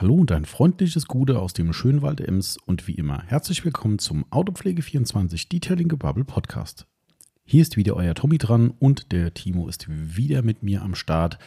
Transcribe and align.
Hallo 0.00 0.14
und 0.14 0.30
ein 0.30 0.44
freundliches 0.44 1.08
Gute 1.08 1.40
aus 1.40 1.54
dem 1.54 1.72
Schönwald 1.72 2.20
Ems 2.20 2.56
und 2.56 2.86
wie 2.86 2.92
immer 2.92 3.20
herzlich 3.26 3.64
willkommen 3.64 3.98
zum 3.98 4.24
Autopflege24 4.26 5.48
Detailing 5.48 5.88
Bubble 5.88 6.22
Podcast. 6.22 6.86
Hier 7.44 7.62
ist 7.62 7.76
wieder 7.76 7.96
euer 7.96 8.14
Tommy 8.14 8.38
dran 8.38 8.72
und 8.78 9.10
der 9.10 9.34
Timo 9.34 9.66
ist 9.66 9.86
wieder 9.88 10.42
mit 10.42 10.62
mir 10.62 10.82
am 10.82 10.94
Start. 10.94 11.40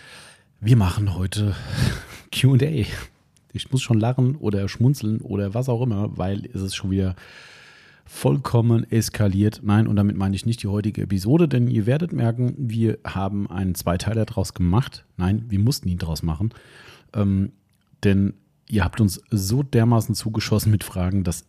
Wir 0.60 0.76
machen 0.76 1.16
heute 1.16 1.56
QA. 2.34 2.84
Ich 3.54 3.71
muss 3.71 3.82
schon 3.82 4.02
lachen 4.02 4.36
oder 4.36 4.68
schmunzeln 4.68 5.21
oder 5.21 5.54
was 5.54 5.70
auch 5.70 5.81
immer, 5.81 6.18
weil 6.18 6.45
es 6.47 6.61
ist 6.61 6.75
schon 6.75 6.91
wieder 6.91 7.15
vollkommen 8.04 8.83
eskaliert. 8.91 9.61
Nein, 9.63 9.88
und 9.88 9.95
damit 9.95 10.18
meine 10.18 10.36
ich 10.36 10.45
nicht 10.45 10.61
die 10.61 10.68
heutige 10.68 11.04
Episode, 11.04 11.47
denn 11.47 11.70
ihr 11.70 11.86
werdet 11.86 12.11
merken, 12.11 12.54
wir 12.57 12.99
haben 13.05 13.49
einen 13.49 13.75
Zweiteiler 13.75 14.25
daraus 14.25 14.54
gemacht. 14.54 15.05
Nein, 15.15 15.45
wir 15.47 15.59
mussten 15.59 15.88
ihn 15.88 15.99
daraus 15.99 16.21
machen. 16.21 16.54
Ähm, 17.13 17.54
denn 18.04 18.33
ihr 18.68 18.83
habt 18.83 19.02
uns 19.02 19.21
so 19.29 19.64
dermaßen 19.64 20.15
zugeschossen 20.15 20.71
mit 20.71 20.83
Fragen, 20.83 21.23
dass, 21.23 21.46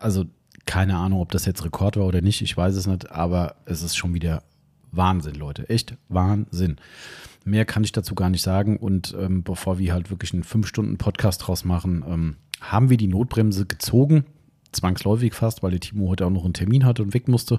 also 0.00 0.24
keine 0.64 0.96
Ahnung, 0.96 1.20
ob 1.20 1.32
das 1.32 1.44
jetzt 1.44 1.64
Rekord 1.64 1.96
war 1.96 2.06
oder 2.06 2.20
nicht, 2.20 2.40
ich 2.40 2.56
weiß 2.56 2.76
es 2.76 2.86
nicht, 2.86 3.10
aber 3.10 3.56
es 3.64 3.82
ist 3.82 3.96
schon 3.96 4.14
wieder 4.14 4.42
Wahnsinn, 4.92 5.34
Leute. 5.34 5.68
Echt 5.68 5.96
Wahnsinn. 6.08 6.76
Mehr 7.44 7.64
kann 7.64 7.82
ich 7.82 7.92
dazu 7.92 8.14
gar 8.14 8.30
nicht 8.30 8.42
sagen. 8.42 8.76
Und 8.76 9.16
ähm, 9.18 9.42
bevor 9.42 9.78
wir 9.78 9.92
halt 9.92 10.10
wirklich 10.10 10.32
einen 10.32 10.44
5-Stunden-Podcast 10.44 11.46
draus 11.46 11.64
machen, 11.64 12.04
ähm, 12.06 12.36
haben 12.60 12.90
wir 12.90 12.98
die 12.98 13.08
Notbremse 13.08 13.66
gezogen. 13.66 14.24
Zwangsläufig 14.70 15.34
fast, 15.34 15.62
weil 15.62 15.72
der 15.72 15.80
Timo 15.80 16.08
heute 16.08 16.26
auch 16.26 16.30
noch 16.30 16.44
einen 16.44 16.54
Termin 16.54 16.84
hatte 16.84 17.02
und 17.02 17.14
weg 17.14 17.26
musste. 17.26 17.58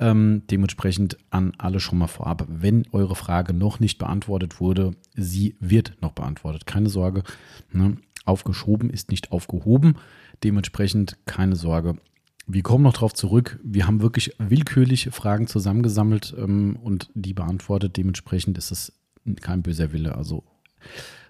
Ähm, 0.00 0.42
dementsprechend 0.50 1.18
an 1.30 1.52
alle 1.58 1.80
schon 1.80 1.98
mal 1.98 2.06
vorab, 2.06 2.46
wenn 2.48 2.86
eure 2.92 3.16
Frage 3.16 3.52
noch 3.52 3.80
nicht 3.80 3.98
beantwortet 3.98 4.60
wurde, 4.60 4.92
sie 5.14 5.56
wird 5.58 5.96
noch 6.00 6.12
beantwortet. 6.12 6.66
Keine 6.66 6.88
Sorge. 6.88 7.24
Ne? 7.72 7.96
Aufgeschoben 8.24 8.90
ist 8.90 9.10
nicht 9.10 9.32
aufgehoben. 9.32 9.96
Dementsprechend 10.44 11.16
keine 11.26 11.56
Sorge. 11.56 11.96
Wir 12.46 12.62
kommen 12.62 12.84
noch 12.84 12.94
darauf 12.94 13.12
zurück. 13.12 13.58
Wir 13.62 13.86
haben 13.86 14.00
wirklich 14.00 14.34
willkürlich 14.38 15.08
Fragen 15.10 15.48
zusammengesammelt 15.48 16.34
ähm, 16.38 16.78
und 16.80 17.10
die 17.14 17.34
beantwortet. 17.34 17.96
Dementsprechend 17.96 18.56
ist 18.56 18.70
es 18.70 18.92
kein 19.40 19.62
böser 19.62 19.92
Wille. 19.92 20.14
Also 20.14 20.44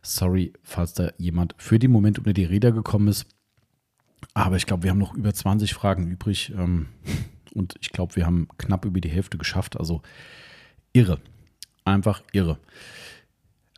sorry, 0.02 0.52
falls 0.62 0.92
da 0.94 1.10
jemand 1.16 1.54
für 1.58 1.78
den 1.78 1.90
Moment 1.90 2.18
unter 2.18 2.32
die 2.32 2.44
Räder 2.44 2.72
gekommen 2.72 3.08
ist. 3.08 3.26
Aber 4.34 4.56
ich 4.56 4.66
glaube, 4.66 4.82
wir 4.82 4.90
haben 4.90 4.98
noch 4.98 5.14
über 5.14 5.32
20 5.32 5.74
Fragen 5.74 6.08
übrig. 6.08 6.52
Ähm, 6.56 6.86
und 7.54 7.74
ich 7.80 7.90
glaube, 7.90 8.16
wir 8.16 8.26
haben 8.26 8.48
knapp 8.58 8.84
über 8.84 9.00
die 9.00 9.08
Hälfte 9.08 9.38
geschafft. 9.38 9.78
Also 9.78 10.02
irre. 10.92 11.20
Einfach 11.84 12.22
irre. 12.32 12.58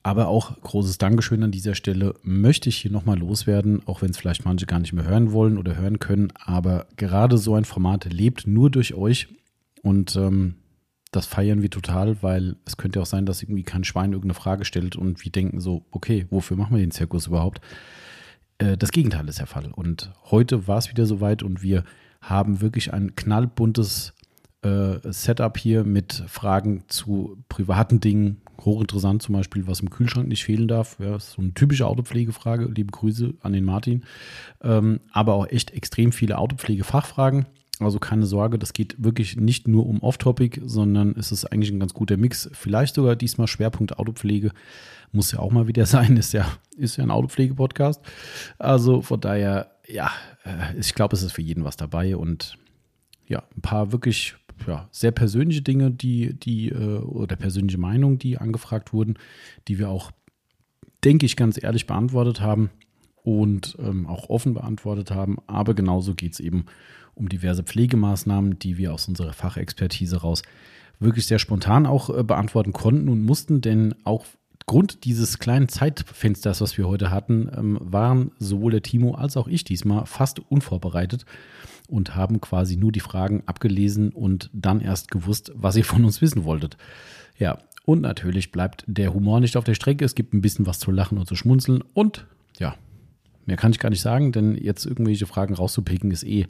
Aber 0.03 0.29
auch 0.29 0.59
großes 0.63 0.97
Dankeschön 0.99 1.43
an 1.43 1.51
dieser 1.51 1.75
Stelle 1.75 2.15
möchte 2.23 2.71
ich 2.71 2.77
hier 2.79 2.91
nochmal 2.91 3.19
loswerden, 3.19 3.87
auch 3.87 4.01
wenn 4.01 4.11
es 4.11 4.17
vielleicht 4.17 4.47
manche 4.47 4.65
gar 4.65 4.79
nicht 4.79 4.95
mehr 4.95 5.05
hören 5.05 5.33
wollen 5.33 5.59
oder 5.59 5.77
hören 5.77 5.99
können. 5.99 6.33
Aber 6.43 6.87
gerade 6.97 7.37
so 7.37 7.55
ein 7.55 7.67
Format 7.67 8.07
lebt 8.07 8.47
nur 8.47 8.71
durch 8.71 8.95
euch 8.95 9.29
und 9.83 10.17
ähm, 10.17 10.55
das 11.13 11.27
feiern 11.27 11.61
wir 11.61 11.71
total, 11.71 12.23
weil 12.23 12.57
es 12.65 12.77
könnte 12.77 13.01
auch 13.01 13.07
sein, 13.07 13.27
dass 13.27 13.43
irgendwie 13.43 13.63
kein 13.63 13.85
Schwein 13.85 14.13
irgendeine 14.13 14.41
Frage 14.41 14.65
stellt 14.65 14.97
und 14.97 15.23
wir 15.25 15.33
denken 15.33 15.61
so, 15.61 15.85
okay, 15.91 16.27
wofür 16.31 16.57
machen 16.57 16.77
wir 16.77 16.81
den 16.81 16.93
Zirkus 16.93 17.27
überhaupt? 17.27 17.61
Äh, 18.59 18.77
das 18.77 18.93
Gegenteil 18.93 19.29
ist 19.29 19.41
der 19.41 19.47
Fall. 19.47 19.71
Und 19.73 20.13
heute 20.31 20.67
war 20.67 20.79
es 20.79 20.89
wieder 20.89 21.07
soweit 21.07 21.43
und 21.43 21.63
wir 21.63 21.85
haben 22.21 22.61
wirklich 22.61 22.93
ein 22.93 23.17
knallbuntes 23.17 24.15
äh, 24.63 24.99
Setup 25.05 25.57
hier 25.57 25.85
mit 25.85 26.25
Fragen 26.27 26.85
zu 26.89 27.39
privaten 27.49 28.01
Dingen. 28.01 28.43
Hochinteressant 28.61 29.23
zum 29.23 29.35
Beispiel, 29.35 29.67
was 29.67 29.81
im 29.81 29.89
Kühlschrank 29.89 30.29
nicht 30.29 30.45
fehlen 30.45 30.69
darf. 30.69 30.99
Ja, 31.01 31.19
so 31.19 31.41
eine 31.41 31.55
typische 31.55 31.87
Autopflegefrage. 31.87 32.67
Liebe 32.67 32.93
Grüße 32.93 33.35
an 33.41 33.55
den 33.55 33.65
Martin. 33.65 34.05
Ähm, 34.63 35.01
aber 35.13 35.35
auch 35.35 35.47
echt 35.47 35.71
extrem 35.71 36.13
viele 36.13 36.37
Autopflegefachfragen. 36.37 37.47
Also 37.81 37.99
keine 37.99 38.27
Sorge, 38.27 38.59
das 38.59 38.75
geht 38.75 39.03
wirklich 39.03 39.37
nicht 39.37 39.67
nur 39.67 39.87
um 39.87 40.03
Off-Topic, 40.03 40.61
sondern 40.63 41.15
es 41.17 41.33
ist 41.33 41.47
eigentlich 41.47 41.73
ein 41.73 41.81
ganz 41.81 41.95
guter 41.95 42.19
Mix. 42.19 42.51
Vielleicht 42.53 42.95
sogar 42.95 43.17
diesmal 43.17 43.47
Schwerpunkt 43.47 43.99
Autopflege. 43.99 44.53
Muss 45.13 45.33
ja 45.33 45.39
auch 45.39 45.51
mal 45.51 45.67
wieder 45.67 45.87
sein, 45.87 46.19
ist 46.19 46.35
ja, 46.35 46.47
ist 46.77 46.99
ja 46.99 47.05
ein 47.05 47.11
Autopflege-Podcast. 47.11 48.03
Also 48.59 49.01
von 49.01 49.21
daher, 49.21 49.71
ja, 49.93 50.11
äh, 50.45 50.79
ich 50.79 50.95
glaube, 50.95 51.17
es 51.17 51.23
ist 51.23 51.33
für 51.33 51.43
jeden 51.43 51.65
was 51.65 51.77
dabei 51.77 52.17
und 52.17 52.57
ja, 53.27 53.45
ein 53.57 53.63
paar 53.63 53.93
wirklich 53.93 54.35
ja, 54.67 54.89
sehr 54.91 55.13
persönliche 55.13 55.63
Dinge, 55.63 55.91
die, 55.91 56.35
die, 56.35 56.69
äh, 56.69 56.99
oder 56.99 57.37
persönliche 57.37 57.79
Meinungen, 57.79 58.19
die 58.19 58.39
angefragt 58.39 58.93
wurden, 58.93 59.15
die 59.69 59.79
wir 59.79 59.89
auch, 59.89 60.11
denke 61.05 61.27
ich, 61.27 61.37
ganz 61.37 61.63
ehrlich 61.63 61.87
beantwortet 61.87 62.41
haben 62.41 62.71
und 63.23 63.77
ähm, 63.81 64.07
auch 64.07 64.29
offen 64.29 64.55
beantwortet 64.55 65.11
haben. 65.11 65.39
Aber 65.47 65.75
genauso 65.75 66.15
geht 66.15 66.35
es 66.35 66.41
eben 66.41 66.67
um 67.15 67.29
diverse 67.29 67.63
Pflegemaßnahmen, 67.63 68.59
die 68.59 68.79
wir 68.79 68.93
aus 68.93 69.09
unserer 69.09 69.33
Fachexpertise 69.33 70.19
raus 70.19 70.43
wirklich 70.99 71.27
sehr 71.27 71.39
spontan 71.39 71.87
auch 71.87 72.11
äh, 72.11 72.23
beantworten 72.23 72.73
konnten 72.73 73.09
und 73.09 73.25
mussten, 73.25 73.61
denn 73.61 73.95
auch 74.05 74.27
Grund 74.71 75.05
dieses 75.05 75.41
kleinen 75.41 75.69
Zeitfensters, 75.69 76.61
was 76.61 76.79
wir 76.79 76.87
heute 76.87 77.11
hatten, 77.11 77.51
ähm, 77.57 77.77
waren 77.81 78.31
sowohl 78.39 78.71
der 78.71 78.83
Timo 78.83 79.17
als 79.17 79.37
auch 79.37 79.49
ich 79.49 79.65
diesmal 79.65 80.07
fast 80.07 80.39
unvorbereitet 80.39 81.25
und 81.89 82.15
haben 82.15 82.41
quasi 82.41 82.77
nur 82.77 82.93
die 82.93 83.01
Fragen 83.01 83.43
abgelesen 83.47 84.11
und 84.11 84.49
dann 84.53 84.81
erst 84.81 85.11
gewusst, 85.11 85.51
was 85.57 85.75
ihr 85.75 85.85
von 85.85 86.05
uns 86.05 86.23
wissen 86.23 86.45
wolltet. 86.45 86.77
Ja, 87.37 87.59
und 87.85 88.03
natürlich 88.03 88.53
bleibt 88.53 88.85
der 88.87 89.13
Humor 89.13 89.41
nicht 89.41 89.57
auf 89.57 89.65
der 89.65 89.75
Strecke. 89.75 90.05
Es 90.05 90.15
gibt 90.15 90.35
ein 90.35 90.41
bisschen 90.41 90.67
was 90.69 90.79
zu 90.79 90.93
lachen 90.93 91.19
und 91.19 91.27
zu 91.27 91.35
schmunzeln 91.35 91.83
und 91.93 92.29
ja, 92.61 92.77
mehr 93.47 93.57
kann 93.57 93.73
ich 93.73 93.81
gar 93.81 93.91
nicht 93.91 94.03
sagen, 94.03 94.31
denn 94.31 94.55
jetzt 94.55 94.87
irgendwelche 94.87 95.27
Fragen 95.27 95.55
rauszupicken 95.55 96.13
ist 96.13 96.23
eh 96.23 96.47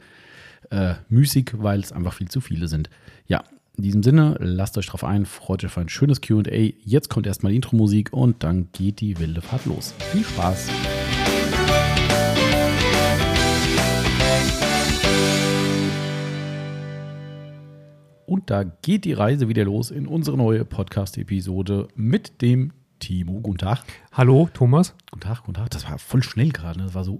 äh, 0.69 0.93
müßig, 1.09 1.53
weil 1.55 1.79
es 1.79 1.91
einfach 1.91 2.13
viel 2.13 2.29
zu 2.29 2.39
viele 2.39 2.67
sind. 2.67 2.91
Ja, 3.25 3.43
in 3.77 3.83
diesem 3.83 4.03
Sinne, 4.03 4.35
lasst 4.39 4.77
euch 4.77 4.87
drauf 4.87 5.03
ein, 5.03 5.25
freut 5.25 5.63
euch 5.63 5.71
auf 5.71 5.77
ein 5.77 5.89
schönes 5.89 6.21
QA. 6.21 6.41
Jetzt 6.83 7.09
kommt 7.09 7.25
erstmal 7.25 7.53
Intro-Musik 7.53 8.11
und 8.11 8.43
dann 8.43 8.69
geht 8.73 9.01
die 9.01 9.17
wilde 9.19 9.41
Fahrt 9.41 9.65
los. 9.65 9.93
Viel 10.11 10.23
Spaß! 10.23 10.69
Und 18.25 18.49
da 18.49 18.63
geht 18.63 19.03
die 19.03 19.13
Reise 19.13 19.49
wieder 19.49 19.65
los 19.65 19.91
in 19.91 20.07
unsere 20.07 20.37
neue 20.37 20.63
Podcast-Episode 20.63 21.89
mit 21.95 22.41
dem 22.41 22.71
Timo. 23.01 23.41
Guten 23.41 23.57
Tag. 23.57 23.83
Hallo, 24.13 24.47
Thomas. 24.53 24.93
Guten 25.11 25.21
Tag, 25.21 25.43
guten 25.43 25.55
Tag. 25.55 25.69
Das 25.71 25.89
war 25.89 25.97
voll 25.97 26.23
schnell 26.23 26.51
gerade. 26.51 26.79
Ne? 26.79 26.85
Das 26.85 26.95
war 26.95 27.03
so 27.03 27.19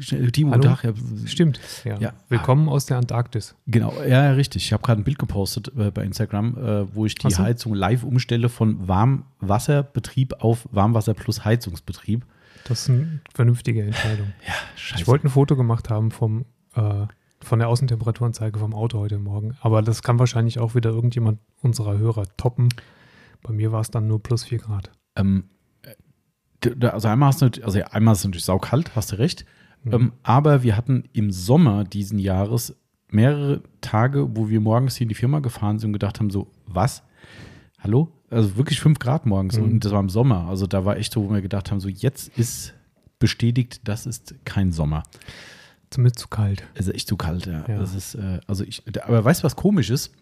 schnell. 0.00 0.32
Timo, 0.32 0.50
Hallo. 0.50 0.62
guten 0.62 0.74
Tag. 0.74 0.84
Ja. 0.84 1.26
Stimmt. 1.26 1.60
Ja. 1.84 1.98
Ja. 2.00 2.12
Willkommen 2.28 2.68
aus 2.68 2.86
der 2.86 2.96
Antarktis. 2.96 3.54
Genau, 3.66 3.92
ja, 4.02 4.30
richtig. 4.32 4.64
Ich 4.64 4.72
habe 4.72 4.82
gerade 4.82 5.02
ein 5.02 5.04
Bild 5.04 5.18
gepostet 5.18 5.70
äh, 5.76 5.90
bei 5.90 6.02
Instagram, 6.04 6.56
äh, 6.56 6.94
wo 6.94 7.06
ich 7.06 7.14
die 7.14 7.30
so. 7.30 7.42
Heizung 7.42 7.74
live 7.74 8.02
umstelle 8.02 8.48
von 8.48 8.88
Warmwasserbetrieb 8.88 10.42
auf 10.42 10.66
Warmwasser 10.72 11.14
plus 11.14 11.44
Heizungsbetrieb. 11.44 12.24
Das 12.66 12.80
ist 12.80 12.90
eine 12.90 13.20
vernünftige 13.34 13.82
Entscheidung. 13.82 14.32
Ja, 14.46 14.54
scheiße. 14.76 15.02
Ich 15.02 15.06
wollte 15.06 15.26
ein 15.26 15.30
Foto 15.30 15.54
gemacht 15.54 15.90
haben 15.90 16.10
vom, 16.10 16.46
äh, 16.74 17.06
von 17.40 17.58
der 17.58 17.68
Außentemperaturanzeige 17.68 18.58
vom 18.58 18.74
Auto 18.74 18.98
heute 18.98 19.18
Morgen. 19.18 19.54
Aber 19.60 19.82
das 19.82 20.02
kann 20.02 20.18
wahrscheinlich 20.18 20.58
auch 20.58 20.74
wieder 20.74 20.90
irgendjemand 20.90 21.38
unserer 21.60 21.98
Hörer 21.98 22.24
toppen. 22.38 22.70
Bei 23.44 23.52
mir 23.52 23.70
war 23.70 23.80
es 23.80 23.90
dann 23.92 24.08
nur 24.08 24.20
plus 24.20 24.42
4 24.44 24.58
Grad. 24.58 24.90
ähm, 25.16 25.44
also 26.80 27.08
einmal 27.08 27.28
hast 27.28 27.42
du, 27.42 27.50
also 27.62 27.78
einmal 27.90 28.12
ist 28.12 28.20
es 28.20 28.24
natürlich 28.24 28.44
saukalt, 28.46 28.96
hast 28.96 29.12
du 29.12 29.16
recht. 29.18 29.44
Mhm. 29.82 29.92
Ähm, 29.92 30.12
aber 30.22 30.62
wir 30.62 30.76
hatten 30.78 31.04
im 31.12 31.30
Sommer 31.30 31.84
diesen 31.84 32.18
Jahres 32.18 32.74
mehrere 33.10 33.62
Tage, 33.82 34.34
wo 34.34 34.48
wir 34.48 34.60
morgens 34.60 34.96
hier 34.96 35.04
in 35.04 35.10
die 35.10 35.14
Firma 35.14 35.40
gefahren 35.40 35.78
sind 35.78 35.88
und 35.90 35.92
gedacht 35.92 36.18
haben, 36.20 36.30
so, 36.30 36.50
was? 36.66 37.02
Hallo? 37.78 38.10
Also 38.30 38.56
wirklich 38.56 38.80
5 38.80 38.98
Grad 38.98 39.26
morgens 39.26 39.58
Mhm. 39.58 39.64
und 39.64 39.84
das 39.84 39.92
war 39.92 40.00
im 40.00 40.08
Sommer. 40.08 40.48
Also 40.48 40.66
da 40.66 40.86
war 40.86 40.96
echt 40.96 41.12
so, 41.12 41.22
wo 41.28 41.32
wir 41.34 41.42
gedacht 41.42 41.70
haben, 41.70 41.80
so 41.80 41.88
jetzt 41.90 42.28
ist 42.38 42.72
bestätigt, 43.18 43.82
das 43.84 44.06
ist 44.06 44.34
kein 44.46 44.72
Sommer. 44.72 45.02
Zumindest 45.90 46.18
zu 46.18 46.28
kalt. 46.28 46.64
Es 46.74 46.86
ist 46.88 46.94
echt 46.94 47.08
zu 47.08 47.16
kalt, 47.18 47.44
ja. 47.46 47.64
Ja. 47.68 47.78
Das 47.78 47.94
ist, 47.94 48.14
äh, 48.14 48.40
also 48.46 48.64
ich, 48.64 48.82
aber 49.04 49.22
weißt 49.22 49.42
du, 49.42 49.44
was 49.44 49.54
komisch 49.54 49.90
ist? 49.90 50.12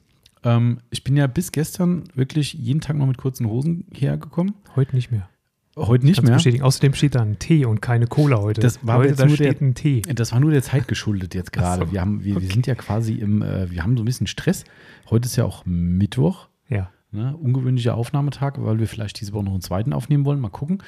Ähm, 0.45 0.79
ich 0.91 1.05
bin 1.05 1.17
ja 1.17 1.27
bis 1.27 1.53
gestern 1.53 2.05
wirklich 2.15 2.53
jeden 2.55 2.81
Tag 2.81 2.97
noch 2.97 3.07
mit 3.07 3.19
kurzen 3.19 3.47
Hosen 3.47 3.87
hergekommen. 3.93 4.55
Heute 4.77 4.97
nicht 4.97 5.11
mehr. 5.11 5.29
Heute 5.77 6.05
nicht 6.05 6.17
Kannst 6.17 6.29
mehr. 6.29 6.37
bestätigen. 6.37 6.63
Außerdem 6.65 6.93
steht 6.95 7.15
da 7.15 7.23
ein 7.23 7.39
Tee 7.39 7.65
und 7.65 7.81
keine 7.81 8.07
Cola 8.07 8.39
heute. 8.43 8.61
Das 8.61 8.85
war 8.87 8.99
heute 8.99 9.09
jetzt 9.11 9.21
da 9.21 9.27
nur 9.27 9.37
der- 9.39 9.57
ein 9.59 9.75
Tee. 9.75 10.03
Das 10.03 10.33
war 10.33 10.41
nur 10.41 10.51
der 10.51 10.63
Zeit 10.63 10.87
geschuldet 10.87 11.35
jetzt 11.35 11.53
gerade. 11.53 11.87
So, 11.87 11.93
Wir, 11.93 12.01
haben, 12.03 12.23
wir, 12.25 12.33
wir 12.35 12.37
okay. 12.43 12.53
sind 12.53 12.67
ja 12.67 12.75
quasi 12.75 13.15
im, 13.15 13.41
äh, 13.41 13.71
wir 13.71 13.83
haben 13.83 13.97
so 13.97 14.03
ein 14.03 14.07
bisschen 14.07 14.27
Stress. 14.27 14.65
Heute 15.09 15.27
ist 15.27 15.37
ja 15.37 15.45
auch 15.45 15.65
Mittwoch, 15.65 16.49
Ja. 16.69 16.91
ne? 17.11 17.35
ungewöhnlicher 17.37 17.95
Aufnahmetag, 17.95 18.55
weil 18.59 18.79
wir 18.81 18.87
vielleicht 18.87 19.19
diese 19.21 19.33
Woche 19.33 19.45
noch 19.45 19.53
einen 19.53 19.63
zweiten 19.63 19.93
aufnehmen 19.95 20.25
wollen. 20.27 20.41
Mal 20.41 20.51
gucken. 20.51 20.83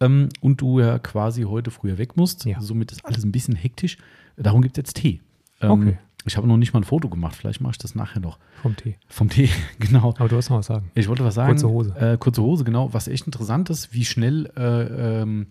Ähm, 0.00 0.28
und 0.40 0.60
du 0.60 0.78
ja 0.78 1.00
quasi 1.00 1.42
heute 1.42 1.72
früher 1.72 1.98
weg 1.98 2.16
musst. 2.16 2.44
Ja. 2.44 2.60
Somit 2.60 2.92
ist 2.92 3.04
alles 3.04 3.24
ein 3.24 3.32
bisschen 3.32 3.56
hektisch. 3.56 3.96
Darum 4.36 4.62
gibt 4.62 4.78
es 4.78 4.82
jetzt 4.82 4.94
Tee. 4.98 5.20
Ähm, 5.60 5.70
Okay. 5.72 5.98
Ich 6.28 6.36
habe 6.36 6.46
noch 6.46 6.56
nicht 6.56 6.72
mal 6.72 6.80
ein 6.80 6.84
Foto 6.84 7.08
gemacht. 7.08 7.34
Vielleicht 7.36 7.60
mache 7.60 7.72
ich 7.72 7.78
das 7.78 7.94
nachher 7.94 8.20
noch. 8.20 8.38
Vom 8.62 8.76
Tee. 8.76 8.96
Vom 9.08 9.28
Tee, 9.28 9.48
genau. 9.80 10.14
Aber 10.18 10.28
du 10.28 10.36
hast 10.36 10.50
noch 10.50 10.58
was 10.58 10.66
sagen. 10.66 10.90
Ich 10.94 11.08
wollte 11.08 11.24
was 11.24 11.34
sagen. 11.34 11.50
Kurze 11.52 11.68
Hose. 11.68 11.94
Äh, 11.98 12.16
kurze 12.18 12.42
Hose, 12.42 12.64
genau. 12.64 12.92
Was 12.94 13.08
echt 13.08 13.26
interessant 13.26 13.70
ist, 13.70 13.92
wie 13.92 14.04
schnell 14.04 14.50
äh, 14.56 15.20
ähm, 15.22 15.48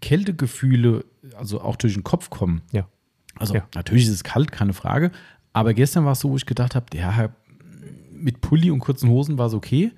Kältegefühle, 0.00 1.04
also 1.36 1.60
auch 1.60 1.76
durch 1.76 1.94
den 1.94 2.04
Kopf 2.04 2.30
kommen. 2.30 2.62
Ja. 2.72 2.88
Also 3.36 3.54
Ja. 3.54 3.66
natürlich 3.74 4.04
ist 4.04 4.10
es 4.12 4.24
kalt, 4.24 4.52
keine 4.52 4.72
Frage. 4.72 5.10
Aber 5.52 5.74
gestern 5.74 6.04
war 6.04 6.12
es 6.12 6.20
so, 6.20 6.30
wo 6.30 6.36
ich 6.36 6.46
gedacht 6.46 6.74
habe, 6.74 6.86
ja, 6.96 7.30
mit 8.12 8.40
Pulli 8.40 8.70
und 8.70 8.80
kurzen 8.80 9.08
Hosen 9.08 9.38
war 9.38 9.46
es 9.46 9.54
okay. 9.54 9.92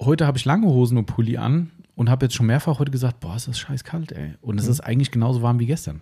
Heute 0.00 0.26
habe 0.26 0.38
ich 0.38 0.44
lange 0.44 0.66
Hosen 0.66 0.98
und 0.98 1.06
Pulli 1.06 1.36
an 1.36 1.70
und 1.94 2.08
habe 2.10 2.26
jetzt 2.26 2.34
schon 2.34 2.46
mehrfach 2.46 2.78
heute 2.78 2.90
gesagt, 2.90 3.20
boah, 3.20 3.36
ist 3.36 3.48
das 3.48 3.58
scheiß 3.58 3.84
kalt, 3.84 4.12
ey. 4.12 4.34
Und 4.40 4.58
es 4.58 4.66
ist 4.66 4.80
eigentlich 4.80 5.10
genauso 5.10 5.42
warm 5.42 5.58
wie 5.58 5.66
gestern. 5.66 6.00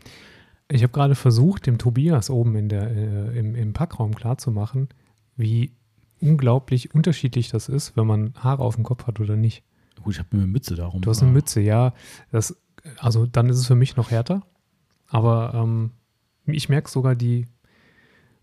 Ich 0.71 0.83
habe 0.83 0.93
gerade 0.93 1.15
versucht, 1.15 1.67
dem 1.67 1.79
Tobias 1.79 2.29
oben 2.31 2.55
in 2.57 2.69
der, 2.69 2.91
äh, 2.91 3.39
im, 3.39 3.55
im 3.55 3.73
Packraum 3.73 4.15
klarzumachen, 4.15 4.89
wie 5.37 5.73
unglaublich 6.21 6.95
unterschiedlich 6.95 7.49
das 7.49 7.69
ist, 7.69 7.97
wenn 7.97 8.07
man 8.07 8.35
Haare 8.39 8.63
auf 8.63 8.75
dem 8.75 8.85
Kopf 8.85 9.07
hat 9.07 9.21
oder 9.21 9.37
nicht. 9.37 9.63
Gut, 10.03 10.15
ich 10.15 10.19
habe 10.19 10.29
mir 10.33 10.43
eine 10.43 10.53
Mütze 10.53 10.75
darum. 10.75 11.01
Du 11.01 11.11
hast 11.11 11.23
eine 11.23 11.33
Mütze, 11.33 11.61
ja. 11.61 11.95
Das, 12.31 12.57
also 12.99 13.27
dann 13.27 13.49
ist 13.49 13.59
es 13.59 13.67
für 13.67 13.75
mich 13.75 13.97
noch 13.97 14.11
härter. 14.11 14.43
Aber 15.09 15.53
ähm, 15.55 15.93
ich 16.47 16.69
merke 16.69 16.91
sogar 16.91 17.15
die 17.15 17.47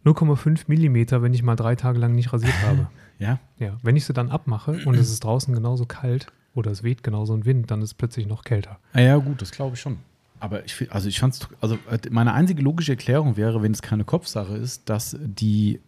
0,5 0.04 0.64
Millimeter, 0.68 1.22
wenn 1.22 1.34
ich 1.34 1.44
mal 1.44 1.56
drei 1.56 1.76
Tage 1.76 2.00
lang 2.00 2.16
nicht 2.16 2.34
rasiert 2.34 2.62
habe. 2.64 2.88
Ja, 3.18 3.40
Ja, 3.60 3.78
wenn 3.82 3.96
ich 3.96 4.04
sie 4.04 4.12
dann 4.12 4.30
abmache 4.30 4.82
und 4.86 4.96
es 4.96 5.10
ist 5.10 5.24
draußen 5.24 5.54
genauso 5.54 5.86
kalt 5.86 6.28
oder 6.54 6.70
es 6.70 6.84
weht 6.84 7.02
genauso 7.02 7.34
ein 7.34 7.46
Wind, 7.46 7.72
dann 7.72 7.82
ist 7.82 7.92
es 7.92 7.94
plötzlich 7.94 8.28
noch 8.28 8.44
kälter. 8.44 8.78
Ah 8.92 9.00
ja, 9.00 9.16
gut, 9.16 9.42
das 9.42 9.52
glaube 9.52 9.76
ich 9.76 9.80
schon. 9.82 10.00
Aber 10.40 10.66
ich, 10.66 10.92
also 10.92 11.08
ich 11.08 11.20
fand's, 11.20 11.48
also 11.62 11.78
äh, 11.90 11.98
meine 12.10 12.34
einzige 12.34 12.62
logische 12.62 12.92
Erklärung 12.92 13.38
wäre, 13.38 13.62
wenn 13.64 13.72
es 13.72 13.82
keine 13.82 14.04
Kopfsache 14.04 14.56
ist, 14.56 14.90
dass 14.90 15.18
die 15.22 15.80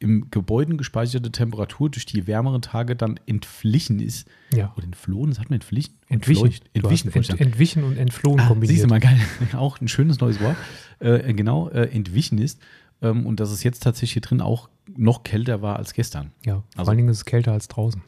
im 0.00 0.28
Gebäuden 0.30 0.76
gespeicherte 0.76 1.30
Temperatur 1.32 1.88
durch 1.88 2.04
die 2.04 2.26
wärmeren 2.26 2.60
Tage 2.60 2.94
dann 2.96 3.18
entflichen 3.26 4.00
ist. 4.00 4.28
Ja. 4.52 4.72
Oder 4.76 4.84
entflohen, 4.86 5.30
das 5.30 5.38
hat 5.38 5.48
man 5.48 5.54
entflichen? 5.54 5.94
Entwichen. 6.08 6.50
Entwichen. 6.74 7.10
ent, 7.12 7.40
entwichen 7.40 7.84
und 7.84 7.96
entflohen 7.96 8.40
Ah, 8.40 8.48
kombiniert. 8.48 8.72
siehst 8.72 8.84
du 8.84 8.88
mal, 8.88 9.00
geil. 9.00 9.18
Auch 9.54 9.80
ein 9.80 9.88
schönes 9.88 10.20
neues 10.20 10.40
Wort. 10.40 10.56
Äh, 10.98 11.32
genau, 11.32 11.68
äh, 11.70 11.88
entwichen 11.94 12.38
ist. 12.38 12.60
Ähm, 13.00 13.24
und 13.24 13.40
dass 13.40 13.50
es 13.50 13.62
jetzt 13.62 13.82
tatsächlich 13.82 14.12
hier 14.14 14.22
drin 14.22 14.40
auch 14.42 14.68
noch 14.96 15.22
kälter 15.22 15.62
war 15.62 15.76
als 15.76 15.94
gestern. 15.94 16.32
Ja, 16.44 16.56
vor 16.56 16.64
Also- 16.76 16.90
allen 16.90 16.98
Dingen 16.98 17.08
ist 17.08 17.18
es 17.18 17.24
kälter 17.24 17.52
als 17.52 17.68
draußen. 17.68 18.02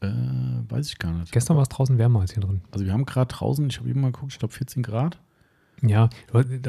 Äh, 0.00 0.08
weiß 0.68 0.88
ich 0.88 0.98
gar 0.98 1.12
nicht. 1.12 1.32
Gestern 1.32 1.56
war 1.56 1.62
es 1.62 1.68
draußen 1.68 1.96
wärmer 1.98 2.20
als 2.20 2.32
hier 2.34 2.42
drin. 2.42 2.60
Also 2.70 2.84
wir 2.84 2.92
haben 2.92 3.06
gerade 3.06 3.32
draußen, 3.32 3.66
ich 3.68 3.78
habe 3.78 3.88
eben 3.88 4.00
mal 4.00 4.12
geguckt, 4.12 4.32
ich 4.32 4.38
glaube 4.38 4.52
14 4.54 4.82
Grad. 4.82 5.18
Ja, 5.82 6.08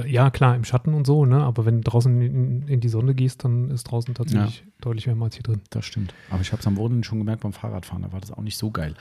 ja, 0.06 0.30
klar, 0.32 0.56
im 0.58 0.66
Schatten 0.66 0.94
und 0.94 1.08
so, 1.08 1.26
ne? 1.26 1.42
aber 1.42 1.66
wenn 1.66 1.82
du 1.82 1.90
draußen 1.90 2.22
in, 2.22 2.68
in 2.68 2.82
die 2.82 2.90
Sonne 2.90 3.16
gehst, 3.16 3.46
dann 3.46 3.70
ist 3.72 3.86
draußen 3.86 4.14
tatsächlich 4.14 4.66
deutlich 4.82 5.08
wärmer 5.08 5.26
als 5.26 5.36
hier 5.36 5.44
drin. 5.44 5.62
Das 5.70 5.86
stimmt. 5.86 6.14
Aber 6.30 6.42
ich 6.42 6.52
habe 6.52 6.60
es 6.60 6.68
am 6.68 6.76
Wochenende 6.76 7.08
schon 7.08 7.18
gemerkt 7.20 7.44
beim 7.44 7.54
Fahrradfahren, 7.54 8.04
da 8.04 8.12
war 8.12 8.20
das 8.20 8.32
auch 8.34 8.42
nicht 8.42 8.58
so 8.58 8.70
geil. 8.70 8.96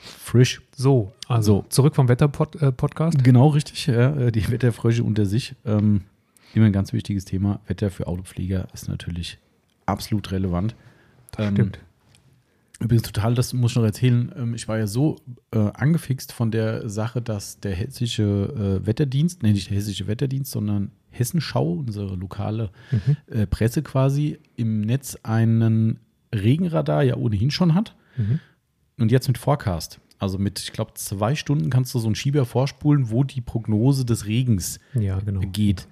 Frisch. 0.00 0.62
So, 0.76 1.12
also 1.28 1.62
So. 1.62 1.66
zurück 1.68 1.94
vom 1.94 2.08
Wetter-Podcast. 2.08 3.22
Genau 3.24 3.48
richtig, 3.48 3.86
ja, 3.86 4.14
äh, 4.16 4.32
die 4.32 4.50
Wetterfrösche 4.50 5.02
unter 5.04 5.26
sich. 5.26 5.54
Ähm, 5.64 6.02
immer 6.52 6.66
ein 6.66 6.72
ganz 6.72 6.92
wichtiges 6.92 7.24
Thema. 7.24 7.60
Wetter 7.66 7.90
für 7.90 8.06
Autopfleger 8.08 8.66
ist 8.74 8.88
natürlich 8.88 9.38
absolut 9.86 10.30
relevant. 10.32 10.74
Das 11.32 11.46
Ähm, 11.46 11.54
stimmt. 11.54 11.78
Übrigens 12.80 13.02
total, 13.02 13.34
das 13.34 13.52
muss 13.52 13.72
ich 13.72 13.76
noch 13.76 13.84
erzählen. 13.84 14.32
ähm, 14.36 14.54
Ich 14.54 14.66
war 14.68 14.78
ja 14.78 14.86
so 14.86 15.16
äh, 15.52 15.58
angefixt 15.58 16.32
von 16.32 16.50
der 16.50 16.88
Sache, 16.88 17.22
dass 17.22 17.60
der 17.60 17.74
hessische 17.74 18.80
äh, 18.82 18.86
Wetterdienst, 18.86 19.42
nee, 19.42 19.52
nicht 19.52 19.70
der 19.70 19.76
hessische 19.76 20.06
Wetterdienst, 20.06 20.50
sondern 20.50 20.90
Hessenschau, 21.10 21.72
unsere 21.74 22.16
lokale 22.16 22.70
Mhm. 22.90 23.16
äh, 23.32 23.46
Presse 23.46 23.82
quasi, 23.82 24.38
im 24.56 24.80
Netz 24.80 25.16
einen 25.22 26.00
Regenradar 26.34 27.04
ja 27.04 27.16
ohnehin 27.16 27.50
schon 27.52 27.74
hat. 27.74 27.94
Mhm. 28.16 28.40
Und 28.98 29.12
jetzt 29.12 29.28
mit 29.28 29.38
Forecast. 29.38 30.00
Also 30.18 30.38
mit, 30.38 30.58
ich 30.60 30.72
glaube, 30.72 30.92
zwei 30.94 31.34
Stunden 31.34 31.70
kannst 31.70 31.94
du 31.94 31.98
so 31.98 32.06
einen 32.06 32.14
Schieber 32.16 32.44
vorspulen, 32.44 33.10
wo 33.10 33.24
die 33.24 33.40
Prognose 33.40 34.04
des 34.04 34.26
Regens 34.26 34.78
Ja, 34.94 35.18
genau. 35.20 35.40
geht. 35.40 35.86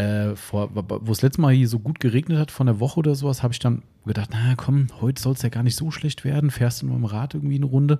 Äh, 0.00 0.34
vor, 0.34 0.70
wo 0.72 1.12
es 1.12 1.20
letztes 1.20 1.38
Mal 1.38 1.52
hier 1.52 1.68
so 1.68 1.78
gut 1.78 2.00
geregnet 2.00 2.38
hat, 2.38 2.50
von 2.50 2.66
der 2.66 2.80
Woche 2.80 3.00
oder 3.00 3.14
sowas, 3.14 3.42
habe 3.42 3.52
ich 3.52 3.58
dann 3.58 3.82
gedacht, 4.06 4.30
na 4.32 4.54
komm, 4.56 4.86
heute 5.02 5.20
soll 5.20 5.34
es 5.34 5.42
ja 5.42 5.50
gar 5.50 5.62
nicht 5.62 5.76
so 5.76 5.90
schlecht 5.90 6.24
werden. 6.24 6.50
Fährst 6.50 6.80
du 6.80 6.86
nur 6.86 6.96
im 6.96 7.04
Rad 7.04 7.34
irgendwie 7.34 7.56
eine 7.56 7.66
Runde. 7.66 7.98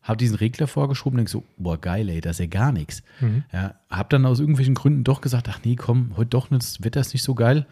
Habe 0.00 0.16
diesen 0.16 0.36
Regler 0.36 0.68
vorgeschoben 0.68 1.14
und 1.14 1.18
denk 1.18 1.28
so, 1.28 1.42
boah, 1.56 1.76
geil, 1.76 2.08
ey, 2.08 2.20
das 2.20 2.36
ist 2.36 2.40
ja 2.40 2.46
gar 2.46 2.70
nichts. 2.70 3.02
Mhm. 3.20 3.42
Ja, 3.52 3.74
hab 3.90 4.10
dann 4.10 4.26
aus 4.26 4.38
irgendwelchen 4.38 4.76
Gründen 4.76 5.02
doch 5.02 5.20
gesagt, 5.20 5.48
ach 5.48 5.58
nee, 5.64 5.74
komm, 5.74 6.12
heute 6.16 6.30
doch 6.30 6.50
nicht, 6.50 6.62
das 6.62 6.84
Wetter 6.84 7.00
ist 7.00 7.14
nicht 7.14 7.24
so 7.24 7.34
geil. 7.34 7.66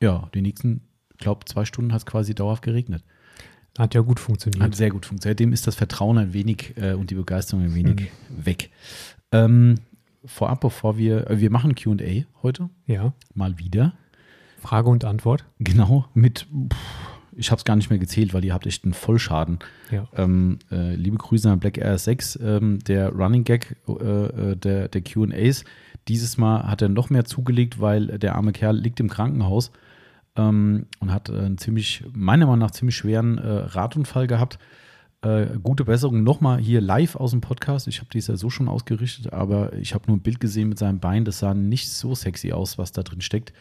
Ja, 0.00 0.30
die 0.32 0.42
nächsten, 0.42 0.82
ich 1.12 1.18
glaube, 1.18 1.46
zwei 1.46 1.64
Stunden 1.64 1.92
hat 1.92 2.02
es 2.02 2.06
quasi 2.06 2.32
dauerhaft 2.32 2.62
geregnet. 2.62 3.02
Hat 3.76 3.94
ja 3.94 4.02
gut 4.02 4.20
funktioniert. 4.20 4.62
Hat 4.62 4.76
sehr 4.76 4.90
gut 4.90 5.04
funktioniert. 5.04 5.38
Seitdem 5.38 5.52
ist 5.52 5.66
das 5.66 5.74
Vertrauen 5.74 6.16
ein 6.16 6.32
wenig 6.32 6.74
äh, 6.76 6.92
und 6.92 7.10
die 7.10 7.16
Begeisterung 7.16 7.64
ein 7.64 7.74
wenig 7.74 8.10
weg. 8.28 8.70
Ähm, 9.32 9.74
vorab, 10.26 10.60
bevor 10.60 10.98
wir, 10.98 11.30
äh, 11.30 11.40
wir 11.40 11.50
machen 11.50 11.74
QA 11.74 12.24
heute, 12.42 12.68
ja, 12.86 13.12
mal 13.34 13.58
wieder. 13.58 13.94
Frage 14.58 14.88
und 14.88 15.04
Antwort. 15.04 15.44
Genau, 15.58 16.06
mit, 16.14 16.46
pff, 16.72 16.76
ich 17.36 17.50
habe 17.50 17.58
es 17.58 17.64
gar 17.64 17.76
nicht 17.76 17.90
mehr 17.90 17.98
gezählt, 17.98 18.34
weil 18.34 18.44
ihr 18.44 18.54
habt 18.54 18.66
echt 18.66 18.84
einen 18.84 18.94
Vollschaden. 18.94 19.58
Ja. 19.90 20.08
Ähm, 20.16 20.58
äh, 20.70 20.94
liebe 20.94 21.18
Grüße 21.18 21.50
an 21.50 21.60
Black 21.60 21.78
Air 21.78 21.98
6, 21.98 22.38
ähm, 22.42 22.78
der 22.80 23.10
Running 23.10 23.44
Gag 23.44 23.76
äh, 23.88 23.92
äh, 23.92 24.56
der, 24.56 24.88
der 24.88 25.00
QAs. 25.02 25.64
Dieses 26.08 26.38
Mal 26.38 26.68
hat 26.68 26.82
er 26.82 26.88
noch 26.88 27.10
mehr 27.10 27.24
zugelegt, 27.24 27.80
weil 27.80 28.18
der 28.18 28.36
arme 28.36 28.52
Kerl 28.52 28.76
liegt 28.76 29.00
im 29.00 29.10
Krankenhaus 29.10 29.70
ähm, 30.36 30.86
und 31.00 31.12
hat 31.12 31.30
einen 31.30 31.58
ziemlich, 31.58 32.04
meiner 32.12 32.46
Meinung 32.46 32.60
nach, 32.60 32.70
ziemlich 32.70 32.96
schweren 32.96 33.38
äh, 33.38 33.48
Radunfall 33.48 34.26
gehabt. 34.26 34.58
Äh, 35.26 35.58
gute 35.60 35.84
Besserung 35.84 36.22
nochmal 36.22 36.60
hier 36.60 36.80
live 36.80 37.16
aus 37.16 37.32
dem 37.32 37.40
Podcast. 37.40 37.88
Ich 37.88 37.98
habe 37.98 38.08
dies 38.12 38.28
ja 38.28 38.36
so 38.36 38.48
schon 38.48 38.68
ausgerichtet, 38.68 39.32
aber 39.32 39.72
ich 39.72 39.92
habe 39.92 40.04
nur 40.06 40.16
ein 40.18 40.20
Bild 40.20 40.38
gesehen 40.38 40.68
mit 40.68 40.78
seinem 40.78 41.00
Bein. 41.00 41.24
Das 41.24 41.40
sah 41.40 41.52
nicht 41.52 41.90
so 41.90 42.14
sexy 42.14 42.52
aus, 42.52 42.78
was 42.78 42.92
da 42.92 43.02
drin 43.02 43.20
steckt. 43.20 43.52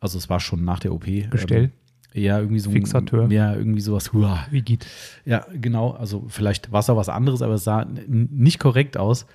Also 0.00 0.18
es 0.18 0.28
war 0.28 0.40
schon 0.40 0.64
nach 0.64 0.80
der 0.80 0.92
OP. 0.92 1.04
Gestell. 1.30 1.70
Ähm, 2.12 2.22
ja, 2.22 2.40
irgendwie 2.40 2.58
so 2.58 2.70
ein 2.70 2.72
Fixateur. 2.72 3.30
Ja, 3.30 3.54
irgendwie 3.54 3.82
sowas. 3.82 4.12
Huah. 4.12 4.46
Wie 4.50 4.62
geht? 4.62 4.86
Ja, 5.24 5.46
genau. 5.52 5.90
Also 5.92 6.24
vielleicht 6.26 6.72
war 6.72 6.80
es 6.80 6.90
auch 6.90 6.96
was 6.96 7.08
anderes, 7.08 7.40
aber 7.40 7.54
es 7.54 7.62
sah 7.64 7.86
nicht 8.08 8.58
korrekt 8.58 8.96
aus. 8.96 9.26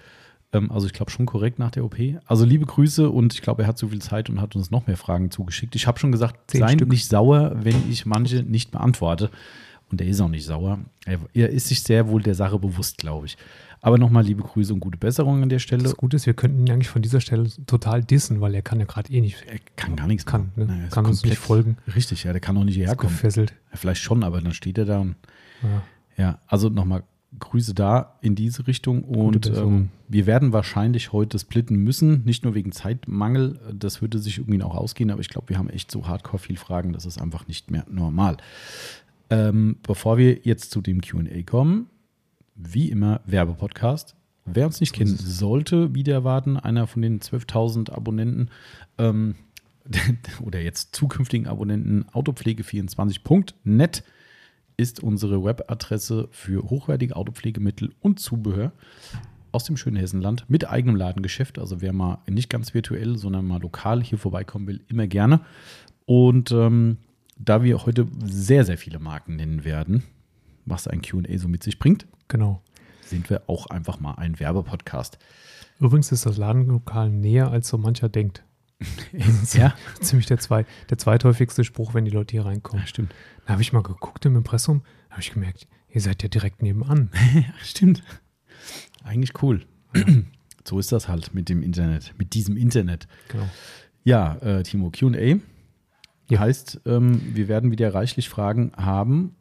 Ähm, 0.51 0.71
also 0.71 0.87
ich 0.87 0.93
glaube 0.93 1.11
schon 1.11 1.25
korrekt 1.25 1.57
nach 1.57 1.71
der 1.71 1.85
OP. 1.85 1.95
Also 2.25 2.43
liebe 2.43 2.65
Grüße 2.65 3.09
und 3.09 3.33
ich 3.33 3.41
glaube, 3.41 3.61
er 3.61 3.69
hat 3.69 3.77
so 3.77 3.87
viel 3.87 4.01
Zeit 4.01 4.29
und 4.29 4.41
hat 4.41 4.57
uns 4.57 4.71
noch 4.71 4.87
mehr 4.87 4.97
Fragen 4.97 5.31
zugeschickt. 5.31 5.75
Ich 5.75 5.87
habe 5.87 5.99
schon 5.99 6.11
gesagt, 6.11 6.51
Zehn 6.51 6.59
seien 6.59 6.79
Stück. 6.79 6.89
nicht 6.89 7.07
sauer, 7.07 7.55
wenn 7.61 7.89
ich 7.89 8.05
manche 8.05 8.43
nicht 8.43 8.71
beantworte. 8.71 9.29
Und 9.91 10.01
er 10.01 10.07
ist 10.07 10.21
auch 10.21 10.29
nicht 10.29 10.45
sauer. 10.45 10.79
Er, 11.05 11.19
er 11.33 11.49
ist 11.49 11.67
sich 11.67 11.83
sehr 11.83 12.07
wohl 12.07 12.21
der 12.21 12.35
Sache 12.35 12.57
bewusst, 12.57 12.97
glaube 12.97 13.25
ich. 13.25 13.37
Aber 13.81 13.97
nochmal 13.97 14.23
liebe 14.23 14.43
Grüße 14.43 14.73
und 14.73 14.79
gute 14.79 14.97
Besserung 14.97 15.41
an 15.41 15.49
der 15.49 15.59
Stelle. 15.59 15.83
Das 15.83 15.97
Gute 15.97 16.15
ist, 16.15 16.27
wir 16.27 16.35
könnten 16.35 16.59
ihn 16.59 16.71
eigentlich 16.71 16.89
von 16.89 17.01
dieser 17.01 17.19
Stelle 17.19 17.49
total 17.65 18.03
dissen, 18.03 18.39
weil 18.39 18.53
er 18.53 18.61
kann 18.61 18.79
ja 18.79 18.85
gerade 18.85 19.11
eh 19.11 19.21
nicht, 19.21 19.43
Er 19.47 19.57
kann 19.75 19.95
gar 19.95 20.07
nichts 20.07 20.25
kann, 20.25 20.51
ne? 20.55 20.65
Naja, 20.67 20.83
er 20.83 20.89
kann 20.89 21.05
uns 21.05 21.23
nicht 21.23 21.37
folgen. 21.37 21.77
Richtig, 21.93 22.23
ja, 22.23 22.31
der 22.31 22.41
kann 22.41 22.55
auch 22.57 22.63
nicht 22.63 22.75
hierher 22.75 22.95
kommen. 22.95 23.11
gefesselt. 23.11 23.53
Ja, 23.71 23.77
vielleicht 23.77 24.01
schon, 24.01 24.23
aber 24.23 24.39
dann 24.39 24.53
steht 24.53 24.77
er 24.77 24.85
da 24.85 24.99
und 24.99 25.15
Ja. 25.63 25.81
Ja, 26.17 26.39
also 26.45 26.69
nochmal 26.69 27.03
Grüße 27.39 27.73
da 27.73 28.17
in 28.21 28.35
diese 28.35 28.67
Richtung 28.67 29.03
und 29.03 29.47
ähm, 29.47 29.89
wir 30.09 30.25
werden 30.25 30.51
wahrscheinlich 30.51 31.13
heute 31.13 31.39
splitten 31.39 31.77
müssen, 31.77 32.23
nicht 32.25 32.43
nur 32.43 32.53
wegen 32.53 32.73
Zeitmangel, 32.73 33.57
das 33.73 34.01
würde 34.01 34.19
sich 34.19 34.37
irgendwie 34.37 34.61
auch 34.61 34.75
ausgehen, 34.75 35.09
aber 35.09 35.21
ich 35.21 35.29
glaube, 35.29 35.47
wir 35.47 35.57
haben 35.57 35.69
echt 35.69 35.89
so 35.89 36.07
hardcore 36.07 36.39
viel 36.39 36.57
Fragen, 36.57 36.91
das 36.91 37.05
ist 37.05 37.21
einfach 37.21 37.47
nicht 37.47 37.71
mehr 37.71 37.85
normal. 37.89 38.35
Ähm, 39.31 39.77
bevor 39.81 40.17
wir 40.17 40.41
jetzt 40.43 40.71
zu 40.71 40.81
dem 40.81 41.01
QA 41.01 41.41
kommen, 41.45 41.87
wie 42.55 42.89
immer 42.91 43.21
Werbepodcast. 43.25 44.15
Wer 44.45 44.65
uns 44.65 44.81
nicht 44.81 44.93
kennt, 44.93 45.17
sollte 45.17 45.95
wieder 45.95 46.13
erwarten, 46.13 46.57
einer 46.57 46.85
von 46.85 47.01
den 47.01 47.21
12.000 47.21 47.91
Abonnenten 47.91 48.49
ähm, 48.97 49.35
oder 50.41 50.59
jetzt 50.59 50.93
zukünftigen 50.93 51.47
Abonnenten 51.47 52.05
autopflege24.net 52.11 54.03
ist 54.77 55.01
unsere 55.01 55.43
Webadresse 55.43 56.27
für 56.31 56.69
hochwertige 56.69 57.15
Autopflegemittel 57.15 57.93
und 58.01 58.19
Zubehör 58.19 58.73
aus 59.53 59.63
dem 59.63 59.77
schönen 59.77 59.97
Hessenland 59.97 60.45
mit 60.49 60.67
eigenem 60.69 60.95
Ladengeschäft. 60.95 61.57
Also 61.57 61.81
wer 61.81 61.93
mal 61.93 62.19
nicht 62.29 62.49
ganz 62.49 62.73
virtuell, 62.73 63.17
sondern 63.17 63.45
mal 63.45 63.61
lokal 63.61 64.03
hier 64.03 64.17
vorbeikommen 64.17 64.67
will, 64.67 64.81
immer 64.87 65.07
gerne. 65.07 65.41
Und 66.05 66.51
ähm, 66.51 66.97
da 67.43 67.63
wir 67.63 67.85
heute 67.85 68.07
sehr, 68.23 68.65
sehr 68.65 68.77
viele 68.77 68.99
Marken 68.99 69.35
nennen 69.35 69.63
werden, 69.63 70.03
was 70.65 70.87
ein 70.87 71.01
QA 71.01 71.37
so 71.37 71.47
mit 71.47 71.63
sich 71.63 71.79
bringt, 71.79 72.05
Genau. 72.27 72.61
sind 73.03 73.29
wir 73.29 73.43
auch 73.47 73.65
einfach 73.67 73.99
mal 73.99 74.13
ein 74.15 74.39
Werbepodcast. 74.39 75.17
Übrigens 75.79 76.11
ist 76.11 76.25
das 76.25 76.37
Ladenlokal 76.37 77.09
näher, 77.09 77.49
als 77.51 77.67
so 77.67 77.77
mancher 77.77 78.09
denkt. 78.09 78.43
ja, 79.53 79.73
Ziemlich 80.01 80.27
der, 80.27 80.39
zwei, 80.39 80.65
der 80.89 80.97
zweithäufigste 80.97 81.63
Spruch, 81.63 81.93
wenn 81.93 82.05
die 82.05 82.11
Leute 82.11 82.31
hier 82.33 82.45
reinkommen. 82.45 82.85
stimmt. 82.87 83.13
Da 83.45 83.53
habe 83.53 83.61
ich 83.61 83.73
mal 83.73 83.83
geguckt 83.83 84.25
im 84.25 84.35
Impressum, 84.35 84.83
da 85.09 85.11
habe 85.13 85.21
ich 85.21 85.33
gemerkt, 85.33 85.67
ihr 85.89 86.01
seid 86.01 86.23
ja 86.23 86.29
direkt 86.29 86.61
nebenan. 86.61 87.09
Ja, 87.33 87.43
stimmt. 87.63 88.03
Eigentlich 89.03 89.41
cool. 89.41 89.65
so 90.67 90.79
ist 90.79 90.91
das 90.91 91.07
halt 91.07 91.33
mit 91.33 91.49
dem 91.49 91.63
Internet, 91.63 92.13
mit 92.17 92.33
diesem 92.33 92.55
Internet. 92.57 93.07
Genau. 93.29 93.49
Ja, 94.03 94.35
äh, 94.37 94.63
Timo, 94.63 94.89
QA 94.91 95.39
Ja. 96.33 96.39
heißt, 96.39 96.81
ähm, 96.85 97.21
wir 97.33 97.47
werden 97.47 97.71
wieder 97.71 97.93
reichlich 97.93 98.29
Fragen 98.29 98.71
haben. 98.75 99.35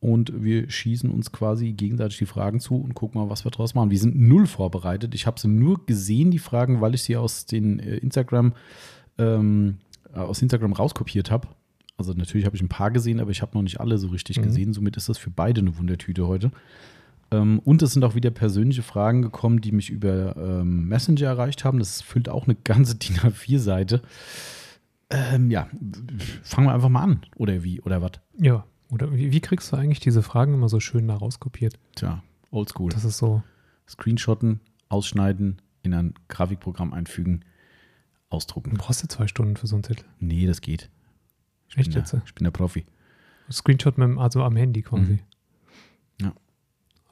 und 0.00 0.32
wir 0.44 0.70
schießen 0.70 1.10
uns 1.10 1.32
quasi 1.32 1.72
gegenseitig 1.72 2.18
die 2.18 2.26
Fragen 2.26 2.60
zu 2.60 2.76
und 2.76 2.94
gucken 2.94 3.20
mal, 3.20 3.28
was 3.30 3.44
wir 3.44 3.50
draus 3.50 3.74
machen. 3.74 3.90
Wir 3.90 3.98
sind 3.98 4.16
null 4.16 4.46
vorbereitet. 4.46 5.12
Ich 5.16 5.26
habe 5.26 5.40
sie 5.40 5.48
nur 5.48 5.84
gesehen, 5.86 6.30
die 6.30 6.38
Fragen, 6.38 6.80
weil 6.80 6.94
ich 6.94 7.02
sie 7.02 7.16
aus 7.16 7.46
den 7.46 7.80
äh, 7.80 7.96
Instagram, 7.96 8.52
ähm, 9.18 9.78
aus 10.14 10.40
Instagram 10.40 10.72
rauskopiert 10.72 11.32
habe. 11.32 11.48
Also 11.96 12.12
natürlich 12.12 12.46
habe 12.46 12.54
ich 12.54 12.62
ein 12.62 12.68
paar 12.68 12.92
gesehen, 12.92 13.18
aber 13.18 13.32
ich 13.32 13.42
habe 13.42 13.56
noch 13.56 13.62
nicht 13.62 13.80
alle 13.80 13.98
so 13.98 14.06
richtig 14.06 14.38
Mhm. 14.38 14.42
gesehen. 14.44 14.72
Somit 14.72 14.96
ist 14.96 15.08
das 15.08 15.18
für 15.18 15.30
beide 15.30 15.60
eine 15.62 15.76
Wundertüte 15.78 16.28
heute. 16.28 16.52
Ähm, 17.32 17.58
und 17.64 17.82
es 17.82 17.92
sind 17.92 18.04
auch 18.04 18.14
wieder 18.14 18.30
persönliche 18.30 18.82
Fragen 18.82 19.20
gekommen, 19.22 19.60
die 19.60 19.72
mich 19.72 19.90
über 19.90 20.36
ähm, 20.36 20.86
Messenger 20.86 21.26
erreicht 21.26 21.64
haben. 21.64 21.80
Das 21.80 22.02
füllt 22.02 22.28
auch 22.28 22.44
eine 22.46 22.54
ganze 22.54 22.94
DIN 22.98 23.16
A4-Seite. 23.16 24.00
Ähm, 25.10 25.50
ja, 25.50 25.68
fangen 26.42 26.66
wir 26.66 26.74
einfach 26.74 26.88
mal 26.90 27.02
an. 27.02 27.20
Oder 27.36 27.62
wie? 27.64 27.80
Oder 27.80 28.02
was? 28.02 28.12
Ja. 28.36 28.64
Oder 28.90 29.12
wie, 29.14 29.32
wie 29.32 29.40
kriegst 29.40 29.72
du 29.72 29.76
eigentlich 29.76 30.00
diese 30.00 30.22
Fragen 30.22 30.54
immer 30.54 30.68
so 30.68 30.80
schön 30.80 31.08
da 31.08 31.16
rauskopiert? 31.16 31.78
Tja, 31.94 32.22
oldschool. 32.50 32.90
Das 32.90 33.04
ist 33.04 33.18
so. 33.18 33.42
Screenshotten, 33.88 34.60
ausschneiden, 34.88 35.62
in 35.82 35.94
ein 35.94 36.14
Grafikprogramm 36.28 36.92
einfügen, 36.92 37.40
Du 38.30 38.36
ausdrucken. 38.36 38.74
brauchst 38.76 39.02
ja 39.02 39.08
zwei 39.08 39.26
Stunden 39.26 39.56
für 39.56 39.66
so 39.66 39.76
einen 39.76 39.84
Zettel. 39.84 40.04
Nee, 40.20 40.46
das 40.46 40.60
geht. 40.60 40.90
Ich 41.68 41.78
Echt 41.78 41.94
jetzt? 41.94 42.12
der, 42.12 42.22
ich 42.26 42.34
bin 42.34 42.44
der 42.44 42.50
Profi. 42.50 42.84
Screenshot 43.50 43.96
mit 43.96 44.06
dem, 44.08 44.18
also 44.18 44.42
am 44.42 44.56
Handy 44.56 44.82
quasi. 44.82 45.12
Mhm. 45.14 45.20
Ja. 46.20 46.32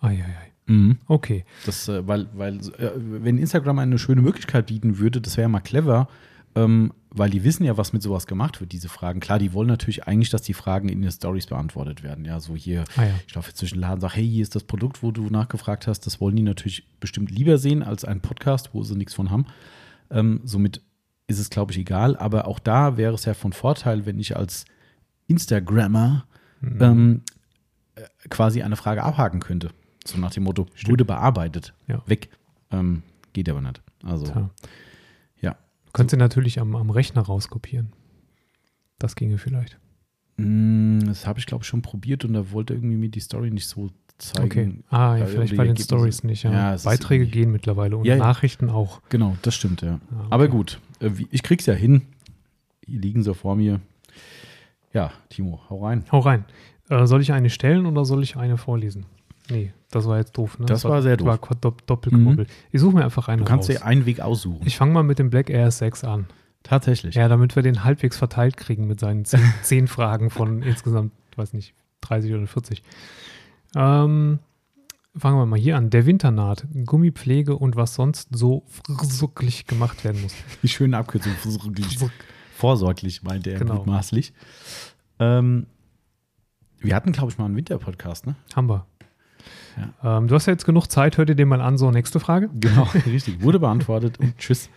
Eieiei. 0.01 0.53
Mhm. 0.67 0.99
Okay. 1.07 1.45
Das, 1.65 1.89
äh, 1.89 2.07
weil, 2.07 2.29
weil, 2.35 2.57
äh, 2.79 2.91
wenn 2.97 3.39
Instagram 3.39 3.79
eine 3.79 3.99
schöne 3.99 4.21
Möglichkeit 4.21 4.67
bieten 4.67 4.99
würde, 4.99 5.23
das 5.23 5.37
wäre 5.39 5.45
ja 5.45 5.49
mal 5.49 5.61
clever, 5.61 6.09
ähm, 6.57 6.93
weil 7.11 7.31
die 7.31 7.45
wissen 7.45 7.65
ja, 7.65 7.77
was 7.77 7.93
mit 7.93 8.03
sowas 8.03 8.27
gemacht 8.27 8.61
wird, 8.61 8.73
diese 8.73 8.89
Fragen. 8.89 9.21
Klar, 9.21 9.39
die 9.39 9.53
wollen 9.53 9.69
natürlich 9.69 10.07
eigentlich, 10.07 10.31
dass 10.31 10.43
die 10.43 10.55
Fragen 10.55 10.89
in 10.89 11.01
den 11.03 11.11
Stories 11.11 11.47
beantwortet 11.47 12.03
werden. 12.03 12.25
Ja, 12.25 12.41
so 12.41 12.57
hier, 12.57 12.85
Ah 12.97 13.05
ja. 13.05 13.15
ich 13.27 13.35
laufe 13.35 13.49
jetzt 13.49 13.59
zwischen 13.59 13.75
den 13.77 13.83
Laden 13.83 13.95
und 13.97 14.01
sage, 14.01 14.15
hey, 14.17 14.29
hier 14.29 14.43
ist 14.43 14.55
das 14.55 14.65
Produkt, 14.65 15.03
wo 15.03 15.13
du 15.13 15.29
nachgefragt 15.31 15.87
hast. 15.87 16.01
Das 16.07 16.21
wollen 16.21 16.37
die 16.37 16.43
natürlich 16.43 16.87
bestimmt 17.01 17.31
lieber 17.31 17.59
sehen 17.59 17.83
als 17.83 18.05
ein 18.05 18.21
Podcast, 18.21 18.71
wo 18.73 18.83
sie 18.83 18.97
nichts 18.97 19.15
von 19.15 19.31
haben. 19.31 19.47
Ähm, 20.11 20.41
somit 20.45 20.81
ist 21.29 21.39
es, 21.39 21.51
glaube 21.51 21.73
ich, 21.73 21.79
egal. 21.79 22.17
Aber 22.17 22.47
auch 22.47 22.59
da 22.59 22.97
wäre 22.97 23.15
es 23.15 23.25
ja 23.25 23.35
von 23.35 23.53
Vorteil, 23.53 24.05
wenn 24.07 24.19
ich 24.19 24.37
als 24.37 24.65
Instagrammer 25.27 26.27
Mhm. 26.61 26.79
ähm, 26.83 27.23
äh, 27.97 28.03
quasi 28.31 28.63
eine 28.63 28.77
Frage 28.77 29.03
abhaken 29.03 29.41
könnte. 29.41 29.71
So 30.07 30.17
nach 30.19 30.31
dem 30.31 30.45
Motto, 30.45 30.67
wurde 30.87 31.05
bearbeitet, 31.05 31.75
Ja. 31.87 32.03
weg. 32.07 32.31
Ähm, 32.71 33.03
geht 33.35 33.49
aber 33.51 33.61
nicht. 33.61 33.83
Also, 34.03 34.25
Tja. 34.27 34.51
Du 35.97 36.01
könntest 36.01 36.11
sie 36.11 36.19
natürlich 36.19 36.61
am, 36.61 36.77
am 36.77 36.91
Rechner 36.91 37.23
rauskopieren. 37.23 37.95
Das 38.99 39.17
ginge 39.17 39.39
vielleicht. 39.39 39.79
Mm, 40.37 40.99
Das 41.07 41.27
habe 41.27 41.39
ich, 41.39 41.47
glaube 41.47 41.63
ich, 41.63 41.69
schon 41.69 41.81
probiert 41.81 42.23
und 42.27 42.35
da 42.35 42.51
wollte 42.53 42.75
irgendwie 42.75 42.97
mir 42.99 43.09
die 43.09 43.21
Story 43.21 43.51
nicht 43.51 43.67
so 43.67 43.89
zeigen. 44.19 44.45
Okay. 44.45 44.75
Ah, 44.91 45.17
ja, 45.17 45.25
vielleicht 45.25 45.57
bei 45.57 45.65
den. 45.65 45.79
Stories 45.79 46.23
nicht. 46.23 46.43
Ja. 46.43 46.53
Ja, 46.75 46.77
Beiträge 46.85 47.27
gehen 47.27 47.51
mittlerweile 47.51 47.97
und 47.97 48.05
Ja. 48.05 48.17
Nachrichten 48.17 48.69
auch. 48.69 49.01
Genau, 49.09 49.39
das 49.41 49.55
stimmt, 49.55 49.81
ja. 49.81 49.99
Ah, 50.11 50.17
okay. 50.19 50.27
Aber 50.29 50.49
gut, 50.49 50.81
äh, 51.01 51.09
ich 51.31 51.43
krieg's 51.43 51.65
ja 51.65 51.73
hin. 51.73 52.03
Die 52.87 52.99
liegen 52.99 53.23
so 53.23 53.33
vor 53.33 53.57
mir. 53.57 53.81
Ja, 54.93 55.13
Timo, 55.31 55.63
hau 55.71 55.83
rein. 55.87 56.05
Hau 56.13 56.19
rein. 56.19 56.45
Äh, 56.91 57.07
soll 57.07 57.23
ich 57.23 57.33
eine 57.33 57.49
stellen 57.49 57.87
oder 57.87 58.05
soll 58.05 58.23
ich 58.23 58.37
eine 58.37 58.59
vorlesen? 58.59 59.07
Nee, 59.51 59.73
das 59.91 60.07
war 60.07 60.19
jetzt 60.19 60.37
doof. 60.37 60.59
Ne? 60.59 60.67
Das 60.67 60.85
war 60.85 61.03
sehr 61.03 61.17
doof. 61.17 61.27
War 61.29 61.39
quad- 61.39 61.65
dopp- 61.65 61.85
doppelgemobbelt. 61.87 62.49
Ich 62.73 62.81
suche 62.81 62.97
mir 62.97 63.05
einfach 63.05 63.29
eine 63.29 63.43
Du 63.43 63.49
kannst 63.49 63.69
raus. 63.71 63.77
dir 63.79 63.85
einen 63.85 64.07
Weg 64.07 64.21
aussuchen. 64.21 64.67
Ich 64.67 64.77
fange 64.77 64.93
mal 64.93 65.03
mit 65.03 65.19
dem 65.19 65.31
Black 65.31 65.51
Air 65.51 65.71
6 65.71 66.05
an. 66.05 66.27
Tatsächlich. 66.63 67.15
Ja, 67.15 67.29
damit 67.29 67.55
wir 67.55 67.63
den 67.63 67.85
halbwegs 67.85 68.17
verteilt 68.17 68.57
kriegen 68.57 68.87
mit 68.89 68.99
seinen 68.99 69.25
zehn, 69.25 69.41
zehn 69.63 69.87
Fragen 69.89 70.31
von 70.31 70.63
insgesamt, 70.63 71.13
weiß 71.37 71.53
nicht, 71.53 71.75
30 72.01 72.35
oder 72.35 72.47
40. 72.47 72.83
Ähm, 73.77 74.41
fangen 75.17 75.39
wir 75.39 75.47
mal 75.47 75.59
hier 75.59 75.77
an. 75.77 75.91
Der 75.91 76.07
Winternaht, 76.07 76.67
Gummipflege 76.85 77.57
und 77.57 77.77
was 77.77 77.95
sonst 77.95 78.29
so 78.35 78.65
frsucklich 78.69 79.67
gemacht 79.67 80.05
werden 80.05 80.23
muss. 80.23 80.35
Die 80.63 80.69
schöne 80.69 80.99
Abkürzung. 80.99 81.33
Vorsorglich, 82.57 83.23
meinte 83.23 83.51
er 83.51 83.59
Genau. 83.61 83.77
mutmaßlich. 83.77 84.33
Ähm, 85.19 85.67
wir 86.81 86.95
hatten, 86.95 87.13
glaube 87.13 87.31
ich, 87.31 87.39
mal 87.39 87.45
einen 87.47 87.57
Winterpodcast, 87.57 88.27
ne? 88.27 88.35
Haben 88.55 88.69
wir. 88.69 88.87
Ähm, 90.03 90.29
du 90.29 90.35
hast 90.35 90.47
ja 90.47 90.53
jetzt 90.53 90.65
genug 90.67 90.87
Zeit, 90.87 91.19
hör 91.19 91.25
dir 91.27 91.35
den 91.35 91.49
mal 91.49 91.61
an. 91.61 91.77
So, 91.79 91.91
nächste 91.91 92.21
Frage. 92.21 92.49
Genau, 92.55 92.83
richtig. 93.07 93.43
Wurde 93.43 93.59
beantwortet 93.59 94.19
und 94.19 94.37
tschüss. 94.39 94.71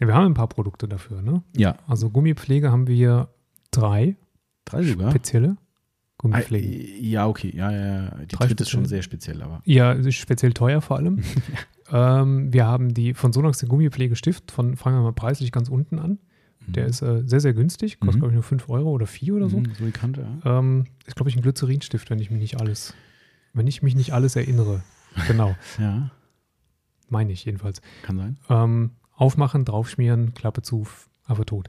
Ja, 0.00 0.06
wir 0.08 0.14
haben 0.14 0.26
ein 0.26 0.34
paar 0.34 0.48
Produkte 0.48 0.88
dafür. 0.88 1.22
Ne? 1.22 1.42
Ja, 1.56 1.76
Also 1.86 2.10
Gummipflege 2.10 2.70
haben 2.72 2.86
wir 2.86 3.28
drei 3.70 4.16
drei 4.64 4.82
sogar. 4.82 5.10
spezielle 5.10 5.56
Ah, 5.58 6.16
Gummipflegen. 6.18 7.04
Ja, 7.04 7.26
okay. 7.26 7.52
Ja, 7.54 7.70
ja, 7.70 7.86
ja. 8.04 8.10
Die 8.24 8.28
Drei 8.36 8.46
dritte 8.46 8.62
ist 8.62 8.70
schon 8.70 8.86
sehr 8.86 9.02
speziell, 9.02 9.42
aber. 9.42 9.60
Ja, 9.64 9.92
ist 9.92 10.14
speziell 10.14 10.52
teuer 10.54 10.80
vor 10.80 10.96
allem. 10.96 11.22
ähm, 11.92 12.52
wir 12.52 12.66
haben 12.66 12.94
die 12.94 13.12
von 13.14 13.32
Sonax 13.32 13.58
den 13.58 13.68
Gummipflegestift, 13.68 14.50
von, 14.50 14.76
fangen 14.76 14.96
wir 14.96 15.02
mal 15.02 15.12
preislich 15.12 15.52
ganz 15.52 15.68
unten 15.68 15.98
an. 15.98 16.18
Der 16.66 16.86
ist 16.86 17.02
äh, 17.02 17.22
sehr, 17.26 17.40
sehr 17.40 17.52
günstig, 17.52 18.00
kostet 18.00 18.16
Mhm. 18.16 18.20
glaube 18.20 18.30
ich 18.32 18.34
nur 18.36 18.42
5 18.42 18.70
Euro 18.70 18.90
oder 18.90 19.06
4 19.06 19.34
oder 19.34 19.50
so. 19.50 19.58
Mhm, 19.58 19.72
so 19.78 19.84
die 19.84 19.90
Kante, 19.90 20.26
ja. 20.44 20.58
Ähm, 20.60 20.84
ist 21.04 21.14
glaube 21.14 21.28
ich 21.28 21.36
ein 21.36 21.42
Glycerinstift, 21.42 22.08
wenn 22.08 22.18
ich 22.18 22.30
mich 22.30 22.40
nicht 22.40 22.58
alles, 22.58 22.94
wenn 23.54 23.66
ich 23.66 23.82
mich 23.82 23.94
nicht 23.94 24.12
alles 24.12 24.36
erinnere. 24.36 24.82
Genau, 25.26 25.54
Ja, 25.78 26.10
meine 27.08 27.32
ich 27.32 27.44
jedenfalls. 27.44 27.80
kann 28.02 28.16
sein. 28.18 28.38
Ähm, 28.50 28.90
aufmachen, 29.14 29.64
draufschmieren, 29.64 30.34
Klappe 30.34 30.62
zu, 30.62 30.86
aber 31.24 31.46
tot. 31.46 31.68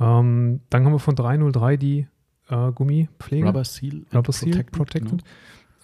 Ähm, 0.00 0.60
dann 0.70 0.84
haben 0.84 0.92
wir 0.92 0.98
von 0.98 1.14
303 1.16 1.76
die 1.76 2.06
äh, 2.48 2.72
Gummipflege. 2.72 3.46
Rubber 3.46 3.64
Seal. 3.64 4.06
Rubber 4.14 4.32
Seal 4.32 4.64
Protected. 4.64 5.22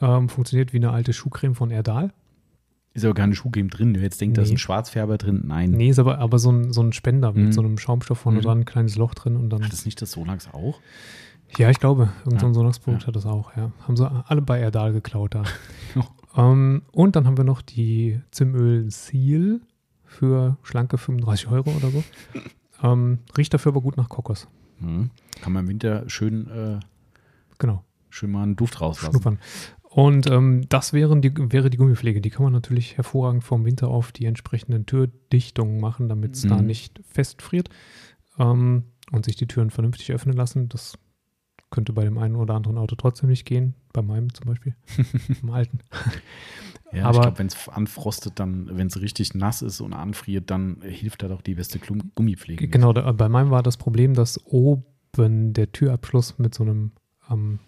Ähm, 0.01 0.29
funktioniert 0.29 0.73
wie 0.73 0.79
eine 0.79 0.91
alte 0.91 1.13
Schuhcreme 1.13 1.55
von 1.55 1.71
Erdal. 1.71 2.13
Ist 2.95 3.05
aber 3.05 3.15
keine 3.15 3.35
Schuhcreme 3.35 3.69
drin. 3.71 3.93
Du 3.93 4.01
jetzt 4.01 4.21
denkst, 4.21 4.37
da 4.37 4.43
ist 4.43 4.49
Nee. 4.51 4.55
ein 4.55 4.59
Schwarzfärber 4.59 5.19
drin. 5.19 5.43
Nein. 5.47 5.73
Nee, 5.73 5.89
ist 5.91 5.99
aber, 5.99 6.19
aber 6.21 6.39
so, 6.39 6.53
ein, 6.53 6.73
so 6.73 6.81
ein 6.81 6.93
Spender 6.93 7.33
mit 7.33 7.47
Mhm. 7.47 7.53
so 7.53 7.61
einem 7.61 7.77
Schaumstoff 7.77 8.21
vorne 8.21 8.39
Mhm. 8.39 8.43
dran, 8.43 8.59
ein 8.61 8.65
kleines 8.65 8.97
Loch 8.97 9.15
drin 9.15 9.37
und 9.37 9.51
dann. 9.51 9.65
Hat 9.65 9.73
das 9.73 9.85
nicht 9.85 10.01
das 10.01 10.13
Sonax 10.13 10.49
auch? 10.55 10.81
Ja, 11.59 11.71
ich 11.71 11.79
glaube, 11.81 12.11
irgendein 12.25 12.49
Ja. 12.49 12.55
Sonax-Produkt 12.55 13.03
Ja. 13.03 13.07
hat 13.09 13.17
das 13.17 13.27
auch, 13.27 13.57
ja. 13.57 13.71
Haben 13.87 13.97
sie 13.97 14.11
alle 14.27 14.43
bei 14.43 14.59
Erdal 14.61 14.93
geklaut 14.93 15.35
da. 15.35 15.45
Oh. 15.97 16.03
ähm, 16.37 16.83
und 16.93 17.17
dann 17.17 17.27
haben 17.27 17.37
wir 17.37 17.45
noch 17.45 17.63
die 17.63 18.21
Zimöl 18.31 18.91
Seal 18.91 19.61
für 20.05 20.57
schlanke 20.63 20.99
35 20.99 21.49
Euro 21.49 21.71
oder 21.71 21.91
so. 21.91 22.03
ähm, 22.83 23.19
riecht 23.37 23.55
dafür 23.55 23.73
aber 23.73 23.81
gut 23.83 23.97
nach 23.97 24.09
Kokos. 24.09 24.49
Mhm. 24.81 25.11
Kann 25.41 25.53
man 25.53 25.65
im 25.65 25.69
Winter 25.69 26.05
schön, 26.09 26.49
äh, 26.51 26.81
Genau, 27.59 27.85
schön 28.11 28.33
mal 28.33 28.43
einen 28.43 28.57
Duft 28.57 28.81
rauslassen. 28.81 29.13
schnuppern. 29.13 29.39
Und 29.83 30.27
ähm, 30.29 30.63
das 30.69 30.93
wären 30.93 31.23
die, 31.23 31.33
wäre 31.53 31.71
die 31.71 31.77
Gummipflege. 31.77 32.21
Die 32.21 32.31
kann 32.31 32.43
man 32.43 32.53
natürlich 32.53 32.97
hervorragend 32.97 33.45
vom 33.45 33.65
Winter 33.65 33.87
auf 33.87 34.11
die 34.11 34.25
entsprechenden 34.27 34.87
Türdichtungen 34.87 35.81
machen, 35.81 36.09
damit 36.09 36.35
es 36.35 36.43
da 36.43 36.57
Mhm. 36.59 36.67
nicht 36.67 37.01
festfriert 37.09 37.69
ähm, 38.41 38.87
und 39.13 39.25
sich 39.25 39.37
die 39.37 39.47
Türen 39.47 39.71
vernünftig 39.71 40.13
öffnen 40.13 40.35
lassen. 40.37 40.69
Das 40.69 40.99
könnte 41.75 41.93
bei 41.93 42.05
dem 42.05 42.17
einen 42.17 42.37
oder 42.37 42.55
anderen 42.55 42.79
Auto 42.79 42.95
trotzdem 42.97 43.29
nicht 43.29 43.45
gehen. 43.45 43.75
Bei 43.93 44.01
meinem 44.01 44.33
zum 44.33 44.47
Beispiel, 44.47 44.75
im 45.43 45.51
alten. 45.51 45.81
Ja, 46.93 47.07
Aber- 47.07 47.17
ich 47.17 47.23
glaube, 47.23 47.39
wenn 47.41 47.47
es 47.49 47.69
anfrostet, 47.69 48.39
dann, 48.39 48.69
wenn 48.79 48.87
es 48.87 49.01
richtig 49.01 49.35
nass 49.35 49.61
ist 49.63 49.81
und 49.81 49.93
anfriert, 49.93 50.51
dann 50.51 50.79
hilft 50.83 51.23
da 51.23 51.29
doch 51.29 51.43
die 51.43 51.55
beste 51.57 51.79
Gummipflege. 52.15 52.69
Genau, 52.69 52.93
da, 52.93 53.11
bei 53.13 53.29
meinem 53.29 53.51
war 53.51 53.63
das 53.63 53.77
Problem, 53.77 54.15
dass 54.15 54.41
oben 54.47 55.53
der 55.53 55.71
Türabschluss 55.73 56.39
mit 56.39 56.55
so 56.55 56.63
einem 56.63 56.93
ähm, 57.31 57.59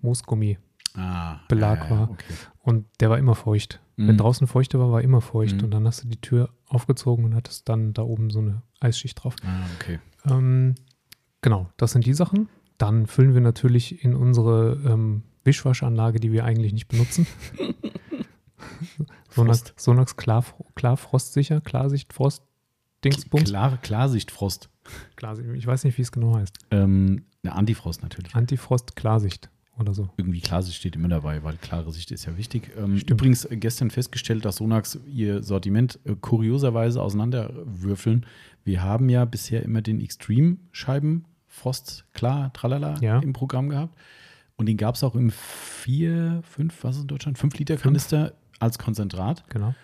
Moosgummi 0.00 0.58
Ah, 0.96 1.40
Belag 1.48 1.84
ja, 1.84 1.90
war. 1.90 2.10
Okay. 2.10 2.34
und 2.60 2.86
der 3.00 3.10
war 3.10 3.18
immer 3.18 3.34
feucht. 3.34 3.80
Wenn 3.96 4.14
Mhm. 4.14 4.18
draußen 4.18 4.46
feuchte 4.46 4.78
war, 4.78 4.92
war 4.92 5.02
immer 5.02 5.20
feucht. 5.20 5.56
Mhm. 5.56 5.64
Und 5.64 5.70
dann 5.72 5.86
hast 5.86 6.04
du 6.04 6.08
die 6.08 6.20
Tür 6.20 6.50
aufgezogen 6.68 7.24
und 7.24 7.34
hattest 7.34 7.68
dann 7.68 7.92
da 7.94 8.02
oben 8.02 8.30
so 8.30 8.38
eine 8.40 8.62
Eisschicht 8.80 9.22
drauf. 9.22 9.34
Ah, 9.44 9.64
okay. 9.76 9.98
Ähm, 10.28 10.74
genau, 11.42 11.68
das 11.76 11.92
sind 11.92 12.06
die 12.06 12.14
Sachen. 12.14 12.48
Dann 12.84 13.06
füllen 13.06 13.32
wir 13.32 13.40
natürlich 13.40 14.04
in 14.04 14.14
unsere 14.14 14.78
ähm, 14.84 15.22
Wischwaschanlage, 15.42 16.20
die 16.20 16.32
wir 16.32 16.44
eigentlich 16.44 16.74
nicht 16.74 16.86
benutzen. 16.86 17.26
Sonax. 19.30 19.72
Sonax 19.74 20.16
klar, 20.16 20.44
klar 20.74 20.98
frostsicher, 20.98 21.62
Klarsicht, 21.62 22.12
Frost, 22.12 22.42
Dingsbums. 23.02 23.48
Klar, 23.48 23.78
Klarsichtfrost. 23.78 24.68
Klar, 25.16 25.38
ich 25.38 25.66
weiß 25.66 25.84
nicht, 25.84 25.96
wie 25.96 26.02
es 26.02 26.12
genau 26.12 26.36
heißt. 26.36 26.58
Ähm, 26.72 27.24
eine 27.42 27.54
Antifrost 27.54 28.02
natürlich. 28.02 28.34
Antifrost, 28.34 28.96
Klarsicht 28.96 29.48
oder 29.78 29.94
so. 29.94 30.10
Irgendwie 30.18 30.42
Klarsicht 30.42 30.76
steht 30.76 30.94
immer 30.94 31.08
dabei, 31.08 31.42
weil 31.42 31.56
klare 31.56 31.90
Sicht 31.90 32.10
ist 32.10 32.26
ja 32.26 32.36
wichtig. 32.36 32.70
Ähm, 32.76 33.00
übrigens 33.08 33.46
äh, 33.46 33.56
gestern 33.56 33.90
festgestellt, 33.90 34.44
dass 34.44 34.56
Sonax 34.56 34.98
ihr 35.06 35.42
Sortiment 35.42 35.98
äh, 36.04 36.16
kurioserweise 36.20 37.00
auseinanderwürfeln. 37.00 38.26
Wir 38.62 38.82
haben 38.82 39.08
ja 39.08 39.24
bisher 39.24 39.62
immer 39.62 39.80
den 39.80 40.02
Extreme-Scheiben 40.02 41.24
Frost, 41.54 42.04
klar, 42.14 42.52
tralala 42.52 42.96
Ja. 43.00 43.18
im 43.20 43.32
Programm 43.32 43.68
gehabt. 43.68 43.94
Und 44.56 44.66
den 44.66 44.76
gab 44.76 44.94
es 44.96 45.02
auch 45.04 45.14
im 45.14 45.30
4, 45.30 46.40
5, 46.42 46.84
was 46.84 46.96
ist 46.96 47.02
in 47.02 47.08
Deutschland? 47.08 47.38
5 47.38 47.58
Liter 47.58 47.76
Kanister 47.76 48.34
als 48.60 48.78
Konzentrat. 48.78 49.44
Genau. 49.48 49.74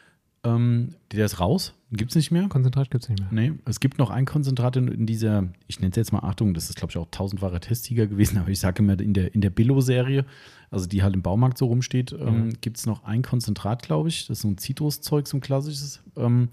Ähm, 0.43 0.95
der 1.13 1.27
ist 1.27 1.39
raus, 1.39 1.75
gibt 1.93 2.13
es 2.13 2.17
nicht 2.17 2.31
mehr. 2.31 2.49
Konzentrat 2.49 2.91
gibt 2.91 3.05
es 3.05 3.11
nicht 3.11 3.21
mehr. 3.21 3.29
Nee, 3.51 3.59
es 3.67 3.79
gibt 3.79 3.99
noch 3.99 4.09
ein 4.11 4.25
Konzentrat 4.25 4.75
in, 4.77 4.89
in 4.89 5.05
dieser, 5.07 5.49
ich 5.67 5.81
nenne 5.81 5.91
es 5.91 5.97
jetzt 5.97 6.13
mal 6.13 6.21
Achtung, 6.21 6.55
das 6.55 6.71
ist 6.71 6.77
glaube 6.77 6.91
ich 6.93 6.97
auch 6.97 7.07
tausendfacher 7.11 7.61
Testsieger 7.61 8.07
gewesen, 8.07 8.39
aber 8.39 8.49
ich 8.49 8.59
sage 8.59 8.83
immer 8.83 8.99
in 8.99 9.13
der, 9.13 9.35
in 9.35 9.43
der 9.43 9.51
Billo-Serie, 9.51 10.25
also 10.71 10.87
die 10.87 11.03
halt 11.03 11.15
im 11.15 11.21
Baumarkt 11.23 11.59
so 11.59 11.67
rumsteht, 11.67 12.13
ähm, 12.13 12.47
Mhm. 12.47 12.53
gibt 12.63 12.79
es 12.79 12.87
noch 12.87 13.05
ein 13.05 13.21
Konzentrat, 13.23 13.83
glaube 13.83 14.09
ich. 14.09 14.29
Das 14.29 14.39
ist 14.39 14.43
so 14.43 14.49
ein 14.49 14.57
Zitruszeug, 14.57 15.27
so 15.29 15.37
ein 15.37 15.41
klassisches. 15.41 16.01
Ähm, 16.17 16.49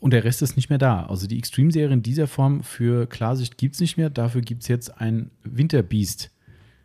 und 0.00 0.12
der 0.12 0.24
Rest 0.24 0.42
ist 0.42 0.56
nicht 0.56 0.70
mehr 0.70 0.78
da. 0.78 1.06
Also 1.06 1.26
die 1.26 1.38
Extreme-Serie 1.38 1.92
in 1.94 2.02
dieser 2.02 2.26
Form 2.26 2.62
für 2.62 3.06
Klarsicht 3.06 3.58
gibt 3.58 3.74
es 3.74 3.80
nicht 3.80 3.96
mehr. 3.96 4.10
Dafür 4.10 4.40
gibt 4.40 4.62
es 4.62 4.68
jetzt 4.68 5.00
ein 5.00 5.30
Winterbeast. 5.44 6.30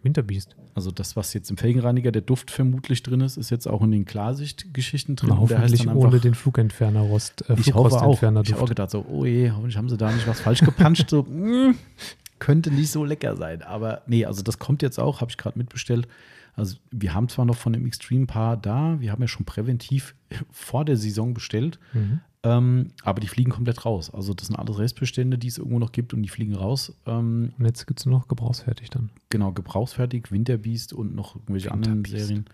Winterbeast. 0.04 0.56
Also 0.76 0.92
das, 0.92 1.16
was 1.16 1.34
jetzt 1.34 1.50
im 1.50 1.58
Felgenreiniger 1.58 2.12
der 2.12 2.22
Duft 2.24 2.52
vermutlich 2.52 3.02
drin 3.04 3.22
ist, 3.22 3.38
ist 3.38 3.50
jetzt 3.52 3.68
auch 3.68 3.82
in 3.84 3.92
den 3.92 4.06
Klarsicht-Geschichten 4.06 5.16
drin. 5.16 5.30
Na, 5.32 5.38
hoffentlich 5.40 5.84
dann 5.86 5.96
ohne 5.96 6.08
einfach- 6.08 6.22
den 6.22 6.34
Flugentferner 6.36 7.02
Rost, 7.02 7.48
äh, 7.50 7.54
ich 7.60 7.74
hoffe 7.74 7.96
auch. 7.96 8.18
Flugrostentferner 8.18 8.42
Ich 8.42 8.48
habe 8.52 8.58
auch 8.58 8.62
Duft. 8.66 8.70
gedacht 8.72 8.90
so, 8.92 9.06
oh 9.10 9.26
je, 9.26 9.52
hoffentlich 9.52 9.78
haben 9.78 9.90
sie 9.90 9.98
da 9.98 10.12
nicht 10.12 10.28
was 10.28 10.40
falsch 10.42 10.62
gepanscht. 10.62 11.10
so, 11.10 11.24
mm, 11.30 11.76
könnte 12.40 12.72
nicht 12.72 12.90
so 12.92 13.06
lecker 13.06 13.38
sein. 13.38 13.62
Aber 13.62 14.02
nee, 14.08 14.26
also 14.26 14.42
das 14.44 14.60
kommt 14.60 14.82
jetzt 14.82 15.00
auch, 15.00 15.22
habe 15.22 15.32
ich 15.32 15.38
gerade 15.38 15.58
mitbestellt. 15.58 16.08
Also 16.56 16.78
wir 16.92 17.14
haben 17.14 17.30
zwar 17.30 17.46
noch 17.46 17.56
von 17.58 17.74
dem 17.74 17.86
Extreme 17.86 18.26
Paar 18.28 18.58
da, 18.58 19.00
wir 19.00 19.12
haben 19.12 19.22
ja 19.22 19.28
schon 19.28 19.46
präventiv 19.46 20.16
vor 20.52 20.86
der 20.86 20.98
Saison 20.98 21.34
bestellt, 21.34 21.80
Mhm. 21.94 22.20
ähm, 22.44 22.92
aber 23.04 23.20
die 23.22 23.28
fliegen 23.28 23.52
komplett 23.52 23.86
raus. 23.86 24.14
Also 24.14 24.34
das 24.34 24.48
sind 24.48 24.56
alles 24.58 24.78
Restbestände, 24.78 25.38
die 25.40 25.48
es 25.48 25.58
irgendwo 25.58 25.80
noch 25.80 25.92
gibt 25.92 26.14
und 26.14 26.22
die 26.22 26.30
fliegen 26.30 26.56
raus. 26.56 26.94
Ähm, 27.08 27.54
Und 27.58 27.66
jetzt 27.66 27.88
gibt 27.88 28.00
es 28.00 28.06
nur 28.06 28.18
noch 28.20 28.28
gebrauchsfertig 28.28 28.90
dann. 28.92 29.10
genau, 29.30 29.52
gebrauchsfertig, 29.52 30.32
Winterbeast 30.32 30.94
und 30.94 31.16
noch 31.16 31.36
irgendwelche 31.36 31.72
anderen. 31.72 32.06
Serien. 32.06 32.46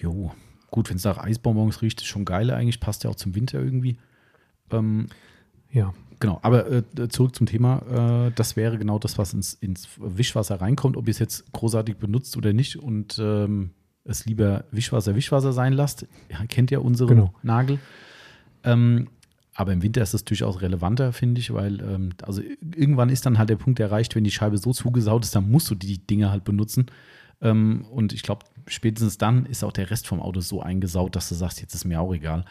Jo, 0.00 0.32
gut, 0.70 0.88
wenn 0.90 0.96
es 0.96 1.04
nach 1.04 1.18
Eisbonbons 1.18 1.82
riecht, 1.82 2.00
ist 2.00 2.06
schon 2.06 2.24
geil 2.24 2.50
eigentlich, 2.50 2.80
passt 2.80 3.04
ja 3.04 3.10
auch 3.10 3.14
zum 3.16 3.34
Winter 3.34 3.58
irgendwie. 3.60 3.98
Ähm, 4.70 5.08
Ja. 5.70 5.92
Genau, 6.18 6.38
aber 6.42 6.70
äh, 6.70 6.82
zurück 7.08 7.36
zum 7.36 7.46
Thema. 7.46 8.26
Äh, 8.28 8.32
das 8.34 8.56
wäre 8.56 8.78
genau 8.78 8.98
das, 8.98 9.18
was 9.18 9.34
ins, 9.34 9.54
ins 9.54 9.88
Wischwasser 9.98 10.60
reinkommt, 10.60 10.96
ob 10.96 11.06
ihr 11.06 11.10
es 11.10 11.18
jetzt 11.18 11.52
großartig 11.52 11.96
benutzt 11.96 12.36
oder 12.36 12.52
nicht 12.52 12.76
und 12.76 13.18
ähm, 13.18 13.70
es 14.04 14.24
lieber 14.24 14.64
Wischwasser, 14.70 15.14
Wischwasser 15.14 15.52
sein 15.52 15.72
lasst. 15.72 16.06
Ja, 16.30 16.46
kennt 16.46 16.70
ja 16.70 16.78
unseren 16.78 17.08
Genau. 17.08 17.34
Nagel. 17.42 17.78
Ähm, 18.64 19.08
aber 19.54 19.72
im 19.72 19.82
Winter 19.82 20.02
ist 20.02 20.14
es 20.14 20.24
durchaus 20.24 20.60
relevanter, 20.60 21.12
finde 21.12 21.40
ich, 21.40 21.52
weil 21.52 21.80
ähm, 21.80 22.10
also 22.22 22.42
irgendwann 22.60 23.08
ist 23.08 23.24
dann 23.26 23.38
halt 23.38 23.48
der 23.48 23.56
Punkt 23.56 23.80
erreicht, 23.80 24.14
wenn 24.14 24.24
die 24.24 24.30
Scheibe 24.30 24.58
so 24.58 24.72
zugesaut 24.72 25.24
ist, 25.24 25.34
dann 25.34 25.50
musst 25.50 25.70
du 25.70 25.74
die 25.74 25.98
Dinge 25.98 26.30
halt 26.30 26.44
benutzen. 26.44 26.86
Ähm, 27.40 27.84
und 27.90 28.12
ich 28.12 28.22
glaube, 28.22 28.44
spätestens 28.66 29.18
dann 29.18 29.46
ist 29.46 29.64
auch 29.64 29.72
der 29.72 29.90
Rest 29.90 30.06
vom 30.06 30.20
Auto 30.20 30.40
so 30.40 30.60
eingesaut, 30.62 31.16
dass 31.16 31.28
du 31.28 31.34
sagst, 31.34 31.60
jetzt 31.60 31.74
ist 31.74 31.84
mir 31.84 32.00
auch 32.00 32.14
egal. 32.14 32.44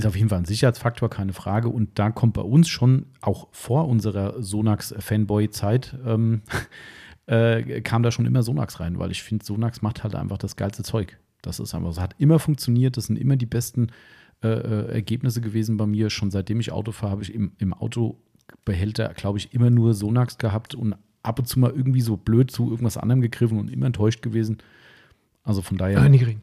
Ist 0.00 0.06
auf 0.06 0.16
jeden 0.16 0.30
Fall 0.30 0.38
ein 0.38 0.46
Sicherheitsfaktor, 0.46 1.10
keine 1.10 1.34
Frage. 1.34 1.68
Und 1.68 1.98
da 1.98 2.10
kommt 2.10 2.32
bei 2.32 2.40
uns 2.40 2.70
schon 2.70 3.04
auch 3.20 3.48
vor 3.52 3.86
unserer 3.86 4.42
Sonax-Fanboy-Zeit, 4.42 5.94
ähm, 6.06 6.40
äh, 7.26 7.82
kam 7.82 8.02
da 8.02 8.10
schon 8.10 8.24
immer 8.24 8.42
Sonax 8.42 8.80
rein, 8.80 8.98
weil 8.98 9.10
ich 9.10 9.22
finde, 9.22 9.44
Sonax 9.44 9.82
macht 9.82 10.02
halt 10.02 10.14
einfach 10.14 10.38
das 10.38 10.56
geilste 10.56 10.84
Zeug. 10.84 11.18
Das 11.42 11.60
ist 11.60 11.74
einfach, 11.74 11.90
es 11.90 12.00
hat 12.00 12.14
immer 12.16 12.38
funktioniert, 12.38 12.96
das 12.96 13.08
sind 13.08 13.18
immer 13.18 13.36
die 13.36 13.44
besten 13.44 13.88
äh, 14.42 14.48
äh, 14.48 14.92
Ergebnisse 14.94 15.42
gewesen 15.42 15.76
bei 15.76 15.84
mir. 15.84 16.08
Schon 16.08 16.30
seitdem 16.30 16.60
ich 16.60 16.72
Auto 16.72 16.92
fahre, 16.92 17.12
habe 17.12 17.22
ich 17.22 17.34
im, 17.34 17.52
im 17.58 17.74
Autobehälter, 17.74 19.12
glaube 19.12 19.36
ich, 19.36 19.52
immer 19.52 19.68
nur 19.68 19.92
Sonax 19.92 20.38
gehabt 20.38 20.74
und 20.74 20.94
ab 21.22 21.38
und 21.38 21.44
zu 21.44 21.60
mal 21.60 21.72
irgendwie 21.72 22.00
so 22.00 22.16
blöd 22.16 22.50
zu 22.50 22.70
irgendwas 22.70 22.96
anderem 22.96 23.20
gegriffen 23.20 23.58
und 23.58 23.70
immer 23.70 23.84
enttäuscht 23.84 24.22
gewesen. 24.22 24.62
Also 25.42 25.60
von 25.60 25.76
daher. 25.76 25.98
Äh, 25.98 26.08
Nigering. 26.08 26.40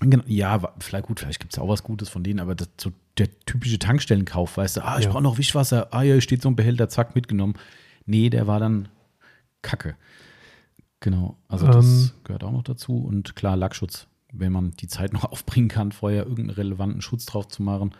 Genau, 0.00 0.24
ja, 0.26 0.58
vielleicht 0.78 1.06
gut, 1.06 1.20
vielleicht 1.20 1.40
gibt 1.40 1.52
es 1.52 1.58
auch 1.58 1.68
was 1.68 1.82
Gutes 1.82 2.08
von 2.08 2.24
denen, 2.24 2.40
aber 2.40 2.54
das, 2.54 2.70
so 2.80 2.90
der 3.18 3.28
typische 3.44 3.78
Tankstellenkauf, 3.78 4.56
weißt 4.56 4.78
du, 4.78 4.84
ah, 4.84 4.98
ich 4.98 5.04
Ja. 5.04 5.10
brauche 5.12 5.22
noch 5.22 5.36
Wischwasser, 5.36 5.92
ah 5.92 6.02
ja, 6.02 6.14
hier 6.14 6.20
steht 6.22 6.40
so 6.40 6.48
ein 6.48 6.56
Behälter, 6.56 6.88
zack, 6.88 7.14
mitgenommen. 7.14 7.54
Nee, 8.06 8.30
der 8.30 8.46
war 8.46 8.58
dann 8.60 8.88
Kacke. 9.62 9.94
Genau, 11.00 11.36
also 11.48 11.66
das 11.66 11.84
Ähm. 11.86 12.10
gehört 12.24 12.44
auch 12.44 12.52
noch 12.52 12.62
dazu. 12.62 12.96
Und 12.98 13.36
klar, 13.36 13.56
Lackschutz, 13.56 14.06
wenn 14.32 14.52
man 14.52 14.72
die 14.72 14.88
Zeit 14.88 15.12
noch 15.12 15.24
aufbringen 15.32 15.68
kann, 15.68 15.92
vorher 15.92 16.22
irgendeinen 16.24 16.50
relevanten 16.50 17.00
Schutz 17.02 17.26
drauf 17.26 17.48
zu 17.48 17.62
machen. 17.62 17.92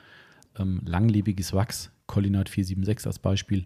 Ähm, 0.59 0.81
langlebiges 0.85 1.53
Wachs, 1.53 1.91
Collinat 2.07 2.49
476 2.49 3.07
als 3.07 3.19
Beispiel. 3.19 3.65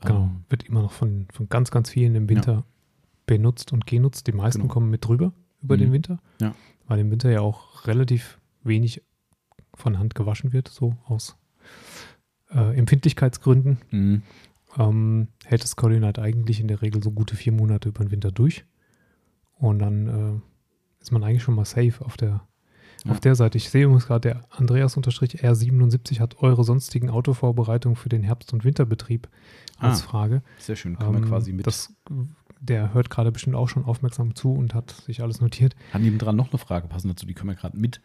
Genau. 0.00 0.24
Ähm, 0.24 0.44
Wird 0.48 0.64
immer 0.64 0.82
noch 0.82 0.92
von, 0.92 1.26
von 1.32 1.48
ganz, 1.48 1.70
ganz 1.70 1.90
vielen 1.90 2.14
im 2.14 2.28
Winter 2.28 2.64
benutzt 3.26 3.72
und 3.72 3.86
genutzt. 3.86 4.26
Die 4.26 4.32
meisten 4.32 4.62
Genau. 4.62 4.72
kommen 4.72 4.90
mit 4.90 5.04
drüber 5.06 5.32
über 5.62 5.76
Mhm. 5.76 5.80
den 5.80 5.92
Winter. 5.92 6.18
Ja. 6.40 6.54
Weil 6.88 6.98
im 7.00 7.10
Winter 7.10 7.30
ja 7.30 7.40
auch 7.40 7.86
relativ 7.86 8.38
wenig 8.64 9.02
von 9.74 9.98
Hand 9.98 10.14
gewaschen 10.16 10.52
wird, 10.52 10.68
so 10.68 10.96
aus 11.06 11.36
äh, 12.50 12.76
Empfindlichkeitsgründen. 12.76 13.78
mh, 13.90 14.20
ähm, 14.76 15.28
hält 15.44 15.62
das 15.62 15.76
Coordinat 15.76 16.18
eigentlich 16.18 16.60
in 16.60 16.68
der 16.68 16.82
Regel 16.82 17.02
so 17.02 17.10
gute 17.10 17.36
vier 17.36 17.52
Monate 17.52 17.88
über 17.90 18.04
den 18.04 18.10
Winter 18.10 18.30
durch. 18.32 18.64
Und 19.54 19.78
dann 19.80 20.06
äh, 20.06 21.02
ist 21.02 21.10
man 21.12 21.22
eigentlich 21.24 21.42
schon 21.42 21.54
mal 21.54 21.64
safe 21.64 21.94
auf 22.04 22.16
der, 22.16 22.42
Ja. 23.04 23.12
auf 23.12 23.20
der 23.20 23.34
Seite. 23.34 23.56
Ich 23.58 23.70
sehe 23.70 23.84
übrigens 23.84 24.06
gerade, 24.06 24.28
der 24.28 24.40
Andreas-R77 24.50 26.20
hat 26.20 26.38
eure 26.42 26.64
sonstigen 26.64 27.10
Autovorbereitungen 27.10 27.96
für 27.96 28.08
den 28.08 28.22
Herbst- 28.22 28.52
und 28.52 28.64
Winterbetrieb 28.64 29.28
als 29.78 30.02
Ah, 30.02 30.06
Frage. 30.06 30.42
sehr 30.58 30.76
schön, 30.76 30.98
kann 30.98 31.12
man 31.12 31.22
Ähm, 31.22 31.28
quasi 31.28 31.52
mit. 31.52 31.66
Das, 31.66 31.92
der 32.60 32.92
hört 32.94 33.10
gerade 33.10 33.32
bestimmt 33.32 33.56
auch 33.56 33.68
schon 33.68 33.84
aufmerksam 33.84 34.34
zu 34.34 34.52
und 34.52 34.74
hat 34.74 34.90
sich 34.90 35.22
alles 35.22 35.40
notiert. 35.40 35.74
Hat 35.92 36.02
nebendran 36.02 36.36
noch 36.36 36.50
eine 36.50 36.58
Frage 36.58 36.88
passend 36.88 37.12
dazu, 37.12 37.26
die 37.26 37.34
können 37.34 37.50
wir 37.50 37.56
gerade 37.56 37.76
mit. 37.76 38.00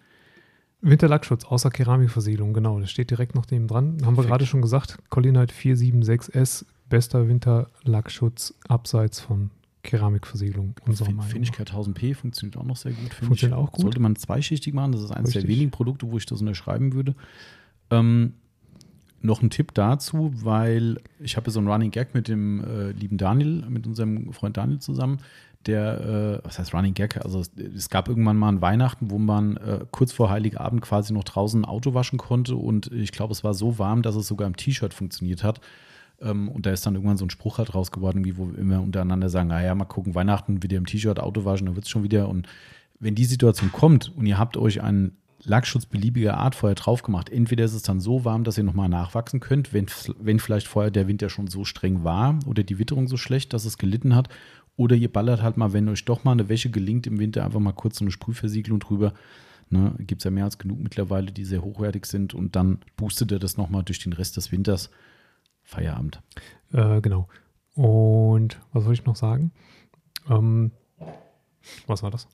Winterlackschutz 0.81 1.45
außer 1.45 1.69
Keramikversiegelung, 1.69 2.53
genau, 2.53 2.79
das 2.79 2.91
steht 2.91 3.09
direkt 3.09 3.35
noch 3.35 3.45
neben 3.49 3.67
dran. 3.67 3.97
Haben 4.05 4.17
wir 4.17 4.25
gerade 4.25 4.45
schon 4.45 4.61
gesagt, 4.61 4.97
Collinite 5.09 5.53
476S, 5.53 6.65
bester 6.89 7.27
Winterlackschutz 7.29 8.53
abseits 8.67 9.21
von 9.21 9.49
Keramikversiegelung 9.83 10.75
unserer 10.85 11.07
Fin- 11.07 11.15
Meinung 11.17 11.31
Finchcat 11.31 11.71
1000p 11.71 12.15
funktioniert 12.15 12.57
auch 12.57 12.65
noch 12.65 12.75
sehr 12.77 12.91
gut. 12.93 13.13
Funktioniert 13.13 13.57
auch 13.57 13.71
gut. 13.71 13.81
Sollte 13.81 13.99
man 13.99 14.15
zweischichtig 14.15 14.73
machen. 14.73 14.91
Das 14.93 15.01
ist 15.01 15.11
eines 15.11 15.31
der 15.31 15.41
Richtig. 15.41 15.55
wenigen 15.55 15.71
Produkte, 15.71 16.09
wo 16.11 16.17
ich 16.17 16.25
das 16.25 16.39
unterschreiben 16.41 16.93
würde. 16.93 17.15
Ähm, 17.89 18.33
noch 19.23 19.41
ein 19.41 19.49
Tipp 19.49 19.73
dazu, 19.73 20.31
weil 20.35 20.97
ich 21.19 21.37
habe 21.37 21.49
so 21.49 21.59
einen 21.59 21.67
Running 21.67 21.91
Gag 21.91 22.13
mit 22.13 22.27
dem 22.27 22.63
äh, 22.63 22.91
lieben 22.91 23.17
Daniel, 23.17 23.63
mit 23.69 23.87
unserem 23.87 24.31
Freund 24.33 24.57
Daniel 24.57 24.79
zusammen. 24.79 25.19
Der, 25.65 26.41
äh, 26.43 26.45
was 26.45 26.59
heißt 26.59 26.73
Running 26.73 26.93
Gag? 26.93 27.23
Also 27.23 27.39
es, 27.39 27.51
es 27.75 27.89
gab 27.89 28.09
irgendwann 28.09 28.37
mal 28.37 28.49
ein 28.49 28.61
Weihnachten, 28.61 29.09
wo 29.09 29.17
man 29.17 29.55
äh, 29.57 29.85
kurz 29.91 30.11
vor 30.11 30.29
Heiligabend 30.29 30.81
quasi 30.81 31.13
noch 31.13 31.23
draußen 31.23 31.61
ein 31.61 31.65
Auto 31.65 31.93
waschen 31.93 32.19
konnte 32.19 32.55
und 32.57 32.91
ich 32.91 33.13
glaube, 33.13 33.31
es 33.31 33.45
war 33.45 33.53
so 33.53 33.79
warm, 33.79 34.01
dass 34.01 34.15
es 34.15 34.27
sogar 34.27 34.45
im 34.45 34.57
T-Shirt 34.57 34.93
funktioniert 34.93 35.43
hat. 35.43 35.61
Ähm, 36.21 36.49
und 36.49 36.65
da 36.65 36.71
ist 36.71 36.85
dann 36.85 36.95
irgendwann 36.95 37.17
so 37.17 37.25
ein 37.25 37.29
Spruch 37.29 37.59
halt 37.59 37.73
raus 37.73 37.91
geworden, 37.91 38.25
wie 38.25 38.37
wo 38.37 38.51
wir 38.51 38.57
immer 38.57 38.81
untereinander 38.81 39.29
sagen, 39.29 39.47
naja, 39.47 39.73
mal 39.73 39.85
gucken, 39.85 40.15
Weihnachten 40.15 40.63
wieder 40.63 40.77
im 40.77 40.85
T-Shirt 40.85 41.19
Auto 41.19 41.45
waschen, 41.45 41.65
dann 41.67 41.75
wird 41.75 41.85
es 41.85 41.91
schon 41.91 42.03
wieder. 42.03 42.27
Und 42.27 42.47
wenn 42.99 43.15
die 43.15 43.25
Situation 43.25 43.71
kommt 43.71 44.11
und 44.15 44.25
ihr 44.25 44.37
habt 44.37 44.57
euch 44.57 44.81
einen 44.81 45.15
Lackschutz 45.45 45.85
beliebiger 45.85 46.37
Art 46.37 46.55
vorher 46.55 46.75
drauf 46.75 47.03
gemacht, 47.03 47.29
entweder 47.29 47.65
ist 47.65 47.73
es 47.73 47.81
dann 47.83 47.99
so 47.99 48.25
warm, 48.25 48.43
dass 48.43 48.57
ihr 48.57 48.63
nochmal 48.63 48.89
nachwachsen 48.89 49.39
könnt, 49.39 49.73
wenn, 49.73 49.87
wenn 50.19 50.39
vielleicht 50.39 50.67
vorher 50.67 50.91
der 50.91 51.07
Winter 51.07 51.29
schon 51.29 51.47
so 51.47 51.65
streng 51.65 52.03
war 52.03 52.39
oder 52.45 52.63
die 52.63 52.79
Witterung 52.79 53.07
so 53.07 53.17
schlecht, 53.17 53.53
dass 53.53 53.65
es 53.65 53.77
gelitten 53.77 54.15
hat. 54.15 54.29
Oder 54.75 54.95
ihr 54.95 55.11
ballert 55.11 55.43
halt 55.43 55.57
mal, 55.57 55.73
wenn 55.73 55.87
euch 55.89 56.05
doch 56.05 56.23
mal 56.23 56.31
eine 56.31 56.49
Wäsche 56.49 56.71
gelingt 56.71 57.05
im 57.05 57.19
Winter, 57.19 57.45
einfach 57.45 57.59
mal 57.59 57.73
kurz 57.73 57.99
so 57.99 58.05
eine 58.05 58.11
Sprühversiegelung 58.11 58.79
drüber. 58.79 59.13
Ne, 59.69 59.93
Gibt 59.99 60.21
es 60.21 60.25
ja 60.25 60.31
mehr 60.31 60.45
als 60.45 60.57
genug 60.57 60.79
mittlerweile, 60.79 61.31
die 61.31 61.45
sehr 61.45 61.63
hochwertig 61.63 62.05
sind. 62.05 62.33
Und 62.33 62.55
dann 62.55 62.79
boostet 62.97 63.31
ihr 63.31 63.39
das 63.39 63.55
nochmal 63.55 63.83
durch 63.83 63.99
den 63.99 64.13
Rest 64.13 64.35
des 64.37 64.51
Winters. 64.51 64.89
Feierabend. 65.61 66.21
Äh, 66.71 67.01
genau. 67.01 67.27
Und 67.75 68.59
was 68.71 68.85
wollte 68.85 69.01
ich 69.01 69.05
noch 69.05 69.15
sagen? 69.15 69.51
Ähm, 70.29 70.71
was 71.87 72.03
war 72.03 72.11
das? 72.11 72.27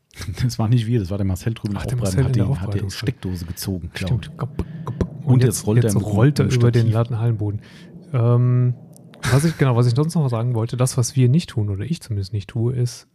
Das 0.44 0.58
war 0.60 0.68
nicht 0.68 0.88
wir, 0.88 1.00
das 1.00 1.10
war 1.10 1.18
der 1.18 1.26
Marcel 1.28 1.54
drüben 1.54 1.76
Ach, 1.78 1.86
der 1.86 1.98
Marcel 1.98 2.24
hat 2.24 2.36
der 2.36 2.60
hat 2.62 2.74
die. 2.74 2.90
Steckdose 2.90 3.46
gezogen. 3.46 3.92
Stimmt. 3.94 4.32
ich. 4.38 5.26
Und, 5.26 5.44
jetzt 5.44 5.68
rollt 5.68 5.84
er 5.84 5.84
jetzt 5.84 5.96
im- 5.96 6.02
rollt 6.02 6.40
er 6.40 6.52
über 6.52 6.72
den. 6.72 6.92
Lattenhallenboden. 6.92 7.62
Ähm, 8.14 8.74
was 9.32 9.44
ich, 9.44 9.58
genau, 9.58 9.76
was 9.76 9.86
ich 9.88 9.94
sonst 9.96 10.16
noch 10.16 10.28
sagen 10.30 10.56
wollte, 10.56 10.78
das, 10.78 10.98
was 10.98 11.16
wir 11.16 11.30
nicht 11.30 11.50
tun, 11.52 11.70
oder 11.70 11.84
ich 11.86 12.02
zumindest 12.02 12.34
nicht 12.34 12.50
tue, 12.50 12.74
ist 12.74 13.08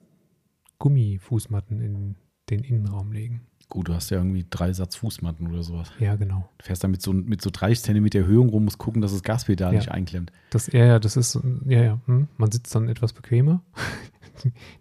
Gummifußmatten 0.78 1.80
in 1.80 2.16
den 2.50 2.60
Innenraum 2.62 3.10
legen. 3.12 3.46
Gut, 3.68 3.88
du 3.88 3.94
hast 3.94 4.10
ja 4.10 4.18
irgendwie 4.18 4.44
drei 4.50 4.72
Satz 4.72 4.94
Fußmatten 4.96 5.46
oder 5.48 5.62
sowas. 5.62 5.90
Ja, 5.98 6.14
genau. 6.16 6.48
Du 6.58 6.64
fährst 6.66 6.84
da 6.84 6.88
mit 6.88 7.02
so, 7.02 7.12
mit 7.12 7.40
so 7.42 7.50
30 7.52 7.82
Zentimeter 7.82 8.20
Erhöhung 8.20 8.48
rum, 8.50 8.64
musst 8.64 8.78
gucken, 8.78 9.00
dass 9.02 9.12
das 9.12 9.22
Gaspedal 9.22 9.72
Ja. 9.72 9.78
nicht 9.80 9.90
einklemmt. 9.90 10.30
Das, 10.50 10.66
ja, 10.72 10.84
ja, 10.84 10.98
das 10.98 11.16
ist, 11.16 11.38
ja, 11.66 11.82
ja, 11.82 12.00
hm, 12.06 12.28
man 12.36 12.52
sitzt 12.52 12.74
dann 12.74 12.88
etwas 12.88 13.12
bequemer. 13.12 13.62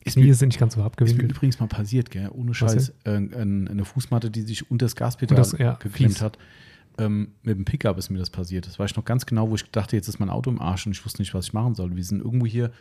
Ist 0.03 0.15
Knie 0.15 0.23
mir, 0.25 0.35
sind 0.35 0.49
nicht 0.49 0.59
ganz 0.59 0.73
so 0.73 0.79
ist 0.79 0.83
mir 0.83 0.85
abgewinkelt. 0.87 1.31
übrigens 1.31 1.59
mal 1.59 1.67
passiert, 1.67 2.09
gell? 2.11 2.27
ohne 2.33 2.53
Scheiß. 2.53 2.89
Äh, 3.05 3.11
ein- 3.11 3.67
eine 3.69 3.85
Fußmatte, 3.85 4.29
die 4.31 4.41
sich 4.41 4.69
unter 4.69 4.85
das 4.85 4.95
Gaspedal 4.95 5.37
das- 5.37 5.53
ja, 5.57 5.73
geklemmt 5.75 6.13
fies. 6.13 6.21
hat. 6.21 6.37
Ähm, 6.97 7.29
mit 7.43 7.55
dem 7.57 7.63
Pickup 7.63 7.97
ist 7.97 8.09
mir 8.09 8.17
das 8.19 8.29
passiert. 8.29 8.65
Das 8.67 8.77
weiß 8.79 8.91
ich 8.91 8.97
noch 8.97 9.05
ganz 9.05 9.25
genau, 9.25 9.49
wo 9.49 9.55
ich 9.55 9.63
dachte, 9.71 9.95
jetzt 9.95 10.07
ist 10.07 10.19
mein 10.19 10.29
Auto 10.29 10.49
im 10.49 10.59
Arsch 10.59 10.85
und 10.85 10.91
ich 10.91 11.05
wusste 11.05 11.21
nicht, 11.21 11.33
was 11.33 11.45
ich 11.45 11.53
machen 11.53 11.75
soll. 11.75 11.95
Wir 11.95 12.03
sind 12.03 12.21
irgendwo 12.23 12.45
hier, 12.45 12.71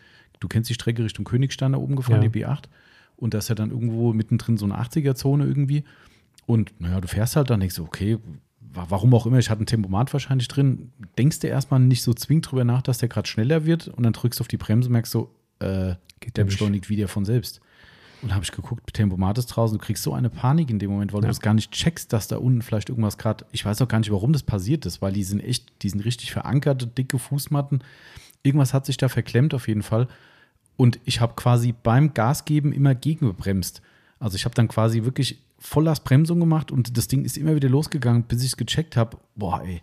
du 0.41 0.49
kennst 0.49 0.69
die 0.71 0.75
Strecke 0.75 1.05
Richtung 1.05 1.25
Königstein 1.25 1.73
da 1.73 1.79
oben 1.79 1.95
gefahren, 1.95 2.23
Ja. 2.23 2.29
die 2.29 2.41
B8. 2.45 2.65
Und 3.23 3.35
da 3.35 3.39
ist 3.39 3.49
ja 3.49 3.55
dann 3.55 3.71
irgendwo 3.71 4.13
mittendrin 4.13 4.57
so 4.57 4.65
eine 4.65 4.79
80er-Zone 4.81 5.45
irgendwie. 5.47 5.85
Und 6.47 6.73
naja, 6.81 7.01
du 7.01 7.07
fährst 7.09 7.37
halt 7.37 7.51
dann, 7.51 7.61
denkst 7.61 7.77
du, 7.77 7.85
okay, 7.85 8.19
wa- 8.75 8.87
warum 8.89 9.15
auch 9.15 9.27
immer, 9.27 9.39
ich 9.39 9.49
hatte 9.49 9.63
ein 9.63 9.67
Tempomat 9.67 10.13
wahrscheinlich 10.13 10.49
drin, 10.49 10.91
denkst 11.17 11.39
du 11.41 11.47
erstmal 11.47 11.79
nicht 11.81 12.03
so 12.03 12.13
zwingend 12.15 12.51
drüber 12.51 12.65
nach, 12.65 12.83
dass 12.83 12.99
der 12.99 13.09
gerade 13.09 13.29
schneller 13.29 13.65
wird 13.65 13.87
und 13.89 14.03
dann 14.03 14.13
drückst 14.13 14.41
du 14.41 14.43
auf 14.43 14.49
die 14.49 14.57
Bremse 14.57 14.89
und 14.89 14.93
merkst 14.93 15.13
so, 15.13 15.31
äh, 15.61 15.95
Geht 16.21 16.37
der 16.37 16.45
nicht. 16.45 16.55
beschleunigt 16.55 16.89
wieder 16.91 17.07
von 17.09 17.25
selbst. 17.25 17.61
Und 18.23 18.33
habe 18.35 18.45
ich 18.45 18.53
geguckt, 18.53 18.93
Tempomat 18.95 19.39
ist 19.39 19.47
draußen, 19.47 19.79
du 19.79 19.85
kriegst 19.85 20.03
so 20.03 20.13
eine 20.15 20.31
Panik 20.31 20.71
in 20.71 20.79
dem 20.79 20.91
Moment, 20.91 21.13
weil 21.13 21.21
Ja. 21.23 21.27
du 21.29 21.31
es 21.33 21.41
gar 21.41 21.55
nicht 21.55 21.71
checkst, 21.73 22.13
dass 22.13 22.29
da 22.29 22.37
unten 22.39 22.63
vielleicht 22.63 22.89
irgendwas 22.89 23.19
gerade, 23.19 23.45
ich 23.53 23.65
weiß 23.65 23.83
auch 23.83 23.89
gar 23.89 23.99
nicht, 23.99 24.11
warum 24.13 24.33
das 24.33 24.43
passiert 24.45 24.85
ist, 24.87 25.01
weil 25.03 25.13
die 25.13 25.25
sind 25.25 25.41
echt, 25.41 25.73
die 25.83 25.89
sind 25.89 26.05
richtig 26.05 26.31
verankerte, 26.33 26.87
dicke 26.89 27.19
Fußmatten. 27.19 27.83
Irgendwas 28.45 28.75
hat 28.75 28.87
sich 28.87 28.97
da 28.97 29.09
verklemmt 29.09 29.55
auf 29.55 29.67
jeden 29.69 29.83
Fall. 29.83 30.09
Und 30.77 30.99
ich 31.05 31.21
habe 31.21 31.35
quasi 31.35 31.75
beim 31.83 32.15
Gasgeben 32.15 32.73
immer 32.73 32.95
gegengebremst. 32.95 33.83
Also 34.19 34.37
ich 34.37 34.45
habe 34.45 34.55
dann 34.55 34.69
quasi 34.69 35.05
wirklich 35.05 35.43
Vollastbremsung 35.59 36.41
gemacht 36.41 36.73
und 36.73 36.97
das 36.97 37.09
Ding 37.09 37.25
ist 37.25 37.37
immer 37.37 37.55
wieder 37.55 37.69
losgegangen, 37.69 38.25
bis 38.25 38.41
ich 38.43 38.49
es 38.49 38.57
gecheckt 38.57 38.97
habe. 38.97 39.17
Boah, 39.37 39.63
ey, 39.65 39.81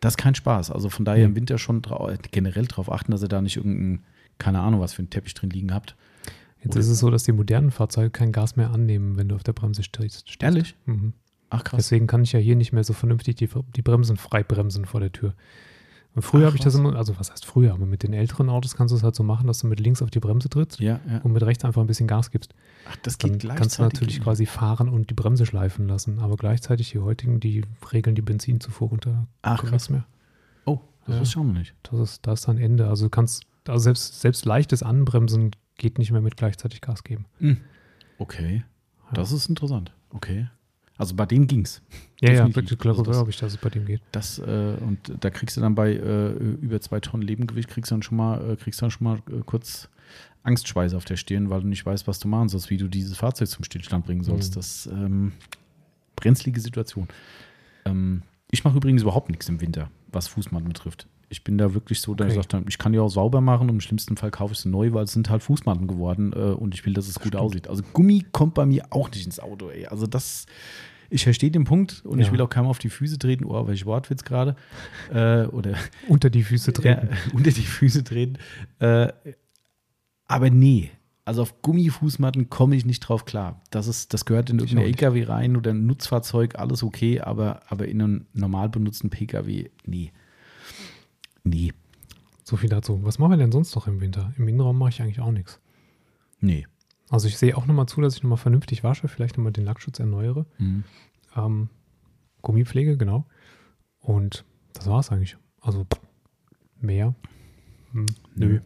das 0.00 0.12
ist 0.14 0.16
kein 0.18 0.34
Spaß. 0.34 0.70
Also 0.70 0.90
von 0.90 1.04
daher 1.04 1.24
im 1.24 1.34
Winter 1.36 1.58
schon 1.58 1.82
drau 1.82 2.10
generell 2.30 2.66
darauf 2.66 2.90
achten, 2.92 3.12
dass 3.12 3.22
ihr 3.22 3.28
da 3.28 3.40
nicht 3.40 3.56
irgendein, 3.56 4.04
keine 4.38 4.60
Ahnung, 4.60 4.80
was 4.80 4.92
für 4.92 5.00
einen 5.00 5.10
Teppich 5.10 5.34
drin 5.34 5.50
liegen 5.50 5.72
habt. 5.72 5.96
Jetzt 6.62 6.72
Oder- 6.74 6.80
ist 6.80 6.88
es 6.88 6.98
so, 6.98 7.10
dass 7.10 7.22
die 7.24 7.32
modernen 7.32 7.70
Fahrzeuge 7.70 8.10
kein 8.10 8.32
Gas 8.32 8.56
mehr 8.56 8.70
annehmen, 8.70 9.16
wenn 9.16 9.28
du 9.28 9.34
auf 9.36 9.44
der 9.44 9.52
Bremse 9.52 9.82
stehst. 9.82 10.28
stehst. 10.28 10.42
Ehrlich? 10.42 10.74
Mhm. 10.86 11.12
Ach 11.50 11.64
krass. 11.64 11.78
Deswegen 11.78 12.06
kann 12.06 12.22
ich 12.22 12.32
ja 12.32 12.40
hier 12.40 12.56
nicht 12.56 12.72
mehr 12.72 12.84
so 12.84 12.92
vernünftig 12.92 13.36
die, 13.36 13.48
die 13.76 13.82
Bremsen 13.82 14.16
frei 14.18 14.42
bremsen 14.42 14.84
vor 14.84 15.00
der 15.00 15.12
Tür. 15.12 15.34
Und 16.18 16.22
früher 16.22 16.46
habe 16.46 16.56
ich 16.56 16.62
das 16.62 16.74
immer, 16.74 16.96
also 16.96 17.16
was 17.20 17.30
heißt 17.30 17.46
früher, 17.46 17.72
aber 17.74 17.86
mit 17.86 18.02
den 18.02 18.12
älteren 18.12 18.48
Autos 18.48 18.74
kannst 18.74 18.90
du 18.90 18.96
es 18.96 19.04
halt 19.04 19.14
so 19.14 19.22
machen, 19.22 19.46
dass 19.46 19.60
du 19.60 19.68
mit 19.68 19.78
links 19.78 20.02
auf 20.02 20.10
die 20.10 20.18
Bremse 20.18 20.48
trittst 20.48 20.80
Ja, 20.80 20.98
ja. 21.08 21.18
und 21.18 21.32
mit 21.32 21.44
rechts 21.44 21.64
einfach 21.64 21.80
ein 21.80 21.86
bisschen 21.86 22.08
Gas 22.08 22.32
gibst. 22.32 22.54
Ach, 22.90 22.96
das 23.04 23.18
Dann 23.18 23.30
geht 23.34 23.40
gleichzeitig. 23.42 23.60
kannst 23.60 23.78
du 23.78 23.82
natürlich 23.84 24.20
quasi 24.20 24.44
fahren 24.44 24.88
und 24.88 25.10
die 25.10 25.14
Bremse 25.14 25.46
schleifen 25.46 25.86
lassen. 25.86 26.18
Aber 26.18 26.34
gleichzeitig 26.36 26.90
die 26.90 26.98
heutigen, 26.98 27.38
die 27.38 27.62
regeln 27.92 28.16
die 28.16 28.22
Benzinzufuhr 28.22 28.90
unter 28.90 29.28
Ach, 29.42 29.64
krass. 29.64 29.90
mehr. 29.90 30.06
Oh, 30.64 30.80
das 31.06 31.34
Ja. 31.34 31.40
auch 31.40 31.44
noch 31.44 31.52
nicht. 31.52 31.76
Das 31.84 32.00
ist, 32.00 32.26
da 32.26 32.32
ist 32.32 32.48
dann 32.48 32.58
Ende. 32.58 32.88
Also 32.88 33.04
du 33.06 33.10
kannst, 33.10 33.44
also 33.68 33.78
selbst, 33.84 34.20
selbst 34.20 34.44
leichtes 34.44 34.82
Anbremsen 34.82 35.52
geht 35.76 35.98
nicht 35.98 36.10
mehr 36.10 36.20
mit 36.20 36.36
gleichzeitig 36.36 36.80
Gas 36.80 37.04
geben. 37.04 37.26
Hm. 37.38 37.58
Okay. 38.18 38.64
Ja. 39.06 39.12
Das 39.12 39.30
ist 39.30 39.48
interessant. 39.48 39.92
Okay. 40.10 40.48
Also 40.98 41.14
bei 41.14 41.24
dem 41.26 41.46
ging's. 41.46 41.80
Ja, 42.20 42.28
ja, 42.30 42.34
Definitiv. 42.44 42.56
wirklich, 42.56 42.78
glaube 42.80 42.98
Also 42.98 43.04
das- 43.10 43.16
glaub 43.16 43.28
ich, 43.28 43.36
dass 43.38 43.52
es 43.52 43.58
bei 43.58 43.70
dem 43.70 43.86
geht. 43.86 44.00
Das, 44.12 44.38
äh, 44.40 44.76
und 44.80 44.98
da 45.20 45.30
kriegst 45.30 45.56
du 45.56 45.60
dann 45.60 45.74
bei 45.76 45.92
äh, 45.92 46.30
über 46.32 46.80
zwei 46.80 46.98
Tonnen 47.00 47.22
Lebengewicht, 47.22 47.68
kriegst 47.68 47.90
du 47.90 47.94
dann 47.94 48.02
schon 48.02 48.16
mal, 48.18 48.50
äh, 48.52 48.56
kriegst 48.56 48.82
dann 48.82 48.90
schon 48.90 49.04
mal 49.04 49.18
äh, 49.30 49.40
kurz 49.46 49.88
Angstschweiße 50.42 50.96
auf 50.96 51.04
der 51.04 51.16
Stirn, 51.16 51.50
weil 51.50 51.60
du 51.60 51.68
nicht 51.68 51.86
weißt, 51.86 52.06
was 52.08 52.18
du 52.18 52.26
machen 52.28 52.48
sollst, 52.48 52.70
wie 52.70 52.76
du 52.78 52.88
dieses 52.88 53.16
Fahrzeug 53.16 53.48
zum 53.48 53.64
Stillstand 53.64 54.06
bringen 54.06 54.24
sollst. 54.24 54.52
Mhm. 54.52 54.54
Das 54.56 54.86
ähm, 54.92 55.32
brenzlige 56.16 56.60
Situation. 56.60 57.06
Ähm, 57.84 58.22
ich 58.50 58.64
mache 58.64 58.76
übrigens 58.78 59.02
überhaupt 59.02 59.28
nichts 59.30 59.48
im 59.48 59.60
Winter, 59.60 59.90
was 60.10 60.26
Fußmatten 60.28 60.68
betrifft. 60.68 61.06
Ich 61.30 61.44
bin 61.44 61.58
da 61.58 61.74
wirklich 61.74 62.00
so, 62.00 62.14
dass 62.14 62.32
ich 62.32 62.38
Okay. 62.38 62.48
sage, 62.52 62.64
ich 62.68 62.78
kann 62.78 62.92
die 62.92 62.98
auch 62.98 63.10
sauber 63.10 63.40
machen 63.42 63.64
und 63.68 63.76
im 63.76 63.80
schlimmsten 63.80 64.16
Fall 64.16 64.30
kaufe 64.30 64.54
ich 64.54 64.60
sie 64.60 64.68
neu, 64.70 64.92
weil 64.92 65.04
es 65.04 65.12
sind 65.12 65.28
halt 65.28 65.42
Fußmatten 65.42 65.86
geworden 65.86 66.32
äh, 66.34 66.38
und 66.38 66.74
ich 66.74 66.86
will, 66.86 66.94
dass 66.94 67.06
es 67.06 67.16
gut 67.16 67.28
Stimmt. 67.28 67.36
aussieht. 67.42 67.68
Also 67.68 67.82
Gummi 67.92 68.24
kommt 68.32 68.54
bei 68.54 68.64
mir 68.64 68.86
auch 68.90 69.10
nicht 69.10 69.26
ins 69.26 69.38
Auto, 69.38 69.68
ey. 69.68 69.86
Also 69.86 70.06
das, 70.06 70.46
ich 71.10 71.24
verstehe 71.24 71.50
den 71.50 71.64
Punkt 71.64 72.02
und 72.06 72.18
ich 72.20 72.26
Ja. 72.28 72.32
will 72.32 72.40
auch 72.40 72.48
keinem 72.48 72.66
auf 72.66 72.78
die 72.78 72.88
Füße 72.88 73.18
treten. 73.18 73.44
Oh, 73.44 73.66
welch 73.66 73.84
Wortwitz 73.84 74.24
gerade. 74.24 74.56
Äh, 75.12 75.44
oder 75.48 75.74
Unter 76.08 76.30
die 76.30 76.42
Füße 76.42 76.72
treten. 76.72 77.08
ja, 77.10 77.16
unter 77.34 77.50
die 77.50 77.60
Füße 77.62 78.04
treten. 78.04 78.38
Äh, 78.78 79.08
aber 80.26 80.50
nee, 80.50 80.90
also 81.24 81.42
auf 81.42 81.60
Gummifußmatten 81.62 82.48
komme 82.48 82.74
ich 82.76 82.86
nicht 82.86 83.00
drauf 83.00 83.24
klar. 83.26 83.60
Das, 83.70 83.86
ist, 83.86 84.14
das 84.14 84.24
gehört 84.24 84.48
in 84.50 84.56
Ich 84.60 84.72
irgendein. 84.72 84.86
LKW 84.86 85.24
rein 85.24 85.56
oder 85.56 85.72
ein 85.72 85.84
Nutzfahrzeug, 85.86 86.58
alles 86.58 86.82
okay, 86.82 87.20
aber, 87.20 87.60
aber 87.68 87.86
in 87.86 88.00
einen 88.00 88.26
normal 88.32 88.68
benutzten 88.70 89.10
PKW, 89.10 89.68
nee. 89.84 90.10
Nee, 91.48 91.72
So 92.44 92.56
viel 92.56 92.68
dazu. 92.68 93.00
Was 93.04 93.18
machen 93.18 93.32
wir 93.32 93.36
denn 93.38 93.52
sonst 93.52 93.74
noch 93.74 93.86
im 93.86 94.00
Winter? 94.00 94.32
Im 94.38 94.48
Innenraum 94.48 94.78
mache 94.78 94.90
ich 94.90 95.02
eigentlich 95.02 95.20
auch 95.20 95.32
nichts. 95.32 95.60
nee. 96.40 96.66
Also 97.10 97.26
ich 97.26 97.38
sehe 97.38 97.56
auch 97.56 97.64
nochmal 97.64 97.86
zu, 97.86 98.02
dass 98.02 98.16
ich 98.16 98.22
nochmal 98.22 98.36
vernünftig 98.36 98.84
wasche, 98.84 99.08
vielleicht 99.08 99.38
nochmal 99.38 99.52
den 99.52 99.64
Lackschutz 99.64 99.98
erneuere. 99.98 100.44
Mhm. 100.58 100.84
Ähm, 101.34 101.70
Gummipflege, 102.42 102.98
genau. 102.98 103.24
Und 104.00 104.44
das 104.74 104.86
war 104.88 105.00
es 105.00 105.10
eigentlich. 105.10 105.38
Also 105.62 105.86
mehr. 106.80 107.14
Hm, 107.92 108.04
nö. 108.34 108.60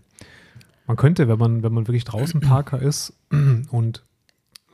Man 0.88 0.96
könnte, 0.96 1.28
wenn 1.28 1.38
man, 1.38 1.62
wenn 1.62 1.72
man 1.72 1.86
wirklich 1.86 2.02
draußen 2.02 2.40
Parker 2.40 2.82
ist 2.82 3.12
und 3.70 4.04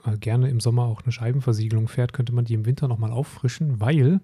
äh, 0.06 0.16
gerne 0.16 0.48
im 0.48 0.60
Sommer 0.60 0.84
auch 0.84 1.02
eine 1.02 1.12
Scheibenversiegelung 1.12 1.88
fährt, 1.88 2.14
könnte 2.14 2.32
man 2.32 2.46
die 2.46 2.54
im 2.54 2.64
Winter 2.64 2.88
nochmal 2.88 3.10
auffrischen, 3.10 3.80
weil, 3.80 4.20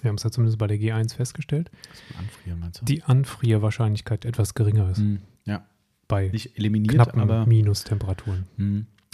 wir 0.00 0.08
haben 0.08 0.16
es 0.16 0.22
ja 0.22 0.30
zumindest 0.30 0.58
bei 0.58 0.66
der 0.66 0.78
G1 0.78 1.14
festgestellt, 1.14 1.70
Anfrieren 2.18 2.70
die 2.82 3.02
Anfrierwahrscheinlichkeit 3.02 4.24
etwas 4.24 4.54
geringer 4.54 4.90
ist 4.90 4.98
Mhm. 4.98 5.20
Ja, 5.44 5.64
bei 6.08 6.28
nicht 6.28 6.56
eliminiert, 6.58 6.94
knappen 6.94 7.20
aber 7.20 7.46
Minustemperaturen. 7.46 8.46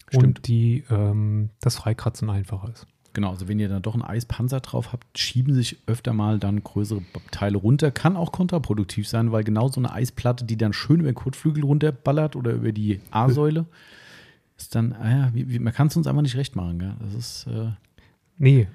stimmt. 0.09 0.25
Und 0.25 0.49
die, 0.49 0.85
ähm, 0.91 1.51
das 1.61 1.77
Freikratzen 1.77 2.29
einfacher 2.31 2.71
ist. 2.71 2.87
Genau, 3.15 3.31
also 3.31 3.49
wenn 3.49 3.59
ihr 3.59 3.69
dann 3.69 3.83
doch 3.83 3.95
einen 3.95 4.05
Eispanzer 4.05 4.61
drauf 4.61 4.93
habt, 4.93 5.19
schieben 5.19 5.55
sich 5.55 5.79
öfter 5.87 6.13
mal 6.13 6.39
dann 6.39 6.63
größere 6.63 7.03
Teile 7.31 7.57
runter. 7.59 7.91
Kann 7.91 8.17
auch 8.17 8.33
kontraproduktiv 8.33 9.09
sein, 9.09 9.33
weil 9.33 9.45
genau 9.45 9.69
so 9.69 9.81
eine 9.81 9.93
Eisplatte, 9.93 10.45
die 10.45 10.57
dann 10.57 10.73
schön 10.73 11.01
über 11.01 11.11
den 11.11 11.15
Kotflügel 11.15 11.65
runterballert 11.65 12.37
oder 12.37 12.53
über 12.53 12.73
die 12.73 13.01
A-Säule, 13.11 13.67
ist 14.57 14.75
dann, 14.75 14.93
ah 14.93 15.11
ja, 15.11 15.35
wie, 15.35 15.49
wie, 15.49 15.59
man 15.59 15.73
kann 15.73 15.89
es 15.89 15.97
uns 15.97 16.07
einfach 16.07 16.23
nicht 16.23 16.37
recht 16.37 16.55
machen. 16.55 16.79
Gell? 16.79 16.95
Das 17.01 17.15
ist, 17.15 17.47
äh, 17.47 17.71
Nee, 18.39 18.69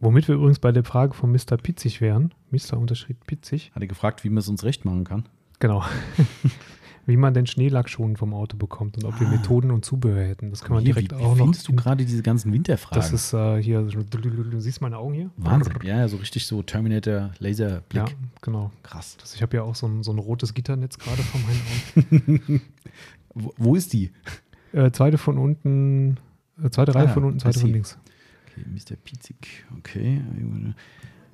womit 0.00 0.28
wir 0.28 0.34
übrigens 0.36 0.58
bei 0.58 0.72
der 0.72 0.84
Frage 0.84 1.14
von 1.14 1.30
Mr. 1.32 1.56
Pizzig 1.56 2.00
wären, 2.00 2.32
Mr. 2.50 2.78
Unterschritt 2.78 3.24
Pizzig, 3.26 3.72
hat 3.74 3.82
er 3.82 3.88
gefragt, 3.88 4.24
wie 4.24 4.28
man 4.30 4.38
es 4.38 4.48
uns 4.48 4.64
recht 4.64 4.84
machen 4.84 5.04
kann. 5.04 5.24
genau, 5.58 5.84
wie 7.06 7.16
man 7.16 7.32
den 7.32 7.46
Schneelack 7.46 7.88
schon 7.88 8.16
vom 8.18 8.34
Auto 8.34 8.56
bekommt 8.58 8.96
und 8.98 9.04
ob 9.06 9.18
wir 9.18 9.26
Ah. 9.26 9.30
Methoden 9.30 9.70
und 9.70 9.82
Zubehör 9.84 10.24
hätten. 10.26 10.50
Das 10.50 10.60
kann 10.62 10.74
man 10.74 10.84
Hier, 10.84 10.92
direkt 10.94 11.12
wie, 11.12 11.16
auch 11.16 11.34
wie 11.34 11.38
noch. 11.38 11.44
findest 11.46 11.66
du 11.66 11.72
gerade 11.74 12.04
diese 12.04 12.22
ganzen 12.22 12.52
Winterfragen? 12.52 13.00
das 13.00 13.12
ist 13.12 13.32
äh, 13.32 13.62
hier, 13.62 13.80
du 13.82 14.60
siehst 14.60 14.82
meine 14.82 14.98
Augen 14.98 15.14
hier? 15.14 15.30
Wahnsinn. 15.38 15.72
Ja, 15.84 16.06
so 16.06 16.18
richtig 16.18 16.46
so 16.46 16.62
Terminator 16.62 17.30
Laserblick. 17.38 18.08
Ja, 18.08 18.14
genau. 18.42 18.70
Krass. 18.82 19.16
Das, 19.18 19.34
ich 19.34 19.40
habe 19.42 19.56
ja 19.56 19.62
auch 19.62 19.74
so 19.74 19.86
ein, 19.86 20.02
so 20.02 20.12
ein 20.12 20.18
rotes 20.18 20.52
Gitternetz 20.52 20.98
gerade 20.98 21.22
vor 21.22 21.40
meinen 21.40 22.40
Augen. 22.40 22.60
Wo, 23.34 23.52
wo 23.56 23.74
ist 23.76 23.92
die? 23.92 24.10
Äh, 24.72 24.90
zweite 24.90 25.16
von 25.16 25.38
unten, 25.38 26.18
äh, 26.62 26.68
zweite 26.70 26.94
Reihe 26.94 27.08
Ah, 27.08 27.12
von 27.12 27.24
unten, 27.24 27.38
zweite 27.38 27.60
von 27.60 27.70
links. 27.72 27.96
Okay, 28.60 28.70
Mr. 28.70 28.96
Pizig, 28.96 29.64
okay. 29.78 30.20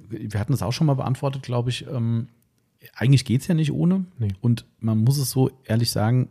Wir 0.09 0.39
hatten 0.41 0.53
das 0.53 0.63
auch 0.63 0.73
schon 0.73 0.87
mal 0.87 0.95
beantwortet, 0.95 1.43
glaube 1.43 1.71
ich. 1.71 1.87
Ähm, 1.87 2.29
eigentlich 2.95 3.25
geht 3.25 3.41
es 3.41 3.47
ja 3.47 3.55
nicht 3.55 3.73
ohne. 3.73 4.05
Nee. 4.19 4.29
Und 4.41 4.65
man 4.81 4.99
muss 4.99 5.19
es 5.19 5.31
so 5.31 5.51
ehrlich 5.65 5.91
sagen, 5.91 6.29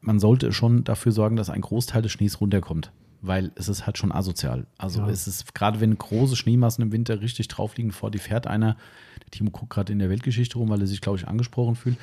man 0.00 0.20
sollte 0.20 0.52
schon 0.52 0.84
dafür 0.84 1.12
sorgen, 1.12 1.36
dass 1.36 1.50
ein 1.50 1.60
Großteil 1.60 2.02
des 2.02 2.12
Schnees 2.12 2.40
runterkommt. 2.40 2.92
Weil 3.22 3.52
es 3.54 3.68
ist 3.68 3.86
halt 3.86 3.96
schon 3.98 4.12
asozial. 4.12 4.66
Also 4.76 5.00
Ja. 5.00 5.08
es 5.08 5.26
ist, 5.26 5.54
gerade 5.54 5.80
wenn 5.80 5.96
große 5.96 6.36
Schneemassen 6.36 6.82
im 6.82 6.92
Winter 6.92 7.20
richtig 7.22 7.48
drauf 7.48 7.76
liegen, 7.76 7.90
vor 7.90 8.10
die 8.10 8.18
fährt 8.18 8.46
einer, 8.46 8.76
der 9.22 9.30
Timo 9.30 9.50
guckt 9.50 9.70
gerade 9.72 9.92
in 9.92 9.98
der 9.98 10.10
Weltgeschichte 10.10 10.58
rum, 10.58 10.68
weil 10.68 10.80
er 10.80 10.86
sich, 10.86 11.00
glaube 11.00 11.18
ich, 11.18 11.26
angesprochen 11.26 11.74
fühlt. 11.74 11.96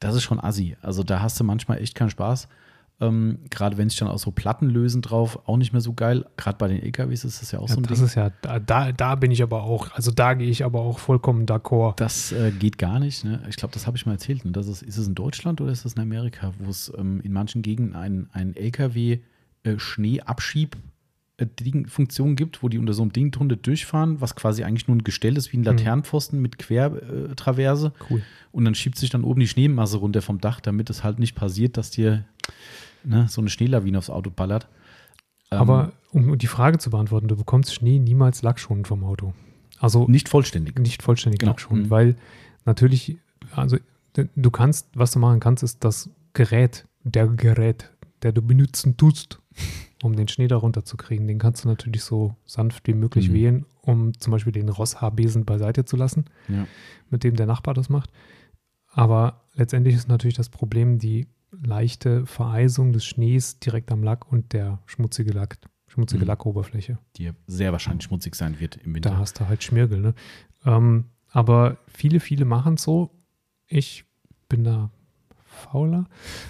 Das 0.00 0.14
ist 0.14 0.22
schon 0.22 0.40
assi. 0.40 0.76
Also 0.82 1.02
da 1.02 1.20
hast 1.20 1.38
du 1.38 1.44
manchmal 1.44 1.78
echt 1.78 1.94
keinen 1.94 2.10
Spaß. 2.10 2.48
Ähm, 3.00 3.38
gerade 3.50 3.76
wenn 3.76 3.88
sich 3.88 3.98
dann 3.98 4.08
auch 4.08 4.18
so 4.18 4.30
Platten 4.30 4.70
lösen 4.70 5.02
drauf, 5.02 5.40
auch 5.48 5.56
nicht 5.56 5.72
mehr 5.72 5.80
so 5.80 5.94
geil. 5.94 6.26
Gerade 6.36 6.58
bei 6.58 6.68
den 6.68 6.80
LKWs 6.80 7.24
ist 7.24 7.42
das 7.42 7.50
ja 7.50 7.58
auch 7.58 7.68
Ja, 7.68 7.74
so 7.74 7.80
ein 7.80 7.84
das 7.84 7.98
Ding. 7.98 8.06
ist 8.06 8.14
ja, 8.14 8.30
da, 8.60 8.92
da, 8.92 9.14
bin 9.16 9.32
ich 9.32 9.42
aber 9.42 9.64
auch, 9.64 9.90
also 9.92 10.12
da 10.12 10.34
gehe 10.34 10.48
ich 10.48 10.64
aber 10.64 10.80
auch 10.80 11.00
vollkommen 11.00 11.44
d'accord. 11.44 11.96
Das 11.96 12.30
äh, 12.30 12.52
geht 12.52 12.78
gar 12.78 13.00
nicht. 13.00 13.24
Ne? 13.24 13.42
Ich 13.48 13.56
glaube, 13.56 13.74
das 13.74 13.88
habe 13.88 13.96
ich 13.96 14.06
mal 14.06 14.12
erzählt. 14.12 14.44
Ne? 14.44 14.52
Das 14.52 14.68
ist, 14.68 14.82
ist 14.82 14.96
es 14.96 15.08
in 15.08 15.16
Deutschland 15.16 15.60
oder 15.60 15.72
ist 15.72 15.84
es 15.84 15.94
in 15.94 16.02
Amerika, 16.02 16.52
wo 16.60 16.70
es 16.70 16.92
ähm, 16.96 17.20
in 17.22 17.32
manchen 17.32 17.62
Gegenden 17.62 17.96
ein, 17.96 18.28
ein 18.32 18.54
LKW 18.54 19.18
äh, 19.64 19.76
äh, 21.36 21.46
Ding- 21.46 21.88
Funktion 21.88 22.36
gibt, 22.36 22.62
wo 22.62 22.68
die 22.68 22.78
unter 22.78 22.92
so 22.92 23.02
einem 23.02 23.12
Ding 23.12 23.32
drunter 23.32 23.56
durchfahren, 23.56 24.20
was 24.20 24.36
quasi 24.36 24.62
eigentlich 24.62 24.86
nur 24.86 24.96
ein 24.96 25.02
Gestell 25.02 25.36
ist 25.36 25.52
wie 25.52 25.56
ein 25.56 25.64
Laternenpfosten 25.64 26.40
mit 26.40 26.58
Quertraverse. 26.58 27.92
Cool. 28.08 28.22
Und 28.52 28.64
dann 28.64 28.76
schiebt 28.76 28.98
sich 28.98 29.10
dann 29.10 29.24
oben 29.24 29.40
die 29.40 29.48
Schneemasse 29.48 29.96
runter 29.96 30.22
vom 30.22 30.40
Dach, 30.40 30.60
damit 30.60 30.90
es 30.90 31.02
halt 31.02 31.18
nicht 31.18 31.34
passiert, 31.34 31.76
dass 31.76 31.90
dir 31.90 32.24
ne, 33.04 33.26
so 33.28 33.40
eine 33.40 33.50
Schneelawine 33.50 33.98
aufs 33.98 34.10
Auto 34.10 34.30
ballert. 34.30 34.68
Ähm, 35.50 35.58
Aber 35.60 35.92
um 36.12 36.36
die 36.38 36.46
Frage 36.46 36.78
zu 36.78 36.90
beantworten, 36.90 37.28
du 37.28 37.36
bekommst 37.36 37.74
Schnee 37.74 37.98
niemals 37.98 38.42
lackschonend 38.42 38.86
vom 38.88 39.04
Auto. 39.04 39.34
Also 39.78 40.06
nicht 40.08 40.28
vollständig. 40.28 40.78
nicht 40.78 41.02
vollständig 41.02 41.40
Genau. 41.40 41.52
lackschonend, 41.52 41.86
Mhm. 41.86 41.90
weil 41.90 42.16
natürlich, 42.64 43.18
also 43.54 43.76
du 44.14 44.50
kannst, 44.50 44.88
was 44.94 45.10
du 45.12 45.18
machen 45.18 45.40
kannst, 45.40 45.62
ist 45.62 45.84
das 45.84 46.08
Gerät, 46.32 46.86
der 47.02 47.26
Gerät, 47.28 47.90
der 48.22 48.32
du 48.32 48.40
benutzen 48.40 48.96
tust, 48.96 49.40
um 50.02 50.16
den 50.16 50.28
Schnee 50.28 50.48
darunter 50.48 50.84
zu 50.84 50.96
kriegen, 50.96 51.26
den 51.28 51.38
kannst 51.38 51.64
du 51.64 51.68
natürlich 51.68 52.02
so 52.02 52.34
sanft 52.46 52.86
wie 52.86 52.94
möglich 52.94 53.28
Mhm. 53.28 53.34
wählen, 53.34 53.66
um 53.82 54.18
zum 54.18 54.30
Beispiel 54.30 54.52
den 54.52 54.68
Rosshaarbesen 54.68 55.44
beiseite 55.44 55.84
zu 55.84 55.96
lassen, 55.96 56.24
Ja. 56.48 56.66
mit 57.10 57.22
dem 57.24 57.36
der 57.36 57.46
Nachbar 57.46 57.74
das 57.74 57.88
macht. 57.88 58.10
Aber 58.88 59.42
letztendlich 59.54 59.94
ist 59.94 60.08
natürlich 60.08 60.36
das 60.36 60.48
Problem 60.48 60.98
die 60.98 61.26
leichte 61.62 62.26
Vereisung 62.26 62.92
des 62.92 63.04
Schnees 63.04 63.58
direkt 63.60 63.90
am 63.92 64.02
Lack 64.02 64.30
und 64.30 64.52
der 64.52 64.80
schmutzige 64.86 65.32
Lack 65.32 65.58
schmutzige 65.86 66.22
Mhm. 66.22 66.28
Lackoberfläche. 66.28 66.98
Die 67.16 67.30
sehr 67.46 67.70
wahrscheinlich 67.70 68.04
schmutzig 68.04 68.34
sein 68.34 68.58
wird 68.58 68.76
im 68.84 68.94
Winter. 68.94 69.10
Da 69.10 69.18
hast 69.18 69.38
du 69.38 69.46
halt 69.48 69.62
Schmirgel, 69.62 70.00
ne? 70.00 70.14
Ähm, 70.66 71.04
aber 71.30 71.78
viele, 71.86 72.18
viele 72.20 72.44
machen 72.44 72.74
es 72.74 72.82
so. 72.82 73.10
Ich 73.68 74.04
bin 74.48 74.64
da 74.64 74.90
fauler 75.44 76.06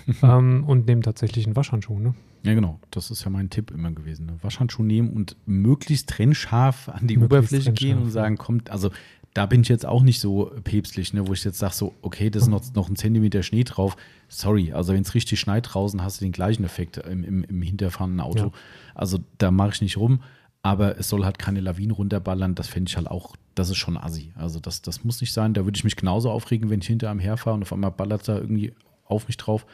ähm, 0.22 0.64
und 0.64 0.86
nehme 0.86 1.02
tatsächlich 1.02 1.46
einen 1.46 1.56
Waschhandschuh, 1.56 1.98
ne? 1.98 2.14
Ja, 2.42 2.54
genau. 2.54 2.78
Das 2.90 3.10
ist 3.10 3.24
ja 3.24 3.30
mein 3.30 3.48
Tipp 3.48 3.70
immer 3.70 3.90
gewesen. 3.90 4.26
Ne? 4.26 4.38
Waschhandschuh 4.42 4.82
nehmen 4.82 5.10
und 5.10 5.36
möglichst 5.46 6.10
trennscharf 6.10 6.90
an 6.90 7.06
die 7.06 7.16
Möglichst 7.16 7.52
Oberfläche 7.52 7.72
gehen 7.72 8.02
und 8.02 8.10
sagen, 8.10 8.36
kommt, 8.36 8.70
also 8.70 8.90
da 9.34 9.46
bin 9.46 9.62
ich 9.62 9.68
jetzt 9.68 9.84
auch 9.84 10.02
nicht 10.02 10.20
so 10.20 10.52
päpstlich, 10.62 11.12
ne, 11.12 11.26
wo 11.26 11.32
ich 11.32 11.42
jetzt 11.42 11.58
sage, 11.58 11.74
so, 11.74 11.94
okay, 12.02 12.30
das 12.30 12.44
ist 12.44 12.48
noch, 12.48 12.62
noch 12.74 12.88
ein 12.88 12.94
Zentimeter 12.94 13.42
Schnee 13.42 13.64
drauf. 13.64 13.96
Sorry, 14.28 14.72
also 14.72 14.92
wenn 14.94 15.02
es 15.02 15.14
richtig 15.14 15.40
schneit 15.40 15.74
draußen, 15.74 16.02
hast 16.02 16.20
du 16.20 16.24
den 16.24 16.32
gleichen 16.32 16.62
Effekt 16.62 16.98
im, 16.98 17.24
im, 17.24 17.42
im 17.42 17.60
hinterfahrenden 17.60 18.20
Auto. 18.20 18.44
Ja. 18.44 18.52
Also 18.94 19.18
da 19.38 19.50
mache 19.50 19.70
ich 19.70 19.80
nicht 19.80 19.96
rum, 19.96 20.22
aber 20.62 20.98
es 20.98 21.08
soll 21.08 21.24
halt 21.24 21.40
keine 21.40 21.60
Lawinen 21.60 21.90
runterballern. 21.90 22.54
Das 22.54 22.68
fände 22.68 22.88
ich 22.88 22.96
halt 22.96 23.08
auch, 23.08 23.34
das 23.56 23.70
ist 23.70 23.76
schon 23.76 23.96
assi. 23.96 24.32
Also 24.36 24.60
das, 24.60 24.82
das 24.82 25.02
muss 25.02 25.20
nicht 25.20 25.32
sein. 25.32 25.52
Da 25.52 25.64
würde 25.64 25.76
ich 25.76 25.84
mich 25.84 25.96
genauso 25.96 26.30
aufregen, 26.30 26.70
wenn 26.70 26.80
ich 26.80 26.86
hinter 26.86 27.10
einem 27.10 27.20
herfahre 27.20 27.56
und 27.56 27.62
auf 27.62 27.72
einmal 27.72 27.90
ballert 27.90 28.28
da 28.28 28.36
irgendwie 28.36 28.72
auf 29.04 29.26
mich 29.26 29.36
drauf. 29.36 29.66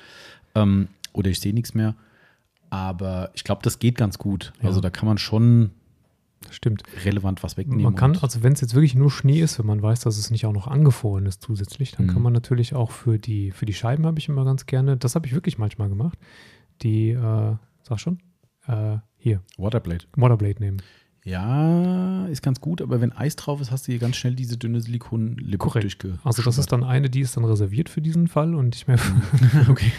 Ähm, 0.55 0.89
oder 1.13 1.29
ich 1.29 1.39
sehe 1.39 1.53
nichts 1.53 1.75
mehr. 1.75 1.95
Aber 2.71 3.31
ich 3.35 3.45
glaube, 3.45 3.61
das 3.63 3.79
geht 3.79 3.97
ganz 3.97 4.17
gut. 4.17 4.55
Ja. 4.63 4.69
Also 4.69 4.81
da 4.81 4.89
kann 4.89 5.07
man 5.07 5.19
schon 5.19 5.71
Stimmt. 6.49 6.83
relevant 7.05 7.43
was 7.43 7.57
wegnehmen. 7.59 7.83
Man 7.85 7.95
kann, 7.97 8.17
also 8.17 8.43
wenn 8.43 8.55
es 8.55 8.61
jetzt 8.63 8.75
wirklich 8.75 8.95
nur 8.95 9.11
Schnee 9.11 9.41
ist, 9.41 9.59
wenn 9.59 9.67
man 9.67 9.83
weiß, 9.83 10.01
dass 10.01 10.17
es 10.17 10.31
nicht 10.31 10.47
auch 10.47 10.53
noch 10.53 10.67
angefroren 10.69 11.27
ist 11.27 11.43
zusätzlich, 11.43 11.93
dann 11.93 12.07
Mhm. 12.07 12.11
kann 12.11 12.23
man 12.23 12.33
natürlich 12.33 12.75
auch 12.75 12.91
für 12.91 13.19
die, 13.19 13.51
für 13.51 13.67
die 13.67 13.75
Scheiben 13.75 14.07
habe 14.07 14.19
ich 14.19 14.29
immer 14.29 14.45
ganz 14.45 14.65
gerne, 14.67 14.97
das 14.97 15.15
habe 15.15 15.27
ich 15.27 15.35
wirklich 15.35 15.59
manchmal 15.59 15.89
gemacht, 15.91 16.19
die, 16.83 17.11
äh, 17.11 17.57
sag 17.83 18.01
schon, 18.01 18.21
äh, 18.67 18.97
hier, 19.17 19.43
Waterblade. 19.59 20.07
Waterblade 20.17 20.61
nehmen. 20.61 20.83
Ja, 21.25 22.27
ist 22.27 22.43
ganz 22.43 22.61
gut, 22.63 22.81
aber 22.81 23.01
wenn 23.03 23.13
Eis 23.13 23.37
drauf 23.37 23.61
ist, 23.61 23.71
hast 23.71 23.87
du 23.87 23.93
hier 23.93 24.01
ganz 24.01 24.17
schnell 24.17 24.35
diese 24.35 24.57
dünne 24.57 24.81
Silikonlippe 24.81 25.59
Korrekt. 25.59 25.85
durchge. 25.85 26.19
Also 26.25 26.43
das 26.43 26.57
ist 26.57 26.73
dann 26.73 26.83
eine, 26.83 27.11
die 27.11 27.21
ist 27.21 27.37
dann 27.37 27.45
reserviert 27.45 27.89
für 27.91 28.01
diesen 28.01 28.27
Fall 28.27 28.55
und 28.55 28.69
nicht 28.71 28.89
mehr 28.89 28.99
okay. 29.69 29.93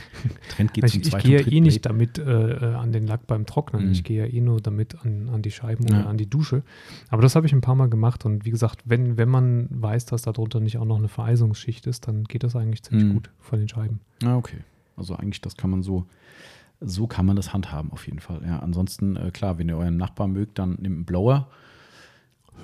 Trend 0.50 0.74
geht 0.74 0.84
ich, 0.86 0.92
zum 0.94 1.02
ich 1.20 1.24
gehe 1.24 1.40
ja 1.42 1.48
eh 1.48 1.62
nicht 1.62 1.86
damit 1.86 2.18
äh, 2.18 2.24
äh, 2.24 2.74
an 2.76 2.92
den 2.92 3.06
Lack 3.06 3.28
beim 3.28 3.46
Trocknen. 3.46 3.86
Mhm. 3.86 3.92
Ich 3.92 4.04
gehe 4.04 4.26
ja 4.26 4.34
eh 4.34 4.42
nur 4.42 4.62
damit 4.62 4.96
an, 5.06 5.30
an 5.30 5.42
die 5.44 5.52
Scheiben 5.52 5.86
Ja. 5.88 6.00
oder 6.00 6.10
an 6.10 6.18
die 6.18 6.28
Dusche. 6.30 6.64
Aber 7.10 7.22
das 7.22 7.36
habe 7.36 7.46
ich 7.46 7.54
ein 7.54 7.62
paar 7.62 7.76
Mal 7.76 7.88
gemacht 7.90 8.26
und 8.26 8.46
wie 8.46 8.52
gesagt, 8.52 8.80
wenn, 8.86 9.18
wenn 9.18 9.30
man 9.30 9.68
weiß, 9.70 10.06
dass 10.08 10.24
da 10.24 10.32
drunter 10.32 10.60
nicht 10.60 10.80
auch 10.80 10.86
noch 10.86 10.98
eine 10.98 11.08
Vereisungsschicht 11.08 11.86
ist, 11.86 12.08
dann 12.08 12.24
geht 12.24 12.44
das 12.44 12.56
eigentlich 12.56 12.82
ziemlich 12.84 13.06
Mhm. 13.06 13.14
gut 13.14 13.30
von 13.40 13.60
den 13.60 13.68
Scheiben. 13.70 14.00
Ah, 14.24 14.38
okay. 14.38 14.58
Also 14.98 15.16
eigentlich, 15.16 15.42
das 15.42 15.56
kann 15.56 15.70
man 15.70 15.84
so, 15.84 16.06
so 16.82 17.08
kann 17.08 17.26
man 17.26 17.36
das 17.36 17.54
handhaben 17.54 17.92
auf 17.92 18.06
jeden 18.08 18.20
Fall. 18.20 18.42
Ja, 18.46 18.60
ansonsten, 18.60 19.16
äh, 19.16 19.32
klar, 19.32 19.58
wenn 19.58 19.70
ihr 19.70 19.78
euren 19.78 19.98
Nachbarn 19.98 20.32
mögt, 20.32 20.58
dann 20.60 20.72
nehmt 20.80 20.96
einen 20.98 21.06
Blower. 21.06 21.48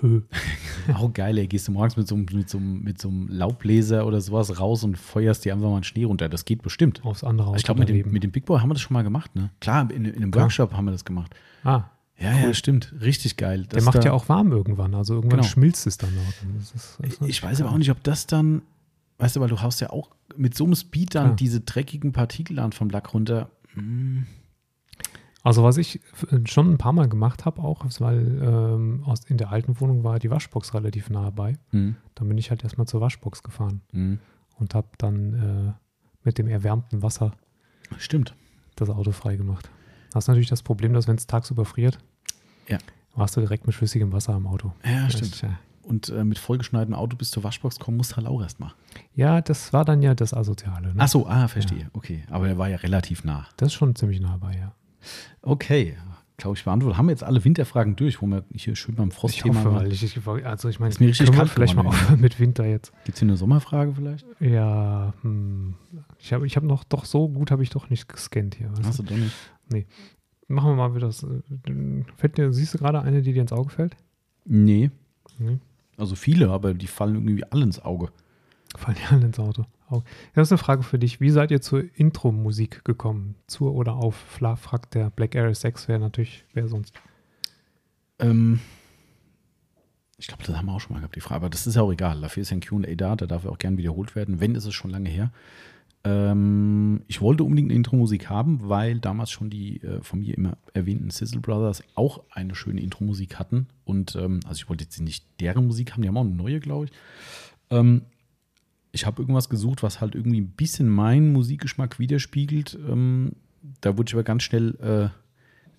Auch 0.93 1.11
geil, 1.13 1.37
ey, 1.37 1.47
gehst 1.47 1.67
du 1.67 1.71
morgens 1.71 1.97
mit 1.97 2.07
so, 2.07 2.15
einem- 2.15 2.25
mit, 2.31 2.49
so, 2.49 2.57
einem- 2.57 2.83
mit 2.83 3.01
so 3.01 3.09
einem 3.09 3.27
Laubbläser 3.29 4.05
oder 4.05 4.21
sowas 4.21 4.59
raus 4.59 4.83
und 4.83 4.97
feuerst 4.97 5.43
dir 5.43 5.53
einfach 5.53 5.67
mal 5.69 5.75
einen 5.75 5.83
Schnee 5.83 6.03
runter. 6.03 6.29
Das 6.29 6.45
geht 6.45 6.61
bestimmt. 6.61 7.03
Aufs 7.03 7.23
andere 7.23 7.47
Auto 7.47 7.57
ich 7.57 7.63
glaube, 7.63 7.79
mit, 7.79 7.89
dem- 7.89 8.11
mit 8.11 8.23
dem 8.23 8.31
Big 8.31 8.45
Boy 8.45 8.59
haben 8.59 8.69
wir 8.69 8.73
das 8.75 8.81
schon 8.81 8.93
mal 8.93 9.03
gemacht, 9.03 9.35
ne? 9.35 9.49
Klar, 9.59 9.89
in, 9.91 10.05
in 10.05 10.15
einem 10.17 10.31
Klar. 10.31 10.43
Workshop 10.45 10.73
haben 10.73 10.85
wir 10.85 10.91
das 10.91 11.03
gemacht. 11.05 11.33
Ah, 11.63 11.85
Ja, 12.19 12.31
ja, 12.37 12.53
stimmt. 12.53 12.93
Richtig 13.01 13.37
geil. 13.37 13.65
der 13.65 13.81
macht 13.83 13.95
da, 13.95 14.01
ja 14.01 14.11
auch 14.13 14.29
warm 14.29 14.51
irgendwann. 14.51 14.93
Also 14.93 15.15
irgendwann 15.15 15.39
Genau. 15.39 15.49
schmilzt 15.51 15.87
es 15.87 15.97
dann 15.97 16.09
auch. 16.09 16.33
Das 16.59 16.71
ist, 16.73 16.97
das 17.01 17.13
ist 17.13 17.21
Ich 17.27 17.41
weiß 17.43 17.61
aber 17.61 17.71
auch 17.71 17.77
nicht, 17.77 17.91
ob 17.91 18.03
das 18.03 18.27
dann, 18.27 18.61
weißt 19.17 19.35
du, 19.35 19.39
weil 19.41 19.49
du 19.49 19.61
haust 19.61 19.81
ja 19.81 19.89
auch 19.89 20.11
mit 20.35 20.55
so 20.55 20.65
einem 20.65 20.75
Speed 20.75 21.15
dann 21.15 21.23
Klar. 21.25 21.35
diese 21.37 21.61
dreckigen 21.61 22.11
Partikel 22.13 22.55
dann 22.57 22.71
vom 22.71 22.89
Lack 22.91 23.13
runter. 23.13 23.49
Hm, 23.77 24.25
Also 25.43 25.63
was 25.63 25.77
ich 25.77 26.01
f- 26.13 26.27
schon 26.45 26.73
ein 26.73 26.77
paar 26.77 26.91
Mal 26.93 27.07
gemacht 27.07 27.45
habe 27.45 27.61
auch, 27.61 27.85
ist, 27.85 28.01
weil 28.01 28.41
ähm, 28.43 29.03
aus, 29.05 29.23
in 29.25 29.37
der 29.37 29.51
alten 29.51 29.79
Wohnung 29.79 30.03
war 30.03 30.19
die 30.19 30.29
Waschbox 30.29 30.73
relativ 30.73 31.09
nah 31.09 31.29
bei. 31.29 31.57
hm, 31.71 31.95
Dann 32.15 32.27
bin 32.27 32.37
ich 32.37 32.49
halt 32.49 32.63
erstmal 32.63 32.87
zur 32.87 32.99
Waschbox 33.01 33.43
gefahren 33.43 33.81
hm. 33.91 34.19
und 34.57 34.75
habe 34.75 34.87
dann 34.97 35.33
äh, 35.33 35.73
mit 36.23 36.37
dem 36.37 36.47
erwärmten 36.47 37.01
Wasser 37.01 37.31
Stimmt. 37.97 38.35
das 38.75 38.89
Auto 38.89 39.11
frei 39.11 39.37
gemacht. 39.37 39.69
Hast 40.13 40.27
natürlich 40.27 40.49
das 40.49 40.63
Problem, 40.63 40.93
dass 40.93 41.07
wenn 41.07 41.15
es 41.15 41.27
tagsüber 41.27 41.63
friert, 41.65 41.99
Ja. 42.67 42.77
warst 43.15 43.37
du 43.37 43.41
direkt 43.41 43.65
mit 43.67 43.75
flüssigem 43.75 44.11
Wasser 44.11 44.33
am 44.33 44.47
Auto. 44.47 44.73
Ja, 44.83 45.03
Das 45.05 45.13
stimmt. 45.13 45.33
ist 45.35 45.41
ja- 45.41 45.59
Und 45.87 46.09
äh, 46.09 46.25
mit 46.25 46.37
vollgeschneitem 46.37 46.93
Auto 46.93 47.15
bis 47.15 47.31
zur 47.31 47.45
Waschbox 47.45 47.79
kommen 47.79 47.95
muss 47.95 48.17
halt 48.17 48.27
auch 48.27 48.41
erst 48.41 48.59
mal. 48.59 48.73
Ja, 49.15 49.39
das 49.41 49.71
war 49.71 49.85
dann 49.85 50.01
ja 50.01 50.15
das 50.15 50.33
Asoziale. 50.33 50.89
Ne? 50.89 50.95
Ach 50.97 51.07
so, 51.07 51.27
ah, 51.27 51.47
verstehe. 51.47 51.89
Okay, 51.93 52.23
aber 52.29 52.47
er 52.49 52.57
war 52.57 52.67
ja 52.67 52.75
relativ 52.77 53.23
nah. 53.23 53.47
Das 53.55 53.67
ist 53.67 53.73
schon 53.75 53.95
ziemlich 53.95 54.19
nah 54.19 54.35
bei, 54.35 54.53
ja. 54.57 54.73
Okay, 55.41 55.95
glaube 56.35 56.57
ich, 56.57 56.65
beantwortet. 56.65 56.97
Haben 56.97 57.05
wir 57.07 57.11
jetzt 57.13 57.23
alle 57.23 57.41
Winterfragen 57.45 57.95
durch, 57.95 58.21
wo 58.21 58.25
wir 58.27 58.43
hier 58.53 58.75
schön 58.75 58.95
beim 58.95 59.07
Ich 59.07 59.13
Frostthema 59.15 59.63
waren. 59.63 59.75
weil 59.75 59.93
ich, 59.93 60.03
ich 60.03 60.27
also 60.45 60.67
ich 60.67 60.79
meine, 60.81 60.89
Ist 60.89 60.99
mir 60.99 61.07
richtig 61.07 61.27
können 61.27 61.37
wir 61.37 61.39
kalt 61.39 61.51
vielleicht 61.51 61.75
mal 61.77 61.85
aufhören 61.87 62.19
mit 62.21 62.37
Winter 62.37 62.65
jetzt. 62.65 62.91
Gibt 63.05 63.15
es 63.15 63.19
hier 63.21 63.29
eine 63.29 63.37
Sommerfrage 63.37 63.93
vielleicht? 63.95 64.25
Ja, 64.41 65.13
hm, 65.21 65.75
ich 66.19 66.33
habe 66.33 66.45
ich 66.45 66.57
hab 66.57 66.63
noch, 66.63 66.83
doch 66.83 67.05
so 67.05 67.29
gut 67.29 67.49
habe 67.49 67.63
ich 67.63 67.69
doch 67.69 67.89
nicht 67.89 68.09
gescannt 68.09 68.55
hier. 68.55 68.69
Hast 68.83 68.99
du 68.99 69.03
doch 69.03 69.15
nicht. 69.15 69.87
Machen 70.49 70.71
wir 70.71 70.75
mal 70.75 70.95
wieder 70.95 71.07
das. 71.07 71.23
äh, 71.23 72.03
Fällt 72.17 72.37
dir, 72.37 72.51
siehst 72.51 72.73
du 72.73 72.77
gerade 72.77 73.01
eine, 73.01 73.21
die 73.21 73.31
dir 73.33 73.41
ins 73.41 73.53
Auge 73.53 73.69
fällt? 73.69 73.95
Nee, 74.45 74.91
Nee. 75.39 75.59
Also 75.97 76.15
viele, 76.15 76.49
aber 76.49 76.73
die 76.73 76.87
fallen 76.87 77.15
irgendwie 77.15 77.43
alle 77.45 77.63
ins 77.63 77.79
Auge. 77.79 78.09
Fallen 78.75 78.97
dir 78.97 79.11
alle 79.11 79.25
ins 79.25 79.39
Auto. 79.39 79.65
Au. 79.89 80.03
Das 80.33 80.47
ist 80.47 80.51
eine 80.51 80.57
Frage 80.57 80.83
für 80.83 80.99
dich. 80.99 81.19
Wie 81.21 81.29
seid 81.29 81.51
ihr 81.51 81.61
zur 81.61 81.83
Intro-Musik 81.95 82.83
gekommen? 82.85 83.35
Zur 83.47 83.73
oder 83.73 83.95
auf? 83.95 84.15
Fla 84.15 84.55
fragt 84.55 84.93
der 84.93 85.09
Black 85.09 85.33
Air 85.35 85.53
6 85.53 85.87
wäre 85.87 85.99
natürlich, 85.99 86.43
wer 86.53 86.67
sonst. 86.67 86.93
Ähm, 88.19 88.59
ich 90.17 90.27
glaube, 90.27 90.43
das 90.43 90.55
haben 90.55 90.65
wir 90.65 90.73
auch 90.73 90.81
schon 90.81 90.93
mal 90.93 90.99
gehabt, 90.99 91.15
die 91.15 91.21
Frage. 91.21 91.37
Aber 91.37 91.49
das 91.49 91.65
ist 91.65 91.75
ja 91.75 91.81
auch 91.81 91.91
egal. 91.91 92.21
Dafür 92.21 92.41
ist 92.41 92.49
ja 92.49 92.57
ein 92.57 92.61
QA 92.61 92.95
da, 92.95 93.15
da 93.15 93.25
darf 93.25 93.45
auch 93.45 93.57
gern 93.59 93.77
wiederholt 93.77 94.15
werden. 94.15 94.39
Wenn, 94.39 94.55
ist 94.55 94.65
es 94.65 94.73
schon 94.73 94.91
lange 94.91 95.09
her. 95.09 95.31
Ähm, 96.07 97.01
ich 97.07 97.19
wollte 97.19 97.43
unbedingt 97.43 97.69
eine 97.69 97.75
Intro-Musik 97.75 98.29
haben, 98.29 98.69
weil 98.69 98.99
damals 98.99 99.29
schon 99.29 99.49
die 99.49 99.81
äh, 99.83 100.01
von 100.01 100.19
mir 100.19 100.37
immer 100.37 100.57
erwähnten 100.73 101.09
Sizzle 101.09 101.41
Brothers 101.41 101.83
auch 101.95 102.23
eine 102.31 102.55
schöne 102.55 102.79
Intro-Musik 102.79 103.37
hatten. 103.37 103.67
Und 103.83 104.15
ähm, 104.15 104.39
also 104.45 104.61
ich 104.61 104.69
wollte 104.69 104.85
jetzt 104.85 105.01
nicht 105.01 105.25
deren 105.41 105.67
Musik 105.67 105.91
haben, 105.91 106.01
die 106.01 106.07
haben 106.07 106.17
auch 106.17 106.21
eine 106.21 106.33
neue, 106.33 106.61
glaube 106.61 106.85
ich. 106.85 106.91
Ähm, 107.71 108.03
ich 108.93 109.05
habe 109.05 109.21
irgendwas 109.21 109.49
gesucht, 109.49 109.83
was 109.83 109.99
halt 109.99 110.15
irgendwie 110.15 110.39
ein 110.39 110.51
bisschen 110.51 110.87
meinen 110.87 111.33
Musikgeschmack 111.33 111.99
widerspiegelt. 111.99 112.77
Ähm, 112.87 113.33
da 113.81 113.97
wurde 113.97 114.09
ich 114.09 114.13
aber 114.13 114.23
ganz 114.23 114.43
schnell 114.43 115.11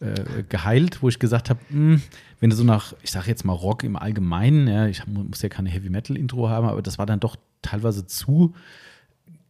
äh, 0.01 0.05
äh, 0.05 0.43
geheilt, 0.47 1.03
wo 1.03 1.09
ich 1.09 1.19
gesagt 1.19 1.49
habe, 1.49 1.61
mh, 1.71 2.01
wenn 2.41 2.51
du 2.51 2.57
so 2.57 2.65
nach, 2.65 2.95
ich 3.03 3.11
sage 3.11 3.29
jetzt 3.29 3.45
mal 3.47 3.55
Rock 3.55 3.83
im 3.83 3.97
Allgemeinen, 3.97 4.69
ja, 4.69 4.87
ich 4.89 5.01
hab, 5.01 5.09
muss 5.09 5.41
ja 5.41 5.49
keine 5.49 5.71
Heavy 5.71 5.89
Metal 5.89 6.17
Intro 6.19 6.51
haben, 6.51 6.69
aber 6.69 6.83
das 6.83 6.99
war 6.99 7.07
dann 7.07 7.19
doch 7.19 7.37
teilweise 7.63 8.07
zu, 8.07 8.55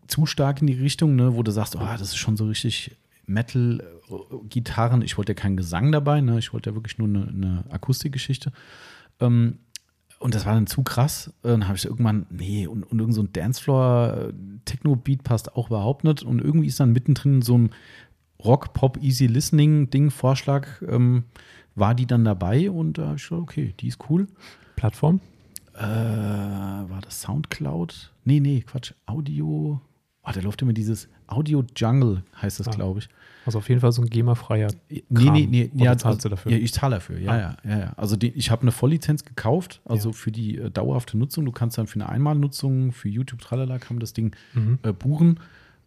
zu 0.09 0.27
stark 0.27 0.61
in 0.61 0.67
die 0.67 0.75
Richtung, 0.75 1.17
ne, 1.17 1.35
wo 1.35 1.43
du 1.43 1.51
sagst, 1.51 1.77
oh, 1.77 1.81
das 1.81 2.03
ist 2.03 2.17
schon 2.17 2.37
so 2.37 2.47
richtig 2.47 2.97
Metal, 3.27 3.81
äh, 4.11 4.49
Gitarren. 4.49 5.03
Ich 5.03 5.17
wollte 5.19 5.33
ja 5.33 5.35
keinen 5.35 5.57
Gesang 5.57 5.93
dabei, 5.93 6.21
ne, 6.21 6.39
ich 6.39 6.53
wollte 6.53 6.71
ja 6.71 6.77
wirklich 6.77 6.99
nur 6.99 7.09
eine, 7.09 7.29
eine 7.29 7.65
Akustikgeschichte. 7.71 8.53
Ähm, 9.21 9.59
und 10.19 10.35
das 10.35 10.47
war 10.47 10.55
dann 10.55 10.67
zu 10.67 10.83
krass. 10.83 11.33
Äh, 11.43 11.49
Dann 11.49 11.69
habe 11.69 11.77
ich 11.77 11.85
irgendwann, 11.85 12.27
nee, 12.31 12.67
und, 12.67 12.83
und 12.83 12.99
irgend 12.99 13.15
so 13.15 13.23
ein 13.23 13.33
Dancefloor-Techno-Beat 13.33 15.23
passt 15.23 15.55
auch 15.55 15.69
überhaupt 15.69 16.05
nicht. 16.05 16.23
Und 16.23 16.41
irgendwie 16.41 16.67
ist 16.67 16.81
dann 16.81 16.93
mittendrin 16.93 17.43
so 17.43 17.57
ein 17.57 17.71
Rock, 18.45 18.73
Pop, 18.73 18.99
Easy 19.01 19.27
Listening-Ding, 19.27 20.11
Vorschlag, 20.11 20.83
ähm, 20.83 21.25
war 21.75 21.95
die 21.95 22.07
dann 22.07 22.25
dabei 22.25 22.71
und 22.71 22.99
da 22.99 23.07
habe 23.07 23.17
ich 23.17 23.23
gesagt, 23.23 23.43
okay, 23.43 23.75
die 23.79 23.89
ist 23.89 23.99
cool. 24.11 24.27
Plattform? 24.77 25.21
Äh, 25.75 25.81
war 25.83 27.01
das 27.03 27.21
Soundcloud? 27.21 28.13
Nee, 28.25 28.41
nee, 28.41 28.61
Quatsch. 28.67 28.95
Audio. 29.07 29.81
Oh, 30.29 30.33
da 30.35 30.41
läuft 30.41 30.61
immer 30.63 30.73
dieses 30.75 31.09
Audio 31.27 31.65
Jungle, 31.77 32.23
heißt 32.41 32.61
das, 32.61 32.69
Ah. 32.69 32.73
glaube 32.73 33.01
ich. 33.01 33.09
Also 33.47 33.59
auf 33.59 33.69
jeden 33.71 33.81
Fall 33.81 33.93
so 33.93 34.03
ein 34.03 34.11
GEMA-freier. 34.11 34.69
Nee, 34.91 35.01
nee, 35.09 35.47
nee. 35.51 35.71
Oder 35.75 35.85
Ja, 35.85 35.97
zahlst 35.97 36.25
du 36.25 36.29
dafür? 36.29 36.53
Ja, 36.53 36.59
ich 36.59 36.73
zahle 36.73 36.97
dafür, 36.97 37.19
ja, 37.19 37.31
Ah. 37.33 37.39
ja, 37.39 37.57
ja, 37.71 37.79
ja. 37.79 37.93
Also 37.97 38.17
die, 38.17 38.29
ich 38.29 38.51
habe 38.51 38.63
eine 38.63 38.73
Volllizenz 38.73 39.25
gekauft, 39.25 39.81
also 39.87 40.11
Ja. 40.11 40.13
für 40.15 40.31
die 40.31 40.59
äh, 40.59 40.71
dauerhafte 40.71 41.17
Nutzung. 41.17 41.47
Du 41.47 41.53
kannst 41.53 41.79
dann 41.79 41.87
für 41.87 41.95
eine 41.97 42.09
Einmalnutzung, 42.11 42.93
für 42.93 43.09
YouTube, 43.09 43.41
tralala, 43.41 43.79
kann 43.79 43.97
man 43.97 44.01
das 44.01 44.13
Ding 44.13 44.37
Mhm. 44.55 44.79
äh, 44.83 44.93
buchen. 44.93 45.41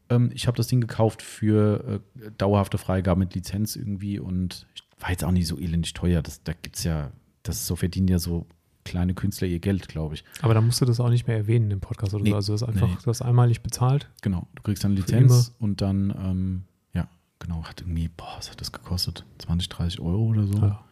Ähm, 0.10 0.32
ich 0.34 0.48
habe 0.48 0.58
das 0.58 0.68
Ding 0.68 0.82
gekauft 0.82 1.22
für 1.22 2.02
äh, 2.20 2.32
dauerhafte 2.38 2.78
Freigabe 2.80 3.20
mit 3.20 3.36
Lizenz 3.36 3.76
irgendwie 3.76 4.18
und 4.20 4.66
ich 4.76 4.84
war 5.00 5.12
jetzt 5.12 5.24
auch 5.24 5.32
nicht 5.32 5.48
so 5.48 5.60
elendig 5.60 5.94
teuer. 5.94 6.22
Das, 6.24 6.42
da 6.44 6.54
gibt's 6.60 6.84
ja, 6.84 7.12
das 7.44 7.58
ist 7.58 7.68
so 7.68 7.76
verdienen 7.76 8.08
ja 8.08 8.18
so 8.18 8.48
kleine 8.86 9.14
Künstler 9.14 9.48
ihr 9.48 9.60
Geld, 9.60 9.88
glaube 9.88 10.16
ich. 10.16 10.24
Aber 10.42 10.54
da 10.54 10.62
musst 10.62 10.82
du 10.82 10.86
das 10.86 11.00
auch 11.00 11.10
nicht 11.10 11.28
mehr 11.28 11.38
erwähnen 11.38 11.72
im 11.72 11.80
Podcast 11.80 12.14
oder 12.14 12.24
Nee. 12.24 12.30
so. 12.32 12.36
Also 12.36 12.54
das 12.54 12.62
ist 12.64 12.68
einfach 12.68 12.88
Nee. 12.88 12.98
das 13.06 13.22
einmalig 13.22 13.62
bezahlt. 13.62 14.10
Genau, 14.22 14.48
du 14.56 14.64
kriegst 14.64 14.84
dann 14.84 14.94
Lizenz 14.96 15.54
und 15.60 15.82
dann, 15.82 16.10
ähm, 16.18 16.64
ja, 16.94 17.08
genau, 17.40 17.64
hat 17.64 17.82
irgendwie, 17.82 18.08
boah, 18.10 18.34
was 18.38 18.50
hat 18.52 18.60
das 18.62 18.72
gekostet? 18.72 19.26
20, 19.40 19.70
30 19.70 20.00
Euro 20.00 20.24
oder 20.28 20.46
so? 20.48 20.54
Ja. 20.58 20.84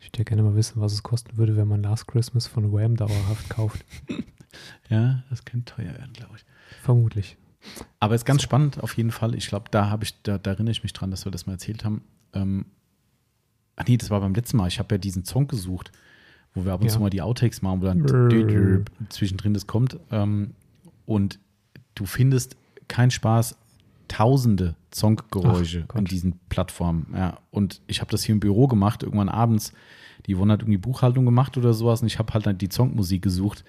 Ich 0.00 0.06
würde 0.06 0.18
ja 0.18 0.24
gerne 0.24 0.42
mal 0.44 0.54
wissen, 0.54 0.80
was 0.80 0.92
es 0.92 1.02
kosten 1.02 1.36
würde, 1.38 1.56
wenn 1.56 1.66
man 1.66 1.82
Last 1.82 2.06
Christmas 2.06 2.46
von 2.46 2.72
Wham 2.72 2.96
dauerhaft 2.96 3.48
kauft. 3.50 3.84
Ja, 4.88 5.22
das 5.28 5.44
könnte 5.44 5.74
teuer 5.76 5.92
werden, 5.92 6.14
glaube 6.14 6.36
ich. 6.36 6.44
Vermutlich. 6.82 7.36
Aber 8.00 8.14
ist 8.14 8.24
ganz 8.24 8.42
spannend 8.42 8.82
auf 8.82 8.96
jeden 8.96 9.10
Fall. 9.10 9.34
Ich 9.34 9.46
glaube, 9.48 9.66
da 9.70 9.90
habe 9.90 10.04
ich, 10.04 10.20
da, 10.22 10.38
da 10.38 10.52
erinnere 10.52 10.72
ich 10.72 10.82
mich 10.82 10.94
dran, 10.94 11.10
dass 11.10 11.26
wir 11.26 11.30
das 11.32 11.46
mal 11.46 11.52
erzählt 11.52 11.84
haben. 11.84 12.02
Ähm, 12.32 12.64
ach 13.76 13.84
nee, 13.86 13.98
das 13.98 14.08
war 14.10 14.20
beim 14.20 14.34
letzten 14.34 14.56
Mal. 14.56 14.68
Ich 14.68 14.78
habe 14.78 14.94
ja 14.94 14.98
diesen 14.98 15.24
Song 15.26 15.46
gesucht, 15.48 15.92
wo 16.54 16.64
wir 16.64 16.72
ab 16.72 16.80
und 16.80 16.86
Ja. 16.86 16.92
zu 16.92 17.00
mal 17.00 17.10
die 17.10 17.22
Outtakes 17.22 17.62
machen, 17.62 17.80
wo 17.82 17.86
dann 17.86 18.02
Brrr. 18.02 18.84
zwischendrin 19.08 19.54
das 19.54 19.66
kommt. 19.66 19.98
Ähm, 20.10 20.52
und 21.06 21.38
du 21.94 22.04
findest 22.06 22.56
keinen 22.88 23.10
Spaß, 23.10 23.56
tausende 24.08 24.74
Gott. 25.88 25.96
an 25.98 26.04
diesen 26.06 26.38
Plattformen. 26.48 27.06
Ja. 27.14 27.38
Und 27.50 27.80
ich 27.86 28.00
habe 28.00 28.10
das 28.10 28.22
hier 28.24 28.32
im 28.34 28.40
Büro 28.40 28.66
gemacht, 28.66 29.02
irgendwann 29.02 29.28
abends. 29.28 29.72
Die 30.26 30.34
Yvonne 30.34 30.54
hat 30.54 30.62
irgendwie 30.62 30.78
Buchhaltung 30.78 31.24
gemacht 31.24 31.56
oder 31.58 31.72
sowas 31.74 32.00
und 32.00 32.06
ich 32.06 32.18
habe 32.18 32.32
halt 32.34 32.46
dann 32.46 32.58
die 32.58 32.68
Songmusik 32.70 33.22
gesucht. 33.22 33.64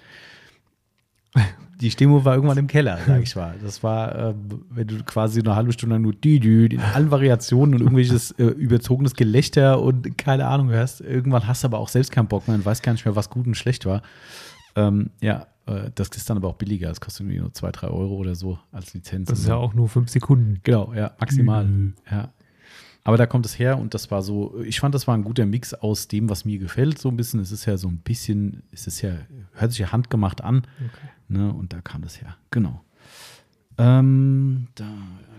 Die 1.80 1.90
Stimmung 1.90 2.24
war 2.26 2.34
irgendwann 2.34 2.58
im 2.58 2.66
Keller, 2.66 2.98
sag 3.06 3.22
ich 3.22 3.34
mal. 3.34 3.54
Das 3.62 3.82
war, 3.82 4.14
äh, 4.14 4.34
wenn 4.68 4.86
du 4.86 5.02
quasi 5.02 5.40
eine 5.40 5.56
halbe 5.56 5.72
Stunde 5.72 5.94
lang 5.94 6.02
nur 6.02 6.12
die, 6.12 6.38
die, 6.38 6.74
in 6.74 6.80
allen 6.80 7.10
Variationen 7.10 7.74
und 7.74 7.80
irgendwelches 7.80 8.32
äh, 8.32 8.44
überzogenes 8.44 9.14
Gelächter 9.14 9.80
und 9.80 10.18
keine 10.18 10.46
Ahnung 10.46 10.68
hörst. 10.68 11.00
Irgendwann 11.00 11.46
hast 11.46 11.62
du 11.62 11.68
aber 11.68 11.78
auch 11.78 11.88
selbst 11.88 12.12
keinen 12.12 12.28
Bock 12.28 12.48
mehr 12.48 12.56
und 12.56 12.66
weißt 12.66 12.82
gar 12.82 12.92
nicht 12.92 13.06
mehr, 13.06 13.16
was 13.16 13.30
gut 13.30 13.46
und 13.46 13.54
schlecht 13.54 13.86
war. 13.86 14.02
Ähm, 14.76 15.10
ja, 15.22 15.46
äh, 15.66 15.90
das 15.94 16.08
ist 16.08 16.28
dann 16.28 16.36
aber 16.36 16.48
auch 16.48 16.56
billiger. 16.56 16.88
Das 16.88 17.00
kostet 17.00 17.22
irgendwie 17.22 17.40
nur 17.40 17.52
2, 17.52 17.72
3 17.72 17.86
Euro 17.88 18.14
oder 18.14 18.34
so 18.34 18.58
als 18.72 18.92
Lizenz. 18.92 19.30
Das 19.30 19.38
ist 19.38 19.48
ja 19.48 19.56
auch 19.56 19.72
nur 19.72 19.88
fünf 19.88 20.10
Sekunden. 20.10 20.60
Genau, 20.62 20.92
ja, 20.94 21.12
maximal. 21.18 21.64
Mhm. 21.64 21.94
Ja. 22.10 22.28
Aber 23.04 23.16
da 23.16 23.24
kommt 23.24 23.46
es 23.46 23.58
her 23.58 23.78
und 23.78 23.94
das 23.94 24.10
war 24.10 24.20
so, 24.20 24.60
ich 24.62 24.80
fand, 24.80 24.94
das 24.94 25.08
war 25.08 25.16
ein 25.16 25.24
guter 25.24 25.46
Mix 25.46 25.72
aus 25.72 26.06
dem, 26.08 26.28
was 26.28 26.44
mir 26.44 26.58
gefällt, 26.58 26.98
so 26.98 27.08
ein 27.08 27.16
bisschen. 27.16 27.40
Es 27.40 27.50
ist 27.50 27.64
ja 27.64 27.78
so 27.78 27.88
ein 27.88 27.98
bisschen, 27.98 28.62
es 28.72 28.86
ist 28.86 29.00
ja, 29.00 29.12
hört 29.54 29.70
sich 29.70 29.80
ja 29.80 29.92
handgemacht 29.92 30.44
an. 30.44 30.58
Okay. 30.58 31.08
Ne? 31.30 31.52
Und 31.52 31.72
da 31.72 31.80
kam 31.80 32.02
das 32.02 32.20
her. 32.20 32.36
Genau. 32.50 32.84
Ähm, 33.78 34.66
da 34.74 34.84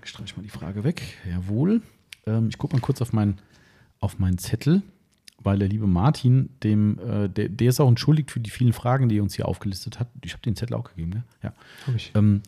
streiche 0.04 0.32
ich 0.32 0.38
mal 0.38 0.43
die 0.43 0.49
Frage 0.49 0.84
weg. 0.84 1.17
Jawohl. 1.30 1.82
Ähm, 2.25 2.47
ich 2.49 2.58
gucke 2.58 2.75
mal 2.75 2.82
kurz 2.82 3.01
auf, 3.01 3.13
mein, 3.13 3.39
auf 3.99 4.17
meinen 4.17 4.38
Zettel, 4.38 4.82
weil 5.38 5.60
der 5.60 5.67
liebe 5.67 5.88
Martin, 5.88 6.49
dem, 6.63 6.97
äh, 6.99 7.30
der, 7.30 7.49
der 7.49 7.69
ist 7.69 7.80
auch 7.80 7.89
entschuldigt 7.89 8.32
für 8.32 8.39
die 8.39 8.49
vielen 8.49 8.73
Fragen, 8.73 9.10
die 9.10 9.17
er 9.17 9.23
uns 9.23 9.36
hier 9.36 9.47
aufgelistet 9.47 9.99
hat. 9.99 10.08
Ich 10.23 10.32
habe 10.34 10.41
den 10.41 10.56
Zettel 10.56 10.75
auch 10.75 10.86
gegeben, 10.86 11.12
ne? 11.12 11.23
Ja. 11.43 11.54
Hab 11.86 11.95
ich. 11.95 12.12
Ähm, 12.15 12.41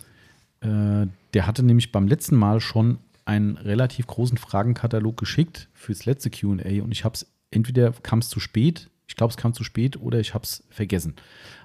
äh, 0.62 1.08
der 1.34 1.46
hatte 1.46 1.64
nämlich 1.64 1.92
beim 1.92 2.08
letzten 2.08 2.38
Mal 2.38 2.62
schon 2.62 3.00
einen 3.26 3.58
relativ 3.58 4.08
großen 4.08 4.38
Fragenkatalog 4.38 5.18
geschickt 5.18 5.70
fürs 5.74 6.06
letzte 6.06 6.30
QA 6.30 6.82
und 6.84 6.92
ich 6.92 7.04
habe 7.04 7.16
es 7.16 7.32
entweder 7.52 7.92
kam 7.92 8.20
es 8.20 8.30
zu 8.30 8.40
spät, 8.40 8.90
ich 9.14 9.16
glaube, 9.16 9.30
es 9.30 9.38
kam 9.38 9.54
zu 9.54 9.64
spät 9.64 10.02
oder 10.02 10.20
ich 10.20 10.34
habe 10.34 10.44
es 10.44 10.64
vergessen. 10.72 11.14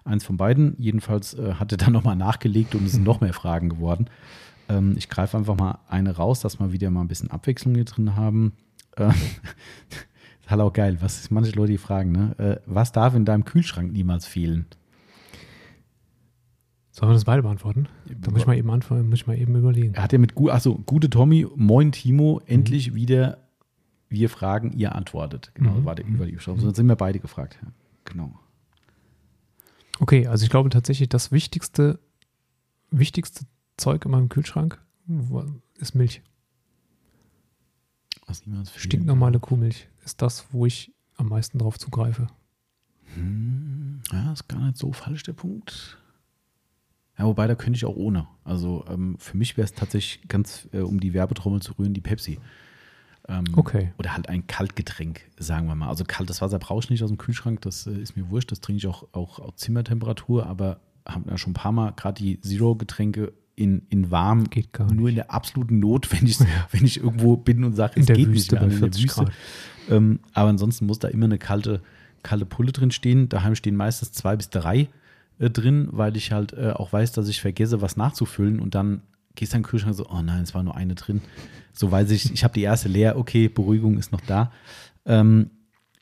Eins 0.04 0.22
von 0.22 0.36
beiden. 0.36 0.74
Jedenfalls 0.78 1.32
äh, 1.32 1.54
hat 1.54 1.72
er 1.72 1.78
dann 1.78 1.92
nochmal 1.94 2.14
nachgelegt 2.14 2.74
und 2.74 2.84
es 2.84 2.92
sind 2.92 3.04
noch 3.04 3.22
mehr 3.22 3.32
Fragen 3.32 3.70
geworden. 3.70 4.10
Ähm, 4.68 4.92
ich 4.98 5.08
greife 5.08 5.38
einfach 5.38 5.56
mal 5.56 5.78
eine 5.88 6.14
raus, 6.14 6.40
dass 6.40 6.60
wir 6.60 6.72
wieder 6.72 6.90
mal 6.90 7.00
ein 7.00 7.08
bisschen 7.08 7.30
Abwechslung 7.30 7.74
hier 7.74 7.86
drin 7.86 8.16
haben. 8.16 8.52
Äh, 8.96 9.12
Hallo, 10.46 10.66
auch 10.66 10.72
geil. 10.74 10.98
Was 11.00 11.30
manche 11.30 11.52
Leute 11.52 11.72
die 11.72 11.78
fragen, 11.78 12.12
ne? 12.12 12.34
Äh, 12.38 12.60
was 12.66 12.92
darf 12.92 13.14
in 13.14 13.24
deinem 13.24 13.46
Kühlschrank 13.46 13.92
niemals 13.94 14.26
fehlen? 14.26 14.66
Sollen 16.90 17.08
wir 17.10 17.14
das 17.14 17.24
beide 17.24 17.42
beantworten? 17.42 17.86
Da 18.20 18.30
muss 18.30 18.40
ich 18.42 18.46
mal 18.46 18.58
eben 18.58 18.70
anfangen, 18.70 19.08
muss 19.08 19.20
ich 19.20 19.26
mal 19.26 19.38
eben 19.38 19.56
überlegen. 19.56 19.94
Er 19.94 20.02
hat 20.02 20.12
ja 20.12 20.18
mit, 20.18 20.34
gu- 20.34 20.50
achso, 20.50 20.74
gute 20.84 21.08
Tommy, 21.08 21.46
moin 21.56 21.92
Timo, 21.92 22.40
Mhm. 22.42 22.52
endlich 22.52 22.94
wieder 22.94 23.38
wir 24.08 24.28
fragen, 24.30 24.72
ihr 24.72 24.94
antwortet. 24.94 25.50
Genau, 25.54 25.72
Mhm. 25.72 25.84
war 25.84 25.94
der 25.94 26.06
über 26.06 26.26
die 26.26 26.32
Beschreibung. 26.32 26.60
Sonst 26.60 26.76
sind 26.76 26.86
wir 26.86 26.96
beide 26.96 27.18
gefragt. 27.20 27.58
Ja, 27.62 27.68
genau. 28.04 28.38
Okay, 30.00 30.26
also 30.26 30.44
ich 30.44 30.50
glaube 30.50 30.70
tatsächlich, 30.70 31.08
das 31.08 31.32
wichtigste, 31.32 31.98
wichtigste 32.90 33.44
Zeug 33.76 34.04
in 34.04 34.10
meinem 34.12 34.28
Kühlschrank 34.28 34.80
ist 35.78 35.94
Milch. 35.94 36.22
Was 38.26 38.46
niemals 38.46 38.74
Stinknormale 38.74 39.40
Kuhmilch 39.40 39.88
ist 40.04 40.20
das, 40.22 40.46
wo 40.52 40.66
ich 40.66 40.92
am 41.16 41.28
meisten 41.28 41.58
drauf 41.58 41.78
zugreife. 41.78 42.28
Hm, 43.14 44.00
ja, 44.12 44.32
ist 44.32 44.48
gar 44.48 44.60
nicht 44.60 44.76
so 44.76 44.92
falsch, 44.92 45.22
der 45.22 45.32
Punkt. 45.32 45.98
Ja, 47.18 47.24
wobei, 47.24 47.46
da 47.48 47.54
könnte 47.56 47.76
ich 47.76 47.84
auch 47.84 47.96
ohne. 47.96 48.28
Also 48.44 48.84
ähm, 48.88 49.16
für 49.18 49.36
mich 49.36 49.56
wäre 49.56 49.64
es 49.64 49.72
tatsächlich 49.74 50.28
ganz, 50.28 50.68
äh, 50.72 50.80
um 50.80 51.00
die 51.00 51.14
Werbetrommel 51.14 51.60
zu 51.62 51.72
rühren, 51.72 51.94
die 51.94 52.00
Pepsi. 52.00 52.38
Ähm, 53.28 53.44
Okay. 53.54 53.92
Oder 53.98 54.14
halt 54.14 54.28
ein 54.28 54.46
Kaltgetränk, 54.46 55.20
sagen 55.38 55.68
wir 55.68 55.74
mal. 55.74 55.88
Also 55.88 56.04
kaltes 56.06 56.40
Wasser 56.40 56.58
brauche 56.58 56.80
ich 56.80 56.90
nicht 56.90 57.02
aus 57.02 57.10
dem 57.10 57.18
Kühlschrank, 57.18 57.60
das 57.62 57.86
äh, 57.86 57.92
ist 57.92 58.16
mir 58.16 58.30
wurscht. 58.30 58.50
Das 58.50 58.60
trinke 58.60 58.78
ich 58.78 58.86
auch, 58.86 59.06
auch 59.12 59.38
auf 59.38 59.56
Zimmertemperatur, 59.56 60.46
aber 60.46 60.80
haben 61.06 61.24
ja 61.28 61.38
schon 61.38 61.52
ein 61.52 61.54
paar 61.54 61.72
Mal 61.72 61.92
gerade 61.92 62.22
die 62.22 62.40
Zero-Getränke 62.40 63.32
in, 63.56 63.82
in 63.90 64.10
warm, 64.10 64.44
Geht 64.50 64.72
gar 64.72 64.92
nur 64.92 65.08
in 65.08 65.16
der 65.16 65.32
absoluten 65.32 65.80
Not, 65.80 66.12
wenn 66.12 66.26
ich, 66.26 66.38
wenn 66.70 66.84
ich 66.84 66.98
irgendwo 66.98 67.36
bin 67.36 67.64
und 67.64 67.74
sage, 67.74 68.00
es 68.00 68.06
geht 68.06 68.28
Wüste 68.28 68.30
nicht 68.32 68.52
mehr, 68.52 68.60
bei 68.60 68.66
in 68.66 68.70
der 68.70 68.78
40 68.78 69.04
Wüste. 69.04 69.24
Grad. 69.24 69.32
Ähm, 69.90 70.20
aber 70.32 70.50
ansonsten 70.50 70.86
muss 70.86 70.98
da 70.98 71.08
immer 71.08 71.24
eine 71.24 71.38
kalte, 71.38 71.82
kalte 72.22 72.46
Pulle 72.46 72.72
drin 72.72 72.90
stehen. 72.90 73.28
Daheim 73.28 73.54
stehen 73.54 73.74
meistens 73.74 74.12
zwei 74.12 74.36
bis 74.36 74.50
drei 74.50 74.88
äh, 75.38 75.50
drin, 75.50 75.88
weil 75.90 76.16
ich 76.16 76.30
halt 76.30 76.52
äh, 76.52 76.70
auch 76.70 76.92
weiß, 76.92 77.12
dass 77.12 77.28
ich 77.28 77.40
vergesse, 77.40 77.80
was 77.80 77.96
nachzufüllen 77.96 78.60
und 78.60 78.74
dann 78.74 79.02
gehst 79.38 79.52
du 79.52 79.56
in 79.56 79.62
den 79.62 79.68
Kühlschrank 79.68 79.94
so, 79.94 80.06
oh 80.08 80.20
nein, 80.20 80.42
es 80.42 80.54
war 80.54 80.62
nur 80.62 80.74
eine 80.76 80.94
drin. 80.94 81.22
So 81.72 81.90
weiß 81.90 82.10
ich, 82.10 82.32
ich 82.32 82.44
habe 82.44 82.54
die 82.54 82.62
erste 82.62 82.88
leer, 82.88 83.16
okay, 83.16 83.48
Beruhigung 83.48 83.96
ist 83.98 84.12
noch 84.12 84.20
da. 84.20 84.52
Ähm, 85.06 85.50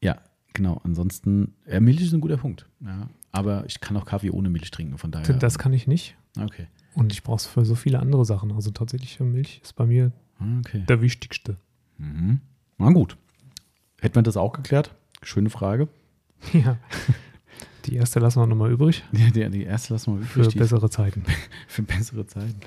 ja, 0.00 0.16
genau. 0.54 0.80
Ansonsten, 0.84 1.54
ja, 1.70 1.78
Milch 1.80 2.00
ist 2.00 2.12
ein 2.12 2.20
guter 2.20 2.38
Punkt. 2.38 2.66
Ja, 2.80 3.08
aber 3.32 3.64
ich 3.66 3.80
kann 3.80 3.96
auch 3.96 4.06
Kaffee 4.06 4.30
ohne 4.30 4.48
Milch 4.50 4.70
trinken, 4.70 4.98
von 4.98 5.10
daher. 5.10 5.34
Das 5.34 5.58
kann 5.58 5.72
ich 5.72 5.86
nicht. 5.86 6.16
okay. 6.40 6.66
Und 6.94 7.12
ich 7.12 7.22
brauche 7.22 7.36
es 7.36 7.46
für 7.46 7.64
so 7.66 7.74
viele 7.74 7.98
andere 8.00 8.24
Sachen. 8.24 8.50
Also 8.52 8.70
tatsächlich 8.70 9.20
Milch 9.20 9.60
ist 9.62 9.74
bei 9.76 9.84
mir 9.84 10.12
Okay. 10.60 10.82
der 10.88 11.02
wichtigste. 11.02 11.58
Mhm. 11.98 12.40
Na 12.78 12.90
gut. 12.90 13.18
Hätten 14.00 14.14
wir 14.16 14.22
das 14.22 14.36
auch 14.38 14.52
geklärt? 14.54 14.94
Schöne 15.22 15.50
Frage. 15.50 15.88
Ja. 16.54 16.78
Die 17.86 17.94
erste 17.96 18.18
lassen 18.18 18.40
wir 18.40 18.46
nochmal 18.46 18.70
übrig 18.72 19.04
Die, 19.12 19.30
die, 19.30 19.48
die 19.48 19.62
erste 19.64 19.92
lassen 19.94 20.18
wir 20.18 20.26
für 20.26 20.40
übrig. 20.40 20.52
die- 20.54 20.58
bessere 20.58 20.90
Zeiten. 20.90 21.22
Für 21.68 21.82
bessere 21.82 22.26
Zeiten. 22.26 22.58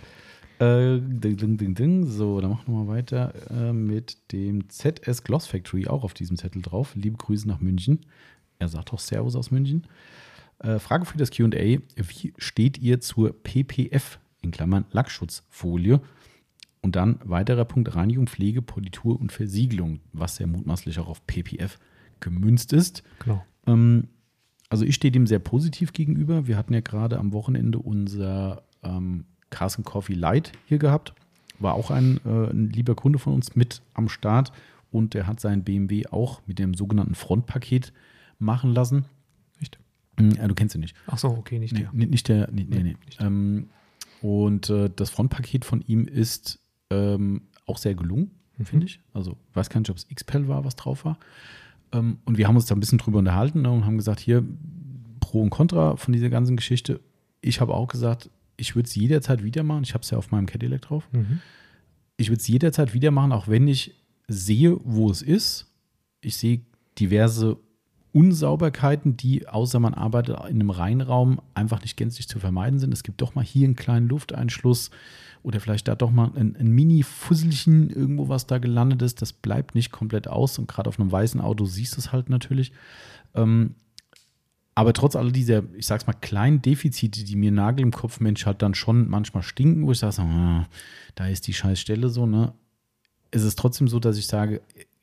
Äh, 0.60 1.00
ding, 1.00 1.38
ding, 1.38 1.58
ding, 1.58 1.74
ding. 1.74 2.06
So, 2.06 2.42
dann 2.42 2.52
machen 2.52 2.66
wir 2.68 2.84
mal 2.84 2.88
weiter 2.88 3.34
äh, 3.50 3.72
mit 3.72 4.32
dem 4.34 4.70
ZS 4.70 5.24
Gloss 5.24 5.48
Factory, 5.48 5.88
auch 5.88 6.04
auf 6.04 6.14
diesem 6.14 6.38
Zettel 6.38 6.62
drauf. 6.62 6.96
Liebe 6.96 7.18
Grüße 7.18 7.48
nach 7.48 7.62
München. 7.62 8.02
Er 8.60 8.68
sagt 8.68 8.92
auch 8.92 9.00
Servus 9.00 9.38
aus 9.38 9.52
München. 9.52 9.88
Äh, 10.60 10.80
Frage 10.80 11.06
für 11.06 11.18
das 11.18 11.32
QA: 11.32 11.48
Wie 11.50 12.34
steht 12.38 12.78
ihr 12.78 13.00
zur 13.00 13.32
PPF, 13.32 14.20
in 14.42 14.52
Klammern 14.52 14.86
Lackschutzfolie? 14.92 16.02
Und 16.82 16.98
dann 16.98 17.20
weiterer 17.24 17.64
Punkt: 17.64 17.96
Reinigung, 17.96 18.28
Pflege, 18.28 18.62
Politur 18.62 19.18
und 19.18 19.32
Versiegelung, 19.32 20.02
was 20.12 20.40
ja 20.40 20.48
mutmaßlich 20.48 21.00
auch 21.00 21.08
auf 21.08 21.26
PPF 21.26 21.80
gemünzt 22.20 22.74
ist. 22.74 23.04
Genau. 23.20 23.46
Ähm, 23.66 24.10
also 24.68 24.84
ich 24.84 24.96
stehe 24.96 25.12
dem 25.14 25.26
sehr 25.26 25.40
positiv 25.40 25.94
gegenüber. 25.94 26.48
Wir 26.48 26.58
hatten 26.58 26.74
ja 26.74 26.82
gerade 26.82 27.18
am 27.18 27.32
Wochenende 27.32 27.80
unser 27.80 28.64
ähm, 28.84 29.24
Carson 29.50 29.84
Coffee 29.84 30.14
Light 30.14 30.52
hier 30.68 30.78
gehabt. 30.78 31.14
War 31.60 31.74
auch 31.74 31.92
ein, 31.92 32.20
äh, 32.26 32.50
ein 32.52 32.70
lieber 32.70 32.96
Kunde 32.96 33.20
von 33.20 33.34
uns 33.34 33.56
mit 33.56 33.82
am 33.94 34.08
Start 34.10 34.52
und 34.92 35.14
der 35.14 35.28
hat 35.28 35.40
sein 35.40 35.64
BMW 35.64 36.08
auch 36.08 36.42
mit 36.46 36.58
dem 36.60 36.74
sogenannten 36.74 37.16
Frontpaket 37.16 37.92
machen 38.40 38.74
lassen. 38.74 39.06
Hm, 40.18 40.32
Ja, 40.32 40.48
du 40.48 40.54
kennst 40.56 40.76
ihn 40.76 40.82
nicht. 40.82 40.96
Ach 41.08 41.18
so, 41.18 41.30
okay, 41.30 41.60
nicht 41.60 41.78
der. 41.78 41.90
nee, 41.94 42.06
nicht 42.06 42.28
der, 42.28 42.50
nee, 42.52 42.66
nee, 42.70 42.84
Nee, 42.84 42.96
nicht. 43.06 43.22
Ähm, 43.22 43.70
und 44.22 44.70
äh, 44.70 44.90
das 44.94 45.10
Frontpaket 45.12 45.64
von 45.64 45.82
ihm 45.82 46.06
ist 46.08 46.60
ähm, 46.90 47.42
auch 47.66 47.78
sehr 47.78 47.96
gelungen, 47.96 48.32
Mhm. 48.58 48.66
finde 48.66 48.86
ich. 48.88 49.00
Also, 49.14 49.38
ich 49.50 49.56
weiß 49.56 49.70
gar 49.70 49.80
nicht, 49.80 49.90
ob 49.90 49.96
es 49.96 50.08
XPEL 50.10 50.50
war, 50.50 50.66
was 50.66 50.76
drauf 50.76 51.06
war. 51.06 51.18
Ähm, 51.94 52.18
und 52.26 52.38
wir 52.38 52.48
haben 52.50 52.56
uns 52.58 52.66
da 52.66 52.76
ein 52.76 52.82
bisschen 52.82 52.98
drüber 52.98 53.20
unterhalten 53.20 53.62
ne, 53.62 53.72
und 53.72 53.86
haben 53.86 53.96
gesagt, 53.98 54.20
hier 54.20 54.44
Pro 55.22 55.42
und 55.42 55.50
Contra 55.52 55.96
von 55.96 56.12
dieser 56.14 56.30
ganzen 56.30 56.58
Geschichte. 56.58 57.00
Ich 57.40 57.62
habe 57.62 57.74
auch 57.74 57.88
gesagt, 57.88 58.30
ich 58.60 58.76
würde 58.76 58.88
es 58.88 58.96
jederzeit 58.96 59.44
wieder 59.44 59.64
machen. 59.64 59.84
Ich 59.84 59.94
habe 59.94 60.04
es 60.04 60.10
ja 60.10 60.18
auf 60.18 60.32
meinem 60.32 60.46
Cadillac 60.46 60.82
drauf. 60.82 61.08
Mhm. 61.12 61.40
Ich 62.18 62.30
würde 62.30 62.42
es 62.42 62.48
jederzeit 62.48 62.94
wieder 62.94 63.12
machen, 63.12 63.32
auch 63.32 63.48
wenn 63.48 63.68
ich 63.68 63.96
sehe, 64.28 64.78
wo 64.84 65.10
es 65.10 65.22
ist. 65.22 65.68
Ich 66.22 66.38
sehe 66.38 66.62
diverse 67.00 67.58
Unsauberkeiten, 68.12 69.18
die, 69.18 69.48
außer 69.48 69.80
man 69.80 69.94
arbeitet 69.94 70.38
in 70.50 70.60
einem 70.60 70.70
Reinraum, 70.72 71.42
einfach 71.54 71.82
nicht 71.82 71.96
gänzlich 71.96 72.28
zu 72.28 72.40
vermeiden 72.40 72.80
sind. 72.80 72.94
Es 72.94 73.04
gibt 73.04 73.22
doch 73.22 73.36
mal 73.36 73.44
hier 73.44 73.66
einen 73.66 73.76
kleinen 73.76 74.08
Lufteinschluss 74.08 74.90
oder 75.44 75.60
vielleicht 75.60 75.88
da 75.88 75.96
doch 75.96 76.12
mal 76.12 76.32
ein, 76.36 76.56
ein 76.56 76.72
Mini-Fusselchen 76.72 77.90
irgendwo, 77.90 78.28
was 78.28 78.48
da 78.48 78.58
gelandet 78.58 79.02
ist. 79.02 79.22
Das 79.22 79.32
bleibt 79.32 79.76
nicht 79.76 79.92
komplett 79.92 80.28
aus 80.28 80.58
und 80.60 80.68
gerade 80.68 80.90
auf 80.90 81.00
einem 81.00 81.12
weißen 81.12 81.40
Auto 81.40 81.66
siehst 81.66 81.96
du 81.96 82.00
es 82.00 82.12
halt 82.12 82.30
natürlich. 82.30 82.74
Ähm, 83.36 83.76
aber 84.80 84.94
trotz 84.94 85.18
all 85.18 85.34
dieser, 85.34 85.64
ich 85.74 85.88
sag's 85.88 86.08
mal, 86.08 86.14
kleinen 86.14 86.62
Defizite, 86.62 87.26
die 87.26 87.36
mir 87.36 87.52
Nagel 87.52 87.82
im 87.82 87.92
Kopf, 87.92 88.22
Mensch, 88.22 88.46
halt 88.46 88.62
dann 88.62 88.74
schon 88.74 89.10
manchmal 89.10 89.44
stinken, 89.44 89.86
wo 89.86 89.92
ich 89.92 90.00
sage, 90.00 90.22
ah, 90.22 90.70
da 91.16 91.28
ist 91.28 91.48
die 91.48 91.54
scheiß 91.54 91.82
Stelle 91.82 92.08
so, 92.08 92.26
ne? 92.26 92.54
Es 93.30 93.44
ist 93.44 93.60
trotzdem 93.60 93.90
so, 93.90 94.00
dass 94.00 94.18
ich 94.18 94.28
sage, 94.28 94.62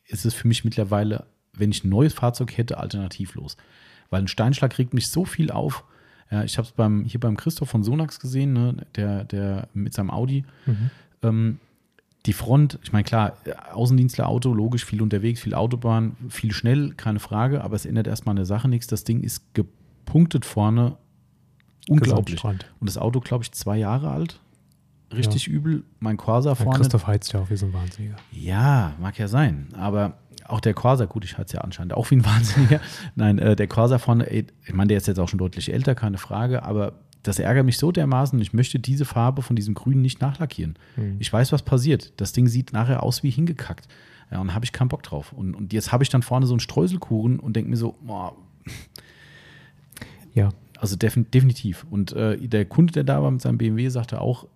es 0.08 0.24
ist 0.24 0.32
für 0.32 0.48
mich 0.48 0.64
mittlerweile, 0.64 1.26
wenn 1.52 1.72
ich 1.72 1.84
ein 1.84 1.90
neues 1.90 2.14
Fahrzeug 2.14 2.56
hätte, 2.56 2.78
alternativlos. 2.78 3.58
Weil 4.08 4.22
ein 4.22 4.28
Steinschlag 4.28 4.78
regt 4.78 4.94
mich 4.94 5.08
so 5.08 5.26
viel 5.26 5.50
auf. 5.50 5.84
Ja, 6.30 6.42
ich 6.42 6.56
habe 6.56 6.66
es 6.66 6.72
beim, 6.72 7.04
hier 7.04 7.20
beim 7.20 7.36
Christoph 7.36 7.68
von 7.68 7.84
Sonax 7.84 8.18
gesehen, 8.18 8.54
ne, 8.54 8.86
der, 8.94 9.24
der 9.24 9.68
mit 9.74 9.92
seinem 9.92 10.10
Audi. 10.10 10.46
Mhm. 10.64 10.90
Ähm, 11.22 11.60
die 12.26 12.32
Front, 12.32 12.78
ich 12.82 12.92
meine, 12.92 13.04
klar, 13.04 13.34
Außendienstler-Auto, 13.72 14.52
logisch, 14.52 14.84
viel 14.84 15.00
unterwegs, 15.00 15.40
viel 15.40 15.54
Autobahn, 15.54 16.16
viel 16.28 16.52
schnell, 16.52 16.92
keine 16.94 17.20
Frage, 17.20 17.62
aber 17.62 17.76
es 17.76 17.86
ändert 17.86 18.06
erstmal 18.06 18.32
an 18.32 18.36
der 18.36 18.46
Sache 18.46 18.68
nichts. 18.68 18.88
Das 18.88 19.04
Ding 19.04 19.22
ist 19.22 19.54
gepunktet 19.54 20.44
vorne. 20.44 20.96
Unglaublich. 21.88 22.42
Und 22.44 22.60
das 22.80 22.98
Auto, 22.98 23.20
glaube 23.20 23.44
ich, 23.44 23.52
zwei 23.52 23.78
Jahre 23.78 24.10
alt. 24.10 24.40
Richtig 25.14 25.46
übel. 25.46 25.84
Mein 26.00 26.16
Corsa 26.16 26.50
Ja, 26.50 26.54
vorne. 26.56 26.78
Christoph 26.78 27.06
heizt 27.06 27.32
ja 27.32 27.40
auch 27.40 27.48
wie 27.48 27.56
so 27.56 27.66
ein 27.66 27.72
Wahnsinniger. 27.72 28.16
Ja, 28.32 28.94
mag 29.00 29.16
ja 29.18 29.28
sein. 29.28 29.68
Aber 29.74 30.14
auch 30.48 30.60
der 30.60 30.74
Corsa, 30.74 31.04
gut, 31.04 31.24
ich 31.24 31.34
hatte 31.34 31.46
es 31.46 31.52
ja 31.52 31.60
anscheinend 31.60 31.94
auch 31.94 32.10
wie 32.10 32.16
ein 32.16 32.24
Wahnsinniger. 32.24 32.80
Nein, 33.14 33.38
äh, 33.38 33.54
der 33.54 33.68
Corsa 33.68 33.98
vorne, 33.98 34.28
ich 34.28 34.74
meine, 34.74 34.88
der 34.88 34.96
ist 34.96 35.06
jetzt 35.06 35.20
auch 35.20 35.28
schon 35.28 35.38
deutlich 35.38 35.72
älter, 35.72 35.94
keine 35.94 36.18
Frage, 36.18 36.64
aber 36.64 36.94
das 37.26 37.38
ärgert 37.38 37.66
mich 37.66 37.78
so 37.78 37.92
dermaßen. 37.92 38.40
Ich 38.40 38.52
möchte 38.52 38.78
diese 38.78 39.04
Farbe 39.04 39.42
von 39.42 39.56
diesem 39.56 39.74
Grün 39.74 40.00
nicht 40.02 40.20
nachlackieren. 40.20 40.76
Hm. 40.94 41.16
Ich 41.18 41.32
weiß, 41.32 41.52
was 41.52 41.62
passiert. 41.62 42.12
Das 42.18 42.32
Ding 42.32 42.46
sieht 42.46 42.72
nachher 42.72 43.02
aus 43.02 43.22
wie 43.22 43.30
hingekackt. 43.30 43.88
Ja, 44.30 44.40
und 44.40 44.54
habe 44.54 44.64
ich 44.64 44.72
keinen 44.72 44.88
Bock 44.88 45.02
drauf. 45.02 45.32
Und, 45.32 45.54
und 45.54 45.72
jetzt 45.72 45.92
habe 45.92 46.02
ich 46.02 46.10
dann 46.10 46.22
vorne 46.22 46.46
so 46.46 46.52
einen 46.54 46.60
Streuselkuchen 46.60 47.38
und 47.40 47.54
denke 47.56 47.70
mir 47.70 47.76
so, 47.76 47.96
boah, 48.02 48.34
Ja, 50.34 50.50
also 50.78 50.96
defin 50.96 51.30
definitiv. 51.30 51.86
Und 51.90 52.12
äh, 52.12 52.36
der 52.48 52.64
Kunde, 52.66 52.92
der 52.92 53.04
da 53.04 53.22
war 53.22 53.30
mit 53.30 53.40
seinem 53.40 53.58
BMW, 53.58 53.88
sagte 53.88 54.20
auch, 54.20 54.46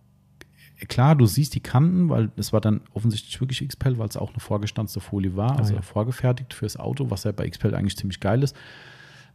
äh, 0.78 0.86
klar, 0.86 1.16
du 1.16 1.26
siehst 1.26 1.54
die 1.54 1.60
Kanten, 1.60 2.08
weil 2.08 2.30
es 2.36 2.52
war 2.52 2.60
dann 2.60 2.80
offensichtlich 2.92 3.40
wirklich 3.40 3.66
XPEL, 3.66 3.98
weil 3.98 4.08
es 4.08 4.16
auch 4.16 4.30
eine 4.30 4.40
vorgestanzte 4.40 5.00
Folie 5.00 5.36
war, 5.36 5.58
also 5.58 5.72
Ah, 5.74 5.76
ja. 5.76 5.82
vorgefertigt 5.82 6.52
fürs 6.52 6.76
Auto, 6.76 7.10
was 7.10 7.24
ja 7.24 7.32
bei 7.32 7.48
XPEL 7.48 7.74
eigentlich 7.74 7.96
ziemlich 7.96 8.20
geil 8.20 8.42
ist. 8.42 8.54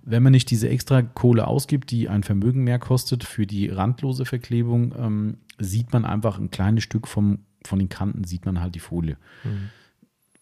Wenn 0.06 0.24
man 0.24 0.32
nicht 0.32 0.52
diese 0.52 0.70
extra 0.70 1.02
Kohle 1.02 1.48
ausgibt, 1.48 1.90
die 1.92 2.10
ein 2.10 2.24
Vermögen 2.24 2.64
mehr 2.64 2.80
kostet 2.80 3.24
für 3.24 3.48
die 3.48 3.70
randlose 3.70 4.26
Verklebung, 4.26 4.94
ähm, 4.98 5.38
sieht 5.58 5.92
man 5.92 6.06
einfach 6.06 6.38
ein 6.38 6.52
kleines 6.52 6.84
Stück 6.84 7.08
vom, 7.08 7.40
von 7.66 7.80
den 7.80 7.90
Kanten, 7.90 8.24
sieht 8.24 8.46
man 8.46 8.62
halt 8.62 8.76
die 8.76 8.80
Folie. 8.80 9.18
Mhm. 9.44 9.70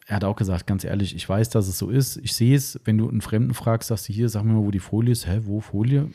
Er 0.06 0.18
hat 0.18 0.26
auch 0.26 0.36
gesagt, 0.36 0.68
ganz 0.68 0.84
ehrlich, 0.84 1.16
ich 1.16 1.28
weiß, 1.28 1.50
dass 1.50 1.68
es 1.68 1.78
so 1.78 1.90
ist. 1.90 2.18
Ich 2.18 2.34
sehe 2.34 2.56
es, 2.56 2.80
wenn 2.84 2.98
du 2.98 3.10
einen 3.10 3.22
Fremden 3.22 3.54
fragst, 3.54 3.88
sagst 3.88 4.10
du 4.10 4.14
hier, 4.14 4.28
sag 4.28 4.44
mir 4.44 4.54
mal, 4.54 4.66
wo 4.66 4.72
die 4.72 4.80
Folie 4.80 5.14
ist. 5.14 5.28
Hä, 5.28 5.42
wo 5.44 5.62
Folie? 5.62 6.10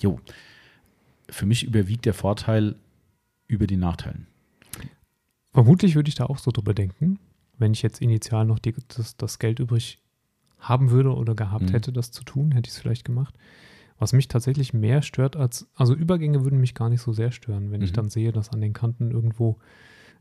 Jo. 0.00 0.20
Für 1.28 1.46
mich 1.46 1.64
überwiegt 1.64 2.06
der 2.06 2.14
Vorteil 2.14 2.76
über 3.48 3.66
die 3.66 3.76
Nachteilen. 3.76 4.28
Vermutlich 5.52 5.96
würde 5.96 6.08
ich 6.08 6.14
da 6.14 6.26
auch 6.26 6.38
so 6.38 6.52
drüber 6.52 6.74
denken, 6.74 7.18
wenn 7.58 7.72
ich 7.72 7.82
jetzt 7.82 8.00
initial 8.00 8.44
noch 8.44 8.60
die, 8.60 8.74
das, 8.96 9.16
das 9.16 9.40
Geld 9.40 9.58
übrig 9.58 9.98
haben 10.60 10.90
würde 10.90 11.14
oder 11.14 11.34
gehabt 11.34 11.64
Mhm. 11.66 11.70
hätte, 11.72 11.92
das 11.92 12.10
zu 12.12 12.22
tun, 12.24 12.52
hätte 12.52 12.68
ich 12.68 12.74
es 12.74 12.80
vielleicht 12.80 13.04
gemacht. 13.04 13.34
Was 13.98 14.12
mich 14.12 14.28
tatsächlich 14.28 14.72
mehr 14.72 15.02
stört 15.02 15.36
als, 15.36 15.68
also 15.74 15.94
Übergänge 15.94 16.42
würden 16.44 16.58
mich 16.60 16.74
gar 16.74 16.88
nicht 16.88 17.02
so 17.02 17.12
sehr 17.12 17.32
stören, 17.32 17.70
wenn 17.70 17.82
ich 17.82 17.90
Mhm. 17.90 17.96
dann 17.96 18.08
sehe, 18.08 18.32
dass 18.32 18.50
an 18.50 18.60
den 18.60 18.72
Kanten 18.72 19.10
irgendwo 19.10 19.58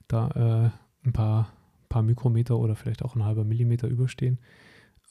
da 0.07 0.71
äh, 1.03 1.07
ein 1.07 1.13
paar, 1.13 1.53
paar 1.87 2.01
Mikrometer 2.03 2.57
oder 2.57 2.75
vielleicht 2.75 3.03
auch 3.03 3.15
ein 3.15 3.23
halber 3.23 3.43
Millimeter 3.45 3.87
überstehen. 3.87 4.37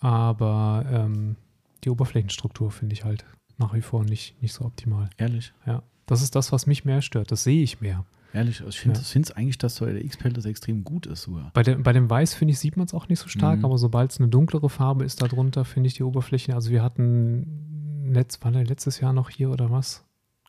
Aber 0.00 0.84
ähm, 0.90 1.36
die 1.84 1.90
Oberflächenstruktur 1.90 2.70
finde 2.70 2.92
ich 2.94 3.04
halt 3.04 3.24
nach 3.56 3.74
wie 3.74 3.80
vor 3.82 4.04
nicht, 4.04 4.40
nicht 4.42 4.52
so 4.52 4.64
optimal. 4.64 5.08
Ehrlich? 5.16 5.52
Ja, 5.66 5.82
das 6.06 6.22
ist 6.22 6.34
das, 6.36 6.52
was 6.52 6.66
mich 6.66 6.84
mehr 6.84 7.02
stört. 7.02 7.32
Das 7.32 7.44
sehe 7.44 7.62
ich 7.62 7.80
mehr. 7.80 8.04
Ehrlich, 8.32 8.62
ich 8.66 8.78
finde 8.80 8.98
Ja. 9.00 9.02
es 9.20 9.32
eigentlich, 9.32 9.58
dass 9.58 9.76
so 9.76 9.86
der 9.86 10.04
XPEL 10.06 10.32
das 10.34 10.44
extrem 10.44 10.84
gut 10.84 11.06
ist 11.06 11.22
sogar. 11.22 11.50
Bei, 11.54 11.62
der, 11.62 11.76
bei 11.76 11.92
dem 11.92 12.10
Weiß, 12.10 12.34
finde 12.34 12.52
ich, 12.52 12.58
sieht 12.58 12.76
man 12.76 12.86
es 12.86 12.92
auch 12.94 13.08
nicht 13.08 13.20
so 13.20 13.28
stark, 13.28 13.60
Mhm. 13.60 13.64
aber 13.64 13.78
sobald 13.78 14.12
es 14.12 14.18
eine 14.20 14.28
dunklere 14.28 14.68
Farbe 14.68 15.04
ist 15.04 15.22
darunter, 15.22 15.64
finde 15.64 15.86
ich 15.88 15.94
die 15.94 16.02
Oberfläche, 16.02 16.54
also 16.54 16.70
wir 16.70 16.82
hatten 16.82 18.10
letzt, 18.12 18.44
war 18.44 18.52
der 18.52 18.64
letztes 18.64 19.00
Jahr 19.00 19.12
noch 19.12 19.30
hier 19.30 19.50
oder 19.50 19.70
was? 19.70 20.04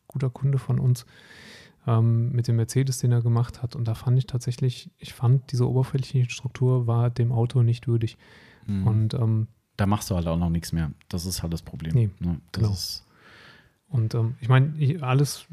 Guter 0.08 0.30
Kunde 0.30 0.58
von 0.58 0.80
uns 0.80 1.06
ähm, 1.88 2.32
mit 2.34 2.48
dem 2.48 2.58
Mercedes, 2.58 2.98
den 2.98 3.12
er 3.12 3.22
gemacht 3.22 3.62
hat. 3.64 3.76
Und 3.76 3.88
da 3.88 3.96
fand 3.96 4.18
ich 4.18 4.28
tatsächlich, 4.28 4.92
ich 4.98 5.14
fand, 5.14 5.52
diese 5.52 5.68
oberflächliche 5.70 6.30
Struktur 6.30 6.88
war 6.88 7.10
dem 7.10 7.32
Auto 7.32 7.62
nicht 7.64 7.88
würdig. 7.88 8.18
Mhm. 8.68 8.88
Und, 8.88 9.14
ähm, 9.14 9.48
da 9.78 9.86
machst 9.86 10.10
du 10.10 10.16
halt 10.16 10.28
auch 10.28 10.38
noch 10.38 10.50
nichts 10.50 10.74
mehr. 10.74 10.92
Das 11.08 11.26
ist 11.26 11.42
halt 11.42 11.54
das 11.54 11.62
Problem. 11.62 11.94
Nee, 11.94 12.10
ne? 12.20 12.42
das 12.52 12.62
genau. 12.62 12.74
ist, 12.74 13.06
und 13.90 14.14
ähm, 14.16 14.36
ich 14.40 14.50
meine, 14.50 14.74
alles 15.02 15.46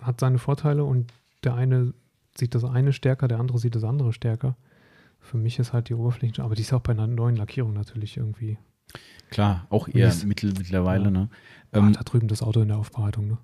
hat 0.00 0.20
seine 0.20 0.38
Vorteile 0.38 0.84
und 0.84 1.12
der 1.44 1.54
eine 1.54 1.94
sieht 2.36 2.54
das 2.54 2.64
eine 2.64 2.92
stärker, 2.92 3.28
der 3.28 3.40
andere 3.40 3.58
sieht 3.58 3.74
das 3.74 3.84
andere 3.84 4.12
stärker. 4.12 4.56
Für 5.20 5.36
mich 5.36 5.58
ist 5.58 5.72
halt 5.72 5.88
die 5.88 5.94
Oberfläche, 5.94 6.42
aber 6.42 6.54
die 6.54 6.62
ist 6.62 6.72
auch 6.72 6.80
bei 6.80 6.92
einer 6.92 7.06
neuen 7.06 7.36
Lackierung 7.36 7.72
natürlich 7.72 8.16
irgendwie 8.16 8.58
klar, 9.30 9.66
auch 9.70 9.88
eher 9.88 10.08
Mies. 10.08 10.24
mittel, 10.24 10.52
mittlerweile. 10.56 11.04
Ja. 11.04 11.10
Ne? 11.10 11.28
Ah, 11.72 11.78
Ähm, 11.78 11.92
da 11.92 12.02
drüben 12.02 12.28
das 12.28 12.42
Auto 12.42 12.60
in 12.60 12.68
der 12.68 12.78
Aufbereitung, 12.78 13.28
ne? 13.28 13.38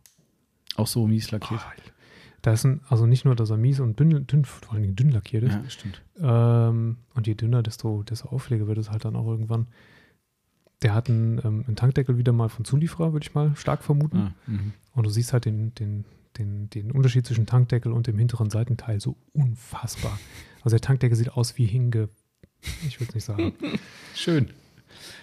auch 0.77 0.87
so 0.87 1.07
mies 1.07 1.31
lackiert. 1.31 1.61
Da 2.43 2.53
ist 2.53 2.65
ein, 2.65 2.81
also 2.89 3.05
nicht 3.07 3.25
nur, 3.25 3.35
dass 3.35 3.51
er 3.51 3.57
mies 3.57 3.81
und 3.81 3.99
dünn, 3.99 4.27
dünn 4.27 4.45
vor 4.45 4.75
allen 4.75 4.83
Dingen 4.83 4.97
dünn 4.97 5.11
lackiert 5.11 5.43
ist. 5.43 5.55
ja, 5.55 5.69
stimmt. 5.69 6.03
Ähm, 6.21 6.99
und 7.15 7.27
je 7.27 7.35
dünner, 7.35 7.63
desto, 7.65 8.05
desto 8.05 8.29
aufleger 8.29 8.69
wird 8.69 8.79
es 8.79 8.91
halt 8.91 9.05
dann 9.05 9.17
auch 9.17 9.27
irgendwann. 9.27 9.67
Der 10.83 10.95
hat 10.95 11.09
einen, 11.09 11.39
ähm, 11.45 11.65
einen 11.67 11.77
Tankdeckel 11.77 12.19
wieder 12.19 12.33
mal 12.33 12.49
von 12.49 12.65
Zulieferer, 12.65 13.13
würde 13.13 13.27
ich 13.27 13.35
mal 13.35 13.55
stark 13.57 13.83
vermuten. 13.83 14.19
Ah, 14.19 14.35
mhm. 14.47 14.73
Und 14.95 15.05
du 15.05 15.11
siehst 15.11 15.33
halt 15.33 15.45
den, 15.45 15.75
den, 15.75 16.05
den, 16.39 16.71
den 16.71 16.93
Unterschied 16.93 17.27
zwischen 17.27 17.47
Tankdeckel 17.47 17.93
und 17.93 18.07
dem 18.07 18.19
hinteren 18.19 18.51
Seitenteil 18.51 19.01
so 19.01 19.17
unfassbar. 19.33 20.19
Also 20.63 20.77
der 20.77 20.81
Tankdeckel 20.81 21.17
sieht 21.17 21.33
aus 21.33 21.59
wie 21.59 21.67
hinge. 21.67 22.09
Ich 22.87 23.01
würde 23.01 23.11
es 23.11 23.15
nicht 23.15 23.25
sagen. 23.25 23.53
Schön. 24.15 24.51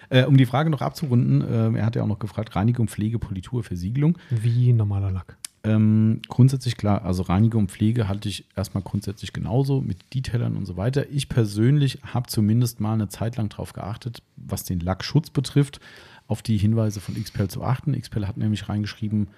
Äh, 0.09 0.25
um 0.25 0.37
die 0.37 0.45
Frage 0.45 0.69
noch 0.69 0.81
abzurunden, 0.81 1.41
äh, 1.41 1.77
er 1.77 1.85
hat 1.85 1.95
ja 1.95 2.03
auch 2.03 2.07
noch 2.07 2.19
gefragt, 2.19 2.55
Reinigung, 2.55 2.87
Pflege, 2.87 3.19
Politur, 3.19 3.63
Versiegelung. 3.63 4.17
Wie 4.29 4.71
normaler 4.73 5.11
Lack. 5.11 5.37
Ähm, 5.65 6.21
grundsätzlich 6.27 6.77
klar, 6.77 7.03
also 7.03 7.23
Reinigung 7.23 7.63
und 7.63 7.71
Pflege 7.71 8.07
halte 8.07 8.29
ich 8.29 8.45
erstmal 8.55 8.83
grundsätzlich 8.83 9.33
genauso 9.33 9.81
mit 9.81 10.13
Detailern 10.13 10.57
und 10.57 10.67
so 10.67 10.77
weiter. 10.77 11.09
Ich 11.09 11.27
persönlich 11.27 11.99
habe 12.03 12.27
zumindest 12.27 12.79
mal 12.79 12.93
eine 12.93 13.09
Zeit 13.09 13.37
lang 13.37 13.49
darauf 13.49 13.73
geachtet, 13.73 14.21
was 14.35 14.63
den 14.63 14.79
Lackschutz 14.79 15.31
betrifft, 15.31 15.79
auf 16.27 16.43
die 16.43 16.57
Hinweise 16.57 16.99
von 16.99 17.15
XPEL 17.15 17.47
zu 17.47 17.63
achten. 17.63 17.99
XPEL 17.99 18.27
hat 18.27 18.37
nämlich 18.37 18.69
reingeschrieben, 18.69 19.29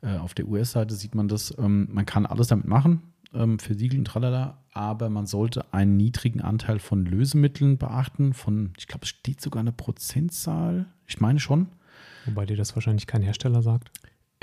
äh, 0.00 0.16
auf 0.16 0.32
der 0.32 0.48
US-Seite 0.48 0.94
sieht 0.94 1.14
man 1.14 1.28
das, 1.28 1.54
ähm, 1.58 1.88
man 1.92 2.06
kann 2.06 2.24
alles 2.24 2.46
damit 2.46 2.66
machen, 2.66 3.02
ähm, 3.34 3.58
versiegeln, 3.58 4.06
tralala, 4.06 4.56
aber 4.72 5.10
man 5.10 5.26
sollte 5.26 5.74
einen 5.74 5.98
niedrigen 5.98 6.40
Anteil 6.40 6.78
von 6.78 7.04
Lösemitteln 7.04 7.76
beachten, 7.76 8.32
von, 8.32 8.72
ich 8.78 8.86
glaube, 8.86 9.02
es 9.02 9.10
steht 9.10 9.42
sogar 9.42 9.60
eine 9.60 9.72
Prozentzahl, 9.72 10.86
ich 11.06 11.20
meine 11.20 11.38
schon. 11.38 11.66
Wobei 12.24 12.46
dir 12.46 12.56
das 12.56 12.74
wahrscheinlich 12.74 13.06
kein 13.06 13.22
Hersteller 13.22 13.60
sagt. 13.60 13.90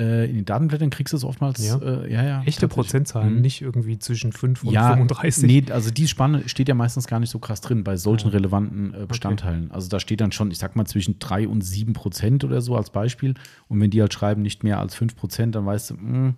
Äh, 0.02 0.28
in 0.28 0.34
den 0.34 0.44
Datenblättern 0.44 0.90
kriegst 0.90 1.12
du 1.12 1.16
es 1.16 1.22
oftmals, 1.22 1.64
Ja. 1.64 1.76
äh, 1.78 2.12
ja, 2.12 2.24
ja. 2.24 2.42
Echte. 2.42 2.66
Prozentzahlen, 2.66 3.36
Mhm. 3.36 3.40
nicht 3.42 3.62
irgendwie 3.62 3.96
zwischen 4.00 4.32
5 4.32 4.64
und 4.64 4.72
ja, 4.72 4.88
35. 4.94 5.44
Nee, 5.44 5.70
also 5.70 5.92
die 5.92 6.08
Spanne 6.08 6.48
steht 6.48 6.68
ja 6.68 6.74
meistens 6.74 7.06
gar 7.06 7.20
nicht 7.20 7.30
so 7.30 7.38
krass 7.38 7.60
drin 7.60 7.84
bei 7.84 7.96
solchen 7.96 8.26
Ja. 8.28 8.32
relevanten 8.32 8.92
äh, 8.92 9.06
Bestandteilen. 9.06 9.70
Also 9.70 9.88
da 9.88 10.00
steht 10.00 10.20
dann 10.20 10.32
schon, 10.32 10.50
ich 10.50 10.58
sag 10.58 10.74
mal, 10.74 10.84
zwischen 10.84 11.20
3 11.20 11.46
und 11.46 11.60
7 11.60 11.92
Prozent 11.92 12.42
oder 12.42 12.60
so 12.60 12.76
als 12.76 12.90
Beispiel. 12.90 13.34
Und 13.68 13.80
wenn 13.80 13.90
die 13.90 14.00
halt 14.00 14.12
schreiben, 14.12 14.42
nicht 14.42 14.64
mehr 14.64 14.80
als 14.80 14.96
5 14.96 15.14
Prozent, 15.14 15.54
dann 15.54 15.64
weißt 15.64 15.90
du, 15.90 15.94
mh, 15.94 16.34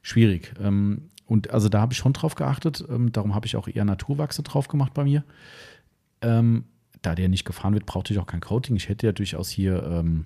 schwierig. 0.00 0.54
Ähm, 0.58 1.10
und 1.26 1.50
also 1.50 1.68
da 1.68 1.82
habe 1.82 1.92
ich 1.92 1.98
schon 1.98 2.14
drauf 2.14 2.36
geachtet. 2.36 2.82
Ähm, 2.88 3.12
darum 3.12 3.34
habe 3.34 3.44
ich 3.44 3.56
auch 3.56 3.68
eher 3.68 3.84
Naturwachse 3.84 4.42
drauf 4.42 4.66
gemacht 4.68 4.94
bei 4.94 5.04
mir. 5.04 5.24
Ähm, 6.22 6.64
da 7.02 7.14
der 7.14 7.28
nicht 7.28 7.44
gefahren 7.44 7.74
wird, 7.74 7.84
brauchte 7.84 8.14
ich 8.14 8.18
auch 8.18 8.26
kein 8.26 8.40
Coating. 8.40 8.76
Ich 8.76 8.88
hätte 8.88 9.06
ja 9.06 9.12
durchaus 9.12 9.50
hier, 9.50 9.82
ähm, 9.84 10.24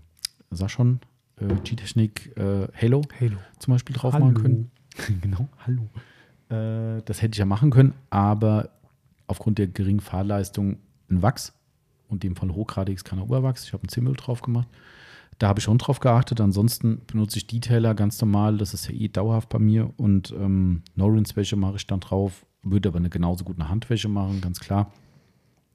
sag 0.53 0.71
schon, 0.71 1.01
äh, 1.43 1.55
G-Technik 1.63 2.37
äh, 2.37 2.69
Halo 2.81 3.03
Halo. 3.21 3.37
zum 3.59 3.75
Beispiel 3.75 3.97
drauf 3.97 4.15
Hallo. 4.15 4.27
machen 4.27 4.43
können. 4.43 4.71
genau, 5.21 5.49
hallo. 5.67 5.89
Äh, 6.49 7.03
das 7.05 7.23
hätte 7.23 7.35
ich 7.35 7.39
ja 7.39 7.47
machen 7.47 7.71
können, 7.71 7.95
aber 8.11 8.71
aufgrund 9.27 9.59
der 9.59 9.69
geringen 9.69 10.01
Fahrleistung 10.01 10.79
ein 11.11 11.23
Wachs 11.23 11.55
und 12.09 12.23
dem 12.23 12.37
Fall 12.37 12.51
hochgradiges 12.51 13.05
keiner 13.05 13.25
Oberwachs. 13.25 13.65
Ich 13.65 13.73
habe 13.73 13.85
ein 13.85 13.89
Zimmel 13.89 14.15
drauf 14.15 14.43
gemacht. 14.43 14.69
Da 15.39 15.49
habe 15.49 15.59
ich 15.59 15.65
schon 15.65 15.79
drauf 15.79 15.99
geachtet. 15.99 16.41
Ansonsten 16.41 17.01
benutze 17.07 17.39
ich 17.39 17.47
Detailer 17.47 17.95
ganz 17.95 18.21
normal. 18.21 18.59
Das 18.59 18.75
ist 18.75 18.89
ja 18.89 18.95
eh 18.95 19.09
dauerhaft 19.09 19.49
bei 19.49 19.59
mir. 19.59 19.93
Und 19.97 20.33
ähm, 20.39 20.83
Norins-Wäsche 20.95 21.57
mache 21.57 21.77
ich 21.77 21.87
dann 21.87 22.01
drauf. 22.01 22.47
Würde 22.63 22.91
aber 22.91 22.99
eine 22.99 23.11
genauso 23.11 23.45
gut 23.45 23.59
eine 23.59 23.69
Handwäsche 23.69 24.09
machen, 24.09 24.41
ganz 24.41 24.61
klar. 24.61 24.93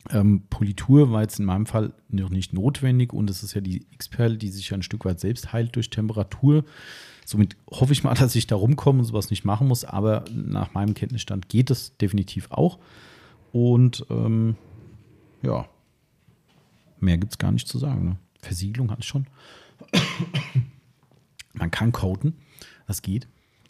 Ähm, 0.10 0.44
Politur 0.50 1.12
war 1.12 1.22
jetzt 1.22 1.40
in 1.40 1.46
meinem 1.46 1.66
Fall 1.66 1.94
noch 2.10 2.30
nicht 2.30 2.54
notwendig 2.54 3.14
und 3.14 3.30
es 3.30 3.44
ist 3.44 3.54
ja 3.54 3.62
die 3.62 3.86
X-Perl, 3.92 4.38
die 4.38 4.50
sich 4.50 4.70
ja 4.70 4.78
ein 4.78 4.84
Stück 4.84 5.06
weit 5.06 5.20
selbst 5.20 5.52
heilt 5.52 5.76
durch 5.76 5.90
Temperatur. 5.90 6.64
Somit 7.26 7.58
hoffe 7.70 7.94
ich 7.94 8.04
mal, 8.04 8.14
dass 8.20 8.36
ich 8.36 8.48
da 8.48 8.56
rumkomme 8.56 9.00
und 9.00 9.06
sowas 9.06 9.30
nicht 9.30 9.44
machen 9.44 9.68
muss, 9.68 9.84
aber 9.84 10.24
nach 10.32 10.74
meinem 10.74 10.94
Kenntnisstand 10.94 11.50
geht 11.50 11.70
es 11.70 11.98
definitiv 11.98 12.52
auch. 12.52 12.80
Und 13.52 14.06
ähm, 14.10 14.56
ja, 15.42 15.68
mehr 17.00 17.18
gibt 17.18 17.34
es 17.34 17.38
gar 17.38 17.52
nicht 17.52 17.68
zu 17.68 17.78
sagen. 17.78 18.06
Ne? 18.06 18.18
Versiegelung 18.42 18.92
hat 18.92 19.00
es 19.00 19.06
schon. 19.06 19.28
Man 21.54 21.72
kann 21.72 21.92
coaten, 21.92 22.34
das 22.86 23.02
geht 23.02 23.28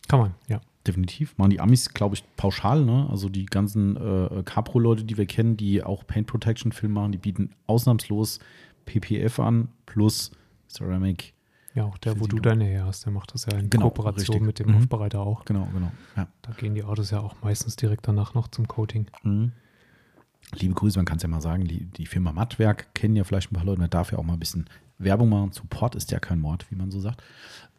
Kann 0.08 0.20
man, 0.20 0.36
ja. 0.48 0.60
Definitiv. 0.88 1.38
Machen 1.38 1.50
die 1.52 1.60
Amis, 1.60 1.94
glaube 1.94 2.16
ich, 2.16 2.24
pauschal, 2.36 2.84
ne? 2.86 3.08
Also 3.10 3.30
die 3.30 3.46
ganzen 3.46 3.96
äh, 3.98 4.44
Capro-Leute, 4.44 5.04
die 5.04 5.18
wir 5.18 5.26
kennen, 5.26 5.58
die 5.58 5.84
auch 5.84 6.06
Paint 6.08 6.28
Protection 6.28 6.72
Film 6.72 6.94
machen, 6.94 7.12
die 7.12 7.18
bieten 7.18 7.52
ausnahmslos 7.68 8.40
PPF 8.86 9.40
an 9.40 9.68
plus 9.86 10.32
Ceramic 10.70 11.34
Ja, 11.76 11.86
auch 11.86 11.98
der, 11.98 12.20
wo 12.20 12.26
du 12.28 12.40
deine 12.40 12.66
her 12.66 12.86
hast, 12.86 13.06
der 13.06 13.12
macht 13.12 13.34
das 13.34 13.46
ja 13.46 13.58
in 13.58 13.70
Genau, 13.70 13.86
Kooperation 13.90 14.36
richtig. 14.38 14.42
mit 14.48 14.60
dem 14.60 14.70
Mhm. 14.70 14.78
Aufbereiter 14.78 15.20
auch. 15.20 15.46
Genau, 15.46 15.68
genau. 15.74 15.92
Ja. 16.16 16.28
Da 16.42 16.52
gehen 16.54 16.74
die 16.74 16.84
Autos 16.84 17.12
ja 17.12 17.20
auch 17.20 17.36
meistens 17.44 17.76
direkt 17.76 18.08
danach 18.08 18.34
noch 18.34 18.48
zum 18.48 18.68
Coating. 18.68 19.08
Mhm. 19.24 19.52
Liebe 20.56 20.74
Grüße, 20.74 20.98
man 20.98 21.06
kann 21.06 21.18
es 21.18 21.24
ja 21.24 21.30
mal 21.30 21.42
sagen, 21.42 21.66
die, 21.66 21.86
die 21.86 22.06
Firma 22.06 22.32
Mattwerk 22.32 22.94
kennen 22.96 23.16
ja 23.18 23.24
vielleicht 23.26 23.52
ein 23.52 23.56
paar 23.56 23.66
Leute, 23.66 23.82
man 23.82 23.90
darf 23.90 24.12
ja 24.12 24.18
auch 24.18 24.24
mal 24.24 24.34
ein 24.34 24.40
bisschen 24.40 24.66
Werbung 24.98 25.30
machen. 25.30 25.52
Support 25.52 25.96
ist 25.96 26.10
ja 26.12 26.20
kein 26.20 26.40
Mord, 26.40 26.66
wie 26.72 26.76
man 26.76 26.90
so 26.90 27.00
sagt. 27.00 27.22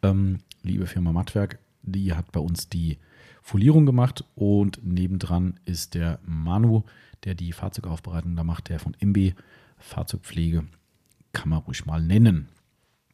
Ähm, 0.03 0.37
liebe 0.63 0.85
Firma 0.85 1.11
Mattwerk, 1.11 1.57
die 1.89 2.13
hat 2.13 2.31
bei 2.31 2.39
uns 2.39 2.69
die 2.69 2.97
Folierung 3.41 3.85
gemacht 3.85 4.23
und 4.35 4.79
nebendran 4.83 5.59
ist 5.65 5.95
der 5.95 6.19
Manu, 6.25 6.83
der 7.23 7.35
die 7.35 7.51
Fahrzeugaufbereitung 7.51 8.35
da 8.35 8.43
macht, 8.43 8.69
der 8.69 8.79
von 8.79 8.95
MB 8.99 9.33
Fahrzeugpflege, 9.77 10.65
kann 11.33 11.49
man 11.49 11.59
ruhig 11.59 11.85
mal 11.85 12.01
nennen. 12.01 12.49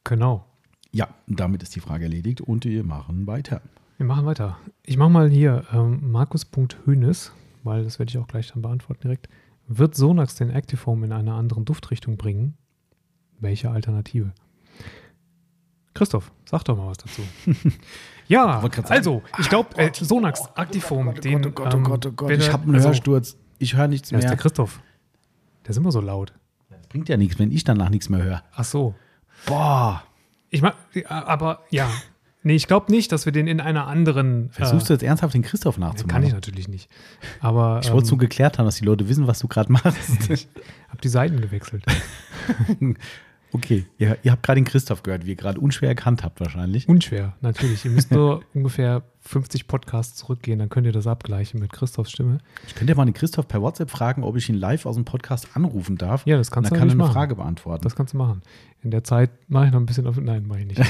Genau. 0.04 0.46
Ja, 0.92 1.10
damit 1.28 1.64
ist 1.64 1.76
die 1.76 1.80
Frage 1.80 2.06
erledigt 2.06 2.42
und 2.42 2.66
wir 2.66 2.84
machen 2.84 3.28
weiter. 3.28 3.62
Wir 3.98 4.06
machen 4.06 4.26
weiter. 4.26 4.58
Ich 4.84 4.98
mache 4.98 5.10
mal 5.10 5.30
hier 5.30 5.66
ähm, 5.72 6.12
Markus.Hönes, 6.12 7.32
weil 7.64 7.84
das 7.84 8.00
werde 8.00 8.10
ich 8.10 8.18
auch 8.18 8.28
gleich 8.28 8.52
dann 8.52 8.62
beantworten 8.62 9.02
direkt. 9.02 9.30
Wird 9.68 9.96
Sonax 9.96 10.36
den 10.36 10.50
Actifoam 10.50 11.04
in 11.04 11.12
einer 11.12 11.36
anderen 11.36 11.66
Duftrichtung 11.66 12.18
bringen? 12.18 12.56
Welche 13.40 13.72
Alternative? 13.72 14.34
Christoph, 15.96 16.32
sag 16.44 16.64
doch 16.66 16.78
mal 16.78 16.88
was 16.88 16.98
dazu. 16.98 17.22
ja, 18.28 18.62
also, 18.90 19.24
ich 19.40 19.50
glaube, 19.50 19.76
äh, 19.78 19.92
Sonax 19.94 20.44
Actifoam, 20.56 21.16
den. 21.16 21.44
oh 21.46 21.50
Gott, 21.50 21.74
oh 21.74 21.78
ähm, 21.78 21.84
Gott, 21.84 22.06
oh 22.06 22.12
Gott, 22.12 22.30
wenn 22.30 22.40
ich 22.40 22.52
habe 22.52 22.64
einen 22.64 22.76
also, 22.76 22.90
Hörsturz. 22.90 23.38
Ich 23.58 23.76
höre 23.76 23.88
nichts 23.88 24.12
Wer 24.12 24.20
ist 24.20 24.26
mehr. 24.26 24.32
der 24.32 24.38
Christoph? 24.38 24.82
Der 25.64 25.72
ist 25.72 25.78
immer 25.78 25.94
so 25.94 26.02
laut. 26.02 26.34
Das 26.70 26.88
bringt 26.88 27.08
ja 27.08 27.16
nichts, 27.16 27.40
wenn 27.40 27.52
ich 27.52 27.64
danach 27.64 27.90
nichts 27.90 28.10
mehr 28.10 28.22
höre. 28.22 28.44
Ach 28.54 28.66
so. 28.66 28.94
Boah. 29.46 30.04
Ich 30.50 30.62
mag, 30.62 30.76
aber 31.08 31.62
ja. 31.70 31.90
Nee, 32.44 32.56
ich 32.56 32.68
glaube 32.68 32.92
nicht, 32.92 33.12
dass 33.12 33.26
wir 33.26 33.32
den 33.32 33.48
in 33.48 33.60
einer 33.60 33.88
anderen. 33.88 34.50
Versuchst 34.52 34.90
du 34.90 34.94
jetzt 34.94 35.02
ernsthaft 35.02 35.34
den 35.34 35.42
Christoph 35.42 35.78
äh, 35.78 35.80
nachzumachen? 35.80 36.08
Kann 36.10 36.24
ich 36.24 36.34
natürlich 36.34 36.68
nicht. 36.68 36.92
Aber 37.40 37.80
Ich 37.82 37.90
wollte 37.90 38.04
es 38.04 38.12
ähm, 38.12 38.18
nur 38.18 38.20
geklärt 38.20 38.60
haben, 38.60 38.66
dass 38.66 38.76
die 38.76 38.86
Leute 38.86 39.10
wissen, 39.10 39.26
was 39.28 39.40
du 39.40 39.48
gerade 39.48 39.72
machst. 39.72 40.30
hab 40.90 41.02
die 41.02 41.08
Seiten 41.08 41.42
gewechselt. 41.42 41.84
okay, 43.56 43.86
ihr, 43.98 44.18
ihr 44.24 44.32
habt 44.32 44.44
gerade 44.44 44.60
den 44.60 44.66
Christoph 44.66 45.04
gehört, 45.04 45.26
wie 45.26 45.32
ihr 45.32 45.36
gerade 45.36 45.60
unschwer 45.60 45.90
erkannt 45.90 46.24
habt 46.24 46.40
wahrscheinlich. 46.40 46.88
Unschwer, 46.88 47.36
natürlich. 47.42 47.86
Ihr 47.86 47.92
müsst 47.92 48.12
nur 48.12 48.44
ungefähr 48.54 49.04
50 49.22 49.68
Podcasts 49.68 50.16
zurückgehen, 50.18 50.60
dann 50.60 50.70
könnt 50.70 50.86
ihr 50.86 50.94
das 50.94 51.08
abgleichen 51.08 51.60
mit 51.60 51.72
Christophs 51.72 52.12
Stimme. 52.12 52.38
Ich 52.68 52.76
könnte 52.76 52.92
ja 52.92 52.98
mal 52.98 53.06
den 53.06 53.14
Christoph 53.14 53.48
per 53.48 53.62
WhatsApp 53.62 53.90
fragen, 53.90 54.24
ob 54.24 54.36
ich 54.36 54.50
ihn 54.50 54.56
live 54.56 54.86
aus 54.86 54.96
dem 54.96 55.06
Podcast 55.06 55.56
anrufen 55.56 55.98
darf. 55.98 56.26
Ja, 56.26 56.38
das 56.38 56.52
kannst 56.52 56.72
Und 56.72 56.76
du 56.76 56.80
dann 56.80 56.80
kann 56.80 56.90
er 56.90 56.92
eine 56.92 57.04
machen. 57.04 57.14
Frage 57.14 57.36
beantworten. 57.36 57.84
Das 57.84 57.96
kannst 57.96 58.14
du 58.14 58.18
machen. 58.18 58.42
In 58.84 58.92
der 58.92 59.04
Zeit 59.04 59.32
mache 59.48 59.66
ich 59.68 59.72
noch 59.72 59.80
ein 59.80 59.86
bisschen 59.86 60.06
auf. 60.06 60.18
Nein, 60.18 60.46
mache 60.46 60.60
ich 60.60 60.68
nicht. 60.68 60.80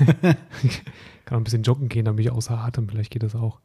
ich 0.62 0.82
kann 1.24 1.36
noch 1.36 1.40
ein 1.40 1.44
bisschen 1.44 1.62
joggen 1.62 1.88
gehen, 1.88 2.04
dann 2.04 2.16
bin 2.16 2.24
ich 2.26 2.32
außer 2.32 2.58
Atem. 2.58 2.88
Vielleicht 2.88 3.10
geht 3.10 3.22
das 3.22 3.34
auch. 3.34 3.58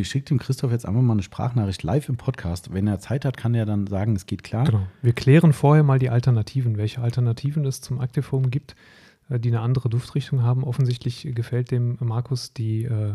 Ich 0.00 0.08
schicke 0.08 0.26
dem 0.26 0.38
Christoph 0.38 0.72
jetzt 0.72 0.86
einfach 0.86 1.02
mal 1.02 1.12
eine 1.14 1.22
Sprachnachricht 1.22 1.82
live 1.82 2.08
im 2.08 2.16
Podcast. 2.16 2.72
Wenn 2.72 2.86
er 2.86 2.98
Zeit 2.98 3.24
hat, 3.24 3.36
kann 3.36 3.54
er 3.54 3.66
dann 3.66 3.86
sagen, 3.86 4.16
es 4.16 4.26
geht 4.26 4.42
klar. 4.42 4.64
Genau. 4.64 4.86
Wir 5.02 5.12
klären 5.12 5.52
vorher 5.52 5.82
mal 5.84 5.98
die 5.98 6.10
Alternativen, 6.10 6.76
welche 6.76 7.00
Alternativen 7.00 7.64
es 7.64 7.80
zum 7.80 8.00
Actifoam 8.00 8.50
gibt, 8.50 8.74
äh, 9.28 9.38
die 9.38 9.48
eine 9.50 9.60
andere 9.60 9.88
Duftrichtung 9.88 10.42
haben. 10.42 10.64
Offensichtlich 10.64 11.28
gefällt 11.34 11.70
dem 11.70 11.96
Markus 12.00 12.52
die 12.52 12.84
äh, 12.84 13.14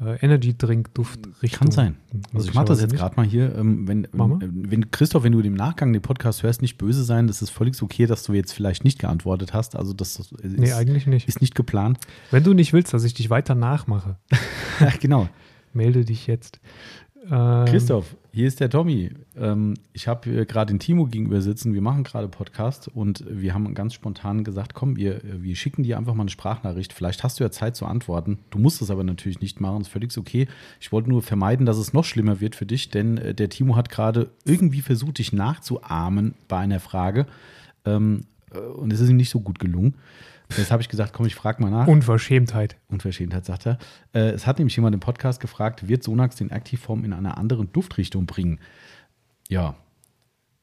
äh, 0.00 0.16
Energy 0.22 0.56
Drink 0.58 0.92
Duftrichtung. 0.94 1.58
Kann 1.58 1.70
sein. 1.70 1.96
Also 2.32 2.48
ich 2.48 2.54
mache 2.54 2.64
das 2.66 2.80
jetzt 2.80 2.94
gerade 2.96 3.14
mal 3.16 3.24
hier. 3.24 3.54
Ähm, 3.56 3.86
wenn, 3.86 4.04
äh, 4.04 4.08
wenn 4.12 4.90
Christoph, 4.90 5.22
wenn 5.22 5.32
du 5.32 5.40
im 5.40 5.54
Nachgang 5.54 5.92
den 5.92 6.02
Podcast 6.02 6.42
hörst, 6.42 6.62
nicht 6.62 6.78
böse 6.78 7.04
sein, 7.04 7.28
das 7.28 7.42
ist 7.42 7.50
völlig 7.50 7.80
okay, 7.80 8.06
dass 8.06 8.24
du 8.24 8.32
jetzt 8.32 8.52
vielleicht 8.52 8.84
nicht 8.84 8.98
geantwortet 8.98 9.52
hast. 9.54 9.76
Also 9.76 9.92
das 9.92 10.18
ist, 10.18 10.32
Nee, 10.42 10.72
eigentlich 10.72 11.06
nicht. 11.06 11.28
ist 11.28 11.40
nicht 11.40 11.54
geplant. 11.54 11.98
Wenn 12.32 12.42
du 12.42 12.54
nicht 12.54 12.72
willst, 12.72 12.92
dass 12.92 13.04
ich 13.04 13.14
dich 13.14 13.30
weiter 13.30 13.54
nachmache, 13.54 14.16
Ja, 14.80 14.90
genau. 15.00 15.28
Melde 15.74 16.04
dich 16.04 16.26
jetzt. 16.26 16.60
Ähm, 17.30 17.64
Christoph, 17.64 18.16
hier 18.32 18.46
ist 18.46 18.60
der 18.60 18.68
Tommy. 18.68 19.10
Ähm, 19.36 19.74
ich 19.92 20.08
habe 20.08 20.44
gerade 20.44 20.72
den 20.72 20.78
Timo 20.78 21.06
gegenüber 21.06 21.40
sitzen. 21.40 21.72
Wir 21.72 21.80
machen 21.80 22.04
gerade 22.04 22.28
Podcast 22.28 22.88
und 22.88 23.24
wir 23.28 23.54
haben 23.54 23.72
ganz 23.74 23.94
spontan 23.94 24.44
gesagt, 24.44 24.74
komm, 24.74 24.96
wir, 24.96 25.20
wir 25.22 25.56
schicken 25.56 25.82
dir 25.82 25.96
einfach 25.96 26.14
mal 26.14 26.24
eine 26.24 26.30
Sprachnachricht. 26.30 26.92
Vielleicht 26.92 27.24
hast 27.24 27.40
du 27.40 27.44
ja 27.44 27.50
Zeit 27.50 27.76
zu 27.76 27.86
antworten. 27.86 28.38
Du 28.50 28.58
musst 28.58 28.82
es 28.82 28.90
aber 28.90 29.04
natürlich 29.04 29.40
nicht 29.40 29.60
machen, 29.60 29.80
ist 29.80 29.88
völlig 29.88 30.16
okay. 30.18 30.48
Ich 30.80 30.92
wollte 30.92 31.08
nur 31.08 31.22
vermeiden, 31.22 31.64
dass 31.64 31.78
es 31.78 31.92
noch 31.92 32.04
schlimmer 32.04 32.40
wird 32.40 32.56
für 32.56 32.66
dich, 32.66 32.90
denn 32.90 33.16
äh, 33.16 33.34
der 33.34 33.48
Timo 33.48 33.76
hat 33.76 33.88
gerade 33.88 34.30
irgendwie 34.44 34.82
versucht, 34.82 35.18
dich 35.18 35.32
nachzuahmen 35.32 36.34
bei 36.48 36.58
einer 36.58 36.80
Frage. 36.80 37.26
Ähm, 37.86 38.22
äh, 38.52 38.58
und 38.58 38.92
es 38.92 39.00
ist 39.00 39.08
ihm 39.08 39.16
nicht 39.16 39.30
so 39.30 39.40
gut 39.40 39.58
gelungen. 39.58 39.94
Jetzt 40.56 40.70
habe 40.70 40.82
ich 40.82 40.88
gesagt, 40.88 41.12
komm, 41.12 41.26
ich 41.26 41.34
frage 41.34 41.62
mal 41.62 41.70
nach. 41.70 41.86
Unverschämtheit. 41.86 42.76
Unverschämtheit, 42.88 43.44
sagt 43.44 43.66
er. 43.66 43.78
Äh, 44.12 44.30
es 44.30 44.46
hat 44.46 44.58
nämlich 44.58 44.76
jemand 44.76 44.94
im 44.94 45.00
Podcast 45.00 45.40
gefragt, 45.40 45.88
wird 45.88 46.02
Sonax 46.02 46.36
den 46.36 46.52
Aktivform 46.52 47.04
in 47.04 47.12
einer 47.12 47.38
anderen 47.38 47.72
Duftrichtung 47.72 48.26
bringen? 48.26 48.60
Ja, 49.48 49.74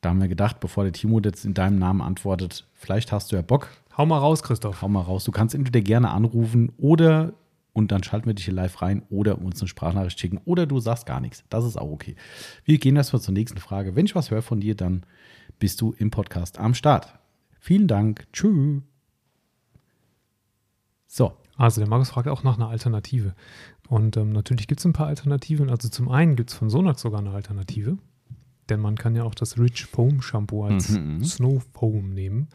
da 0.02 0.10
haben 0.10 0.22
wir 0.22 0.28
gedacht, 0.28 0.60
bevor 0.60 0.84
der 0.84 0.94
Timo 0.94 1.20
jetzt 1.24 1.46
in 1.46 1.54
deinem 1.54 1.78
Namen 1.78 2.02
antwortet, 2.02 2.68
vielleicht 2.74 3.12
hast 3.12 3.32
du 3.32 3.36
ja 3.36 3.42
Bock, 3.42 3.70
Hau 3.98 4.06
mal 4.06 4.18
raus, 4.18 4.42
Christoph. 4.42 4.82
hau 4.82 4.88
mal 4.88 5.02
raus. 5.02 5.26
Du 5.26 5.32
kannst 5.32 5.54
entweder 5.54 5.82
gerne 5.82 6.10
anrufen 6.12 6.72
oder, 6.78 7.34
und 7.74 7.92
dann 7.92 8.04
schalten 8.04 8.26
wir 8.26 8.34
dich 8.34 8.46
hier 8.46 8.54
live 8.54 8.82
rein, 8.82 9.04
oder 9.10 9.40
uns 9.40 9.62
eine 9.62 9.68
Sprachnachricht 9.68 10.20
schicken, 10.20 10.40
oder 10.46 10.66
du 10.66 10.80
sagst 10.80 11.06
gar 11.06 11.20
nichts. 11.20 11.44
Das 11.50 11.66
ist 11.66 11.78
auch 11.78 11.92
okay. 11.92 12.16
Wir 12.64 12.80
gehen 12.80 12.96
erstmal 12.96 13.22
zur 13.22 13.34
nächsten 13.34 13.60
Frage. 13.60 13.96
Wenn 13.96 14.06
ich 14.06 14.16
was 14.16 14.32
höre 14.32 14.42
von 14.42 14.60
dir, 14.62 14.76
dann 14.76 15.04
bist 15.60 15.82
du 15.82 15.94
im 15.98 16.10
Podcast 16.10 16.58
am 16.58 16.74
Start. 16.74 17.14
Vielen 17.60 17.88
Dank. 17.88 18.26
Tschüss. 18.34 18.82
So, 21.14 21.34
Also 21.58 21.82
der 21.82 21.90
Markus 21.90 22.10
fragt 22.12 22.30
auch 22.30 22.44
nach 22.44 22.56
einer 22.56 22.70
Alternative. 22.70 23.36
Und 23.90 24.16
ähm, 24.16 24.32
natürlich 24.32 24.68
gibt 24.68 24.80
es 24.80 24.86
ein 24.86 24.94
paar 24.94 25.08
Alternativen. 25.08 25.70
Also 25.70 25.90
zum 25.90 26.08
einen 26.10 26.38
gibt 26.38 26.52
es 26.52 26.56
von 26.56 26.70
Sonax 26.70 27.02
sogar 27.02 27.20
eine 27.20 27.32
Alternative. 27.32 27.98
Denn 28.70 28.80
man 28.80 28.96
kann 28.96 29.14
ja 29.16 29.24
auch 29.24 29.36
das 29.36 29.60
Rich 29.60 29.86
Foam 29.88 30.22
Shampoo 30.22 30.64
als 30.64 30.90
Mhm, 30.90 31.18
mhm. 31.18 31.24
Snow 31.26 31.62
Foam 31.74 32.12
nehmen. 32.14 32.48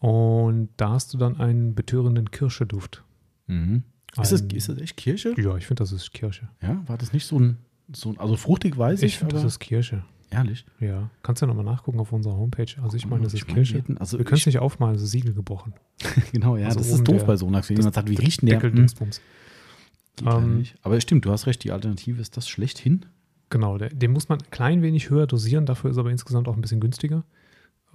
Und 0.00 0.70
da 0.76 0.90
hast 0.90 1.14
du 1.14 1.18
dann 1.18 1.36
einen 1.38 1.76
betörenden 1.76 2.30
Kirscheduft. 2.32 3.04
Mhm. 3.46 3.84
Ist, 4.20 4.32
das, 4.32 4.42
Ein- 4.42 4.50
ist 4.50 4.68
das 4.68 4.78
echt 4.78 4.96
Kirsche? 4.96 5.34
Ja, 5.40 5.56
ich 5.56 5.66
finde, 5.66 5.82
das 5.84 5.92
ist 5.92 6.12
Kirsche. 6.12 6.48
Ja, 6.62 6.82
war 6.86 6.98
das 6.98 7.12
nicht 7.12 7.26
so 7.26 7.38
ein, 7.38 7.58
so 7.92 8.10
ein 8.10 8.18
also 8.18 8.36
fruchtig 8.36 8.76
weiß 8.76 9.00
ich, 9.02 9.12
Ich 9.12 9.18
finde, 9.18 9.36
das 9.36 9.44
ist 9.44 9.60
Kirsche. 9.60 10.04
Ehrlich. 10.30 10.64
Ja. 10.80 11.10
Kannst 11.22 11.42
du 11.42 11.46
ja 11.46 11.52
nochmal 11.52 11.64
nachgucken 11.72 12.00
auf 12.00 12.12
unserer 12.12 12.36
Homepage. 12.36 12.66
Also 12.82 12.96
ich 12.96 13.06
meine, 13.06 13.24
das 13.24 13.34
ist 13.34 13.46
Kirsche. 13.46 13.82
also 13.98 14.18
Wir 14.18 14.24
können 14.24 14.34
es 14.34 14.40
ich- 14.40 14.46
nicht 14.46 14.58
aufmalen, 14.58 14.96
ist 14.96 15.06
Siegel 15.10 15.32
gebrochen. 15.34 15.74
Genau, 16.32 16.56
ja, 16.56 16.66
Also 16.66 16.78
das 16.78 16.88
ist 16.88 17.04
doof 17.08 17.18
der- 17.18 17.26
bei 17.26 17.36
Sonax, 17.36 17.68
wenn 17.68 17.76
das- 17.76 17.84
jemand 17.84 17.94
sagt, 17.94 18.08
wie 18.10 18.16
riecht 18.16 18.42
denn 18.42 18.48
der? 18.48 18.60
Deckel, 18.60 18.78
Hm, 18.78 19.10
Ähm. 20.26 20.64
Aber 20.82 21.00
stimmt, 21.00 21.24
du 21.24 21.30
hast 21.32 21.46
recht, 21.46 21.64
die 21.64 21.72
Alternative 21.72 22.20
ist 22.20 22.36
das 22.36 22.48
schlechthin. 22.48 23.04
Genau, 23.50 23.78
der, 23.78 23.88
den 23.90 24.12
muss 24.12 24.28
man 24.28 24.38
ein 24.40 24.50
klein 24.50 24.82
wenig 24.82 25.10
höher 25.10 25.26
dosieren, 25.26 25.66
dafür 25.66 25.90
ist 25.90 25.96
er 25.96 26.00
aber 26.00 26.10
insgesamt 26.10 26.46
auch 26.48 26.54
ein 26.54 26.60
bisschen 26.60 26.80
günstiger. 26.80 27.24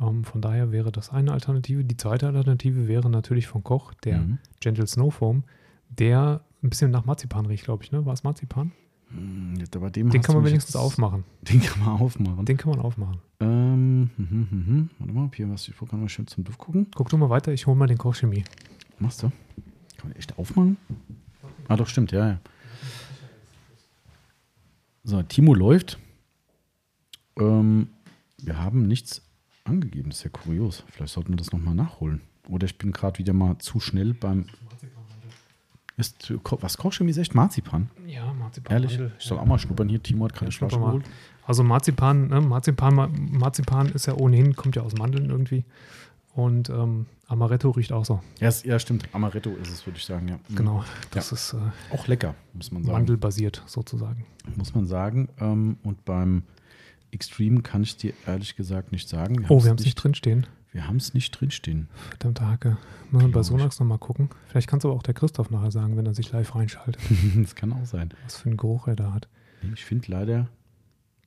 Ähm, 0.01 0.23
von 0.23 0.41
daher 0.41 0.71
wäre 0.71 0.91
das 0.91 1.09
eine 1.11 1.32
Alternative. 1.32 1.84
Die 1.84 1.97
zweite 1.97 2.27
Alternative 2.27 2.88
wäre 2.88 3.09
natürlich 3.09 3.47
von 3.47 3.63
Koch, 3.63 3.93
der 4.03 4.19
Mhm. 4.19 4.38
Gentle 4.59 4.88
Snow 4.88 5.13
Foam, 5.13 5.43
der 5.89 6.43
ein 6.61 6.69
bisschen 6.69 6.91
nach 6.91 7.05
Marzipan 7.05 7.45
riecht, 7.45 7.63
glaube 7.63 7.84
ich. 7.84 7.91
Ne? 7.91 8.05
War 8.05 8.13
es 8.13 8.23
Marzipan? 8.23 8.71
Hm, 9.12 9.64
aber 9.76 9.89
dem 9.89 10.10
Den 10.10 10.22
kann 10.22 10.36
man 10.36 10.45
wenigstens 10.45 10.76
jetzt- 10.76 10.82
aufmachen. 10.82 11.24
Den 11.41 11.62
kann 11.62 11.80
man 11.84 11.99
aufmachen. 11.99 12.45
Den 12.45 12.57
kann 12.57 12.72
man 12.72 12.80
aufmachen. 12.80 13.18
ähm, 13.39 14.10
hm, 14.16 14.30
hm, 14.30 14.47
hm, 14.51 14.66
hm. 14.68 14.89
Warte 14.99 15.14
mal, 15.14 15.26
ob 15.26 15.36
hier 15.36 15.49
was, 15.49 15.68
ich 15.68 15.76
kann 15.78 15.99
mal 15.99 16.10
schön 16.10 16.28
zum 16.28 16.43
Duft 16.43 16.60
gucken. 16.60 16.88
Guck 16.95 17.10
du 17.10 17.18
mal 17.18 17.30
weiter, 17.30 17.51
ich 17.51 17.66
hole 17.68 17.76
mal 17.78 17.88
den 17.88 17.97
Koch 17.97 18.16
Chemie. 18.16 18.43
Machst 18.99 19.24
du? 19.24 19.30
Kann 19.97 20.10
man 20.10 20.12
echt 20.14 20.38
aufmachen? 20.38 20.78
Ah, 21.68 21.76
doch, 21.76 21.88
stimmt, 21.88 22.12
ja, 22.12 22.28
ja. 22.28 22.39
So, 25.03 25.22
Timo 25.24 25.53
läuft. 25.53 25.97
Ähm, 27.39 27.88
wir 28.41 28.57
haben 28.62 28.88
nichts 28.88 29.22
angegeben, 29.64 30.10
das 30.10 30.20
ist 30.20 30.24
ja 30.26 30.30
kurios. 30.30 30.84
Vielleicht 30.89 31.14
sollten 31.14 31.30
wir 31.30 31.38
das 31.38 31.51
nochmal 31.51 31.76
nachholen. 31.76 32.22
Oder 32.47 32.66
ich 32.66 32.78
bin 32.78 32.91
gerade 32.91 33.18
wieder 33.20 33.34
mal 33.34 33.57
zu 33.60 33.80
schnell 33.80 34.14
beim. 34.14 34.45
Ist, 36.00 36.34
was 36.62 36.78
Kochchemie 36.78 37.12
ist 37.12 37.18
echt 37.18 37.36
Marzipan? 37.36 37.89
Ja, 38.08 38.34
Marzipan. 38.34 38.72
Ehrlich? 38.74 39.00
Ich 39.20 39.26
soll 39.26 39.38
auch 39.38 39.45
mal 39.45 39.60
schnuppern 39.60 39.89
hier. 39.89 40.02
Timo 40.02 40.26
hat 40.26 40.34
keine 40.34 40.50
Ja, 40.52 40.68
geholt. 40.68 41.06
Also 41.45 41.64
Marzipan, 41.64 42.28
ne? 42.28 42.41
Marzipan, 42.41 42.95
Marzipan 43.32 43.89
ist 43.89 44.06
ja 44.06 44.14
ohnehin, 44.16 44.56
kommt 44.56 44.76
ja 44.76 44.82
aus 44.84 44.93
Mandeln 44.95 45.30
irgendwie. 45.30 45.66
Und 46.36 46.70
ähm, 46.70 47.06
Amaretto 47.28 47.72
riecht 47.72 47.91
auch 47.91 48.06
so. 48.06 48.22
Ja, 48.39 48.47
es- 48.47 48.64
ja, 48.64 48.80
stimmt. 48.80 49.10
Amaretto 49.14 49.50
ist 49.62 49.70
es, 49.72 49.86
würde 49.86 49.97
ich 49.97 50.06
sagen, 50.06 50.28
ja. 50.30 50.39
Mhm. 50.47 50.56
Genau. 50.56 50.84
Das 51.12 51.32
ist 51.32 51.54
äh, 51.54 51.58
Auch 51.93 52.08
lecker, 52.08 52.34
muss 52.54 52.72
man 52.72 52.84
sagen. 52.84 52.93
mandelbasiert 52.93 53.62
sozusagen. 53.66 54.26
Muss 54.56 54.74
man 54.74 54.86
sagen. 54.88 55.28
Ähm, 55.39 55.78
und 55.84 56.06
beim 56.06 56.43
Extreme 57.12 57.62
kann 57.62 57.84
ich 57.84 57.97
dir 57.97 58.14
ehrlich 58.26 58.56
gesagt 58.56 58.91
nicht 58.91 59.10
sagen. 59.10 59.45
Oh, 59.45 59.50
haben's 59.50 59.64
wir 59.66 59.70
haben 59.72 59.78
es 59.80 59.86
nicht 59.86 59.95
drinstehen. 59.95 60.47
Wir 60.80 60.88
haben 60.88 60.95
es 60.95 61.13
nicht 61.13 61.32
drinstehen. 61.32 61.89
Verdammte 62.09 62.47
Hacke. 62.47 62.77
Müssen 63.11 63.27
wir 63.27 63.32
bei. 63.34 63.43
Sonax 63.43 63.82
nochmal 63.82 63.97
gucken. 63.97 64.30
Vielleicht 64.47 64.69
kann 64.69 64.80
es 64.80 64.86
aber 64.86 64.93
auch 64.93 65.03
der 65.03 65.13
Christoph 65.13 65.49
nachher 65.49 65.71
sagen, 65.71 65.97
wenn 65.97 66.05
er 66.05 66.13
sich 66.13 66.32
live 66.32 66.55
reinschaltet, 66.55 67.01
das 67.36 67.53
kann 67.55 67.73
auch 67.73 67.84
sein. 67.86 68.11
was 68.23 68.38
für 68.38 68.45
einen 68.47 68.55
Geruch 68.55 68.88
er 68.88 68.95
da 68.95 69.11
hat. 69.13 69.27
Ich 69.73 69.84
finde 69.84 70.09
leider. 70.09 70.47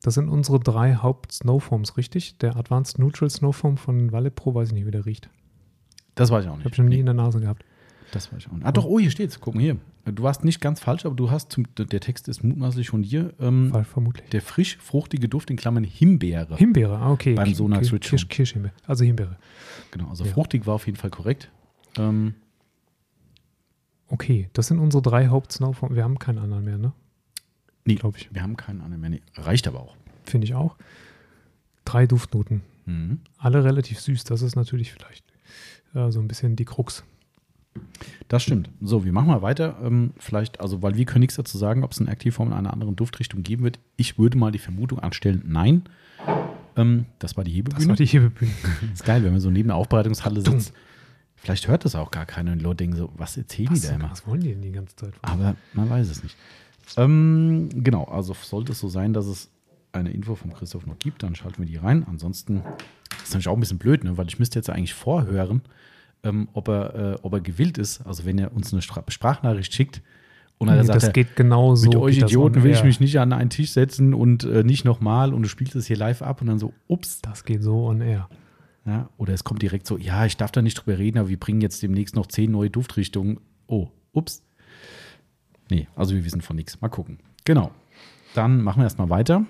Das 0.03 0.15
sind 0.15 0.31
unsere 0.31 0.59
drei 0.59 0.95
Haupt-Snowfoams, 0.95 1.99
richtig? 1.99 2.39
Der 2.39 2.57
Advanced 2.57 2.99
Neutral 2.99 3.29
Snowfoam 3.29 3.77
von 3.77 4.11
Valle 4.11 4.31
Pro, 4.31 4.55
weiß 4.55 4.69
ich 4.69 4.75
nicht, 4.75 4.87
wie 4.87 4.91
der 4.91 5.05
riecht. 5.05 5.29
Das 6.15 6.31
weiß 6.31 6.45
ich 6.45 6.51
auch 6.51 6.57
nicht. 6.57 6.65
Habe 6.65 6.73
ich 6.73 6.79
noch 6.79 6.85
nie 6.87 6.95
Nee. 6.95 7.01
in 7.01 7.07
der 7.07 7.15
Nase 7.15 7.39
gehabt. 7.39 7.63
Das 8.13 8.33
war 8.33 8.39
ich 8.39 8.49
auch 8.49 8.53
nicht. 8.53 8.65
Ah, 8.65 8.73
doch, 8.73 8.87
oh, 8.87 8.99
hier 8.99 9.11
steht's. 9.11 9.39
Guck 9.39 9.55
mal 9.55 9.61
hier. 9.61 9.77
Du 10.05 10.23
warst 10.25 10.43
nicht 10.45 10.61
ganz 10.61 10.81
falsch, 10.81 11.07
aber 11.07 11.15
du 11.15 11.31
hast, 11.31 11.53
zum, 11.53 11.65
der 11.77 12.01
Text 12.01 12.27
ist 12.27 12.43
mutmaßlich 12.43 12.89
von 12.91 13.03
dir, 13.03 13.33
ähm, 13.39 13.71
Fall 13.71 13.85
vermutlich. 13.85 14.29
der 14.31 14.43
frisch 14.43 14.77
fruchtige 14.79 15.29
Duft 15.29 15.49
in 15.51 15.57
Klammern 15.57 15.85
Himbeere. 15.85 16.57
Himbeere, 16.57 16.99
ah, 16.99 17.13
okay. 17.13 17.35
Beim 17.35 17.55
Sonax. 17.55 17.93
Kirsch, 18.01 18.29
Kirschhimbeere. 18.29 18.75
Also 18.87 19.05
Himbeere. 19.05 19.37
Genau, 19.93 20.09
also 20.09 20.25
Ja. 20.25 20.33
fruchtig 20.33 20.67
war 20.67 20.75
auf 20.75 20.87
jeden 20.87 20.99
Fall 20.99 21.11
korrekt. 21.11 21.51
Ähm, 21.99 22.35
Okay, 24.09 24.51
das 24.53 24.67
sind 24.67 24.79
unsere 24.79 25.03
drei 25.03 25.29
Hauptsnow. 25.29 25.81
Wir 25.89 26.05
haben 26.05 26.19
keinen 26.19 26.39
anderen 26.39 26.65
mehr, 26.65 26.77
ne? 26.77 26.93
Nee. 27.87 27.95
Glaube 27.95 28.19
ich. 28.19 28.29
wir 28.31 28.43
haben 28.43 28.57
keinen 28.59 28.83
anderen 28.83 29.01
mehr. 29.01 29.09
Nee, 29.11 29.23
reicht 29.37 29.67
aber 29.67 29.81
auch. 29.81 29.97
Finde 30.25 30.45
ich 30.45 30.55
auch. 30.55 30.77
Drei 31.87 32.07
Duftnoten. 32.07 32.61
Mhm. 32.85 33.21
Alle 33.39 33.65
relativ 33.65 34.01
süß. 34.01 34.25
Das 34.25 34.43
ist 34.43 34.55
natürlich 34.55 34.93
vielleicht 34.93 35.25
äh, 35.95 36.11
so 36.11 36.21
ein 36.21 36.29
bisschen 36.29 36.57
die 36.57 36.67
Krux. 36.67 37.05
Das 38.29 38.43
stimmt. 38.43 38.71
So, 38.81 39.05
wir 39.05 39.13
machen 39.13 39.29
mal 39.29 39.43
weiter. 39.43 39.79
Ähm, 39.83 40.13
vielleicht, 40.19 40.61
also, 40.61 40.83
weil 40.83 40.97
wir 40.97 41.05
können 41.05 41.21
nichts 41.21 41.37
dazu 41.37 41.59
sagen, 41.59 41.85
ob 41.85 41.93
es 41.93 42.01
eine 42.01 42.11
Aktivform 42.11 42.49
in 42.49 42.55
einer 42.55 42.73
anderen 42.73 42.97
Duftrichtung 42.97 43.43
geben 43.43 43.65
wird. 43.65 43.79
Ich 43.97 44.19
würde 44.19 44.39
mal 44.39 44.53
die 44.53 44.59
Vermutung 44.59 44.99
anstellen, 44.99 45.43
nein. 45.47 45.83
Ähm, 46.77 47.07
das 47.19 47.37
war 47.37 47.45
die 47.45 47.51
Das 47.63 47.75
Hebebühne. 47.75 47.89
war 47.89 47.97
die 47.97 48.07
Hebebühne. 48.07 48.53
ist 48.93 49.05
geil, 49.05 49.23
wenn 49.25 49.33
man 49.33 49.41
so 49.41 49.51
neben 49.51 49.69
der 49.69 49.77
Aufbereitungshalle 49.77 50.41
sitzt. 50.41 50.73
Vielleicht 51.37 51.67
hört 51.67 51.85
das 51.85 51.95
auch 51.97 52.11
gar 52.11 52.25
keiner 52.25 52.53
und 52.53 52.63
Leute 52.63 52.77
denken 52.77 52.97
so, 52.97 53.11
was 53.17 53.37
erzählen 53.37 53.69
die 53.69 53.75
Was, 53.75 53.89
da 53.89 53.95
immer? 53.97 54.11
was 54.11 54.27
wollen 54.27 54.41
die 54.41 54.51
denn 54.51 54.63
die 54.63 54.71
ganze 54.71 54.95
Zeit? 54.95 55.15
Aber 55.23 55.57
man 55.73 55.91
weiß 55.91 56.09
es 56.09 56.23
nicht. 56.23 56.37
Ähm, 56.97 57.69
genau, 57.75 58.05
also 58.05 58.35
sollte 58.41 58.73
es 58.73 58.79
so 58.79 58.89
sein, 58.89 59.13
dass 59.13 59.27
es 59.27 59.51
eine 59.93 60.11
Info 60.11 60.35
von 60.37 60.53
Christoph 60.53 60.87
noch 60.87 60.99
gibt, 60.99 61.23
dann 61.23 61.35
schalten 61.35 61.59
wir 61.59 61.67
die 61.67 61.77
rein. 61.77 62.07
Ansonsten 62.09 62.63
ist 63.23 63.31
natürlich 63.31 63.49
auch 63.49 63.55
ein 63.57 63.61
bisschen 63.61 63.79
blöd, 63.79 64.05
ne? 64.05 64.17
weil 64.17 64.29
ich 64.29 64.39
müsste 64.39 64.59
jetzt 64.59 64.71
eigentlich 64.71 64.95
vorhören, 64.95 65.63
ähm, 66.23 66.49
ob, 66.53 66.69
er, 66.69 66.95
äh, 67.15 67.19
ob 67.23 67.33
er 67.35 67.41
gewillt 67.41 67.79
ist. 67.79 68.01
Also 68.07 68.25
wenn 68.25 68.39
er 68.39 68.53
uns 68.55 68.73
eine 68.73 68.83
Stra 68.83 69.03
Sprachnachricht 69.09 69.73
schickt 69.75 70.03
und 70.59 70.69
dann 70.69 70.79
Nee, 70.79 70.85
sagt 70.85 71.03
das 71.03 71.13
geht 71.13 71.35
genau 71.37 71.75
so. 71.75 71.89
mit 71.89 71.97
euch 71.97 72.19
Idioten 72.19 72.63
will 72.63 72.73
ich 72.73 72.85
mich 72.85 73.01
nicht 73.01 73.19
an 73.19 73.33
einen 73.33 73.51
Tisch 73.51 73.71
setzen 73.73 74.15
und 74.15 74.45
äh, 74.45 74.63
nicht 74.63 74.85
nochmal 74.85 75.35
und 75.35 75.43
du 75.43 75.49
spielst 75.49 75.75
es 75.77 75.87
hier 75.87 75.97
live 75.97 76.23
ab 76.23 76.41
und 76.41 76.47
dann 76.47 76.59
so, 76.59 76.73
ups. 76.89 77.21
Das 77.23 77.45
geht 77.45 77.63
so 77.63 77.87
on 77.87 78.01
air. 78.01 78.29
Ja, 78.85 79.09
oder 79.17 79.33
es 79.33 79.45
kommt 79.45 79.63
direkt 79.63 79.87
so, 79.87 79.97
ja, 79.97 80.27
ich 80.27 80.37
darf 80.37 80.51
da 80.51 80.61
nicht 80.61 80.75
drüber 80.75 80.99
reden, 80.99 81.19
aber 81.19 81.29
wir 81.29 81.39
bringen 81.39 81.61
jetzt 81.61 81.83
demnächst 81.83 82.17
noch 82.17 82.27
zehn 82.27 82.51
neue 82.51 82.69
Duftrichtungen. 82.71 83.39
Oh, 83.69 83.89
ups. 84.13 84.43
Nee, 85.71 85.87
also 85.95 86.15
wir 86.15 86.25
wissen 86.25 86.41
von 86.41 86.57
nichts. 86.57 86.81
Mal 86.81 86.89
gucken. 86.89 87.19
Genau. 87.45 87.71
Dann 88.35 88.61
machen 88.63 88.81
wir 88.81 88.85
erstmal 88.85 89.09
weiter. 89.11 89.45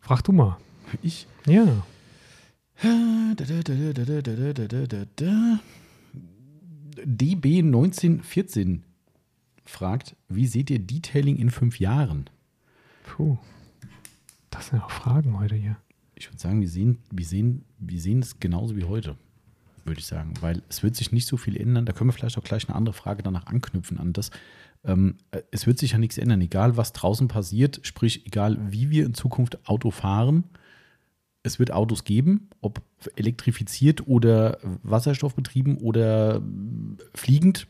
Frag 0.00 0.22
du 0.22 0.32
mal. 0.32 0.56
Ich. 1.02 1.26
Ja. 1.46 1.64
DB1914 6.96 8.80
fragt, 9.66 10.16
wie 10.30 10.46
seht 10.46 10.70
ihr 10.70 10.78
Detailing 10.78 11.36
in 11.36 11.50
fünf 11.50 11.78
Jahren? 11.78 12.30
Puh. 13.04 13.36
Das 14.48 14.68
sind 14.68 14.80
auch 14.80 14.90
Fragen 14.90 15.38
heute 15.38 15.56
hier. 15.56 15.76
Ich 16.14 16.28
würde 16.28 16.38
sagen, 16.38 16.62
wir 16.62 16.68
sehen, 16.68 17.00
wir, 17.10 17.26
sehen, 17.26 17.66
wir 17.78 18.00
sehen 18.00 18.20
es 18.20 18.40
genauso 18.40 18.76
wie 18.76 18.84
heute, 18.84 19.16
würde 19.84 20.00
ich 20.00 20.06
sagen. 20.06 20.32
Weil 20.40 20.62
es 20.70 20.82
wird 20.82 20.96
sich 20.96 21.12
nicht 21.12 21.26
so 21.26 21.36
viel 21.36 21.58
ändern. 21.58 21.84
Da 21.84 21.92
können 21.92 22.08
wir 22.08 22.14
vielleicht 22.14 22.38
auch 22.38 22.44
gleich 22.44 22.66
eine 22.66 22.76
andere 22.76 22.94
Frage 22.94 23.22
danach 23.22 23.46
anknüpfen 23.46 23.98
an 23.98 24.14
das. 24.14 24.30
Ähm, 24.84 25.16
äh, 25.32 25.42
es 25.50 25.66
wird 25.66 25.78
sich 25.78 25.92
ja 25.92 25.98
nichts 25.98 26.16
ändern, 26.16 26.40
egal 26.40 26.78
was 26.78 26.94
draußen 26.94 27.28
passiert, 27.28 27.80
sprich, 27.82 28.26
egal 28.26 28.72
wie 28.72 28.88
wir 28.88 29.04
in 29.04 29.12
Zukunft 29.12 29.68
Auto 29.68 29.90
fahren. 29.90 30.44
Es 31.42 31.58
wird 31.58 31.72
Autos 31.72 32.04
geben, 32.04 32.50
ob 32.60 32.82
elektrifiziert 33.16 34.06
oder 34.06 34.58
wasserstoffbetrieben 34.82 35.78
oder 35.78 36.42
fliegend, 37.14 37.66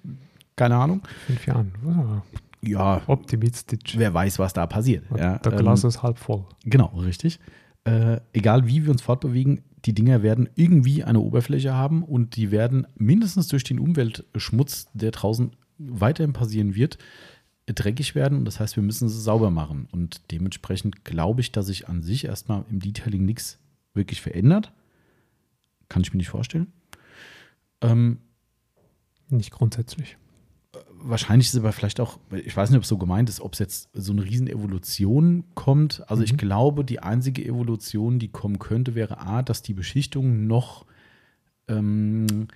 keine 0.57 0.77
Ahnung. 0.77 1.03
Fünf 1.27 1.47
Jahren. 1.47 1.73
Ah, 1.87 2.23
Ja, 2.63 3.03
optimistisch. 3.07 3.97
wer 3.97 4.13
weiß, 4.13 4.39
was 4.39 4.53
da 4.53 4.67
passiert. 4.67 5.05
Ja, 5.17 5.39
Der 5.39 5.53
ähm, 5.53 5.59
Glas 5.59 5.85
ist 5.85 6.03
halb 6.03 6.19
voll. 6.19 6.45
Genau, 6.65 6.87
richtig. 6.99 7.39
Äh, 7.85 8.21
egal 8.33 8.67
wie 8.67 8.85
wir 8.85 8.91
uns 8.91 9.03
fortbewegen, 9.03 9.63
die 9.87 9.95
Dinger 9.95 10.23
werden 10.23 10.49
irgendwie 10.57 11.05
eine 11.05 11.21
Oberfläche 11.21 11.73
haben 11.73 12.03
und 12.03 12.37
die 12.37 12.51
werden 12.51 12.87
mindestens 12.97 13.49
durch 13.49 13.65
den 13.65 13.79
Umweltschmutz, 13.79 14.89
der 14.93 15.13
draußen 15.13 15.53
weiterhin 15.79 16.35
passieren 16.35 16.75
wird, 16.75 16.99
dreckig 17.75 18.15
werden. 18.15 18.39
Und 18.39 18.45
das 18.45 18.61
heißt, 18.61 18.77
wir 18.77 18.83
müssen 18.83 19.09
sie 19.09 19.21
sauber 19.21 19.51
machen. 19.51 19.89
Und 19.93 20.21
dementsprechend 20.31 21.05
glaube 21.05 21.41
ich, 21.41 21.53
dass 21.53 21.67
sich 21.67 21.89
an 21.89 22.03
sich 22.03 22.25
erstmal 22.25 22.65
im 22.71 22.81
Detailing 22.81 23.25
nichts 23.25 23.59
wirklich 23.95 24.21
verändert. 24.21 24.73
Kann 25.89 26.03
ich 26.03 26.13
mir 26.13 26.19
nicht 26.19 26.29
vorstellen. 26.29 26.69
Ähm, 27.81 28.19
Nicht 29.29 29.51
grundsätzlich. 29.53 30.17
wahrscheinlich 31.03 31.47
ist 31.49 31.55
es 31.55 31.61
aber 31.61 31.73
vielleicht 31.73 31.99
auch, 32.01 32.19
ich 32.45 32.55
weiß 32.57 32.69
nicht, 32.71 32.77
ob 32.77 32.83
es 32.83 32.89
so 32.89 32.99
gemeint 32.99 33.29
ist, 33.29 33.41
ob 33.41 33.55
es 33.55 33.59
jetzt 33.59 33.89
so 33.95 34.13
eine 34.13 34.23
riesen 34.25 34.47
Evolution 34.49 35.45
kommt. 35.55 36.03
Also 36.11 36.23
ich 36.23 36.33
Mhm. 36.35 36.37
glaube, 36.39 36.85
die 36.85 37.01
einzige 37.01 37.45
Evolution, 37.45 38.19
die 38.19 38.29
kommen 38.29 38.59
könnte, 38.59 38.95
wäre 38.95 39.19
A, 39.19 39.43
dass 39.43 39.63
die 39.63 39.73
Beschichtung 39.75 40.47
noch 40.47 40.85
ähm, 41.69 42.49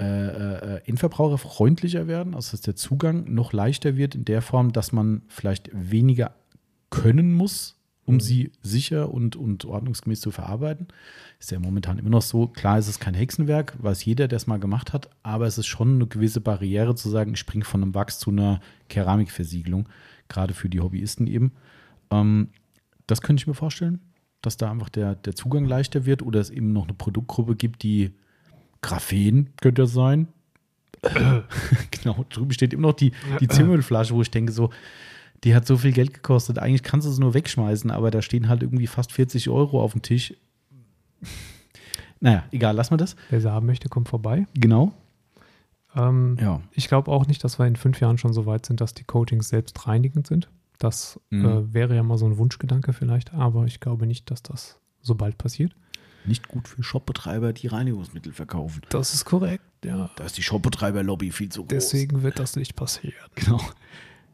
äh, 0.00 0.04
äh, 0.04 0.80
endverbraucherfreundlicher 0.86 2.06
werden, 2.06 2.34
also 2.34 2.52
dass 2.52 2.60
der 2.60 2.76
Zugang 2.76 3.32
noch 3.32 3.52
leichter 3.52 3.96
wird 3.96 4.14
in 4.14 4.24
der 4.24 4.42
Form, 4.42 4.72
dass 4.72 4.92
man 4.92 5.22
vielleicht 5.28 5.70
weniger 5.72 6.34
können 6.90 7.34
muss, 7.34 7.76
um 8.04 8.14
Mhm. 8.14 8.20
sie 8.20 8.52
sicher 8.62 9.12
und, 9.12 9.36
und 9.36 9.64
ordnungsgemäß 9.64 10.20
zu 10.20 10.30
verarbeiten. 10.30 10.86
Ist 11.40 11.50
ja 11.50 11.58
momentan 11.58 11.98
immer 11.98 12.10
noch 12.10 12.22
so. 12.22 12.46
Klar 12.46 12.78
ist 12.78 12.88
es 12.88 13.00
kein 13.00 13.14
Hexenwerk, 13.14 13.74
weiß 13.82 14.04
jeder, 14.04 14.28
der 14.28 14.36
es 14.36 14.46
mal 14.46 14.60
gemacht 14.60 14.92
hat, 14.92 15.10
aber 15.22 15.46
es 15.46 15.58
ist 15.58 15.66
schon 15.66 15.96
eine 15.96 16.06
gewisse 16.06 16.40
Barriere 16.40 16.94
zu 16.94 17.10
sagen, 17.10 17.32
ich 17.32 17.40
springe 17.40 17.64
von 17.64 17.82
einem 17.82 17.94
Wachs 17.94 18.18
zu 18.18 18.30
einer 18.30 18.60
Keramikversiegelung, 18.88 19.88
gerade 20.28 20.54
für 20.54 20.68
die 20.68 20.80
Hobbyisten 20.80 21.26
eben. 21.26 21.52
Ähm, 22.10 22.50
das 23.08 23.20
könnte 23.20 23.40
ich 23.42 23.46
mir 23.46 23.54
vorstellen, 23.54 24.00
dass 24.42 24.56
da 24.56 24.70
einfach 24.70 24.88
der, 24.88 25.16
der 25.16 25.34
Zugang 25.34 25.64
leichter 25.64 26.06
wird 26.06 26.22
oder 26.22 26.40
es 26.40 26.50
eben 26.50 26.72
noch 26.72 26.84
eine 26.84 26.94
Produktgruppe 26.94 27.56
gibt, 27.56 27.82
die 27.82 28.12
Graphen 28.82 29.50
könnte 29.60 29.82
das 29.82 29.92
sein. 29.92 30.28
genau, 31.90 32.24
drüben 32.28 32.52
steht 32.52 32.72
immer 32.72 32.88
noch 32.88 32.94
die, 32.94 33.12
die 33.40 33.48
Zimmerflasche, 33.48 34.14
wo 34.14 34.22
ich 34.22 34.30
denke 34.30 34.52
so, 34.52 34.70
die 35.44 35.54
hat 35.54 35.66
so 35.66 35.76
viel 35.76 35.92
Geld 35.92 36.14
gekostet. 36.14 36.58
Eigentlich 36.58 36.82
kannst 36.82 37.06
du 37.06 37.10
sie 37.12 37.20
nur 37.20 37.34
wegschmeißen, 37.34 37.90
aber 37.90 38.10
da 38.10 38.22
stehen 38.22 38.48
halt 38.48 38.62
irgendwie 38.62 38.88
fast 38.88 39.12
40 39.12 39.48
Euro 39.48 39.82
auf 39.82 39.92
dem 39.92 40.02
Tisch. 40.02 40.34
Naja, 42.20 42.42
egal, 42.50 42.74
lass 42.74 42.90
mal 42.90 42.96
das. 42.96 43.14
Wer 43.30 43.40
sie 43.40 43.48
haben 43.52 43.66
möchte, 43.66 43.88
kommt 43.88 44.08
vorbei. 44.08 44.48
Genau. 44.54 44.92
Ähm, 45.94 46.36
Ja. 46.40 46.60
Ich 46.72 46.88
glaube 46.88 47.12
auch 47.12 47.28
nicht, 47.28 47.44
dass 47.44 47.60
wir 47.60 47.66
in 47.66 47.76
fünf 47.76 48.00
Jahren 48.00 48.18
schon 48.18 48.32
so 48.32 48.44
weit 48.44 48.66
sind, 48.66 48.80
dass 48.80 48.92
die 48.92 49.04
Coatings 49.04 49.48
selbst 49.50 49.86
reinigend 49.86 50.26
sind. 50.26 50.48
Das 50.80 51.20
Mhm. 51.30 51.44
äh, 51.44 51.74
wäre 51.74 51.94
ja 51.94 52.02
mal 52.02 52.18
so 52.18 52.26
ein 52.26 52.36
Wunschgedanke 52.36 52.92
vielleicht, 52.92 53.32
aber 53.34 53.66
ich 53.66 53.78
glaube 53.78 54.04
nicht, 54.06 54.32
dass 54.32 54.42
das 54.42 54.80
so 55.00 55.14
bald 55.14 55.38
passiert. 55.38 55.76
Nicht 56.28 56.48
gut 56.48 56.68
für 56.68 56.82
Shopbetreiber, 56.82 57.52
die 57.52 57.66
Reinigungsmittel 57.66 58.32
verkaufen. 58.32 58.82
Das 58.90 59.14
ist 59.14 59.24
korrekt, 59.24 59.64
ja. 59.84 60.10
Da 60.16 60.24
ist 60.24 60.36
die 60.36 60.42
Shopbetreiber-Lobby 60.42 61.30
viel 61.32 61.48
zu 61.48 61.62
groß. 61.62 61.68
Deswegen 61.70 62.22
wird 62.22 62.38
das 62.38 62.56
nicht 62.56 62.76
passieren. 62.76 63.14
Genau. 63.34 63.60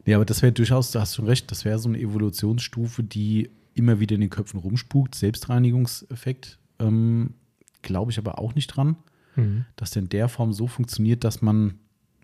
Ja, 0.05 0.17
aber 0.17 0.25
das 0.25 0.41
wäre 0.41 0.51
durchaus, 0.51 0.91
da 0.91 1.01
hast 1.01 1.17
du 1.17 1.23
recht, 1.23 1.49
das 1.49 1.65
wäre 1.65 1.79
so 1.79 1.89
eine 1.89 1.97
Evolutionsstufe, 1.99 3.01
die 3.01 3.49
immer 3.73 3.99
wieder 3.99 4.13
in 4.15 4.21
den 4.21 4.29
Köpfen 4.29 4.59
rumspukt. 4.59 5.15
Selbstreinigungseffekt 5.15 6.59
ähm, 6.79 7.33
glaube 7.81 8.11
ich 8.11 8.17
aber 8.17 8.39
auch 8.39 8.55
nicht 8.55 8.67
dran, 8.67 8.97
Mhm. 9.37 9.65
dass 9.75 9.91
der 9.91 10.03
in 10.03 10.09
der 10.09 10.29
Form 10.29 10.53
so 10.53 10.65
funktioniert, 10.67 11.23
dass 11.25 11.41
man 11.41 11.73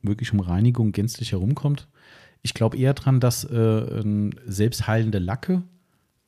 wirklich 0.01 0.32
um 0.32 0.39
Reinigung 0.39 0.93
gänzlich 0.93 1.34
herumkommt. 1.34 1.88
Ich 2.41 2.53
glaube 2.53 2.78
eher 2.78 2.93
dran, 2.93 3.19
dass 3.19 3.43
äh, 3.43 4.03
selbstheilende 4.45 5.19
Lacke 5.19 5.61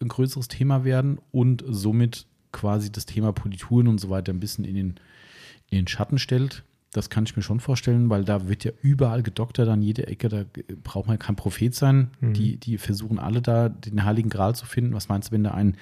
ein 0.01 0.07
größeres 0.09 0.49
Thema 0.49 0.83
werden 0.83 1.19
und 1.31 1.63
somit 1.67 2.25
quasi 2.53 2.89
das 2.91 3.05
Thema 3.05 3.33
Polituren 3.33 3.89
und 3.89 3.99
so 3.99 4.09
weiter 4.09 4.31
ein 4.31 4.39
bisschen 4.39 4.63
in 4.63 4.75
den, 4.75 4.95
in 5.69 5.79
den 5.79 5.87
Schatten 5.87 6.17
stellt. 6.17 6.63
Das 6.93 7.09
kann 7.09 7.25
ich 7.25 7.35
mir 7.35 7.41
schon 7.41 7.59
vorstellen, 7.59 8.09
weil 8.09 8.23
da 8.23 8.47
wird 8.47 8.63
ja 8.63 8.71
überall 8.81 9.23
gedoktert 9.23 9.67
an 9.67 9.81
jeder 9.81 10.07
Ecke. 10.07 10.29
Da 10.29 10.45
braucht 10.83 11.07
man 11.07 11.19
kein 11.19 11.35
Prophet 11.35 11.73
sein. 11.73 12.11
Mhm. 12.21 12.33
Die, 12.33 12.57
die 12.57 12.77
versuchen 12.77 13.19
alle 13.19 13.41
da 13.41 13.67
den 13.67 14.05
heiligen 14.05 14.29
Gral 14.29 14.55
zu 14.55 14.65
finden. 14.65 14.93
Was 14.93 15.09
meinst 15.09 15.29
du, 15.29 15.33
wenn 15.33 15.43
da 15.43 15.51
ein 15.51 15.75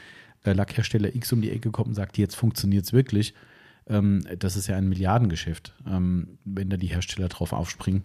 äh, 0.46 0.54
Lackhersteller 0.54 1.14
X 1.14 1.34
um 1.34 1.42
die 1.42 1.52
Ecke 1.52 1.70
kommt 1.70 1.90
und 1.90 1.96
sagt, 1.96 2.18
jetzt 2.18 2.36
funktioniert 2.36 2.86
es 2.86 2.94
wirklich? 2.94 3.34
Ähm, 3.88 4.24
das 4.40 4.56
ist 4.56 4.68
ja 4.68 4.78
ein 4.78 4.88
Milliardengeschäft, 4.88 5.74
ähm, 5.86 6.38
wenn 6.46 6.70
da 6.70 6.78
die 6.78 6.88
Hersteller 6.88 7.28
drauf 7.28 7.52
aufspringen. 7.52 8.04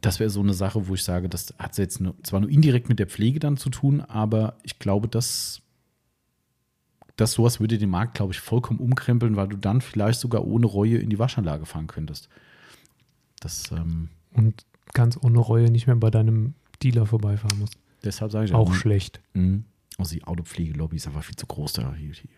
Das 0.00 0.20
wäre 0.20 0.30
so 0.30 0.40
eine 0.40 0.52
Sache, 0.52 0.88
wo 0.88 0.94
ich 0.94 1.04
sage, 1.04 1.28
das 1.28 1.54
hat 1.58 1.78
jetzt 1.78 2.00
nur, 2.00 2.14
zwar 2.24 2.40
nur 2.40 2.50
indirekt 2.50 2.88
mit 2.88 2.98
der 2.98 3.06
Pflege 3.06 3.38
dann 3.38 3.56
zu 3.56 3.70
tun, 3.70 4.00
aber 4.00 4.56
ich 4.64 4.78
glaube, 4.78 5.08
dass 5.08 5.62
das 7.16 7.32
sowas 7.32 7.60
würde 7.60 7.78
den 7.78 7.90
Markt, 7.90 8.14
glaube 8.14 8.32
ich, 8.32 8.40
vollkommen 8.40 8.80
umkrempeln, 8.80 9.36
weil 9.36 9.48
du 9.48 9.56
dann 9.56 9.80
vielleicht 9.80 10.20
sogar 10.20 10.44
ohne 10.44 10.66
Reue 10.66 10.98
in 10.98 11.10
die 11.10 11.18
Waschanlage 11.18 11.64
fahren 11.66 11.86
könntest. 11.86 12.28
Das, 13.40 13.70
ähm, 13.72 14.08
Und 14.32 14.64
ganz 14.94 15.18
ohne 15.22 15.38
Reue 15.38 15.70
nicht 15.70 15.86
mehr 15.86 15.96
bei 15.96 16.10
deinem 16.10 16.54
Dealer 16.82 17.06
vorbeifahren 17.06 17.58
musst. 17.58 17.74
deshalb 18.04 18.32
sage 18.32 18.46
ich 18.46 18.54
Auch 18.54 18.70
mhm. 18.70 18.74
schlecht. 18.74 19.20
Mhm. 19.34 19.64
Also 19.98 20.14
die 20.16 20.24
Autopflege-Lobby 20.24 20.96
ist 20.96 21.06
einfach 21.06 21.22
viel 21.22 21.36
zu 21.36 21.46
groß 21.46 21.74
da. 21.74 21.92
Die, 21.98 22.10
die, 22.10 22.28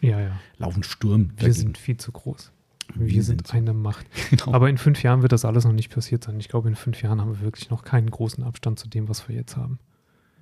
die 0.00 0.06
Ja, 0.06 0.20
ja. 0.20 0.40
laufen 0.58 0.82
Sturm. 0.84 1.32
Wir 1.36 1.52
sind 1.52 1.76
viel 1.78 1.96
zu 1.96 2.12
groß. 2.12 2.52
Wir, 2.94 3.06
Wir 3.08 3.22
sind, 3.24 3.46
sind- 3.46 3.56
eine 3.56 3.72
Macht. 3.72 4.06
Genau. 4.30 4.52
Aber 4.54 4.68
in 4.70 4.78
fünf 4.78 5.02
Jahren 5.02 5.22
wird 5.22 5.32
das 5.32 5.44
alles 5.44 5.64
noch 5.64 5.72
nicht 5.72 5.90
passiert 5.90 6.22
sein. 6.24 6.38
Ich 6.38 6.48
glaube, 6.48 6.68
in 6.68 6.76
fünf 6.76 7.02
Jahren 7.02 7.20
haben 7.20 7.32
wir 7.32 7.40
wirklich 7.40 7.70
noch 7.70 7.82
keinen 7.82 8.10
großen 8.10 8.44
Abstand 8.44 8.78
zu 8.78 8.88
dem, 8.88 9.08
was 9.08 9.28
wir 9.28 9.34
jetzt 9.34 9.56
haben. 9.56 9.78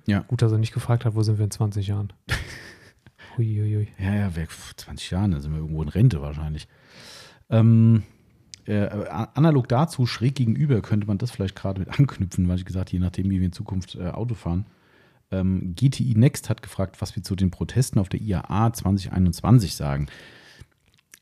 Ja. 0.05 0.19
Gut, 0.19 0.41
dass 0.41 0.51
er 0.51 0.57
nicht 0.59 0.73
gefragt 0.73 1.05
hat, 1.05 1.15
wo 1.15 1.23
sind 1.23 1.37
wir 1.39 1.45
in 1.45 1.51
20 1.51 1.87
Jahren. 1.87 2.13
Huiuiui. 3.37 3.87
Ja, 3.99 4.13
ja, 4.15 4.35
wer- 4.35 4.47
20 4.75 5.11
Jahren, 5.11 5.31
da 5.31 5.39
sind 5.39 5.51
wir 5.51 5.59
irgendwo 5.59 5.83
in 5.83 5.89
Rente 5.89 6.21
wahrscheinlich. 6.21 6.67
Ähm, 7.49 8.03
äh, 8.65 8.87
analog 9.33 9.67
dazu, 9.67 10.05
schräg 10.05 10.35
gegenüber, 10.35 10.81
könnte 10.81 11.07
man 11.07 11.17
das 11.17 11.31
vielleicht 11.31 11.55
gerade 11.55 11.79
mit 11.79 11.89
anknüpfen, 11.99 12.47
weil 12.47 12.57
ich 12.57 12.65
gesagt, 12.65 12.91
je 12.91 12.99
nachdem, 12.99 13.29
wie 13.29 13.39
wir 13.39 13.45
in 13.47 13.53
Zukunft 13.53 13.95
äh, 13.95 14.09
Auto 14.09 14.35
fahren. 14.35 14.65
Ähm, 15.31 15.73
GTI 15.75 16.13
Next 16.15 16.49
hat 16.49 16.61
gefragt, 16.61 17.01
was 17.01 17.15
wir 17.15 17.23
zu 17.23 17.35
den 17.35 17.51
Protesten 17.51 17.99
auf 17.99 18.09
der 18.09 18.21
IAA 18.21 18.73
2021 18.73 19.75
sagen. 19.75 20.07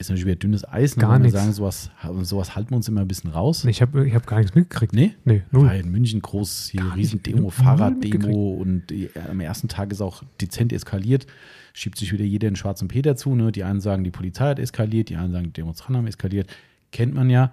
Ist 0.01 0.09
natürlich 0.09 0.27
wieder 0.27 0.37
dünnes 0.37 0.65
Eis. 0.65 0.95
ne, 0.95 1.01
Gar 1.01 1.19
nichts. 1.19 1.37
sagen, 1.37 1.51
sowas, 1.51 1.91
sowas 2.21 2.55
halten 2.55 2.69
wir 2.71 2.77
uns 2.77 2.87
immer 2.87 3.01
ein 3.01 3.07
bisschen 3.09 3.31
raus. 3.31 3.65
Ich 3.65 3.81
habe 3.81 4.07
ich 4.07 4.15
hab 4.15 4.25
gar 4.25 4.37
nichts 4.39 4.55
mitgekriegt. 4.55 4.93
Nee? 4.93 5.13
Nee, 5.25 5.43
War 5.51 5.63
null. 5.63 5.71
in 5.73 5.91
München 5.91 6.21
groß, 6.21 6.69
hier 6.71 6.83
Gar. 6.83 6.95
Riesendemo, 6.95 7.49
Fahrraddemo 7.49 8.53
und 8.53 8.93
äh, 8.93 9.09
am 9.29 9.41
ersten 9.41 9.67
Tag 9.67 9.91
ist 9.91 9.99
auch 9.99 10.23
dezent 10.39 10.71
eskaliert. 10.71 11.27
Schiebt 11.73 11.97
sich 11.97 12.13
wieder 12.13 12.23
jeder 12.23 12.49
den 12.49 12.55
schwarzen 12.55 12.87
Peter 12.87 13.17
zu. 13.17 13.35
Ne? 13.35 13.51
Die 13.51 13.65
einen 13.65 13.81
sagen, 13.81 14.05
die 14.05 14.11
Polizei 14.11 14.45
hat 14.51 14.59
eskaliert, 14.59 15.09
die 15.09 15.15
anderen 15.17 15.33
sagen, 15.33 15.45
die 15.47 15.51
Demonstranten 15.53 15.97
haben 15.97 16.07
eskaliert. 16.07 16.49
Kennt 16.93 17.13
man 17.13 17.29
ja. 17.29 17.51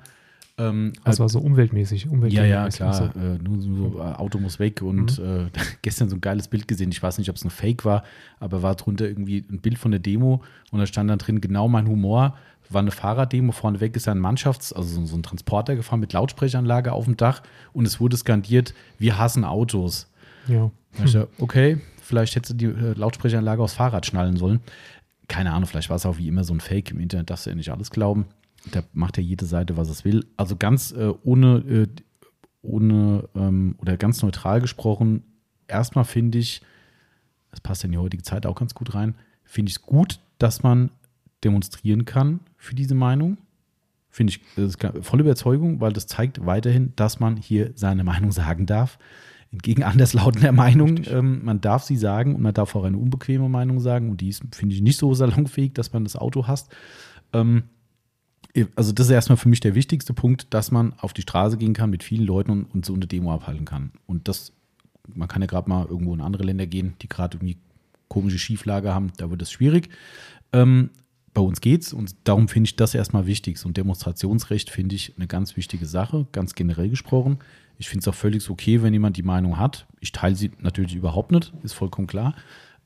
Ähm, 0.59 0.93
Das 1.05 1.21
war 1.21 1.29
so 1.29 1.39
umweltmäßig. 1.41 2.05
ja, 2.05 2.11
umweltmäßig 2.11 2.49
ja, 2.51 2.69
klar. 2.69 2.95
So. 2.95 3.05
Äh, 3.21 3.39
nur 3.39 3.61
so, 3.61 3.99
äh, 3.99 4.03
Auto 4.03 4.39
muss 4.39 4.59
weg 4.59 4.81
und 4.83 5.19
äh, 5.19 5.47
gestern 5.83 6.09
so 6.09 6.17
ein 6.17 6.21
geiles 6.21 6.49
Bild 6.49 6.67
gesehen. 6.67 6.91
Ich 6.91 7.03
weiß 7.03 7.19
nicht, 7.19 7.29
ob 7.29 7.37
es 7.37 7.45
ein 7.45 7.51
Fake 7.51 7.85
war, 7.85 8.03
aber 8.41 8.63
war 8.63 8.75
drunter 8.75 9.07
irgendwie 9.07 9.45
ein 9.51 9.61
Bild 9.61 9.77
von 9.79 9.91
der 9.91 10.01
Demo 10.01 10.43
und 10.71 10.79
da 10.79 10.87
stand 10.87 11.11
dann 11.11 11.19
drin 11.19 11.41
genau 11.41 11.69
mein 11.69 11.87
Humor. 11.87 12.37
War 12.69 12.81
eine 12.81 12.91
Fahrraddemo, 12.91 13.53
vorneweg 13.53 13.95
ist 13.95 14.09
ein 14.09 14.19
Mannschafts-, 14.19 14.73
also 14.73 15.05
so- 15.07 15.17
ein 15.17 15.23
Transporter 15.23 15.77
gefahren 15.77 16.01
mit 16.01 16.13
Lautsprecheranlage 16.13 16.91
auf 16.93 17.05
dem 17.05 17.17
Dach 17.17 17.43
und 17.73 17.87
es 17.87 18.01
wurde 18.01 18.17
skandiert, 18.17 18.75
wir 18.99 19.19
hassen 19.19 19.45
Autos. 19.45 20.11
Ja. 20.49 20.71
Da 20.97 21.05
dachte, 21.05 21.29
okay, 21.39 21.79
vielleicht 22.03 22.35
hättest 22.35 22.55
du 22.55 22.57
die 22.57 22.65
äh, 22.67 22.95
Lautsprecheranlage 22.95 23.63
aufs 23.63 23.75
Fahrrad 23.75 24.05
schnallen 24.07 24.37
sollen. 24.37 24.61
Keine 25.29 25.53
Ahnung, 25.53 25.67
vielleicht 25.69 25.91
war 25.91 25.97
es 25.97 26.07
auch 26.07 26.19
wie 26.19 26.27
immer 26.29 26.43
so 26.45 26.55
ein 26.55 26.61
Fake 26.61 26.91
im 26.91 26.99
Internet, 26.99 27.31
darfst 27.31 27.47
du 27.47 27.51
ja 27.51 27.57
nicht 27.57 27.71
alles 27.71 27.91
glauben. 27.91 28.25
Da 28.73 28.83
macht 28.93 29.17
ja 29.17 29.23
jede 29.23 29.47
Seite, 29.47 29.77
was 29.77 29.89
es 29.89 30.05
will. 30.05 30.25
Also 30.37 30.57
ganz 30.57 30.93
äh, 30.93 31.13
ohne, 31.23 31.59
äh, 31.59 31.87
ohne 32.63 33.29
ähm, 33.35 33.77
oder 33.79 33.97
ganz 33.97 34.23
neutral 34.23 34.61
gesprochen, 34.61 35.23
erstmal 35.69 36.05
finde 36.05 36.39
ich, 36.39 36.63
das 37.51 37.61
passt 37.61 37.83
ja 37.83 37.87
in 37.87 37.93
die 37.93 37.99
heutige 37.99 38.23
Zeit 38.23 38.47
auch 38.47 38.57
ganz 38.57 38.75
gut 38.75 38.95
rein, 38.95 39.15
finde 39.45 39.71
ich 39.71 39.77
es 39.77 39.83
gut, 39.83 40.21
dass 40.39 40.63
man 40.63 40.91
demonstrieren 41.45 42.05
kann 42.05 42.41
für 42.57 42.75
diese 42.75 42.95
Meinung. 42.95 43.39
Finde 44.11 44.33
ich 44.33 44.41
das 44.57 44.77
volle 45.03 45.23
Überzeugung, 45.23 45.81
weil 45.81 45.93
das 45.93 46.07
zeigt 46.07 46.45
weiterhin, 46.47 46.93
dass 46.97 47.21
man 47.21 47.37
hier 47.37 47.73
seine 47.75 48.03
Meinung 48.03 48.33
sagen 48.33 48.67
darf. 48.67 48.99
Entgegen 49.53 49.85
anderslautender 49.85 50.53
Meinung, 50.53 51.01
ähm, 51.07 51.45
man 51.45 51.61
darf 51.61 51.85
sie 51.85 51.97
sagen 51.97 52.35
und 52.35 52.43
man 52.43 52.55
darf 52.55 52.75
auch 52.75 52.85
eine 52.85 52.97
unbequeme 52.97 53.49
Meinung 53.49 53.79
sagen. 53.79 54.11
Und 54.11 54.21
die 54.21 54.29
ist, 54.29 54.43
finde 54.53 54.75
ich, 54.75 54.83
nicht 54.83 54.99
so 54.99 55.13
salonfähig, 55.15 55.75
dass 55.75 55.93
man 55.93 56.05
das 56.05 56.17
Auto 56.17 56.47
hasst. 56.47 56.75
Ähm, 57.33 57.65
also, 58.77 58.93
das 58.93 59.07
ist 59.07 59.13
erstmal 59.13 59.37
für 59.37 59.49
mich 59.49 59.61
der 59.61 59.75
wichtigste 59.75 60.15
Punkt, 60.15 60.47
dass 60.51 60.71
man 60.71 60.95
auf 60.99 61.13
die 61.13 61.23
Straße 61.23 61.57
gehen 61.57 61.75
kann 61.75 61.91
mit 61.91 62.03
vielen 62.03 62.27
Leuten 62.27 62.51
und, 62.51 62.75
und 62.75 62.87
so 62.87 62.95
eine 62.95 63.07
Demo 63.07 63.33
abhalten 63.33 63.65
kann. 63.65 63.93
Und 64.07 64.29
das, 64.29 64.53
man 65.15 65.29
kann 65.29 65.43
ja 65.43 65.47
gerade 65.47 65.69
mal 65.69 65.87
irgendwo 65.87 66.15
in 66.15 66.21
andere 66.21 66.45
Länder 66.45 66.67
gehen, 66.67 66.95
die 67.03 67.09
gerade 67.09 67.37
irgendwie 67.37 67.57
komische 68.09 68.39
Schieflage 68.39 68.95
haben, 68.95 69.13
da 69.17 69.31
wird 69.31 69.43
es 69.43 69.51
schwierig. 69.51 69.91
Ähm, 70.53 70.91
bei 71.35 71.43
uns 71.43 71.61
geht's 71.61 71.93
und 71.93 72.15
darum 72.25 72.49
finde 72.49 72.69
ich 72.69 72.77
das 72.77 72.95
erstmal 72.95 73.27
wichtig. 73.27 73.59
So 73.59 73.69
ein 73.69 73.75
Demonstrationsrecht 73.75 74.71
finde 74.71 74.95
ich 74.95 75.13
eine 75.17 75.27
ganz 75.27 75.57
wichtige 75.57 75.85
Sache, 75.85 76.27
ganz 76.33 76.55
generell 76.55 76.89
gesprochen. 76.89 77.39
Ich 77.79 77.91
finde 77.91 78.01
es 78.01 78.09
auch 78.09 78.15
völlig 78.15 78.49
okay, 78.49 78.83
wenn 78.83 78.95
jemand 78.95 79.19
die 79.19 79.23
Meinung 79.23 79.59
hat. 79.59 79.87
Ich 80.01 80.13
teile 80.13 80.35
sie 80.35 80.51
natürlich 80.61 80.95
überhaupt 80.95 81.33
nicht, 81.33 81.53
ist 81.63 81.75
vollkommen 81.75 82.07
klar, 82.07 82.35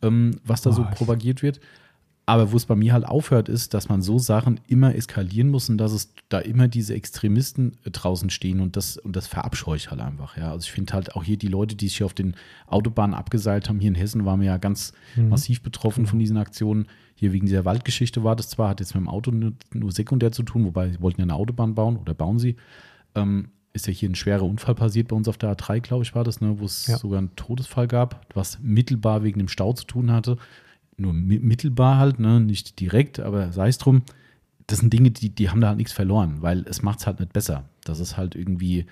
ähm, 0.03 0.33
was 0.45 0.63
da 0.63 0.73
so 0.73 0.83
Was? 0.83 0.97
propagiert 0.97 1.43
wird. 1.43 1.61
Aber 2.31 2.53
wo 2.53 2.57
es 2.57 2.65
bei 2.67 2.77
mir 2.77 2.93
halt 2.93 3.05
aufhört, 3.05 3.49
ist, 3.49 3.75
dass 3.75 3.89
man 3.89 4.03
so 4.03 4.19
Sachen 4.21 4.61
immer 4.69 4.95
eskalieren 4.95 5.49
muss 5.49 5.69
und 5.69 5.79
dass 5.79 5.91
es 5.93 6.13
da 6.29 6.39
immer 6.39 6.69
diese 6.69 6.95
Extremisten 6.95 7.73
äh, 7.85 7.91
draußen 7.91 8.31
stehen 8.31 8.61
und 8.61 8.77
das, 8.77 8.97
und 8.97 9.17
das 9.17 9.27
verabscheue 9.27 9.77
ich 9.77 9.91
halt 9.91 10.01
einfach. 10.01 10.37
Ja. 10.37 10.53
Also 10.53 10.65
ich 10.65 10.71
finde 10.73 10.93
halt 10.93 11.17
auch 11.17 11.25
hier 11.25 11.37
die 11.37 11.49
Leute, 11.49 11.75
die 11.75 11.89
sich 11.89 11.97
hier 11.97 12.07
auf 12.07 12.15
den 12.15 12.35
Autobahnen 12.69 13.15
abgeseilt 13.15 13.69
haben, 13.69 13.81
hier 13.81 13.89
in 13.89 13.97
Hessen 13.97 14.25
waren 14.25 14.39
wir 14.41 14.47
ja 14.47 14.59
ganz 14.59 14.93
massiv 15.17 15.61
betroffen 15.63 16.07
von 16.07 16.21
diesen 16.21 16.37
Aktionen. 16.37 16.87
Hier 17.17 17.33
wegen 17.33 17.47
dieser 17.47 17.65
Waldgeschichte 17.65 18.23
war 18.23 18.37
das 18.37 18.49
zwar, 18.49 18.69
hat 18.71 18.81
jetzt 18.81 18.95
mit 18.95 19.03
dem 19.03 19.09
Auto 19.09 19.31
nur, 19.33 19.53
nur 19.75 19.91
sekundär 19.91 20.31
zu 20.31 20.43
tun, 20.45 20.65
wobei 20.65 20.91
sie 20.91 21.01
wollten 21.03 21.21
ja 21.21 21.25
eine 21.25 21.35
Autobahn 21.35 21.75
bauen 21.75 21.97
oder 21.97 22.15
bauen 22.15 22.39
sie. 22.39 22.55
Ähm, 23.17 23.49
ist 23.73 23.87
ja 23.87 23.93
hier 23.93 24.09
ein 24.09 24.15
schwerer 24.15 24.45
Unfall 24.45 24.75
passiert 24.75 25.09
bei 25.09 25.17
uns 25.17 25.29
auf 25.29 25.37
der 25.37 25.57
A3, 25.57 25.81
glaube 25.81 26.03
ich, 26.05 26.15
war 26.15 26.25
das, 26.25 26.41
ne, 26.41 26.59
wo 26.61 26.65
es 26.65 26.87
Ja. 26.87 26.97
sogar 26.97 27.19
einen 27.19 27.35
Todesfall 27.37 27.89
gab, 27.89 28.25
was 28.35 28.59
mittelbar 28.61 29.23
wegen 29.23 29.39
dem 29.39 29.49
Stau 29.49 29.73
zu 29.73 29.85
tun 29.85 30.11
hatte. 30.13 30.39
Nur 31.01 31.13
mi- 31.13 31.39
mittelbar 31.41 31.99
halt, 31.99 32.19
ne, 32.19 32.41
nicht 32.41 32.79
direkt, 32.79 33.21
aber 33.21 33.53
sei 33.53 33.69
es 33.69 33.79
drum. 33.79 34.03
Das 34.67 34.79
sind 34.81 34.93
Dinge, 34.93 35.11
die, 35.11 35.31
die 35.31 35.51
haben 35.51 35.61
da 35.61 35.69
halt 35.69 35.79
nichts 35.79 35.93
verloren, 35.93 36.43
weil 36.43 36.65
es 36.69 36.83
macht 36.83 37.01
es 37.01 37.07
halt 37.07 37.19
nicht 37.21 37.33
besser. 37.33 37.65
Das 37.85 37.99
ist 38.01 38.17
halt 38.17 38.35
irgendwie, 38.35 38.87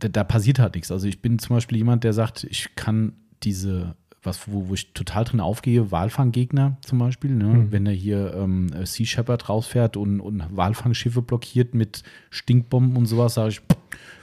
da, 0.00 0.08
da 0.08 0.24
passiert 0.24 0.58
halt 0.58 0.74
nichts. 0.74 0.90
Also 0.90 1.06
ich 1.06 1.22
bin 1.22 1.38
zum 1.38 1.56
Beispiel 1.56 1.78
jemand, 1.78 2.04
der 2.04 2.12
sagt, 2.12 2.44
ich 2.44 2.74
kann 2.76 3.12
diese, 3.42 3.94
was, 4.22 4.50
wo, 4.50 4.68
wo 4.68 4.74
ich 4.74 4.92
total 4.92 5.24
drin 5.24 5.40
aufgehe, 5.40 5.90
Walfanggegner 5.92 6.76
zum 6.84 6.98
Beispiel, 6.98 7.30
ne? 7.30 7.44
Mhm. 7.44 7.72
wenn 7.72 7.86
er 7.86 7.92
hier 7.92 8.34
ähm, 8.34 8.68
Sea 8.84 9.06
Shepherd 9.06 9.48
rausfährt 9.48 9.96
und, 9.96 10.20
und 10.20 10.44
Walfangschiffe 10.50 11.22
blockiert 11.22 11.72
mit 11.74 12.02
Stinkbomben 12.30 12.96
und 12.96 13.06
sowas, 13.06 13.34
sage 13.34 13.50
ich, 13.50 13.60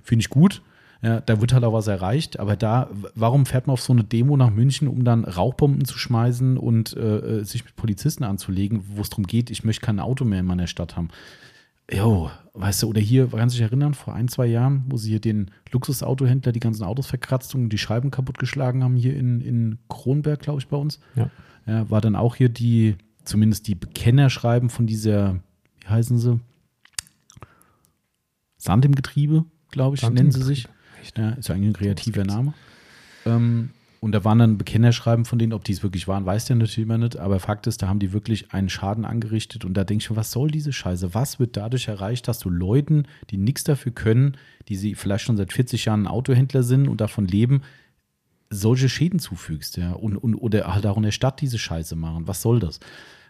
finde 0.04 0.22
ich 0.22 0.30
gut. 0.30 0.62
Ja, 1.06 1.22
da 1.22 1.40
wird 1.40 1.54
halt 1.54 1.64
auch 1.64 1.74
was 1.74 1.86
erreicht, 1.86 2.40
aber 2.40 2.56
da, 2.56 2.90
warum 3.14 3.46
fährt 3.46 3.68
man 3.68 3.76
auf 3.76 3.82
so 3.82 3.94
eine 3.94 4.04
Demo 4.04 4.38
nach 4.38 4.50
München, 4.50 4.88
um 4.88 5.04
dann 5.04 5.24
Rauchbomben 5.24 5.86
zu 5.86 6.00
schmeißen 6.00 6.58
und 6.58 6.98
äh, 6.98 7.18
äh, 7.18 7.44
sich 7.44 7.64
mit 7.64 7.76
Polizisten 7.76 8.24
anzulegen, 8.24 8.82
wo 8.88 9.02
es 9.02 9.12
darum 9.12 9.28
geht, 9.28 9.52
ich 9.52 9.64
möchte 9.64 9.86
kein 9.86 10.00
Auto 10.00 10.26
mehr 10.26 10.40
in 10.40 10.48
meiner 10.48 10.66
Stadt 10.66 10.98
haben? 10.98 11.10
Jo, 11.92 12.32
weißt 12.54 12.82
du, 12.82 12.88
oder 12.88 13.02
hier, 13.02 13.28
kannst 13.28 13.54
du 13.54 13.60
dich 13.60 13.68
erinnern, 13.68 13.94
vor 13.94 14.16
ein, 14.16 14.30
zwei 14.30 14.48
Jahren, 14.48 14.86
wo 14.88 14.98
sie 14.98 15.12
hier 15.12 15.20
den 15.20 15.52
Luxusautohändler 15.72 16.52
die 16.52 16.60
ganzen 16.60 16.84
Autos 16.84 17.06
verkratzt 17.06 17.54
und 17.54 17.70
die 17.70 17.78
Scheiben 17.78 18.10
kaputtgeschlagen 18.10 18.84
haben, 18.84 18.96
hier 18.96 19.16
in, 19.16 19.42
in 19.42 19.78
Kronberg, 19.90 20.40
glaube 20.40 20.60
ich, 20.60 20.68
bei 20.70 20.78
uns. 20.78 21.00
Ja. 21.16 21.30
Ja, 21.68 21.88
war 21.88 22.02
dann 22.02 22.16
auch 22.16 22.36
hier 22.36 22.50
die, 22.50 22.96
zumindest 23.26 23.68
die 23.68 23.76
Bekennerschreiben 23.76 24.72
von 24.72 24.88
dieser, 24.88 25.36
wie 25.82 25.88
heißen 25.88 26.18
sie? 26.18 26.40
Sand 28.58 28.86
im 28.86 28.96
Getriebe, 28.96 29.46
glaube 29.70 29.98
ich, 29.98 30.02
Sand 30.02 30.16
nennen 30.16 30.32
sie 30.32 30.40
Getriebe. 30.40 30.70
Sich. 31.06 31.18
Ja, 31.18 31.30
ist 31.32 31.50
ja 31.50 31.56
eigentlich 31.56 31.70
ein 31.70 31.74
kreativer 31.74 32.24
Name. 32.24 32.54
Ähm, 33.26 33.70
und 34.06 34.12
da 34.12 34.24
waren 34.24 34.38
dann 34.38 34.58
Bekennerschreiben 34.60 35.26
von 35.26 35.40
denen, 35.40 35.54
ob 35.54 35.64
die 35.64 35.72
es 35.72 35.82
wirklich 35.82 36.08
waren, 36.08 36.28
weiß 36.28 36.46
der 36.46 36.58
natürlich 36.58 36.78
immer 36.78 37.00
nicht. 37.00 37.18
Aber 37.18 37.40
Fakt 37.40 37.66
ist, 37.66 37.82
da 37.82 37.88
haben 37.88 37.98
die 37.98 38.14
wirklich 38.14 38.54
einen 38.54 38.70
Schaden 38.70 39.04
angerichtet. 39.04 39.66
Und 39.66 39.74
da 39.74 39.84
denke 39.84 40.04
ich 40.04 40.10
mir, 40.12 40.16
was 40.16 40.32
soll 40.32 40.52
diese 40.52 40.72
Scheiße? 40.72 41.16
Was 41.16 41.40
wird 41.40 41.58
dadurch 41.58 41.88
erreicht, 41.88 42.28
dass 42.28 42.38
du 42.38 42.52
Leuten, 42.52 43.08
die 43.32 43.38
nichts 43.38 43.64
dafür 43.64 43.92
können, 43.92 44.38
die 44.68 44.76
sie 44.76 44.94
vielleicht 44.94 45.26
schon 45.26 45.38
seit 45.38 45.54
40 45.54 45.86
Jahren 45.86 46.06
Autohändler 46.06 46.62
sind 46.62 46.88
und 46.88 47.02
davon 47.02 47.26
leben, 47.26 47.62
solche 48.52 48.90
Schäden 48.90 49.20
zufügst, 49.20 49.78
ja, 49.78 49.94
und, 49.94 50.18
und 50.18 50.36
oder 50.36 50.74
halt 50.74 50.86
auch 50.86 50.98
in 50.98 51.04
der 51.04 51.12
Stadt 51.12 51.42
diese 51.42 51.58
Scheiße 51.58 51.96
machen. 51.96 52.28
Was 52.28 52.44
soll 52.44 52.60
das? 52.60 52.80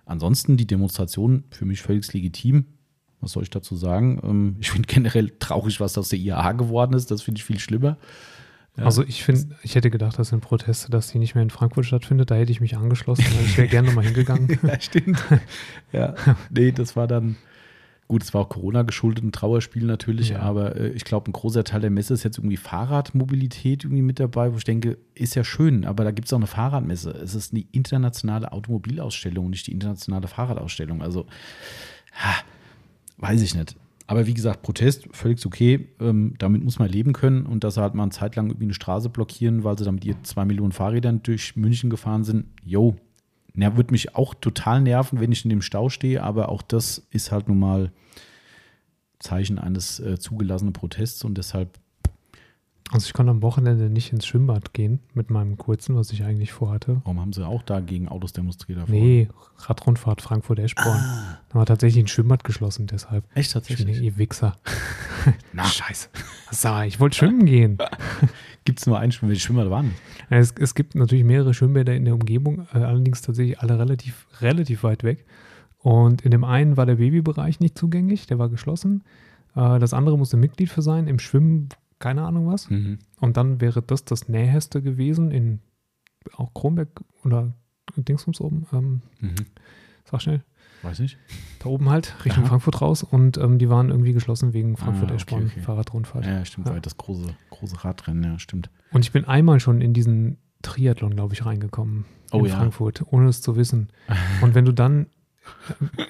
Ansonsten 0.06 0.58
die 0.58 0.68
Demonstration 0.68 1.46
für 1.52 1.66
mich 1.66 1.82
völlig 1.82 2.12
legitim. 2.14 2.66
Was 3.26 3.32
soll 3.32 3.42
ich 3.44 3.50
dazu 3.50 3.76
sagen? 3.76 4.22
Ähm, 4.24 4.56
ich 4.60 4.70
finde 4.70 4.88
generell 4.88 5.32
traurig, 5.40 5.80
was 5.80 5.98
aus 5.98 6.10
der 6.10 6.20
IAA 6.20 6.52
geworden 6.54 6.94
ist. 6.94 7.10
Das 7.10 7.24
finde 7.24 7.40
ich 7.40 7.44
viel 7.44 7.60
schlimmer. 7.60 7.98
Ja. 8.78 8.84
Also 8.86 9.04
ich 9.04 9.24
finde, 9.24 9.56
ich 9.64 9.74
hätte 9.74 9.90
gedacht, 9.90 10.20
das 10.20 10.30
sind 10.30 10.42
Proteste, 10.42 10.92
dass 10.92 11.08
die 11.08 11.18
nicht 11.18 11.34
mehr 11.34 11.42
in 11.42 11.50
Frankfurt 11.50 11.86
stattfindet. 11.88 12.30
Da 12.30 12.36
hätte 12.36 12.52
ich 12.52 12.62
mich 12.62 12.78
angeschlossen. 12.78 13.26
weil 13.36 13.46
Ich 13.46 13.58
wäre 13.58 13.68
gerne 13.68 13.88
nochmal 13.88 14.06
hingegangen. 14.06 14.60
Ja, 14.64 14.80
stimmt. 14.80 15.24
ja, 15.92 16.14
nee, 16.52 16.72
das 16.72 16.96
war 16.96 17.08
dann, 17.08 17.36
gut, 18.08 18.22
es 18.22 18.34
war 18.36 18.42
auch 18.42 18.50
Corona 18.50 18.84
geschuldet, 18.84 19.24
ein 19.24 19.32
Trauerspiel 19.32 19.86
natürlich, 19.86 20.30
Ja. 20.30 20.42
aber 20.42 20.76
äh, 20.76 20.90
ich 20.90 21.04
glaube, 21.06 21.32
ein 21.32 21.34
großer 21.34 21.64
Teil 21.64 21.82
der 21.82 21.90
Messe 21.90 22.14
ist 22.14 22.24
jetzt 22.24 22.38
irgendwie 22.38 22.58
Fahrradmobilität 22.58 23.86
irgendwie 23.86 24.04
mit 24.04 24.20
dabei, 24.20 24.54
wo 24.54 24.58
ich 24.58 24.66
denke, 24.66 24.98
ist 25.16 25.34
ja 25.36 25.44
schön, 25.44 25.86
aber 25.86 26.04
da 26.04 26.12
gibt 26.12 26.28
es 26.28 26.34
auch 26.34 26.38
eine 26.38 26.46
Fahrradmesse. 26.48 27.10
Es 27.12 27.34
ist 27.34 27.54
eine 27.54 27.64
internationale 27.72 28.52
Automobilausstellung, 28.52 29.50
nicht 29.50 29.66
die 29.68 29.72
internationale 29.72 30.28
Fahrradausstellung. 30.28 31.02
Also, 31.02 31.26
ha, 32.14 32.36
weiß 33.18 33.42
ich 33.42 33.56
nicht. 33.56 33.76
Aber 34.08 34.28
wie 34.28 34.34
gesagt, 34.34 34.62
Protest, 34.62 35.08
völlig 35.12 35.44
okay. 35.46 35.90
Ähm, 36.00 36.36
damit 36.38 36.64
muss 36.64 36.78
man 36.78 36.90
leben 36.90 37.14
können. 37.14 37.46
Und 37.46 37.64
dass 37.64 37.76
sie 37.76 37.82
halt 37.82 37.96
mal 37.96 38.04
eine 38.04 38.12
Zeit 38.12 38.36
lang 38.36 38.48
irgendwie 38.48 38.66
eine 38.66 38.74
Straße 38.74 39.10
blockieren, 39.10 39.64
weil 39.64 39.78
sie 39.78 39.86
damit 39.86 40.06
ihr 40.06 40.22
zwei 40.24 40.46
Millionen 40.46 40.72
Fahrrädern 40.72 41.24
durch 41.24 41.56
München 41.56 41.90
gefahren 41.90 42.24
sind, 42.24 42.46
yo, 42.64 42.96
ja, 43.56 43.78
wird 43.78 43.92
mich 43.92 44.16
auch 44.16 44.34
total 44.34 44.82
nerven, 44.82 45.20
wenn 45.20 45.32
ich 45.32 45.46
in 45.46 45.50
dem 45.50 45.62
Stau 45.62 45.90
stehe, 45.90 46.22
aber 46.22 46.50
auch 46.50 46.62
das 46.62 47.08
ist 47.12 47.32
halt 47.32 47.48
nun 47.48 47.60
mal 47.60 47.92
Zeichen 49.20 49.58
eines 49.60 50.00
äh, 50.00 50.20
zugelassenen 50.20 50.74
Protests 50.74 51.24
und 51.24 51.38
deshalb 51.38 51.80
Also 52.92 53.08
ich 53.08 53.14
konnte 53.14 53.32
am 53.32 53.42
Wochenende 53.42 53.90
nicht 53.90 54.14
ins 54.14 54.28
Schwimmbad 54.28 54.72
gehen 54.74 55.00
mit 55.16 55.32
meinem 55.32 55.58
kurzen, 55.58 55.96
was 55.96 56.12
ich 56.12 56.24
eigentlich 56.24 56.54
vorhatte. 56.54 57.02
Warum 57.04 57.20
haben 57.20 57.34
sie 57.34 57.46
auch 57.46 57.64
da 57.64 57.80
gegen 57.80 58.08
Autos 58.08 58.32
demonstriert? 58.32 58.80
davor? 58.80 58.94
Nee, 58.94 59.28
Radrundfahrt 59.58 60.22
Frankfurt-Eschborn. 60.22 60.98
Ah, 61.00 61.40
Da 61.50 61.56
war 61.60 61.66
tatsächlich 61.66 62.04
ein 62.04 62.08
Schwimmbad 62.08 62.44
geschlossen, 62.44 62.86
deshalb. 62.86 63.26
echt 63.34 63.48
Ich 63.50 63.54
bin 63.54 63.62
tatsächlich? 63.64 64.02
ihr 64.02 64.18
Wichser. 64.18 64.58
Na, 65.54 65.66
Scheiße. 65.66 66.10
Sag, 66.52 66.86
ich 66.88 67.00
wollte 67.00 67.18
schwimmen 67.18 67.46
gehen. 67.46 67.80
gibt 68.66 68.80
es 68.80 68.86
nur? 68.86 69.02
Welche 69.02 69.40
Schwimmer 69.42 69.66
da 69.66 69.72
waren? 69.72 69.96
Es, 70.30 70.54
es 70.60 70.76
gibt 70.76 70.94
natürlich 70.94 71.26
mehrere 71.26 71.56
Schwimmbäder 71.56 71.96
in 71.96 72.06
der 72.06 72.14
Umgebung, 72.14 72.68
äh, 72.74 72.78
allerdings 72.78 73.22
tatsächlich 73.24 73.60
alle 73.60 73.80
relativ, 73.80 74.28
relativ 74.42 74.84
weit 74.84 75.04
weg. 75.04 75.26
Und 75.80 76.22
in 76.22 76.30
dem 76.32 76.44
einen 76.44 76.78
war 76.78 76.86
der 76.86 76.96
Babybereich 76.96 77.60
nicht 77.60 77.78
zugänglich, 77.78 78.28
der 78.28 78.38
war 78.38 78.50
geschlossen. 78.50 79.04
Äh, 79.56 79.80
das 79.80 79.94
andere 79.94 80.18
musste 80.20 80.38
Mitglied 80.38 80.70
für 80.70 80.84
sein. 80.84 81.08
Im 81.08 81.18
Schwimmen, 81.20 81.70
keine 82.00 82.24
Ahnung 82.24 82.48
was. 82.48 82.70
Mhm. 82.70 83.00
Und 83.20 83.38
dann 83.38 83.62
wäre 83.62 83.82
das 83.82 84.06
das 84.06 84.28
Näheste 84.30 84.82
gewesen 84.82 85.32
in 85.32 85.60
auch 86.36 86.54
Kronberg 86.54 86.90
oder 87.24 87.54
Dingsbums 87.96 88.42
oben. 88.42 88.66
Ähm, 88.74 89.02
Mhm. 89.20 89.36
sag 90.06 90.22
schnell. 90.22 90.44
Weiß 90.82 91.00
nicht. 91.00 91.18
Da 91.60 91.70
oben 91.70 91.90
halt, 91.90 92.14
Richtung 92.26 92.44
Aha. 92.44 92.50
Frankfurt 92.50 92.82
raus. 92.82 93.02
Und 93.04 93.38
ähm, 93.38 93.58
die 93.58 93.70
waren 93.70 93.90
irgendwie 93.90 94.14
geschlossen 94.14 94.54
wegen 94.54 94.74
Ah, 94.76 94.78
Frankfurt-Eschborn, 94.78 95.44
okay, 95.46 95.52
okay. 95.54 95.62
Fahrradrundfahrt. 95.62 96.26
Ja, 96.26 96.46
stimmt, 96.46 96.68
Ja. 96.68 96.74
weil 96.74 96.82
das 96.82 96.98
große, 96.98 97.36
große 97.50 97.84
Radrennen, 97.84 98.24
ja, 98.24 98.38
stimmt. 98.40 98.70
Und 98.92 99.04
ich 99.04 99.12
bin 99.12 99.26
einmal 99.26 99.60
schon 99.60 99.82
in 99.82 99.94
diesen 99.94 100.38
Triathlon, 100.62 101.16
glaube 101.16 101.34
ich, 101.34 101.46
reingekommen. 101.46 102.06
Oh 102.32 102.40
in 102.40 102.46
ja. 102.46 102.56
Frankfurt, 102.58 103.04
ohne 103.12 103.28
es 103.30 103.42
zu 103.42 103.56
wissen. 103.56 103.90
Und 104.42 104.54
wenn 104.56 104.66
du 104.66 104.74
dann, 104.74 105.08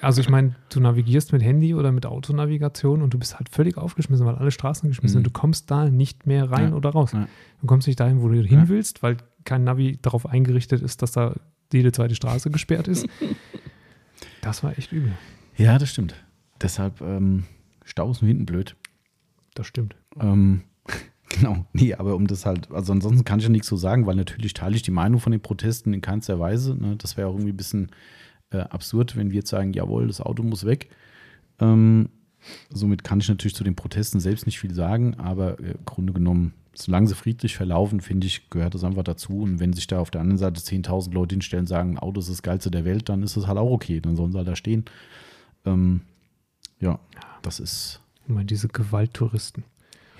also 0.00 0.20
ich 0.20 0.28
meine, 0.28 0.54
du 0.70 0.80
navigierst 0.80 1.32
mit 1.32 1.42
Handy 1.42 1.74
oder 1.74 1.92
mit 1.92 2.06
Autonavigation 2.06 3.02
und 3.02 3.12
du 3.14 3.18
bist 3.18 3.36
halt 3.38 3.48
völlig 3.48 3.76
aufgeschmissen, 3.76 4.26
weil 4.26 4.36
alle 4.36 4.50
Straßen 4.50 4.88
geschmissen 4.88 5.20
Mhm. 5.20 5.24
sind. 5.24 5.26
Du 5.26 5.38
kommst 5.38 5.70
da 5.70 5.88
nicht 5.88 6.26
mehr 6.26 6.50
rein 6.50 6.70
Ja. 6.70 6.74
oder 6.76 6.90
raus. 6.90 7.12
Ja. 7.12 7.26
Du 7.60 7.66
kommst 7.66 7.86
nicht 7.86 7.98
dahin, 8.00 8.20
wo 8.22 8.28
du 8.28 8.40
hin 8.42 8.68
willst, 8.68 9.02
weil 9.02 9.16
kein 9.44 9.64
Navi 9.64 9.98
darauf 10.00 10.26
eingerichtet 10.26 10.82
ist, 10.82 11.02
dass 11.02 11.12
da 11.12 11.34
jede 11.72 11.92
zweite 11.92 12.14
Straße 12.14 12.50
gesperrt 12.50 12.88
ist. 12.88 13.06
Das 14.40 14.62
war 14.62 14.76
echt 14.78 14.92
übel. 14.92 15.12
Ja, 15.56 15.78
das 15.78 15.90
stimmt. 15.90 16.14
Deshalb, 16.62 17.00
ähm, 17.00 17.44
Stau 17.84 18.10
ist 18.10 18.22
nur 18.22 18.28
hinten 18.28 18.46
blöd. 18.46 18.76
Das 19.54 19.66
stimmt. 19.66 19.96
Ähm, 20.20 20.62
genau. 21.28 21.66
Nee, 21.72 21.94
aber 21.94 22.14
um 22.14 22.26
das 22.26 22.46
halt, 22.46 22.70
also 22.70 22.92
ansonsten 22.92 23.24
kann 23.24 23.40
ich 23.40 23.44
ja 23.44 23.50
nichts 23.50 23.66
so 23.66 23.76
sagen, 23.76 24.06
weil 24.06 24.14
natürlich 24.16 24.54
teile 24.54 24.76
ich 24.76 24.82
die 24.82 24.90
Meinung 24.92 25.20
von 25.20 25.32
den 25.32 25.40
Protesten 25.40 25.92
in 25.92 26.00
keinster 26.00 26.38
Weise. 26.38 26.76
Ne? 26.76 26.96
Das 26.96 27.16
wäre 27.16 27.28
auch 27.28 27.32
irgendwie 27.34 27.52
ein 27.52 27.56
bisschen 27.56 27.90
äh, 28.50 28.58
absurd, 28.58 29.16
wenn 29.16 29.30
wir 29.30 29.36
jetzt 29.36 29.50
sagen, 29.50 29.72
jawohl, 29.72 30.06
das 30.06 30.20
Auto 30.20 30.42
muss 30.42 30.64
weg. 30.64 30.90
Ähm, 31.60 32.08
somit 32.70 33.04
kann 33.04 33.20
ich 33.20 33.28
natürlich 33.28 33.54
zu 33.54 33.64
den 33.64 33.76
Protesten 33.76 34.20
selbst 34.20 34.46
nicht 34.46 34.60
viel 34.60 34.74
sagen, 34.74 35.14
aber 35.14 35.58
äh, 35.60 35.72
im 35.72 35.84
Grunde 35.84 36.12
genommen, 36.12 36.54
solange 36.74 37.06
sie 37.08 37.14
friedlich 37.14 37.56
verlaufen, 37.56 38.00
finde 38.00 38.26
ich, 38.26 38.50
gehört 38.50 38.74
das 38.74 38.84
einfach 38.84 39.04
dazu. 39.04 39.40
Und 39.40 39.60
wenn 39.60 39.72
sich 39.72 39.86
da 39.86 39.98
auf 39.98 40.10
der 40.10 40.20
anderen 40.20 40.38
Seite 40.38 40.60
10.000 40.60 41.12
Leute 41.12 41.34
hinstellen 41.34 41.62
und 41.62 41.68
sagen, 41.68 41.98
Auto 41.98 42.20
ist 42.20 42.30
das 42.30 42.42
Geilste 42.42 42.70
der 42.70 42.84
Welt, 42.84 43.08
dann 43.08 43.22
ist 43.22 43.36
das 43.36 43.46
halt 43.46 43.58
auch 43.58 43.70
okay. 43.70 44.00
Dann 44.00 44.16
sollen 44.16 44.32
sie 44.32 44.38
halt 44.38 44.48
da 44.48 44.56
stehen. 44.56 44.84
Ähm, 45.64 46.02
ja, 46.80 47.00
das 47.42 47.60
ist, 47.60 48.00
meine, 48.26 48.44
diese 48.44 48.68
Gewalttouristen. 48.68 49.64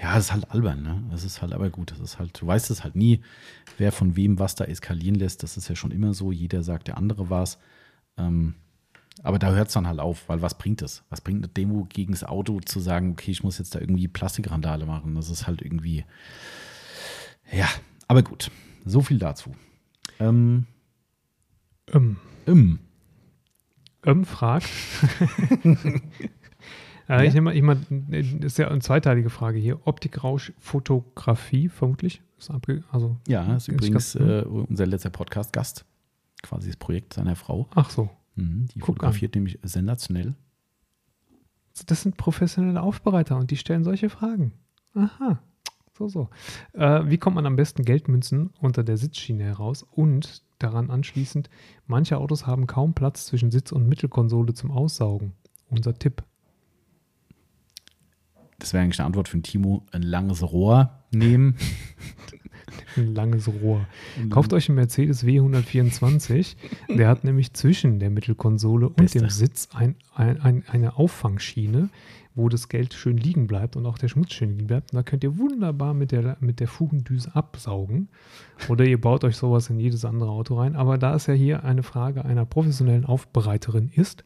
ja, 0.00 0.14
das 0.14 0.26
ist 0.26 0.32
halt 0.32 0.50
albern, 0.50 0.82
ne? 0.82 1.02
Das 1.10 1.24
ist 1.24 1.42
halt 1.42 1.52
aber 1.52 1.70
gut. 1.70 1.90
Das 1.90 2.00
ist 2.00 2.18
halt, 2.18 2.40
du 2.40 2.46
weißt 2.46 2.70
es 2.70 2.82
halt 2.84 2.96
nie, 2.96 3.20
wer 3.78 3.92
von 3.92 4.16
wem 4.16 4.38
was 4.38 4.54
da 4.54 4.64
eskalieren 4.64 5.16
lässt. 5.16 5.42
Das 5.42 5.56
ist 5.56 5.68
ja 5.68 5.76
schon 5.76 5.90
immer 5.90 6.14
so. 6.14 6.32
Jeder 6.32 6.62
sagt, 6.62 6.88
der 6.88 6.96
andere 6.96 7.28
war 7.30 7.42
es. 7.42 7.58
Ähm, 8.16 8.54
aber 9.22 9.38
da 9.38 9.50
hört 9.52 9.68
es 9.68 9.74
dann 9.74 9.86
halt 9.86 9.98
auf, 9.98 10.28
weil 10.28 10.42
was 10.42 10.58
bringt 10.58 10.82
es? 10.82 11.02
Was 11.10 11.20
bringt 11.20 11.38
eine 11.38 11.48
Demo 11.48 11.86
gegen 11.88 12.12
das 12.12 12.24
Auto 12.24 12.60
zu 12.60 12.80
sagen, 12.80 13.12
okay, 13.12 13.30
ich 13.30 13.42
muss 13.42 13.58
jetzt 13.58 13.74
da 13.74 13.80
irgendwie 13.80 14.08
Plastikrandale 14.08 14.86
machen? 14.86 15.14
Das 15.14 15.30
ist 15.30 15.46
halt 15.46 15.62
irgendwie. 15.62 16.04
Ja, 17.50 17.68
aber 18.08 18.22
gut. 18.22 18.50
So 18.84 19.00
viel 19.00 19.18
dazu. 19.18 19.54
Ähm, 20.20 20.66
Ähm, 21.92 22.16
ähm, 22.46 22.78
ähm 24.04 24.24
fragt. 24.24 24.68
äh, 27.08 27.26
Ich 27.26 27.34
nehme 27.34 27.42
mal, 27.42 27.56
ich 27.56 27.62
mal, 27.62 27.78
das 27.88 28.52
ist 28.52 28.58
ja 28.58 28.68
eine 28.68 28.80
zweiteilige 28.80 29.30
Frage 29.30 29.58
hier. 29.58 29.86
Optikrausch, 29.86 30.52
Fotografie, 30.58 31.68
vermutlich. 31.68 32.22
Ist 32.38 32.50
abge 32.50 32.84
also, 32.90 33.16
ja, 33.26 33.56
ist 33.56 33.68
Ist 33.68 33.74
übrigens 33.74 34.14
äh, 34.14 34.44
unser 34.46 34.86
letzter 34.86 35.10
Podcast-Gast. 35.10 35.84
Quasi 36.48 36.68
das 36.68 36.76
Projekt 36.76 37.14
seiner 37.14 37.36
Frau. 37.36 37.68
ach 37.74 37.90
so. 37.90 38.10
Mhm, 38.36 38.66
die 38.74 38.78
Guck 38.80 38.96
fotografiert 38.96 39.34
nämlich 39.34 39.58
sensationell. 39.62 40.34
Das 41.86 42.02
sind 42.02 42.16
professionelle 42.16 42.82
Aufbereiter 42.82 43.36
und 43.36 43.50
die 43.50 43.56
stellen 43.56 43.84
solche 43.84 44.08
Fragen. 44.08 44.52
Aha. 44.94 45.40
So, 45.96 46.08
so. 46.08 46.28
Äh, 46.72 47.02
wie 47.06 47.18
kommt 47.18 47.36
man 47.36 47.46
am 47.46 47.56
besten 47.56 47.82
Geldmünzen 47.84 48.50
unter 48.60 48.84
der 48.84 48.96
Sitzschiene 48.96 49.44
heraus? 49.44 49.82
Und 49.82 50.42
daran 50.58 50.90
anschließend, 50.90 51.50
manche 51.86 52.18
Autos 52.18 52.46
haben 52.46 52.66
kaum 52.66 52.94
Platz 52.94 53.26
zwischen 53.26 53.50
Sitz- 53.50 53.72
und 53.72 53.88
Mittelkonsole 53.88 54.54
zum 54.54 54.70
Aussaugen. 54.70 55.32
Unser 55.68 55.94
Tipp. 55.94 56.22
Das 58.58 58.72
wäre 58.72 58.84
eigentlich 58.84 59.00
eine 59.00 59.06
Antwort 59.06 59.28
für 59.28 59.36
den 59.38 59.42
Timo. 59.42 59.84
Ein 59.90 60.02
langes 60.02 60.42
Rohr 60.42 61.04
nehmen. 61.10 61.56
Ein 62.96 63.14
langes 63.14 63.48
Rohr. 63.48 63.86
Kauft 64.30 64.52
euch 64.52 64.68
einen 64.68 64.76
Mercedes 64.76 65.24
W124. 65.24 66.56
Der 66.88 67.08
hat 67.08 67.24
nämlich 67.24 67.52
zwischen 67.52 67.98
der 67.98 68.10
Mittelkonsole 68.10 68.88
und 68.88 68.96
Beste. 68.96 69.20
dem 69.20 69.30
Sitz 69.30 69.68
ein, 69.74 69.96
ein, 70.14 70.40
ein, 70.40 70.64
eine 70.68 70.96
Auffangschiene, 70.96 71.90
wo 72.34 72.48
das 72.48 72.68
Geld 72.68 72.94
schön 72.94 73.16
liegen 73.16 73.46
bleibt 73.46 73.76
und 73.76 73.86
auch 73.86 73.98
der 73.98 74.08
Schmutz 74.08 74.32
schön 74.32 74.50
liegen 74.50 74.66
bleibt. 74.66 74.92
Und 74.92 74.96
da 74.96 75.02
könnt 75.02 75.24
ihr 75.24 75.38
wunderbar 75.38 75.94
mit 75.94 76.12
der, 76.12 76.36
mit 76.40 76.60
der 76.60 76.68
Fugendüse 76.68 77.34
absaugen. 77.34 78.08
Oder 78.68 78.84
ihr 78.84 79.00
baut 79.00 79.24
euch 79.24 79.36
sowas 79.36 79.70
in 79.70 79.78
jedes 79.78 80.04
andere 80.04 80.30
Auto 80.30 80.58
rein. 80.58 80.76
Aber 80.76 80.98
da 80.98 81.14
es 81.14 81.26
ja 81.26 81.34
hier 81.34 81.64
eine 81.64 81.82
Frage 81.82 82.24
einer 82.24 82.44
professionellen 82.44 83.04
Aufbereiterin 83.04 83.90
ist, 83.94 84.24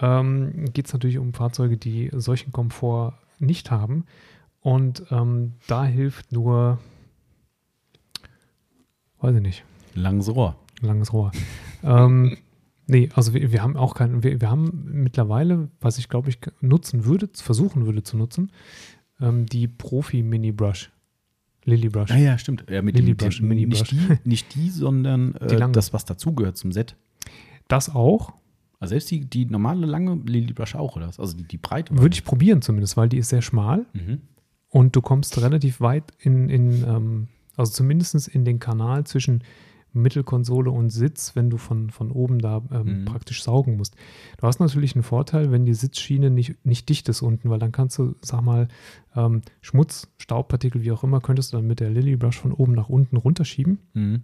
ähm, 0.00 0.66
geht 0.72 0.86
es 0.86 0.92
natürlich 0.92 1.18
um 1.18 1.34
Fahrzeuge, 1.34 1.76
die 1.76 2.10
solchen 2.12 2.52
Komfort 2.52 3.14
nicht 3.38 3.70
haben. 3.70 4.04
Und 4.60 5.04
ähm, 5.10 5.54
da 5.66 5.84
hilft 5.84 6.32
nur, 6.32 6.78
weiß 9.22 9.36
ich 9.36 9.42
nicht, 9.42 9.64
Langes 9.94 10.34
Rohr. 10.34 10.56
langes 10.80 11.12
Rohr. 11.12 11.32
ähm, 11.84 12.36
nee, 12.86 13.08
also 13.14 13.34
wir, 13.34 13.52
wir 13.52 13.62
haben 13.62 13.76
auch 13.76 13.94
keinen, 13.94 14.22
wir, 14.22 14.40
wir 14.40 14.50
haben 14.50 14.88
mittlerweile, 14.92 15.68
was 15.80 15.98
ich 15.98 16.08
glaube 16.08 16.30
ich 16.30 16.38
nutzen 16.60 17.04
würde, 17.04 17.28
versuchen 17.34 17.86
würde 17.86 18.02
zu 18.02 18.16
nutzen, 18.16 18.50
ähm, 19.20 19.46
die 19.46 19.68
Profi-Mini-Brush. 19.68 20.90
Lily 21.64 21.90
Brush. 21.90 22.10
Ja, 22.10 22.16
ja, 22.16 22.38
stimmt. 22.38 22.64
Ja, 22.68 22.82
mit 22.82 22.96
Lily 22.96 23.14
dem, 23.14 23.16
Brush, 23.18 23.38
dem, 23.38 23.46
Mini 23.48 23.66
nicht, 23.66 23.88
Brush. 23.88 23.90
die, 24.24 24.28
nicht 24.28 24.54
die, 24.56 24.68
sondern 24.68 25.34
Die 25.48 25.54
äh, 25.54 25.58
lange. 25.58 25.72
das, 25.72 25.92
was 25.92 26.04
dazugehört 26.04 26.56
zum 26.56 26.72
Set. 26.72 26.96
Das 27.68 27.88
auch. 27.94 28.32
Also 28.80 28.90
selbst 28.94 29.12
die, 29.12 29.20
die 29.26 29.44
normale 29.44 29.86
lange 29.86 30.20
Lily 30.26 30.52
Brush 30.54 30.74
auch, 30.74 30.96
oder? 30.96 31.06
Also 31.16 31.36
die, 31.36 31.44
die 31.44 31.58
breite. 31.58 31.96
Würde 31.96 32.14
ich 32.14 32.24
probieren 32.24 32.62
zumindest, 32.62 32.96
weil 32.96 33.08
die 33.08 33.18
ist 33.18 33.28
sehr 33.28 33.42
schmal 33.42 33.86
Mhm. 33.92 34.22
und 34.70 34.96
du 34.96 35.02
kommst 35.02 35.40
relativ 35.40 35.80
weit 35.80 36.02
in, 36.18 36.48
in 36.48 36.82
ähm, 36.82 37.28
also 37.56 37.72
zumindest 37.72 38.28
in 38.28 38.44
den 38.44 38.58
Kanal 38.58 39.04
zwischen 39.04 39.42
Mittelkonsole 39.94 40.70
und 40.70 40.88
Sitz, 40.88 41.36
wenn 41.36 41.50
du 41.50 41.58
von, 41.58 41.90
von 41.90 42.10
oben 42.10 42.38
da 42.38 42.62
ähm, 42.72 43.00
Mhm. 43.00 43.04
praktisch 43.04 43.42
saugen 43.42 43.76
musst. 43.76 43.94
Du 44.38 44.46
hast 44.46 44.58
natürlich 44.58 44.94
einen 44.94 45.02
Vorteil, 45.02 45.52
wenn 45.52 45.66
die 45.66 45.74
Sitzschiene 45.74 46.30
nicht, 46.30 46.64
nicht 46.64 46.88
dicht 46.88 47.08
ist 47.10 47.20
unten, 47.20 47.50
weil 47.50 47.58
dann 47.58 47.72
kannst 47.72 47.98
du, 47.98 48.14
sag 48.22 48.40
mal, 48.40 48.68
ähm, 49.14 49.42
Schmutz, 49.60 50.08
Staubpartikel, 50.16 50.82
wie 50.82 50.92
auch 50.92 51.04
immer, 51.04 51.20
könntest 51.20 51.52
du 51.52 51.58
dann 51.58 51.66
mit 51.66 51.80
der 51.80 51.90
Lily 51.90 52.16
Brush 52.16 52.38
von 52.38 52.52
oben 52.52 52.72
nach 52.72 52.88
unten 52.88 53.18
runterschieben 53.18 53.80
Mhm. 53.92 54.22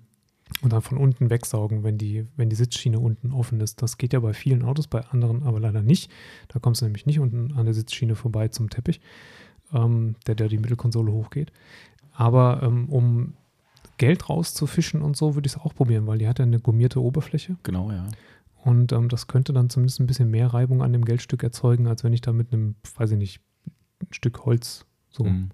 und 0.62 0.72
dann 0.72 0.80
von 0.80 0.96
unten 0.96 1.28
wegsaugen, 1.28 1.84
wenn 1.84 1.98
die, 1.98 2.24
wenn 2.36 2.48
die 2.48 2.56
Sitzschiene 2.56 2.98
unten 2.98 3.32
offen 3.32 3.60
ist. 3.60 3.82
Das 3.82 3.98
geht 3.98 4.14
ja 4.14 4.20
bei 4.20 4.32
vielen 4.32 4.62
Autos, 4.62 4.86
bei 4.86 5.04
anderen 5.08 5.42
aber 5.42 5.60
leider 5.60 5.82
nicht. 5.82 6.10
Da 6.48 6.60
kommst 6.60 6.80
du 6.80 6.86
nämlich 6.86 7.04
nicht 7.04 7.20
unten 7.20 7.52
an 7.52 7.66
der 7.66 7.74
Sitzschiene 7.74 8.14
vorbei 8.14 8.48
zum 8.48 8.70
Teppich, 8.70 9.02
ähm, 9.74 10.14
der, 10.26 10.34
der 10.34 10.48
die 10.48 10.56
Mittelkonsole 10.56 11.12
hochgeht. 11.12 11.52
Aber 12.20 12.62
ähm, 12.64 12.88
um 12.88 13.34
Geld 13.96 14.28
rauszufischen 14.28 15.02
und 15.02 15.16
so, 15.16 15.34
würde 15.36 15.46
ich 15.46 15.54
es 15.54 15.60
auch 15.60 15.72
probieren, 15.74 16.06
weil 16.08 16.18
die 16.18 16.26
hat 16.26 16.38
ja 16.40 16.44
eine 16.44 16.58
gummierte 16.58 17.00
Oberfläche 17.00 17.56
Genau, 17.62 17.90
ja. 17.92 18.06
und 18.64 18.90
ähm, 18.92 19.08
das 19.08 19.28
könnte 19.28 19.52
dann 19.52 19.70
zumindest 19.70 20.00
ein 20.00 20.06
bisschen 20.06 20.28
mehr 20.30 20.48
Reibung 20.48 20.82
an 20.82 20.92
dem 20.92 21.04
Geldstück 21.04 21.42
erzeugen, 21.44 21.86
als 21.86 22.02
wenn 22.02 22.12
ich 22.12 22.20
da 22.20 22.32
mit 22.32 22.52
einem, 22.52 22.74
weiß 22.96 23.12
ich 23.12 23.18
nicht, 23.18 23.40
ein 24.02 24.12
Stück 24.12 24.44
Holz 24.44 24.84
so 25.10 25.24
Mhm. 25.24 25.50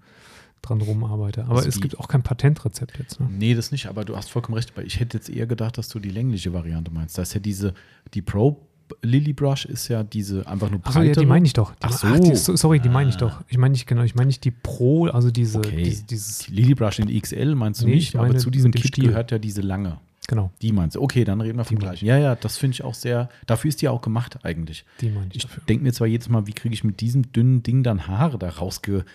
dran 0.63 0.81
rumarbeite. 0.81 1.43
Aber 1.45 1.57
Also 1.57 1.69
es 1.69 1.79
gibt 1.79 1.99
auch 1.99 2.07
kein 2.07 2.23
Patentrezept 2.23 2.97
jetzt. 2.97 3.19
Ne? 3.19 3.27
Nee, 3.31 3.53
das 3.53 3.71
nicht, 3.71 3.85
aber 3.85 4.03
du 4.03 4.15
hast 4.17 4.31
vollkommen 4.31 4.55
recht. 4.55 4.75
weil 4.75 4.87
Ich 4.87 4.99
hätte 4.99 5.17
jetzt 5.17 5.29
eher 5.29 5.45
gedacht, 5.45 5.77
dass 5.77 5.89
du 5.89 5.99
die 5.99 6.09
längliche 6.09 6.51
Variante 6.53 6.89
meinst. 6.91 7.17
Da 7.17 7.21
ist 7.21 7.33
ja 7.35 7.39
diese, 7.39 7.73
die 8.15 8.23
Pro 8.23 8.67
Lily 9.01 9.33
Brush 9.33 9.65
ist 9.65 9.87
ja 9.87 10.03
diese 10.03 10.45
einfach 10.47 10.69
nur 10.69 10.79
Achso, 10.83 11.01
ja, 11.01 11.13
die 11.13 11.25
meine 11.25 11.45
ich 11.45 11.53
doch. 11.53 11.71
Die, 11.75 11.77
Ach 11.81 11.91
so. 11.91 12.19
die, 12.19 12.35
so- 12.35 12.55
sorry, 12.55 12.79
die 12.79 12.89
meine 12.89 13.09
ich 13.09 13.15
Ah. 13.15 13.19
doch. 13.19 13.41
Ich 13.47 13.57
meine 13.57 13.71
nicht 13.71 13.87
genau, 13.87 14.03
ich 14.03 14.15
meine 14.15 14.27
nicht 14.27 14.43
die 14.43 14.51
Pro, 14.51 15.07
also 15.07 15.31
diese, 15.31 15.59
Okay. 15.59 15.83
diese 15.83 16.03
dieses, 16.03 16.37
Die 16.39 16.51
Lily 16.53 16.75
Brush 16.75 16.99
in 16.99 17.07
XL 17.21 17.55
meinst 17.55 17.81
du 17.81 17.85
Nee, 17.87 17.95
nicht, 17.95 18.15
aber 18.15 18.37
zu 18.37 18.49
diesem 18.49 18.71
Kit 18.71 18.87
Stiel. 18.87 19.07
gehört 19.09 19.31
ja 19.31 19.39
diese 19.39 19.61
lange. 19.61 19.97
genau, 20.27 20.51
Die 20.61 20.71
meinst 20.71 20.95
du. 20.95 21.01
Okay, 21.01 21.23
dann 21.23 21.41
reden 21.41 21.57
wir 21.57 21.65
vom 21.65 21.77
Die 21.77 21.83
gleichen. 21.83 22.05
Ja, 22.05 22.17
ja, 22.17 22.35
das 22.35 22.57
finde 22.57 22.73
ich 22.73 22.83
auch 22.83 22.93
sehr, 22.95 23.29
dafür 23.47 23.69
ist 23.69 23.81
die 23.81 23.87
auch 23.89 24.01
gemacht 24.01 24.39
eigentlich. 24.43 24.85
die 25.01 25.09
meine 25.09 25.27
ich, 25.33 25.43
Ich 25.45 25.47
denke 25.67 25.83
mir 25.83 25.93
zwar 25.93 26.07
jedes 26.07 26.29
Mal, 26.29 26.45
wie 26.47 26.53
kriege 26.53 26.73
ich 26.73 26.83
mit 26.83 26.99
diesem 27.01 27.31
dünnen 27.31 27.63
Ding 27.63 27.83
dann 27.83 28.07
Haare 28.07 28.37
da 28.39 28.49
rausge, 28.49 29.05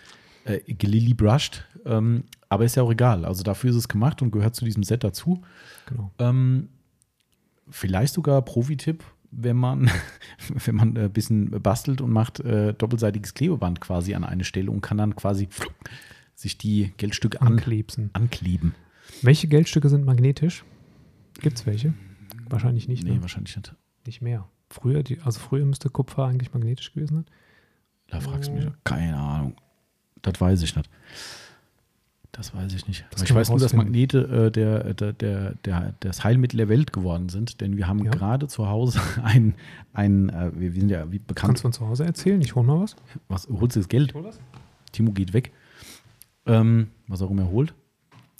äh, 0.44 0.58
gelily 0.74 1.14
brushed. 1.14 1.64
Ähm, 1.84 2.24
aber 2.48 2.64
ist 2.64 2.74
ja 2.76 2.82
auch 2.82 2.90
egal. 2.90 3.24
Also 3.24 3.42
dafür 3.44 3.70
ist 3.70 3.76
es 3.76 3.88
gemacht 3.88 4.22
und 4.22 4.30
gehört 4.32 4.54
zu 4.56 4.64
diesem 4.64 4.82
Set 4.82 5.04
dazu. 5.04 5.42
Genau. 5.86 6.10
Ähm, 6.18 6.68
vielleicht 7.68 8.14
sogar 8.14 8.42
Profi-Tipp, 8.42 9.04
wenn 9.30 9.56
man, 9.56 9.90
wenn 10.64 10.74
man 10.74 10.96
ein 10.96 11.12
bisschen 11.12 11.50
bastelt 11.62 12.00
und 12.00 12.10
macht 12.10 12.40
äh, 12.40 12.74
doppelseitiges 12.74 13.34
Klebeband 13.34 13.80
quasi 13.80 14.14
an 14.14 14.24
eine 14.24 14.44
Stelle 14.44 14.70
und 14.70 14.80
kann 14.80 14.98
dann 14.98 15.16
quasi 15.16 15.48
sich 16.34 16.58
die 16.58 16.92
Geldstücke 16.96 17.40
an, 17.40 17.48
Anklebsen. 17.48 18.10
ankleben. 18.12 18.74
Welche 19.22 19.48
Geldstücke 19.48 19.88
sind 19.88 20.04
magnetisch? 20.04 20.64
Gibt 21.40 21.58
es 21.58 21.66
welche? 21.66 21.94
Wahrscheinlich 22.48 22.88
nicht. 22.88 23.04
Nee, 23.04 23.14
ne? 23.14 23.22
wahrscheinlich 23.22 23.56
nicht. 23.56 23.74
Nicht 24.06 24.22
mehr. 24.22 24.48
Früher, 24.70 25.02
die, 25.02 25.20
also 25.20 25.40
früher 25.40 25.64
müsste 25.64 25.90
Kupfer 25.90 26.26
eigentlich 26.26 26.52
magnetisch 26.52 26.92
gewesen 26.92 27.14
sein. 27.14 27.26
Da 28.08 28.20
fragst 28.20 28.48
du 28.48 28.54
mich, 28.54 28.66
keine 28.84 29.16
Ahnung. 29.16 29.56
Das 30.22 30.40
weiß 30.40 30.62
ich 30.62 30.74
nicht. 30.76 30.90
Das 32.32 32.54
weiß 32.54 32.72
ich 32.74 32.86
nicht. 32.86 33.04
Das 33.10 33.22
ich 33.22 33.34
weiß 33.34 33.48
nur, 33.50 33.58
dass. 33.58 33.72
Magnete 33.72 34.46
äh, 34.46 34.50
der, 34.52 34.94
der, 34.94 35.12
der, 35.12 35.54
der, 35.64 35.94
das 36.00 36.22
Heilmittel 36.22 36.58
der 36.58 36.68
Welt 36.68 36.92
geworden 36.92 37.28
sind, 37.28 37.60
denn 37.60 37.76
wir 37.76 37.88
haben 37.88 38.04
Ja. 38.04 38.10
gerade 38.12 38.46
zu 38.46 38.68
Hause 38.68 39.00
ein, 39.22 39.54
ein 39.92 40.28
äh, 40.28 40.52
wir, 40.54 40.72
sind 40.72 40.90
ja 40.90 41.10
wie 41.10 41.18
Kannst 41.18 41.26
bekannt, 41.28 41.58
du 41.58 41.62
von 41.62 41.72
zu 41.72 41.86
Hause 41.88 42.04
erzählen? 42.04 42.40
Ich 42.40 42.54
hole 42.54 42.64
mal 42.66 42.80
was. 42.80 42.94
was 43.28 43.48
holst 43.48 43.74
du 43.76 43.80
das 43.80 43.88
Geld? 43.88 44.14
hol 44.14 44.24
was. 44.24 44.38
Timo 44.92 45.10
geht 45.12 45.32
weg. 45.32 45.52
Ähm, 46.46 46.88
was 47.08 47.20
auch 47.20 47.30
immer 47.30 47.42
er 47.42 47.50
holt. 47.50 47.74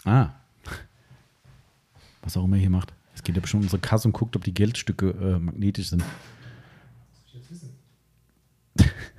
Ah. 0.05 0.30
Was 2.22 2.36
auch 2.36 2.45
immer 2.45 2.57
er 2.57 2.61
hier 2.61 2.70
macht. 2.70 2.93
Es 3.14 3.22
geht 3.24 3.34
ja 3.34 3.41
bestimmt 3.43 3.62
um 3.62 3.66
unsere 3.66 3.80
Kasse 3.80 4.07
und 4.09 4.12
guckt, 4.12 4.36
ob 4.36 4.45
die 4.45 4.55
Geldstücke 4.55 5.11
äh, 5.11 5.38
magnetisch 5.38 5.91
sind. 5.91 6.03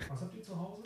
Was 0.09 0.21
habt 0.21 0.35
ihr 0.35 0.43
zu 0.43 0.57
Hause? 0.57 0.83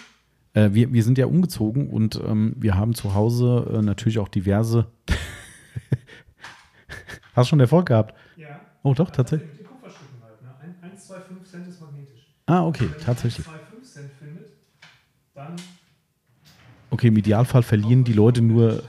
Äh, 0.56 0.74
wir, 0.74 0.92
wir 0.92 1.04
sind 1.04 1.18
ja 1.20 1.28
umgezogen 1.28 1.90
und 1.90 2.20
ähm, 2.26 2.56
wir 2.58 2.76
haben 2.76 2.96
zu 2.96 3.14
Hause 3.14 3.72
äh, 3.72 3.82
natürlich 3.82 4.18
auch 4.20 4.30
diverse. 4.30 4.88
Hast 7.36 7.48
du 7.48 7.50
schon 7.50 7.60
Erfolg 7.60 7.88
gehabt? 7.88 8.16
Ja. 8.38 8.48
Oh, 8.82 8.94
doch, 8.94 9.12
tatsächlich. 9.12 9.50
Den 9.52 9.68
Kupferstücken 9.68 10.24
halt. 10.24 10.42
Ne? 10.42 10.48
1, 10.82 11.06
2, 11.06 11.20
5 11.20 11.52
Cent 11.52 11.68
ist 11.68 11.82
magnetisch. 11.82 12.36
Ah, 12.46 12.66
okay, 12.66 12.90
tatsächlich. 13.04 13.46
2, 13.46 13.52
5 13.52 13.94
Cent 13.94 14.12
findet, 14.18 14.46
dann 15.36 15.56
Okay, 16.90 17.08
im 17.08 17.18
Idealfall 17.18 17.64
verlieren 17.64 18.06
die 18.06 18.14
Leute 18.14 18.42
nur, 18.42 18.84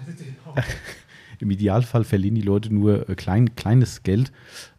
im 1.41 1.51
Idealfall 1.51 2.05
verlieren 2.05 2.37
die 2.37 2.43
Leute 2.43 2.73
nur 2.73 3.09
äh, 3.09 3.17
klein, 3.17 3.57
kleines 3.57 4.05
Geld. 4.05 4.31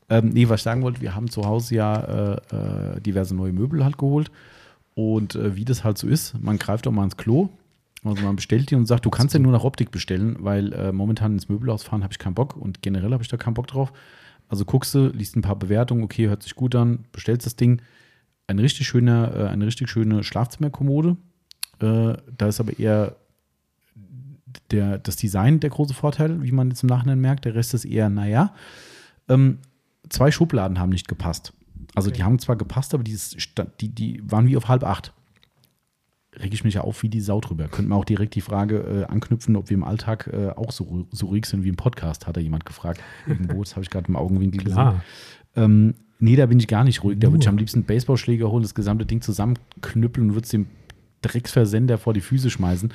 Ähm, 0.09 0.29
nee, 0.29 0.47
was 0.47 0.61
ich 0.61 0.63
sagen 0.63 0.83
wollte, 0.83 1.01
wir 1.01 1.15
haben 1.15 1.29
zu 1.29 1.43
Hause 1.43 1.75
ja 1.75 1.95
äh, 1.97 2.95
äh, 2.95 3.01
diverse 3.01 3.35
neue 3.35 3.51
Möbel 3.51 3.83
halt 3.83 3.97
geholt. 3.97 4.31
Und 4.97 5.35
äh, 5.35 5.55
wie 5.55 5.63
das 5.63 5.83
halt 5.83 5.99
so 5.99 6.07
ist, 6.07 6.41
man 6.41 6.57
greift 6.57 6.87
auch 6.87 6.91
mal 6.91 7.03
ins 7.03 7.17
Klo. 7.17 7.49
Also 8.03 8.23
man 8.23 8.35
bestellt 8.35 8.71
die 8.71 8.75
und 8.75 8.87
sagt, 8.87 9.05
du 9.05 9.11
kannst 9.11 9.35
ja 9.35 9.39
nur 9.39 9.51
nach 9.51 9.63
Optik 9.63 9.91
bestellen, 9.91 10.37
weil 10.39 10.73
äh, 10.73 10.91
momentan 10.91 11.33
ins 11.33 11.49
Möbelhaus 11.49 11.83
fahren 11.83 12.01
habe 12.01 12.13
ich 12.13 12.17
keinen 12.17 12.33
Bock 12.33 12.57
und 12.57 12.81
generell 12.81 13.11
habe 13.11 13.21
ich 13.21 13.29
da 13.29 13.37
keinen 13.37 13.53
Bock 13.53 13.67
drauf. 13.67 13.93
Also 14.49 14.65
guckst 14.65 14.95
du, 14.95 15.09
liest 15.09 15.35
ein 15.35 15.43
paar 15.43 15.55
Bewertungen, 15.55 16.03
okay, 16.03 16.29
hört 16.29 16.41
sich 16.41 16.55
gut 16.55 16.73
an, 16.73 17.05
bestellst 17.11 17.45
das 17.45 17.55
Ding. 17.55 17.79
Ein 18.47 18.57
richtig 18.57 18.87
schöner, 18.87 19.35
äh, 19.35 19.47
eine 19.49 19.67
richtig 19.67 19.87
schöne 19.87 20.23
Schlafzimmerkommode. 20.23 21.15
Äh, 21.79 22.13
da 22.35 22.47
ist 22.47 22.59
aber 22.59 22.79
eher 22.79 23.17
der, 24.71 24.97
das 24.97 25.15
Design 25.15 25.59
der 25.59 25.69
große 25.69 25.93
Vorteil, 25.93 26.41
wie 26.41 26.51
man 26.51 26.69
jetzt 26.69 26.81
im 26.81 26.89
Nachhinein 26.89 27.21
merkt. 27.21 27.45
Der 27.45 27.53
Rest 27.53 27.75
ist 27.75 27.85
eher, 27.85 28.09
naja. 28.09 28.55
Ähm, 29.29 29.59
zwei 30.09 30.31
Schubladen 30.31 30.79
haben 30.79 30.89
nicht 30.89 31.07
gepasst. 31.07 31.53
Also 31.97 32.09
die 32.11 32.15
Okay. 32.21 32.23
haben 32.23 32.39
zwar 32.39 32.55
gepasst, 32.55 32.93
aber 32.93 33.03
die, 33.03 33.11
ist 33.11 33.41
sta- 33.41 33.67
die, 33.81 33.89
die 33.89 34.21
waren 34.25 34.47
wie 34.47 34.55
auf 34.57 34.67
halb 34.67 34.83
acht. 34.83 35.13
Reg 36.35 36.53
ich 36.53 36.63
mich 36.63 36.75
ja 36.75 36.81
auf 36.81 37.01
wie 37.01 37.09
die 37.09 37.21
Sau 37.21 37.41
drüber. 37.41 37.67
Könnte 37.67 37.89
man 37.89 37.97
auch 37.97 38.05
direkt 38.05 38.35
die 38.35 38.41
Frage 38.41 38.77
äh, 38.77 39.03
anknüpfen, 39.11 39.55
ob 39.55 39.69
wir 39.69 39.75
im 39.75 39.83
Alltag 39.83 40.27
äh, 40.31 40.49
auch 40.49 40.71
so, 40.71 41.07
so 41.11 41.25
ruhig 41.27 41.45
sind 41.45 41.63
wie 41.63 41.69
im 41.69 41.75
Podcast, 41.75 42.27
hat 42.27 42.37
da 42.37 42.41
jemand 42.41 42.65
gefragt. 42.65 43.01
Irgendwo, 43.25 43.63
das 43.63 43.71
habe 43.75 43.83
ich 43.83 43.89
gerade 43.89 44.07
im 44.07 44.15
Augenwinkel 44.15 44.59
gesehen. 44.63 44.73
Klar. 44.75 45.03
Ähm, 45.55 45.95
nee, 46.19 46.35
da 46.35 46.45
bin 46.45 46.59
ich 46.59 46.67
gar 46.67 46.83
nicht 46.83 47.03
ruhig. 47.03 47.17
Da 47.19 47.31
würde 47.31 47.41
ich 47.41 47.47
am 47.49 47.57
liebsten 47.57 47.79
einen 47.79 47.85
Baseballschläger 47.87 48.51
holen, 48.51 48.61
das 48.61 48.75
gesamte 48.75 49.05
Ding 49.07 49.21
zusammenknüppeln 49.21 50.29
und 50.29 50.35
würde 50.35 50.43
es 50.45 50.51
dem 50.51 50.67
Drecksversender 51.23 51.97
vor 51.97 52.13
die 52.13 52.21
Füße 52.21 52.51
schmeißen. 52.51 52.93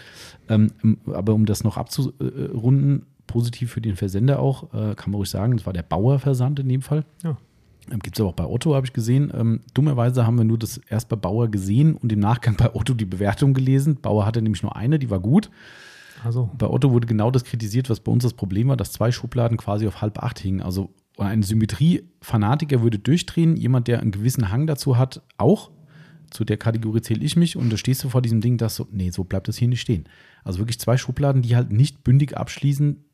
Ähm, 0.49 0.71
aber 1.07 1.35
um 1.35 1.45
das 1.45 1.65
noch 1.65 1.77
abzurunden, 1.77 3.07
positiv 3.27 3.73
für 3.73 3.81
den 3.81 3.97
Versender 3.97 4.39
auch, 4.39 4.73
äh, 4.73 4.95
kann 4.95 5.11
man 5.11 5.15
ruhig 5.15 5.31
sagen, 5.31 5.57
das 5.57 5.67
war 5.67 5.73
der 5.73 5.83
Bauer-Versand 5.83 6.61
in 6.61 6.69
dem 6.69 6.83
Fall. 6.83 7.05
Ja. 7.25 7.37
Ähm, 7.91 7.99
Gibt 8.01 8.17
es 8.17 8.21
aber 8.21 8.31
auch 8.31 8.35
bei 8.35 8.47
Otto, 8.47 8.75
habe 8.75 8.87
ich 8.87 8.93
gesehen. 8.93 9.33
Ähm, 9.35 9.61
dummerweise 9.75 10.27
haben 10.27 10.39
wir 10.39 10.45
nur 10.45 10.59
das 10.59 10.79
erst 10.89 11.09
bei 11.09 11.17
Bauer 11.17 11.49
gesehen 11.49 11.97
und 11.97 12.13
im 12.13 12.21
Nachgang 12.21 12.57
bei 12.57 12.75
Otto 12.75 12.95
die 12.95 13.05
Bewertung 13.05 13.55
gelesen. 13.55 14.01
Bauer 14.01 14.27
hatte 14.27 14.43
nämlich 14.43 14.63
nur 14.63 14.77
eine, 14.77 14.99
die 14.99 15.11
war 15.11 15.21
gut. 15.21 15.51
Also, 16.25 16.51
Bei 16.57 16.69
Otto 16.69 16.93
wurde 16.93 17.07
genau 17.07 17.31
das 17.31 17.45
kritisiert, 17.45 17.91
was 17.91 18.01
bei 18.01 18.13
uns 18.13 18.23
das 18.23 18.35
Problem 18.35 18.69
war, 18.69 18.77
dass 18.77 18.93
zwei 18.93 19.11
Schubladen 19.11 19.57
quasi 19.57 19.89
auf 19.89 20.03
halb 20.03 20.23
acht 20.23 20.39
hingen. 20.39 20.63
Also 20.63 20.95
ein 21.19 21.43
Symmetrie-Fanatiker 21.43 22.83
würde 22.83 22.99
durchdrehen, 22.99 23.57
jemand, 23.57 23.89
der 23.89 24.01
einen 24.01 24.13
gewissen 24.13 24.51
Hang 24.51 24.67
dazu 24.67 24.97
hat, 24.97 25.23
auch. 25.37 25.71
Zu 26.31 26.45
der 26.45 26.57
Kategorie 26.57 27.03
zähle 27.03 27.23
ich 27.25 27.37
mich 27.37 27.57
und 27.57 27.71
da 27.71 27.77
stehst 27.77 28.03
du 28.05 28.09
vor 28.09 28.23
diesem 28.23 28.41
Ding, 28.41 28.57
dass 28.57 28.77
so, 28.77 28.87
nee, 28.91 29.11
so 29.11 29.25
bleibt 29.25 29.49
das 29.49 29.59
hier 29.59 29.69
nicht 29.69 29.83
stehen. 29.83 30.05
Also 30.45 30.61
wirklich 30.61 30.81
zwei 30.81 30.97
Schubladen, 30.97 31.43
die 31.43 31.57
halt 31.57 31.73
nicht 31.73 32.05
bündig 32.05 32.37
abschließen, 32.39 33.05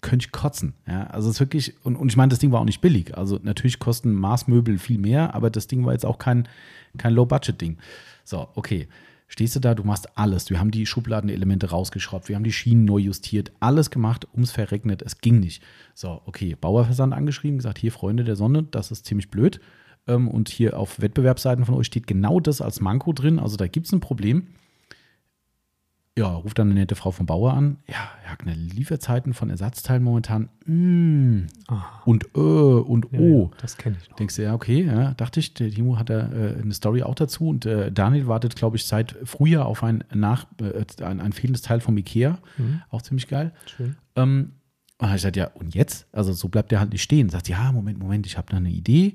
könnte 0.00 0.26
ich 0.26 0.32
kotzen. 0.32 0.74
Ja, 0.86 1.04
also 1.08 1.28
es 1.28 1.36
ist 1.36 1.40
wirklich, 1.40 1.74
und, 1.84 1.96
und 1.96 2.08
ich 2.08 2.16
meine, 2.16 2.30
das 2.30 2.38
Ding 2.38 2.52
war 2.52 2.60
auch 2.60 2.64
nicht 2.64 2.80
billig. 2.80 3.16
Also 3.16 3.40
natürlich 3.42 3.78
kosten 3.78 4.12
Maßmöbel 4.12 4.78
viel 4.78 4.98
mehr, 4.98 5.34
aber 5.34 5.50
das 5.50 5.66
Ding 5.66 5.84
war 5.84 5.92
jetzt 5.92 6.06
auch 6.06 6.18
kein, 6.18 6.48
kein 6.96 7.14
Low-Budget-Ding. 7.14 7.78
So, 8.24 8.48
okay. 8.54 8.88
Stehst 9.30 9.54
du 9.54 9.60
da, 9.60 9.74
du 9.74 9.84
machst 9.84 10.16
alles. 10.16 10.48
Wir 10.48 10.58
haben 10.58 10.70
die 10.70 10.86
Schubladenelemente 10.86 11.68
rausgeschraubt, 11.68 12.30
wir 12.30 12.36
haben 12.36 12.44
die 12.44 12.52
Schienen 12.52 12.86
neu 12.86 12.96
justiert, 12.96 13.52
alles 13.60 13.90
gemacht, 13.90 14.26
ums 14.32 14.52
verregnet. 14.52 15.02
Es 15.02 15.20
ging 15.20 15.38
nicht. 15.38 15.62
So, 15.94 16.22
okay, 16.24 16.56
Bauerversand 16.58 17.12
angeschrieben, 17.12 17.58
gesagt, 17.58 17.78
hier 17.78 17.92
Freunde 17.92 18.24
der 18.24 18.36
Sonne, 18.36 18.62
das 18.62 18.90
ist 18.90 19.04
ziemlich 19.04 19.30
blöd. 19.30 19.60
Ähm, 20.06 20.28
und 20.28 20.48
hier 20.48 20.78
auf 20.78 21.00
Wettbewerbsseiten 21.00 21.66
von 21.66 21.74
euch 21.74 21.86
steht 21.86 22.06
genau 22.06 22.40
das 22.40 22.62
als 22.62 22.80
Manko 22.80 23.12
drin. 23.12 23.38
Also 23.38 23.58
da 23.58 23.66
gibt 23.66 23.86
es 23.86 23.92
ein 23.92 24.00
Problem. 24.00 24.46
Ja, 26.18 26.34
ruft 26.34 26.58
dann 26.58 26.68
eine 26.70 26.80
nette 26.80 26.96
Frau 26.96 27.12
vom 27.12 27.26
Bauer 27.26 27.54
an. 27.54 27.76
Ja, 27.86 28.10
Herr 28.22 28.32
Hackner, 28.32 28.52
Lieferzeiten 28.56 29.34
von 29.34 29.50
Ersatzteilen 29.50 30.02
momentan. 30.02 30.48
Mm, 30.66 31.46
aha. 31.68 32.02
und 32.06 32.24
äh 32.34 32.38
und 32.38 33.06
Ja, 33.12 33.20
oh. 33.20 33.50
ja, 33.52 33.60
das 33.60 33.76
kenne 33.76 33.96
ich 34.02 34.10
noch. 34.10 34.16
Denkst 34.16 34.34
du, 34.34 34.42
ja, 34.42 34.54
okay, 34.54 34.84
ja, 34.84 35.14
dachte 35.14 35.38
ich, 35.38 35.54
der 35.54 35.70
Timo 35.70 35.96
hat 35.96 36.10
da 36.10 36.28
äh, 36.32 36.60
eine 36.60 36.74
Story 36.74 37.04
auch 37.04 37.14
dazu 37.14 37.46
und 37.48 37.66
äh, 37.66 37.92
Daniel 37.92 38.26
wartet, 38.26 38.56
glaube 38.56 38.76
ich, 38.76 38.84
seit 38.84 39.16
Frühjahr 39.22 39.66
auf 39.66 39.84
ein, 39.84 40.02
nach, 40.12 40.46
äh, 40.60 40.84
ein, 41.04 41.20
ein 41.20 41.32
fehlendes 41.32 41.62
Teil 41.62 41.78
vom 41.80 41.96
Ikea. 41.96 42.38
Mhm. 42.56 42.82
Auch 42.90 43.02
ziemlich 43.02 43.28
geil. 43.28 43.52
Schön. 43.66 43.96
Ähm, 44.16 44.54
und 44.98 45.02
dann 45.02 45.10
habe 45.10 45.16
ich 45.18 45.22
gesagt, 45.22 45.36
ja, 45.36 45.46
und 45.54 45.76
jetzt? 45.76 46.08
Also 46.10 46.32
so 46.32 46.48
bleibt 46.48 46.72
der 46.72 46.80
halt 46.80 46.90
nicht 46.90 47.02
stehen. 47.02 47.28
Sagt, 47.28 47.48
ja, 47.48 47.70
Moment, 47.70 48.00
Moment, 48.00 48.26
ich 48.26 48.36
habe 48.36 48.50
da 48.50 48.56
eine 48.56 48.70
Idee. 48.70 49.14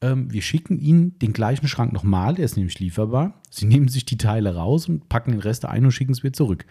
Ähm, 0.00 0.32
wir 0.32 0.42
schicken 0.42 0.78
Ihnen 0.78 1.18
den 1.18 1.32
gleichen 1.32 1.66
Schrank 1.66 1.92
nochmal, 1.92 2.34
der 2.34 2.44
ist 2.44 2.56
nämlich 2.56 2.78
lieferbar. 2.78 3.40
Sie 3.50 3.66
nehmen 3.66 3.88
sich 3.88 4.04
die 4.04 4.18
Teile 4.18 4.54
raus 4.54 4.88
und 4.88 5.08
packen 5.08 5.32
den 5.32 5.40
Rest 5.40 5.64
ein 5.64 5.84
und 5.84 5.90
schicken 5.90 6.12
es 6.12 6.22
wieder 6.22 6.32
zurück. 6.32 6.64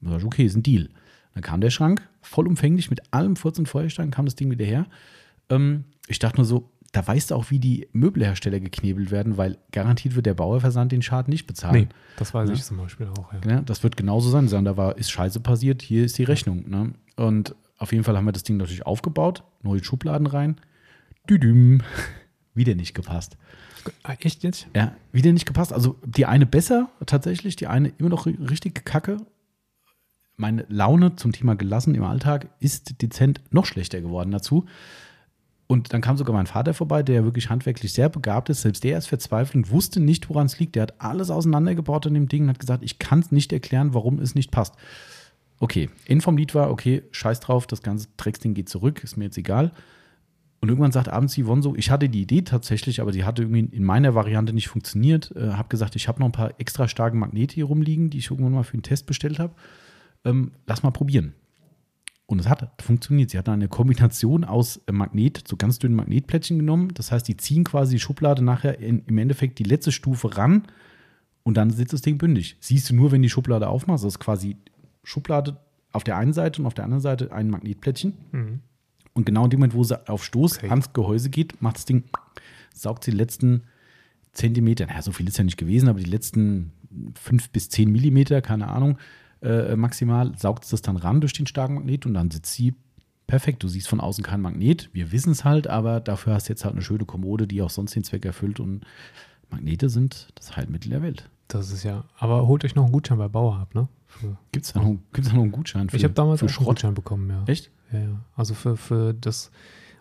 Da 0.00 0.16
ich, 0.18 0.24
okay, 0.24 0.44
ist 0.44 0.56
ein 0.56 0.62
Deal. 0.62 0.90
Dann 1.34 1.42
kam 1.42 1.60
der 1.60 1.70
Schrank, 1.70 2.06
vollumfänglich, 2.22 2.90
mit 2.90 3.00
allem 3.12 3.36
Furz 3.36 3.58
und 3.58 3.68
Feuerstein 3.68 4.10
kam 4.10 4.24
das 4.24 4.34
Ding 4.34 4.50
wieder 4.50 4.64
her. 4.64 4.86
Ähm, 5.48 5.84
ich 6.08 6.18
dachte 6.18 6.36
nur 6.38 6.44
so, 6.44 6.70
da 6.92 7.06
weißt 7.06 7.30
du 7.30 7.36
auch, 7.36 7.50
wie 7.50 7.60
die 7.60 7.86
Möbelhersteller 7.92 8.58
geknebelt 8.58 9.12
werden, 9.12 9.36
weil 9.36 9.58
garantiert 9.70 10.16
wird 10.16 10.26
der 10.26 10.34
Bauerversand 10.34 10.90
den 10.90 11.02
Schaden 11.02 11.30
nicht 11.30 11.46
bezahlen. 11.46 11.82
Nee, 11.82 11.88
das 12.16 12.34
weiß 12.34 12.48
Ja. 12.48 12.54
ich 12.56 12.64
zum 12.64 12.78
Beispiel 12.78 13.06
auch. 13.06 13.32
Ja. 13.32 13.40
Ja, 13.48 13.60
das 13.62 13.84
wird 13.84 13.96
genauso 13.96 14.28
sein. 14.28 14.48
Sagen, 14.48 14.64
da 14.64 14.76
war, 14.76 14.98
ist 14.98 15.10
Scheiße 15.10 15.38
passiert, 15.40 15.82
hier 15.82 16.04
ist 16.04 16.18
die 16.18 16.24
Rechnung. 16.24 16.68
Ne? 16.68 16.92
Und 17.16 17.54
auf 17.78 17.92
jeden 17.92 18.02
Fall 18.02 18.16
haben 18.16 18.24
wir 18.24 18.32
das 18.32 18.42
Ding 18.42 18.56
natürlich 18.56 18.84
aufgebaut, 18.86 19.44
neue 19.62 19.82
Schubladen 19.84 20.26
rein. 20.26 20.56
Düdüm. 21.28 21.80
Wieder 22.54 22.74
nicht 22.74 22.94
gepasst. 22.94 23.36
Ah, 24.02 24.14
echt 24.20 24.42
jetzt? 24.42 24.66
Ja, 24.74 24.94
wieder 25.12 25.32
nicht 25.32 25.46
gepasst. 25.46 25.72
Also 25.72 25.96
die 26.04 26.26
eine 26.26 26.46
besser 26.46 26.90
tatsächlich, 27.06 27.56
die 27.56 27.66
eine 27.66 27.88
immer 27.98 28.08
noch 28.10 28.26
ri- 28.26 28.50
richtig 28.50 28.84
kacke. 28.84 29.18
Meine 30.36 30.64
Laune 30.68 31.16
zum 31.16 31.32
Thema 31.32 31.54
gelassen 31.54 31.94
im 31.94 32.02
Alltag 32.04 32.48
ist 32.60 33.00
dezent 33.02 33.40
noch 33.50 33.66
schlechter 33.66 34.00
geworden 34.00 34.30
dazu. 34.30 34.66
Und 35.66 35.92
dann 35.92 36.00
kam 36.00 36.16
sogar 36.16 36.34
mein 36.34 36.48
Vater 36.48 36.74
vorbei, 36.74 37.02
der 37.04 37.22
wirklich 37.24 37.48
handwerklich 37.48 37.92
sehr 37.92 38.08
begabt 38.08 38.48
ist. 38.48 38.62
Selbst 38.62 38.82
der 38.82 38.98
ist 38.98 39.06
verzweifelt 39.06 39.54
und 39.54 39.70
wusste 39.70 40.00
nicht, 40.00 40.28
woran 40.28 40.46
es 40.46 40.58
liegt. 40.58 40.74
Der 40.74 40.82
hat 40.82 41.00
alles 41.00 41.30
auseinandergebaut 41.30 42.06
an 42.08 42.14
dem 42.14 42.26
Ding 42.28 42.44
und 42.44 42.48
hat 42.48 42.58
gesagt, 42.58 42.82
ich 42.82 42.98
kann 42.98 43.20
es 43.20 43.30
nicht 43.30 43.52
erklären, 43.52 43.94
warum 43.94 44.18
es 44.18 44.34
nicht 44.34 44.50
passt. 44.50 44.74
Okay, 45.60 45.88
Ende 46.06 46.24
vom 46.24 46.36
Lied 46.36 46.54
war, 46.54 46.70
okay, 46.70 47.02
scheiß 47.12 47.38
drauf, 47.40 47.66
das 47.68 47.82
ganze 47.82 48.08
Drecksding 48.16 48.54
geht 48.54 48.68
zurück, 48.68 49.04
ist 49.04 49.16
mir 49.16 49.26
jetzt 49.26 49.38
egal. 49.38 49.70
Und 50.60 50.68
irgendwann 50.68 50.92
sagt 50.92 51.08
abends 51.08 51.38
Yvonne 51.38 51.62
so, 51.62 51.74
ich 51.74 51.90
hatte 51.90 52.08
die 52.10 52.20
Idee 52.20 52.42
tatsächlich, 52.42 53.00
aber 53.00 53.12
die 53.12 53.24
hatte 53.24 53.42
irgendwie 53.42 53.74
in 53.74 53.82
meiner 53.82 54.14
Variante 54.14 54.52
nicht 54.52 54.68
funktioniert. 54.68 55.34
Äh, 55.34 55.52
habe 55.52 55.68
gesagt, 55.68 55.96
ich 55.96 56.06
habe 56.06 56.20
noch 56.20 56.26
ein 56.26 56.32
paar 56.32 56.60
extra 56.60 56.86
starke 56.86 57.16
Magnete 57.16 57.54
hier 57.54 57.64
rumliegen, 57.64 58.10
die 58.10 58.18
ich 58.18 58.30
irgendwann 58.30 58.52
mal 58.52 58.62
für 58.62 58.76
den 58.76 58.82
Test 58.82 59.06
bestellt 59.06 59.38
habe. 59.38 59.54
Ähm, 60.24 60.52
lass 60.66 60.82
mal 60.82 60.90
probieren. 60.90 61.32
Und 62.26 62.38
es 62.38 62.48
hat 62.48 62.70
funktioniert. 62.80 63.30
Sie 63.30 63.38
hat 63.38 63.48
eine 63.48 63.68
Kombination 63.68 64.44
aus 64.44 64.82
äh, 64.86 64.92
Magnet, 64.92 65.42
so 65.48 65.56
ganz 65.56 65.78
dünnen 65.78 65.96
Magnetplättchen 65.96 66.58
genommen. 66.58 66.92
Das 66.94 67.10
heißt, 67.10 67.26
die 67.26 67.38
ziehen 67.38 67.64
quasi 67.64 67.96
die 67.96 68.00
Schublade 68.00 68.44
nachher 68.44 68.78
in, 68.78 69.02
im 69.06 69.18
Endeffekt 69.18 69.58
die 69.58 69.64
letzte 69.64 69.92
Stufe 69.92 70.36
ran 70.36 70.64
und 71.42 71.56
dann 71.56 71.70
sitzt 71.70 71.94
das 71.94 72.02
Ding 72.02 72.18
bündig. 72.18 72.56
Siehst 72.60 72.90
du 72.90 72.94
nur, 72.94 73.12
wenn 73.12 73.22
die 73.22 73.30
Schublade 73.30 73.66
aufmachst, 73.66 74.04
das 74.04 74.14
ist 74.14 74.20
quasi 74.20 74.58
Schublade 75.02 75.56
auf 75.90 76.04
der 76.04 76.18
einen 76.18 76.32
Seite 76.32 76.60
und 76.60 76.66
auf 76.66 76.74
der 76.74 76.84
anderen 76.84 77.00
Seite 77.00 77.32
ein 77.32 77.48
Magnetplättchen. 77.48 78.12
Mhm. 78.30 78.60
Und 79.20 79.24
genau 79.26 79.44
in 79.44 79.50
dem 79.50 79.60
Moment, 79.60 79.74
wo 79.74 79.84
sie 79.84 80.08
auf 80.08 80.24
Stoß 80.24 80.58
Okay. 80.58 80.70
ans 80.70 80.92
Gehäuse 80.92 81.30
geht, 81.30 81.60
macht 81.62 81.76
das 81.76 81.84
Ding, 81.84 82.04
saugt 82.74 83.04
sie 83.04 83.10
die 83.12 83.16
letzten 83.16 83.62
Zentimeter, 84.32 84.86
naja, 84.86 85.02
so 85.02 85.12
viel 85.12 85.28
ist 85.28 85.38
ja 85.38 85.44
nicht 85.44 85.56
gewesen, 85.56 85.88
aber 85.88 85.98
die 85.98 86.10
letzten 86.10 86.72
fünf 87.20 87.50
bis 87.50 87.68
zehn 87.68 87.90
Millimeter, 87.90 88.40
keine 88.42 88.68
Ahnung, 88.68 88.98
äh, 89.42 89.74
maximal, 89.76 90.36
saugt 90.36 90.64
es 90.64 90.70
das 90.70 90.82
dann 90.82 90.96
ran 90.96 91.20
durch 91.20 91.32
den 91.32 91.46
starken 91.46 91.74
Magnet 91.74 92.06
und 92.06 92.14
dann 92.14 92.30
sitzt 92.30 92.52
sie 92.54 92.74
perfekt. 93.26 93.62
Du 93.62 93.68
siehst 93.68 93.88
von 93.88 94.00
außen 94.00 94.22
kein 94.24 94.40
Magnet, 94.40 94.88
wir 94.92 95.12
wissen 95.12 95.30
es 95.32 95.44
halt, 95.44 95.66
aber 95.66 96.00
dafür 96.00 96.34
hast 96.34 96.48
du 96.48 96.52
jetzt 96.52 96.64
halt 96.64 96.74
eine 96.74 96.82
schöne 96.82 97.04
Kommode, 97.04 97.46
die 97.46 97.62
auch 97.62 97.70
sonst 97.70 97.94
den 97.94 98.04
Zweck 98.04 98.24
erfüllt 98.24 98.60
und 98.60 98.84
Magnete 99.50 99.88
sind 99.88 100.28
das 100.36 100.56
Heilmittel 100.56 100.90
der 100.90 101.02
Welt. 101.02 101.28
Das 101.48 101.72
ist 101.72 101.82
ja. 101.82 102.04
Aber 102.18 102.46
holt 102.46 102.64
euch 102.64 102.76
noch 102.76 102.84
einen 102.84 102.92
Gutschein 102.92 103.18
bei 103.18 103.26
Bauerhab, 103.28 103.74
ne? 103.74 103.88
Für, 104.06 104.36
Gibt 104.52 104.66
es 104.66 104.72
da, 104.72 104.80
noch- 104.80 104.98
gibt's 105.12 105.30
da 105.30 105.36
noch 105.36 105.42
einen 105.42 105.52
Gutschein 105.52 105.88
für 105.90 105.96
ich 105.96 106.04
habe 106.04 106.14
damals 106.14 106.38
für 106.40 106.46
auch 106.46 106.48
einen 106.48 106.54
Schrott? 106.54 106.66
Gutschein 106.76 106.94
bekommen, 106.94 107.28
ja. 107.30 107.42
Echt? 107.46 107.70
Ja, 107.92 107.98
ja. 107.98 108.24
Also 108.36 108.54
für, 108.54 108.76
für 108.76 109.14
das 109.14 109.50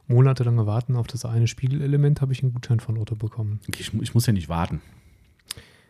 monatelange 0.07 0.65
Warten 0.65 0.95
auf 0.95 1.07
das 1.07 1.25
eine 1.25 1.47
Spiegelelement 1.47 2.21
habe 2.21 2.33
ich 2.33 2.41
einen 2.43 2.53
Gutschein 2.53 2.79
von 2.79 2.97
Otto 2.97 3.15
bekommen. 3.15 3.59
Okay, 3.67 3.81
ich, 3.81 3.93
ich 3.93 4.13
muss 4.13 4.25
ja 4.25 4.33
nicht 4.33 4.49
warten. 4.49 4.81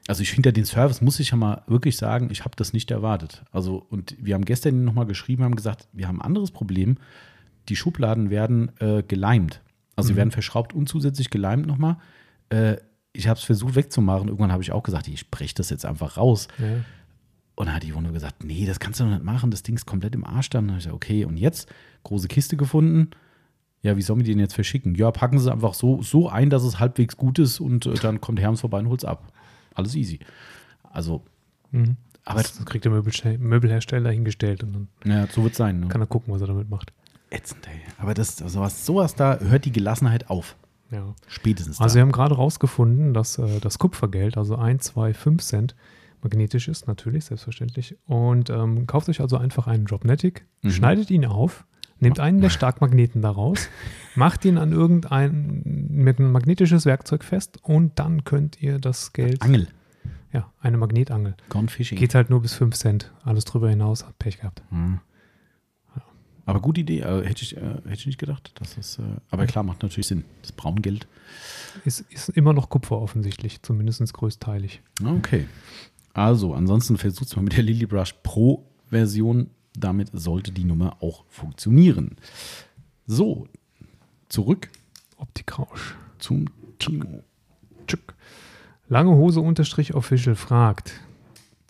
Also 0.07 0.23
ich 0.23 0.31
finde 0.31 0.49
ja 0.49 0.51
den 0.51 0.65
Service, 0.65 1.01
muss 1.01 1.19
ich 1.19 1.29
ja 1.31 1.37
mal 1.37 1.61
wirklich 1.67 1.95
sagen, 1.97 2.29
ich 2.31 2.43
habe 2.43 2.55
das 2.55 2.73
nicht 2.73 2.89
erwartet. 2.89 3.43
Also 3.51 3.85
und 3.89 4.15
wir 4.19 4.33
haben 4.33 4.45
gestern 4.45 4.83
nochmal 4.83 5.05
geschrieben, 5.05 5.43
haben 5.43 5.55
gesagt, 5.55 5.87
wir 5.93 6.07
haben 6.07 6.19
ein 6.19 6.25
anderes 6.25 6.51
Problem. 6.51 6.97
Die 7.69 7.75
Schubladen 7.75 8.29
werden 8.31 8.71
äh, 8.79 9.03
geleimt. 9.03 9.61
Also 9.95 10.07
sie 10.07 10.13
Mhm. 10.13 10.17
werden 10.17 10.31
verschraubt 10.31 10.73
und 10.73 10.89
zusätzlich 10.89 11.29
geleimt 11.29 11.67
nochmal. 11.67 11.97
Äh, 12.49 12.77
ich 13.13 13.27
habe 13.27 13.37
es 13.37 13.43
versucht 13.43 13.75
wegzumachen. 13.75 14.27
Irgendwann 14.29 14.51
habe 14.51 14.63
ich 14.63 14.71
auch 14.71 14.83
gesagt, 14.83 15.07
ich 15.07 15.29
breche 15.29 15.53
das 15.55 15.69
jetzt 15.69 15.85
einfach 15.85 16.17
raus. 16.17 16.47
Ja. 16.57 16.67
Und 17.59 17.65
dann 17.65 17.75
hat 17.75 17.83
die 17.83 17.93
Wohnung 17.93 18.13
gesagt, 18.13 18.45
nee, 18.45 18.65
das 18.65 18.79
kannst 18.79 19.01
du 19.01 19.03
doch 19.03 19.11
nicht 19.11 19.23
machen, 19.25 19.51
das 19.51 19.63
Ding 19.63 19.75
ist 19.75 19.85
komplett 19.85 20.15
im 20.15 20.23
Arsch 20.23 20.49
dann. 20.49 20.67
Dann 20.67 20.75
hab 20.75 20.79
ich 20.79 20.85
gesagt, 20.85 20.95
okay, 20.95 21.25
und 21.25 21.35
jetzt? 21.35 21.67
Große 22.03 22.29
Kiste 22.29 22.55
gefunden. 22.55 23.09
Ja, 23.81 23.97
wie 23.97 24.01
sollen 24.01 24.19
wir 24.19 24.23
die 24.23 24.31
denn 24.31 24.39
jetzt 24.39 24.53
verschicken? 24.53 24.95
Ja, 24.95 25.11
packen 25.11 25.39
sie 25.39 25.51
einfach 25.51 25.73
so, 25.73 26.01
so 26.01 26.29
ein, 26.29 26.49
dass 26.49 26.63
es 26.63 26.79
halbwegs 26.79 27.17
gut 27.17 27.37
ist 27.37 27.59
und 27.59 27.85
äh, 27.85 27.95
dann 27.95 28.21
kommt 28.21 28.39
Herms 28.39 28.61
vorbei 28.61 28.79
und 28.79 28.87
holt's 28.87 29.03
ab. 29.03 29.33
Alles 29.75 29.93
easy. 29.95 30.19
Also, 30.83 31.21
Mhm. 31.71 31.97
aber 32.23 32.41
das 32.41 32.63
kriegt 32.63 32.85
der 32.85 32.93
Möbelste- 32.93 33.37
Möbelhersteller 33.37 34.09
hingestellt 34.11 34.63
und 34.63 34.87
dann 35.03 35.11
ja, 35.11 35.27
so 35.27 35.43
wird's 35.43 35.57
sein. 35.57 35.81
Ne? 35.81 35.87
kann 35.89 35.99
er 36.01 36.07
gucken, 36.07 36.33
was 36.33 36.39
er 36.39 36.47
damit 36.47 36.69
macht. 36.69 36.93
Ätzend, 37.29 37.67
ey. 37.67 37.81
Aber 37.97 38.13
das, 38.13 38.37
sowas, 38.37 38.85
sowas 38.85 39.15
da 39.15 39.37
hört 39.39 39.65
die 39.65 39.73
Gelassenheit 39.73 40.29
auf. 40.29 40.55
Ja. 40.91 41.13
Spätestens 41.27 41.81
Also 41.81 41.93
da. 41.93 41.95
wir 41.97 42.01
haben 42.03 42.11
gerade 42.13 42.35
rausgefunden, 42.35 43.13
dass 43.13 43.37
äh, 43.37 43.59
das 43.59 43.79
Kupfergeld, 43.79 44.37
also 44.37 44.55
1, 44.55 44.83
2, 44.85 45.13
5 45.13 45.43
Cent, 45.43 45.75
magnetisch 46.23 46.67
ist, 46.67 46.87
natürlich, 46.87 47.25
selbstverständlich. 47.25 47.95
Und 48.05 48.49
ähm, 48.49 48.87
kauft 48.87 49.09
euch 49.09 49.21
also 49.21 49.37
einfach 49.37 49.67
einen 49.67 49.85
Dropnetic, 49.85 50.45
Mhm. 50.61 50.71
schneidet 50.71 51.09
ihn 51.11 51.25
auf, 51.25 51.65
nehmt 51.99 52.19
einen 52.19 52.41
der 52.41 52.49
Starkmagneten 52.49 53.21
daraus, 53.21 53.69
macht 54.15 54.43
ihn 54.45 54.57
an 54.57 54.71
irgendein 54.71 55.61
mit 55.89 56.19
ein 56.19 56.31
magnetisches 56.31 56.85
Werkzeug 56.85 57.23
fest 57.23 57.59
und 57.63 57.97
dann 57.99 58.23
könnt 58.23 58.61
ihr 58.61 58.79
das 58.79 59.13
Geld, 59.13 59.41
Angel. 59.41 59.67
ja, 60.33 60.51
eine 60.59 60.77
Magnetangel. 60.77 61.35
Gone 61.49 61.67
Fishing. 61.69 61.97
Geht 61.97 62.15
halt 62.15 62.29
nur 62.29 62.41
bis 62.41 62.53
5 62.53 62.75
Cent. 62.75 63.11
Alles 63.23 63.45
drüber 63.45 63.69
hinaus, 63.69 64.05
hat 64.05 64.17
Pech 64.19 64.37
gehabt. 64.39 64.61
Mhm. 64.71 64.99
Aber 66.45 66.61
gute 66.61 66.81
Idee, 66.81 67.01
äh, 67.01 67.23
hätte, 67.27 67.43
ich, 67.43 67.55
äh, 67.57 67.59
hätte 67.59 67.93
ich 67.93 68.05
nicht 68.07 68.17
gedacht. 68.17 68.53
Dass 68.55 68.73
das, 68.73 68.97
äh, 68.97 69.03
aber 69.29 69.45
klar, 69.45 69.63
macht 69.63 69.83
natürlich 69.83 70.07
Sinn. 70.07 70.25
Das 70.41 70.51
Braungeld. 70.51 71.07
Ist, 71.85 72.01
ist 72.09 72.29
immer 72.29 72.53
noch 72.53 72.69
Kupfer 72.69 72.99
offensichtlich, 72.99 73.61
zumindest 73.61 74.11
größteilig. 74.13 74.81
Okay. 75.05 75.45
Also, 76.13 76.53
ansonsten 76.53 76.97
versucht 76.97 77.35
mal 77.35 77.43
mit 77.43 77.55
der 77.55 77.63
Lily 77.63 77.85
Brush 77.85 78.13
Pro 78.23 78.65
Version. 78.89 79.49
Damit 79.77 80.09
sollte 80.13 80.51
die 80.51 80.63
Nummer 80.63 80.97
auch 81.01 81.23
funktionieren. 81.29 82.17
So, 83.05 83.47
zurück 84.27 84.69
Optikrausch. 85.17 85.95
zum 86.17 86.45
Timo. 86.79 87.23
Tschück. 87.87 88.15
Lange 88.87 89.11
Hose 89.11 89.39
unterstrich 89.41 89.93
official 89.93 90.35
fragt. 90.35 90.93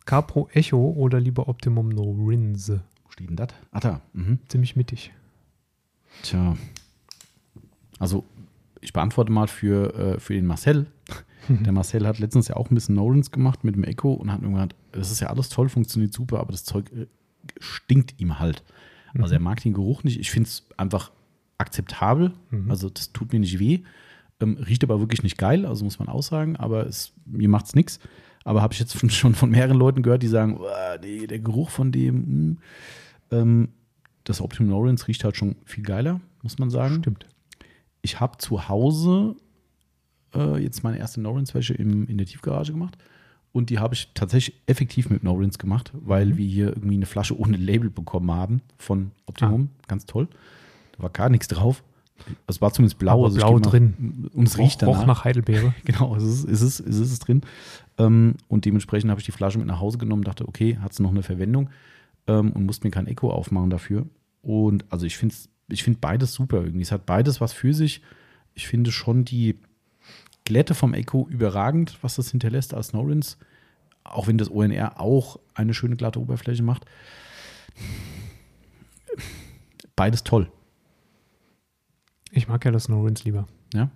Capro 0.06 0.50
Echo 0.54 0.92
oder 0.92 1.20
lieber 1.20 1.48
Optimum 1.48 1.90
No 1.90 2.12
Rinse? 2.28 2.82
Wo 3.04 3.12
steht 3.12 3.30
denn 3.30 3.36
das? 3.36 3.50
Ah, 3.72 3.80
da. 3.80 4.02
Mhm. 4.14 4.40
Ziemlich 4.48 4.76
mittig. 4.76 5.12
Tja. 6.24 6.56
Also, 8.00 8.24
ich 8.82 8.94
beantworte 8.94 9.32
mal 9.32 9.48
für, 9.48 9.94
äh, 9.94 10.20
für 10.20 10.34
den 10.34 10.46
Marcel. 10.46 10.88
Der 11.50 11.72
Marcel 11.72 12.06
hat 12.06 12.20
letztens 12.20 12.48
ja 12.48 12.56
auch 12.56 12.70
ein 12.70 12.76
bisschen 12.76 12.96
Nolans 12.96 13.32
gemacht 13.32 13.64
mit 13.64 13.76
dem 13.76 13.84
Echo 13.84 14.14
und 14.14 14.32
hat 14.32 14.42
irgendwann 14.42 14.70
gesagt, 14.70 14.76
das 14.92 15.12
ist 15.12 15.20
ja 15.20 15.28
alles 15.28 15.50
toll, 15.50 15.70
funktioniert 15.70 16.14
super, 16.14 16.40
aber 16.40 16.52
das 16.52 16.64
Zeug 16.64 16.92
äh, 16.92 17.08
stinkt 17.60 18.20
ihm 18.20 18.40
halt. 18.40 18.64
Also 19.18 19.34
er 19.34 19.40
mag 19.40 19.62
den 19.62 19.74
Geruch 19.74 20.04
nicht. 20.04 20.20
Ich 20.20 20.30
finde 20.30 20.48
es 20.48 20.68
einfach 20.78 21.12
akzeptabel. 21.58 22.34
Mhm. 22.52 22.70
Also 22.70 22.90
das 22.90 23.12
tut 23.12 23.34
mir 23.34 23.40
nicht 23.40 23.60
weh. 23.60 23.80
Ähm, 24.40 24.58
riecht 24.58 24.84
aber 24.84 25.00
wirklich 25.00 25.24
nicht 25.24 25.38
geil, 25.38 25.66
also 25.66 25.84
muss 25.84 26.00
man 26.00 26.08
auch 26.08 26.24
sagen, 26.24 26.56
aber 26.56 26.86
es, 26.86 27.14
mir 27.26 27.50
macht 27.50 27.66
es 27.66 27.76
nichts. 27.76 28.00
Aber 28.46 28.62
habe 28.62 28.74
ich 28.74 28.80
jetzt 28.80 28.96
von, 28.96 29.10
schon 29.10 29.36
von 29.36 29.50
mehreren 29.50 29.78
Leuten 29.78 30.02
gehört, 30.02 30.24
die 30.24 30.28
sagen, 30.28 30.58
"Uah, 30.60 30.98
nee, 31.02 31.28
der 31.28 31.40
Geruch 31.40 31.70
von 31.70 31.92
dem, 31.92 32.16
hm." 32.16 32.58
ähm, 33.32 33.70
das 34.24 34.42
Optimum 34.42 34.70
Nolans 34.70 35.08
riecht 35.08 35.24
halt 35.24 35.36
schon 35.36 35.56
viel 35.66 35.84
geiler, 35.84 36.22
muss 36.42 36.60
man 36.60 36.70
sagen. 36.70 37.00
Stimmt. 37.00 37.26
Ich 38.02 38.20
habe 38.20 38.38
zu 38.38 38.70
Hause 38.70 39.36
äh, 40.36 40.58
jetzt 40.62 40.84
meine 40.84 40.98
erste 40.98 41.22
Norins-Wäsche 41.22 41.74
im- 41.74 42.08
in 42.08 42.18
der 42.18 42.28
Tiefgarage 42.28 42.72
gemacht. 42.72 42.98
Und 43.52 43.70
die 43.72 43.80
habe 43.80 43.96
ich 43.96 44.12
tatsächlich 44.14 44.62
effektiv 44.68 45.10
mit 45.10 45.24
Norins 45.24 45.58
gemacht, 45.58 45.92
weil 45.94 46.28
Mhm. 46.28 46.38
wir 46.38 46.46
hier 46.48 46.68
irgendwie 46.68 46.96
eine 46.96 47.06
Flasche 47.08 47.38
ohne 47.40 47.58
Label 47.58 47.90
bekommen 47.90 48.32
haben 48.32 48.62
von 48.78 49.12
Optimum. 49.26 49.70
Ganz 49.88 50.06
toll. 50.06 50.28
Da 50.98 51.04
war 51.04 51.10
gar 51.10 51.30
nichts 51.30 51.48
drauf. 51.48 51.84
Es 52.48 52.62
war 52.62 52.72
zumindest 52.74 53.00
blau. 53.00 53.14
Aber 53.20 53.26
also 53.26 53.38
blau 53.38 53.58
drin. 53.60 54.30
Und 54.34 54.48
es 54.48 54.58
riecht 54.60 54.82
danach. 54.82 55.00
roch 55.02 55.06
nach 55.08 55.24
Heidelbeere. 55.24 55.74
Genau, 55.86 56.16
es 56.16 56.24
ist, 56.24 56.44
es 56.48 56.62
ist, 56.62 56.80
es 56.82 56.98
ist 57.00 57.12
es 57.12 57.20
drin. 57.20 57.42
Ähm, 57.98 58.36
und 58.50 58.66
dementsprechend 58.66 59.10
habe 59.10 59.20
ich 59.20 59.26
die 59.26 59.32
Flasche 59.32 59.58
mit 59.58 59.68
nach 59.68 59.80
Hause 59.80 59.98
genommen, 59.98 60.24
dachte, 60.24 60.48
okay, 60.48 60.78
hat 60.78 60.92
es 60.92 61.00
noch 61.00 61.10
eine 61.12 61.24
Verwendung 61.24 61.70
ähm, 62.28 62.52
und 62.52 62.66
musste 62.66 62.86
mir 62.86 62.92
kein 62.92 63.08
Echo 63.08 63.32
aufmachen 63.32 63.70
dafür. 63.72 64.06
Und 64.44 64.86
also 64.92 65.06
ich 65.08 65.18
finde 65.18 65.34
ich 65.70 65.84
find 65.84 66.02
beides 66.02 66.34
super 66.34 66.58
irgendwie. 66.58 66.82
Es 66.82 66.92
hat 66.92 67.06
beides 67.06 67.42
was 67.42 67.54
für 67.54 67.74
sich. 67.74 68.02
Ich 68.54 68.68
finde 68.68 68.92
schon 68.92 69.24
die 69.26 69.56
Glätte 70.50 70.74
vom 70.74 70.95
Echo 70.95 71.28
überragend, 71.30 71.97
was 72.02 72.16
das 72.16 72.32
hinterlässt 72.32 72.74
als 72.74 72.91
Norins. 72.91 73.38
Auch 74.04 74.26
wenn 74.28 74.39
das 74.39 74.50
ONR 74.50 75.00
auch 75.00 75.39
eine 75.54 75.76
schöne 75.76 75.95
glatte 75.95 76.20
Oberfläche 76.20 76.64
macht. 76.64 76.86
Beides 79.95 80.24
toll. 80.24 80.52
Ich 82.32 82.47
mag 82.47 82.64
ja 82.66 82.72
das 82.72 82.89
No 82.89 83.04
Rinse 83.04 83.24
lieber. 83.26 83.47
Ja? 83.74 83.89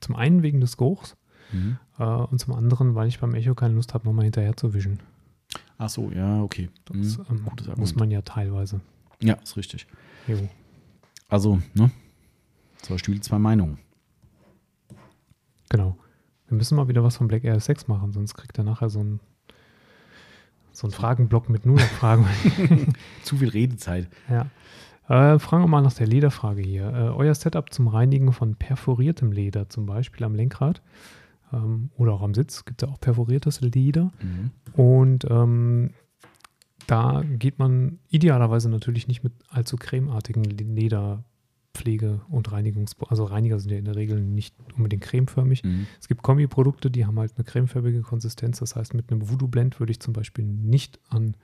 Zum 0.00 0.14
einen 0.14 0.42
wegen 0.44 0.60
des 0.60 0.76
Geruchs 0.76 1.16
Mhm. 1.52 1.78
äh, 1.98 2.04
und 2.04 2.38
zum 2.38 2.54
anderen, 2.54 2.94
weil 2.94 3.08
ich 3.08 3.18
beim 3.18 3.34
Echo 3.34 3.54
keine 3.56 3.74
Lust 3.74 3.94
habe, 3.94 4.04
nochmal 4.06 4.24
hinterher 4.24 4.56
zu 4.56 4.74
wischen. 4.74 5.00
Ach 5.76 5.88
so, 5.88 6.10
ja, 6.12 6.40
okay. 6.42 6.68
Das 6.84 7.18
Mhm. 7.18 7.24
ähm, 7.30 7.48
muss 7.76 7.94
man 7.96 8.10
ja 8.10 8.22
teilweise. 8.22 8.80
Ja, 9.20 9.34
ist 9.34 9.56
richtig. 9.56 9.86
Jo. 10.28 10.48
Also, 11.28 11.60
ne? 11.74 11.90
Zwei 12.82 12.98
Stühle, 12.98 13.20
zwei 13.22 13.38
Meinungen. 13.40 13.78
Genau. 15.68 15.96
Wir 16.46 16.56
müssen 16.56 16.76
mal 16.76 16.88
wieder 16.88 17.04
was 17.04 17.16
von 17.16 17.28
Black 17.28 17.44
Air 17.44 17.60
6 17.60 17.88
machen, 17.88 18.12
sonst 18.12 18.34
kriegt 18.34 18.56
er 18.58 18.64
nachher 18.64 18.88
so 18.88 19.00
einen 19.00 19.20
so 20.72 20.86
einen 20.86 20.92
Fragenblock 20.92 21.48
mit 21.48 21.66
nur 21.66 21.76
noch 21.76 21.82
Fragen. 21.82 22.26
Zu 23.24 23.38
viel 23.38 23.48
Redezeit. 23.48 24.08
ja. 24.30 24.46
Äh, 25.08 25.38
fragen 25.38 25.64
wir 25.64 25.68
mal 25.68 25.80
nach 25.80 25.94
der 25.94 26.06
Lederfrage 26.06 26.60
hier. 26.60 26.86
Äh, 26.88 27.08
euer 27.08 27.34
Setup 27.34 27.72
zum 27.72 27.88
Reinigen 27.88 28.30
von 28.32 28.56
perforiertem 28.56 29.32
Leder, 29.32 29.68
zum 29.70 29.86
Beispiel 29.86 30.24
am 30.24 30.34
Lenkrad 30.34 30.82
ähm, 31.52 31.90
oder 31.96 32.12
auch 32.12 32.22
am 32.22 32.34
Sitz, 32.34 32.66
gibt 32.66 32.82
es 32.82 32.86
ja 32.86 32.94
auch 32.94 33.00
perforiertes 33.00 33.62
Leder. 33.62 34.12
Und 34.74 35.26
ähm, 35.30 35.94
da 36.86 37.22
geht 37.26 37.58
man 37.58 37.98
idealerweise 38.10 38.68
natürlich 38.68 39.08
nicht 39.08 39.24
mit 39.24 39.32
allzu 39.48 39.76
cremeartigen 39.76 40.44
Lederpflege 41.84 42.20
und 42.28 42.50
Reinigungs... 42.52 42.96
Also 43.08 43.24
Reiniger 43.24 43.58
sind 43.58 43.70
ja 43.72 43.78
in 43.78 43.84
der 43.84 43.96
Regel 43.96 44.20
nicht 44.20 44.54
unbedingt 44.76 45.02
cremeförmig. 45.02 45.64
Mhm. 45.64 45.86
Es 46.00 46.08
gibt 46.08 46.22
Kombiprodukte, 46.22 46.90
die 46.90 47.06
haben 47.06 47.18
halt 47.18 47.32
eine 47.36 47.44
cremefarbige 47.44 48.02
Konsistenz. 48.02 48.58
Das 48.60 48.76
heißt, 48.76 48.94
mit 48.94 49.10
einem 49.10 49.28
Voodoo 49.28 49.48
Blend 49.48 49.78
würde 49.80 49.92
ich 49.92 50.00
zum 50.00 50.12
Beispiel 50.12 50.44
nicht 50.44 50.98
an 51.08 51.34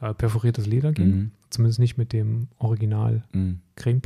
äh, 0.00 0.14
perforiertes 0.14 0.66
Leder 0.66 0.92
gehen. 0.92 1.16
Mhm. 1.16 1.30
Zumindest 1.50 1.80
nicht 1.80 1.96
mit 1.98 2.12
dem 2.12 2.48
Original 2.58 3.24
Mhm. 3.32 3.60
Es 3.76 3.84
gibt 3.84 4.04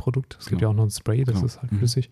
Genau. 0.49 0.61
ja 0.61 0.67
auch 0.69 0.73
noch 0.73 0.83
ein 0.83 0.89
Spray, 0.91 1.23
das 1.23 1.35
Genau. 1.35 1.45
ist 1.45 1.61
halt 1.61 1.71
Mhm. 1.71 1.77
flüssig. 1.77 2.09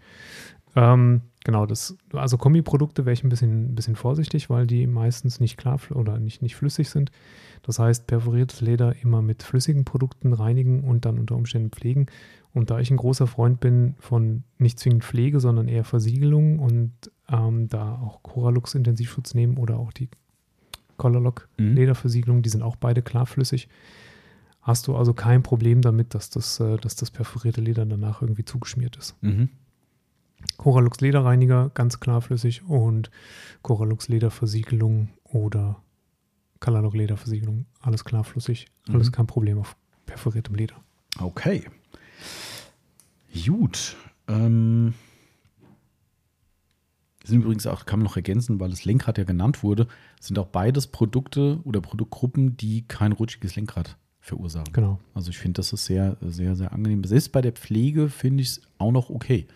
Ähm, 0.75 1.21
genau, 1.43 1.65
das, 1.65 1.97
also 2.13 2.37
Kombiprodukte 2.37 3.05
wäre 3.05 3.13
ich 3.13 3.23
ein 3.23 3.29
bisschen, 3.29 3.75
bisschen 3.75 3.95
vorsichtig, 3.95 4.49
weil 4.49 4.65
die 4.67 4.87
meistens 4.87 5.39
nicht 5.39 5.57
klar 5.57 5.79
oder 5.93 6.17
nicht, 6.19 6.41
nicht 6.41 6.55
flüssig 6.55 6.89
sind. 6.89 7.11
Das 7.63 7.77
heißt, 7.77 8.07
perforiertes 8.07 8.61
Leder 8.61 8.95
immer 9.03 9.21
mit 9.21 9.43
flüssigen 9.43 9.83
Produkten 9.85 10.33
reinigen 10.33 10.83
und 10.83 11.05
dann 11.05 11.19
unter 11.19 11.35
Umständen 11.35 11.69
pflegen. 11.71 12.05
Und 12.53 12.69
da 12.69 12.79
ich 12.79 12.91
ein 12.91 12.97
großer 12.97 13.27
Freund 13.27 13.59
bin 13.61 13.95
von 13.99 14.43
nicht 14.57 14.77
zwingend 14.79 15.03
Pflege, 15.05 15.39
sondern 15.39 15.67
eher 15.67 15.83
Versiegelung 15.85 16.59
und 16.59 16.91
ähm, 17.29 17.69
da 17.69 17.95
auch 17.95 18.23
Coralux 18.23 18.75
Intensivschutz 18.75 19.33
nehmen 19.33 19.57
oder 19.57 19.77
auch 19.79 19.93
die 19.93 20.09
Colorlock 20.97 21.47
Mhm. 21.57 21.73
Lederversiegelung, 21.75 22.41
die 22.41 22.49
sind 22.49 22.61
auch 22.61 22.75
beide 22.75 23.01
klarflüssig. 23.01 23.69
Hast 24.61 24.87
du 24.87 24.95
also 24.95 25.13
kein 25.13 25.41
Problem 25.43 25.81
damit, 25.81 26.13
dass 26.13 26.29
das, 26.29 26.59
äh, 26.59 26.77
dass 26.77 26.95
das 26.95 27.09
perforierte 27.09 27.61
Leder 27.61 27.85
danach 27.85 28.21
irgendwie 28.21 28.45
zugeschmiert 28.45 28.97
ist. 28.97 29.15
Mhm. 29.21 29.49
Coralux 30.57 30.99
Lederreiniger, 31.01 31.71
ganz 31.73 31.99
klarflüssig 31.99 32.63
und 32.67 33.09
Coralux 33.61 34.07
Lederversiegelung 34.09 35.09
oder 35.23 35.81
Colorlock 36.59 36.95
Lederversiegelung, 36.95 37.65
alles 37.79 38.03
klarflüssig, 38.05 38.67
alles 38.89 39.07
Mhm. 39.07 39.11
kein 39.13 39.27
Problem 39.27 39.57
auf 39.59 39.75
perforiertem 40.05 40.55
Leder. 40.55 40.75
Okay. 41.19 41.63
Gut. 43.45 43.95
Ähm, 44.27 44.93
sind 47.23 47.41
übrigens 47.43 47.67
auch, 47.67 47.85
kann 47.85 47.99
man 47.99 48.05
noch 48.05 48.15
ergänzen, 48.15 48.59
weil 48.59 48.69
das 48.71 48.83
Lenkrad 48.85 49.17
ja 49.17 49.23
genannt 49.23 49.63
wurde, 49.63 49.87
sind 50.19 50.37
auch 50.39 50.47
beides 50.47 50.87
Produkte 50.87 51.59
oder 51.63 51.79
Produktgruppen, 51.81 52.57
die 52.57 52.83
kein 52.87 53.11
rutschiges 53.11 53.55
Lenkrad 53.55 53.97
verursachen. 54.19 54.73
Genau. 54.73 54.99
Also 55.13 55.29
ich 55.29 55.37
finde, 55.37 55.59
das 55.59 55.71
ist 55.73 55.85
sehr, 55.85 56.17
sehr, 56.21 56.55
sehr 56.55 56.71
angenehm. 56.73 57.03
Selbst 57.03 57.31
bei 57.31 57.41
der 57.41 57.51
Pflege 57.53 58.09
finde 58.09 58.41
ich 58.41 58.49
es 58.49 58.61
auch 58.77 58.91
noch 58.91 59.09
okay. 59.09 59.47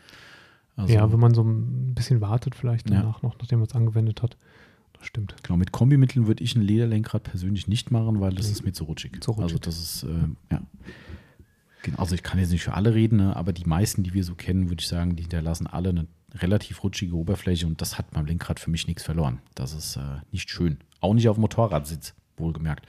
Also, 0.75 0.93
ja, 0.93 1.11
wenn 1.11 1.19
man 1.19 1.33
so 1.33 1.41
ein 1.43 1.95
bisschen 1.95 2.21
wartet, 2.21 2.53
vielleicht 2.55 2.89
Ja. 2.89 2.97
danach 3.01 3.21
noch, 3.21 3.37
nachdem 3.39 3.59
man 3.59 3.67
es 3.67 3.75
angewendet 3.75 4.21
hat. 4.21 4.37
Das 4.93 5.05
stimmt. 5.07 5.35
Genau, 5.43 5.57
mit 5.57 5.71
Kombimitteln 5.71 6.27
würde 6.27 6.43
ich 6.43 6.55
ein 6.55 6.61
Lederlenkrad 6.61 7.23
persönlich 7.23 7.67
nicht 7.67 7.91
machen, 7.91 8.19
weil 8.19 8.33
das 8.33 8.47
Nee. 8.47 8.51
ist 8.53 8.65
mir 8.65 8.73
zu 8.73 8.83
rutschig. 8.85 9.21
Zu 9.23 9.31
rutschig. 9.31 9.43
Also 9.43 9.57
das 9.59 9.79
ist, 9.79 10.03
äh, 10.03 10.27
ja. 10.51 10.61
Genau, 11.85 11.99
also 11.99 12.15
ich 12.15 12.23
kann 12.23 12.39
jetzt 12.39 12.49
nicht 12.49 12.63
für 12.63 12.73
alle 12.73 12.95
reden, 12.95 13.17
ne, 13.17 13.35
aber 13.35 13.53
die 13.53 13.65
meisten, 13.65 14.01
die 14.01 14.15
wir 14.15 14.23
so 14.23 14.33
kennen, 14.33 14.69
würde 14.71 14.81
ich 14.81 14.87
sagen, 14.87 15.15
die 15.15 15.21
hinterlassen 15.21 15.67
alle 15.67 15.89
eine 15.89 16.07
relativ 16.33 16.83
rutschige 16.83 17.15
Oberfläche 17.15 17.67
und 17.67 17.79
das 17.79 17.99
hat 17.99 18.09
beim 18.09 18.25
Lenkrad 18.25 18.59
für 18.59 18.71
mich 18.71 18.87
nichts 18.87 19.03
verloren. 19.03 19.39
Das 19.53 19.71
ist 19.71 19.95
äh, 19.97 20.17
nicht 20.31 20.49
schön. 20.49 20.79
Auch 20.99 21.13
nicht 21.13 21.29
auf 21.29 21.35
dem 21.35 21.41
Motorradsitz, 21.41 22.15
wohlgemerkt. 22.37 22.87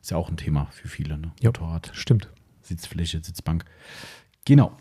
Ist 0.00 0.12
ja 0.12 0.16
auch 0.16 0.28
ein 0.28 0.36
Thema 0.36 0.66
für 0.66 0.86
viele, 0.86 1.18
ne? 1.18 1.32
Ja. 1.40 1.48
Motorrad, 1.48 1.90
Stimmt. 1.92 2.30
Sitzfläche, 2.62 3.20
Sitzbank. 3.20 3.64
Genau. 4.44 4.76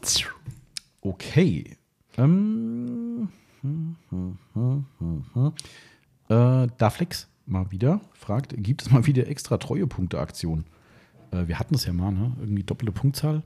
Okay. 1.01 1.75
Ähm, 2.19 3.29
hm, 3.61 3.95
hm, 4.11 4.37
hm, 4.53 4.85
hm, 4.99 5.25
hm. 5.33 5.53
Äh, 6.29 6.67
Daflex 6.77 7.29
mal 7.47 7.71
wieder 7.71 7.99
fragt, 8.13 8.53
gibt 8.57 8.83
es 8.83 8.91
mal 8.91 9.07
wieder 9.07 9.25
extra 9.25 9.57
Treuepunkte-Aktion? 9.57 10.65
Äh, 11.31 11.47
wir 11.47 11.59
hatten 11.59 11.75
es 11.75 11.85
ja 11.85 11.93
mal, 11.93 12.11
ne? 12.11 12.35
Irgendwie 12.39 12.63
doppelte 12.63 12.91
Punktzahl. 12.91 13.43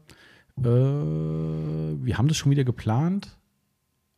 Äh, 0.57 0.63
wir 0.63 2.17
haben 2.17 2.27
das 2.27 2.37
schon 2.37 2.51
wieder 2.51 2.63
geplant. 2.63 3.37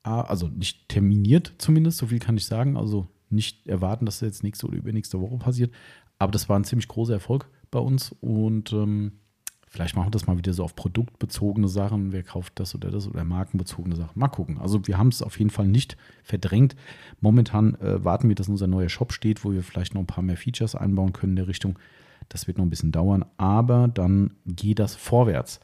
Ah, 0.04 0.22
Also 0.22 0.48
nicht 0.48 0.90
terminiert 0.90 1.54
zumindest, 1.58 1.98
so 2.00 2.08
viel 2.08 2.20
kann 2.20 2.38
ich 2.38 2.46
sagen. 2.46 2.78
Also 2.78 3.08
nicht 3.30 3.68
erwarten, 3.68 4.06
dass 4.06 4.20
das 4.20 4.28
jetzt 4.28 4.44
nächste 4.44 4.68
oder 4.68 4.78
übernächste 4.78 5.22
Woche 5.22 5.38
passiert. 5.38 5.72
Aber 6.20 6.32
das 6.32 6.50
war 6.50 6.58
ein 6.58 6.64
ziemlich 6.64 6.88
großer 6.88 7.14
Erfolg 7.14 7.48
bei 7.72 7.80
uns 7.80 8.16
und 8.22 8.74
ähm, 8.74 9.14
Vielleicht 9.74 9.96
machen 9.96 10.08
wir 10.08 10.12
das 10.12 10.28
mal 10.28 10.38
wieder 10.38 10.52
so 10.52 10.66
auf 10.66 10.76
produktbezogene 10.76 11.70
Sachen. 11.70 12.12
Wer 12.12 12.24
kauft 12.24 12.60
das 12.60 12.76
oder 12.76 12.92
das 12.92 13.08
oder 13.08 13.24
markenbezogene 13.24 13.96
Sachen? 13.96 14.20
Mal 14.20 14.28
gucken. 14.28 14.58
Also 14.58 14.86
wir 14.86 14.98
haben 14.98 15.08
es 15.08 15.22
auf 15.22 15.40
jeden 15.40 15.50
Fall 15.50 15.66
nicht 15.66 15.96
verdrängt. 16.24 16.76
Momentan 17.22 17.76
äh, 17.76 18.04
warten 18.04 18.28
wir, 18.28 18.36
dass 18.36 18.50
unser 18.50 18.68
neuer 18.68 18.90
Shop 18.90 19.14
steht, 19.14 19.46
wo 19.46 19.54
wir 19.54 19.64
vielleicht 19.64 19.94
noch 19.94 20.02
ein 20.02 20.08
paar 20.08 20.26
mehr 20.26 20.36
Features 20.36 20.76
einbauen 20.76 21.14
können 21.14 21.32
in 21.32 21.36
der 21.38 21.48
Richtung. 21.48 21.80
Das 22.32 22.48
wird 22.48 22.58
noch 22.58 22.66
ein 22.66 22.70
bisschen 22.70 22.94
dauern, 22.94 23.26
aber 23.36 23.90
dann 23.90 24.36
geht 24.46 24.80
das 24.80 24.96
vorwärts. 24.96 25.60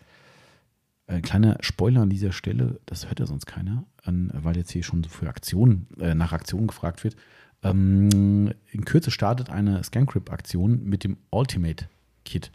Äh, 1.05 1.21
kleiner 1.21 1.57
Spoiler 1.61 2.01
an 2.01 2.09
dieser 2.09 2.33
Stelle, 2.33 2.81
das 2.85 3.07
hört 3.07 3.21
ja 3.21 3.25
sonst 3.25 3.45
keiner, 3.45 3.85
an, 4.03 4.29
weil 4.33 4.57
jetzt 4.57 4.71
hier 4.71 4.83
schon 4.83 5.01
so 5.01 5.09
für 5.09 5.29
Aktionen, 5.29 5.87
äh, 5.97 6.13
nach 6.13 6.33
Aktionen 6.33 6.67
gefragt 6.67 7.05
wird. 7.05 7.15
Ähm, 7.63 8.51
in 8.69 8.83
Kürze 8.83 9.11
startet 9.11 9.49
eine 9.49 9.81
ScanCrypt-Aktion 9.81 10.83
mit 10.83 11.05
dem 11.05 11.15
Ultimate 11.29 11.87
Kit. 12.25 12.51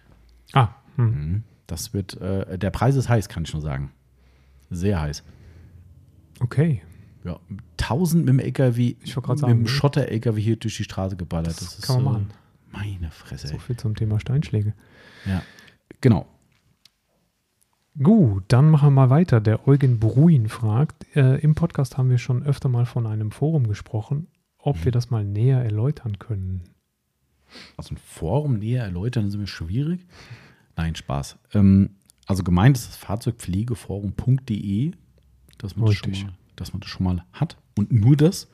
Ah, 0.52 0.68
hm. 0.96 1.06
Mhm. 1.06 1.42
Das 1.66 1.94
wird, 1.94 2.20
äh, 2.20 2.58
der 2.58 2.70
Preis 2.70 2.94
ist 2.96 3.08
heiß, 3.08 3.30
kann 3.30 3.44
ich 3.44 3.52
nur 3.54 3.62
sagen. 3.62 3.92
Sehr 4.68 5.00
heiß. 5.00 5.24
okay. 6.40 6.82
Ja, 7.24 7.38
1000 7.80 8.24
mit 8.24 8.28
dem 8.30 8.38
LKW, 8.40 8.96
mit 9.00 9.42
dem 9.42 9.62
ne? 9.62 9.68
Schotter-LKW 9.68 10.40
hier 10.40 10.56
durch 10.56 10.76
die 10.76 10.84
Straße 10.84 11.16
geballert. 11.16 11.60
Das, 11.60 11.78
ist, 11.78 11.82
kann 11.82 12.02
man 12.02 12.12
machen. 12.12 12.30
Meine 12.72 13.10
Fresse. 13.10 13.48
So 13.48 13.58
viel 13.58 13.76
zum 13.76 13.94
Thema 13.94 14.18
Steinschläge. 14.18 14.74
Ja, 15.26 15.42
genau. 16.00 16.26
Gut, 18.02 18.44
dann 18.48 18.70
machen 18.70 18.86
wir 18.86 18.90
mal 18.90 19.10
weiter. 19.10 19.40
Der 19.40 19.68
Eugen 19.68 20.00
Bruin 20.00 20.48
fragt, 20.48 21.14
äh, 21.14 21.36
im 21.36 21.54
Podcast 21.54 21.98
haben 21.98 22.08
wir 22.08 22.16
schon 22.16 22.42
öfter 22.42 22.70
mal 22.70 22.86
von 22.86 23.06
einem 23.06 23.30
Forum 23.30 23.68
gesprochen, 23.68 24.28
ob 24.56 24.82
wir 24.84 24.92
das 24.92 25.10
mal 25.10 25.24
näher 25.24 25.62
erläutern 25.62 26.18
können. 26.18 26.62
Also 27.76 27.94
ein 27.94 27.98
Forum 27.98 28.58
näher 28.58 28.82
erläutern 28.84 29.26
ist 29.26 29.34
immer 29.34 29.46
schwierig. 29.46 30.06
Nein, 30.74 30.94
Spaß. 30.94 31.38
Ähm, 31.52 31.96
also 32.26 32.42
gemeint 32.44 32.78
ist 32.78 32.88
das 32.88 32.96
Fahrzeugpflegeforum.de, 32.96 34.92
dass 35.58 35.76
man 35.76 35.86
das, 35.86 35.96
schon 35.96 36.10
Richtig. 36.10 36.26
mal, 36.26 36.32
dass 36.56 36.72
man 36.72 36.80
das 36.80 36.88
schon 36.88 37.04
mal 37.04 37.22
hat. 37.32 37.58
Und 37.76 37.92
nur 37.92 38.16
das 38.16 38.48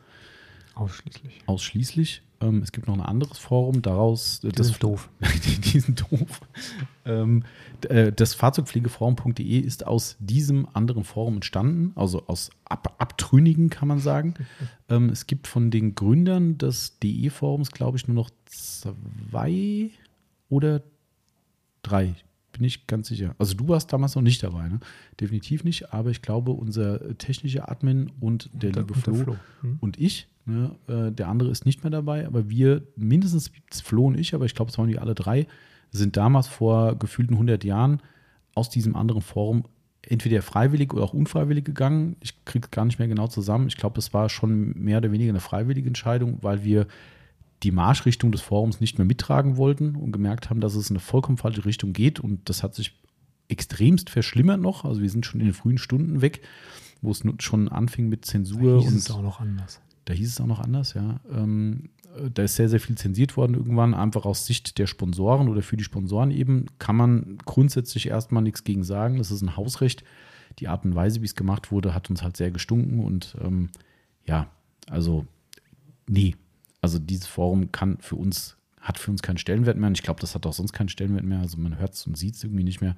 Ausschließlich. 0.75 1.43
ausschließlich. 1.47 2.23
Ähm, 2.41 2.63
es 2.63 2.73
gibt 2.73 2.87
noch 2.87 2.95
ein 2.95 3.01
anderes 3.01 3.39
Forum, 3.39 3.83
daraus. 3.83 4.43
äh, 4.45 4.51
Die 4.51 4.63
sind 4.63 4.83
doof. 4.83 5.11
die, 5.45 5.61
die 5.61 5.81
sind 5.81 6.05
doof. 6.11 6.41
Ähm, 7.05 7.43
äh, 7.89 8.13
das 8.13 8.35
Fahrzeugpflegeforum.de 8.35 9.59
ist 9.59 9.87
aus 9.87 10.17
diesem 10.21 10.69
anderen 10.73 11.05
Forum 11.05 11.37
entstanden, 11.37 11.93
also 11.97 12.27
aus 12.27 12.51
Ab 12.65 12.95
Abtrünnigen 12.99 13.71
kann 13.71 13.89
man 13.89 13.99
sagen. 13.99 14.35
ähm, 14.89 15.09
es 15.09 15.27
gibt 15.27 15.49
von 15.49 15.71
den 15.71 15.95
Gründern 15.95 16.59
des 16.59 16.99
DE-Forums, 17.01 17.73
glaube 17.73 17.97
ich, 17.97 18.07
nur 18.07 18.15
noch 18.15 18.31
zwei 18.47 19.91
oder 20.49 20.83
drei. 21.83 22.15
Bin 22.53 22.65
ich 22.65 22.87
ganz 22.87 23.09
sicher. 23.09 23.35
Also 23.39 23.55
du 23.55 23.69
warst 23.69 23.93
damals 23.93 24.15
noch 24.15 24.23
nicht 24.23 24.43
dabei, 24.43 24.69
ne? 24.69 24.81
Definitiv 25.21 25.65
nicht, 25.65 25.93
aber 25.93 26.11
ich 26.11 26.23
glaube, 26.23 26.53
unser 26.53 27.17
technischer 27.19 27.71
Admin 27.71 28.11
und 28.21 28.51
der 28.53 28.73
liebe 28.73 28.95
und 28.95 29.07
der 29.07 29.15
Flo, 29.15 29.25
Flo, 29.25 29.37
hm? 29.61 29.77
und 29.81 29.99
ich. 29.99 30.29
Ne, 30.49 30.75
äh, 30.89 31.13
der 31.13 31.29
andere 31.29 31.51
ist 31.51 31.67
nicht 31.67 31.85
mehr 31.85 31.91
dabei, 31.91 32.27
aber 32.27 32.49
wir, 32.49 32.83
mindestens 32.97 33.51
Flo 33.71 34.07
und 34.07 34.19
ich, 34.19 34.35
aber 34.35 34.47
ich 34.47 34.55
glaube, 34.55 34.71
es 34.71 34.79
waren 34.79 34.89
die 34.89 34.99
alle 34.99 35.15
drei, 35.15 35.47
sind 35.91 36.17
damals 36.17 36.49
vor 36.49 36.99
gefühlten 36.99 37.35
100 37.35 37.65
Jahren 37.65 38.01
aus 38.55 38.71
diesem 38.71 38.97
anderen 38.97 39.21
Forum 39.21 39.65
entweder 40.01 40.41
freiwillig 40.41 40.95
oder 40.95 41.03
auch 41.03 41.13
unfreiwillig 41.13 41.65
gegangen. 41.65 42.17
Ich 42.21 42.47
kriege 42.47 42.65
es 42.65 42.71
gar 42.71 42.87
nicht 42.87 42.99
mehr 42.99 43.09
genau 43.09 43.27
zusammen. 43.27 43.69
Ich 43.69 43.77
glaube, 43.77 43.99
es 43.99 44.15
war 44.15 44.31
schon 44.31 44.73
mehr 44.73 44.99
oder 44.99 45.13
weniger 45.13 45.31
eine 45.31 45.41
freiwillige 45.41 45.87
Entscheidung, 45.87 46.39
weil 46.41 46.65
wir 46.65 46.87
die 47.63 47.73
Marschrichtung 47.73 48.33
des 48.33 48.41
Forums 48.41 48.81
nicht 48.81 48.97
mehr 48.97 49.05
mittragen 49.05 49.59
wollten 49.59 49.97
und 49.97 50.13
gemerkt 50.13 50.49
haben, 50.49 50.61
dass 50.61 50.77
es 50.77 50.89
in 50.89 50.97
eine 50.97 51.01
vollkommen 51.01 51.37
falsche 51.37 51.67
Richtung 51.67 51.93
geht. 51.93 52.21
Und 52.21 52.49
das 52.49 52.63
hat 52.63 52.75
sich 52.75 52.99
extremst 53.49 54.09
verschlimmert 54.09 54.63
noch. 54.63 54.87
Also 54.87 55.03
wir 55.03 55.11
sind 55.11 55.27
schon 55.27 55.41
in 55.41 55.47
den 55.49 55.55
frühen 55.55 55.79
Stunden 55.79 56.23
weg, 56.23 56.41
wo 57.03 57.11
es 57.11 57.23
schon 57.41 57.69
anfing 57.69 58.09
mit 58.09 58.25
Zensur 58.25 58.81
Hieß 58.81 58.89
und 58.91 58.97
es 58.97 59.11
auch 59.11 59.23
noch 59.23 59.41
anders. 59.41 59.81
Da 60.09 60.15
hieß 60.15 60.31
es 60.31 60.41
auch 60.41 60.47
noch 60.47 60.61
anders, 60.61 60.95
ja. 60.95 61.21
Ähm, 61.31 61.91
äh, 62.17 62.31
da 62.33 62.45
ist 62.45 62.57
sehr, 62.57 62.71
sehr 62.71 62.81
viel 62.81 62.97
zensiert 62.97 63.37
worden 63.37 63.55
irgendwann, 63.55 63.93
einfach 63.93 64.25
aus 64.25 64.47
Sicht 64.47 64.79
der 64.79 64.87
Sponsoren 64.87 65.49
oder 65.49 65.61
für 65.61 65.77
die 65.77 65.85
Sponsoren 65.85 66.31
eben. 66.31 66.67
Kann 66.79 66.97
man 66.97 67.37
grundsätzlich 67.45 68.09
erstmal 68.09 68.43
nichts 68.43 68.65
gegen 68.65 68.85
sagen. 68.85 69.19
Das 69.19 69.31
ist 69.31 69.43
ein 69.43 69.57
Hausrecht. 69.57 70.05
Die 70.61 70.69
Art 70.69 70.87
und 70.87 70.95
Weise, 70.95 71.21
wie 71.21 71.27
es 71.27 71.35
gemacht 71.35 71.71
wurde, 71.71 71.95
hat 71.95 72.09
uns 72.09 72.23
halt 72.23 72.39
sehr 72.39 72.51
gestunken 72.51 73.05
und 73.05 73.37
ähm, 73.43 73.69
ja, 74.25 74.51
also 74.89 75.27
nee. 76.09 76.37
Also 76.81 76.99
dieses 76.99 77.27
Forum 77.27 77.71
kann 77.71 77.99
für 78.01 78.17
uns, 78.17 78.57
hat 78.89 78.99
für 78.99 79.11
uns 79.11 79.23
keinen 79.23 79.39
Stellenwert 79.39 79.77
mehr 79.77 79.89
und 79.89 79.99
ich 79.99 80.03
glaube, 80.03 80.21
das 80.21 80.35
hat 80.35 80.47
auch 80.47 80.53
sonst 80.53 80.73
keinen 80.73 80.89
Stellenwert 80.89 81.25
mehr. 81.25 81.41
Also 81.41 81.59
man 81.59 81.79
hört 81.79 81.95
es 81.95 82.07
und 82.07 82.17
sieht 82.17 82.35
es 82.35 82.43
irgendwie 82.43 82.65
nicht 82.65 82.81
mehr. 82.81 82.97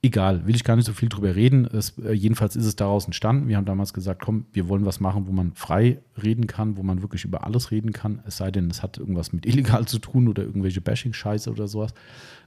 Egal, 0.00 0.46
will 0.46 0.54
ich 0.54 0.64
gar 0.64 0.76
nicht 0.76 0.86
so 0.86 0.92
viel 0.92 1.08
drüber 1.08 1.34
reden. 1.34 1.66
Es, 1.66 1.98
äh, 1.98 2.12
jedenfalls 2.12 2.56
ist 2.56 2.64
es 2.64 2.76
daraus 2.76 3.04
entstanden. 3.04 3.48
Wir 3.48 3.56
haben 3.56 3.64
damals 3.64 3.92
gesagt, 3.92 4.22
komm, 4.22 4.46
wir 4.52 4.68
wollen 4.68 4.86
was 4.86 5.00
machen, 5.00 5.26
wo 5.26 5.32
man 5.32 5.52
frei 5.52 6.00
reden 6.22 6.46
kann, 6.46 6.76
wo 6.76 6.82
man 6.82 7.02
wirklich 7.02 7.24
über 7.24 7.44
alles 7.44 7.70
reden 7.70 7.92
kann. 7.92 8.22
Es 8.24 8.36
sei 8.36 8.50
denn, 8.50 8.70
es 8.70 8.82
hat 8.82 8.96
irgendwas 8.96 9.32
mit 9.32 9.44
illegal 9.46 9.86
zu 9.86 9.98
tun 9.98 10.28
oder 10.28 10.44
irgendwelche 10.44 10.80
Bashing-Scheiße 10.80 11.50
oder 11.50 11.68
sowas. 11.68 11.92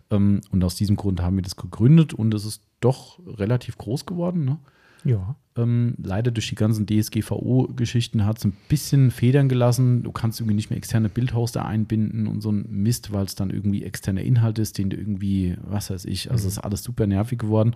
Ähm, 0.10 0.42
und 0.52 0.64
aus 0.64 0.76
diesem 0.76 0.96
Grund 0.96 1.22
haben 1.22 1.36
wir 1.36 1.44
das 1.44 1.56
gegründet 1.58 2.14
und 2.14 2.34
es 2.34 2.46
ist 2.46 2.64
doch 2.80 3.20
relativ 3.26 3.78
groß 3.78 4.06
geworden. 4.06 4.46
Ne? 4.46 4.58
Ja. 5.04 5.36
Ähm, 5.58 5.96
leider 6.02 6.32
durch 6.32 6.50
die 6.50 6.56
ganzen 6.56 6.86
DSGVO-Geschichten 6.86 8.26
hat 8.26 8.38
es 8.38 8.46
ein 8.46 8.54
bisschen 8.70 9.12
Federn 9.12 9.50
gelassen. 9.50 10.04
Du 10.04 10.12
kannst 10.12 10.40
irgendwie 10.40 10.56
nicht 10.56 10.70
mehr 10.70 10.78
externe 10.78 11.10
Bildhoster 11.10 11.66
einbinden 11.66 12.28
und 12.28 12.42
so 12.42 12.52
ein 12.52 12.66
Mist, 12.70 13.12
weil 13.12 13.26
es 13.26 13.36
dann 13.36 13.50
irgendwie 13.50 13.84
externer 13.84 14.22
Inhalt 14.22 14.60
ist, 14.60 14.78
den 14.78 14.90
du 14.90 14.98
irgendwie, 14.98 15.58
was 15.64 15.90
weiß 15.90 16.06
ich, 16.06 16.32
also 16.32 16.48
es 16.48 16.54
ist 16.54 16.64
alles 16.64 16.84
super 16.84 17.08
nervig 17.08 17.40
geworden. 17.40 17.76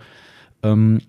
Ähm, 0.62 1.00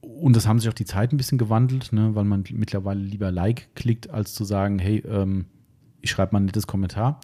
und 0.00 0.36
das 0.36 0.46
haben 0.46 0.60
sich 0.60 0.68
auch 0.68 0.74
die 0.74 0.84
Zeiten 0.84 1.16
ein 1.16 1.18
bisschen 1.18 1.38
gewandelt, 1.38 1.92
ne, 1.92 2.14
weil 2.14 2.24
man 2.24 2.44
mittlerweile 2.52 3.00
lieber 3.00 3.32
Like 3.32 3.74
klickt, 3.74 4.10
als 4.10 4.34
zu 4.34 4.44
sagen, 4.44 4.78
hey, 4.78 5.02
ähm, 5.08 5.46
ich 6.00 6.10
schreibe 6.10 6.32
mal 6.32 6.40
ein 6.40 6.46
nettes 6.46 6.66
Kommentar. 6.66 7.20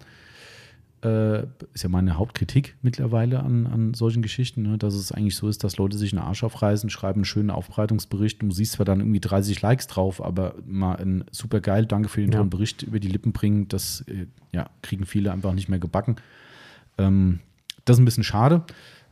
Äh, 1.05 1.43
ist 1.75 1.83
ja 1.83 1.89
meine 1.89 2.17
Hauptkritik 2.17 2.77
mittlerweile 2.81 3.41
an, 3.43 3.67
an 3.67 3.93
solchen 3.95 4.23
Geschichten, 4.23 4.63
ne? 4.63 4.79
dass 4.79 4.95
es 4.95 5.11
eigentlich 5.11 5.35
so 5.35 5.49
ist, 5.49 5.65
dass 5.65 5.77
Leute 5.77 5.99
sich 5.99 6.13
einen 6.13 6.23
Arsch 6.23 6.45
aufreißen, 6.45 6.91
schreiben 6.91 7.19
einen 7.21 7.25
schönen 7.25 7.51
Aufbereitungsbericht. 7.51 8.41
Du 8.41 8.53
siehst 8.53 8.73
zwar 8.75 8.87
dann 8.87 9.01
irgendwie 9.01 9.19
30 9.19 9.61
Likes 9.63 9.89
drauf, 9.89 10.23
aber 10.25 10.55
mal 10.65 10.95
ein 10.97 11.25
super 11.33 11.61
geil, 11.61 11.87
danke 11.87 12.09
für 12.09 12.21
den 12.21 12.31
Ja. 12.31 12.39
tollen 12.39 12.51
Bericht 12.51 12.85
über 12.85 13.01
die 13.01 13.09
Lippen 13.09 13.33
bringen, 13.33 13.67
das 13.67 14.03
äh, 14.07 14.27
ja, 14.53 14.71
kriegen 14.83 15.05
viele 15.05 15.33
einfach 15.33 15.55
nicht 15.55 15.69
mehr 15.69 15.81
gebacken. 15.81 16.17
Ähm, 16.99 17.41
das 17.85 17.97
ist 17.97 18.01
ein 18.03 18.05
bisschen 18.05 18.23
schade. 18.23 18.63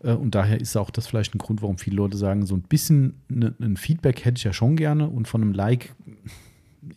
Äh, 0.04 0.12
Und 0.12 0.36
daher 0.36 0.60
ist 0.60 0.76
auch 0.76 0.90
das 0.90 1.08
vielleicht 1.08 1.34
ein 1.34 1.38
Grund, 1.38 1.60
warum 1.60 1.76
viele 1.78 1.96
Leute 1.96 2.16
sagen, 2.16 2.46
so 2.46 2.54
ein 2.54 2.62
bisschen 2.62 3.14
ne, 3.28 3.52
ein 3.60 3.76
Feedback 3.76 4.24
hätte 4.24 4.38
ich 4.38 4.44
ja 4.44 4.52
schon 4.52 4.76
gerne 4.76 5.08
und 5.08 5.26
von 5.26 5.42
einem 5.42 5.54
Like, 5.54 5.92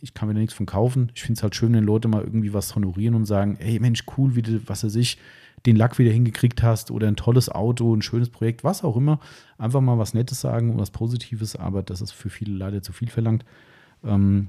ich 0.00 0.14
kann 0.14 0.28
mir 0.28 0.34
da 0.34 0.40
nichts 0.40 0.54
von 0.54 0.66
kaufen. 0.66 1.10
Ich 1.14 1.22
finde 1.22 1.38
es 1.38 1.42
halt 1.42 1.54
schön, 1.54 1.74
wenn 1.74 1.84
Leute 1.84 2.08
mal 2.08 2.22
irgendwie 2.22 2.52
was 2.52 2.74
honorieren 2.74 3.14
und 3.14 3.26
sagen, 3.26 3.56
ey 3.58 3.78
Mensch, 3.80 4.04
cool, 4.16 4.34
wie 4.34 4.42
du, 4.42 4.60
was 4.66 4.84
weiß 4.84 4.96
ich, 4.96 5.18
den 5.66 5.76
Lack 5.76 5.98
wieder 5.98 6.10
hingekriegt 6.10 6.62
hast 6.62 6.90
oder 6.90 7.08
ein 7.08 7.16
tolles 7.16 7.48
Auto, 7.48 7.94
ein 7.94 8.02
schönes 8.02 8.28
Projekt, 8.28 8.64
was 8.64 8.84
auch 8.84 8.96
immer. 8.96 9.20
Einfach 9.58 9.80
mal 9.80 9.98
was 9.98 10.14
Nettes 10.14 10.40
sagen 10.40 10.70
und 10.70 10.78
was 10.78 10.90
Positives, 10.90 11.56
aber 11.56 11.82
das 11.82 12.00
ist 12.00 12.12
für 12.12 12.30
viele 12.30 12.54
leider 12.54 12.82
zu 12.82 12.92
viel 12.92 13.08
verlangt. 13.08 13.44
Ähm, 14.04 14.48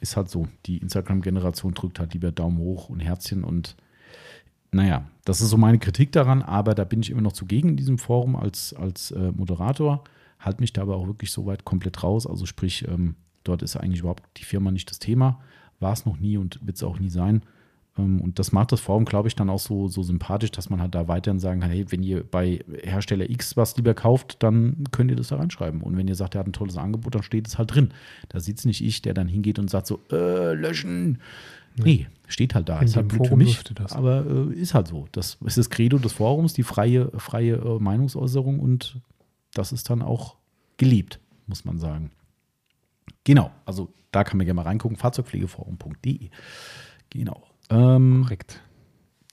ist 0.00 0.16
halt 0.16 0.28
so. 0.28 0.48
Die 0.66 0.78
Instagram-Generation 0.78 1.74
drückt 1.74 1.98
halt 1.98 2.12
lieber 2.12 2.32
Daumen 2.32 2.58
hoch 2.58 2.88
und 2.88 3.00
Herzchen 3.00 3.44
und 3.44 3.76
naja, 4.74 5.04
das 5.24 5.42
ist 5.42 5.50
so 5.50 5.58
meine 5.58 5.78
Kritik 5.78 6.12
daran, 6.12 6.42
aber 6.42 6.74
da 6.74 6.84
bin 6.84 7.00
ich 7.00 7.10
immer 7.10 7.20
noch 7.20 7.34
zugegen 7.34 7.70
in 7.70 7.76
diesem 7.76 7.98
Forum 7.98 8.34
als, 8.34 8.72
als 8.72 9.10
äh, 9.10 9.30
Moderator. 9.32 10.02
Halt 10.40 10.60
mich 10.60 10.72
da 10.72 10.82
aber 10.82 10.96
auch 10.96 11.06
wirklich 11.06 11.30
so 11.30 11.44
weit 11.44 11.64
komplett 11.64 12.02
raus. 12.02 12.26
Also 12.26 12.46
sprich, 12.46 12.88
ähm, 12.88 13.14
dort 13.44 13.62
ist 13.62 13.76
eigentlich 13.76 14.00
überhaupt 14.00 14.22
die 14.36 14.44
Firma 14.44 14.70
nicht 14.70 14.90
das 14.90 14.98
Thema. 14.98 15.40
War 15.80 15.92
es 15.92 16.06
noch 16.06 16.18
nie 16.18 16.36
und 16.36 16.64
wird 16.64 16.76
es 16.76 16.82
auch 16.82 16.98
nie 16.98 17.10
sein. 17.10 17.42
Ähm, 17.98 18.20
und 18.20 18.38
das 18.38 18.52
macht 18.52 18.72
das 18.72 18.80
Forum, 18.80 19.04
glaube 19.04 19.28
ich, 19.28 19.34
dann 19.34 19.50
auch 19.50 19.58
so, 19.58 19.88
so 19.88 20.02
sympathisch, 20.02 20.50
dass 20.50 20.70
man 20.70 20.80
halt 20.80 20.94
da 20.94 21.08
weiterhin 21.08 21.40
sagen 21.40 21.60
kann, 21.60 21.70
hey, 21.70 21.86
wenn 21.90 22.02
ihr 22.02 22.24
bei 22.24 22.60
Hersteller 22.82 23.28
X 23.28 23.56
was 23.56 23.76
lieber 23.76 23.94
kauft, 23.94 24.42
dann 24.42 24.84
könnt 24.90 25.10
ihr 25.10 25.16
das 25.16 25.28
da 25.28 25.36
reinschreiben. 25.36 25.82
Und 25.82 25.96
wenn 25.96 26.08
ihr 26.08 26.14
sagt, 26.14 26.34
er 26.34 26.40
hat 26.40 26.46
ein 26.46 26.52
tolles 26.52 26.76
Angebot, 26.76 27.14
dann 27.14 27.22
steht 27.22 27.46
es 27.46 27.58
halt 27.58 27.74
drin. 27.74 27.90
Da 28.28 28.40
sieht 28.40 28.58
es 28.58 28.64
nicht 28.64 28.82
ich, 28.82 29.02
der 29.02 29.14
dann 29.14 29.28
hingeht 29.28 29.58
und 29.58 29.68
sagt 29.70 29.86
so, 29.86 30.00
äh, 30.10 30.54
löschen. 30.54 31.18
Nee, 31.76 32.06
steht 32.28 32.54
halt 32.54 32.68
da. 32.68 32.78
In 32.78 32.84
ist 32.84 32.96
halt 32.96 33.08
blöd 33.08 33.26
für 33.26 33.36
mich, 33.36 33.58
aber 33.90 34.26
äh, 34.26 34.54
ist 34.54 34.74
halt 34.74 34.88
so. 34.88 35.06
Das 35.12 35.38
ist 35.44 35.56
das 35.56 35.70
Credo 35.70 35.98
des 35.98 36.12
Forums, 36.12 36.52
die 36.52 36.62
freie, 36.62 37.10
freie 37.18 37.54
äh, 37.54 37.78
Meinungsäußerung 37.78 38.60
und 38.60 39.00
das 39.54 39.72
ist 39.72 39.88
dann 39.88 40.02
auch 40.02 40.36
geliebt, 40.76 41.18
muss 41.46 41.64
man 41.64 41.78
sagen. 41.78 42.10
Genau, 43.24 43.50
also 43.64 43.92
da 44.10 44.24
kann 44.24 44.36
man 44.38 44.46
gerne 44.46 44.56
mal 44.56 44.62
reingucken, 44.62 44.96
fahrzeugpflegeforum.de. 44.96 46.30
Genau. 47.10 47.42
Ähm, 47.70 48.22
Korrekt. 48.24 48.60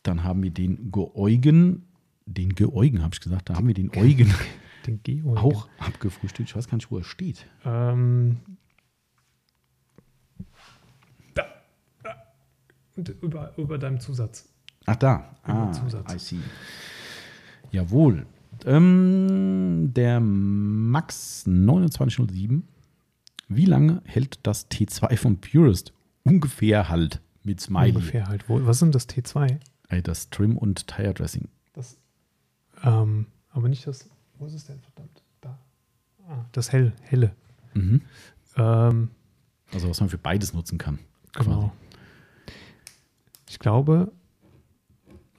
dann 0.04 0.24
haben 0.24 0.44
wir 0.44 0.52
den 0.52 0.92
Geeugen, 0.92 1.86
den 2.26 2.54
Geeugen 2.56 3.02
habe 3.02 3.14
ich 3.14 3.22
gesagt, 3.22 3.50
da 3.50 3.56
haben 3.56 3.68
wir 3.68 3.74
den 3.74 3.90
Eugen 3.96 4.34
Den 4.86 5.04
Geo. 5.04 5.36
auch 5.36 5.68
abgefrühstückt. 5.80 6.50
Ich 6.50 6.56
weiß 6.56 6.68
gar 6.70 6.76
nicht, 6.78 6.90
wo 6.90 6.98
er 6.98 7.04
steht. 7.04 7.46
Ähm, 7.66 8.38
da. 11.34 11.46
da. 12.04 12.16
Und 12.96 13.10
über, 13.22 13.54
über 13.58 13.78
deinem 13.78 14.00
Zusatz. 14.00 14.48
Ach, 14.86 14.96
da. 14.96 15.36
Über 15.44 15.54
Ah, 15.54 15.72
Zusatz. 15.74 16.14
I 16.14 16.20
see. 16.20 16.40
Jawohl. 17.72 18.26
Ähm, 18.66 19.92
der 19.94 20.20
Max 20.22 21.44
2907. 21.44 22.64
Wie 23.50 23.66
lange 23.66 24.02
hält 24.06 24.40
das 24.44 24.70
T2 24.70 25.18
von 25.18 25.42
Purist? 25.42 25.92
Ungefähr 26.24 26.88
halt 26.90 27.22
mit 27.44 27.60
Smiley. 27.60 27.90
Ungefähr 27.96 28.28
halt. 28.28 28.46
Was 28.48 28.80
sind 28.80 28.94
das 28.96 29.10
T2? 29.10 29.60
Ey, 29.90 30.02
das 30.04 30.30
Trim 30.30 30.56
und 30.58 30.88
Tire 30.88 31.14
Dressing. 31.14 31.48
Das. 31.74 31.98
Ähm, 32.84 33.26
aber 33.52 33.68
nicht 33.68 33.86
das. 33.88 34.08
Wo 34.38 34.46
ist 34.46 34.54
es 34.54 34.66
denn 34.66 34.80
verdammt? 34.80 35.24
Da. 35.42 35.58
Ah, 36.28 36.46
das 36.52 36.72
hell, 36.72 36.94
helle. 37.02 37.36
Mhm. 37.74 38.02
Ähm, 38.56 39.10
Also 39.74 39.90
was 39.90 40.00
man 40.00 40.10
für 40.10 40.18
beides 40.20 40.54
nutzen 40.54 40.78
kann. 40.78 41.00
genau. 41.34 41.74
Ich 43.50 43.58
glaube, 43.58 44.12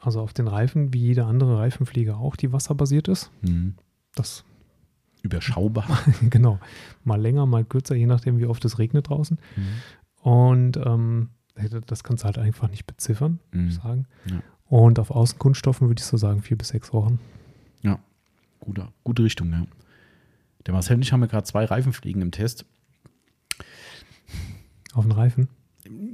also 0.01 0.21
auf 0.21 0.33
den 0.33 0.49
Reifen, 0.49 0.93
wie 0.93 0.99
jeder 1.01 1.27
andere 1.27 1.59
Reifenpflege 1.59 2.17
auch, 2.17 2.35
die 2.35 2.53
wasserbasiert 2.53 3.07
ist. 3.07 3.31
Mhm. 3.43 3.75
Das, 4.17 4.45
Überschaubar. 5.23 5.87
genau. 6.31 6.59
Mal 7.05 7.21
länger, 7.21 7.47
mal 7.47 7.65
kürzer, 7.65 7.95
je 7.95 8.07
nachdem, 8.07 8.39
wie 8.39 8.47
oft 8.47 8.65
es 8.65 8.79
regnet 8.79 9.09
draußen. 9.09 9.39
Mhm. 9.57 9.67
Und 10.31 10.77
ähm, 10.79 11.29
das 11.87 12.05
kannst 12.05 12.23
du 12.23 12.27
halt 12.27 12.39
einfach 12.39 12.69
nicht 12.71 12.87
beziffern, 12.87 13.39
würde 13.51 13.63
Mhm. 13.65 13.69
ich 13.69 13.75
sagen. 13.77 14.07
Ja. 14.27 14.43
Und 14.67 14.99
auf 14.99 15.11
Außenkunststoffen 15.11 15.89
würde 15.89 16.01
ich 16.01 16.07
so 16.07 16.17
sagen, 16.17 16.43
vier 16.43 16.57
bis 16.57 16.69
sechs 16.69 16.93
Wochen. 16.93 17.19
Gute, 18.63 18.89
gute 19.05 19.25
Richtung, 19.25 19.51
ja. 19.53 19.65
Der 20.67 20.75
Marcel 20.75 20.97
und 20.97 21.03
ich 21.03 21.13
haben 21.15 21.23
ja 21.23 21.27
gerade 21.29 21.45
zwei 21.45 21.65
Reifenpflegen 21.65 22.21
im 22.21 22.31
Test. 22.31 22.67
Auf 24.93 25.05
den 25.05 25.13
Reifen. 25.13 25.49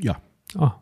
Ja, 0.00 0.20
Ah, 0.54 0.76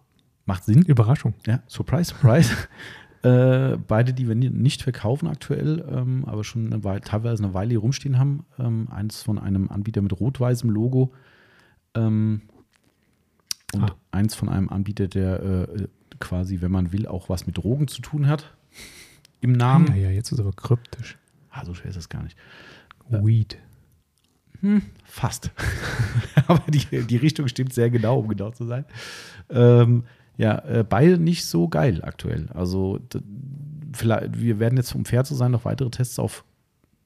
macht 0.45 0.65
Sinn. 0.65 0.83
Überraschung. 0.83 1.33
Ja, 1.47 1.63
surprise, 1.67 2.11
surprise. 2.13 2.55
äh, 3.25 3.77
beide, 3.89 4.13
die 4.13 4.29
wir 4.29 4.35
ni- 4.35 4.51
nicht 4.51 4.83
verkaufen 4.83 5.27
aktuell, 5.29 5.85
ähm, 5.91 6.25
aber 6.27 6.45
schon 6.45 6.67
eine 6.67 6.85
Weile, 6.85 7.01
teilweise 7.01 7.43
eine 7.43 7.55
Weile 7.55 7.71
hier 7.71 7.79
rumstehen 7.81 8.19
haben. 8.19 8.45
Ähm, 8.59 8.89
eins 8.91 9.23
von 9.23 9.39
einem 9.39 9.71
Anbieter 9.71 10.03
mit 10.03 10.13
rot-weißem 10.21 10.69
Logo 10.71 11.13
ähm, 11.95 12.43
und 13.73 13.83
Ah. 13.91 13.97
eins 14.13 14.35
von 14.35 14.49
einem 14.49 14.69
Anbieter, 14.69 15.09
der 15.09 15.43
äh, 15.43 15.89
quasi, 16.21 16.61
wenn 16.61 16.71
man 16.71 16.93
will, 16.93 17.07
auch 17.07 17.29
was 17.29 17.47
mit 17.47 17.57
Drogen 17.59 17.89
zu 17.89 18.03
tun 18.03 18.27
hat. 18.29 18.55
Im 19.41 19.53
Namen. 19.53 19.89
Ja, 19.89 19.95
ja, 19.97 20.11
jetzt 20.11 20.31
ist 20.33 20.39
aber 20.41 20.53
kryptisch. 20.53 21.19
Ah, 21.51 21.65
so 21.65 21.75
schwer 21.75 21.89
ist 21.91 21.97
das 21.97 22.09
gar 22.09 22.23
nicht. 22.23 22.37
Weed. 23.11 23.59
Fast. 25.05 25.51
Aber 26.47 26.63
die, 26.71 27.03
die 27.07 27.17
Richtung 27.19 27.49
stimmt 27.49 27.75
sehr 27.75 27.91
genau, 27.91 28.19
um 28.21 28.29
genau 28.29 28.51
zu 28.51 28.65
sein. 28.65 28.87
Ähm, 29.51 30.05
ja, 30.37 30.59
äh, 30.65 30.85
beide 30.89 31.19
nicht 31.19 31.45
so 31.47 31.69
geil 31.69 32.01
aktuell. 32.03 32.49
Also 32.53 33.01
vielleicht, 33.93 34.41
wir 34.41 34.59
werden 34.59 34.77
jetzt, 34.77 34.95
um 34.95 35.05
fair 35.05 35.25
zu 35.25 35.35
sein, 35.35 35.53
noch 35.53 35.65
weitere 35.65 35.91
Tests 35.91 36.19
auf 36.19 36.45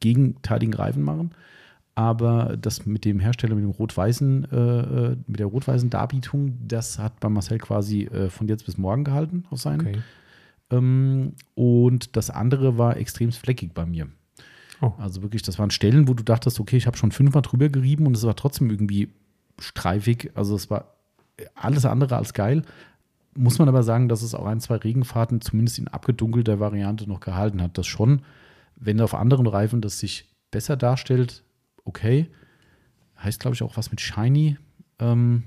gegenteiligen 0.01 0.75
Reifen 0.75 1.03
machen. 1.03 1.33
Aber 1.95 2.57
das 2.57 2.87
mit 2.87 3.05
dem 3.05 3.19
Hersteller, 3.19 3.57
mit 3.57 3.65
dem 3.65 3.73
rot-weißen, 3.73 4.53
äh, 4.53 4.57
äh, 4.57 5.17
mit 5.27 5.41
der 5.41 5.47
rot-weißen 5.47 5.91
Darbietung, 5.91 6.57
das 6.67 6.99
hat 6.99 7.19
bei 7.19 7.29
Marcel 7.29 7.59
quasi 7.59 8.05
äh, 8.05 8.31
von 8.31 8.47
jetzt 8.47 8.67
bis 8.67 8.79
morgen 8.79 9.03
gehalten 9.03 9.45
auf 9.51 9.61
seinen. 9.61 9.81
Okay. 9.81 9.99
Ähm, 10.71 11.33
und 11.57 12.17
das 12.17 12.31
andere 12.31 12.79
war 12.79 12.97
extrem 12.97 13.33
fleckig 13.33 13.75
bei 13.75 13.85
mir. 13.85 14.07
Oh. 14.81 14.93
Also 14.99 15.23
wirklich, 15.23 15.43
das 15.43 15.59
waren 15.59 15.73
Stellen, 15.73 16.07
wo 16.07 16.15
du 16.15 16.23
dachtest, 16.23 16.61
okay, 16.61 16.77
ich 16.77 16.87
habe 16.87 16.97
schon 16.97 17.11
fünfmal 17.11 17.43
drüber 17.43 17.69
gerieben 17.69 18.07
und 18.07 18.17
es 18.17 18.23
war 18.23 18.37
trotzdem 18.37 18.71
irgendwie 18.71 19.09
streifig. 19.59 20.31
Also 20.35 20.55
es 20.55 20.71
war 20.71 20.95
alles 21.57 21.85
andere 21.85 22.17
als 22.17 22.33
geil. 22.33 22.63
Muss 23.39 23.59
man 23.59 23.69
aber 23.69 23.83
sagen, 23.83 24.09
dass 24.09 24.23
es 24.23 24.35
auch 24.35 24.47
ein, 24.47 24.61
zwei 24.61 24.77
Regenfahrten 24.77 25.41
zumindest 25.41 25.79
in 25.79 25.89
abgedunkelter 25.89 26.59
Variante 26.61 27.09
noch 27.09 27.21
gehalten 27.21 27.63
hat. 27.63 27.79
Das 27.79 27.87
schon, 27.87 28.23
wenn 28.77 29.01
auf 29.01 29.15
anderen 29.15 29.47
Reifen 29.47 29.81
das 29.81 29.99
sich 30.01 30.35
besser 30.51 30.77
darstellt, 30.77 31.45
okay. 31.85 32.29
Heißt, 33.23 33.41
glaube 33.41 33.55
ich, 33.55 33.63
auch 33.63 33.77
was 33.77 33.91
mit 33.91 34.01
Shiny. 34.01 34.57
Ähm, 34.99 35.45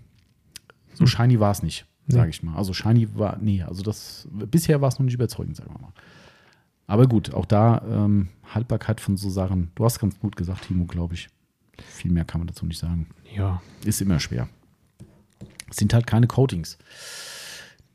so 0.93 1.01
Hm. 1.01 1.07
shiny 1.07 1.39
war 1.39 1.51
es 1.51 1.63
nicht, 1.63 1.85
sage 2.07 2.29
ich 2.29 2.43
mal. 2.43 2.55
Also 2.55 2.73
shiny 2.73 3.07
war, 3.17 3.37
nee, 3.41 3.63
also 3.63 3.81
das, 3.81 4.27
bisher 4.31 4.81
war 4.81 4.89
es 4.89 4.99
noch 4.99 5.05
nicht 5.05 5.13
überzeugend, 5.15 5.55
sagen 5.57 5.73
wir 5.73 5.79
mal. 5.81 5.93
Aber 6.87 7.07
gut, 7.07 7.33
auch 7.33 7.45
da 7.45 7.81
ähm, 7.89 8.27
Haltbarkeit 8.53 8.99
von 8.99 9.15
so 9.17 9.29
Sachen. 9.29 9.71
Du 9.75 9.85
hast 9.85 9.99
ganz 9.99 10.19
gut 10.19 10.35
gesagt, 10.35 10.67
Timo, 10.67 10.85
glaube 10.85 11.13
ich. 11.13 11.29
Viel 11.77 12.11
mehr 12.11 12.25
kann 12.25 12.41
man 12.41 12.47
dazu 12.47 12.65
nicht 12.65 12.79
sagen. 12.79 13.07
Ja, 13.35 13.61
Ist 13.85 14.01
immer 14.01 14.19
schwer. 14.19 14.49
Es 15.69 15.77
sind 15.77 15.93
halt 15.93 16.05
keine 16.05 16.27
Coatings. 16.27 16.77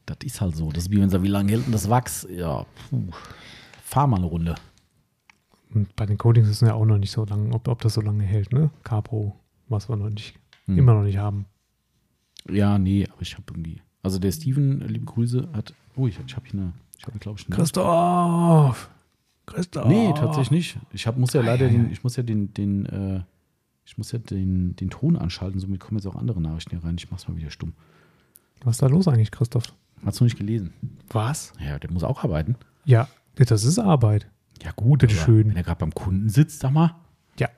Das 0.06 0.18
ist 0.24 0.40
halt 0.40 0.56
so. 0.56 0.70
Das 0.70 0.84
ist 0.84 0.90
wie 0.90 1.00
wenn 1.00 1.10
sie, 1.10 1.22
wie 1.22 1.28
lange 1.28 1.50
hält 1.52 1.66
denn 1.66 1.72
das 1.72 1.90
Wachs? 1.90 2.26
Ja, 2.30 2.64
puh. 2.90 3.10
Fahr 3.82 4.06
mal 4.06 4.16
eine 4.18 4.26
Runde. 4.26 4.54
und 5.74 5.94
bei 5.96 6.06
den 6.06 6.16
Coatings 6.18 6.48
ist 6.48 6.62
es 6.62 6.68
ja 6.68 6.74
auch 6.74 6.84
noch 6.84 6.98
nicht 6.98 7.10
so 7.10 7.24
lange, 7.24 7.52
ob, 7.54 7.66
ob 7.68 7.80
das 7.82 7.94
so 7.94 8.00
lange 8.00 8.22
hält, 8.24 8.52
ne? 8.52 8.70
Capro, 8.84 9.34
was 9.68 9.88
wir 9.88 9.96
noch 9.96 10.10
nicht, 10.10 10.38
Hm. 10.66 10.78
immer 10.78 10.94
noch 10.94 11.02
nicht 11.02 11.18
haben. 11.18 11.46
Ja, 12.50 12.78
nee, 12.78 13.06
aber 13.12 13.22
ich 13.22 13.34
habe 13.34 13.44
irgendwie. 13.50 13.80
Also 14.02 14.18
der 14.18 14.30
Steven, 14.32 14.80
liebe 14.88 15.04
Grüße, 15.04 15.48
hat. 15.52 15.74
Oh, 15.96 16.06
ich, 16.06 16.18
ich 16.24 16.36
habe 16.36 16.46
hier 16.48 16.60
eine. 16.60 16.72
Ich 16.98 17.06
habe, 17.06 17.18
glaube 17.18 17.38
ich, 17.40 17.46
eine. 17.46 17.56
Christoph! 17.56 18.90
Christoph! 19.46 19.86
Nee, 19.86 20.12
tatsächlich 20.14 20.50
nicht. 20.50 20.78
Ich 20.92 21.06
hab, 21.06 21.16
muss 21.18 21.32
ja 21.32 21.40
Ei, 21.40 21.44
leider 21.46 21.66
ei, 21.66 21.70
den, 21.70 21.86
ei. 21.86 21.92
ich 21.92 22.02
muss 22.04 22.16
ja 22.16 22.22
den, 22.22 22.52
den, 22.54 22.86
äh, 22.86 23.20
ich 23.84 23.98
muss 23.98 24.10
ja 24.12 24.18
den, 24.18 24.74
den 24.76 24.90
Ton 24.90 25.16
anschalten, 25.16 25.60
somit 25.60 25.80
kommen 25.80 25.98
jetzt 25.98 26.06
auch 26.06 26.16
andere 26.16 26.40
Nachrichten 26.40 26.70
hier 26.70 26.84
rein. 26.84 26.96
Ich 26.98 27.10
mach's 27.10 27.28
mal 27.28 27.36
wieder 27.36 27.50
stumm. 27.50 27.72
Was 28.64 28.76
ist 28.76 28.82
da 28.82 28.86
los 28.88 29.06
eigentlich, 29.08 29.30
Christoph? 29.30 29.64
Hast 30.04 30.20
du 30.20 30.24
nicht 30.24 30.38
gelesen? 30.38 30.72
Was? 31.10 31.52
Ja, 31.64 31.78
der 31.78 31.90
muss 31.90 32.04
auch 32.04 32.22
arbeiten. 32.22 32.56
Ja, 32.84 33.08
das 33.36 33.64
ist 33.64 33.78
Arbeit. 33.78 34.26
Ja, 34.62 34.70
gut, 34.72 35.00
Bitte 35.00 35.14
aber 35.16 35.24
schön. 35.24 35.48
Wenn 35.50 35.56
er 35.56 35.62
gerade 35.62 35.78
beim 35.78 35.94
Kunden 35.94 36.28
sitzt, 36.28 36.60
sag 36.60 36.72
mal. 36.72 36.94
Ja, 37.38 37.48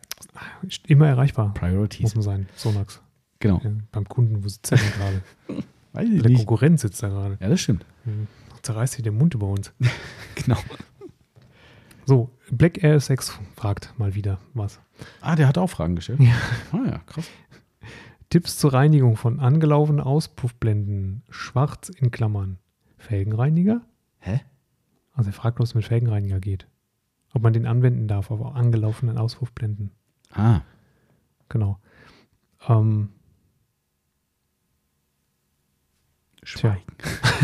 immer 0.87 1.07
erreichbar. 1.07 1.49
Muss 1.49 1.55
Priorities. 1.59 2.15
man 2.15 2.23
sein, 2.23 2.49
sonntags. 2.57 3.01
Genau. 3.41 3.61
Ja, 3.63 3.71
beim 3.93 4.09
Kunden, 4.09 4.43
wo 4.43 4.49
sitzt 4.49 4.73
er 4.73 4.79
denn 4.79 4.91
gerade? 4.93 5.23
Weiß 5.49 5.65
Bei 5.93 6.03
ich 6.05 6.23
der 6.23 6.31
nicht. 6.31 6.39
Konkurrenz 6.39 6.83
sitzt 6.83 7.03
er 7.03 7.11
gerade. 7.11 7.39
Ja, 7.41 7.49
das 7.49 7.61
stimmt. 7.61 7.85
zerreißt 8.63 8.95
hier 8.97 9.05
den 9.05 9.17
Mund 9.17 9.35
über 9.35 9.47
uns. 9.49 9.73
Genau. 10.35 10.59
So, 12.07 12.31
Black 12.51 12.83
Air 12.83 12.99
6 13.01 13.39
fragt 13.57 13.93
mal 13.99 14.15
wieder 14.15 14.39
was. 14.55 14.81
Ah, 15.21 15.37
der 15.37 15.47
hat 15.49 15.59
auch 15.59 15.67
Fragen 15.69 15.95
gestellt. 15.97 16.21
Ja. 16.21 16.33
Ah 16.73 16.87
ja, 16.87 16.99
krass. 17.07 17.27
Tipps 18.31 18.59
zur 18.59 18.73
Reinigung 18.73 19.17
von 19.17 19.41
angelaufenen 19.41 20.01
Auspuffblenden. 20.01 21.23
Schwarz 21.31 21.89
in 21.89 22.11
Klammern. 22.11 22.59
Felgenreiniger? 22.99 23.81
Hä? 24.19 24.41
Also 25.15 25.31
er 25.31 25.35
fragt, 25.35 25.61
was 25.61 25.75
mit 25.75 25.85
Felgenreiniger 25.85 26.41
geht. 26.41 26.67
Ob 27.33 27.43
man 27.43 27.53
den 27.53 27.67
anwenden 27.67 28.09
darf 28.09 28.31
auf 28.31 28.55
angelaufenen 28.55 29.19
Auspuffblenden. 29.19 29.91
Ah, 30.33 30.61
Genau. 31.49 31.79
Ähm, 32.69 33.11
Schweigen. 36.43 36.83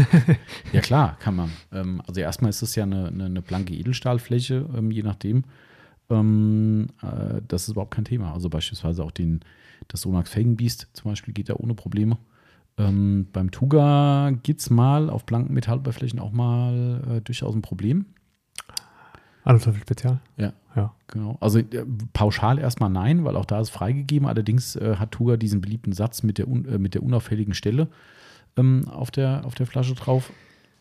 ja 0.72 0.80
klar, 0.80 1.16
kann 1.18 1.36
man. 1.36 1.50
Ähm, 1.72 2.02
also 2.06 2.20
erstmal 2.20 2.50
ist 2.50 2.62
es 2.62 2.74
ja 2.74 2.84
eine, 2.84 3.08
eine, 3.08 3.26
eine 3.26 3.42
blanke 3.42 3.74
Edelstahlfläche, 3.74 4.68
ähm, 4.74 4.90
je 4.90 5.02
nachdem. 5.02 5.44
Ähm, 6.10 6.88
äh, 7.02 7.40
das 7.46 7.64
ist 7.64 7.70
überhaupt 7.70 7.92
kein 7.94 8.04
Thema. 8.04 8.32
Also 8.32 8.48
beispielsweise 8.48 9.04
auch 9.04 9.10
den, 9.10 9.40
das 9.88 10.02
Sonax 10.02 10.30
Felgenbeast 10.30 10.88
zum 10.92 11.10
Beispiel 11.10 11.34
geht 11.34 11.48
ja 11.48 11.56
ohne 11.56 11.74
Probleme. 11.74 12.18
Ähm, 12.76 13.28
beim 13.32 13.50
Tuga 13.50 14.32
gibt 14.42 14.60
es 14.60 14.70
mal 14.70 15.08
auf 15.08 15.24
blanken 15.24 15.54
Metallüberflächen 15.54 16.18
auch 16.18 16.32
mal 16.32 17.02
äh, 17.08 17.20
durchaus 17.20 17.54
ein 17.54 17.62
Problem. 17.62 18.06
Aluteufel 19.44 19.82
Spezial. 19.82 20.20
Ja. 20.36 20.52
Ja. 20.74 20.94
Genau. 21.08 21.36
Also 21.40 21.60
äh, 21.60 21.84
pauschal 22.12 22.58
erstmal 22.58 22.90
nein, 22.90 23.24
weil 23.24 23.36
auch 23.36 23.44
da 23.44 23.60
ist 23.60 23.70
freigegeben. 23.70 24.26
Allerdings 24.26 24.74
äh, 24.76 24.96
hat 24.96 25.12
Tuga 25.12 25.36
diesen 25.36 25.60
beliebten 25.60 25.92
Satz 25.92 26.22
mit 26.22 26.38
der, 26.38 26.48
un, 26.48 26.64
äh, 26.64 26.78
mit 26.78 26.94
der 26.94 27.02
unauffälligen 27.02 27.54
Stelle 27.54 27.88
ähm, 28.56 28.88
auf, 28.88 29.10
der, 29.10 29.44
auf 29.44 29.54
der 29.54 29.66
Flasche 29.66 29.94
drauf. 29.94 30.32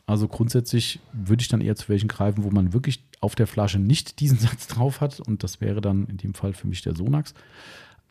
Also 0.06 0.28
grundsätzlich 0.28 1.00
würde 1.12 1.42
ich 1.42 1.48
dann 1.48 1.62
eher 1.62 1.76
zu 1.76 1.90
welchen 1.90 2.08
greifen, 2.08 2.44
wo 2.44 2.50
man 2.50 2.74
wirklich 2.74 3.04
auf 3.22 3.36
der 3.36 3.48
Flasche 3.48 3.80
nicht 3.80 4.20
diesen 4.20 4.38
Satz 4.40 4.68
drauf 4.68 5.02
hat. 5.02 5.20
Und 5.20 5.44
das 5.44 5.62
wäre 5.62 5.82
dann 5.82 6.08
in 6.08 6.18
dem 6.18 6.34
Fall 6.34 6.54
für 6.54 6.68
mich 6.68 6.82
der 6.82 6.96
Sonax. 6.96 7.34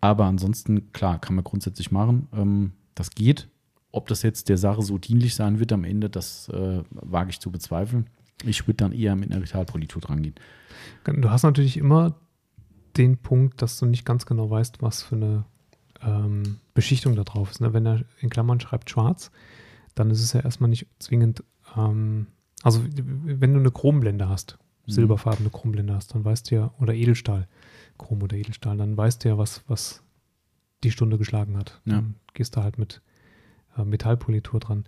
Aber 0.02 0.26
ansonsten, 0.26 0.92
klar, 0.92 1.18
kann 1.18 1.34
man 1.36 1.44
grundsätzlich 1.44 1.90
machen. 1.90 2.28
Ähm, 2.34 2.72
das 2.94 3.10
geht. 3.10 3.48
Ob 3.92 4.08
das 4.08 4.22
jetzt 4.22 4.50
der 4.50 4.58
Sache 4.58 4.82
so 4.82 4.98
dienlich 4.98 5.34
sein 5.34 5.58
wird 5.58 5.72
am 5.72 5.84
Ende, 5.84 6.10
das 6.10 6.48
äh, 6.50 6.82
wage 6.90 7.30
ich 7.30 7.40
zu 7.40 7.50
bezweifeln. 7.50 8.10
Ich 8.44 8.66
würde 8.66 8.78
dann 8.78 8.92
eher 8.92 9.16
mit 9.16 9.30
einer 9.30 9.40
Retalpolitur 9.40 10.02
dran 10.02 10.22
gehen. 10.22 10.34
Du 11.04 11.30
hast 11.30 11.44
natürlich 11.44 11.76
immer 11.76 12.16
den 12.96 13.16
Punkt, 13.16 13.62
dass 13.62 13.78
du 13.78 13.86
nicht 13.86 14.04
ganz 14.04 14.26
genau 14.26 14.50
weißt, 14.50 14.82
was 14.82 15.02
für 15.02 15.14
eine 15.16 15.44
ähm, 16.02 16.58
Beschichtung 16.74 17.14
da 17.14 17.22
drauf 17.22 17.50
ist. 17.52 17.60
Ne? 17.60 17.72
Wenn 17.72 17.86
er 17.86 18.02
in 18.20 18.28
Klammern 18.28 18.60
schreibt 18.60 18.90
schwarz, 18.90 19.30
dann 19.94 20.10
ist 20.10 20.22
es 20.22 20.32
ja 20.32 20.40
erstmal 20.40 20.70
nicht 20.70 20.86
zwingend, 20.98 21.44
ähm, 21.76 22.26
also 22.62 22.82
wenn 22.84 23.54
du 23.54 23.60
eine 23.60 23.70
Chromblende 23.70 24.28
hast, 24.28 24.58
Mhm. 24.86 24.92
silberfarbene 24.92 25.50
Chromblende 25.50 25.94
hast, 25.94 26.14
dann 26.14 26.24
weißt 26.24 26.50
du 26.50 26.54
ja, 26.56 26.74
oder 26.80 26.92
Edelstahl, 26.94 27.46
Chrom 28.02 28.22
oder 28.22 28.36
Edelstahl, 28.36 28.76
dann 28.76 28.96
weißt 28.96 29.24
du 29.24 29.28
ja, 29.30 29.38
was, 29.38 29.62
was 29.68 30.02
die 30.84 30.90
Stunde 30.90 31.18
geschlagen 31.18 31.56
hat. 31.56 31.80
Ja. 31.84 31.94
Dann 31.94 32.14
gehst 32.34 32.56
du 32.56 32.62
halt 32.62 32.78
mit 32.78 33.00
äh, 33.78 33.84
Metallpolitur 33.84 34.60
dran. 34.60 34.84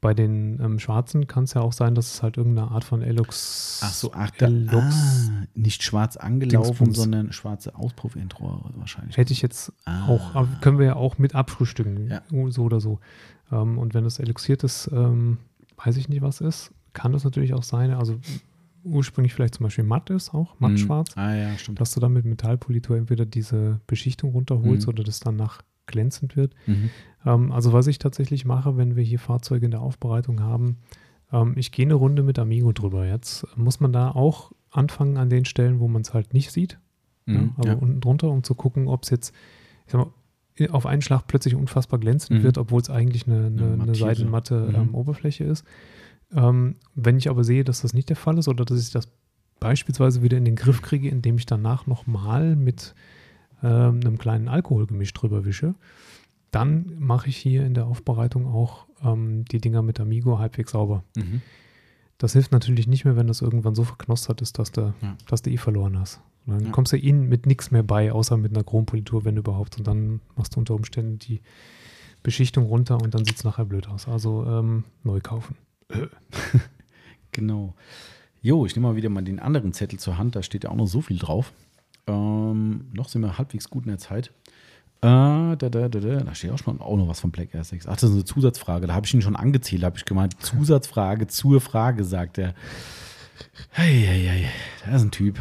Bei 0.00 0.14
den 0.14 0.60
ähm, 0.60 0.78
Schwarzen 0.78 1.26
kann 1.26 1.42
es 1.44 1.54
ja 1.54 1.60
auch 1.60 1.72
sein, 1.72 1.96
dass 1.96 2.14
es 2.14 2.22
halt 2.22 2.36
irgendeine 2.36 2.70
Art 2.70 2.84
von 2.84 3.02
Elox. 3.02 3.80
Ach 3.82 3.92
so, 3.92 4.12
ach, 4.14 4.30
da, 4.30 4.46
Elox 4.46 5.30
ah, 5.32 5.46
nicht 5.54 5.82
schwarz 5.82 6.16
angelaufen, 6.16 6.68
Dingsbums. 6.84 6.96
sondern 6.96 7.32
schwarze 7.32 7.74
Auspuffendrohre 7.74 8.70
wahrscheinlich. 8.76 9.16
Hätte 9.16 9.32
ich 9.32 9.42
jetzt 9.42 9.72
Ah. 9.86 10.06
auch, 10.08 10.46
können 10.60 10.78
wir 10.78 10.86
ja 10.86 10.96
auch 10.96 11.18
mit 11.18 11.34
abfrühstücken, 11.34 12.10
Ja. 12.10 12.22
so 12.50 12.62
oder 12.62 12.80
so. 12.80 13.00
Ähm, 13.50 13.76
und 13.78 13.92
wenn 13.94 14.04
das 14.04 14.20
elixiertes, 14.20 14.88
ähm, 14.92 15.38
weiß 15.84 15.96
ich 15.96 16.08
nicht, 16.08 16.22
was 16.22 16.40
ist, 16.40 16.70
kann 16.92 17.12
das 17.12 17.24
natürlich 17.24 17.54
auch 17.54 17.64
sein, 17.64 17.90
also 17.90 18.20
ursprünglich 18.88 19.34
vielleicht 19.34 19.54
zum 19.54 19.64
Beispiel 19.64 19.84
matt 19.84 20.10
ist, 20.10 20.34
auch 20.34 20.58
matt 20.60 20.72
Mhm. 20.72 20.76
schwarz, 20.78 21.10
Ah 21.16 21.34
ja, 21.34 21.56
stimmt. 21.58 21.80
dass 21.80 21.92
du 21.94 22.00
dann 22.00 22.12
mit 22.12 22.24
Metallpolitur 22.24 22.96
entweder 22.96 23.26
diese 23.26 23.80
Beschichtung 23.86 24.32
runterholst 24.32 24.86
Mhm. 24.86 24.92
oder 24.92 25.04
das 25.04 25.20
danach 25.20 25.62
glänzend 25.86 26.36
wird. 26.36 26.54
Mhm. 26.66 26.90
Ähm, 27.24 27.52
also 27.52 27.72
was 27.72 27.86
ich 27.86 27.98
tatsächlich 27.98 28.44
mache, 28.44 28.76
wenn 28.76 28.96
wir 28.96 29.02
hier 29.04 29.18
Fahrzeuge 29.18 29.64
in 29.64 29.70
der 29.70 29.80
Aufbereitung 29.80 30.40
haben, 30.40 30.78
ähm, 31.32 31.54
ich 31.56 31.72
gehe 31.72 31.86
eine 31.86 31.94
Runde 31.94 32.22
mit 32.22 32.38
Amigo 32.38 32.72
drüber. 32.72 33.06
Jetzt 33.06 33.46
muss 33.56 33.80
man 33.80 33.92
da 33.92 34.10
auch 34.10 34.52
anfangen 34.70 35.16
an 35.16 35.30
den 35.30 35.44
Stellen, 35.44 35.80
wo 35.80 35.88
man 35.88 36.02
es 36.02 36.12
halt 36.14 36.34
nicht 36.34 36.50
sieht. 36.52 36.78
Ja, 37.26 37.34
Mhm. 37.38 37.52
also 37.56 37.68
ja. 37.70 37.74
unten 37.76 38.00
drunter, 38.00 38.28
um 38.30 38.42
zu 38.42 38.54
gucken, 38.54 38.86
ob 38.88 39.02
es 39.04 39.10
jetzt 39.10 39.34
mal, 39.92 40.06
auf 40.70 40.86
einen 40.86 41.02
Schlag 41.02 41.26
plötzlich 41.28 41.54
unfassbar 41.54 42.00
glänzend 42.00 42.40
Mhm. 42.40 42.42
wird, 42.42 42.58
obwohl 42.58 42.80
es 42.80 42.90
eigentlich 42.90 43.26
eine, 43.26 43.46
eine, 43.46 43.64
eine 43.64 43.76
mattierte. 43.76 43.98
seidenmatte 44.00 44.54
Mhm. 44.68 44.74
ähm, 44.74 44.94
Oberfläche 44.94 45.44
ist. 45.44 45.64
Ähm, 46.34 46.76
wenn 46.94 47.16
ich 47.16 47.30
aber 47.30 47.44
sehe, 47.44 47.64
dass 47.64 47.82
das 47.82 47.94
nicht 47.94 48.08
der 48.08 48.16
Fall 48.16 48.38
ist 48.38 48.48
oder 48.48 48.64
dass 48.64 48.80
ich 48.82 48.90
das 48.90 49.08
beispielsweise 49.60 50.22
wieder 50.22 50.36
in 50.36 50.44
den 50.44 50.56
Griff 50.56 50.82
kriege, 50.82 51.08
indem 51.08 51.36
ich 51.38 51.46
danach 51.46 51.86
nochmal 51.86 52.54
mit 52.54 52.94
ähm, 53.62 54.00
einem 54.04 54.18
kleinen 54.18 54.48
Alkoholgemisch 54.48 55.12
drüber 55.14 55.44
wische, 55.44 55.74
dann 56.50 56.94
mache 56.98 57.28
ich 57.28 57.36
hier 57.36 57.66
in 57.66 57.74
der 57.74 57.86
Aufbereitung 57.86 58.46
auch 58.46 58.86
ähm, 59.02 59.44
die 59.46 59.60
Dinger 59.60 59.82
mit 59.82 60.00
Amigo 60.00 60.38
halbwegs 60.38 60.72
sauber. 60.72 61.02
Mhm. 61.16 61.42
Das 62.18 62.32
hilft 62.32 62.52
natürlich 62.52 62.86
nicht 62.88 63.04
mehr, 63.04 63.16
wenn 63.16 63.26
das 63.28 63.42
irgendwann 63.42 63.74
so 63.74 63.84
verknostert 63.84 64.42
ist, 64.42 64.58
dass 64.58 64.72
du, 64.72 64.92
Ja. 65.02 65.16
dass 65.28 65.42
du 65.42 65.50
eh 65.50 65.56
verloren 65.56 65.98
hast. 65.98 66.20
Und 66.46 66.54
dann 66.54 66.64
Ja. 66.66 66.70
kommst 66.72 66.92
du 66.92 66.96
ihnen 66.96 67.28
mit 67.28 67.46
nichts 67.46 67.70
mehr 67.70 67.82
bei, 67.82 68.12
außer 68.12 68.36
mit 68.36 68.52
einer 68.54 68.64
Chrompolitur, 68.64 69.24
wenn 69.24 69.36
überhaupt. 69.36 69.76
Und 69.78 69.86
dann 69.86 70.20
machst 70.36 70.54
du 70.56 70.60
unter 70.60 70.74
Umständen 70.74 71.18
die 71.18 71.40
Beschichtung 72.22 72.64
runter 72.66 73.00
und 73.00 73.14
dann 73.14 73.24
sieht 73.24 73.36
es 73.36 73.44
nachher 73.44 73.64
blöd 73.64 73.88
aus. 73.88 74.08
Also 74.08 74.44
ähm, 74.46 74.84
neu 75.04 75.20
kaufen. 75.20 75.56
Genau. 77.32 77.74
Jo, 78.40 78.66
ich 78.66 78.74
nehme 78.74 78.88
mal 78.88 78.96
wieder 78.96 79.10
mal 79.10 79.22
den 79.22 79.38
anderen 79.38 79.72
Zettel 79.72 79.98
zur 79.98 80.18
Hand, 80.18 80.34
da 80.34 80.42
steht 80.42 80.64
ja 80.64 80.70
auch 80.70 80.76
noch 80.76 80.86
so 80.86 81.00
viel 81.00 81.18
drauf. 81.18 81.52
Ähm, 82.06 82.86
noch 82.92 83.08
sind 83.08 83.22
wir 83.22 83.38
halbwegs 83.38 83.68
gut 83.70 83.84
in 83.84 83.90
der 83.90 83.98
Zeit. 83.98 84.32
Äh, 85.00 85.06
da, 85.06 85.54
da, 85.56 85.68
da, 85.68 85.88
da, 85.88 86.00
da 86.00 86.34
steht 86.34 86.50
auch 86.50 86.58
schon 86.58 86.80
auch 86.80 86.96
noch 86.96 87.06
was 87.06 87.20
von 87.20 87.30
Black 87.30 87.54
Air 87.54 87.62
6. 87.62 87.86
Ach, 87.86 87.94
das 87.94 88.04
ist 88.04 88.12
eine 88.12 88.24
Zusatzfrage. 88.24 88.86
Da 88.86 88.94
habe 88.94 89.06
ich 89.06 89.14
ihn 89.14 89.22
schon 89.22 89.36
angezählt, 89.36 89.84
habe 89.84 89.96
ich 89.96 90.04
gemeint. 90.04 90.40
Zusatzfrage 90.40 91.28
zur 91.28 91.60
Frage, 91.60 92.04
sagt 92.04 92.38
er. 92.38 92.54
Hey, 93.70 94.02
hey, 94.04 94.26
hey, 94.26 94.44
da 94.84 94.96
ist 94.96 95.02
ein 95.02 95.10
Typ. 95.12 95.38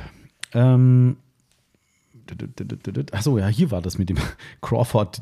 Ähm, 0.54 1.18
Achso, 3.12 3.40
ja, 3.40 3.48
hier 3.48 3.72
war 3.72 3.82
das 3.82 3.98
mit 3.98 4.10
dem 4.10 4.18
Crawford. 4.62 5.22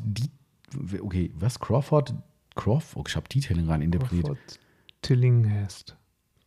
Okay, 1.00 1.30
was? 1.38 1.58
Crawford? 1.58 2.12
Crawford? 2.54 2.96
Oh, 2.96 3.04
ich 3.08 3.16
habe 3.16 3.28
Detailing 3.28 3.68
rein 3.68 3.80
interpretiert. 3.80 4.26
Crawford 4.26 4.65
Tillinghast. 5.02 5.96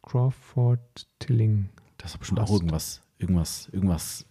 Crawford 0.01 1.07
Tilling. 1.19 1.69
Das 1.97 2.11
ist 2.11 2.17
bestimmt 2.17 2.39
auch 2.39 2.43
Hast. 2.43 2.51
irgendwas, 2.53 3.01
irgendwas, 3.17 3.69
irgendwas. 3.71 4.25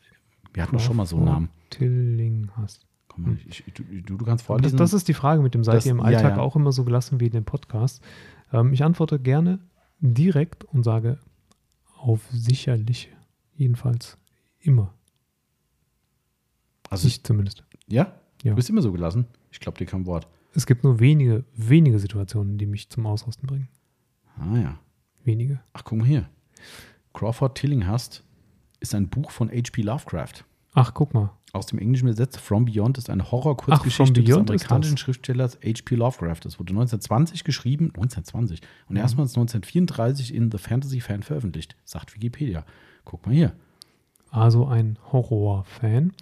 Wir 0.52 0.62
hatten 0.62 0.76
doch 0.76 0.82
schon 0.82 0.96
mal 0.96 1.06
so 1.06 1.16
einen 1.16 1.24
Namen. 1.26 1.48
Tillinghast. 1.70 2.86
Komm 3.08 3.22
mal, 3.24 3.38
ich, 3.46 3.64
ich, 3.66 3.74
du, 3.74 3.82
du, 3.84 4.16
kannst 4.18 4.48
Aber 4.48 4.60
Das, 4.60 4.70
vorlesen. 4.72 4.76
das 4.78 4.92
ist 4.92 5.08
die 5.08 5.14
Frage 5.14 5.42
mit 5.42 5.54
dem, 5.54 5.64
seid 5.64 5.76
Das- 5.76 5.86
ihr 5.86 5.92
im 5.92 5.98
ja, 5.98 6.04
Alltag 6.04 6.36
ja. 6.36 6.42
auch 6.42 6.56
immer 6.56 6.72
so 6.72 6.84
gelassen 6.84 7.20
wie 7.20 7.26
in 7.26 7.32
dem 7.32 7.44
Podcast? 7.44 8.02
Ähm, 8.52 8.72
ich 8.72 8.82
antworte 8.82 9.18
gerne 9.20 9.58
direkt 10.00 10.64
und 10.64 10.82
sage 10.84 11.18
auf 11.96 12.26
sicherlich. 12.30 13.10
Jedenfalls 13.54 14.16
immer. 14.60 14.94
also, 16.90 17.06
ich 17.08 17.22
zumindest. 17.24 17.64
ja? 17.88 18.12
Ja. 18.42 18.50
Du 18.52 18.56
bist 18.56 18.70
immer 18.70 18.82
so 18.82 18.92
gelassen. 18.92 19.26
Ich 19.50 19.58
glaube 19.60 19.78
dir 19.78 19.86
kein 19.86 20.06
Wort. 20.06 20.28
Es 20.54 20.64
gibt 20.64 20.84
nur 20.84 21.00
wenige, 21.00 21.44
wenige 21.54 21.98
Situationen, 21.98 22.56
die 22.56 22.66
mich 22.66 22.88
zum 22.88 23.04
Ausrasten 23.06 23.46
bringen. 23.48 23.68
Ah 24.38 24.56
ja. 24.58 24.78
Wenige. 25.24 25.60
Ach, 25.72 25.82
guck 25.84 25.98
mal 25.98 26.06
hier. 26.06 26.28
Crawford 27.12 27.56
Tillinghast 27.56 28.24
ist 28.80 28.94
ein 28.94 29.08
Buch 29.08 29.30
von 29.30 29.48
H.P. 29.50 29.82
Lovecraft. 29.82 30.44
Ach, 30.74 30.94
guck 30.94 31.14
mal. 31.14 31.30
Aus 31.52 31.66
dem 31.66 31.78
Englischen 31.78 32.06
übersetzt, 32.06 32.38
From 32.38 32.66
Beyond 32.66 32.98
ist 32.98 33.08
eine 33.10 33.30
Horror-Kurzgeschichte 33.32 34.22
des 34.22 34.36
amerikanischen. 34.36 34.96
Schriftstellers 34.98 35.56
H.P. 35.64 35.96
Lovecraft. 35.96 36.40
Das 36.44 36.58
wurde 36.60 36.70
1920 36.72 37.42
geschrieben, 37.42 37.86
1920, 37.86 38.60
und 38.88 38.94
Mhm. 38.94 38.96
erstmals 39.00 39.30
1934 39.30 40.34
in 40.34 40.50
The 40.52 40.58
Fantasy 40.58 41.00
Fan 41.00 41.22
veröffentlicht, 41.22 41.74
sagt 41.84 42.14
Wikipedia. 42.14 42.64
Guck 43.04 43.26
mal 43.26 43.34
hier. 43.34 43.52
Also 44.30 44.66
ein 44.66 44.98
Horror-Fan. 45.12 46.12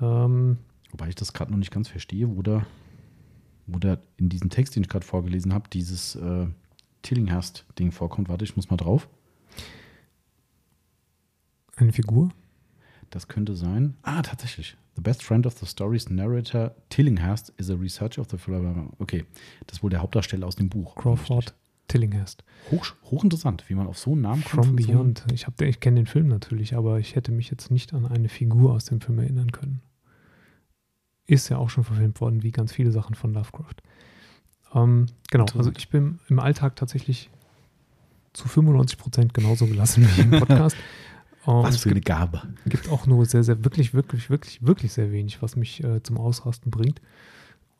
Ähm, 0.00 0.58
Wobei 0.90 1.08
ich 1.08 1.14
das 1.14 1.32
gerade 1.32 1.50
noch 1.50 1.58
nicht 1.58 1.70
ganz 1.72 1.88
verstehe, 1.88 2.36
wo 2.36 2.42
da, 2.42 2.66
wo 3.66 3.78
da 3.78 3.96
in 4.18 4.28
diesem 4.28 4.50
Text, 4.50 4.76
den 4.76 4.82
ich 4.82 4.90
gerade 4.90 5.06
vorgelesen 5.06 5.54
habe, 5.54 5.70
dieses 5.72 6.16
äh, 6.16 6.46
Tillinghast-Ding 7.02 7.92
vorkommt. 7.92 8.28
Warte, 8.28 8.44
ich 8.44 8.56
muss 8.56 8.70
mal 8.70 8.76
drauf. 8.76 9.08
eine 11.76 11.92
Figur. 11.92 12.30
Das 13.10 13.28
könnte 13.28 13.54
sein. 13.54 13.96
Ah, 14.02 14.22
tatsächlich. 14.22 14.76
The 14.94 15.02
best 15.02 15.22
friend 15.22 15.46
of 15.46 15.58
the 15.58 15.66
story's 15.66 16.10
narrator, 16.10 16.74
Tillinghast, 16.90 17.52
is 17.56 17.70
a 17.70 17.74
researcher 17.74 18.20
of 18.20 18.28
the 18.30 18.36
Okay, 18.98 19.24
das 19.66 19.78
ist 19.78 19.82
wohl 19.82 19.90
der 19.90 20.00
Hauptdarsteller 20.00 20.46
aus 20.46 20.56
dem 20.56 20.68
Buch. 20.68 20.94
Crawford 20.94 21.54
Tillinghast. 21.88 22.44
Hoch, 22.70 22.94
hochinteressant, 23.10 23.68
wie 23.68 23.74
man 23.74 23.86
auf 23.86 23.98
so 23.98 24.12
einen 24.12 24.22
Namen 24.22 24.44
kommt. 24.44 24.64
From 24.64 24.76
von 24.76 24.78
so 24.78 24.92
Beyond. 24.92 25.24
Ich, 25.32 25.46
hab, 25.46 25.60
ich 25.60 25.80
kenne 25.80 25.96
den 25.96 26.06
Film 26.06 26.28
natürlich, 26.28 26.74
aber 26.74 26.98
ich 26.98 27.16
hätte 27.16 27.32
mich 27.32 27.50
jetzt 27.50 27.70
nicht 27.70 27.92
an 27.92 28.06
eine 28.06 28.28
Figur 28.28 28.72
aus 28.72 28.86
dem 28.86 29.00
Film 29.00 29.18
erinnern 29.18 29.52
können. 29.52 29.82
Ist 31.26 31.48
ja 31.48 31.58
auch 31.58 31.70
schon 31.70 31.84
verfilmt 31.84 32.20
worden, 32.20 32.42
wie 32.42 32.50
ganz 32.50 32.72
viele 32.72 32.92
Sachen 32.92 33.14
von 33.14 33.32
Lovecraft. 33.32 33.76
Ähm, 34.74 35.06
genau, 35.30 35.46
also 35.56 35.70
ich 35.76 35.88
bin 35.88 36.18
im 36.28 36.38
Alltag 36.38 36.76
tatsächlich 36.76 37.30
zu 38.32 38.48
95 38.48 38.98
Prozent 38.98 39.34
genauso 39.34 39.66
gelassen 39.66 40.08
wie 40.16 40.22
im 40.22 40.30
Podcast. 40.30 40.76
Und 41.44 41.64
Was 41.64 41.74
es 41.74 41.82
für 41.82 41.90
eine 41.90 42.00
Gabe. 42.00 42.42
gibt 42.66 42.88
auch 42.88 43.06
nur 43.06 43.26
sehr, 43.26 43.42
sehr, 43.42 43.64
wirklich, 43.64 43.94
wirklich, 43.94 44.30
wirklich, 44.30 44.64
wirklich 44.64 44.92
sehr 44.92 45.10
wenig, 45.10 45.42
was 45.42 45.56
mich 45.56 45.82
äh, 45.82 46.00
zum 46.02 46.16
Ausrasten 46.16 46.70
bringt. 46.70 47.00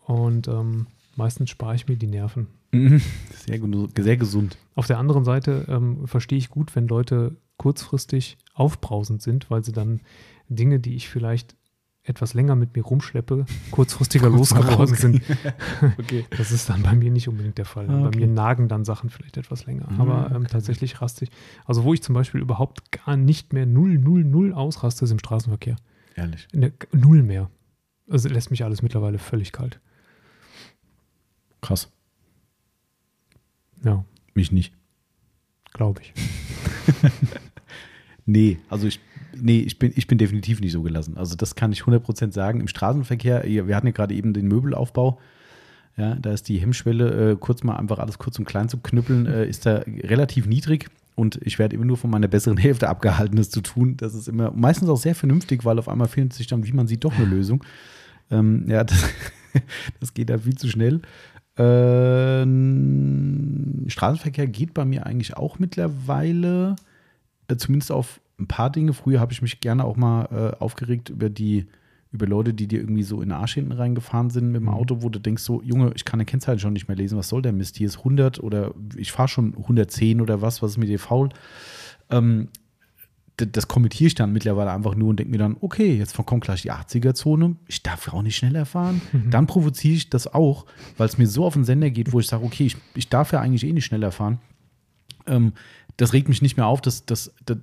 Und 0.04 0.48
ähm, 0.48 0.88
meistens 1.14 1.50
spare 1.50 1.76
ich 1.76 1.86
mir 1.86 1.96
die 1.96 2.08
Nerven. 2.08 2.48
Mhm. 2.72 3.00
Sehr, 3.46 3.60
sehr 3.98 4.16
gesund. 4.16 4.58
Auf 4.74 4.88
der 4.88 4.98
anderen 4.98 5.24
Seite 5.24 5.66
ähm, 5.68 6.08
verstehe 6.08 6.38
ich 6.38 6.50
gut, 6.50 6.74
wenn 6.74 6.88
Leute 6.88 7.36
kurzfristig 7.56 8.36
aufbrausend 8.54 9.22
sind, 9.22 9.48
weil 9.48 9.62
sie 9.62 9.72
dann 9.72 10.00
Dinge, 10.48 10.80
die 10.80 10.96
ich 10.96 11.08
vielleicht 11.08 11.54
etwas 12.04 12.34
länger 12.34 12.56
mit 12.56 12.74
mir 12.74 12.82
rumschleppe, 12.82 13.46
kurzfristiger 13.70 14.28
losgeworden 14.30 14.94
sind. 14.96 15.22
Okay. 15.98 16.24
Das 16.36 16.50
ist 16.50 16.68
dann 16.68 16.82
bei 16.82 16.94
mir 16.94 17.10
nicht 17.10 17.28
unbedingt 17.28 17.58
der 17.58 17.64
Fall. 17.64 17.88
Ah, 17.88 18.00
Bei 18.02 18.06
okay. 18.08 18.20
mir 18.20 18.26
nagen 18.26 18.68
dann 18.68 18.84
Sachen 18.84 19.08
vielleicht 19.10 19.36
etwas 19.36 19.66
länger. 19.66 19.90
Mhm, 19.90 20.00
Aber 20.00 20.30
ähm, 20.30 20.36
okay. 20.42 20.48
tatsächlich 20.50 21.00
raste 21.00 21.24
ich. 21.24 21.30
Also, 21.64 21.84
wo 21.84 21.94
ich 21.94 22.02
zum 22.02 22.14
Beispiel 22.14 22.40
überhaupt 22.40 22.90
gar 22.92 23.16
nicht 23.16 23.52
mehr 23.52 23.66
null, 23.66 23.98
null, 23.98 24.24
null 24.24 24.52
ausraste, 24.52 25.04
ist 25.04 25.10
im 25.10 25.18
Straßenverkehr. 25.18 25.76
Ehrlich. 26.14 26.48
Ne, 26.52 26.72
null 26.92 27.22
mehr. 27.22 27.50
Also 28.08 28.28
lässt 28.28 28.50
mich 28.50 28.64
alles 28.64 28.82
mittlerweile 28.82 29.18
völlig 29.18 29.52
kalt. 29.52 29.80
Krass. 31.60 31.90
Ja, 33.84 34.04
Mich 34.34 34.50
nicht. 34.52 34.74
glaube 35.72 36.00
ich. 36.02 36.12
Nee, 38.24 38.60
also 38.68 38.86
ich, 38.86 39.00
nee, 39.36 39.60
ich 39.60 39.78
bin, 39.78 39.92
ich 39.94 40.06
bin 40.06 40.18
definitiv 40.18 40.60
nicht 40.60 40.72
so 40.72 40.82
gelassen. 40.82 41.16
Also 41.16 41.36
das 41.36 41.54
kann 41.54 41.72
ich 41.72 41.82
100% 41.82 42.32
sagen. 42.32 42.60
Im 42.60 42.68
Straßenverkehr, 42.68 43.44
wir 43.44 43.76
hatten 43.76 43.86
ja 43.86 43.92
gerade 43.92 44.14
eben 44.14 44.32
den 44.32 44.48
Möbelaufbau. 44.48 45.18
Ja, 45.96 46.14
da 46.14 46.32
ist 46.32 46.48
die 46.48 46.58
Hemmschwelle, 46.58 47.32
äh, 47.32 47.36
kurz 47.36 47.62
mal 47.62 47.76
einfach 47.76 47.98
alles 47.98 48.18
kurz 48.18 48.38
und 48.38 48.46
klein 48.46 48.68
zu 48.68 48.78
knüppeln, 48.78 49.26
äh, 49.26 49.46
ist 49.46 49.66
da 49.66 49.82
relativ 49.86 50.46
niedrig. 50.46 50.88
Und 51.14 51.38
ich 51.42 51.58
werde 51.58 51.76
immer 51.76 51.84
nur 51.84 51.98
von 51.98 52.08
meiner 52.10 52.28
besseren 52.28 52.56
Hälfte 52.62 52.88
abgehalten, 52.88 53.36
das 53.36 53.50
zu 53.50 53.60
tun. 53.60 53.98
Das 53.98 54.14
ist 54.14 54.28
immer 54.28 54.50
meistens 54.52 54.88
auch 54.88 54.96
sehr 54.96 55.14
vernünftig, 55.14 55.64
weil 55.64 55.78
auf 55.78 55.88
einmal 55.88 56.08
findet 56.08 56.32
sich 56.32 56.46
dann, 56.46 56.64
wie 56.66 56.72
man 56.72 56.86
sieht, 56.86 57.04
doch 57.04 57.14
eine 57.14 57.26
Lösung. 57.26 57.62
Ähm, 58.30 58.64
ja, 58.68 58.84
das, 58.84 59.04
das 60.00 60.14
geht 60.14 60.30
da 60.30 60.38
viel 60.38 60.56
zu 60.56 60.68
schnell. 60.68 61.02
Ähm, 61.58 62.54
Straßenverkehr 63.88 64.46
geht 64.46 64.72
bei 64.72 64.86
mir 64.86 65.04
eigentlich 65.04 65.36
auch 65.36 65.58
mittlerweile, 65.58 66.76
äh, 67.48 67.56
zumindest 67.56 67.92
auf 67.92 68.21
ein 68.38 68.46
paar 68.48 68.70
Dinge. 68.70 68.92
Früher 68.92 69.20
habe 69.20 69.32
ich 69.32 69.42
mich 69.42 69.60
gerne 69.60 69.84
auch 69.84 69.96
mal 69.96 70.24
äh, 70.58 70.62
aufgeregt 70.62 71.10
über 71.10 71.28
die, 71.30 71.66
über 72.10 72.26
Leute, 72.26 72.52
die 72.54 72.66
dir 72.66 72.80
irgendwie 72.80 73.02
so 73.02 73.22
in 73.22 73.28
den 73.28 73.38
Arsch 73.38 73.54
hinten 73.54 73.72
reingefahren 73.72 74.30
sind 74.30 74.46
mit 74.52 74.56
dem 74.60 74.64
Mhm. 74.64 74.68
Auto, 74.74 75.02
wo 75.02 75.08
du 75.08 75.18
denkst 75.18 75.42
so, 75.42 75.62
Junge, 75.62 75.92
ich 75.94 76.04
kann 76.04 76.18
eine 76.18 76.24
Kennzeichen 76.24 76.58
schon 76.58 76.72
nicht 76.72 76.88
mehr 76.88 76.96
lesen, 76.96 77.16
was 77.18 77.28
soll 77.28 77.42
der 77.42 77.52
Mist? 77.52 77.76
Hier 77.76 77.86
ist 77.86 77.98
100 77.98 78.42
oder 78.42 78.74
ich 78.96 79.12
fahre 79.12 79.28
schon 79.28 79.54
110 79.56 80.20
oder 80.20 80.42
was, 80.42 80.62
was 80.62 80.72
ist 80.72 80.76
mit 80.78 80.88
dir 80.88 80.98
faul? 80.98 81.28
Ähm, 82.10 82.48
das 83.36 83.66
kommentiere 83.66 84.08
ich 84.08 84.14
dann 84.14 84.32
mittlerweile 84.32 84.70
einfach 84.72 84.94
nur 84.94 85.08
und 85.08 85.18
denke 85.18 85.30
mir 85.32 85.38
dann, 85.38 85.56
okay, 85.60 85.96
jetzt 85.96 86.14
kommt 86.26 86.44
gleich 86.44 86.62
die 86.62 86.70
80er-Zone, 86.70 87.56
ich 87.66 87.82
darf 87.82 88.12
auch 88.12 88.22
nicht 88.22 88.36
schneller 88.36 88.66
fahren. 88.66 89.00
Dann 89.30 89.46
provoziere 89.46 89.94
ich 89.94 90.10
das 90.10 90.32
auch, 90.32 90.66
weil 90.98 91.06
es 91.06 91.16
mir 91.16 91.26
so 91.26 91.46
auf 91.46 91.54
den 91.54 91.64
Sender 91.64 91.90
geht, 91.90 92.12
wo 92.12 92.20
ich 92.20 92.26
sage, 92.26 92.44
okay, 92.44 92.66
ich, 92.66 92.76
ich 92.94 93.08
darf 93.08 93.32
ja 93.32 93.40
eigentlich 93.40 93.66
eh 93.66 93.72
nicht 93.72 93.86
schneller 93.86 94.12
fahren. 94.12 94.38
Ähm, 95.26 95.52
das 95.96 96.12
regt 96.12 96.28
mich 96.28 96.42
nicht 96.42 96.56
mehr 96.56 96.66
auf, 96.66 96.80
das, 96.80 97.04
das, 97.06 97.34
das, 97.44 97.58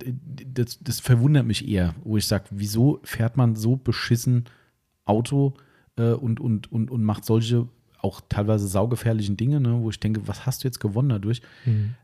das, 0.54 0.78
das 0.80 1.00
verwundert 1.00 1.46
mich 1.46 1.68
eher, 1.68 1.94
wo 2.04 2.16
ich 2.16 2.26
sage, 2.26 2.44
wieso 2.50 3.00
fährt 3.02 3.36
man 3.36 3.56
so 3.56 3.76
beschissen 3.76 4.44
Auto 5.04 5.54
äh, 5.96 6.12
und, 6.12 6.40
und, 6.40 6.70
und, 6.72 6.90
und 6.90 7.02
macht 7.02 7.24
solche 7.24 7.68
auch 7.98 8.20
teilweise 8.28 8.66
saugefährlichen 8.66 9.36
Dinge, 9.36 9.60
ne, 9.60 9.78
wo 9.80 9.90
ich 9.90 10.00
denke, 10.00 10.26
was 10.26 10.46
hast 10.46 10.64
du 10.64 10.68
jetzt 10.68 10.80
gewonnen 10.80 11.10
dadurch? 11.10 11.42
Mhm. 11.64 11.94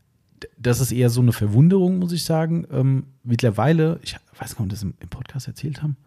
das 0.57 0.79
ist 0.79 0.91
eher 0.91 1.09
so 1.09 1.21
eine 1.21 1.33
Verwunderung, 1.33 1.97
muss 1.97 2.11
ich 2.11 2.23
sagen. 2.23 2.67
Ähm, 2.71 3.07
mittlerweile, 3.23 3.99
ich 4.03 4.15
weiß 4.15 4.21
gar 4.39 4.45
nicht, 4.47 4.59
ob 4.59 4.65
wir 4.65 4.67
das 4.67 4.83
im, 4.83 4.93
im 4.99 5.09
Podcast 5.09 5.47
erzählt 5.47 5.81
haben. 5.81 5.97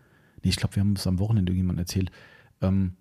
Nee, 0.42 0.50
ich 0.50 0.56
glaube, 0.56 0.76
wir 0.76 0.80
haben 0.80 0.92
es 0.92 1.06
am 1.06 1.18
Wochenende 1.18 1.50
irgendjemand 1.50 1.80
erzählt. 1.80 2.12
Ähm, 2.60 2.94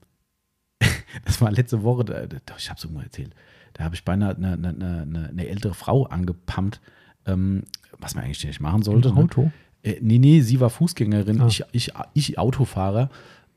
das 1.25 1.41
war 1.41 1.51
letzte 1.51 1.83
Woche, 1.83 2.05
da, 2.05 2.25
da, 2.25 2.55
ich 2.57 2.69
habe 2.69 2.77
es 2.77 2.83
irgendwo 2.83 3.03
erzählt. 3.03 3.35
Da 3.73 3.83
habe 3.83 3.93
ich 3.93 4.03
beinahe 4.03 4.35
eine, 4.35 4.53
eine, 4.53 4.69
eine, 4.69 5.29
eine 5.29 5.47
ältere 5.47 5.75
Frau 5.75 6.05
angepumpt, 6.05 6.81
ähm, 7.25 7.63
was 7.99 8.15
man 8.15 8.23
eigentlich 8.23 8.45
nicht 8.45 8.59
machen 8.61 8.81
sollte. 8.83 9.09
Im 9.09 9.15
ne? 9.15 9.21
Auto. 9.21 9.51
Äh, 9.81 9.95
nee, 10.01 10.19
nee, 10.19 10.41
sie 10.41 10.59
war 10.59 10.69
Fußgängerin, 10.69 11.41
Ah. 11.41 11.47
ich, 11.47 11.63
ich, 11.71 11.91
ich 12.13 12.37
Autofahrer. 12.37 13.09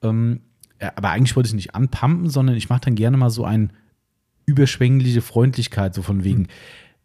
Ähm, 0.02 0.40
äh, 0.78 0.90
aber 0.96 1.10
eigentlich 1.10 1.36
wollte 1.36 1.48
ich 1.48 1.54
nicht 1.54 1.74
anpumpen, 1.74 2.28
sondern 2.28 2.56
ich 2.56 2.68
mache 2.68 2.82
dann 2.82 2.94
gerne 2.94 3.16
mal 3.16 3.30
so 3.30 3.44
eine 3.44 3.68
überschwängliche 4.46 5.22
Freundlichkeit, 5.22 5.94
so 5.94 6.02
von 6.02 6.24
wegen. 6.24 6.48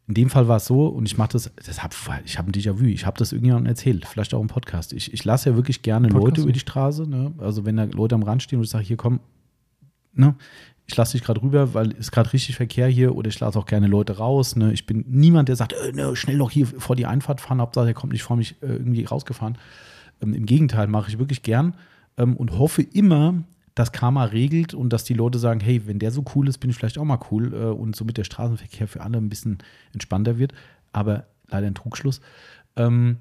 In 0.08 0.14
dem 0.14 0.30
Fall 0.30 0.48
war 0.48 0.58
es 0.58 0.66
so, 0.66 0.88
und 0.88 1.06
ich 1.06 1.18
mache 1.18 1.34
das, 1.34 1.52
das 1.64 1.84
hab, 1.84 1.94
ich 2.24 2.38
habe 2.38 2.50
ein 2.50 2.54
Déjà-vu, 2.54 2.86
ich 2.86 3.06
habe 3.06 3.18
das 3.18 3.34
irgendjemandem 3.34 3.70
erzählt, 3.70 4.06
vielleicht 4.06 4.34
auch 4.34 4.42
im 4.42 4.48
Podcast. 4.48 4.94
Ich, 4.94 5.14
ich 5.14 5.26
lasse 5.26 5.50
ja 5.50 5.56
wirklich 5.58 5.82
gerne 5.82 6.08
Podcast 6.08 6.26
Leute 6.38 6.42
über 6.44 6.52
die. 6.54 6.60
Straße. 6.60 7.10
Ne? 7.10 7.34
Also, 7.40 7.66
wenn 7.66 7.76
da 7.76 7.84
Leute 7.84 8.16
am 8.16 8.24
Rand 8.24 8.42
stehen 8.42 8.60
und 8.60 8.64
ich 8.64 8.70
sage, 8.70 8.86
hier 8.86 8.96
komm, 8.96 9.20
ne? 10.14 10.36
Ich 10.88 10.96
lasse 10.96 11.18
dich 11.18 11.24
gerade 11.24 11.42
rüber, 11.42 11.74
weil 11.74 11.94
es 12.00 12.12
gerade 12.12 12.32
richtig 12.32 12.56
Verkehr 12.56 12.88
hier 12.88 13.16
oder 13.16 13.28
ich 13.28 13.40
lasse 13.40 13.60
auch 13.60 13.66
gerne 13.66 13.88
Leute 13.88 14.18
raus. 14.18 14.56
Ne? 14.56 14.72
Ich 14.72 14.86
bin 14.86 15.04
niemand, 15.08 15.50
der 15.50 15.58
sagt, 15.58 15.74
äh, 15.74 15.92
ne, 15.92 16.16
schnell 16.16 16.38
noch 16.38 16.50
hier 16.50 16.66
vor 16.66 16.96
die 16.96 17.06
Einfahrt 17.06 17.42
fahren, 17.42 17.60
Hauptsache 17.60 17.86
der 17.86 17.94
kommt 17.94 18.14
nicht 18.14 18.24
vor 18.24 18.38
mich 18.38 18.56
äh, 18.62 18.68
irgendwie 18.68 19.04
rausgefahren. 19.04 19.58
Ähm, 20.22 20.34
Im 20.34 20.46
Gegenteil, 20.46 20.88
mache 20.88 21.10
ich 21.10 21.20
wirklich 21.20 21.44
gern 21.44 21.76
ähm, 22.18 22.38
und 22.38 22.58
hoffe 22.58 22.82
immer, 22.82 23.44
dass 23.76 23.92
Karma 23.92 24.24
regelt 24.24 24.74
und 24.74 24.94
dass 24.94 25.04
die 25.04 25.14
Leute 25.14 25.40
sagen, 25.40 25.60
hey, 25.60 25.86
wenn 25.86 26.00
der 26.00 26.12
so 26.12 26.24
cool 26.34 26.48
ist, 26.48 26.60
bin 26.60 26.70
ich 26.70 26.78
vielleicht 26.78 26.98
auch 26.98 27.04
mal 27.04 27.20
cool 27.32 27.54
äh, 27.54 27.66
und 27.66 27.96
somit 27.96 28.18
der 28.18 28.24
Straßenverkehr 28.24 28.88
für 28.88 29.02
alle 29.02 29.18
ein 29.18 29.30
bisschen 29.30 29.58
entspannter 29.94 30.40
wird. 30.40 30.54
Aber 30.94 31.26
leider 31.50 31.68
ein 31.68 31.76
Trugschluss. 31.76 32.22
Ähm, 32.78 33.18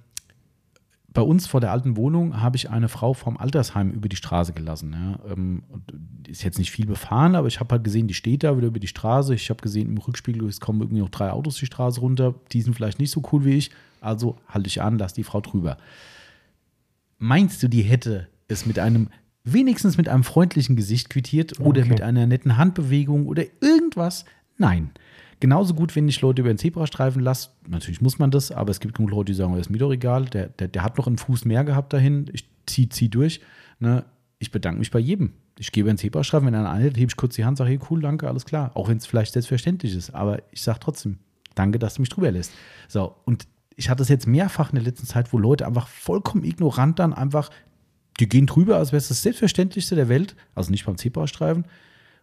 bei 1.16 1.22
uns 1.22 1.47
vor 1.47 1.60
der 1.60 1.72
alten 1.72 1.97
Wohnung 1.97 2.40
habe 2.40 2.56
ich 2.56 2.70
eine 2.70 2.88
Frau 2.88 3.12
vom 3.14 3.36
Altersheim 3.36 3.90
über 3.90 4.09
die 4.09 4.16
Straße 4.16 4.52
gelassen. 4.52 4.93
Ja. 4.93 5.32
Ähm, 5.32 5.62
ist 6.28 6.44
jetzt 6.44 6.59
nicht 6.59 6.70
viel 6.70 6.86
befahren, 6.86 7.34
aber 7.34 7.48
ich 7.48 7.59
habe 7.59 7.72
halt 7.72 7.84
gesehen, 7.84 8.06
die 8.06 8.14
steht 8.14 8.44
da 8.44 8.56
wieder 8.56 8.68
über 8.68 8.78
die 8.78 8.86
Straße. 8.86 9.34
Ich 9.34 9.51
habe 9.51 9.60
gesehen, 9.62 9.88
im 9.88 9.98
Rückspiegel, 9.98 10.47
es 10.48 10.60
kommen 10.60 10.80
irgendwie 10.80 11.01
noch 11.01 11.09
drei 11.09 11.30
Autos 11.30 11.56
die 11.56 11.66
Straße 11.66 12.01
runter. 12.01 12.34
Die 12.52 12.62
sind 12.62 12.74
vielleicht 12.74 12.98
nicht 12.98 13.10
so 13.10 13.22
cool 13.32 13.44
wie 13.44 13.55
ich. 13.55 13.70
Also 14.01 14.36
halte 14.48 14.68
ich 14.68 14.80
an, 14.82 14.98
lass 14.98 15.14
die 15.14 15.24
Frau 15.24 15.40
drüber. 15.40 15.76
Meinst 17.18 17.62
du, 17.62 17.68
die 17.68 17.82
hätte 17.82 18.28
es 18.48 18.66
mit 18.66 18.78
einem, 18.78 19.09
wenigstens 19.44 19.97
mit 19.97 20.09
einem 20.09 20.24
freundlichen 20.24 20.76
Gesicht 20.76 21.09
quittiert 21.10 21.59
oder 21.60 21.80
Okay. 21.80 21.88
mit 21.88 22.02
einer 22.02 22.26
netten 22.26 22.56
Handbewegung 22.56 23.26
oder 23.26 23.44
irgendwas? 23.60 24.24
Nein. 24.59 24.90
Genauso 25.40 25.74
gut, 25.74 25.94
wenn 25.94 26.08
ich 26.08 26.20
Leute 26.22 26.40
über 26.40 26.52
den 26.52 26.58
Zebrastreifen 26.58 27.22
lasse. 27.22 27.50
Natürlich 27.68 28.00
muss 28.00 28.18
man 28.18 28.30
das, 28.30 28.50
aber 28.50 28.70
es 28.70 28.80
gibt 28.80 28.94
genug 28.94 29.10
Leute, 29.10 29.32
die 29.32 29.34
sagen, 29.34 29.52
das 29.52 29.66
ist 29.66 29.70
mir 29.70 29.78
doch 29.78 29.92
egal. 29.92 30.24
Der, 30.26 30.48
der, 30.48 30.68
der 30.68 30.82
hat 30.82 30.96
noch 30.96 31.06
einen 31.06 31.18
Fuß 31.18 31.44
mehr 31.44 31.64
gehabt 31.64 31.92
dahin. 31.92 32.30
Ich 32.32 32.48
zieh, 32.66 32.88
zieh 32.88 33.08
durch. 33.08 33.40
Ne? 33.78 34.04
Ich 34.38 34.50
bedanke 34.50 34.78
mich 34.78 34.90
bei 34.90 34.98
jedem. 34.98 35.32
Ich 35.58 35.72
gehe 35.72 35.82
über 35.82 35.92
den 35.92 35.98
Zebrastreifen, 35.98 36.46
wenn 36.46 36.54
einer 36.54 36.70
anhält, 36.70 36.96
hebe 36.96 37.10
ich 37.10 37.16
kurz 37.16 37.34
die 37.34 37.44
Hand, 37.44 37.58
sage, 37.58 37.70
hey, 37.70 37.80
cool, 37.90 38.00
danke, 38.00 38.28
alles 38.28 38.44
klar. 38.44 38.70
Auch 38.74 38.88
wenn 38.88 38.98
es 38.98 39.06
vielleicht 39.06 39.32
selbstverständlich 39.32 39.94
ist. 39.94 40.10
Aber 40.10 40.42
ich 40.52 40.62
sage 40.62 40.80
trotzdem, 40.80 41.18
danke, 41.54 41.78
dass 41.78 41.94
du 41.94 42.02
mich 42.02 42.10
drüber 42.10 42.30
lässt. 42.30 42.52
So, 42.88 43.14
und 43.24 43.46
ich 43.74 43.90
hatte 43.90 44.02
es 44.02 44.08
jetzt 44.08 44.26
mehrfach 44.26 44.70
in 44.70 44.76
der 44.76 44.84
letzten 44.84 45.06
Zeit, 45.06 45.32
wo 45.32 45.38
Leute 45.38 45.66
einfach 45.66 45.88
vollkommen 45.88 46.44
ignorant 46.44 46.98
dann 46.98 47.12
einfach, 47.12 47.50
die 48.20 48.28
gehen 48.28 48.46
drüber, 48.46 48.76
als 48.76 48.92
wäre 48.92 48.98
es 48.98 49.08
das 49.08 49.22
Selbstverständlichste 49.22 49.94
der 49.94 50.08
Welt. 50.08 50.34
Also 50.54 50.70
nicht 50.70 50.86
beim 50.86 50.96
Zebrastreifen. 50.96 51.64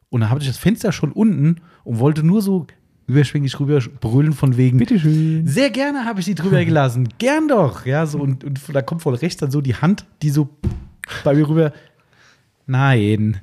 Und 0.10 0.22
dann 0.22 0.30
habe 0.30 0.42
ich 0.42 0.48
das 0.48 0.58
Fenster 0.58 0.92
schon 0.92 1.12
unten 1.12 1.62
und 1.84 2.00
wollte 2.00 2.24
nur 2.24 2.42
so 2.42 2.68
überschwänglich 3.08 3.60
rüber 3.60 3.80
brüllen 4.00 4.34
von 4.34 4.58
wegen. 4.58 4.78
Bitteschön. 4.78 5.46
Sehr 5.48 5.70
gerne 5.70 6.06
habe 6.06 6.20
ich 6.20 6.26
sie 6.26 6.36
drüber 6.36 6.64
gelassen. 6.66 7.10
Gern 7.18 7.48
doch. 7.48 7.86
Ja, 7.86 8.06
so 8.06 8.20
und, 8.20 8.44
und 8.44 8.60
da 8.74 8.82
kommt 8.82 9.02
von 9.02 9.14
rechts 9.14 9.38
dann 9.38 9.52
so 9.52 9.62
die 9.62 9.76
Hand, 9.76 10.06
die 10.22 10.30
so 10.30 10.50
bei 11.24 11.34
mir 11.34 11.48
rüber. 11.48 11.74
Nein. 12.66 13.42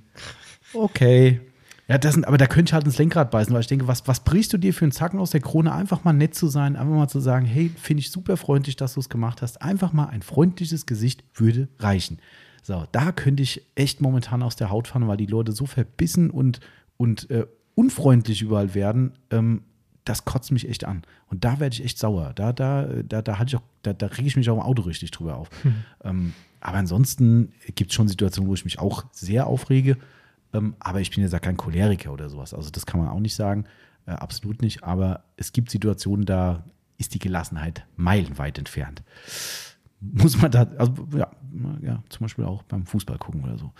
Okay. 0.73 1.41
Ja, 1.89 1.99
das 1.99 2.15
sind, 2.15 2.25
aber 2.25 2.39
da 2.39 2.47
könnte 2.47 2.71
ich 2.71 2.73
halt 2.73 2.85
ins 2.85 2.99
Lenkrad 2.99 3.33
beißen, 3.33 3.53
weil 3.53 3.63
ich 3.63 3.67
denke, 3.67 3.89
was, 3.89 4.07
was 4.07 4.21
brichst 4.21 4.53
du 4.53 4.59
dir 4.59 4.73
für 4.73 4.85
einen 4.85 4.93
Zacken 4.93 5.19
aus 5.19 5.33
der 5.33 5.41
Krone? 5.41 5.73
Einfach 5.73 6.05
mal 6.05 6.13
nett 6.13 6.37
zu 6.37 6.47
sein, 6.47 6.77
einfach 6.77 6.95
mal 6.95 7.09
zu 7.09 7.19
sagen, 7.19 7.45
hey, 7.47 7.69
finde 7.77 8.01
ich 8.01 8.13
super 8.13 8.37
freundlich, 8.37 8.77
dass 8.77 8.95
du 8.95 9.01
es 9.01 9.09
gemacht 9.09 9.43
hast. 9.43 9.61
Einfach 9.61 9.93
mal 9.93 10.07
ein 10.07 10.23
freundliches 10.23 10.87
Gesicht 10.87 11.25
würde 11.35 11.69
reichen. 11.81 12.19
So, 12.63 12.85
da 12.93 13.11
könnte 13.11 13.43
ich 13.43 13.67
echt 13.75 14.01
momentan 14.01 14.45
aus 14.45 14.55
der 14.55 14.71
Haut 14.71 14.87
fahren, 14.87 15.09
weil 15.09 15.17
die 15.17 15.27
Leute 15.27 15.51
so 15.51 15.67
verbissen 15.67 16.31
und, 16.31 16.61
und 16.97 17.29
äh, 17.29 17.47
unfreundlich 17.81 18.43
überall 18.43 18.75
werden. 18.75 19.13
Ähm, 19.31 19.63
das 20.05 20.25
kotzt 20.25 20.53
mich 20.53 20.69
echt 20.69 20.85
an. 20.85 21.03
Und 21.29 21.45
da 21.45 21.61
werde 21.61 21.75
ich 21.75 21.85
echt 21.85 21.99
sauer. 21.99 22.33
Da, 22.35 22.53
da, 22.53 22.85
da, 22.85 23.23
da, 23.23 23.39
hatte 23.39 23.49
ich 23.49 23.57
auch, 23.57 23.63
da, 23.83 23.93
da 23.93 24.07
rege 24.07 24.29
ich 24.29 24.37
mich 24.37 24.51
auch 24.51 24.57
im 24.57 24.63
Auto 24.63 24.83
richtig 24.83 25.11
drüber 25.11 25.37
auf. 25.37 25.49
Ähm, 26.03 26.33
aber 26.61 26.79
ansonsten 26.79 27.53
gibt 27.75 27.91
es 27.91 27.95
schon 27.95 28.09
Situationen, 28.09 28.49
wo 28.49 28.55
ich 28.55 28.65
mich 28.65 28.79
auch 28.79 29.05
sehr 29.13 29.47
aufrege. 29.47 29.97
Ähm, 30.53 30.75
aber 30.79 31.01
ich 31.01 31.11
bin 31.11 31.23
jetzt 31.23 31.33
ja 31.33 31.39
kein 31.39 31.57
Choleriker 31.57 32.13
oder 32.13 32.29
sowas. 32.29 32.53
Also 32.55 32.71
das 32.71 32.85
kann 32.85 33.01
man 33.01 33.09
auch 33.09 33.21
nicht 33.21 33.35
sagen. 33.35 33.65
Äh, 34.07 34.13
absolut 34.13 34.61
nicht. 34.61 34.85
Aber 34.85 35.25
es 35.37 35.53
gibt 35.53 35.71
Situationen, 35.71 36.27
da 36.27 36.65
ist 36.99 37.15
die 37.15 37.19
Gelassenheit 37.19 37.87
meilenweit 37.97 38.59
entfernt. 38.59 39.03
Muss 40.01 40.41
man 40.41 40.51
da, 40.51 40.67
also 40.77 41.07
ja, 41.15 41.31
ja, 41.83 42.03
zum 42.09 42.25
Beispiel 42.25 42.45
auch 42.45 42.63
beim 42.65 42.87
Fußball 42.87 43.19
gucken 43.19 43.43
oder 43.45 43.59
so. 43.59 43.73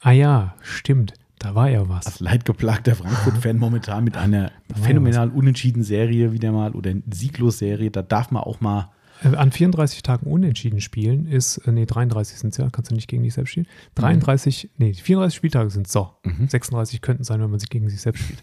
Ah 0.00 0.12
ja, 0.12 0.54
stimmt. 0.62 1.14
Da 1.38 1.54
war 1.54 1.70
ja 1.70 1.88
was. 1.88 2.06
Als 2.06 2.20
leidgeplagter 2.20 2.94
Frankfurt-Fan 2.94 3.58
momentan 3.58 4.04
mit 4.04 4.16
einer 4.16 4.50
phänomenal 4.82 5.30
unentschieden 5.30 5.82
Serie 5.82 6.32
wieder 6.32 6.52
mal 6.52 6.72
oder 6.72 6.92
sieglos 7.10 7.58
Serie, 7.58 7.90
da 7.90 8.02
darf 8.02 8.30
man 8.30 8.42
auch 8.42 8.60
mal. 8.60 8.90
Äh, 9.22 9.36
An 9.36 9.52
34 9.52 10.02
Tagen 10.02 10.26
unentschieden 10.26 10.80
spielen 10.80 11.26
ist, 11.26 11.58
äh, 11.58 11.72
nee, 11.72 11.86
33 11.86 12.38
sind 12.38 12.50
es 12.50 12.56
ja, 12.56 12.68
kannst 12.70 12.90
du 12.90 12.94
nicht 12.94 13.08
gegen 13.08 13.22
dich 13.22 13.34
selbst 13.34 13.50
spielen. 13.50 13.66
33, 13.96 14.70
nee, 14.78 14.94
34 14.94 15.36
Spieltage 15.36 15.70
sind 15.70 15.88
so. 15.88 16.10
Mhm. 16.24 16.48
36 16.48 17.00
könnten 17.00 17.24
sein, 17.24 17.40
wenn 17.40 17.50
man 17.50 17.60
sich 17.60 17.70
gegen 17.70 17.88
sich 17.88 18.00
selbst 18.00 18.22
spielt. 18.22 18.42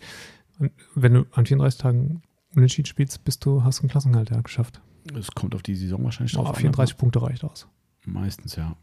Und 0.59 0.72
wenn 0.95 1.13
du 1.13 1.26
an 1.31 1.45
34 1.45 1.80
Tagen 1.80 2.22
unentschieden 2.55 2.88
spielst, 2.88 3.23
bist 3.26 3.45
du, 3.45 3.63
hast 3.63 3.80
du 3.80 3.84
einen 3.84 3.89
Klassenhalt 3.89 4.30
ja, 4.30 4.39
geschafft. 4.39 4.81
Es 5.17 5.31
kommt 5.31 5.53
auf 5.53 5.61
die 5.61 5.76
Saison 5.76 6.03
wahrscheinlich 6.03 6.38
Oh, 6.38 6.43
drauf 6.43 6.55
an, 6.55 6.61
34 6.61 6.97
Punkte 6.97 7.22
reicht 7.22 7.43
aus. 7.43 7.67
Meistens, 8.05 8.55
ja. 8.55 8.76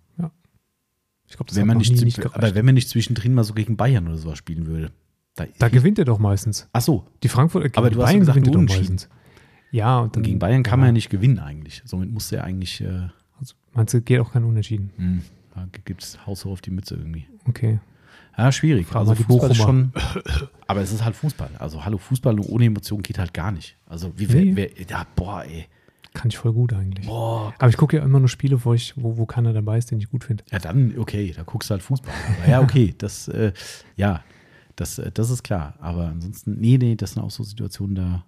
Ich 1.32 1.38
glaube, 1.38 1.48
das 1.48 1.56
Wenn 1.56 1.66
man 1.66 1.78
nicht, 1.78 1.90
nie 1.90 2.04
nicht 2.04 2.24
aber 2.26 2.54
wenn 2.54 2.66
man 2.66 2.74
nicht 2.74 2.90
zwischendrin 2.90 3.32
mal 3.32 3.42
so 3.42 3.54
gegen 3.54 3.78
Bayern 3.78 4.06
oder 4.06 4.18
sowas 4.18 4.36
spielen 4.36 4.66
würde. 4.66 4.92
Da, 5.34 5.46
Da 5.58 5.70
gewinnt 5.70 5.98
er 5.98 6.04
doch 6.04 6.18
meistens. 6.18 6.68
Ach 6.74 6.82
so, 6.82 7.06
Die 7.22 7.28
Frankfurter 7.28 7.70
Aber 7.78 7.88
die 7.88 7.96
du 7.96 8.02
hast 8.02 8.12
ja 8.12 8.18
gesagt, 8.18 8.36
gewinnt 8.38 8.54
er 8.54 8.66
doch 8.66 8.78
meistens. 8.78 9.08
Ja, 9.70 10.00
und 10.00 10.14
dann, 10.14 10.24
gegen 10.24 10.38
Bayern 10.38 10.62
kann 10.62 10.78
man 10.78 10.88
ja 10.88 10.92
nicht 10.92 11.08
gewinnen 11.08 11.38
eigentlich. 11.38 11.80
Somit 11.86 12.10
musste 12.12 12.36
er 12.36 12.44
eigentlich, 12.44 12.82
äh, 12.82 13.08
Also, 13.38 13.54
meinst 13.72 13.94
du, 13.94 14.02
geht 14.02 14.20
auch 14.20 14.30
kein 14.30 14.44
Unentschieden? 14.44 14.90
hm, 14.96 15.22
da 15.54 15.66
gibt 15.86 16.02
es 16.02 16.26
Haus 16.26 16.44
hoch 16.44 16.52
auf 16.52 16.60
die 16.60 16.70
Mütze 16.70 16.96
irgendwie. 16.96 17.26
Okay. 17.48 17.80
Ja, 18.36 18.52
schwierig. 18.52 18.86
Frag 18.86 19.00
also 19.00 19.14
Fußball 19.14 19.50
ist 19.52 19.56
schon, 19.56 19.90
aber 20.66 20.82
es 20.82 20.92
ist 20.92 21.02
halt 21.02 21.16
Fußball. 21.16 21.48
Also 21.58 21.82
hallo, 21.86 21.96
Fußball 21.96 22.38
ohne 22.40 22.66
Emotionen 22.66 23.02
geht 23.02 23.18
halt 23.18 23.32
gar 23.32 23.52
nicht. 23.52 23.78
Also 23.86 24.12
wie 24.18 24.26
Nee. 24.26 24.52
wer, 24.54 24.68
wer, 24.76 24.86
ja, 24.86 25.06
boah, 25.16 25.44
ey. 25.44 25.66
Kann 26.14 26.28
ich 26.28 26.36
voll 26.38 26.52
gut 26.52 26.72
eigentlich. 26.72 27.06
Boah. 27.06 27.54
Aber 27.58 27.68
ich 27.68 27.76
gucke 27.76 27.96
ja 27.96 28.02
immer 28.04 28.18
nur 28.18 28.28
Spiele, 28.28 28.64
wo, 28.64 28.74
ich, 28.74 28.94
wo, 28.96 29.16
wo 29.16 29.26
keiner 29.26 29.52
dabei 29.52 29.78
ist, 29.78 29.90
den 29.90 29.98
ich 29.98 30.10
gut 30.10 30.24
finde. 30.24 30.44
Ja, 30.50 30.58
dann, 30.58 30.98
okay, 30.98 31.32
da 31.34 31.42
guckst 31.42 31.70
du 31.70 31.72
halt 31.72 31.82
Fußball. 31.82 32.12
Aber 32.38 32.50
ja, 32.50 32.60
okay, 32.60 32.94
das, 32.98 33.28
äh, 33.28 33.52
ja, 33.96 34.22
das, 34.76 34.98
äh, 34.98 35.10
das 35.12 35.30
ist 35.30 35.42
klar. 35.42 35.74
Aber 35.80 36.08
ansonsten, 36.08 36.58
nee, 36.60 36.76
nee, 36.78 36.96
das 36.96 37.12
sind 37.12 37.22
auch 37.22 37.30
so 37.30 37.42
Situationen 37.42 37.94
da. 37.94 38.24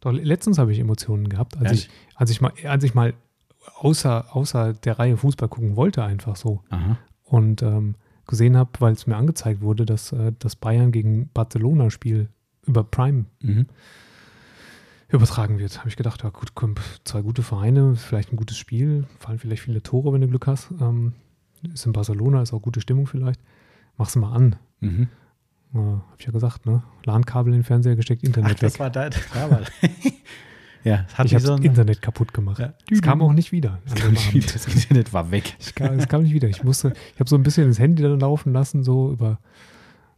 Doch 0.00 0.12
letztens 0.12 0.58
habe 0.58 0.72
ich 0.72 0.78
Emotionen 0.78 1.28
gehabt, 1.28 1.56
als 1.56 1.64
Ehrlich? 1.66 1.88
ich, 1.88 2.16
als 2.16 2.30
ich 2.30 2.40
mal, 2.40 2.52
als 2.64 2.84
ich 2.84 2.94
mal 2.94 3.14
außer, 3.76 4.34
außer 4.34 4.72
der 4.72 4.98
Reihe 4.98 5.16
Fußball 5.16 5.48
gucken 5.48 5.76
wollte, 5.76 6.02
einfach 6.02 6.36
so. 6.36 6.62
Aha. 6.70 6.98
Und 7.24 7.62
ähm, 7.62 7.94
gesehen 8.26 8.56
habe, 8.56 8.70
weil 8.78 8.92
es 8.92 9.06
mir 9.06 9.16
angezeigt 9.16 9.60
wurde, 9.60 9.84
dass 9.84 10.12
äh, 10.12 10.32
das 10.38 10.56
Bayern 10.56 10.92
gegen 10.92 11.28
Barcelona-Spiel 11.34 12.28
über 12.66 12.84
Prime 12.84 13.26
Mhm. 13.40 13.66
Übertragen 15.12 15.58
wird. 15.58 15.78
Habe 15.78 15.88
ich 15.88 15.96
gedacht, 15.96 16.22
ja 16.22 16.30
gut, 16.30 16.52
zwei 17.04 17.22
gute 17.22 17.42
Vereine, 17.42 17.96
vielleicht 17.96 18.32
ein 18.32 18.36
gutes 18.36 18.56
Spiel, 18.56 19.06
fallen 19.18 19.38
vielleicht 19.38 19.62
viele 19.62 19.82
Tore, 19.82 20.12
wenn 20.12 20.20
du 20.20 20.28
Glück 20.28 20.46
hast. 20.46 20.70
Ähm, 20.80 21.14
ist 21.74 21.86
in 21.86 21.92
Barcelona, 21.92 22.42
ist 22.42 22.52
auch 22.52 22.62
gute 22.62 22.80
Stimmung 22.80 23.06
vielleicht. 23.06 23.40
Mach's 23.96 24.16
mal 24.16 24.32
an. 24.32 24.56
Mhm. 24.80 25.08
Äh, 25.74 25.78
habe 25.78 26.02
ich 26.18 26.26
ja 26.26 26.32
gesagt, 26.32 26.66
ne? 26.66 26.82
LAN-Kabel 27.04 27.52
in 27.52 27.60
den 27.60 27.64
Fernseher 27.64 27.96
gesteckt, 27.96 28.22
Ach, 28.24 28.28
Internet 28.28 28.62
das 28.62 28.74
weg. 28.74 28.80
war 28.80 28.90
da. 28.90 29.10
da 29.10 29.50
war, 29.50 29.60
ja, 30.84 31.04
es 31.06 31.18
hat 31.18 31.26
Ich 31.26 31.34
habe 31.34 31.44
so 31.44 31.56
das 31.56 31.64
Internet 31.64 32.02
kaputt 32.02 32.32
gemacht. 32.32 32.58
Ja. 32.60 32.74
Es 32.90 33.02
kam 33.02 33.20
auch 33.22 33.32
nicht 33.32 33.52
wieder. 33.52 33.78
Das 33.86 34.10
nicht 34.10 34.34
wieder. 34.34 34.52
Das 34.52 34.66
Internet 34.66 35.12
war 35.12 35.30
weg. 35.30 35.56
Ich 35.60 35.74
kam, 35.74 35.98
es 35.98 36.08
kam 36.08 36.22
nicht 36.22 36.32
wieder. 36.32 36.48
Ich 36.48 36.64
musste, 36.64 36.92
ich 37.14 37.20
habe 37.20 37.28
so 37.28 37.36
ein 37.36 37.42
bisschen 37.42 37.68
das 37.68 37.78
Handy 37.78 38.02
dann 38.02 38.18
laufen 38.20 38.52
lassen, 38.52 38.82
so 38.82 39.12
über 39.12 39.38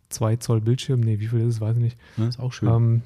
zwei 0.08 0.36
Zoll 0.36 0.60
Bildschirm. 0.60 1.00
Nee, 1.00 1.18
wie 1.18 1.26
viel 1.26 1.40
ist 1.40 1.56
es, 1.56 1.60
weiß 1.60 1.76
ich 1.76 1.82
nicht. 1.82 1.98
Das 2.16 2.28
ist 2.28 2.40
auch 2.40 2.52
schön. 2.52 2.68
Ähm, 2.68 3.02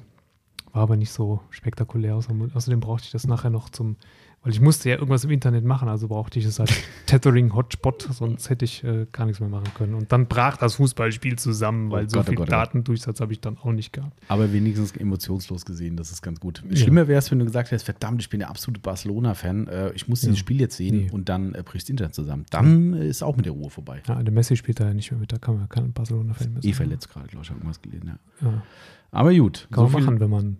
war 0.77 0.83
aber 0.83 0.95
nicht 0.95 1.11
so 1.11 1.41
spektakulär. 1.49 2.15
Außerdem, 2.15 2.51
außerdem 2.53 2.79
brauchte 2.79 3.05
ich 3.05 3.11
das 3.11 3.25
nachher 3.27 3.49
noch 3.49 3.69
zum, 3.69 3.95
weil 4.43 4.51
ich 4.53 4.61
musste 4.61 4.89
ja 4.89 4.95
irgendwas 4.95 5.23
im 5.23 5.31
Internet 5.31 5.65
machen, 5.65 5.89
also 5.89 6.07
brauchte 6.07 6.37
ich 6.37 6.45
es 6.45 6.59
als 6.59 6.71
Tethering 7.07 7.53
Hotspot, 7.55 8.07
sonst 8.11 8.49
hätte 8.51 8.63
ich 8.65 8.83
äh, 8.83 9.07
gar 9.11 9.25
nichts 9.25 9.39
mehr 9.39 9.49
machen 9.49 9.73
können. 9.75 9.95
Und 9.95 10.11
dann 10.11 10.27
brach 10.27 10.55
das 10.57 10.75
Fußballspiel 10.75 11.37
zusammen, 11.39 11.89
weil 11.89 12.05
Oh 12.05 12.09
so 12.09 12.17
Gott, 12.17 12.25
oh 12.27 12.29
viel 12.29 12.35
Gott, 12.37 12.47
oh 12.47 12.51
Gott. 12.51 12.67
Datendurchsatz 12.67 13.19
habe 13.19 13.33
ich 13.33 13.41
dann 13.41 13.57
auch 13.57 13.71
nicht 13.71 13.91
gehabt. 13.91 14.13
Aber 14.27 14.53
wenigstens 14.53 14.91
emotionslos 14.95 15.65
gesehen, 15.65 15.97
das 15.97 16.11
ist 16.11 16.21
ganz 16.21 16.39
gut. 16.39 16.63
Ja. 16.69 16.75
Schlimmer 16.75 17.07
wäre 17.07 17.17
es, 17.17 17.31
wenn 17.31 17.39
du 17.39 17.45
gesagt 17.45 17.71
hättest, 17.71 17.85
verdammt, 17.85 18.21
ich 18.21 18.29
bin 18.29 18.39
der 18.39 18.49
absolute 18.51 18.79
Barcelona-Fan, 18.79 19.67
äh, 19.67 19.91
ich 19.93 20.07
muss 20.07 20.21
dieses 20.21 20.35
Ja. 20.37 20.39
Spiel 20.39 20.61
jetzt 20.61 20.77
sehen 20.77 20.97
Nee. 21.05 21.09
und 21.11 21.27
dann 21.27 21.55
äh, 21.55 21.63
bricht 21.63 21.85
das 21.85 21.89
Internet 21.89 22.13
zusammen. 22.13 22.45
Dann 22.51 22.93
äh, 22.93 23.07
ist 23.07 23.23
auch 23.23 23.35
mit 23.35 23.45
der 23.47 23.53
Ruhe 23.53 23.71
vorbei. 23.71 24.03
Ja, 24.07 24.21
der 24.21 24.31
Messi 24.33 24.55
spielt 24.55 24.79
da 24.79 24.85
ja 24.87 24.93
nicht 24.93 25.09
mehr 25.11 25.19
mit, 25.19 25.31
da 25.33 25.39
kann 25.39 25.57
man 25.57 25.67
kein 25.67 25.91
Barcelona-Fan 25.91 26.53
mehr 26.53 26.63
Eh 26.63 26.73
verletzt 26.73 27.09
gerade, 27.09 27.27
glaube 27.27 27.43
ich, 27.43 27.49
habe 27.49 27.59
irgendwas 27.59 27.81
gelesen. 27.81 28.19
Ja. 28.41 28.47
Ja. 28.47 28.61
Aber 29.09 29.33
gut, 29.33 29.67
Kann 29.71 29.83
man 29.85 29.91
viel- 29.93 30.01
machen, 30.01 30.19
wenn 30.19 30.29
man 30.29 30.57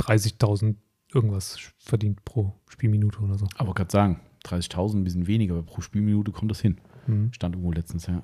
30.000 0.00 0.76
irgendwas 1.12 1.58
verdient 1.78 2.24
pro 2.24 2.52
Spielminute 2.68 3.18
oder 3.20 3.38
so. 3.38 3.46
Aber 3.56 3.74
gerade 3.74 3.90
sagen, 3.90 4.20
30.000 4.44 4.96
ein 4.98 5.04
bisschen 5.04 5.26
weniger, 5.26 5.54
aber 5.54 5.62
pro 5.62 5.80
Spielminute 5.80 6.32
kommt 6.32 6.50
das 6.50 6.60
hin. 6.60 6.78
Mhm. 7.06 7.32
Stand 7.32 7.54
irgendwo 7.54 7.72
letztens, 7.72 8.06
ja. 8.06 8.22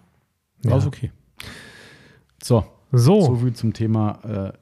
Ja. 0.65 0.71
War 0.71 0.79
ist 0.79 0.87
okay. 0.87 1.11
So, 2.43 2.65
so 2.93 3.21
So, 3.23 3.37
viel 3.37 3.55
zum 3.55 3.73
Thema 3.73 4.19
äh, 4.25 4.53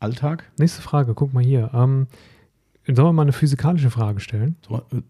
Alltag. 0.00 0.50
nächste 0.58 0.82
Frage, 0.82 1.14
guck 1.14 1.32
mal 1.32 1.42
hier. 1.44 1.70
Ähm, 1.74 2.06
sollen 2.96 3.08
wir 3.08 3.12
mal 3.12 3.22
eine 3.22 3.32
physikalische 3.32 3.90
Frage 3.90 4.20
stellen? 4.20 4.56
So, 4.66 4.76
äh, 4.76 5.02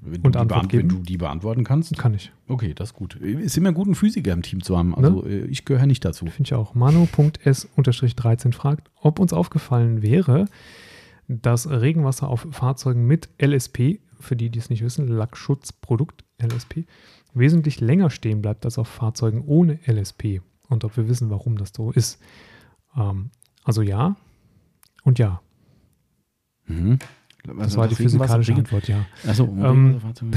wenn, 0.00 0.20
Und 0.22 0.34
du 0.34 0.38
die 0.38 0.38
Antwort 0.38 0.72
wenn 0.72 0.88
du 0.88 0.98
die 0.98 1.16
beantworten 1.16 1.64
kannst. 1.64 1.96
Kann 1.98 2.14
ich. 2.14 2.32
Okay, 2.48 2.72
das 2.74 2.90
ist 2.90 2.94
gut. 2.94 3.16
Ist 3.16 3.56
immer 3.56 3.72
gut, 3.72 3.86
einen 3.86 3.94
Physiker 3.94 4.32
im 4.32 4.42
Team 4.42 4.62
zu 4.62 4.76
haben. 4.76 4.94
Also 4.94 5.26
äh, 5.26 5.46
ich 5.46 5.64
gehöre 5.64 5.86
nicht 5.86 6.04
dazu. 6.04 6.26
Finde 6.26 6.48
ich 6.48 6.54
auch. 6.54 6.74
Manu.s-13 6.74 8.52
fragt, 8.52 8.90
ob 9.00 9.18
uns 9.18 9.32
aufgefallen 9.32 10.02
wäre, 10.02 10.46
dass 11.28 11.68
Regenwasser 11.68 12.28
auf 12.28 12.46
Fahrzeugen 12.50 13.06
mit 13.06 13.28
LSP, 13.40 14.00
für 14.18 14.36
die, 14.36 14.50
die 14.50 14.58
es 14.58 14.70
nicht 14.70 14.82
wissen, 14.82 15.08
Lackschutzprodukt 15.08 16.24
LSP, 16.40 16.84
wesentlich 17.34 17.80
länger 17.80 18.10
stehen 18.10 18.42
bleibt 18.42 18.64
als 18.64 18.78
auf 18.78 18.88
Fahrzeugen 18.88 19.42
ohne 19.46 19.78
LSP. 19.86 20.40
Und 20.68 20.84
ob 20.84 20.96
wir 20.96 21.08
wissen, 21.08 21.30
warum 21.30 21.56
das 21.56 21.72
so 21.74 21.90
ist. 21.90 22.20
Ähm, 22.96 23.30
also 23.64 23.82
ja 23.82 24.16
und 25.04 25.18
ja. 25.18 25.40
Mhm. 26.70 26.98
Das 27.58 27.76
war 27.76 27.88
die 27.88 27.94
physikalische 27.94 28.54
Antwort, 28.54 28.86
ja. 28.88 29.06
Achso, 29.26 29.44
Ähm, 29.44 30.00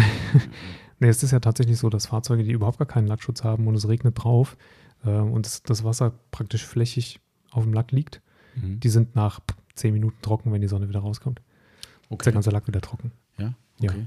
Nee, 0.99 1.09
es 1.09 1.21
ist 1.21 1.31
ja 1.31 1.41
tatsächlich 1.41 1.77
so, 1.77 1.89
dass 1.89 2.05
Fahrzeuge, 2.05 2.43
die 2.43 2.51
überhaupt 2.51 2.77
gar 2.77 2.87
keinen 2.87 3.07
Lackschutz 3.07 3.43
haben 3.43 3.67
und 3.67 3.75
es 3.75 3.89
regnet 3.89 4.23
drauf 4.23 4.55
äh, 5.03 5.09
und 5.09 5.45
das, 5.45 5.61
das 5.63 5.83
Wasser 5.83 6.13
praktisch 6.31 6.65
flächig 6.65 7.19
auf 7.51 7.63
dem 7.63 7.73
Lack 7.73 7.91
liegt, 7.91 8.21
mhm. 8.55 8.79
die 8.79 8.87
sind 8.87 9.13
nach 9.13 9.41
zehn 9.75 9.93
Minuten 9.93 10.15
trocken, 10.21 10.53
wenn 10.53 10.61
die 10.61 10.67
Sonne 10.67 10.87
wieder 10.87 11.01
rauskommt. 11.01 11.39
Ist 11.39 12.09
der 12.09 12.13
okay. 12.13 12.31
ganze 12.31 12.51
Lack 12.51 12.67
wieder 12.67 12.79
trocken. 12.79 13.11
Ja, 13.37 13.53
Ja. 13.79 13.91
okay. 13.91 14.05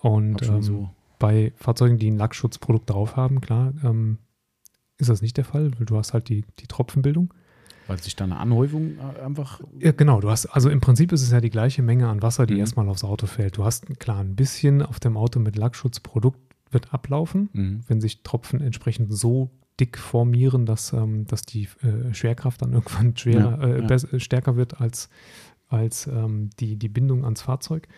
Und 0.00 0.36
Hab 0.36 0.44
schon 0.44 0.56
ähm, 0.56 0.62
so. 0.62 0.90
bei 1.18 1.52
Fahrzeugen, 1.56 1.98
die 1.98 2.10
ein 2.10 2.16
Lackschutzprodukt 2.16 2.88
drauf 2.88 3.16
haben, 3.16 3.42
klar, 3.42 3.74
ähm, 3.84 4.16
ist 4.96 5.10
das 5.10 5.20
nicht 5.20 5.36
der 5.36 5.44
Fall, 5.44 5.72
weil 5.78 5.84
du 5.84 5.98
hast 5.98 6.14
halt 6.14 6.30
die, 6.30 6.44
die 6.60 6.66
Tropfenbildung. 6.66 7.34
Weil 7.88 7.98
sich 8.00 8.14
da 8.14 8.24
eine 8.24 8.36
Anhäufung 8.36 8.92
äh, 8.98 9.20
einfach. 9.24 9.60
Ja, 9.80 9.90
genau. 9.92 10.20
Du 10.20 10.30
hast, 10.30 10.46
also 10.46 10.70
im 10.70 10.80
Prinzip 10.80 11.10
ist 11.10 11.22
es 11.22 11.30
ja 11.32 11.40
die 11.40 11.50
gleiche 11.50 11.82
Menge 11.82 12.08
an 12.08 12.22
Wasser, 12.22 12.46
die 12.46 12.54
Mhm. 12.54 12.60
erstmal 12.60 12.88
aufs 12.88 13.02
Auto 13.02 13.26
fällt. 13.26 13.56
Du 13.56 13.64
hast 13.64 13.98
klar 13.98 14.20
ein 14.20 14.36
bisschen 14.36 14.82
auf 14.82 15.00
dem 15.00 15.16
Auto 15.16 15.40
mit 15.40 15.56
Lackschutzprodukt 15.56 16.38
wird 16.70 16.92
ablaufen, 16.94 17.48
Mhm. 17.54 17.80
wenn 17.88 18.00
sich 18.00 18.22
Tropfen 18.22 18.60
entsprechend 18.60 19.12
so 19.12 19.50
dick 19.80 19.96
formieren, 19.98 20.66
dass, 20.66 20.92
ähm, 20.92 21.26
dass 21.26 21.42
die 21.42 21.66
äh, 21.82 22.12
Schwerkraft 22.12 22.60
dann 22.62 22.72
irgendwann 23.08 23.16
schwerer, 23.16 23.58
Ja, 23.60 23.66
äh, 23.66 23.80
ja. 23.82 23.88
äh, 23.90 24.20
stärker 24.20 24.56
wird 24.56 24.80
als, 24.80 25.08
als 25.68 26.06
ähm, 26.06 26.50
die, 26.60 26.76
die 26.76 26.88
Bindung 26.88 27.24
ans 27.24 27.42
Fahrzeug. 27.42 27.88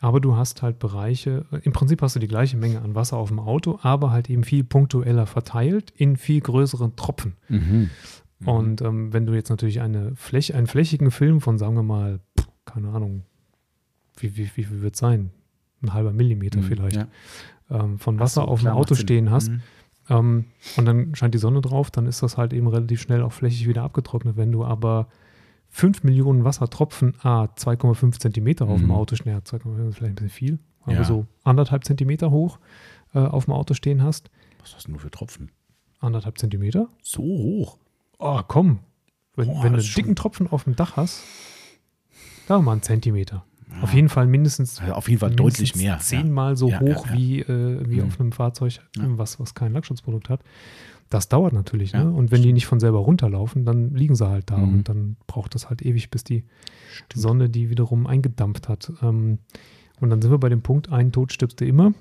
Aber 0.00 0.20
du 0.20 0.36
hast 0.36 0.62
halt 0.62 0.78
Bereiche, 0.78 1.46
äh, 1.52 1.58
im 1.62 1.72
Prinzip 1.72 2.02
hast 2.02 2.16
du 2.16 2.20
die 2.20 2.28
gleiche 2.28 2.56
Menge 2.56 2.82
an 2.82 2.94
Wasser 2.94 3.16
auf 3.16 3.28
dem 3.28 3.40
Auto, 3.40 3.78
aber 3.82 4.10
halt 4.10 4.28
eben 4.30 4.44
viel 4.44 4.62
punktueller 4.64 5.26
verteilt 5.26 5.90
in 5.96 6.16
viel 6.16 6.40
größeren 6.40 6.96
Tropfen. 6.96 7.34
Mhm. 7.48 7.90
Mhm. 8.40 8.48
Und 8.48 8.80
ähm, 8.82 9.12
wenn 9.12 9.26
du 9.26 9.34
jetzt 9.34 9.50
natürlich 9.50 9.80
eine 9.80 10.14
Fläche, 10.16 10.54
einen 10.54 10.66
flächigen 10.66 11.10
Film 11.10 11.40
von, 11.40 11.58
sagen 11.58 11.74
wir 11.74 11.82
mal, 11.82 12.20
pff, 12.38 12.48
keine 12.64 12.88
Ahnung, 12.90 13.24
wie, 14.18 14.36
wie, 14.36 14.50
wie 14.54 14.64
viel 14.64 14.82
wird 14.82 14.94
es 14.94 15.00
sein? 15.00 15.30
Ein 15.82 15.92
halber 15.92 16.12
Millimeter 16.12 16.60
Mhm. 16.60 16.64
vielleicht, 16.64 16.96
Ja. 16.96 17.08
ähm, 17.70 17.98
von 17.98 18.18
Wasser 18.18 18.42
so, 18.42 18.48
auf 18.48 18.60
dem 18.62 18.68
Auto 18.72 18.94
Sinn. 18.94 19.02
stehen 19.02 19.30
hast 19.30 19.50
Mhm. 19.50 19.62
ähm, 20.08 20.44
und 20.76 20.84
dann 20.86 21.14
scheint 21.14 21.34
die 21.34 21.38
Sonne 21.38 21.60
drauf, 21.60 21.90
dann 21.90 22.06
ist 22.06 22.22
das 22.22 22.36
halt 22.36 22.52
eben 22.52 22.66
relativ 22.68 23.00
schnell 23.00 23.22
auch 23.22 23.32
flächig 23.32 23.66
wieder 23.68 23.82
abgetrocknet. 23.82 24.36
Wenn 24.36 24.52
du 24.52 24.64
aber 24.64 25.08
5 25.70 26.02
Millionen 26.02 26.44
Wassertropfen, 26.44 27.14
a 27.22 27.44
2,5 27.56 28.18
Zentimeter 28.18 28.66
auf 28.66 28.78
dem 28.80 28.86
Mhm. 28.86 28.92
Auto 28.94 29.14
stehen, 29.16 29.32
ja, 29.32 29.38
2,5 29.40 29.88
ist 29.90 29.96
vielleicht 29.96 30.12
ein 30.12 30.14
bisschen 30.14 30.30
viel, 30.30 30.58
aber 30.82 30.94
Ja. 30.94 31.04
so 31.04 31.26
anderthalb 31.44 31.84
Zentimeter 31.84 32.30
hoch 32.30 32.58
äh, 33.14 33.18
auf 33.20 33.44
dem 33.46 33.54
Auto 33.54 33.74
stehen 33.74 34.02
hast, 34.02 34.30
Was 34.60 34.74
hast 34.74 34.86
du 34.86 34.90
nur 34.92 35.00
für 35.00 35.10
Tropfen? 35.10 35.50
anderthalb 36.00 36.38
Zentimeter, 36.38 36.88
So 37.02 37.22
hoch. 37.22 37.78
Oh, 38.18 38.40
komm. 38.46 38.80
Wenn, 39.36 39.46
Boah, 39.48 39.62
wenn 39.64 39.72
du 39.74 39.78
einen 39.78 39.94
dicken 39.94 40.16
Tropfen 40.16 40.48
auf 40.50 40.64
dem 40.64 40.74
Dach 40.76 40.96
hast, 40.96 41.22
da 42.48 42.60
mal 42.60 42.72
einen 42.72 42.82
Zentimeter. 42.82 43.44
Ja. 43.70 43.82
Auf 43.82 43.92
jeden 43.94 44.08
Fall 44.08 44.26
mindestens, 44.26 44.80
Also 44.80 44.94
auf 44.94 45.08
jeden 45.08 45.20
Fall 45.20 45.30
deutlich 45.30 45.76
mehr. 45.76 45.98
zehnmal 46.00 46.56
so 46.56 46.68
Ja, 46.70 46.82
ja, 46.82 46.94
hoch 46.94 47.06
ja. 47.06 47.12
wie, 47.12 47.40
äh, 47.40 47.88
wie 47.88 48.00
Mhm. 48.00 48.06
auf 48.08 48.18
einem 48.20 48.32
Fahrzeug, 48.32 48.80
Ja. 48.96 49.02
was, 49.18 49.38
was 49.38 49.54
kein 49.54 49.72
Lackschutzprodukt 49.74 50.28
hat. 50.28 50.40
Das 51.10 51.28
dauert 51.28 51.52
natürlich. 51.52 51.92
Ja, 51.92 52.04
ne? 52.04 52.10
Und 52.12 52.30
wenn 52.32 52.42
die 52.42 52.52
nicht 52.52 52.66
von 52.66 52.80
selber 52.80 52.98
runterlaufen, 52.98 53.64
dann 53.64 53.94
liegen 53.94 54.14
sie 54.14 54.26
halt 54.28 54.50
da. 54.50 54.56
Mhm. 54.58 54.74
Und 54.74 54.88
dann 54.88 55.16
braucht 55.26 55.54
das 55.54 55.68
halt 55.70 55.82
ewig, 55.82 56.10
bis 56.10 56.24
die 56.24 56.44
Sonne 57.14 57.48
die 57.48 57.70
wiederum 57.70 58.06
eingedampft 58.06 58.68
hat. 58.68 58.92
Ähm, 59.02 59.38
und 60.00 60.10
dann 60.10 60.20
sind 60.20 60.30
wir 60.30 60.38
bei 60.38 60.48
dem 60.48 60.62
Punkt, 60.62 60.90
einen 60.90 61.12
Tod 61.12 61.32
stirbst 61.32 61.60
du 61.60 61.64
immer. 61.66 61.92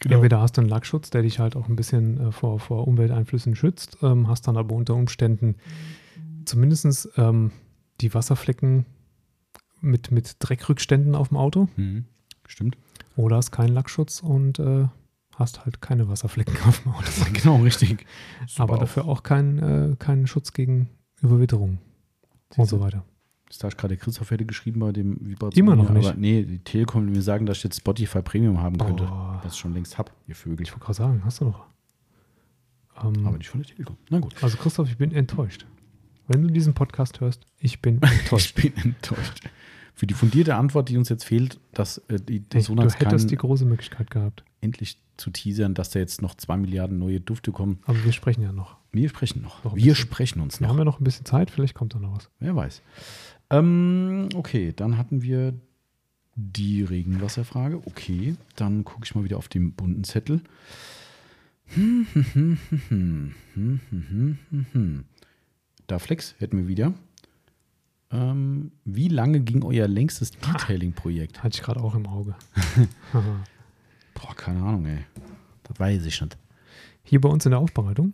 Genau. 0.00 0.14
Entweder 0.16 0.40
hast 0.40 0.56
du 0.56 0.60
einen 0.60 0.70
Lackschutz, 0.70 1.10
der 1.10 1.22
dich 1.22 1.38
halt 1.40 1.56
auch 1.56 1.68
ein 1.68 1.74
bisschen 1.76 2.28
äh, 2.28 2.32
vor, 2.32 2.60
vor 2.60 2.86
Umwelteinflüssen 2.86 3.56
schützt, 3.56 3.98
ähm, 4.02 4.28
hast 4.28 4.46
dann 4.46 4.56
aber 4.56 4.74
unter 4.74 4.94
Umständen 4.94 5.56
zumindest 6.44 7.08
ähm, 7.16 7.50
die 8.00 8.14
Wasserflecken 8.14 8.86
mit, 9.80 10.10
mit 10.10 10.36
Dreckrückständen 10.38 11.14
auf 11.14 11.28
dem 11.28 11.36
Auto 11.36 11.68
Mhm. 11.76 12.04
Stimmt. 12.46 12.76
oder 13.16 13.36
hast 13.36 13.50
keinen 13.50 13.74
Lackschutz 13.74 14.20
und 14.20 14.58
äh, 14.58 14.86
hast 15.34 15.64
halt 15.64 15.80
keine 15.82 16.08
Wasserflecken 16.08 16.56
auf 16.66 16.80
dem 16.82 16.92
Auto. 16.92 17.10
Genau, 17.32 17.56
richtig. 17.56 18.06
aber 18.56 18.74
Super 18.74 18.78
dafür 18.78 19.04
auch 19.06 19.22
keinen, 19.22 19.58
äh, 19.92 19.96
keinen 19.96 20.26
Schutz 20.26 20.52
gegen 20.52 20.88
Überwitterung 21.20 21.78
und 22.56 22.66
so 22.68 22.80
weiter. 22.80 23.04
Das 23.48 23.58
da 23.58 23.68
gerade 23.68 23.88
der 23.88 23.96
Christoph 23.96 24.30
hätte 24.30 24.44
geschrieben 24.44 24.80
bei 24.80 24.92
dem 24.92 25.16
Vibration. 25.26 25.58
Immer 25.58 25.76
noch 25.76 25.90
nicht. 25.90 26.08
Aber 26.08 26.18
nee, 26.18 26.42
die 26.42 26.58
Telekom 26.58 27.06
will 27.06 27.12
mir 27.14 27.22
sagen, 27.22 27.46
dass 27.46 27.58
ich 27.58 27.64
jetzt 27.64 27.78
Spotify 27.78 28.20
Premium 28.22 28.60
haben 28.60 28.76
könnte. 28.78 29.04
Oh. 29.10 29.38
Was 29.42 29.54
ich 29.54 29.58
schon 29.58 29.72
längst 29.74 29.96
hab, 29.98 30.12
ihr 30.26 30.34
Vögel. 30.34 30.66
Ich 30.66 30.72
wollte 30.72 30.84
gerade 30.84 30.96
sagen, 30.96 31.22
hast 31.24 31.40
du 31.40 31.46
noch. 31.46 31.64
Ähm, 33.02 33.26
Aber 33.26 33.38
nicht 33.38 33.48
von 33.48 33.62
der 33.62 33.70
Telekom. 33.70 33.96
Na 34.10 34.18
gut. 34.18 34.34
also 34.42 34.56
Christoph, 34.58 34.88
ich 34.90 34.98
bin 34.98 35.12
enttäuscht. 35.12 35.66
Wenn 36.26 36.42
du 36.42 36.48
diesen 36.48 36.74
Podcast 36.74 37.20
hörst, 37.20 37.46
ich 37.58 37.80
bin 37.80 38.02
enttäuscht. 38.02 38.58
Ich 38.58 38.74
bin 38.74 38.84
enttäuscht. 38.84 39.40
Für 39.94 40.06
die 40.06 40.14
fundierte 40.14 40.54
Antwort, 40.54 40.88
die 40.90 40.96
uns 40.96 41.08
jetzt 41.08 41.24
fehlt, 41.24 41.58
dass 41.72 41.98
äh, 42.08 42.20
die, 42.20 42.44
Hey, 42.52 42.62
du 42.62 42.76
hättest 42.76 42.98
kann, 42.98 43.26
die 43.26 43.36
große 43.36 43.64
Möglichkeit 43.64 44.10
gehabt. 44.10 44.44
endlich 44.60 45.00
zu 45.16 45.30
teasern, 45.30 45.74
dass 45.74 45.90
da 45.90 45.98
jetzt 45.98 46.22
noch 46.22 46.34
zwei 46.36 46.56
Milliarden 46.56 46.98
neue 46.98 47.20
Dufte 47.20 47.50
kommen. 47.50 47.80
Aber 47.86 48.04
wir 48.04 48.12
sprechen 48.12 48.42
ja 48.42 48.52
noch. 48.52 48.76
Wir 48.92 49.08
sprechen 49.08 49.42
noch. 49.42 49.64
Noch 49.64 49.74
Wir 49.74 49.82
bisschen. 49.86 49.96
sprechen 49.96 50.40
uns 50.40 50.60
Wir 50.60 50.66
noch. 50.66 50.72
haben 50.74 50.78
ja 50.78 50.84
noch 50.84 51.00
ein 51.00 51.04
bisschen 51.04 51.24
Zeit, 51.26 51.50
vielleicht 51.50 51.74
kommt 51.74 51.94
da 51.94 51.98
noch 51.98 52.14
was. 52.14 52.30
Wer 52.38 52.54
weiß. 52.54 52.82
Ähm, 53.50 54.28
okay, 54.34 54.72
dann 54.74 54.98
hatten 54.98 55.22
wir 55.22 55.54
die 56.34 56.82
Regenwasserfrage. 56.82 57.82
Okay, 57.86 58.36
dann 58.56 58.84
gucke 58.84 59.04
ich 59.04 59.14
mal 59.14 59.24
wieder 59.24 59.38
auf 59.38 59.48
den 59.48 59.72
bunten 59.72 60.04
Zettel. 60.04 60.42
Da 65.86 65.98
Flex 65.98 66.34
hätten 66.38 66.58
wir 66.58 66.68
wieder. 66.68 66.94
Ähm, 68.10 68.72
wie 68.84 69.08
lange 69.08 69.40
ging 69.40 69.62
euer 69.62 69.86
längstes 69.86 70.30
Detailing-Projekt? 70.30 71.42
Hatte 71.42 71.56
ich 71.56 71.62
gerade 71.62 71.80
auch 71.80 71.94
im 71.94 72.06
Auge. 72.06 72.36
Boah, 74.14 74.34
keine 74.34 74.62
Ahnung, 74.62 74.86
ey. 74.86 75.04
Das 75.64 75.78
weiß 75.78 76.06
ich 76.06 76.20
nicht. 76.20 76.38
Hier 77.08 77.20
bei 77.20 77.28
uns 77.28 77.44
in 77.46 77.50
der 77.52 77.60
Aufbereitung. 77.60 78.12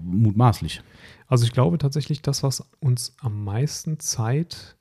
Mutmaßlich. 0.00 0.80
Also 1.26 1.44
ich 1.44 1.52
glaube 1.52 1.78
tatsächlich, 1.78 2.22
das, 2.22 2.42
was 2.42 2.64
uns 2.80 3.14
am 3.20 3.42
meisten 3.44 3.98
Zeit, 3.98 4.76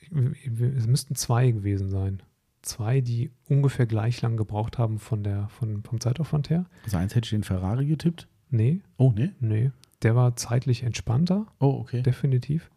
es 0.00 0.86
müssten 0.86 1.14
zwei 1.14 1.50
gewesen 1.50 1.88
sein. 1.88 2.22
Zwei, 2.62 3.00
die 3.00 3.30
ungefähr 3.48 3.86
gleich 3.86 4.20
lang 4.22 4.36
gebraucht 4.36 4.78
haben 4.78 4.98
von 4.98 5.22
der, 5.22 5.48
von, 5.48 5.82
vom 5.82 6.00
Zeitaufwand 6.00 6.50
her. 6.50 6.66
Also 6.84 6.96
eins 6.96 7.14
hätte 7.14 7.26
ich 7.26 7.30
den 7.30 7.44
Ferrari 7.44 7.86
getippt. 7.86 8.26
Nee, 8.50 8.80
Oh, 8.96 9.12
ne? 9.12 9.34
nee. 9.40 9.70
Der 10.02 10.16
war 10.16 10.36
zeitlich 10.36 10.82
entspannter, 10.82 11.46
Oh, 11.60 11.78
okay. 11.80 12.02
definitiv. 12.02 12.70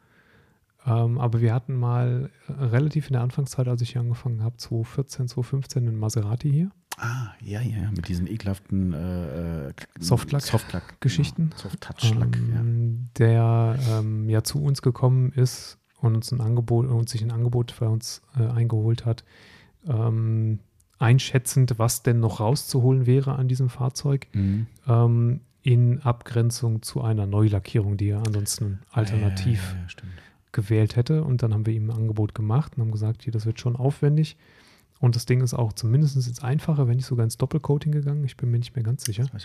Ähm, 0.86 1.18
aber 1.19 1.41
wir 1.41 1.53
hatten 1.53 1.76
mal 1.76 2.30
äh, 2.48 2.52
relativ 2.64 3.07
in 3.07 3.14
der 3.14 3.22
Anfangszeit, 3.22 3.68
als 3.68 3.82
ich 3.82 3.91
hier 3.91 4.02
angefangen 4.02 4.44
habe, 4.44 4.57
2014, 4.57 5.28
2015, 5.28 5.88
einen 5.88 5.98
Maserati 5.99 6.52
hier. 6.52 6.69
Ah, 6.99 7.28
ja, 7.41 7.61
ja, 7.61 7.78
ja, 7.84 7.91
mit 7.91 8.07
diesen 8.07 8.26
ekelhaften 8.28 8.91
äh, 8.94 9.68
äh, 9.69 9.74
Softlack- 9.99 10.41
Softlack 10.41 10.99
Geschichten. 10.99 11.52
Genau. 11.52 11.61
Soft-Touch-Lack, 11.61 12.36
ja. 12.36 12.60
ähm, 12.60 13.10
der 13.19 13.78
ähm, 13.91 14.28
ja 14.30 14.44
zu 14.44 14.61
uns 14.64 14.82
gekommen 14.82 15.32
ist 15.32 15.78
und 16.02 16.15
uns 16.15 16.32
ein 16.32 16.41
Angebot 16.41 16.88
und 16.88 17.07
sich 17.07 17.22
ein 17.22 17.32
Angebot 17.32 17.72
für 17.72 17.88
uns 17.90 18.24
äh, 18.36 18.48
eingeholt 18.48 19.06
hat, 19.06 19.24
ähm, 19.88 20.57
einschätzend, 20.98 21.78
was 21.78 22.02
denn 22.02 22.19
noch 22.19 22.40
rauszuholen 22.40 23.06
wäre 23.06 23.36
an 23.36 23.48
diesem 23.48 23.69
Fahrzeug, 23.69 24.28
Mhm. 24.34 24.65
ähm, 24.88 25.41
in 25.61 25.99
Abgrenzung 26.02 26.82
zu 26.82 27.02
einer 27.02 27.28
Neulackierung, 27.28 27.98
die 27.98 28.10
er 28.10 28.26
ansonsten 28.26 28.80
alternativ 28.91 29.61
Ja, 29.74 29.80
ja, 29.80 29.86
ja, 29.86 30.22
gewählt 30.53 30.95
hätte. 30.95 31.24
Und 31.24 31.44
dann 31.44 31.53
haben 31.53 31.65
wir 31.68 31.74
ihm 31.74 31.90
ein 31.91 31.95
Angebot 31.98 32.34
gemacht 32.34 32.74
und 32.76 32.82
haben 32.84 32.91
gesagt, 32.91 33.24
hier, 33.24 33.34
das 33.34 33.45
wird 33.45 33.60
schon 33.60 33.76
aufwendig. 33.76 34.38
Und 34.99 35.15
das 35.15 35.26
Ding 35.26 35.41
ist 35.41 35.53
auch 35.53 35.74
zumindest 35.74 36.15
jetzt 36.15 36.44
einfacher, 36.44 36.88
wenn 36.88 36.95
nicht 36.95 37.06
sogar 37.06 37.24
ins 37.24 37.38
Doppelcoating 37.38 37.91
gegangen. 37.91 38.24
Ich 38.24 38.36
bin 38.38 38.49
mir 38.49 38.57
nicht 38.57 38.76
mehr 38.76 38.84
ganz 38.84 39.06
sicher. 39.06 39.26
Ja, 39.32 39.40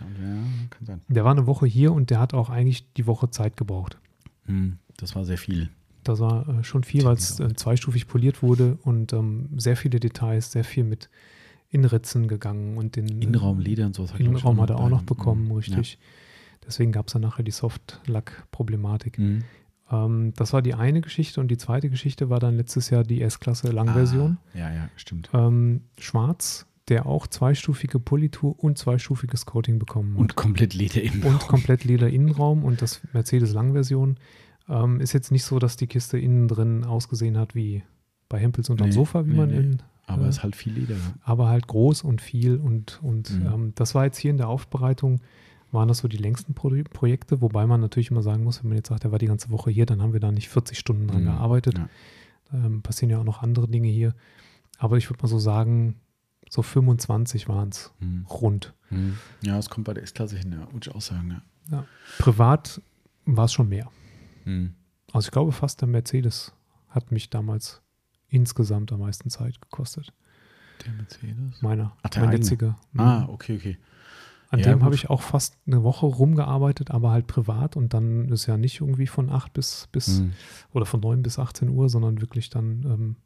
kann 0.70 0.86
sein. 0.86 1.00
Der 1.08 1.24
war 1.24 1.32
eine 1.32 1.46
Woche 1.46 1.66
hier 1.66 1.92
und 1.92 2.08
der 2.10 2.20
hat 2.20 2.32
auch 2.34 2.48
eigentlich 2.48 2.90
die 2.94 3.06
Woche 3.06 3.30
Zeit 3.30 3.56
gebraucht. 3.56 3.98
Mhm. 4.46 4.78
Das 4.96 5.14
war 5.14 5.24
sehr 5.24 5.38
viel. 5.38 5.68
Das 6.04 6.18
war 6.20 6.48
äh, 6.48 6.64
schon 6.64 6.84
viel, 6.84 7.04
weil 7.04 7.14
es 7.14 7.38
äh, 7.38 7.54
zweistufig 7.54 8.06
poliert 8.08 8.42
wurde 8.42 8.78
und 8.82 9.12
ähm, 9.12 9.50
sehr 9.56 9.76
viele 9.76 10.00
Details, 10.00 10.50
sehr 10.52 10.64
viel 10.64 10.84
mit 10.84 11.08
Inritzen 11.70 12.28
gegangen 12.28 12.76
und 12.76 12.96
den 12.96 13.08
Innenraumleder 13.22 13.86
und 13.86 13.98
ich, 13.98 14.20
Innenraum 14.20 14.60
hat 14.60 14.70
er 14.70 14.78
auch 14.78 14.88
noch 14.90 15.02
bekommen, 15.02 15.46
Mhm. 15.46 15.52
richtig. 15.52 15.98
Deswegen 16.66 16.92
gab 16.92 17.06
es 17.08 17.12
dann 17.14 17.22
nachher 17.22 17.42
die 17.42 17.50
Soft-Lack-Problematik. 17.50 19.18
Ja. 19.18 19.24
Mhm. 19.24 19.44
Ähm, 19.92 20.32
das 20.36 20.52
war 20.52 20.62
die 20.62 20.74
eine 20.74 21.00
Geschichte 21.02 21.40
und 21.40 21.48
die 21.48 21.58
zweite 21.58 21.90
Geschichte 21.90 22.30
war 22.30 22.40
dann 22.40 22.56
letztes 22.56 22.90
Jahr 22.90 23.04
die 23.04 23.20
S-Klasse 23.22 23.70
Langversion. 23.70 24.38
Ah, 24.54 24.58
ja, 24.58 24.72
ja, 24.74 24.88
stimmt. 24.96 25.28
Ähm, 25.34 25.82
schwarz, 25.98 26.66
der 26.88 27.06
auch 27.06 27.26
zweistufige 27.26 28.00
Politur 28.00 28.58
und 28.58 28.78
zweistufiges 28.78 29.46
Coating 29.46 29.78
bekommen 29.78 30.14
hat. 30.14 30.20
Und 30.20 30.34
komplett 30.36 30.74
Leder 30.74 31.02
im 31.02 31.22
und 31.24 31.38
komplett 31.46 31.84
lila 31.84 32.06
Innenraum 32.08 32.64
und 32.64 32.82
das 32.82 33.00
Mercedes 33.12 33.52
Langversion 33.52 34.16
ähm, 34.68 35.00
ist 35.00 35.12
jetzt 35.12 35.30
nicht 35.30 35.44
so, 35.44 35.58
dass 35.58 35.76
die 35.76 35.86
Kiste 35.86 36.18
innen 36.18 36.48
drin 36.48 36.84
ausgesehen 36.84 37.36
hat 37.38 37.54
wie 37.54 37.82
bei 38.28 38.38
Hempels 38.38 38.70
unterm 38.70 38.88
Nee, 38.88 38.92
Sofa, 38.94 39.26
wie 39.26 39.30
nee, 39.30 39.36
man 39.36 39.48
nee. 39.50 39.56
in, 39.58 39.82
Aber 40.06 40.24
äh, 40.24 40.28
es 40.28 40.38
ist 40.38 40.42
halt 40.42 40.56
viel 40.56 40.72
Leder. 40.72 40.96
aber 41.22 41.48
halt 41.48 41.66
groß 41.66 42.02
und 42.02 42.20
viel 42.20 42.56
und, 42.56 42.98
und 43.02 43.30
Mhm. 43.30 43.46
ähm, 43.46 43.72
das 43.74 43.94
war 43.94 44.04
jetzt 44.04 44.18
hier 44.18 44.30
in 44.30 44.38
der 44.38 44.48
Aufbereitung, 44.48 45.20
waren 45.72 45.88
das 45.88 45.98
so 45.98 46.08
die 46.08 46.16
längsten 46.18 46.54
Pro 46.54 46.70
Projekte, 46.92 47.40
wobei 47.40 47.66
man 47.66 47.80
natürlich 47.80 48.10
immer 48.10 48.22
sagen 48.22 48.44
muss, 48.44 48.62
wenn 48.62 48.68
man 48.68 48.76
jetzt 48.76 48.88
sagt, 48.88 49.04
er 49.04 49.12
war 49.12 49.18
die 49.18 49.26
ganze 49.26 49.50
Woche 49.50 49.70
hier, 49.70 49.86
dann 49.86 50.02
haben 50.02 50.12
wir 50.12 50.20
da 50.20 50.30
nicht 50.30 50.48
40 50.48 50.78
Stunden 50.78 51.08
dran 51.08 51.22
Mhm. 51.22 51.26
gearbeitet. 51.26 51.78
Ja. 51.78 51.88
Ähm, 52.52 52.82
passieren 52.82 53.10
ja 53.10 53.18
auch 53.18 53.24
noch 53.24 53.42
andere 53.42 53.66
Dinge 53.68 53.88
hier. 53.88 54.14
Aber 54.78 54.96
ich 54.98 55.08
würde 55.08 55.22
mal 55.22 55.28
so 55.28 55.38
sagen, 55.38 55.96
so 56.50 56.62
25 56.62 57.48
waren 57.48 57.70
es 57.70 57.92
Mhm. 58.00 58.26
rund. 58.28 58.74
Mhm. 58.90 59.16
Ja, 59.42 59.58
es 59.58 59.70
kommt 59.70 59.86
bei 59.86 59.94
der 59.94 60.02
S-Klasse 60.02 60.36
hin, 60.36 60.52
ja, 60.52 60.70
würde 60.72 60.88
ich 60.88 60.94
auch 60.94 61.00
sagen. 61.00 61.40
Ja. 61.70 61.84
Privat 62.18 62.80
war 63.24 63.46
es 63.46 63.52
schon 63.52 63.68
mehr. 63.68 63.90
Mhm. 64.44 64.74
Also 65.12 65.26
ich 65.26 65.30
glaube 65.32 65.52
fast 65.52 65.80
der 65.80 65.88
Mercedes 65.88 66.52
hat 66.88 67.10
mich 67.12 67.30
damals 67.30 67.80
insgesamt 68.28 68.92
am 68.92 69.00
meisten 69.00 69.30
Zeit 69.30 69.60
gekostet. 69.60 70.12
Der 70.84 70.92
Mercedes. 70.94 71.62
Meiner, 71.62 71.96
Ach, 72.02 72.10
der 72.10 72.20
mein 72.22 72.30
eigene. 72.30 72.44
jetziger. 72.44 72.76
Ah, 72.96 73.26
okay, 73.28 73.56
okay. 73.56 73.78
An 74.52 74.60
ja, 74.60 74.66
dem 74.70 74.84
habe 74.84 74.94
ich 74.94 75.08
auch 75.08 75.22
fast 75.22 75.56
eine 75.66 75.82
Woche 75.82 76.04
rumgearbeitet, 76.06 76.90
aber 76.90 77.10
halt 77.10 77.26
privat 77.26 77.74
und 77.76 77.94
dann 77.94 78.28
ist 78.28 78.46
ja 78.46 78.56
nicht 78.58 78.80
irgendwie 78.82 79.06
von 79.06 79.30
8 79.30 79.52
bis, 79.52 79.88
bis 79.92 80.20
Mhm. 80.20 80.32
oder 80.72 80.84
von 80.86 81.00
9 81.00 81.22
bis 81.22 81.38
18 81.38 81.70
Uhr, 81.70 81.88
sondern 81.88 82.20
wirklich 82.20 82.50
dann 82.50 82.82
ähm, 82.84 83.16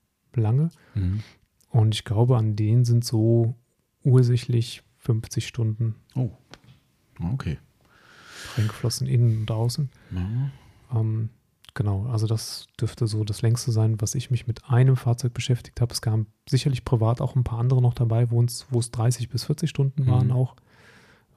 lange. 0.41 0.71
Mhm. 0.95 1.23
Und 1.71 1.95
ich 1.97 2.05
glaube, 2.05 2.37
an 2.37 2.55
denen 2.55 2.85
sind 2.85 3.05
so 3.05 3.57
ursächlich 4.05 4.83
50 4.99 5.47
Stunden 5.49 5.97
Oh, 6.15 6.31
okay. 7.33 7.59
reingeflossen, 8.57 9.07
innen 9.07 9.41
und 9.41 9.51
außen. 9.51 9.91
Ja. 10.13 11.01
Ähm, 11.01 11.31
genau, 11.75 12.07
also 12.07 12.27
das 12.29 12.67
dürfte 12.81 13.07
so 13.09 13.25
das 13.25 13.43
längste 13.43 13.73
sein, 13.73 14.01
was 14.01 14.15
ich 14.15 14.31
mich 14.31 14.47
mit 14.47 14.71
einem 14.71 14.97
Fahrzeug 14.97 15.35
beschäftigt 15.35 15.81
habe. 15.81 15.93
Es 15.93 16.03
gab 16.03 16.21
sicherlich 16.49 16.85
privat 16.85 17.21
auch 17.21 17.35
ein 17.35 17.45
paar 17.45 17.59
andere 17.59 17.83
noch 17.83 17.95
dabei, 17.95 18.31
wo 18.31 18.41
es, 18.43 18.67
wo 18.71 18.79
es 18.79 18.91
30 18.93 19.29
bis 19.29 19.45
40 19.45 19.69
Stunden 19.71 20.07
waren 20.07 20.29
Mhm. 20.29 20.33
auch. 20.33 20.55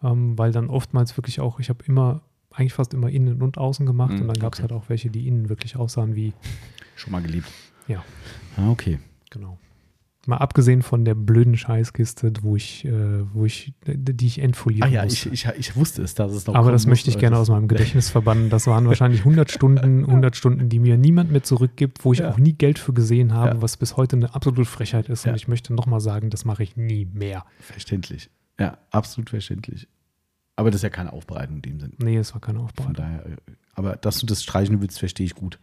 Ähm, 0.03 0.37
weil 0.37 0.51
dann 0.51 0.69
oftmals 0.69 1.17
wirklich 1.17 1.39
auch, 1.41 1.59
ich 1.59 1.69
habe 1.69 1.83
immer, 1.85 2.21
eigentlich 2.51 2.73
fast 2.73 2.93
immer 2.93 3.09
innen 3.09 3.41
und 3.41 3.57
außen 3.57 3.85
gemacht 3.85 4.13
Mhm, 4.13 4.21
und 4.21 4.27
dann 4.27 4.39
gab 4.39 4.53
es 4.53 4.59
okay. 4.59 4.69
halt 4.69 4.81
auch 4.81 4.89
welche, 4.89 5.09
die 5.09 5.27
innen 5.27 5.49
wirklich 5.49 5.75
aussahen 5.75 6.15
wie, 6.15 6.33
Schon 6.95 7.11
mal 7.11 7.21
geliebt. 7.21 7.47
Ja. 7.87 8.03
Ah, 8.57 8.69
okay. 8.69 8.99
genau. 9.29 9.57
Mal 10.25 10.37
abgesehen 10.37 10.81
von 10.83 11.05
der 11.05 11.15
blöden 11.15 11.57
Scheißkiste, 11.57 12.31
wo 12.41 12.55
ich, 12.55 12.85
äh, 12.85 13.23
wo 13.33 13.45
ich, 13.45 13.73
die 13.87 14.27
ich 14.27 14.39
entfolieren 14.39 14.83
Ah 14.87 14.91
ja, 14.91 15.03
musste. 15.03 15.29
ich, 15.29 15.45
ich, 15.45 15.53
ich 15.57 15.75
wusste 15.75 16.03
es, 16.03 16.13
dass 16.13 16.31
es 16.33 16.45
noch 16.45 16.55
Aber 16.55 16.71
das 16.71 16.85
möchte 16.85 17.09
ich 17.09 17.17
gerne 17.17 17.35
das- 17.37 17.49
aus 17.49 17.49
meinem 17.49 17.67
Gedächtnis 17.69 18.09
verbannen. 18.09 18.49
Das 18.49 18.67
waren 18.67 18.85
wahrscheinlich 18.87 19.21
100 19.21 19.49
Stunden, 19.49 20.05
100 20.05 20.35
Stunden, 20.35 20.69
die 20.69 20.79
mir 20.79 20.97
niemand 20.97 21.31
mehr 21.31 21.41
zurückgibt, 21.43 22.03
wo 22.05 22.13
ich 22.13 22.19
Ja. 22.19 22.29
auch 22.29 22.37
nie 22.37 22.53
Geld 22.53 22.77
für 22.79 22.93
gesehen 22.93 23.33
habe, 23.33 23.55
Ja. 23.55 23.61
was 23.61 23.77
bis 23.77 23.95
heute 23.97 24.17
eine 24.17 24.35
absolute 24.35 24.65
Frechheit 24.65 25.09
ist. 25.09 25.25
Ja. 25.25 25.31
Und 25.31 25.37
ich 25.37 25.47
möchte 25.47 25.73
nochmal 25.73 26.01
sagen, 26.01 26.29
das 26.29 26.45
mache 26.45 26.63
ich 26.63 26.75
nie 26.77 27.05
mehr. 27.11 27.43
Verständlich. 27.61 28.29
Ja, 28.59 28.77
absolut 28.91 29.29
verständlich. 29.29 29.87
Aber 30.55 30.69
das 30.71 30.79
ist 30.79 30.83
ja 30.83 30.89
keine 30.89 31.13
Aufbereitung 31.13 31.57
in 31.57 31.61
dem 31.61 31.79
Sinn. 31.79 31.93
Nee, 31.99 32.17
es 32.17 32.33
war 32.33 32.41
keine 32.41 32.59
Von 32.59 32.65
Aufbereitung. 32.67 32.93
daher, 32.95 33.25
äh, 33.25 33.35
aber 33.73 33.95
dass 33.95 34.19
du 34.19 34.25
das 34.25 34.43
streichen 34.43 34.81
willst, 34.81 34.99
verstehe 34.99 35.25
ich 35.25 35.35
gut. 35.35 35.57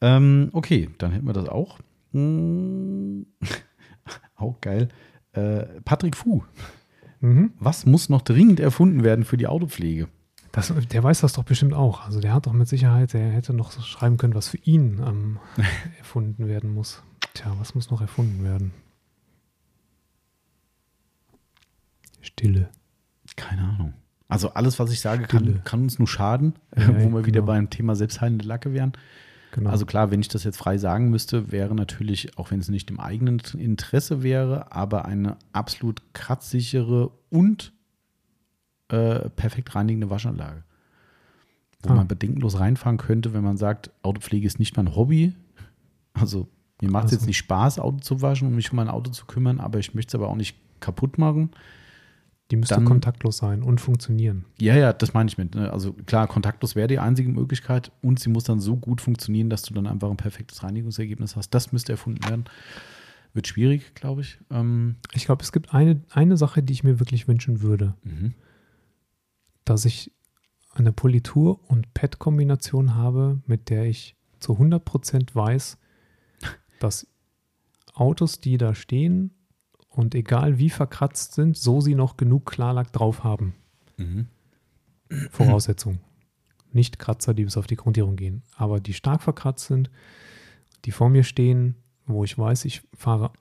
Ähm, 0.00 0.48
okay, 0.52 0.88
dann 0.98 1.12
hätten 1.12 1.26
wir 1.26 1.32
das 1.34 1.48
auch. 1.48 1.78
Hm, 2.12 3.26
auch 4.36 4.60
geil. 4.60 4.88
Äh, 5.32 5.64
Patrick 5.84 6.16
Fu, 6.16 6.42
Mhm. 7.20 7.52
was 7.58 7.84
muss 7.84 8.08
noch 8.08 8.22
dringend 8.22 8.60
erfunden 8.60 9.02
werden 9.02 9.24
für 9.24 9.36
die 9.36 9.48
Autopflege? 9.48 10.08
Das, 10.52 10.72
der 10.72 11.02
weiß 11.02 11.20
das 11.20 11.32
doch 11.34 11.42
bestimmt 11.44 11.74
auch. 11.74 12.04
Also 12.06 12.20
der 12.20 12.32
hat 12.32 12.46
doch 12.46 12.52
mit 12.52 12.68
Sicherheit, 12.68 13.12
der 13.12 13.28
hätte 13.30 13.52
noch 13.52 13.72
schreiben 13.82 14.16
können, 14.16 14.34
was 14.34 14.48
für 14.48 14.56
ihn 14.58 15.02
ähm, 15.04 15.38
erfunden 15.98 16.46
werden 16.46 16.72
muss. 16.72 17.02
Tja, 17.34 17.52
was 17.58 17.74
muss 17.74 17.90
noch 17.90 18.00
erfunden 18.00 18.42
werden? 18.44 18.72
Stille. 22.28 22.68
Keine 23.36 23.62
Ahnung. 23.62 23.94
Also 24.28 24.50
alles, 24.50 24.78
was 24.78 24.92
ich 24.92 25.00
sage, 25.00 25.26
kann, 25.26 25.62
kann 25.64 25.82
uns 25.82 25.98
nur 25.98 26.08
schaden, 26.08 26.54
Ja, 26.76 26.88
wo 27.02 27.08
wir 27.10 27.24
wieder 27.26 27.40
genau. 27.40 27.46
beim 27.52 27.70
Thema 27.70 27.96
selbstheilende 27.96 28.44
Lacke 28.46 28.72
wären. 28.74 28.92
Genau. 29.52 29.70
Also 29.70 29.86
klar, 29.86 30.10
wenn 30.10 30.20
ich 30.20 30.28
das 30.28 30.44
jetzt 30.44 30.58
frei 30.58 30.76
sagen 30.76 31.08
müsste, 31.08 31.50
wäre 31.50 31.74
natürlich, 31.74 32.36
auch 32.36 32.50
wenn 32.50 32.60
es 32.60 32.68
nicht 32.68 32.90
im 32.90 33.00
eigenen 33.00 33.40
Interesse 33.56 34.22
wäre, 34.22 34.72
aber 34.72 35.06
eine 35.06 35.36
absolut 35.52 36.02
kratzsichere 36.12 37.10
und 37.30 37.72
äh, 38.90 39.30
perfekt 39.30 39.74
reinigende 39.74 40.10
Waschanlage. 40.10 40.64
Wo 41.82 41.92
Ah. 41.92 41.96
man 41.96 42.08
bedenkenlos 42.08 42.58
reinfahren 42.60 42.98
könnte, 42.98 43.32
wenn 43.32 43.44
man 43.44 43.56
sagt, 43.56 43.90
Autopflege 44.02 44.46
ist 44.46 44.58
nicht 44.58 44.76
mein 44.76 44.94
Hobby. 44.94 45.32
Also 46.12 46.48
mir 46.82 46.90
macht 46.90 47.04
es 47.06 47.12
Also- 47.12 47.16
jetzt 47.22 47.26
nicht 47.26 47.38
Spaß, 47.38 47.78
Auto 47.78 47.98
zu 48.00 48.20
waschen 48.20 48.48
und 48.48 48.54
mich 48.54 48.70
um 48.70 48.76
mein 48.76 48.88
Auto 48.88 49.10
zu 49.10 49.24
kümmern, 49.26 49.60
aber 49.60 49.78
ich 49.78 49.94
möchte 49.94 50.10
es 50.10 50.14
aber 50.20 50.28
auch 50.28 50.36
nicht 50.36 50.56
kaputt 50.80 51.16
machen. 51.16 51.50
Die 52.50 52.56
müsste 52.56 52.76
dann- 52.76 52.84
kontaktlos 52.86 53.36
sein 53.38 53.62
und 53.62 53.80
funktionieren. 53.80 54.44
Ja, 54.60 54.74
ja, 54.76 54.92
das 54.92 55.12
meine 55.14 55.28
ich 55.28 55.36
mit. 55.38 55.54
ne? 55.54 55.70
Also 55.72 55.92
klar, 55.92 56.26
kontaktlos 56.26 56.74
wäre 56.76 56.88
die 56.88 56.98
einzige 56.98 57.28
Möglichkeit 57.30 57.92
und 58.02 58.18
sie 58.20 58.30
muss 58.30 58.44
dann 58.44 58.60
so 58.60 58.76
gut 58.76 59.00
funktionieren, 59.00 59.50
dass 59.50 59.62
du 59.62 59.74
dann 59.74 59.86
einfach 59.86 60.10
ein 60.10 60.16
perfektes 60.16 60.62
Reinigungsergebnis 60.62 61.36
hast. 61.36 61.50
Das 61.50 61.72
müsste 61.72 61.92
erfunden 61.92 62.24
werden. 62.28 62.44
Wird 63.34 63.46
schwierig, 63.46 63.94
glaube 63.94 64.22
ich. 64.22 64.38
Ähm, 64.50 64.96
Ich 65.12 65.26
glaube, 65.26 65.42
es 65.42 65.52
gibt 65.52 65.74
eine, 65.74 66.00
eine 66.10 66.36
Sache, 66.38 66.62
die 66.62 66.72
ich 66.72 66.82
mir 66.84 66.98
wirklich 66.98 67.28
wünschen 67.28 67.60
würde, 67.60 67.94
mhm. 68.02 68.32
dass 69.66 69.84
ich 69.84 70.10
eine 70.74 70.92
Politur- 70.92 71.60
und 71.68 71.92
Pad-Kombination 71.92 72.94
habe, 72.94 73.40
mit 73.46 73.68
der 73.68 73.84
ich 73.84 74.16
zu 74.40 74.54
100% 74.58 75.34
weiß, 75.34 75.76
dass 76.80 77.06
Autos, 77.94 78.40
die 78.40 78.56
da 78.56 78.74
stehen 78.74 79.32
und 79.98 80.14
egal 80.14 80.58
wie 80.58 80.70
verkratzt 80.70 81.34
sind, 81.34 81.56
so 81.56 81.80
sie 81.80 81.96
noch 81.96 82.16
genug 82.16 82.46
Klarlack 82.46 82.92
drauf 82.92 83.24
haben. 83.24 83.54
Mhm. 83.96 84.28
Voraussetzung. 85.32 85.98
Nicht 86.70 87.00
Kratzer, 87.00 87.34
die 87.34 87.44
bis 87.44 87.56
auf 87.56 87.66
die 87.66 87.74
Grundierung 87.74 88.14
gehen, 88.14 88.42
aber 88.56 88.78
die 88.78 88.94
stark 88.94 89.22
verkratzt 89.22 89.66
sind, 89.66 89.90
die 90.84 90.92
vor 90.92 91.08
mir 91.08 91.24
stehen, 91.24 91.74
wo 92.06 92.22
ich 92.22 92.38
weiß, 92.38 92.64
ich 92.64 92.82
fahre 92.94 93.32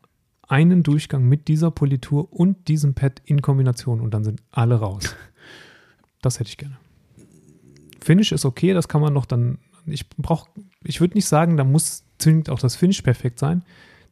einen 0.47 0.81
Durchgang 0.81 1.25
mit 1.25 1.47
dieser 1.47 1.69
Politur 1.69 2.33
und 2.33 2.67
diesem 2.67 2.95
Pad 2.95 3.21
in 3.25 3.43
Kombination 3.43 4.01
und 4.01 4.15
dann 4.15 4.23
sind 4.23 4.41
alle 4.51 4.75
raus. 4.75 5.15
Das 6.23 6.39
hätte 6.39 6.49
ich 6.49 6.57
gerne. 6.57 6.75
Finish 8.01 8.31
ist 8.31 8.43
okay, 8.43 8.73
das 8.73 8.87
kann 8.87 9.01
man 9.01 9.13
noch 9.13 9.27
dann. 9.27 9.59
Ich 9.85 10.09
brauche, 10.09 10.49
ich 10.83 10.99
würde 10.99 11.13
nicht 11.13 11.27
sagen, 11.27 11.57
da 11.57 11.63
muss 11.63 12.05
zwingend 12.17 12.49
auch 12.49 12.59
das 12.59 12.75
Finish 12.75 13.03
perfekt 13.03 13.37
sein. 13.37 13.63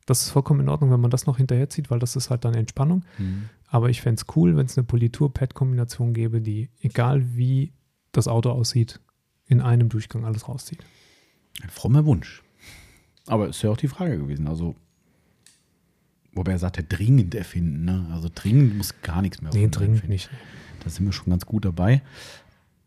Das 0.05 0.21
ist 0.21 0.29
vollkommen 0.29 0.59
in 0.61 0.69
Ordnung, 0.69 0.91
wenn 0.91 0.99
man 0.99 1.11
das 1.11 1.25
noch 1.25 1.37
hinterherzieht, 1.37 1.89
weil 1.89 1.99
das 1.99 2.15
ist 2.15 2.29
halt 2.29 2.45
dann 2.45 2.53
Entspannung. 2.53 3.03
Mhm. 3.17 3.49
Aber 3.67 3.89
ich 3.89 4.01
fände 4.01 4.21
es 4.21 4.35
cool, 4.35 4.55
wenn 4.55 4.67
es 4.67 4.77
eine 4.77 4.85
Politur-Pad-Kombination 4.85 6.13
gäbe, 6.13 6.41
die, 6.41 6.69
egal 6.79 7.35
wie 7.35 7.73
das 8.11 8.27
Auto 8.27 8.51
aussieht, 8.51 8.99
in 9.47 9.61
einem 9.61 9.89
Durchgang 9.89 10.23
alles 10.25 10.47
rauszieht. 10.47 10.83
Ein 11.61 11.69
frommer 11.69 12.05
Wunsch. 12.05 12.43
Aber 13.27 13.47
ist 13.49 13.61
ja 13.63 13.71
auch 13.71 13.77
die 13.77 13.87
Frage 13.87 14.17
gewesen. 14.19 14.47
Also, 14.47 14.75
wobei 16.33 16.51
er 16.53 16.59
sagte, 16.59 16.83
dringend 16.83 17.33
erfinden. 17.33 17.85
Ne? 17.85 18.07
Also 18.11 18.29
dringend 18.33 18.77
muss 18.77 19.01
gar 19.01 19.21
nichts 19.21 19.41
mehr 19.41 19.51
Nee, 19.53 19.67
dringend 19.69 20.01
werden. 20.01 20.09
nicht. 20.11 20.29
Da 20.83 20.89
sind 20.89 21.05
wir 21.05 21.13
schon 21.13 21.31
ganz 21.31 21.45
gut 21.45 21.65
dabei. 21.65 22.01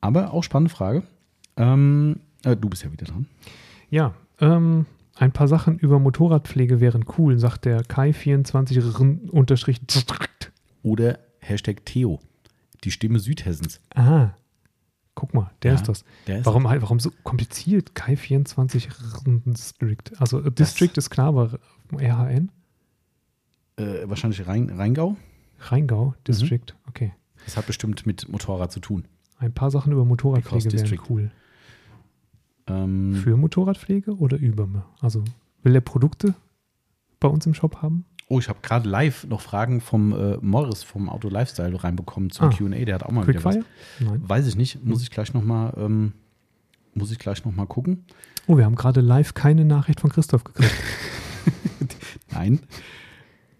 Aber 0.00 0.32
auch 0.32 0.44
spannende 0.44 0.72
Frage. 0.72 1.02
Ähm, 1.56 2.20
äh, 2.44 2.56
du 2.56 2.68
bist 2.68 2.84
ja 2.84 2.92
wieder 2.92 3.06
dran. 3.06 3.26
Ja, 3.90 4.14
ähm, 4.40 4.86
ein 5.18 5.32
paar 5.32 5.48
Sachen 5.48 5.78
über 5.78 5.98
Motorradpflege 5.98 6.80
wären 6.80 7.04
cool, 7.18 7.38
sagt 7.38 7.64
der 7.64 7.82
Kai24 7.84 9.30
unterstrich. 9.30 9.80
Oder 10.82 11.18
Hashtag 11.40 11.84
Theo. 11.84 12.20
Die 12.84 12.90
Stimme 12.90 13.18
Südhessens. 13.18 13.80
Ah, 13.94 14.30
guck 15.14 15.34
mal, 15.34 15.50
der 15.62 15.72
Ja, 15.72 15.74
ist 15.76 15.88
das. 15.88 16.04
Der 16.28 16.38
ist 16.38 16.46
Warum, 16.46 16.68
halt- 16.68 16.82
warum 16.82 17.00
so 17.00 17.10
kompliziert? 17.24 17.92
Kai24 17.94 18.88
District. 19.44 19.96
Also 20.18 20.40
äh, 20.44 20.50
District 20.52 20.92
ist 20.96 21.10
klar, 21.10 21.28
aber 21.28 21.58
RHN? 21.92 22.50
äh, 23.76 24.08
wahrscheinlich 24.08 24.46
Rhein, 24.46 24.70
Rheingau. 24.70 25.16
Rheingau 25.60 26.14
District. 26.26 26.76
Okay. 26.86 27.12
Das 27.44 27.56
hat 27.56 27.66
bestimmt 27.66 28.06
mit 28.06 28.28
Motorrad 28.28 28.70
zu 28.70 28.78
tun. 28.80 29.04
Ein 29.38 29.52
paar 29.52 29.70
Sachen 29.72 29.92
über 29.92 30.04
Motorradpflege 30.04 30.72
wären 30.72 31.00
cool. 31.08 31.30
Ähm, 32.68 33.14
Für 33.14 33.36
Motorradpflege 33.36 34.16
oder 34.16 34.36
über? 34.38 34.68
Also 35.00 35.24
will 35.62 35.74
er 35.74 35.80
Produkte 35.80 36.34
bei 37.20 37.28
uns 37.28 37.46
im 37.46 37.54
Shop 37.54 37.82
haben? 37.82 38.04
oh, 38.30 38.38
ich 38.38 38.48
habe 38.50 38.58
gerade 38.62 38.86
live 38.88 39.26
noch 39.26 39.40
Fragen 39.40 39.80
vom 39.80 40.12
äh, 40.12 40.36
Morris 40.42 40.82
vom 40.82 41.08
Auto 41.08 41.28
Lifestyle 41.30 41.82
reinbekommen 41.82 42.28
zum 42.30 42.48
Ah. 42.48 42.50
Q&A. 42.54 42.84
Der 42.84 42.96
hat 42.96 43.02
auch 43.02 43.10
mal 43.10 43.26
wieder 43.26 43.42
was. 43.42 43.54
Quickfire? 43.56 44.10
Nein. 44.10 44.28
Weiß 44.28 44.46
ich 44.46 44.54
nicht. 44.56 44.84
Muss 44.84 45.02
ich 45.02 45.10
gleich 45.10 45.32
noch 45.32 45.42
mal, 45.42 45.72
ähm, 45.78 46.12
muss 46.94 47.10
ich 47.10 47.18
gleich 47.18 47.42
noch 47.46 47.52
mal 47.54 47.64
gucken. 47.66 48.04
Oh, 48.46 48.58
wir 48.58 48.66
haben 48.66 48.74
gerade 48.76 49.00
live 49.00 49.32
keine 49.32 49.64
Nachricht 49.64 50.00
von 50.00 50.10
Christoph 50.10 50.44
gekriegt. 50.44 50.72
Nein. 52.30 52.60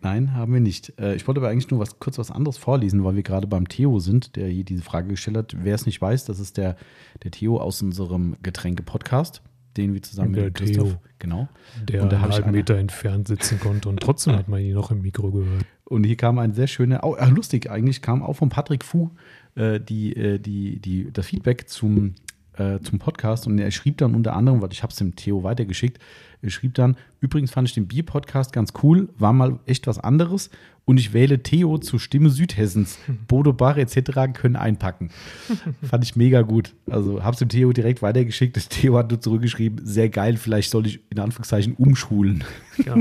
Nein, 0.00 0.34
haben 0.34 0.52
wir 0.52 0.60
nicht. 0.60 0.98
Äh, 0.98 1.16
ich 1.16 1.26
wollte 1.26 1.40
aber 1.40 1.48
eigentlich 1.48 1.70
nur 1.70 1.80
was, 1.80 1.98
kurz 1.98 2.18
was 2.18 2.30
anderes 2.30 2.56
vorlesen, 2.56 3.04
weil 3.04 3.16
wir 3.16 3.22
gerade 3.22 3.46
beim 3.46 3.68
Theo 3.68 3.98
sind, 3.98 4.36
der 4.36 4.48
hier 4.48 4.64
diese 4.64 4.82
Frage 4.82 5.08
gestellt 5.08 5.36
hat. 5.36 5.56
Wer 5.58 5.74
es 5.74 5.86
nicht 5.86 6.00
weiß, 6.00 6.24
das 6.24 6.38
ist 6.38 6.56
der, 6.56 6.76
der 7.24 7.30
Theo 7.30 7.58
aus 7.58 7.82
unserem 7.82 8.36
Getränke-Podcast, 8.42 9.42
den 9.76 9.94
wir 9.94 10.02
zusammen 10.02 10.34
Der 10.34 10.44
mit 10.44 10.54
Christoph, 10.54 10.90
Theo. 10.90 11.00
genau. 11.18 11.48
Der 11.88 12.02
Und 12.02 12.12
da 12.12 12.22
einen 12.22 12.32
halben 12.32 12.52
Meter 12.52 12.76
entfernt 12.76 13.26
sitzen 13.26 13.58
konnte 13.58 13.88
und 13.88 14.00
trotzdem 14.00 14.34
hat 14.36 14.48
man 14.48 14.60
ihn 14.60 14.74
noch 14.74 14.90
im 14.90 15.02
Mikro 15.02 15.32
gehört. 15.32 15.64
Und 15.84 16.04
hier 16.04 16.16
kam 16.16 16.38
ein 16.38 16.52
sehr 16.52 16.66
schöner, 16.66 17.00
oh, 17.02 17.16
lustig 17.30 17.70
eigentlich, 17.70 18.02
kam 18.02 18.22
auch 18.22 18.34
von 18.34 18.50
Patrick 18.50 18.84
Fu 18.84 19.10
äh, 19.56 19.80
die, 19.80 20.14
äh, 20.14 20.38
die, 20.38 20.80
die, 20.80 21.10
das 21.12 21.26
Feedback 21.26 21.68
zum, 21.68 22.14
äh, 22.58 22.80
zum 22.80 22.98
Podcast 22.98 23.46
und 23.46 23.58
er 23.58 23.70
schrieb 23.70 23.98
dann 23.98 24.14
unter 24.14 24.34
anderem, 24.34 24.60
weil 24.60 24.72
ich 24.72 24.82
habe 24.82 24.90
es 24.90 24.98
dem 24.98 25.16
Theo 25.16 25.42
weitergeschickt, 25.42 25.98
er 26.42 26.50
schrieb 26.50 26.74
dann, 26.74 26.96
übrigens 27.20 27.50
fand 27.50 27.68
ich 27.68 27.74
den 27.74 27.88
Bier-Podcast 27.88 28.52
ganz 28.52 28.72
cool, 28.82 29.08
war 29.18 29.32
mal 29.32 29.58
echt 29.66 29.86
was 29.86 29.98
anderes 29.98 30.50
und 30.84 30.98
ich 30.98 31.12
wähle 31.12 31.42
Theo 31.42 31.78
zur 31.78 32.00
Stimme 32.00 32.30
Südhessens. 32.30 32.98
Bodo 33.28 33.52
Bach 33.52 33.76
etc. 33.76 34.32
können 34.32 34.56
einpacken. 34.56 35.10
fand 35.82 36.04
ich 36.04 36.16
mega 36.16 36.42
gut. 36.42 36.74
Also 36.88 37.22
hab's 37.22 37.38
dem 37.38 37.48
Theo 37.48 37.72
direkt 37.72 38.00
weitergeschickt. 38.02 38.56
Das 38.56 38.68
Theo 38.70 38.96
hat 38.96 39.10
nur 39.10 39.20
zurückgeschrieben, 39.20 39.84
sehr 39.84 40.08
geil, 40.08 40.36
vielleicht 40.36 40.70
soll 40.70 40.86
ich 40.86 41.00
in 41.10 41.18
Anführungszeichen 41.18 41.74
umschulen. 41.74 42.44
Ja. 42.84 42.96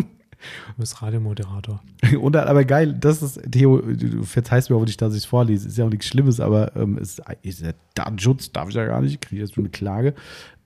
Du 0.68 0.74
bist 0.82 1.02
Radiomoderator. 1.02 1.82
Und 2.22 2.34
dann, 2.34 2.48
aber 2.48 2.64
geil, 2.66 2.94
das 3.00 3.22
ist, 3.22 3.42
Theo, 3.52 3.80
du 3.82 4.24
verzeihst 4.24 4.70
mir 4.70 4.76
auch 4.76 4.86
nicht, 4.86 5.02
dass 5.02 5.14
ich 5.14 5.20
es 5.20 5.26
vorlese. 5.26 5.68
Ist 5.68 5.78
ja 5.78 5.86
auch 5.86 5.90
nichts 5.90 6.06
Schlimmes, 6.06 6.40
aber 6.40 6.76
ähm, 6.76 6.98
es 7.00 7.22
ist 7.42 7.62
ja 7.62 7.72
Datenschutz, 7.96 8.52
darf 8.52 8.70
ich 8.70 8.76
ja 8.76 8.86
gar 8.86 9.02
nicht, 9.02 9.22
kriege 9.22 9.42
jetzt 9.42 9.56
schon 9.56 9.64
eine 9.66 9.72
Klage. 9.72 10.14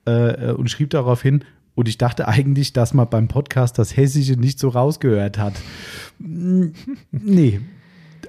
Äh, 0.06 0.50
äh, 0.50 0.52
und 0.52 0.70
schrieb 0.70 0.90
darauf 0.90 1.22
hin, 1.22 1.44
und 1.74 1.88
ich 1.88 1.96
dachte 1.96 2.28
eigentlich, 2.28 2.74
dass 2.74 2.92
man 2.92 3.08
beim 3.08 3.28
Podcast 3.28 3.78
das 3.78 3.96
Hessische 3.96 4.34
nicht 4.34 4.58
so 4.58 4.68
rausgehört 4.68 5.38
hat. 5.38 5.54
Mm, 6.18 6.66
Nee, 7.10 7.60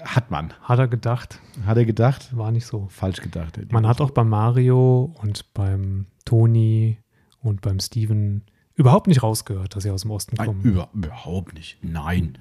hat 0.02 0.32
man. 0.32 0.54
Hat 0.62 0.80
er 0.80 0.88
gedacht, 0.88 1.40
Hat 1.66 1.78
er 1.78 1.86
gedacht? 1.86 2.36
war 2.36 2.52
nicht 2.52 2.66
so. 2.66 2.88
Falsch 2.90 3.22
gedacht. 3.22 3.60
Man 3.72 3.86
hat 3.86 4.00
auch 4.00 4.12
bei 4.12 4.24
Mario 4.24 5.14
und 5.22 5.54
beim 5.54 6.06
Toni 6.26 7.00
und 7.42 7.60
beim 7.62 7.80
Steven 7.82 8.44
überhaupt 8.76 9.08
nicht 9.08 9.24
rausgehört, 9.24 9.76
dass 9.76 9.84
sie 9.84 9.90
aus 9.92 10.02
dem 10.02 10.12
Osten 10.12 10.36
Nein, 10.38 10.48
kommen. 10.48 10.62
über, 10.62 10.90
überhaupt 10.94 11.54
nicht. 11.54 11.78
Nein. 11.82 12.38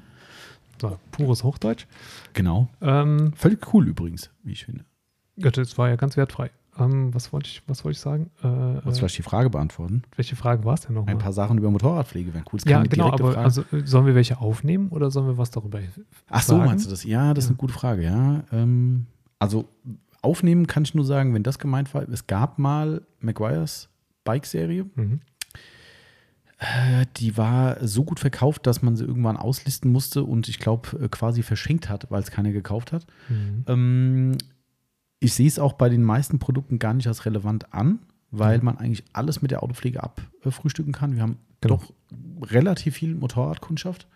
So, 0.80 0.98
pures 1.12 1.44
Hochdeutsch. 1.44 1.86
Genau. 2.32 2.68
Ähm, 2.80 3.32
Völlig 3.36 3.72
cool 3.72 3.86
übrigens, 3.88 4.30
wie 4.42 4.52
ich 4.52 4.64
finde. 4.64 4.84
ja, 5.36 5.50
das 5.50 5.78
war 5.78 5.88
ja 5.88 5.96
ganz 5.96 6.16
wertfrei. 6.16 6.50
Ähm, 6.78 7.12
was 7.14 7.34
wollte 7.34 7.48
ich, 7.48 7.62
was 7.66 7.84
wollte 7.84 7.96
ich 7.96 8.00
sagen? 8.00 8.30
Äh, 8.40 8.44
Wolltest 8.44 8.98
vielleicht 9.00 9.18
die 9.18 9.22
Frage 9.22 9.50
beantworten? 9.50 10.02
welche 10.16 10.36
Frage 10.36 10.64
war 10.64 10.72
es 10.74 10.80
denn 10.80 10.92
Ein 10.92 10.94
nochmal? 10.94 11.18
paar 11.18 11.32
Sachen 11.34 11.58
über 11.58 11.70
Motorradpflege 11.70 12.32
wären 12.32 12.44
cool. 12.50 12.60
Das 12.60 12.70
Ja, 12.70 12.82
genau, 12.82 13.08
aber 13.12 13.32
Frage. 13.32 13.38
also 13.44 13.60
äh, 13.72 13.82
sollen 13.84 14.06
wir 14.06 14.14
welche 14.14 14.38
aufnehmen 14.40 14.88
oder 14.88 15.10
sollen 15.10 15.26
wir 15.26 15.36
was 15.36 15.50
darüber 15.50 15.80
Ach 16.30 16.42
so, 16.42 16.54
sagen? 16.56 16.64
meinst 16.64 16.86
du 16.86 16.90
das? 16.90 17.04
Ja, 17.04 17.34
das 17.34 17.44
ist 17.44 17.48
Ja. 17.48 17.52
eine 17.52 17.56
gute 17.58 17.74
Frage, 17.74 18.02
ja. 18.04 18.42
Ähm, 18.52 19.06
also 19.38 19.68
aufnehmen 20.22 20.66
kann 20.66 20.84
ich 20.84 20.94
nur 20.94 21.04
sagen, 21.04 21.34
wenn 21.34 21.42
das 21.42 21.58
gemeint 21.58 21.92
war, 21.92 22.08
es 22.08 22.26
gab 22.26 22.58
mal 22.58 23.02
McGuire's 23.20 23.90
Bike-Serie. 24.24 24.86
Mhm. 24.94 25.20
Äh, 26.62 27.06
Die 27.16 27.36
war 27.36 27.84
so 27.86 28.04
gut 28.04 28.20
verkauft, 28.20 28.66
dass 28.66 28.82
man 28.82 28.94
sie 28.96 29.04
irgendwann 29.04 29.36
auslisten 29.36 29.90
musste 29.90 30.22
und 30.22 30.48
ich 30.48 30.58
glaube 30.58 31.08
quasi 31.10 31.42
verschenkt 31.42 31.88
hat, 31.88 32.10
weil 32.10 32.22
es 32.22 32.30
keiner 32.30 32.52
gekauft 32.52 32.92
hat. 32.92 33.06
Mhm. 33.28 33.64
Ähm, 33.66 34.38
ich 35.18 35.34
sehe 35.34 35.46
es 35.48 35.58
auch 35.58 35.72
bei 35.74 35.88
den 35.88 36.02
meisten 36.04 36.38
Produkten 36.38 36.78
gar 36.78 36.94
nicht 36.94 37.06
als 37.08 37.26
relevant 37.26 37.72
an, 37.74 38.00
weil 38.30 38.58
Mhm. 38.58 38.64
man 38.64 38.78
eigentlich 38.78 39.04
alles 39.12 39.42
mit 39.42 39.50
der 39.50 39.62
Autopflege 39.62 40.02
abfrühstücken 40.02 40.92
kann. 40.92 41.14
Wir 41.16 41.22
haben 41.22 41.38
Genau. 41.60 41.76
doch 41.76 41.92
relativ 42.50 42.94
viel 42.96 43.14
Motorradkundschaft. 43.14 44.06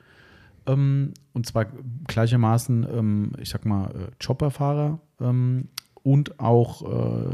Ähm, 0.66 1.14
und 1.32 1.47
zwar 1.47 1.66
gleichermaßen, 2.09 2.86
ähm, 2.93 3.32
ich 3.40 3.51
sag 3.51 3.64
mal, 3.64 3.86
äh, 3.90 4.24
Chopperfahrer 4.24 5.01
und 6.02 6.39
auch, 6.40 6.82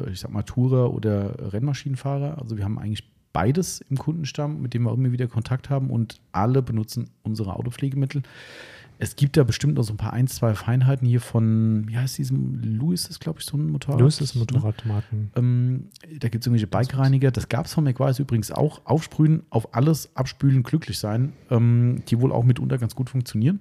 äh, 0.06 0.10
ich 0.10 0.20
sag 0.20 0.30
mal, 0.32 0.42
Tourer 0.42 0.92
oder 0.92 1.52
Rennmaschinenfahrer. 1.52 2.38
Also 2.40 2.56
wir 2.58 2.64
haben 2.64 2.78
eigentlich 2.78 3.10
beides 3.32 3.80
im 3.88 3.98
Kundenstamm, 3.98 4.60
mit 4.60 4.74
dem 4.74 4.82
wir 4.82 4.92
immer 4.92 5.12
wieder 5.12 5.26
Kontakt 5.26 5.70
haben 5.70 5.90
und 5.90 6.20
alle 6.32 6.62
benutzen 6.62 7.10
unsere 7.22 7.56
Autopflegemittel. 7.56 8.22
Es 8.98 9.16
gibt 9.16 9.36
da 9.36 9.42
bestimmt 9.42 9.74
noch 9.74 9.82
so 9.82 9.92
ein 9.92 9.96
paar 9.96 10.12
ein, 10.12 10.28
zwei 10.28 10.54
Feinheiten 10.54 11.08
hier 11.08 11.20
von, 11.20 11.88
wie 11.88 11.98
heißt 11.98 12.18
diesem, 12.18 12.60
Louis 12.62 13.06
ist, 13.06 13.18
glaube 13.18 13.40
ich, 13.40 13.46
so 13.46 13.56
ein 13.56 13.66
Motorrad. 13.66 13.98
Louis 13.98 14.20
ist 14.20 14.36
ne? 14.36 14.40
Motorradmarken. 14.42 15.32
Ähm, 15.34 15.88
da 16.20 16.28
gibt 16.28 16.44
es 16.44 16.46
irgendwelche 16.46 16.68
Bike-Reiniger. 16.68 17.32
Das 17.32 17.48
gab 17.48 17.66
es 17.66 17.74
von 17.74 17.82
McWise 17.82 18.22
übrigens 18.22 18.52
auch. 18.52 18.80
Aufsprühen, 18.84 19.42
auf 19.50 19.74
alles 19.74 20.14
abspülen, 20.14 20.62
glücklich 20.62 21.00
sein. 21.00 21.32
Ähm, 21.50 22.04
die 22.06 22.20
wohl 22.20 22.30
auch 22.30 22.44
mitunter 22.44 22.78
ganz 22.78 22.94
gut 22.94 23.10
funktionieren. 23.10 23.58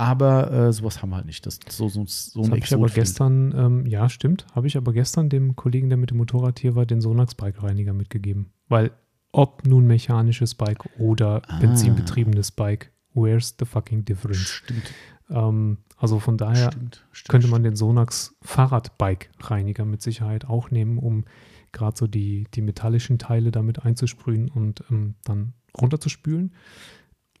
Aber 0.00 0.50
äh, 0.50 0.72
sowas 0.72 1.02
haben 1.02 1.10
wir 1.10 1.16
halt 1.16 1.26
nicht. 1.26 1.44
Das 1.44 1.60
so, 1.68 1.88
so, 1.90 2.04
so 2.06 2.40
Das 2.40 2.50
habe 2.50 2.58
ich 2.58 2.72
aber 2.74 2.88
gestern, 2.88 3.52
ähm, 3.54 3.86
ja, 3.86 4.08
stimmt, 4.08 4.46
habe 4.54 4.66
ich 4.66 4.78
aber 4.78 4.94
gestern 4.94 5.28
dem 5.28 5.56
Kollegen, 5.56 5.90
der 5.90 5.98
mit 5.98 6.10
dem 6.10 6.16
Motorrad 6.16 6.58
hier 6.58 6.74
war, 6.74 6.86
den 6.86 7.02
Sonax 7.02 7.34
Bike-Reiniger 7.34 7.92
mitgegeben. 7.92 8.50
Weil, 8.68 8.92
ob 9.32 9.66
nun 9.66 9.86
mechanisches 9.86 10.54
Bike 10.54 10.88
oder 10.98 11.42
Ah. 11.48 11.58
benzinbetriebenes 11.60 12.50
Bike, 12.50 12.92
where's 13.12 13.54
the 13.58 13.66
fucking 13.66 14.06
difference? 14.06 14.40
Stimmt. 14.48 14.90
Ähm, 15.28 15.76
also 15.98 16.18
von 16.18 16.38
daher 16.38 16.72
stimmt, 16.72 17.04
stimmt. 17.12 17.28
könnte 17.28 17.48
man 17.48 17.62
den 17.62 17.76
Sonax 17.76 18.34
Fahrrad-Bike-Reiniger 18.40 19.84
mit 19.84 20.00
Sicherheit 20.00 20.46
auch 20.46 20.70
nehmen, 20.70 20.96
um 20.98 21.24
gerade 21.72 21.96
so 21.98 22.06
die, 22.06 22.46
die 22.54 22.62
metallischen 22.62 23.18
Teile 23.18 23.50
damit 23.50 23.84
einzusprühen 23.84 24.48
und 24.48 24.82
ähm, 24.90 25.14
dann 25.24 25.52
runterzuspülen. 25.78 26.52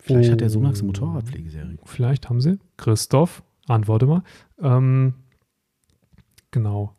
Vielleicht 0.00 0.32
hat 0.32 0.40
der 0.40 0.50
Sonax 0.50 0.78
Oh. 0.78 0.82
eine 0.82 0.86
Motorradpflegeserie. 0.88 1.78
Vielleicht 1.84 2.28
haben 2.28 2.40
sie. 2.40 2.58
Christoph, 2.76 3.42
antworte 3.68 4.06
mal. 4.06 4.22
Ähm, 4.60 5.14
genau. 6.50 6.94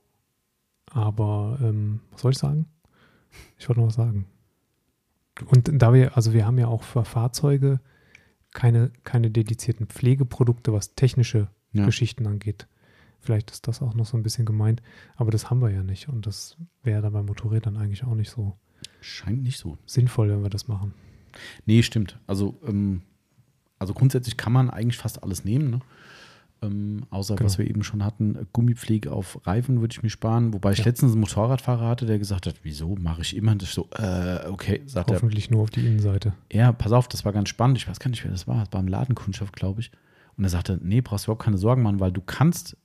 Aber 0.91 1.57
ähm, 1.61 2.01
was 2.11 2.21
soll 2.21 2.31
ich 2.31 2.37
sagen? 2.37 2.65
Ich 3.57 3.67
wollte 3.69 3.81
noch 3.81 3.87
was 3.87 3.95
sagen. 3.95 4.25
Und 5.47 5.69
da 5.81 5.93
wir, 5.93 6.15
also 6.17 6.33
wir 6.33 6.45
haben 6.45 6.57
ja 6.57 6.67
auch 6.67 6.83
für 6.83 7.05
Fahrzeuge 7.05 7.79
keine, 8.53 8.91
keine 9.03 9.31
dedizierten 9.31 9.87
Pflegeprodukte, 9.87 10.73
was 10.73 10.93
technische 10.95 11.47
Ja. 11.71 11.85
Geschichten 11.85 12.27
angeht. 12.27 12.67
Vielleicht 13.21 13.51
ist 13.51 13.67
das 13.67 13.81
auch 13.81 13.93
noch 13.93 14.05
so 14.05 14.17
ein 14.17 14.23
bisschen 14.23 14.45
gemeint, 14.45 14.81
aber 15.15 15.31
das 15.31 15.49
haben 15.49 15.61
wir 15.61 15.69
ja 15.69 15.83
nicht. 15.83 16.09
Und 16.09 16.25
das 16.25 16.57
wäre 16.83 17.01
dann 17.01 17.13
bei 17.13 17.21
Motorrädern 17.23 17.77
eigentlich 17.77 18.03
auch 18.03 18.15
nicht 18.15 18.29
so 18.31 18.57
Scheint 18.99 19.43
nicht 19.43 19.57
so. 19.57 19.77
sinnvoll, 19.85 20.29
wenn 20.29 20.43
wir 20.43 20.49
das 20.49 20.67
machen. 20.67 20.93
Nee, 21.65 21.83
stimmt. 21.83 22.17
Also, 22.27 22.59
ähm, 22.67 23.01
also 23.79 23.93
grundsätzlich 23.93 24.37
kann 24.37 24.53
man 24.53 24.69
eigentlich 24.69 24.97
fast 24.97 25.23
alles 25.23 25.43
nehmen, 25.45 25.69
ne? 25.71 25.79
Ähm, 26.63 27.07
außer 27.09 27.35
Genau. 27.37 27.47
was 27.47 27.57
wir 27.57 27.67
eben 27.67 27.83
schon 27.83 28.05
hatten, 28.05 28.47
Gummipflege 28.53 29.11
auf 29.11 29.47
Reifen 29.47 29.81
würde 29.81 29.93
ich 29.93 30.03
mir 30.03 30.11
sparen. 30.11 30.53
Wobei 30.53 30.73
ich 30.73 30.77
Ja. 30.79 30.85
letztens 30.85 31.13
einen 31.13 31.21
Motorradfahrer 31.21 31.87
hatte, 31.87 32.05
der 32.05 32.19
gesagt 32.19 32.45
hat, 32.45 32.53
wieso 32.61 32.95
mache 32.97 33.21
ich 33.21 33.35
immer 33.35 33.55
das 33.55 33.73
so, 33.73 33.87
äh, 33.97 34.45
okay, 34.47 34.81
sagt 34.85 35.09
er, 35.09 35.15
Hoffentlich 35.15 35.49
nur 35.49 35.63
auf 35.63 35.71
die 35.71 35.79
Innenseite. 35.79 36.33
ja, 36.51 36.71
pass 36.71 36.91
auf, 36.91 37.07
das 37.07 37.25
war 37.25 37.33
ganz 37.33 37.49
spannend. 37.49 37.79
Ich 37.79 37.87
weiß 37.87 37.99
gar 37.99 38.11
nicht, 38.11 38.23
wer 38.23 38.29
das 38.29 38.47
war. 38.47 38.59
Das 38.63 38.71
war 38.73 38.79
im 38.79 38.87
Ladenkundschaft, 38.87 39.55
glaube 39.55 39.81
ich. 39.81 39.89
Und 40.37 40.43
er 40.43 40.51
sagte, 40.51 40.79
nee, 40.83 41.01
brauchst 41.01 41.25
du 41.25 41.31
überhaupt 41.31 41.43
keine 41.45 41.57
Sorgen 41.57 41.81
machen, 41.81 41.99
weil 41.99 42.11
du 42.11 42.21
kannst, 42.21 42.77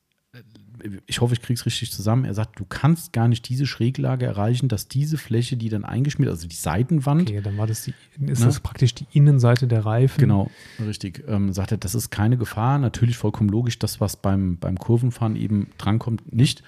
ich 1.06 1.20
hoffe, 1.20 1.34
ich 1.34 1.42
krieg's 1.42 1.66
richtig 1.66 1.92
zusammen. 1.92 2.24
Er 2.24 2.34
sagt, 2.34 2.58
du 2.58 2.64
kannst 2.64 3.12
gar 3.12 3.28
nicht 3.28 3.48
diese 3.48 3.66
Schräglage 3.66 4.26
erreichen, 4.26 4.68
dass 4.68 4.88
diese 4.88 5.18
Fläche, 5.18 5.56
die 5.56 5.68
dann 5.68 5.84
eingeschmiert, 5.84 6.30
also 6.30 6.46
die 6.48 6.56
Seitenwand, 6.56 7.22
Okay, 7.30 7.40
dann 7.40 7.56
war 7.58 7.66
das 7.66 7.84
die, 7.84 7.94
ist 8.26 8.40
Ne? 8.40 8.46
das 8.46 8.60
praktisch 8.60 8.94
die 8.94 9.06
Innenseite 9.12 9.66
der 9.66 9.84
Reifen. 9.84 10.20
Genau, 10.20 10.50
richtig. 10.80 11.24
Ähm, 11.28 11.52
sagt 11.52 11.72
er, 11.72 11.78
das 11.78 11.94
ist 11.94 12.10
keine 12.10 12.36
Gefahr. 12.36 12.78
Natürlich 12.78 13.16
vollkommen 13.16 13.48
logisch, 13.50 13.78
das, 13.78 14.00
was 14.00 14.16
beim, 14.16 14.56
beim 14.58 14.78
Kurvenfahren 14.78 15.36
eben 15.36 15.68
drankommt, 15.78 16.32
nicht. 16.32 16.62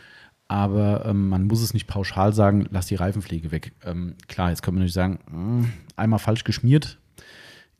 Aber 0.51 1.05
ähm, 1.05 1.29
man 1.29 1.47
muss 1.47 1.61
es 1.61 1.75
nicht 1.75 1.87
pauschal 1.87 2.33
sagen, 2.33 2.67
lass 2.71 2.87
die 2.87 2.95
Reifenpflege 2.95 3.51
weg. 3.53 3.73
Ähm, 3.85 4.15
klar, 4.29 4.49
jetzt 4.51 4.63
kann 4.63 4.73
man 4.75 4.79
natürlich 4.81 4.95
sagen, 4.95 5.19
mh, 5.31 5.69
einmal 5.97 6.19
falsch 6.19 6.45
geschmiert, 6.45 6.99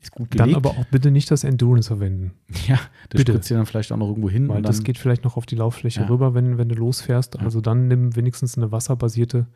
ist 0.01 0.11
gut 0.11 0.29
Dann 0.31 0.47
gelegt. 0.49 0.57
aber 0.65 0.69
auch 0.79 0.85
bitte 0.91 1.11
nicht 1.11 1.29
das 1.29 1.43
Endurance 1.43 1.87
verwenden, 1.87 2.31
ja, 2.67 2.75
das 3.09 3.19
bitte. 3.19 3.31
spritzt 3.33 3.49
dir 3.49 3.55
dann 3.57 3.65
vielleicht 3.65 3.91
auch 3.91 3.97
noch 3.97 4.07
irgendwo 4.07 4.29
hin. 4.29 4.47
weil 4.47 4.61
das 4.61 4.77
dann, 4.77 4.83
geht 4.85 4.97
vielleicht 4.97 5.23
noch 5.23 5.35
auf 5.37 5.45
die 5.45 5.55
Lauffläche 5.55 6.01
Ja. 6.01 6.07
rüber, 6.07 6.33
wenn, 6.33 6.57
wenn 6.57 6.69
du 6.69 6.75
losfährst. 6.75 7.35
Ja. 7.35 7.41
Also 7.41 7.59
dann 7.61 7.87
nimm 7.87 8.15
wenigstens 8.15 8.57
eine 8.57 8.71
wasserbasierte. 8.71 9.47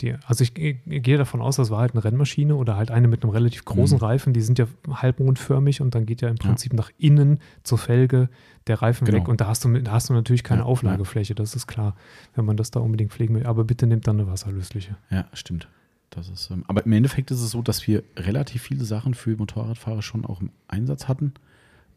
Die, 0.00 0.14
also 0.26 0.44
ich, 0.44 0.56
ich, 0.56 0.76
ich 0.86 1.02
gehe 1.02 1.18
davon 1.18 1.40
aus, 1.40 1.56
das 1.56 1.70
war 1.70 1.80
halt 1.80 1.92
eine 1.94 2.04
Rennmaschine 2.04 2.54
oder 2.54 2.76
halt 2.76 2.92
eine 2.92 3.08
mit 3.08 3.24
einem 3.24 3.32
relativ 3.32 3.64
großen 3.64 3.96
Mhm. 3.96 4.04
Reifen. 4.04 4.32
Die 4.32 4.42
sind 4.42 4.56
ja 4.58 4.66
halbmondförmig 4.88 5.80
und 5.80 5.94
dann 5.94 6.06
geht 6.06 6.20
ja 6.20 6.28
im 6.28 6.36
Prinzip 6.36 6.72
nach 6.72 6.90
innen 6.98 7.40
zur 7.64 7.78
Felge 7.78 8.28
der 8.68 8.80
Reifen 8.80 9.06
Genau. 9.06 9.18
weg. 9.18 9.28
Und 9.28 9.40
da 9.40 9.46
hast 9.48 9.64
du, 9.64 9.72
da 9.80 9.92
hast 9.92 10.08
du 10.08 10.12
natürlich 10.14 10.44
keine 10.44 10.60
Ja, 10.60 10.66
Auflagefläche, 10.66 11.34
das 11.34 11.56
ist 11.56 11.66
klar, 11.66 11.96
wenn 12.36 12.44
man 12.44 12.56
das 12.56 12.70
da 12.70 12.78
unbedingt 12.80 13.10
pflegen 13.12 13.34
will. 13.34 13.46
Aber 13.46 13.64
bitte 13.64 13.86
nimmt 13.86 14.06
dann 14.06 14.20
eine 14.20 14.28
wasserlösliche. 14.30 14.96
ja, 15.10 15.24
stimmt. 15.32 15.66
Das 16.10 16.28
ist, 16.28 16.50
ähm, 16.50 16.64
aber 16.68 16.84
im 16.84 16.92
Endeffekt 16.92 17.30
ist 17.30 17.42
es 17.42 17.50
so, 17.50 17.62
dass 17.62 17.86
wir 17.86 18.02
relativ 18.16 18.62
viele 18.62 18.84
Sachen 18.84 19.14
für 19.14 19.36
Motorradfahrer 19.36 20.02
schon 20.02 20.24
auch 20.24 20.40
im 20.40 20.50
Einsatz 20.66 21.08
hatten. 21.08 21.34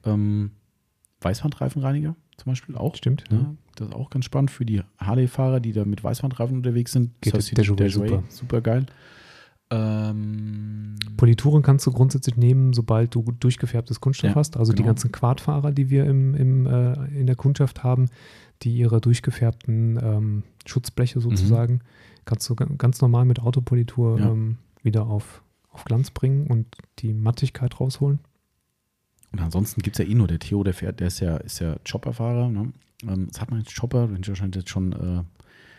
Ähm, 0.06 0.52
Weißwandreifenreiniger 1.22 2.16
zum 2.38 2.52
Beispiel 2.52 2.76
auch. 2.76 2.96
Stimmt? 2.96 3.24
Ja, 3.32 3.54
das 3.76 3.90
ist 3.90 3.94
auch 3.94 4.10
ganz 4.10 4.26
spannend 4.26 4.52
für 4.52 4.66
die 4.66 4.82
Harley-Fahrer, 5.00 5.60
die 5.60 5.72
da 5.72 5.86
mit 5.86 6.04
Weißwandreifen 6.04 6.58
unterwegs 6.58 6.92
sind. 6.92 7.22
Geht 7.22 7.36
das 7.36 7.50
der 7.50 7.64
Jouet 7.64 7.92
super. 7.92 8.24
super 8.30 8.62
geil. 8.62 8.86
Ähm, 9.70 10.96
Polituren 11.16 11.62
kannst 11.62 11.86
du 11.88 11.92
grundsätzlich 11.92 12.36
nehmen, 12.36 12.74
sobald 12.74 13.16
du 13.16 13.24
durchgefärbtes 13.40 14.02
Kunststoff 14.02 14.32
Ja, 14.32 14.36
hast. 14.36 14.58
Also 14.58 14.74
die 14.74 14.78
genau. 14.78 14.88
ganzen 14.88 15.12
Quadfahrer, 15.14 15.72
die 15.72 15.90
wir 15.90 16.06
im, 16.06 16.36
im, 16.36 16.66
äh, 16.66 16.94
in 17.18 17.26
der 17.26 17.38
Kundschaft 17.38 17.84
haben, 17.84 18.10
die 18.64 18.76
ihre 18.76 19.00
durchgefärbten 19.00 19.98
ähm, 20.04 20.44
Schutzbleche 20.66 21.22
sozusagen, 21.22 21.80
kannst 22.26 22.50
du 22.50 22.56
ga- 22.56 22.68
ganz 22.78 23.02
normal 23.02 23.26
mit 23.26 23.40
Autopolitur 23.40 24.20
Ja. 24.20 24.30
ähm, 24.32 24.58
wieder 24.84 25.06
auf, 25.08 25.44
auf 25.70 25.84
Glanz 25.86 26.12
bringen 26.12 26.48
und 26.48 26.68
die 27.00 27.14
Mattigkeit 27.14 27.80
rausholen. 27.80 28.20
und 29.32 29.40
ansonsten 29.42 29.82
gibt 29.82 30.00
es 30.00 30.06
ja 30.06 30.12
eh 30.12 30.16
nur 30.16 30.28
der 30.28 30.40
Theo, 30.40 30.64
der 30.64 30.74
fährt, 30.74 31.00
der 31.00 31.08
ist 31.08 31.20
ja, 31.20 31.38
ist 31.38 31.60
ja 31.60 31.78
Chopperfahrer. 31.90 32.50
Ne? 32.50 32.74
Ähm, 33.04 33.28
was 33.32 33.40
hat 33.42 33.50
man 33.52 33.60
jetzt 33.62 33.76
Chopper? 33.80 34.08
Den 34.08 34.26
wahrscheinlich 34.28 34.56
jetzt 34.62 34.70
schon. 34.70 34.92
Äh, 34.94 35.24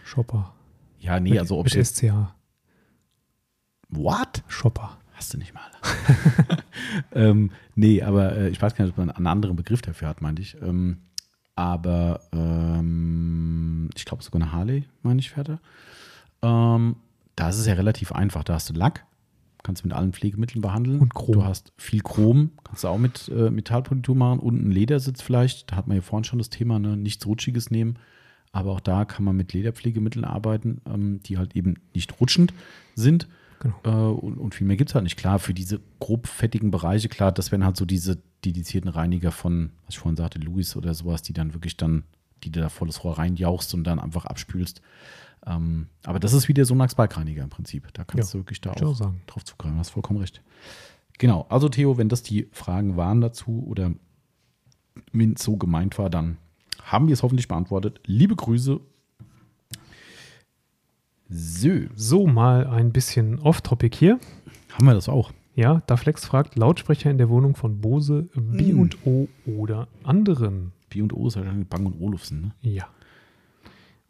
Shopper. 0.05 0.53
ja, 0.99 1.21
nee, 1.21 1.31
mit, 1.31 1.39
also 1.41 1.59
ob 1.59 1.65
mit. 1.67 1.75
SCH. 1.87 2.13
What? 3.89 4.43
Shopper. 4.49 4.99
Hast 5.13 5.35
du 5.35 5.39
nicht 5.39 5.55
mal. 5.55 5.71
ähm, 7.13 7.51
nee, 7.75 8.03
aber 8.03 8.35
äh, 8.37 8.49
ich 8.49 8.61
weiß 8.61 8.75
gar 8.75 8.85
nicht, 8.85 8.93
ob 8.93 8.99
man 8.99 9.11
einen 9.11 9.27
anderen 9.27 9.55
Begriff 9.57 9.83
dafür 9.83 10.09
hat, 10.09 10.21
meinte 10.23 10.43
ich. 10.43 10.61
Ähm, 10.63 10.99
aber 11.55 12.21
ähm, 12.33 13.91
ich 13.95 14.05
glaube 14.05 14.23
sogar 14.23 14.41
eine 14.43 14.53
Harley, 14.53 14.89
meine 15.03 15.21
ich, 15.21 15.31
fährt 15.31 15.51
er. 15.51 15.61
Ähm, 16.43 16.97
da 17.37 17.49
ist 17.49 17.59
es 17.59 17.67
ja 17.67 17.75
relativ 17.75 18.13
einfach. 18.13 18.45
Da 18.45 18.55
hast 18.55 18.69
du 18.71 18.75
Lack, 18.75 19.07
kannst 19.63 19.83
du 19.83 19.89
mit 19.89 19.97
allen 19.97 20.13
Pflegemitteln 20.13 20.61
behandeln. 20.61 21.01
Und 21.01 21.15
Chrom. 21.15 21.35
Du 21.35 21.45
hast 21.45 21.73
viel 21.77 22.01
Chrom, 22.03 22.51
kannst 22.65 22.85
du 22.85 22.89
auch 22.89 22.99
mit 22.99 23.29
äh, 23.29 23.51
Metallpolitur 23.51 24.15
machen 24.15 24.41
und 24.41 24.59
einen 24.59 24.73
Ledersitz 24.73 25.23
vielleicht. 25.23 25.73
Da 25.73 25.77
hat 25.77 25.87
man 25.89 25.97
ja 25.97 26.03
vorhin 26.03 26.25
schon 26.25 26.39
das 26.39 26.51
Thema, 26.51 26.79
ne? 26.79 26.97
nichts 26.97 27.27
Rutschiges 27.27 27.71
nehmen. 27.71 27.99
Aber 28.53 28.73
auch 28.73 28.81
da 28.81 29.07
kann 29.07 29.25
man 29.25 29.35
mit 29.35 29.55
Lederpflegemitteln 29.55 30.25
arbeiten, 30.25 30.83
ähm, 30.87 31.21
die 31.23 31.39
halt 31.39 31.57
eben 31.57 31.77
nicht 31.95 32.21
rutschend 32.21 32.53
sind. 32.95 33.27
Genau. 33.61 33.77
Äh, 33.85 34.21
und, 34.21 34.37
und 34.37 34.55
viel 34.55 34.67
mehr 34.67 34.77
gibt 34.77 34.91
es 34.91 34.95
halt 34.95 35.05
nicht. 35.05 35.17
Klar, 35.17 35.39
für 35.39 35.55
diese 35.55 35.81
grob 36.01 36.27
fettigen 36.27 36.71
Bereiche, 36.71 37.09
klar, 37.09 37.33
das 37.33 37.51
wären 37.51 37.65
halt 37.65 37.77
so 37.77 37.87
diese 37.87 38.19
dedizierten 38.45 38.91
Reiniger 38.91 39.31
von, 39.31 39.71
was 39.87 39.95
ich 39.95 39.99
vorhin 40.01 40.17
sagte, 40.17 40.39
Louis 40.39 40.77
oder 40.77 40.93
sowas, 40.95 41.23
die 41.23 41.33
dann 41.33 41.55
wirklich 41.55 41.77
dann, 41.77 42.03
die 42.45 42.51
du 42.51 42.61
da 42.61 42.69
volles 42.69 43.05
Rohr 43.05 43.19
reinjauchst 43.19 43.73
und 43.73 43.85
dann 43.85 44.01
einfach 44.01 44.27
abspülst. 44.27 44.83
Ähm, 45.47 45.89
aber 46.05 46.21
das 46.21 46.33
ist 46.33 46.49
wie 46.49 46.55
der 46.55 46.65
Sonax 46.65 46.95
Bikereiniger 46.95 47.43
im 47.43 47.51
Prinzip. 47.51 47.89
Da 47.95 48.05
kannst 48.05 48.33
Ja, 48.33 48.39
du 48.39 48.45
wirklich 48.45 48.61
da 48.61 48.71
auch 48.73 48.95
sagen. 48.97 49.23
drauf 49.27 49.45
zugreifen. 49.45 49.79
Hast 49.79 49.91
vollkommen 49.91 50.21
recht. 50.21 50.43
Genau, 51.19 51.47
also 51.49 51.69
Theo, 51.69 51.99
wenn 51.99 52.09
das 52.09 52.23
die 52.23 52.49
Fragen 52.53 52.97
waren 52.97 53.21
dazu 53.21 53.65
oder 53.67 53.93
wenn 55.13 55.35
es 55.35 55.43
so 55.43 55.57
gemeint 55.57 55.99
war, 55.99 56.11
dann 56.11 56.39
haben 56.83 57.07
wir 57.09 57.13
es 57.15 57.23
hoffentlich 57.23 57.49
beantwortet. 57.49 58.01
Liebe 58.07 58.37
Grüße. 58.37 58.81
So, 61.29 61.69
So, 61.95 62.27
mal 62.27 62.67
ein 62.67 62.93
bisschen 62.93 63.39
off-topic 63.39 63.97
hier. 63.97 64.19
haben 64.73 64.87
wir 64.87 64.95
das 64.95 65.09
auch. 65.09 65.33
Ja, 65.55 65.83
da 65.87 65.97
Flex 65.97 66.25
fragt, 66.25 66.57
Lautsprecher 66.57 67.11
in 67.11 67.19
der 67.19 67.29
Wohnung 67.29 67.57
von 67.57 67.81
Bose, 67.81 68.29
B&O 68.35 69.29
oder 69.47 69.89
anderen. 70.03 70.73
B 70.89 71.03
und 71.03 71.13
O 71.15 71.27
ist 71.29 71.37
wahrscheinlich 71.37 71.69
Bang 71.69 71.87
und 71.87 72.01
Olufsen. 72.01 72.41
Ne? 72.43 72.53
Ja. 72.63 72.87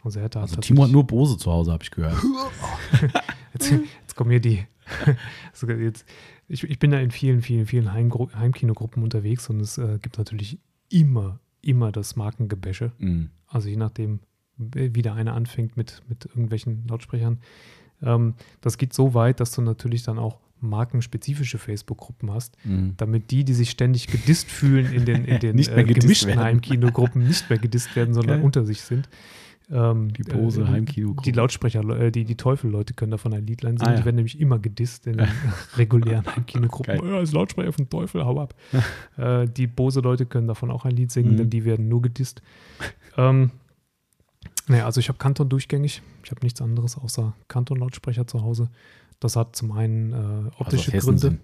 Also 0.02 0.18
er 0.18 0.24
hat 0.26 0.36
Also 0.36 0.56
Timo 0.56 0.84
hat 0.84 0.90
nur 0.90 1.06
Bose 1.06 1.36
zu 1.38 1.50
Hause, 1.50 1.72
habe 1.72 1.84
ich 1.84 1.90
gehört. 1.90 2.16
Jetzt, 3.54 3.70
jetzt 3.70 4.16
kommen 4.16 4.30
hier 4.30 4.40
die. 4.40 4.64
sogar 5.52 5.76
jetzt, 5.76 6.06
ich, 6.48 6.64
ich 6.64 6.78
bin 6.78 6.90
da 6.90 6.98
in 6.98 7.10
vielen, 7.10 7.42
vielen, 7.42 7.66
vielen 7.66 7.92
Heimgru 7.92 8.30
Heimkinogruppen 8.34 9.02
unterwegs 9.02 9.48
und 9.50 9.60
es 9.60 9.76
äh, 9.78 9.98
gibt 10.00 10.16
natürlich 10.18 10.58
immer, 10.88 11.38
immer 11.60 11.92
das 11.92 12.16
Markengebäsche. 12.16 12.92
Mhm. 12.98 13.30
Also 13.46 13.68
je 13.68 13.76
nachdem, 13.76 14.20
wie 14.56 15.02
der 15.02 15.14
eine 15.14 15.34
anfängt 15.34 15.76
mit, 15.76 16.02
mit 16.08 16.24
irgendwelchen 16.26 16.86
Lautsprechern. 16.88 17.38
Ähm, 18.02 18.34
das 18.62 18.78
geht 18.78 18.92
so 18.94 19.12
weit, 19.14 19.38
dass 19.38 19.52
du 19.52 19.60
natürlich 19.62 20.02
dann 20.02 20.18
auch 20.18 20.40
markenspezifische 20.60 21.58
Facebook-Gruppen 21.58 22.30
hast, 22.32 22.56
Mhm. 22.64 22.94
damit 22.96 23.30
die, 23.30 23.44
die 23.44 23.54
sich 23.54 23.70
ständig 23.70 24.06
gedisst 24.06 24.50
fühlen 24.50 24.92
in 24.92 25.04
den, 25.04 25.24
in 25.24 25.40
den 25.40 25.58
äh, 25.58 25.84
gemischten. 25.84 26.38
Heimkinogruppen, 26.38 27.26
nicht 27.26 27.50
mehr 27.50 27.58
gedisst 27.58 27.94
werden, 27.96 28.14
sondern 28.14 28.36
Geil. 28.38 28.44
unter 28.44 28.64
sich 28.64 28.80
sind. 28.80 29.08
Ähm, 29.74 30.12
Die 30.12 30.22
Bose 30.22 30.62
äh, 30.62 30.66
Heimkino. 30.66 31.14
Die 31.24 31.32
Lautsprecher, 31.32 31.80
äh, 31.98 32.12
die, 32.12 32.24
die 32.24 32.36
Teufel-Leute 32.36 32.92
können 32.92 33.10
davon 33.10 33.32
ein 33.32 33.46
Liedlein 33.46 33.78
singen. 33.78 33.88
Ah, 33.88 33.92
ja. 33.94 33.98
Die 34.00 34.04
werden 34.04 34.16
nämlich 34.16 34.38
immer 34.38 34.58
gedisst 34.58 35.06
in 35.06 35.16
den 35.16 35.28
regulären 35.76 36.26
Heimkinogruppen. 36.26 36.96
Ja, 37.08 37.20
das 37.20 37.32
Lautsprecher 37.32 37.72
vom 37.72 37.88
Teufel, 37.88 38.24
hau 38.24 38.38
ab. 38.40 38.54
äh, 39.16 39.46
die 39.48 39.66
Bose-Leute 39.66 40.26
können 40.26 40.46
davon 40.46 40.70
auch 40.70 40.84
ein 40.84 40.92
Lied 40.92 41.10
singen, 41.10 41.32
Mhm. 41.32 41.36
denn 41.38 41.50
die 41.50 41.64
werden 41.64 41.88
nur 41.88 42.02
gedisst. 42.02 42.42
ähm, 43.16 43.50
naja, 44.68 44.84
also 44.84 45.00
ich 45.00 45.08
habe 45.08 45.18
Kanton 45.18 45.48
durchgängig. 45.48 46.02
Ich 46.22 46.30
habe 46.30 46.40
nichts 46.42 46.60
anderes 46.60 46.96
außer 46.98 47.34
Kanton-Lautsprecher 47.48 48.26
zu 48.26 48.42
Hause. 48.42 48.68
Das 49.20 49.36
hat 49.36 49.56
zum 49.56 49.72
einen 49.72 50.12
äh, 50.12 50.16
Also 50.16 50.50
optische 50.58 50.92
Hessen 50.92 51.06
Gründe. 51.06 51.20
sind. 51.20 51.40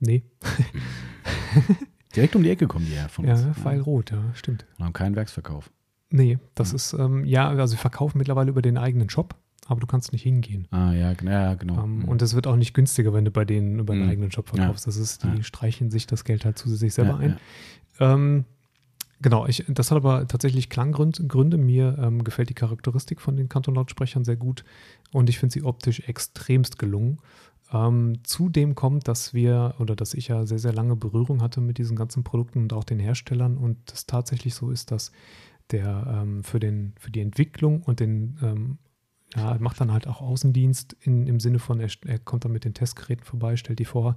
Nee, 0.00 0.22
Direkt 2.16 2.36
um 2.36 2.42
die 2.42 2.50
Ecke 2.50 2.66
kommen 2.66 2.84
die 2.86 2.92
her 2.92 3.08
von 3.08 3.24
ja, 3.24 3.34
uns. 3.34 3.56
Pfeilrot, 3.58 4.10
ja, 4.10 4.22
stimmt. 4.34 4.66
Und 4.78 4.84
haben 4.86 4.92
keinen 4.92 5.16
Werksverkauf. 5.16 5.70
Nee, 6.12 6.38
das 6.54 6.70
Mhm. 6.70 6.76
ist, 6.76 6.92
ähm, 6.92 7.24
ja, 7.24 7.48
also 7.48 7.74
wir 7.74 7.78
verkaufen 7.78 8.18
mittlerweile 8.18 8.50
über 8.50 8.62
den 8.62 8.76
eigenen 8.78 9.08
Shop, 9.08 9.34
aber 9.66 9.80
du 9.80 9.86
kannst 9.86 10.12
nicht 10.12 10.22
hingehen. 10.22 10.68
Ah, 10.70 10.92
ja, 10.92 11.12
ja 11.22 11.54
genau. 11.54 11.82
Ähm, 11.82 12.00
Mhm. 12.00 12.04
und 12.04 12.22
es 12.22 12.34
wird 12.34 12.46
auch 12.46 12.56
nicht 12.56 12.74
günstiger, 12.74 13.12
wenn 13.14 13.24
du 13.24 13.30
bei 13.30 13.44
denen 13.44 13.78
über 13.78 13.94
den 13.94 14.02
Mhm. 14.04 14.10
eigenen 14.10 14.30
Shop 14.30 14.48
Ja. 14.48 14.56
verkaufst. 14.56 14.86
Das 14.86 14.96
ist, 14.96 15.24
die 15.24 15.38
Ja. 15.38 15.42
streichen 15.42 15.90
sich 15.90 16.06
das 16.06 16.24
Geld 16.24 16.44
halt 16.44 16.58
zusätzlich 16.58 16.92
selber 16.94 17.12
ja, 17.12 17.16
ein. 17.18 17.36
Ähm, 18.00 18.44
genau, 19.20 19.46
ich, 19.46 19.64
das 19.68 19.90
hat 19.90 19.96
aber 19.96 20.26
tatsächlich 20.28 20.68
Klanggründe. 20.68 21.26
Gründe. 21.26 21.56
Mir 21.56 21.96
ähm, 21.98 22.24
gefällt 22.24 22.50
die 22.50 22.54
Charakteristik 22.54 23.20
von 23.20 23.36
den 23.36 23.48
Kanton-Lautsprechern 23.48 24.24
sehr 24.24 24.36
gut 24.36 24.64
und 25.12 25.28
ich 25.30 25.38
finde 25.38 25.52
sie 25.54 25.62
optisch 25.62 26.00
extremst 26.08 26.78
gelungen. 26.78 27.18
Ähm, 27.72 28.18
zudem 28.22 28.74
kommt, 28.74 29.08
dass 29.08 29.32
wir 29.32 29.76
oder 29.78 29.96
dass 29.96 30.12
ich 30.12 30.28
ja 30.28 30.44
sehr, 30.44 30.58
sehr 30.58 30.74
lange 30.74 30.94
Berührung 30.94 31.40
hatte 31.40 31.62
mit 31.62 31.78
diesen 31.78 31.96
ganzen 31.96 32.22
Produkten 32.22 32.58
und 32.58 32.72
auch 32.74 32.84
den 32.84 32.98
Herstellern 32.98 33.56
und 33.56 33.78
es 33.90 34.04
tatsächlich 34.06 34.54
so 34.54 34.70
ist, 34.70 34.90
dass 34.90 35.10
der 35.70 36.20
ähm, 36.22 36.42
für, 36.44 36.60
den, 36.60 36.92
für 36.98 37.10
die 37.10 37.20
Entwicklung 37.20 37.82
und 37.82 38.00
den 38.00 38.38
ähm, 38.42 38.78
ja, 39.36 39.56
macht 39.60 39.80
dann 39.80 39.92
halt 39.92 40.06
auch 40.06 40.20
Außendienst 40.20 40.94
in, 41.00 41.26
im 41.26 41.40
Sinne 41.40 41.58
von, 41.58 41.80
er, 41.80 41.88
er 42.06 42.18
kommt 42.18 42.44
dann 42.44 42.52
mit 42.52 42.64
den 42.64 42.74
Testgeräten 42.74 43.24
vorbei, 43.24 43.56
stellt 43.56 43.78
die 43.78 43.84
vor. 43.86 44.16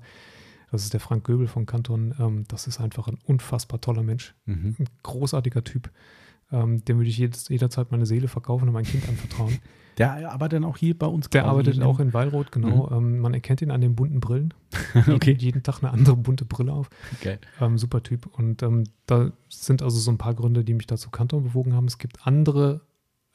Das 0.72 0.84
ist 0.84 0.94
der 0.94 1.00
Frank 1.00 1.24
Göbel 1.24 1.48
von 1.48 1.66
Kanton. 1.66 2.14
Ähm, 2.20 2.44
das 2.50 2.68
ist 2.68 2.82
einfach 2.82 3.08
ein 3.08 3.18
unfassbar 3.26 3.80
toller 3.80 4.04
Mensch, 4.04 4.36
Mhm. 4.46 4.76
ein 4.80 4.90
großartiger 5.04 5.64
Typ. 5.64 5.90
Ähm, 6.52 6.84
dem 6.84 6.98
würde 6.98 7.10
ich 7.10 7.18
jedes, 7.18 7.48
jederzeit 7.48 7.92
meine 7.92 8.06
Seele 8.06 8.28
verkaufen 8.28 8.68
und 8.68 8.74
mein 8.74 8.84
Kind 8.86 9.08
anvertrauen. 9.08 9.58
Der 9.98 10.32
arbeitet 10.32 10.58
dann 10.58 10.66
auch 10.66 10.78
hier 10.78 10.98
bei 10.98 11.08
uns. 11.08 11.30
Der 11.30 11.46
arbeitet 11.46 11.82
auch 11.82 12.00
in 12.00 12.14
Weilroth, 12.14 12.52
genau. 12.52 12.92
Ähm, 12.92 13.20
man 13.20 13.34
erkennt 13.34 13.62
ihn 13.62 13.72
an 13.72 13.82
den 13.82 13.96
bunten 13.96 14.20
Brillen. 14.20 14.54
Okay. 14.96 15.32
Jeden, 15.32 15.40
jeden 15.42 15.64
Tag 15.64 15.84
eine 15.84 15.92
andere 15.92 16.16
bunte 16.16 16.46
Brille 16.46 16.72
auf. 16.72 16.90
Geil. 17.22 17.40
Ähm, 17.60 17.78
super 17.78 18.02
Typ. 18.02 18.28
Und 18.28 18.64
ähm, 18.64 18.86
da 19.06 19.32
sind 19.50 19.82
also 19.82 20.00
so 20.00 20.10
ein 20.10 20.18
paar 20.18 20.34
Gründe, 20.34 20.64
die 20.64 20.74
mich 20.74 20.88
dazu 20.88 21.10
Kanton 21.10 21.44
bewogen 21.44 21.74
haben. 21.74 21.86
Es 21.86 21.98
gibt 21.98 22.26
andere 22.26 22.82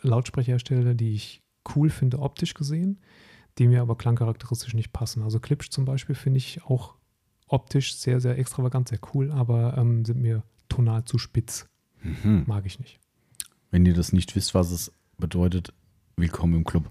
Lautsprecherhersteller, 0.01 0.95
die 0.95 1.15
ich 1.15 1.43
cool 1.75 1.91
finde, 1.91 2.19
optisch 2.19 2.55
gesehen, 2.55 2.99
die 3.59 3.69
mir 3.69 3.83
aber 3.83 3.97
klangcharakteristisch 3.97 4.75
nicht 4.75 4.93
passen. 4.93 5.23
Also 5.23 5.39
Klipsch 5.39 5.71
zum 5.71 5.85
Beispiel 5.85 6.15
finde 6.15 6.39
ich 6.39 6.63
auch 6.65 6.95
optisch 7.47 7.97
sehr, 7.97 8.21
sehr 8.21 8.39
extravagant, 8.39 8.89
sehr 8.89 9.01
cool, 9.15 9.31
aber 9.31 9.77
ähm, 9.77 10.05
sind 10.05 10.21
mir 10.21 10.43
tonal 10.69 11.05
zu 11.05 11.19
spitz. 11.19 11.69
Mhm. 12.03 12.45
Mag 12.47 12.65
ich 12.65 12.79
nicht. 12.79 12.99
Wenn 13.71 13.85
ihr 13.85 13.95
das 13.95 14.13
nicht 14.13 14.35
wisst, 14.35 14.55
was 14.55 14.71
es 14.71 14.93
bedeutet, 15.19 15.75
willkommen 16.17 16.55
im 16.57 16.65
Club. 16.65 16.91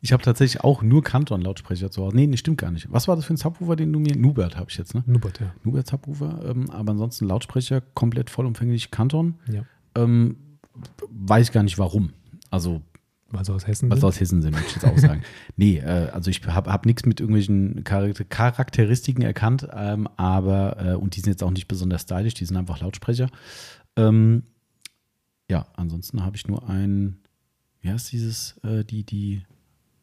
ich 0.00 0.12
habe 0.12 0.22
tatsächlich 0.22 0.62
auch 0.62 0.82
nur 0.82 1.02
Kanton-Lautsprecher 1.02 1.90
zu 1.90 2.02
Hause. 2.02 2.16
Nee, 2.16 2.26
nee, 2.26 2.36
stimmt 2.36 2.58
gar 2.58 2.70
nicht. 2.70 2.90
Was 2.90 3.08
war 3.08 3.16
das 3.16 3.24
für 3.24 3.34
ein 3.34 3.38
Subwoofer, 3.38 3.76
den 3.76 3.92
du 3.92 3.98
mir. 3.98 4.16
Nubert 4.16 4.56
habe 4.56 4.70
ich 4.70 4.76
jetzt, 4.76 4.94
ne? 4.94 5.02
Nubert, 5.06 5.40
ja. 5.40 5.54
Nubert 5.62 5.86
Subwoofer. 5.86 6.44
Ähm, 6.50 6.70
aber 6.70 6.92
ansonsten 6.92 7.26
Lautsprecher 7.26 7.80
komplett 7.80 8.30
vollumfänglich 8.30 8.90
Kanton. 8.90 9.34
ja. 9.50 9.64
Ähm, 9.96 10.36
weiß 11.08 11.52
gar 11.52 11.62
nicht 11.62 11.78
warum. 11.78 12.10
Also, 12.50 12.82
sie 13.42 13.52
aus 13.52 13.66
Hessen 13.66 13.90
was 13.90 14.00
sind. 14.00 14.08
aus 14.08 14.20
Hessen 14.20 14.42
sind, 14.42 14.54
würde 14.54 14.66
ich 14.66 14.74
jetzt 14.74 14.84
auch 14.84 14.98
sagen. 14.98 15.22
nee, 15.56 15.78
äh, 15.78 16.10
also 16.12 16.30
ich 16.30 16.44
habe 16.46 16.72
hab 16.72 16.86
nichts 16.86 17.04
mit 17.06 17.20
irgendwelchen 17.20 17.84
Charakter 17.84 18.24
Charakteristiken 18.24 19.22
erkannt, 19.22 19.66
ähm, 19.72 20.08
aber, 20.16 20.76
äh, 20.78 20.94
und 20.94 21.16
die 21.16 21.20
sind 21.20 21.30
jetzt 21.30 21.42
auch 21.42 21.50
nicht 21.50 21.68
besonders 21.68 22.02
stylisch, 22.02 22.34
die 22.34 22.44
sind 22.44 22.56
einfach 22.56 22.80
Lautsprecher. 22.80 23.30
Ähm, 23.96 24.44
ja, 25.50 25.66
ansonsten 25.74 26.24
habe 26.24 26.36
ich 26.36 26.46
nur 26.46 26.68
ein, 26.68 27.18
wie 27.84 27.90
heißt 27.90 28.10
dieses, 28.12 28.56
äh, 28.64 28.82
die, 28.82 29.04
die 29.04 29.42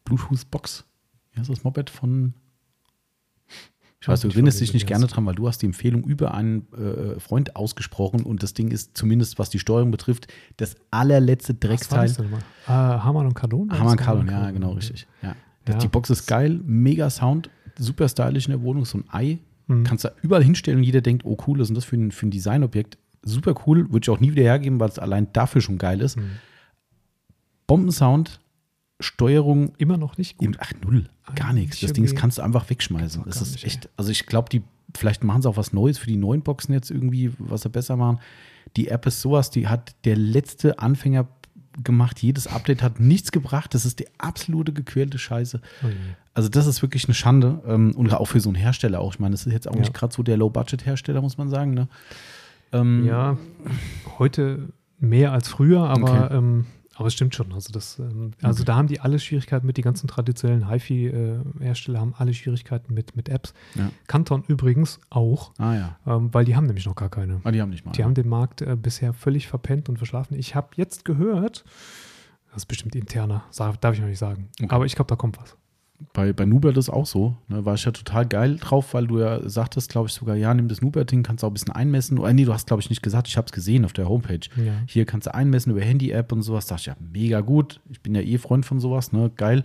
Bluetooth-Box? 0.04 0.84
Wie 1.32 1.40
heißt 1.40 1.50
das 1.50 1.64
Moped 1.64 1.90
von? 1.90 2.32
Ich 4.00 4.08
weiß, 4.08 4.20
du 4.20 4.28
weiß 4.28 4.56
dich 4.58 4.72
nicht, 4.72 4.86
gerne 4.86 5.06
dran, 5.06 5.26
weil 5.26 5.34
du 5.34 5.46
hast 5.48 5.62
die 5.62 5.66
Empfehlung 5.66 6.04
über 6.04 6.32
einen 6.34 6.66
äh, 6.72 7.18
Freund 7.20 7.56
ausgesprochen 7.56 8.22
und 8.22 8.42
das 8.42 8.54
Ding 8.54 8.70
ist 8.70 8.96
zumindest, 8.96 9.38
was 9.38 9.50
die 9.50 9.58
Steuerung 9.58 9.90
betrifft, 9.90 10.26
das 10.56 10.76
allerletzte 10.90 11.54
Was 11.54 11.60
war 11.62 11.68
Drecksteil. 11.68 12.06
das 12.08 12.16
denn 12.16 12.30
mal? 12.30 12.38
Äh, 12.66 13.00
Hamann 13.00 13.26
und 13.26 13.34
Cardon? 13.34 13.68
War 13.70 13.78
Hammer 13.78 13.96
das 13.96 14.04
Cardon, 14.04 14.30
Hamann 14.30 14.44
ja, 14.44 14.50
genau, 14.52 14.72
richtig. 14.72 15.06
Ja. 15.22 15.34
Das, 15.64 15.74
Ja. 15.74 15.80
Die 15.80 15.88
Box 15.88 16.10
ist 16.10 16.26
geil, 16.26 16.60
mega 16.64 17.10
Sound, 17.10 17.50
super 17.78 18.08
stylisch 18.08 18.46
in 18.46 18.52
der 18.52 18.62
Wohnung, 18.62 18.84
so 18.84 18.98
ein 18.98 19.04
Ei. 19.08 19.38
Mhm. 19.66 19.84
Kannst 19.84 20.04
da 20.04 20.12
überall 20.22 20.42
hinstellen 20.42 20.78
und 20.78 20.84
jeder 20.84 21.00
denkt, 21.00 21.24
oh 21.24 21.36
cool, 21.46 21.58
was 21.58 21.64
ist 21.64 21.68
denn 21.68 21.74
das 21.76 21.84
für 21.84 21.96
ein, 21.96 22.10
für 22.12 22.26
ein 22.26 22.30
Designobjekt? 22.30 22.98
Super 23.24 23.54
cool, 23.66 23.92
würde 23.92 24.04
ich 24.04 24.10
auch 24.10 24.20
nie 24.20 24.32
wieder 24.32 24.42
hergeben, 24.42 24.80
weil 24.80 24.88
es 24.88 24.98
allein 24.98 25.32
dafür 25.32 25.60
schon 25.60 25.78
geil 25.78 26.00
ist. 26.00 26.16
Mhm. 26.16 26.30
Bombensound, 27.76 28.40
Steuerung, 29.00 29.72
Immer 29.78 29.96
noch 29.96 30.18
nicht 30.18 30.36
gut. 30.36 30.48
im, 30.48 30.56
ach 30.60 30.72
null, 30.84 31.08
gar 31.34 31.48
Ein 31.48 31.56
nichts. 31.56 31.80
Das 31.80 31.92
Ding 31.92 32.12
kannst 32.14 32.38
du 32.38 32.42
einfach 32.42 32.68
wegschmeißen. 32.70 33.22
Das 33.24 33.36
gar 33.36 33.42
ist 33.42 33.64
echt, 33.64 33.88
also 33.96 34.10
ich 34.10 34.26
glaube, 34.26 34.48
die, 34.50 34.62
vielleicht 34.96 35.24
machen 35.24 35.42
sie 35.42 35.48
auch 35.48 35.56
was 35.56 35.72
Neues 35.72 35.98
für 35.98 36.06
die 36.06 36.16
neuen 36.16 36.42
Boxen 36.42 36.72
jetzt 36.72 36.90
irgendwie, 36.90 37.32
was 37.38 37.62
sie 37.62 37.68
besser 37.70 37.96
machen. 37.96 38.20
Die 38.76 38.88
App 38.88 39.06
ist 39.06 39.20
sowas, 39.20 39.50
die 39.50 39.66
hat 39.68 39.94
der 40.04 40.16
letzte 40.16 40.78
Anfänger 40.78 41.26
gemacht. 41.82 42.20
Jedes 42.22 42.46
Update 42.46 42.82
hat 42.82 43.00
nichts 43.00 43.32
gebracht. 43.32 43.74
Das 43.74 43.84
ist 43.86 43.98
die 43.98 44.06
absolute 44.18 44.72
gequälte 44.72 45.18
Scheiße. 45.18 45.60
Oh. 45.82 45.86
Also 46.34 46.48
das 46.48 46.66
ist 46.66 46.82
wirklich 46.82 47.06
eine 47.06 47.14
Schande. 47.14 47.60
Ähm, 47.66 47.92
und 47.96 48.12
auch 48.14 48.26
für 48.26 48.40
so 48.40 48.50
einen 48.50 48.56
Hersteller 48.56 49.00
auch. 49.00 49.14
Ich 49.14 49.20
meine, 49.20 49.32
das 49.32 49.46
ist 49.46 49.52
jetzt 49.52 49.68
auch 49.68 49.74
Ja. 49.74 49.80
nicht 49.80 49.94
gerade 49.94 50.14
so 50.14 50.22
der 50.22 50.36
Low-Budget-Hersteller, 50.36 51.20
muss 51.22 51.38
man 51.38 51.48
sagen. 51.48 51.74
Ne? 51.74 51.88
Ähm, 52.72 53.04
Ja, 53.06 53.36
heute 54.18 54.68
mehr 54.98 55.32
als 55.32 55.48
früher, 55.48 55.80
aber, 55.88 56.24
Okay. 56.26 56.36
ähm, 56.36 56.66
aber 56.96 57.06
es 57.08 57.14
stimmt 57.14 57.34
schon. 57.34 57.52
Also, 57.52 57.72
das, 57.72 57.98
ähm, 57.98 58.32
also 58.42 58.64
da 58.64 58.76
haben 58.76 58.88
die 58.88 59.00
alle 59.00 59.18
Schwierigkeiten 59.18 59.66
mit, 59.66 59.76
die 59.76 59.82
ganzen 59.82 60.08
traditionellen 60.08 60.68
HiFi-Hersteller 60.68 62.00
haben 62.00 62.14
alle 62.18 62.34
Schwierigkeiten 62.34 62.92
mit, 62.94 63.16
mit 63.16 63.28
Apps. 63.28 63.54
Ja. 63.74 63.90
Kanton 64.06 64.44
übrigens 64.48 65.00
auch, 65.10 65.52
Ah 65.58 65.74
ja. 65.74 65.96
ähm, 66.06 66.32
weil 66.32 66.44
die 66.44 66.54
haben 66.56 66.66
nämlich 66.66 66.86
noch 66.86 66.94
gar 66.96 67.08
keine. 67.08 67.40
Ah, 67.44 67.50
die 67.50 67.60
haben 67.60 67.70
nicht 67.70 67.84
mal. 67.84 67.92
Die 67.92 68.04
haben 68.04 68.14
den 68.14 68.28
Markt 68.28 68.62
äh, 68.62 68.76
bisher 68.76 69.12
völlig 69.12 69.48
verpennt 69.48 69.88
und 69.88 69.96
verschlafen. 69.98 70.36
Ich 70.38 70.54
habe 70.54 70.68
jetzt 70.76 71.04
gehört, 71.04 71.64
das 72.52 72.62
ist 72.62 72.66
bestimmt 72.66 72.94
interner, 72.94 73.44
darf 73.56 73.94
ich 73.94 74.00
noch 74.00 74.08
nicht 74.08 74.18
sagen, 74.18 74.48
Okay. 74.62 74.74
aber 74.74 74.84
ich 74.86 74.94
glaube, 74.94 75.08
da 75.08 75.16
kommt 75.16 75.38
was. 75.40 75.56
Bei, 76.12 76.32
bei 76.32 76.44
Nubert 76.44 76.76
ist 76.76 76.88
auch 76.88 77.06
so. 77.06 77.36
Ne, 77.48 77.64
war 77.64 77.74
ich 77.74 77.84
ja 77.84 77.92
total 77.92 78.26
geil 78.26 78.56
drauf, 78.56 78.94
weil 78.94 79.06
du 79.06 79.20
ja 79.20 79.48
sagtest, 79.48 79.90
glaube 79.90 80.08
ich, 80.08 80.14
sogar, 80.14 80.36
ja, 80.36 80.52
nimm 80.52 80.68
das 80.68 80.80
Nubert-Ding, 80.80 81.22
kannst 81.22 81.44
auch 81.44 81.50
ein 81.50 81.54
bisschen 81.54 81.72
einmessen. 81.72 82.18
Oder, 82.18 82.32
nee, 82.32 82.44
du 82.44 82.52
hast, 82.52 82.66
glaube 82.66 82.82
ich, 82.82 82.90
nicht 82.90 83.02
gesagt, 83.02 83.28
ich 83.28 83.36
habe 83.36 83.46
es 83.46 83.52
gesehen 83.52 83.84
auf 83.84 83.92
der 83.92 84.08
Homepage. 84.08 84.48
Ja. 84.56 84.74
Hier 84.86 85.04
kannst 85.04 85.26
du 85.26 85.34
einmessen 85.34 85.72
über 85.72 85.80
Handy-App 85.80 86.32
und 86.32 86.42
sowas. 86.42 86.66
Dachte 86.66 86.80
ich, 86.80 86.86
ja, 86.86 86.96
mega 87.00 87.40
gut. 87.40 87.80
Ich 87.90 88.00
bin 88.00 88.14
ja 88.14 88.20
eh 88.20 88.38
Freund 88.38 88.66
von 88.66 88.80
sowas, 88.80 89.12
ne? 89.12 89.30
Geil. 89.36 89.62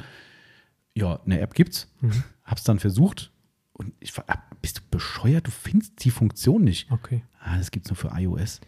Ja, 0.94 1.20
eine 1.26 1.40
App 1.40 1.54
gibt's. 1.54 1.92
Mhm. 2.02 2.24
Hab's 2.44 2.64
dann 2.64 2.80
versucht. 2.80 3.32
Und 3.74 3.94
ich 4.00 4.16
war, 4.18 4.26
bist 4.62 4.80
du 4.80 4.82
bescheuert? 4.90 5.48
Du 5.48 5.52
findest 5.52 6.04
die 6.04 6.12
Funktion 6.12 6.64
nicht. 6.64 6.92
Okay. 6.92 7.24
Ah, 7.40 7.58
das 7.58 7.72
gibt's 7.72 7.90
nur 7.90 7.98
für 7.98 8.12
iOS. 8.16 8.60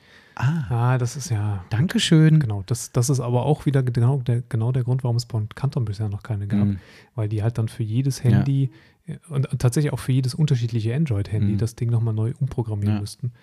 Ah, 0.41 0.93
Ah, 0.93 0.97
das 0.97 1.17
ist 1.17 1.29
ja. 1.29 1.65
Dankeschön. 1.69 2.39
Genau, 2.39 2.63
das, 2.65 2.91
das 2.93 3.09
ist 3.09 3.19
aber 3.19 3.43
auch 3.45 3.65
wieder 3.65 3.83
genau 3.83 4.19
der, 4.19 4.41
genau 4.47 4.71
der 4.71 4.83
Grund, 4.83 5.03
warum 5.03 5.17
es 5.17 5.25
bei 5.25 5.41
Kanton 5.53 5.83
bisher 5.85 6.07
noch 6.07 6.23
keine 6.23 6.47
gab. 6.47 6.65
Mhm. 6.65 6.79
weil 7.15 7.27
die 7.27 7.43
halt 7.43 7.57
dann 7.57 7.67
für 7.67 7.83
jedes 7.83 8.23
Handy 8.23 8.71
äh, 9.05 9.17
und 9.29 9.47
tatsächlich 9.59 9.91
auch 9.91 9.99
für 9.99 10.13
jedes 10.13 10.33
unterschiedliche 10.33 10.95
Android-Handy 10.95 11.53
Mhm. 11.53 11.57
das 11.57 11.75
Ding 11.75 11.89
nochmal 11.89 12.13
neu 12.13 12.33
umprogrammieren 12.39 12.95
Ja. 12.95 13.01
müssten. 13.01 13.33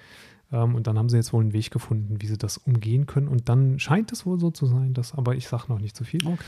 Ähm, 0.52 0.74
und 0.74 0.86
dann 0.86 0.96
haben 0.96 1.08
sie 1.10 1.16
jetzt 1.16 1.32
wohl 1.34 1.42
einen 1.42 1.52
Weg 1.52 1.70
gefunden, 1.70 2.16
wie 2.22 2.26
sie 2.28 2.38
das 2.38 2.56
umgehen 2.56 3.04
können. 3.06 3.28
Und 3.28 3.48
dann 3.50 3.78
scheint 3.78 4.10
es 4.12 4.24
wohl 4.24 4.40
so 4.40 4.50
zu 4.50 4.64
sein, 4.66 4.94
dass, 4.94 5.12
aber 5.12 5.34
ich 5.34 5.48
sage 5.48 5.64
noch 5.68 5.78
nicht 5.80 5.94
zu 5.96 6.04
viel, 6.04 6.26
Okay. 6.26 6.38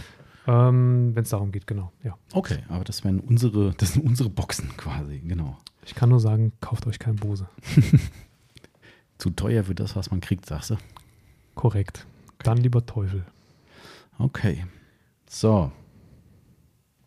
ähm, 0.46 1.10
wenn 1.14 1.24
es 1.24 1.28
darum 1.30 1.52
geht, 1.52 1.66
genau. 1.66 1.92
Ja. 2.04 2.16
Okay, 2.32 2.60
aber 2.70 2.84
das 2.84 3.04
wären 3.04 3.20
unsere, 3.20 3.74
das 3.76 3.92
sind 3.92 4.06
unsere 4.06 4.30
Boxen 4.30 4.70
quasi, 4.78 5.18
genau. 5.18 5.58
Ich 5.84 5.94
kann 5.94 6.08
nur 6.08 6.20
sagen, 6.20 6.52
kauft 6.60 6.86
euch 6.86 6.98
kein 6.98 7.16
Bose. 7.16 7.48
Zu 9.18 9.30
teuer 9.30 9.64
für 9.64 9.74
das, 9.74 9.96
was 9.96 10.10
man 10.10 10.20
kriegt, 10.20 10.46
sagst 10.46 10.70
du? 10.70 10.76
Korrekt. 11.54 12.06
Dann 12.44 12.58
lieber 12.58 12.86
Teufel. 12.86 13.24
Okay. 14.18 14.64
So. 15.28 15.72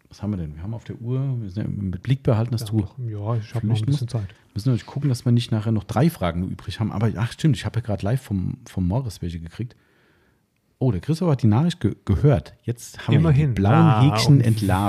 Was 0.09 0.21
haben 0.21 0.31
wir 0.31 0.38
denn? 0.38 0.55
Wir 0.55 0.63
haben 0.63 0.73
auf 0.73 0.83
der 0.83 0.99
Uhr, 0.99 1.38
wir 1.41 1.49
sind 1.49 1.63
ja 1.63 1.69
mit 1.69 2.03
Blick 2.03 2.21
behalten, 2.21 2.51
dass 2.51 2.61
Ja, 2.61 2.67
du. 2.67 2.79
ja 3.07 3.35
ich 3.35 3.55
habe 3.55 3.65
noch 3.65 3.77
ein 3.79 3.85
bisschen 3.85 4.09
Zeit. 4.09 4.27
müssen 4.53 4.67
natürlich 4.69 4.85
gucken, 4.85 5.07
dass 5.07 5.23
wir 5.23 5.31
nicht 5.31 5.51
nachher 5.53 5.71
noch 5.71 5.85
drei 5.85 6.09
Fragen 6.09 6.43
übrig 6.49 6.81
haben. 6.81 6.91
Aber 6.91 7.09
ach, 7.15 7.31
stimmt, 7.31 7.55
ich 7.55 7.65
habe 7.65 7.79
ja 7.79 7.85
gerade 7.85 8.03
live 8.03 8.21
vom, 8.21 8.57
vom 8.67 8.85
Morris 8.88 9.21
welche 9.21 9.39
gekriegt. 9.39 9.77
Oh, 10.79 10.91
der 10.91 10.99
Christoph 10.99 11.29
hat 11.29 11.43
die 11.43 11.47
Nachricht 11.47 11.79
ge 11.79 11.95
gehört. 12.05 12.55
Jetzt 12.63 12.99
haben 13.07 13.13
wir 13.13 13.19
Immerhin. 13.19 13.49
die 13.55 13.61
blauen 13.61 13.75
Ah, 13.75 14.01
Häkchen. 14.15 14.39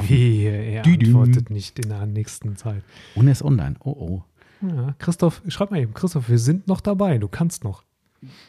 Wehe, 0.09 0.51
er 0.51 0.85
antwortet 0.87 1.51
nicht 1.51 1.79
in 1.79 1.91
der 1.91 2.07
nächsten 2.07 2.57
Zeit. 2.57 2.83
Und 3.15 3.27
er 3.29 3.33
ist 3.33 3.43
online. 3.45 3.77
Oh, 3.81 3.91
oh. 3.91 4.23
Ja, 4.63 4.95
Christoph, 4.99 5.43
schreib 5.49 5.71
mal 5.71 5.81
eben, 5.81 5.95
Christoph, 5.95 6.29
wir 6.29 6.39
sind 6.39 6.69
noch 6.69 6.81
dabei, 6.81 7.19
du 7.19 7.29
kannst 7.29 7.65
noch. 7.65 7.83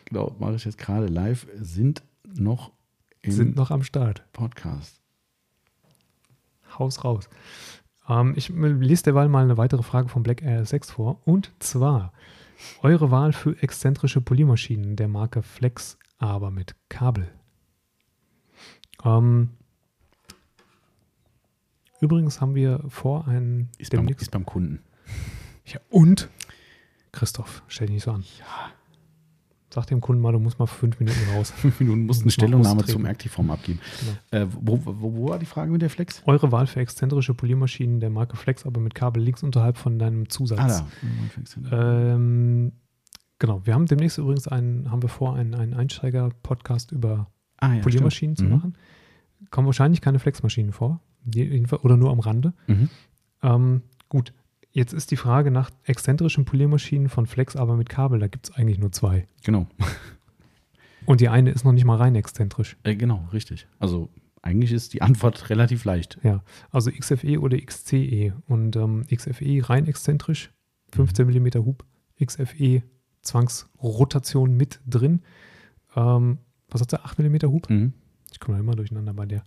Genau, 0.06 0.36
mache 0.40 0.56
ich 0.56 0.66
jetzt 0.66 0.78
gerade 0.78 1.08
live. 1.08 1.48
Sind 1.56 2.04
noch 2.36 2.72
im 3.22 3.32
Sind 3.32 3.56
noch 3.56 3.72
am 3.72 3.84
Start. 3.84 4.24
Podcast. 4.34 5.02
Haus 6.78 7.04
raus. 7.04 7.30
Ähm, 8.08 8.34
ich 8.36 8.50
lese 8.50 9.04
derweil 9.04 9.30
mal 9.30 9.44
eine 9.44 9.58
weitere 9.58 9.84
Frage 9.84 10.10
von 10.10 10.24
Black 10.24 10.42
Air 10.42 10.66
6 10.66 10.92
vor. 10.92 11.22
Und 11.26 11.52
zwar 11.60 12.12
eure 12.82 13.12
Wahl 13.12 13.34
für 13.34 13.62
exzentrische 13.62 14.22
Poliermaschinen 14.22 14.96
der 14.96 15.08
Marke 15.08 15.42
Flex, 15.42 15.98
aber 16.18 16.52
mit 16.52 16.76
Kabel. 16.90 17.28
Ähm, 19.04 19.50
übrigens 22.00 22.42
haben 22.42 22.56
wir 22.56 22.84
vor, 22.88 23.28
ein 23.28 23.70
Ist 23.78 23.92
beim, 23.92 24.08
ist 24.08 24.32
beim 24.32 24.46
Kunden. 24.46 24.80
Ja, 25.66 25.80
und? 25.90 26.30
Christoph, 27.12 27.64
stell 27.68 27.88
dich 27.88 27.96
nicht 27.96 28.04
so 28.04 28.12
an. 28.12 28.24
Ja. 28.40 28.72
Sag 29.74 29.88
dem 29.88 30.02
Kunden 30.02 30.22
mal, 30.22 30.32
du 30.32 30.38
musst 30.38 30.60
mal 30.60 30.68
für 30.68 30.76
fünf 30.76 31.00
Minuten 31.00 31.20
raus. 31.34 31.50
Fünf 31.56 31.80
Minuten 31.80 32.06
mussten 32.06 32.26
eine 32.26 32.32
Stellungnahme 32.32 32.86
zum 32.86 33.08
Aktivform 33.08 33.50
abgeben. 33.50 33.80
Genau. 34.30 34.44
Äh, 34.44 34.48
wo, 34.52 34.80
wo, 34.86 35.14
wo 35.16 35.30
war 35.30 35.40
die 35.40 35.48
Frage 35.48 35.72
mit 35.72 35.82
der 35.82 35.90
Flex? 35.90 36.22
Eure 36.28 36.52
Wahl 36.52 36.68
für 36.68 36.80
exzentrische 36.80 37.34
Poliermaschinen 37.34 38.00
der 38.00 38.12
Marke 38.12 38.38
Flex, 38.38 38.68
aber 38.68 38.80
mit 38.80 38.94
Kabel 38.94 39.24
links 39.24 39.42
unterhalb 39.42 39.78
von 39.78 39.98
deinem 39.98 40.30
Zusatz. 40.30 40.60
Ah, 40.60 40.88
da. 41.72 42.14
Ähm, 42.14 42.74
genau, 43.40 43.66
wir 43.66 43.74
haben 43.74 43.88
demnächst 43.88 44.20
übrigens 44.20 44.48
einen, 44.48 44.92
haben 44.92 45.02
wir 45.02 45.10
vor, 45.10 45.36
einen, 45.36 45.56
einen 45.56 45.74
Einsteiger-Podcast 45.74 46.92
über 46.92 47.32
ah, 47.58 47.74
ja, 47.74 47.82
Poliermaschinen 47.82 48.36
zu 48.36 48.44
stimmt. 48.44 48.56
machen. 48.56 48.78
Kommen 49.50 49.66
wahrscheinlich 49.66 50.02
keine 50.02 50.20
Flexmaschinen 50.20 50.72
vor, 50.72 51.02
oder 51.82 51.98
nur 51.98 52.12
am 52.12 52.20
Rande. 52.20 52.54
Mhm. 52.68 52.76
Mhm. 52.76 52.90
Ähm, 53.42 53.82
gut, 54.08 54.34
jetzt 54.74 54.94
ist 54.94 55.12
die 55.12 55.16
Frage 55.16 55.52
nach 55.52 55.72
exzentrischen 55.86 56.46
Poliermaschinen 56.46 57.08
von 57.08 57.26
Flex, 57.26 57.56
aber 57.56 57.78
mit 57.78 57.90
Kabel, 57.90 58.20
da 58.20 58.28
gibt 58.28 58.50
es 58.50 58.56
eigentlich 58.56 58.80
nur 58.80 58.92
zwei. 58.92 59.28
Genau. 59.44 59.68
Und 61.06 61.22
die 61.22 61.30
eine 61.30 61.52
ist 61.52 61.64
noch 61.64 61.72
nicht 61.72 61.86
mal 61.86 61.98
rein 61.98 62.16
exzentrisch. 62.16 62.78
Äh, 62.84 62.96
genau, 62.96 63.28
richtig. 63.34 63.68
Also 63.80 64.10
eigentlich 64.42 64.72
ist 64.72 64.94
die 64.94 65.02
Antwort 65.02 65.50
relativ 65.50 65.86
leicht. 65.86 66.18
Ja, 66.24 66.44
also 66.72 66.92
XFE 66.92 67.40
oder 67.40 67.58
XCE. 67.58 68.34
Und 68.48 68.76
ähm, 68.76 69.06
XFE 69.14 69.70
rein 69.70 69.88
exzentrisch, 69.88 70.52
15 70.94 71.28
mm 71.28 71.66
Hub, 71.66 71.86
XFE 72.24 72.84
Zwangsrotation 73.22 74.56
mit 74.56 74.82
drin. 74.88 75.22
Ähm, 75.96 76.40
was 76.70 76.82
hat 76.82 76.92
der? 76.92 77.06
8 77.06 77.20
mm 77.20 77.36
Hub? 77.44 77.70
Mhm. 77.70 77.94
Ich 78.32 78.40
komme 78.40 78.58
da 78.58 78.62
immer 78.62 78.76
durcheinander 78.76 79.14
bei 79.14 79.26
der. 79.26 79.44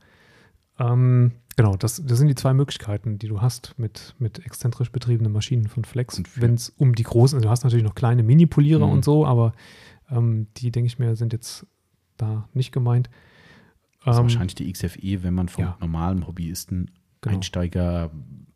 Ähm, 0.79 1.33
genau, 1.57 1.77
das, 1.77 2.03
das 2.05 2.19
sind 2.19 2.29
die 2.29 2.35
zwei 2.35 2.53
Möglichkeiten, 2.55 3.19
die 3.19 3.29
du 3.29 3.41
hast 3.41 3.75
mit, 3.79 4.15
mit 4.19 4.45
exzentrisch 4.45 4.91
betriebenen 4.93 5.33
Maschinen 5.33 5.69
von 5.69 5.85
Flex. 5.85 6.23
Wenn 6.37 6.55
es 6.55 6.69
um 6.71 6.95
die 6.95 7.03
großen, 7.03 7.37
also 7.37 7.45
du 7.47 7.51
hast 7.51 7.65
natürlich 7.65 7.85
noch 7.85 7.95
kleine 7.95 8.23
Mini-Polierer 8.23 8.87
Mhm. 8.87 8.93
und 8.93 9.05
so, 9.05 9.27
aber 9.27 9.53
ähm, 10.11 10.47
die, 10.59 10.71
denke 10.71 10.87
ich 10.87 10.99
mir, 10.99 11.17
sind 11.17 11.33
jetzt 11.33 11.67
da 12.17 12.49
nicht 12.55 12.73
gemeint. 12.73 13.09
Also 14.03 14.21
Ähm, 14.21 14.25
wahrscheinlich 14.27 14.55
die 14.55 14.71
XFE, 14.73 15.23
wenn 15.23 15.35
man 15.35 15.49
vom 15.49 15.65
ja. 15.65 15.77
normalen 15.81 16.27
Hobbyisten, 16.27 16.91
Genau. 17.23 17.37
Einsteiger, 17.37 18.11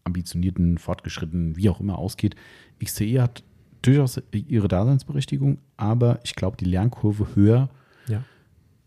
ambitionierten, 0.05 0.79
fortgeschrittenen, 0.79 1.57
wie 1.57 1.69
auch 1.71 1.81
immer 1.81 1.99
ausgeht. 1.99 2.37
XCE 2.83 3.21
hat 3.23 3.43
durchaus 3.83 4.21
ihre 4.33 4.69
Daseinsberechtigung, 4.69 5.59
aber 5.77 6.21
ich 6.23 6.35
glaube, 6.37 6.57
die 6.59 6.67
Lernkurve 6.67 7.35
höher. 7.35 7.71
Ja. 8.07 8.23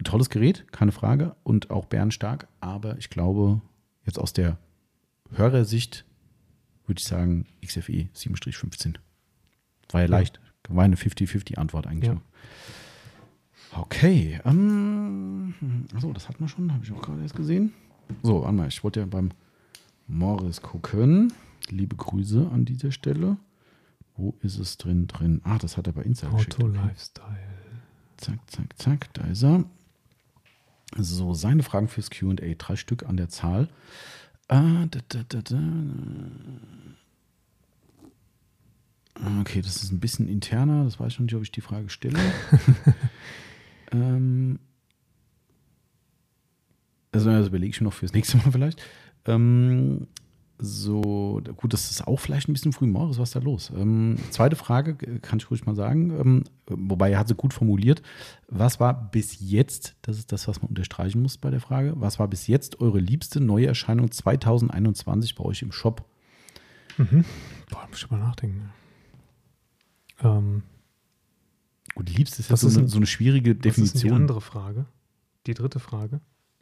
Ein 0.04 0.12
tolles 0.12 0.30
Gerät, 0.30 0.70
keine 0.74 0.92
Frage, 0.92 1.34
und 1.44 1.72
auch 1.72 1.86
bärenstark, 1.86 2.50
aber 2.60 2.98
ich 2.98 3.10
glaube, 3.10 3.62
jetzt 4.06 4.20
aus 4.20 4.34
der 4.34 4.58
Hörersicht 5.32 6.04
würde 6.86 7.00
ich 7.00 7.06
sagen, 7.06 7.46
XFE 7.66 8.10
7-15. 8.14 8.96
War 9.92 10.02
ja 10.02 10.08
leicht. 10.08 10.42
War 10.68 10.84
eine 10.84 10.98
50-50-Antwort 10.98 11.88
eigentlich. 11.88 12.12
Ja. 12.12 12.22
Okay. 13.80 14.42
Ähm, 14.44 15.54
achso, 15.96 16.12
das 16.12 16.28
hatten 16.28 16.44
wir 16.44 16.50
schon, 16.50 16.74
habe 16.74 16.84
ich 16.84 16.92
auch 16.92 17.02
gerade 17.02 17.22
erst 17.22 17.38
gesehen. 17.38 17.72
So, 18.24 18.42
warte 18.42 18.58
mal, 18.58 18.68
ich 18.68 18.84
wollte 18.84 19.00
ja 19.00 19.06
beim 19.06 19.30
Morris 20.08 20.62
gucken. 20.62 21.32
Liebe 21.70 21.96
Grüße 21.96 22.50
an 22.52 22.66
dieser 22.66 22.92
Stelle. 22.92 23.38
Wo 24.18 24.36
ist 24.42 24.60
es 24.60 24.78
drin 24.78 25.08
drin? 25.08 25.40
Ah, 25.46 25.60
das 25.60 25.78
hat 25.78 25.88
er 25.88 25.94
bei 25.94 26.02
Insta 26.02 26.28
geschickt. 26.28 26.56
Auto. 26.56 26.68
Lifestyle. 26.68 27.38
Zack, 28.18 28.40
zack, 28.52 28.78
zack, 28.78 29.14
da 29.14 29.24
ist 29.28 29.44
er. 29.44 29.64
So, 30.98 31.34
seine 31.34 31.64
Fragen 31.64 31.88
fürs 31.88 32.10
QA, 32.10 32.34
drei 32.58 32.76
Stück 32.76 33.04
an 33.04 33.18
der 33.18 33.30
Zahl. 33.30 33.68
Ah, 34.48 34.86
da, 34.92 35.00
da, 35.08 35.24
da, 35.28 35.42
da. 35.42 35.60
Okay, 39.42 39.62
das 39.62 39.78
ist 39.78 39.92
ein 39.92 40.00
bisschen 40.00 40.28
interner, 40.28 40.84
das 40.84 41.00
weiß 41.00 41.14
ich 41.14 41.20
noch 41.20 41.26
nicht, 41.26 41.36
ob 41.36 41.44
ich 41.44 41.52
die 41.52 41.62
Frage 41.62 41.90
stelle. 41.90 42.20
ähm, 43.92 44.60
also, 47.12 47.30
das 47.30 47.48
überlege 47.48 47.70
ich 47.72 47.82
mir 47.82 47.86
noch 47.86 47.94
fürs 47.94 48.14
nächste 48.14 48.38
Mal 48.38 48.52
vielleicht. 48.52 48.82
Ähm, 49.26 50.08
so, 50.60 51.42
gut, 51.58 51.74
das 51.74 51.92
ist 51.92 52.08
auch 52.08 52.20
vielleicht 52.20 52.48
ein 52.48 52.54
bisschen 52.54 52.74
früh 52.74 52.86
morgens, 52.86 53.18
was 53.18 53.30
ist 53.30 53.36
da 53.36 53.40
los? 53.40 53.72
Ähm, 53.76 54.18
zweite 54.30 54.56
Frage, 54.56 54.96
kann 55.20 55.40
ich 55.40 55.50
ruhig 55.50 55.66
mal 55.66 55.76
sagen, 55.76 56.12
ähm, 56.20 56.44
wobei 56.68 57.12
er 57.12 57.20
hat 57.20 57.28
sie 57.28 57.36
gut 57.36 57.54
formuliert. 57.54 58.02
Was 58.48 58.80
war 58.80 59.10
bis 59.12 59.38
jetzt, 59.40 59.96
das 60.04 60.18
ist 60.18 60.32
das, 60.32 60.48
was 60.48 60.62
man 60.62 60.70
unterstreichen 60.70 61.22
muss 61.22 61.38
bei 61.38 61.50
der 61.50 61.60
Frage, 61.60 61.94
was 61.98 62.20
war 62.20 62.28
bis 62.28 62.48
jetzt 62.48 62.80
eure 62.80 63.00
liebste 63.00 63.42
neue 63.42 63.68
Erscheinung 63.68 64.12
2021 64.12 65.36
bei 65.36 65.44
euch 65.44 65.62
im 65.64 65.72
Shop? 65.72 66.06
Mhm. 66.98 67.26
Boah, 67.70 67.88
muss 67.90 68.04
ich 68.04 68.12
mal 68.12 68.20
nachdenken. 68.20 68.70
Ähm, 70.22 70.64
Gut, 71.96 72.10
die 72.10 72.14
liebste 72.14 72.40
ist 72.40 72.50
jetzt 72.50 72.62
so, 72.62 72.68
ist 72.68 72.78
eine, 72.78 72.88
so 72.88 72.98
eine 72.98 73.06
schwierige 73.06 73.52
was 73.52 73.58
ist 73.58 73.64
denn 73.66 73.84
die 73.84 73.84
Definition. 73.84 74.14
andere 74.14 74.42
Frage? 74.42 74.86
Die 75.46 75.54
dritte 75.54 75.80
Frage. 75.80 76.22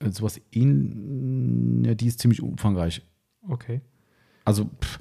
Sowas 0.10 0.42
ähn, 0.52 1.84
ja, 1.86 1.94
die 1.94 2.08
ist 2.08 2.20
ziemlich 2.20 2.42
umfangreich. 2.42 3.04
Okay. 3.48 3.82
Also, 4.46 4.66
pff, 4.66 5.00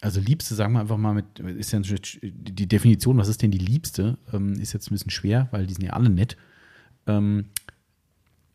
also 0.00 0.20
Liebste, 0.20 0.54
sagen 0.54 0.74
wir 0.74 0.80
einfach 0.80 0.96
mal 0.96 1.14
mit, 1.14 1.38
ist 1.40 1.72
ja 1.72 1.80
die 1.80 2.68
Definition, 2.68 3.18
was 3.18 3.28
ist 3.28 3.42
denn 3.42 3.50
die 3.50 3.58
Liebste, 3.58 4.16
ähm, 4.32 4.54
ist 4.54 4.72
jetzt 4.72 4.90
ein 4.90 4.94
bisschen 4.94 5.10
schwer, 5.10 5.48
weil 5.50 5.66
die 5.66 5.74
sind 5.74 5.84
ja 5.84 5.92
alle 5.92 6.08
nett. 6.08 6.36
Ähm, 7.06 7.46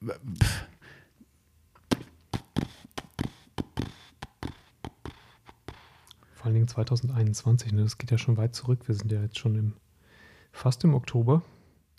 pff, 0.02 0.68
Vor 6.44 6.48
allen 6.50 6.56
Dingen 6.56 6.68
2021, 6.68 7.72
ne? 7.72 7.84
das 7.84 7.98
geht 7.98 8.12
ja 8.12 8.18
schon 8.18 8.36
weit 8.36 8.54
zurück. 8.54 8.86
Wir 8.90 8.96
sind 8.96 9.10
ja 9.14 9.22
jetzt 9.22 9.40
schon 9.40 9.56
im, 9.56 9.74
fast 10.52 10.84
im 10.84 10.94
Oktober. 10.94 11.42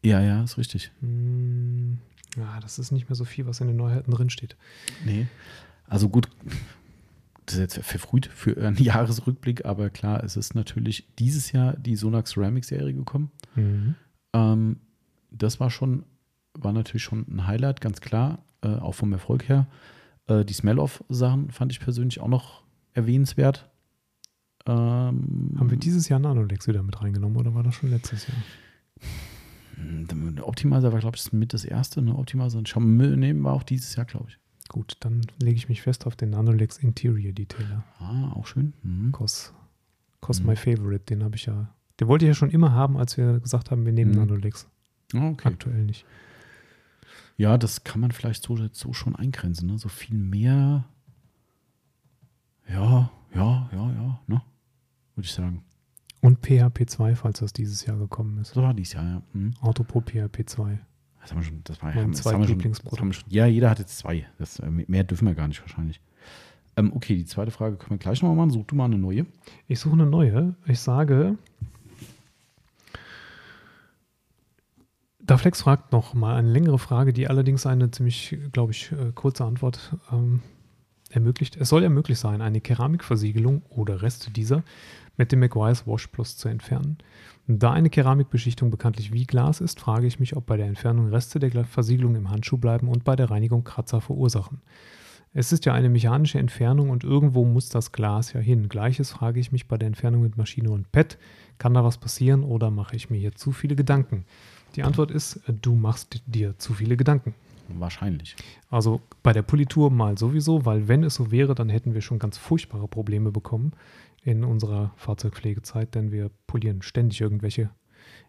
ja, 0.03 0.21
ja, 0.21 0.45
ist 0.45 0.59
richtig. 0.59 0.93
Hm, 1.01 1.97
ja, 2.37 2.61
das 2.61 2.79
ist 2.79 2.91
nicht 2.91 3.09
mehr 3.09 3.17
so 3.17 3.25
viel, 3.25 3.47
was 3.47 3.63
in 3.63 3.69
den 3.69 3.79
Neuheiten 3.79 4.11
drinsteht. 4.11 4.59
Nee. 5.07 5.29
Also 5.87 6.09
gut, 6.09 6.29
das 7.47 7.57
ist 7.57 7.61
jetzt 7.61 7.87
verfrüht 7.87 8.27
für 8.27 8.57
einen 8.57 8.77
Jahresrückblick, 8.83 9.65
aber 9.65 9.91
klar, 9.91 10.23
es 10.25 10.37
ist 10.37 10.55
natürlich 10.55 11.09
dieses 11.19 11.53
Jahr 11.53 11.75
die 11.77 11.97
Sonax 11.97 12.33
Ceramic 12.33 12.65
Serie 12.65 12.95
gekommen. 12.95 13.31
Mhm. 13.55 13.95
Ähm, 14.33 14.77
das 15.31 15.61
war 15.61 15.71
schon, 15.71 16.05
war 16.55 16.73
natürlich 16.73 17.03
schon 17.03 17.27
ein 17.29 17.47
Highlight, 17.47 17.81
ganz 17.81 18.01
klar, 18.01 18.45
äh, 18.63 18.69
auch 18.69 18.95
vom 18.95 19.13
Erfolg 19.13 19.49
her. 19.49 19.67
Äh, 20.27 20.45
die 20.45 20.55
Smell-Off-Sachen 20.55 21.51
fand 21.51 21.73
ich 21.73 21.81
persönlich 21.81 22.21
auch 22.21 22.29
noch 22.29 22.63
erwähnenswert. 22.93 23.69
Ähm, 24.67 25.55
Haben 25.59 25.71
wir 25.71 25.77
dieses 25.77 26.09
Jahr 26.09 26.21
Nanolex 26.21 26.67
wieder 26.67 26.83
mit 26.83 27.01
reingenommen 27.01 27.37
oder 27.37 27.55
war 27.55 27.63
das 27.63 27.75
schon 27.75 27.91
letztes 27.91 28.27
Jahr? 28.27 28.37
Der 29.77 30.49
Optimizer 30.49 30.93
war, 30.93 31.01
glaube 31.01 31.17
ich, 31.17 31.33
mit 31.33 31.53
das 31.53 31.65
erste. 31.65 32.01
Ne? 32.01 32.17
Optimizer 32.17 32.59
und 32.59 32.65
Xiaomi 32.65 33.17
nehmen 33.17 33.45
war 33.45 33.53
auch 33.53 33.65
dieses 33.65 33.95
Jahr, 33.97 34.07
glaube 34.07 34.27
ich. 34.31 34.39
Gut, 34.69 34.97
dann 35.01 35.21
lege 35.39 35.57
ich 35.57 35.69
mich 35.69 35.83
fest 35.83 36.07
auf 36.07 36.17
den 36.17 36.31
Nanolex 36.31 36.79
Interior 36.79 37.33
Detailer. 37.33 37.85
Ah, 37.99 38.33
auch 38.35 38.47
schön. 38.47 38.73
Mhm. 38.83 39.13
Cos, 39.13 39.53
Cos 40.21 40.41
Mhm. 40.41 40.47
My 40.47 40.57
Favorite, 40.57 41.05
den 41.05 41.23
habe 41.23 41.37
ich 41.37 41.47
ja, 41.47 41.69
den 42.01 42.09
wollte 42.09 42.25
ich 42.25 42.29
ja 42.31 42.35
schon 42.35 42.51
immer 42.51 42.73
haben, 42.73 42.97
als 42.97 43.17
wir 43.17 43.41
gesagt 43.41 43.71
haben, 43.71 43.85
wir 43.85 43.93
nehmen 43.93 44.13
Mhm. 44.13 44.19
Nanolex. 44.19 44.67
Ah, 45.15 45.29
Okay. 45.29 45.49
Aktuell 45.49 45.85
nicht. 45.85 46.05
Ja, 47.37 47.59
das 47.59 47.85
kann 47.85 48.01
man 48.01 48.11
vielleicht 48.13 48.43
so, 48.45 48.57
so 48.73 48.93
schon 48.93 49.17
eingrenzen. 49.17 49.69
Ne? 49.69 49.79
So 49.79 49.89
viel 49.89 50.17
mehr. 50.17 50.85
Ja, 52.69 53.11
ja, 53.35 53.69
ja, 53.73 53.91
ja, 53.93 54.21
ne? 54.27 54.43
Würde 55.15 55.27
ich 55.27 55.33
sagen. 55.33 55.63
Und 56.21 56.39
PHP 56.47 56.87
2, 56.89 57.15
falls 57.17 57.41
das 57.41 57.53
dieses 57.53 57.85
Jahr 57.85 57.99
gekommen 57.99 58.39
ist. 58.39 58.55
So 58.55 58.63
war 58.63 58.73
dies 58.73 58.95
Jahr, 58.95 59.05
ja. 59.05 59.23
Mhm. 59.35 59.53
Autopro 59.61 60.01
PHP 60.01 60.45
2. 60.47 60.79
Das 61.25 61.31
haben 61.31 61.39
wir 61.39 61.45
schon, 61.45 61.61
das 61.65 61.81
war 61.81 61.89
Mein 61.89 62.03
haben, 62.03 62.13
das 62.13 62.21
haben 62.21 62.25
wir 62.25 62.33
schon, 62.33 62.43
Zweitlieblingsprodukt. 62.43 62.93
das 62.93 63.01
haben 63.01 63.09
wir 63.09 63.15
schon. 63.15 63.31
Ja, 63.31 63.47
jeder 63.47 63.71
hat 63.71 63.79
jetzt 63.79 63.97
zwei. 63.97 64.27
Das, 64.39 64.59
äh, 64.59 64.71
mehr 64.71 65.05
dürfen 65.05 65.27
wir 65.27 65.35
gar 65.35 65.49
nicht 65.49 65.61
wahrscheinlich. 65.63 66.03
Ähm, 66.77 66.93
okay, 66.95 67.17
die 67.17 67.25
zweite 67.25 67.51
Frage 67.51 67.77
können 67.77 67.93
wir 67.93 67.99
gleich 67.99 68.21
nochmal 68.21 68.37
machen. 68.37 68.51
Such 68.51 68.67
du 68.67 68.75
mal 68.75 68.85
eine 68.85 68.99
neue. 68.99 69.25
Ich 69.67 69.81
suche 69.81 69.95
eine 69.95 70.05
neue. 70.05 70.55
Ich 70.67 70.81
sage, 70.81 71.39
Daflex 75.21 75.63
fragt 75.63 75.93
noch 75.93 76.13
mal 76.13 76.37
eine 76.37 76.51
längere 76.51 76.79
Frage, 76.79 77.15
die 77.15 77.27
allerdings 77.27 77.65
eine 77.65 77.91
ziemlich, 77.91 78.37
glaube 78.53 78.73
ich, 78.73 78.93
äh, 78.93 79.13
kurze 79.15 79.47
Antwort 79.47 79.97
ähm, 80.13 80.43
ermöglicht, 81.15 81.57
es 81.57 81.69
soll 81.69 81.83
ja 81.83 81.89
möglich 81.89 82.19
sein, 82.19 82.43
eine 82.43 82.61
Keramikversiegelung 82.61 83.63
oder 83.69 84.03
Reste 84.03 84.31
dieser 84.31 84.63
mit 85.17 85.33
dem 85.33 85.41
Maguire's 85.41 85.87
Wash 85.87 86.09
Plus 86.09 86.37
zu 86.37 86.49
entfernen. 86.49 86.99
Da 87.47 87.73
eine 87.73 87.91
Keramikbeschichtung 87.91 88.71
bekanntlich 88.71 89.13
wie 89.13 89.27
Glas 89.27 89.61
ist, 89.61 89.79
frage 89.79 90.07
ich 90.07 90.19
mich, 90.19 90.37
ob 90.37 90.47
bei 90.47 90.57
der 90.57 90.67
Entfernung 90.67 91.09
Reste 91.09 91.39
der 91.39 91.65
Versiegelung 91.65 92.17
im 92.17 92.31
Handschuh 92.31 92.57
bleiben 92.57 92.89
und 92.89 93.05
bei 93.05 93.17
der 93.17 93.31
Reinigung 93.31 93.65
Kratzer 93.65 94.01
verursachen. 94.01 94.61
Es 95.37 95.53
ist 95.53 95.65
ja 95.65 95.75
eine 95.75 95.89
mechanische 95.89 96.39
Entfernung 96.39 96.91
und 96.91 97.03
irgendwo 97.03 97.45
muss 97.45 97.69
das 97.69 97.91
Glas 97.91 98.33
ja 98.33 98.41
hin. 98.41 98.69
Gleiches 98.69 99.11
frage 99.11 99.41
ich 99.41 99.51
mich 99.51 99.67
bei 99.67 99.77
der 99.77 99.89
Entfernung 99.89 100.23
mit 100.23 100.37
Maschine 100.37 100.71
und 100.71 100.93
Pad. 100.93 101.19
Kann 101.59 101.75
da 101.75 101.85
was 101.85 101.99
passieren 101.99 102.45
oder 102.45 102.71
mache 102.71 102.95
ich 102.95 103.11
mir 103.11 103.19
hier 103.19 103.35
zu 103.35 103.51
viele 103.51 103.75
Gedanken? 103.75 104.25
Die 104.77 104.85
Antwort 104.85 105.11
ist, 105.11 105.41
du 105.61 105.75
machst 105.75 106.23
dir 106.27 106.57
zu 106.59 106.73
viele 106.73 106.97
Gedanken. 106.97 107.35
Wahrscheinlich. 107.69 108.37
Also 108.71 109.01
bei 109.23 109.33
der 109.33 109.43
Politur 109.43 109.91
mal 109.91 110.19
sowieso, 110.19 110.65
weil 110.65 110.89
wenn 110.89 111.03
es 111.05 111.15
so 111.15 111.31
wäre, 111.31 111.55
dann 111.55 111.69
hätten 111.69 111.95
wir 111.95 112.01
schon 112.01 112.19
ganz 112.19 112.39
furchtbare 112.39 112.89
Probleme 112.89 113.31
bekommen 113.33 113.73
in 114.23 114.45
unserer 114.45 114.93
Fahrzeugpflegezeit, 114.97 115.95
denn 115.95 116.13
wir 116.13 116.31
polieren 116.47 116.83
ständig 116.83 117.21
irgendwelche 117.21 117.71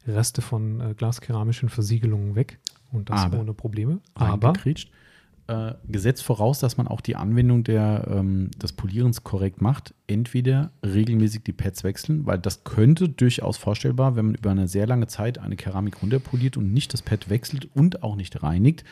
Reste 0.08 0.42
von 0.42 0.80
äh, 0.82 0.94
glaskeramischen 0.94 1.70
Versiegelungen 1.70 2.36
weg 2.36 2.60
und 2.92 3.10
das 3.10 3.26
Aber- 3.26 3.40
ohne 3.40 3.54
Probleme. 3.54 4.00
Aber. 4.14 4.54
Äh, 5.48 5.76
gesetzt 5.88 6.24
voraus, 6.24 6.58
dass 6.58 6.78
man 6.78 6.88
auch 6.88 7.02
die 7.02 7.16
Anwendung 7.16 7.64
der, 7.64 8.08
ähm, 8.10 8.50
des 8.60 8.74
Polierens 8.74 9.24
korrekt 9.24 9.62
macht. 9.62 9.94
Entweder 10.08 10.72
regelmäßig 10.84 11.44
die 11.44 11.54
Pads 11.54 11.84
wechseln, 11.84 12.26
weil 12.26 12.40
das 12.40 12.64
könnte 12.64 13.10
durchaus 13.10 13.56
vorstellbar, 13.56 14.16
wenn 14.16 14.26
man 14.26 14.36
über 14.36 14.50
eine 14.50 14.68
sehr 14.68 14.88
lange 14.88 15.06
Zeit 15.06 15.38
eine 15.38 15.56
Keramik 15.56 16.02
runterpoliert 16.02 16.58
und 16.58 16.74
nicht 16.74 16.94
das 16.94 17.04
Pad 17.04 17.30
wechselt 17.30 17.70
und 17.76 18.02
auch 18.02 18.16
nicht 18.16 18.42
reinigt, 18.42 18.86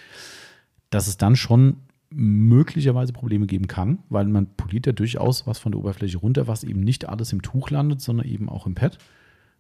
dass 0.92 1.08
es 1.08 1.18
dann 1.18 1.36
schon 1.36 1.78
möglicherweise 2.12 3.14
Probleme 3.14 3.48
geben 3.48 3.66
kann, 3.66 4.04
weil 4.10 4.26
man 4.26 4.46
poliert 4.46 4.86
ja 4.86 4.92
durchaus 4.92 5.48
was 5.48 5.58
von 5.58 5.72
der 5.72 5.80
Oberfläche 5.80 6.20
runter, 6.20 6.46
was 6.46 6.64
eben 6.64 6.82
nicht 6.82 7.10
alles 7.10 7.34
im 7.34 7.42
Tuch 7.42 7.72
landet, 7.72 8.00
sondern 8.00 8.28
eben 8.28 8.48
auch 8.48 8.68
im 8.68 8.76
Pad. 8.76 9.00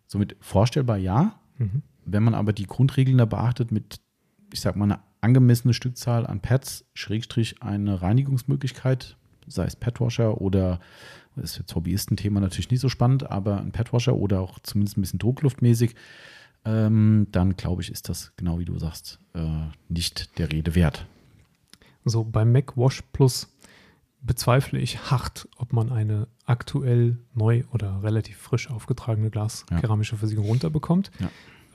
Somit 0.06 0.36
vorstellbar 0.41 0.98
ja. 0.98 1.40
Mhm. 1.57 1.82
Wenn 2.06 2.22
man 2.22 2.36
aber 2.36 2.53
die 2.53 2.68
Grundregeln 2.68 3.18
da 3.18 3.26
beachtet 3.26 3.72
mit, 3.72 3.99
ich 4.52 4.61
sag 4.61 4.76
mal, 4.76 4.86
einer 4.86 4.99
angemessene 5.23 5.73
Stückzahl 5.73 6.27
an 6.27 6.41
Pads, 6.41 6.85
Schrägstrich 6.93 7.61
eine 7.61 8.01
Reinigungsmöglichkeit, 8.01 9.17
sei 9.47 9.65
es 9.65 9.75
Padwasher 9.75 10.41
oder, 10.41 10.79
das 11.35 11.51
ist 11.51 11.59
jetzt 11.59 11.75
Hobbyistenthema 11.75 12.39
natürlich 12.39 12.69
nicht 12.71 12.81
so 12.81 12.89
spannend, 12.89 13.29
aber 13.31 13.59
ein 13.59 13.71
Padwasher 13.71 14.15
oder 14.15 14.41
auch 14.41 14.59
zumindest 14.59 14.97
ein 14.97 15.01
bisschen 15.01 15.19
druckluftmäßig, 15.19 15.95
ähm, 16.65 17.27
dann 17.31 17.55
glaube 17.55 17.81
ich, 17.81 17.91
ist 17.91 18.09
das, 18.09 18.33
genau 18.37 18.59
wie 18.59 18.65
du 18.65 18.77
sagst, 18.79 19.19
äh, 19.33 19.67
nicht 19.89 20.37
der 20.37 20.51
Rede 20.51 20.75
wert. 20.75 21.05
So, 22.05 22.23
beim 22.23 22.51
Mac 22.51 22.77
Wash 22.77 23.01
Plus 23.13 23.49
bezweifle 24.21 24.79
ich 24.79 25.11
hart, 25.11 25.47
ob 25.57 25.73
man 25.73 25.91
eine 25.91 26.27
aktuell 26.45 27.17
neu 27.33 27.63
oder 27.71 28.03
relativ 28.03 28.37
frisch 28.37 28.69
aufgetragene 28.69 29.29
glaskeramische 29.29 30.17
Versiegelung 30.17 30.49
runterbekommt. 30.49 31.11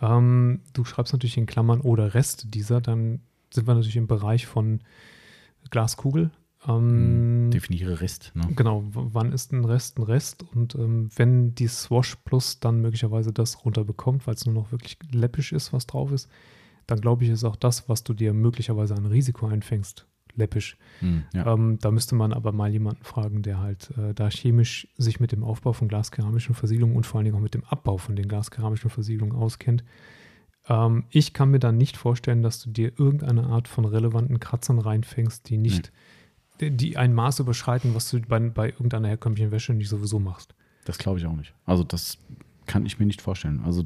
Ähm, 0.01 0.61
du 0.73 0.85
schreibst 0.85 1.13
natürlich 1.13 1.37
in 1.37 1.47
Klammern 1.47 1.81
oder 1.81 2.15
Rest 2.15 2.55
dieser, 2.55 2.81
dann 2.81 3.21
sind 3.51 3.67
wir 3.67 3.75
natürlich 3.75 3.97
im 3.97 4.07
Bereich 4.07 4.47
von 4.47 4.81
Glaskugel. 5.71 6.31
Ähm, 6.67 7.51
Definiere 7.53 8.01
Rest. 8.01 8.33
Ne? 8.35 8.49
Genau, 8.57 8.83
wann 8.93 9.33
ist 9.33 9.53
ein 9.53 9.65
Rest 9.65 9.99
ein 9.99 10.03
Rest? 10.03 10.45
Und 10.55 10.75
ähm, 10.75 11.09
wenn 11.17 11.55
die 11.55 11.69
Swash 11.69 12.17
Plus 12.25 12.61
dann 12.61 12.81
möglicherweise 12.81 13.33
das 13.33 13.65
runterbekommt, 13.65 14.27
weil 14.27 14.35
es 14.35 14.45
nur 14.45 14.55
noch 14.55 14.73
wirklich 14.73 14.99
läppisch 15.13 15.53
ist, 15.53 15.73
was 15.73 15.87
drauf 15.87 16.11
ist, 16.11 16.29
dann 16.87 17.01
glaube 17.01 17.25
ich, 17.25 17.31
ist 17.31 17.45
auch 17.45 17.57
das, 17.57 17.89
was 17.89 18.03
du 18.03 18.15
dir 18.15 18.33
möglicherweise 18.33 18.97
an 18.97 19.07
Risiko 19.07 19.47
einfängst, 19.47 20.07
läppisch. 20.35 20.77
Hm, 21.01 21.25
ja. 21.33 21.53
Ähm, 21.53 21.79
da 21.81 21.91
müsste 21.91 22.15
man 22.15 22.33
aber 22.33 22.51
mal 22.51 22.71
jemanden 22.73 23.05
fragen, 23.05 23.43
der 23.43 23.61
halt 23.61 23.93
äh, 23.97 24.15
da 24.15 24.29
chemisch 24.29 24.89
sich 24.97 25.21
mit 25.21 25.31
dem 25.31 25.45
Aufbau 25.45 25.75
von 25.75 25.87
glaskeramischen 25.87 26.55
Versiegelungen 26.55 26.97
und 26.97 27.07
vor 27.07 27.19
allen 27.19 27.27
Dingen 27.27 27.37
auch 27.37 27.43
mit 27.43 27.55
dem 27.55 27.65
Abbau 27.65 27.99
von 27.99 28.17
den 28.17 28.27
glaskeramischen 28.27 28.91
Versiegelungen 28.91 29.37
auskennt. 29.37 29.85
Ähm, 30.69 31.05
ich 31.11 31.33
kann 31.33 31.51
mir 31.51 31.59
dann 31.59 31.77
nicht 31.77 31.97
vorstellen, 31.97 32.43
dass 32.43 32.63
du 32.63 32.71
dir 32.71 32.93
irgendeine 32.99 33.45
Art 33.45 33.69
von 33.69 33.85
relevanten 33.85 34.41
Kratzern 34.41 34.79
reinfängst, 34.79 35.49
die 35.49 35.57
nicht, 35.57 35.93
die, 36.61 36.71
die 36.71 36.97
ein 36.97 37.15
Maß 37.15 37.41
überschreiten, 37.41 37.95
was 37.95 38.11
du 38.11 38.21
bei, 38.21 38.39
bei 38.41 38.71
irgendeiner 38.71 39.09
herkömmlichen 39.09 39.51
Wäsche 39.51 39.75
nicht 39.75 39.89
sowieso 39.89 40.19
machst. 40.19 40.55
Das 40.85 40.99
glaube 40.99 41.19
ich 41.19 41.27
auch 41.27 41.37
nicht. 41.37 41.55
Also 41.65 41.85
das 41.85 42.19
kann 42.67 42.87
ich 42.87 42.99
mir 42.99 43.07
nicht 43.07 43.23
vorstellen. 43.23 43.61
Also 43.65 43.85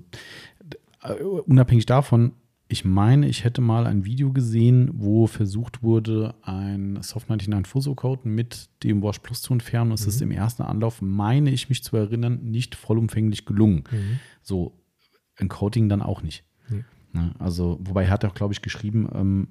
äh, 1.02 1.14
unabhängig 1.14 1.86
davon, 1.86 2.32
ich 2.68 2.86
meine, 2.86 3.28
ich 3.28 3.44
hätte 3.44 3.60
mal 3.60 3.86
ein 3.86 4.06
Video 4.06 4.32
gesehen, 4.32 4.90
wo 4.94 5.26
versucht 5.26 5.82
wurde, 5.82 6.34
ein 6.40 6.98
Soft 7.02 7.28
99 7.28 7.70
Fuso 7.70 7.94
Code 7.94 8.26
mit 8.26 8.70
dem 8.82 9.02
Wash 9.02 9.18
Plus 9.18 9.42
zu 9.42 9.52
entfernen. 9.52 9.92
Es 9.92 10.06
ist 10.06 10.22
im 10.22 10.30
ersten 10.30 10.62
Anlauf, 10.62 11.02
meine 11.02 11.50
ich 11.50 11.68
mich 11.68 11.84
zu 11.84 11.94
erinnern, 11.98 12.40
nicht 12.44 12.74
vollumfänglich 12.74 13.44
gelungen. 13.44 13.84
So 14.40 14.80
ein 15.36 15.50
Coating 15.50 15.90
dann 15.90 16.00
auch 16.00 16.22
nicht. 16.22 16.44
Nee. 16.72 16.84
Ne? 17.12 17.34
Also, 17.38 17.78
wobei 17.82 18.04
er 18.04 18.10
hat 18.10 18.24
auch, 18.24 18.34
glaube 18.34 18.54
ich, 18.54 18.62
geschrieben, 18.62 19.08
ähm, 19.14 19.48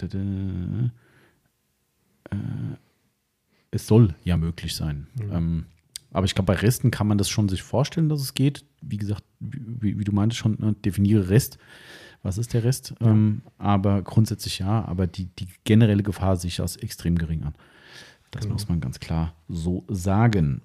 d- 0.00 0.08
d- 0.08 0.90
äh, 2.30 2.36
es 3.70 3.86
soll 3.86 4.14
ja 4.24 4.36
möglich 4.36 4.74
sein. 4.74 5.08
Ähm, 5.20 5.66
aber 6.12 6.26
ich 6.26 6.34
glaube, 6.34 6.46
bei 6.52 6.60
Resten 6.60 6.90
kann 6.92 7.08
man 7.08 7.18
das 7.18 7.28
schon 7.28 7.48
sich 7.48 7.62
vorstellen, 7.62 8.08
dass 8.08 8.20
es 8.20 8.34
geht. 8.34 8.64
Wie 8.80 8.98
gesagt, 8.98 9.24
wie, 9.40 9.98
wie 9.98 10.04
du 10.04 10.12
meintest 10.12 10.38
schon, 10.40 10.56
ne, 10.60 10.74
definiere 10.74 11.28
Rest. 11.28 11.58
Was 12.22 12.38
ist 12.38 12.54
der 12.54 12.62
Rest? 12.64 12.94
Ähm, 13.00 13.42
aber 13.58 14.00
grundsätzlich 14.02 14.60
ja, 14.60 14.84
aber 14.84 15.06
die, 15.08 15.26
die 15.38 15.48
generelle 15.64 16.02
Gefahr 16.04 16.36
sehe 16.36 16.48
ich 16.48 16.60
als 16.60 16.76
extrem 16.76 17.18
gering 17.18 17.42
an. 17.42 17.54
Das 18.30 18.42
Genau. 18.44 18.54
muss 18.54 18.68
man 18.68 18.80
ganz 18.80 19.00
klar 19.00 19.34
so 19.48 19.84
sagen. 19.88 20.62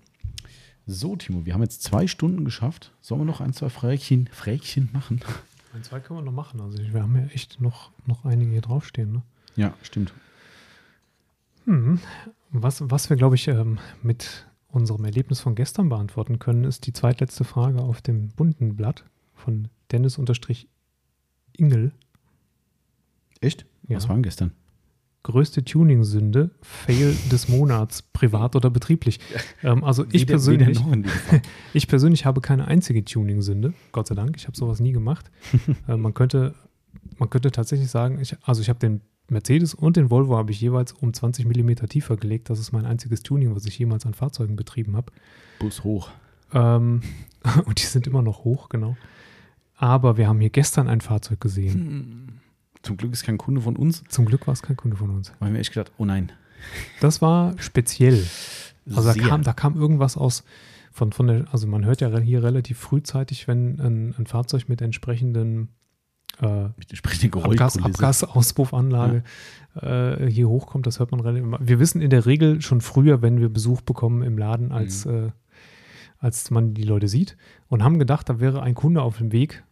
So, 0.86 1.16
Timo, 1.16 1.46
wir 1.46 1.54
haben 1.54 1.62
jetzt 1.62 1.84
zwei 1.84 2.08
Stunden 2.08 2.46
geschafft. 2.46 2.94
Sollen 3.02 3.22
wir 3.22 3.26
noch 3.26 3.42
ein, 3.42 3.54
zwei 3.54 3.70
Fräkchen, 3.70 4.28
Fräkchen 4.32 4.90
machen? 4.94 5.20
Ein, 5.74 5.84
zwei 5.84 6.00
können 6.00 6.20
wir 6.20 6.24
noch 6.24 6.32
machen. 6.32 6.62
Also 6.62 6.80
wir 6.80 7.04
haben 7.04 7.16
ja 7.16 7.26
echt 7.28 7.62
noch, 7.62 7.92
noch 8.06 8.26
einige 8.26 8.52
hier 8.52 8.62
draufstehen. 8.62 9.12
Ne? 9.12 9.22
Ja, 9.56 9.74
stimmt. 9.84 10.14
Hm. 11.66 12.00
Was, 12.52 12.90
was 12.90 13.10
wir, 13.10 13.18
glaube 13.18 13.36
ich, 13.36 13.48
ähm, 13.48 13.78
mit 14.02 14.48
unserem 14.70 15.06
Erlebnis 15.06 15.40
von 15.40 15.56
gestern 15.56 15.90
beantworten 15.90 16.40
können, 16.40 16.64
ist 16.64 16.88
die 16.88 16.94
zweitletzte 16.94 17.44
Frage 17.44 17.82
auf 17.82 18.02
dem 18.02 18.30
bunten 18.30 18.76
Blatt 18.76 19.06
von 19.36 19.68
Dennis-Ingel. 19.92 21.92
Echt? 23.42 23.66
Ja. 23.88 23.98
Was 23.98 24.08
war 24.08 24.16
denn 24.16 24.24
gestern? 24.24 24.52
Größte 25.24 25.66
Tuning-Sünde, 25.66 26.52
Fail 26.62 27.16
des 27.32 27.50
Monats, 27.50 28.02
privat 28.02 28.56
oder 28.56 28.70
betrieblich. 28.70 29.20
Ähm, 29.64 29.84
also 29.84 30.06
ich 30.12 30.22
Weder- 30.22 30.34
persönlich, 30.34 30.80
ich 31.74 31.88
persönlich 31.88 32.26
habe 32.26 32.40
keine 32.42 32.68
einzige 32.68 33.04
Tuning-Sünde, 33.04 33.74
Gott 33.92 34.08
sei 34.08 34.16
Dank. 34.16 34.38
Ich 34.38 34.48
habe 34.48 34.56
sowas 34.56 34.80
nie 34.80 34.94
gemacht. 34.94 35.30
äh, 35.88 35.98
man, 35.98 36.14
könnte, 36.14 36.56
man 37.18 37.30
könnte 37.30 37.52
tatsächlich 37.52 37.90
sagen, 37.90 38.20
ich, 38.22 38.36
also 38.44 38.62
ich 38.62 38.70
habe 38.70 38.80
den 38.80 39.02
Mercedes 39.30 39.74
und 39.74 39.98
den 39.98 40.10
Volvo 40.10 40.38
habe 40.38 40.52
ich 40.52 40.62
jeweils 40.62 40.94
um 40.94 41.14
20 41.14 41.46
Millimeter 41.46 41.88
tiefer 41.88 42.16
gelegt. 42.18 42.50
Das 42.50 42.58
ist 42.60 42.72
mein 42.72 42.86
einziges 42.86 43.22
Tuning, 43.22 43.54
was 43.56 43.66
ich 43.66 43.78
jemals 43.78 44.06
an 44.06 44.14
Fahrzeugen 44.14 44.56
betrieben 44.56 44.96
habe. 44.96 45.12
Bus 45.60 45.84
hoch. 45.84 46.10
Ähm, 46.54 47.02
und 47.66 47.80
die 47.80 47.86
sind 47.86 48.08
immer 48.08 48.22
noch 48.22 48.44
hoch, 48.46 48.70
genau. 48.70 48.96
Aber 49.76 50.18
wir 50.18 50.28
haben 50.28 50.40
hier 50.40 50.50
gestern 50.50 50.88
ein 50.88 51.02
Fahrzeug 51.02 51.40
gesehen. 51.40 52.40
Zum 52.82 52.98
Glück 52.98 53.14
ist 53.14 53.24
kein 53.24 53.38
Kunde 53.38 53.62
von 53.62 53.76
uns. 53.76 54.04
Zum 54.08 54.26
Glück 54.26 54.48
war 54.48 54.54
es 54.54 54.62
kein 54.62 54.78
Kunde 54.78 54.98
von 54.98 55.10
uns. 55.10 55.34
Haben 55.40 55.54
wir 55.54 55.60
echt 55.60 55.74
gedacht, 55.74 55.92
oh 55.98 56.06
nein. 56.06 56.32
Das 57.02 57.22
war 57.22 57.56
speziell. 57.58 58.26
Also 58.94 59.14
da 59.14 59.14
kam, 59.14 59.44
da 59.44 59.54
kam 59.54 59.76
irgendwas 59.76 60.18
aus 60.18 60.44
von, 60.92 61.12
von 61.12 61.28
der, 61.28 61.46
also 61.52 61.68
man 61.68 61.86
hört 61.86 62.02
ja 62.02 62.18
hier 62.20 62.44
relativ 62.44 62.78
frühzeitig, 62.78 63.48
wenn 63.48 63.80
ein, 63.80 64.16
ein 64.18 64.26
Fahrzeug 64.26 64.68
mit 64.68 64.82
entsprechenden 64.82 65.70
äh, 66.42 66.70
Mit 66.78 66.90
entsprechender 66.90 67.38
Abgas, 67.38 67.74
Geräuschkulisse. 67.74 67.86
Abgasauspuffanlage 67.86 69.24
äh, 69.76 70.26
hier 70.28 70.48
hochkommt, 70.48 70.88
das 70.88 71.00
hört 71.00 71.12
man 71.12 71.20
relativ. 71.20 71.46
Wir 71.60 71.80
wissen 71.80 72.02
in 72.02 72.10
der 72.10 72.26
Regel 72.26 72.62
schon 72.62 72.82
früher, 72.82 73.22
wenn 73.22 73.40
wir 73.40 73.50
Besuch 73.50 73.82
bekommen 73.82 74.24
im 74.24 74.38
Laden, 74.38 74.72
als, 74.72 75.06
äh, 75.06 75.32
als 76.18 76.50
man 76.50 76.74
die 76.74 76.84
Leute 76.84 77.08
sieht 77.08 77.38
und 77.68 77.84
haben 77.84 78.00
gedacht, 78.00 78.30
da 78.30 78.40
wäre 78.40 78.62
ein 78.62 78.76
Kunde 78.76 79.02
auf 79.02 79.18
dem 79.18 79.32
Weg 79.32 79.64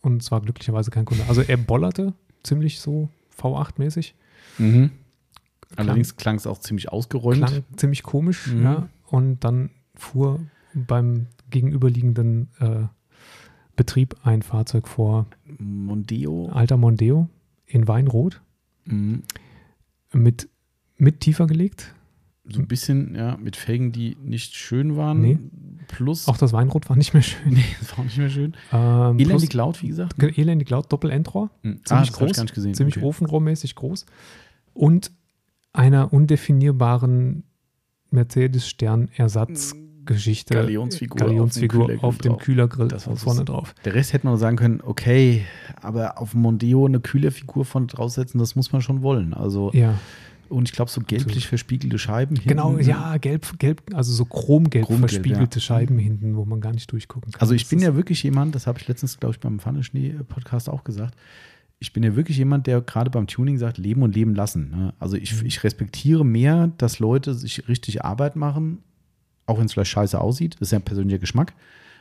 und 0.00 0.22
es 0.22 0.30
war 0.30 0.40
glücklicherweise 0.40 0.90
kein 0.90 1.04
Kunde. 1.04 1.24
Also 1.28 1.42
er 1.42 1.56
bollerte 1.56 2.14
ziemlich 2.46 2.80
so 2.80 3.08
V8-mäßig. 3.40 4.14
Mhm. 4.58 4.90
Allerdings 5.76 6.16
klang 6.16 6.36
es 6.36 6.46
auch 6.46 6.58
ziemlich 6.58 6.90
ausgeräumt. 6.90 7.38
Klang 7.44 7.64
ziemlich 7.76 8.02
komisch, 8.02 8.46
Mhm. 8.48 8.62
ja. 8.62 8.88
Und 9.06 9.40
dann 9.40 9.70
fuhr 9.94 10.40
beim 10.74 11.26
gegenüberliegenden 11.50 12.48
äh, 12.60 12.84
Betrieb 13.76 14.16
ein 14.24 14.40
Fahrzeug 14.42 14.88
vor, 14.88 15.26
Mondeo. 15.58 16.48
alter 16.48 16.76
Mondeo 16.78 17.28
in 17.66 17.86
Weinrot, 17.88 18.40
Mhm. 18.86 19.22
mit, 20.12 20.48
mit 20.96 21.20
tiefer 21.20 21.46
gelegt. 21.46 21.94
So 22.48 22.60
ein 22.60 22.68
bisschen, 22.68 23.14
ja, 23.16 23.36
mit 23.36 23.56
Felgen, 23.56 23.90
die 23.92 24.16
nicht 24.22 24.54
schön 24.54 24.96
waren. 24.96 25.20
Nee. 25.20 25.38
Plus. 25.88 26.26
Auch 26.28 26.36
das 26.36 26.52
Weinrot 26.52 26.88
war 26.88 26.96
nicht 26.96 27.12
mehr 27.14 27.22
schön. 27.22 27.40
nee, 27.54 27.64
das 27.80 27.92
war 27.92 28.00
auch 28.00 28.04
nicht 28.04 28.18
mehr 28.18 28.30
schön. 28.30 28.54
Ähm, 28.72 29.18
Elendig 29.18 29.52
laut, 29.54 29.82
wie 29.82 29.88
gesagt. 29.88 30.16
Ge- 30.18 30.32
Elendig 30.36 30.68
laut, 30.70 30.92
Doppel-Endrohr, 30.92 31.50
Mhm. 31.62 31.80
ziemlich 31.84 32.10
ich 32.10 32.14
groß, 32.14 32.36
ziemlich 32.74 32.96
Okay. 32.98 33.06
ofenrohrmäßig 33.06 33.74
groß. 33.74 34.06
Und 34.74 35.10
einer 35.72 36.12
undefinierbaren 36.12 37.42
Mercedes-Stern-Ersatzgeschichte. 38.10 40.54
Galionsfigur, 40.54 41.16
Galionsfigur 41.18 41.82
auf 41.84 41.88
dem 41.90 42.00
auf 42.00 42.18
dem 42.18 42.38
Kühlergrill 42.38 42.88
Das 42.88 43.06
war 43.06 43.16
vorne 43.16 43.44
drauf. 43.44 43.74
Der 43.84 43.94
Rest 43.94 44.12
hätte 44.12 44.26
man 44.26 44.36
sagen 44.38 44.56
können, 44.56 44.80
okay, 44.82 45.44
aber 45.80 46.20
auf 46.20 46.34
Mondeo 46.34 46.86
eine 46.86 47.00
kühle 47.00 47.30
Figur 47.30 47.64
von 47.64 47.86
draufsetzen, 47.86 48.38
das 48.38 48.56
muss 48.56 48.72
man 48.72 48.82
schon 48.82 49.02
wollen. 49.02 49.34
Also, 49.34 49.70
Ja, 49.72 49.94
und 50.48 50.68
ich 50.68 50.72
glaube, 50.74 50.90
so 50.90 51.00
gelblich 51.00 51.26
Absolut. 51.26 51.44
verspiegelte 51.44 51.98
Scheiben. 51.98 52.34
genau, 52.46 52.70
hinten, 52.76 52.88
ja, 52.90 53.16
gelb, 53.18 53.58
gelb, 53.58 53.82
also 53.94 54.12
so 54.12 54.24
chromgelb, 54.24 54.86
Chromgelb, 54.86 55.10
verspiegelte 55.10 55.58
ja. 55.58 55.62
Scheiben 55.62 55.98
hinten, 55.98 56.36
wo 56.36 56.44
man 56.44 56.60
gar 56.60 56.72
nicht 56.72 56.90
durchgucken 56.92 57.32
kann. 57.32 57.40
Also 57.40 57.54
ich 57.54 57.62
Das 57.62 57.70
bin 57.70 57.80
ja 57.80 57.94
wirklich 57.96 58.22
jemand, 58.22 58.54
das 58.54 58.66
habe 58.66 58.78
ich 58.78 58.88
letztens, 58.88 59.18
glaube 59.18 59.34
ich, 59.34 59.40
beim 59.40 59.58
Pfanne-Schnee-Podcast 59.58 60.68
auch 60.68 60.84
gesagt, 60.84 61.14
ich 61.78 61.92
bin 61.92 62.02
ja 62.02 62.16
wirklich 62.16 62.38
jemand, 62.38 62.66
der 62.66 62.80
gerade 62.80 63.10
beim 63.10 63.26
Tuning 63.26 63.58
sagt, 63.58 63.76
leben 63.78 64.02
und 64.02 64.14
leben 64.14 64.34
lassen. 64.34 64.70
ne? 64.70 64.94
Also 64.98 65.16
ich, 65.16 65.40
Mhm. 65.40 65.46
ich 65.46 65.62
respektiere 65.62 66.24
mehr, 66.24 66.68
dass 66.78 66.98
Leute 67.00 67.34
sich 67.34 67.68
richtig 67.68 68.02
Arbeit 68.04 68.34
machen, 68.36 68.78
auch 69.44 69.58
wenn 69.58 69.66
es 69.66 69.74
vielleicht 69.74 69.90
scheiße 69.90 70.18
aussieht. 70.20 70.54
Das 70.58 70.68
ist 70.68 70.72
ja 70.72 70.78
ein 70.78 70.84
persönlicher 70.84 71.18
Geschmack. 71.18 71.54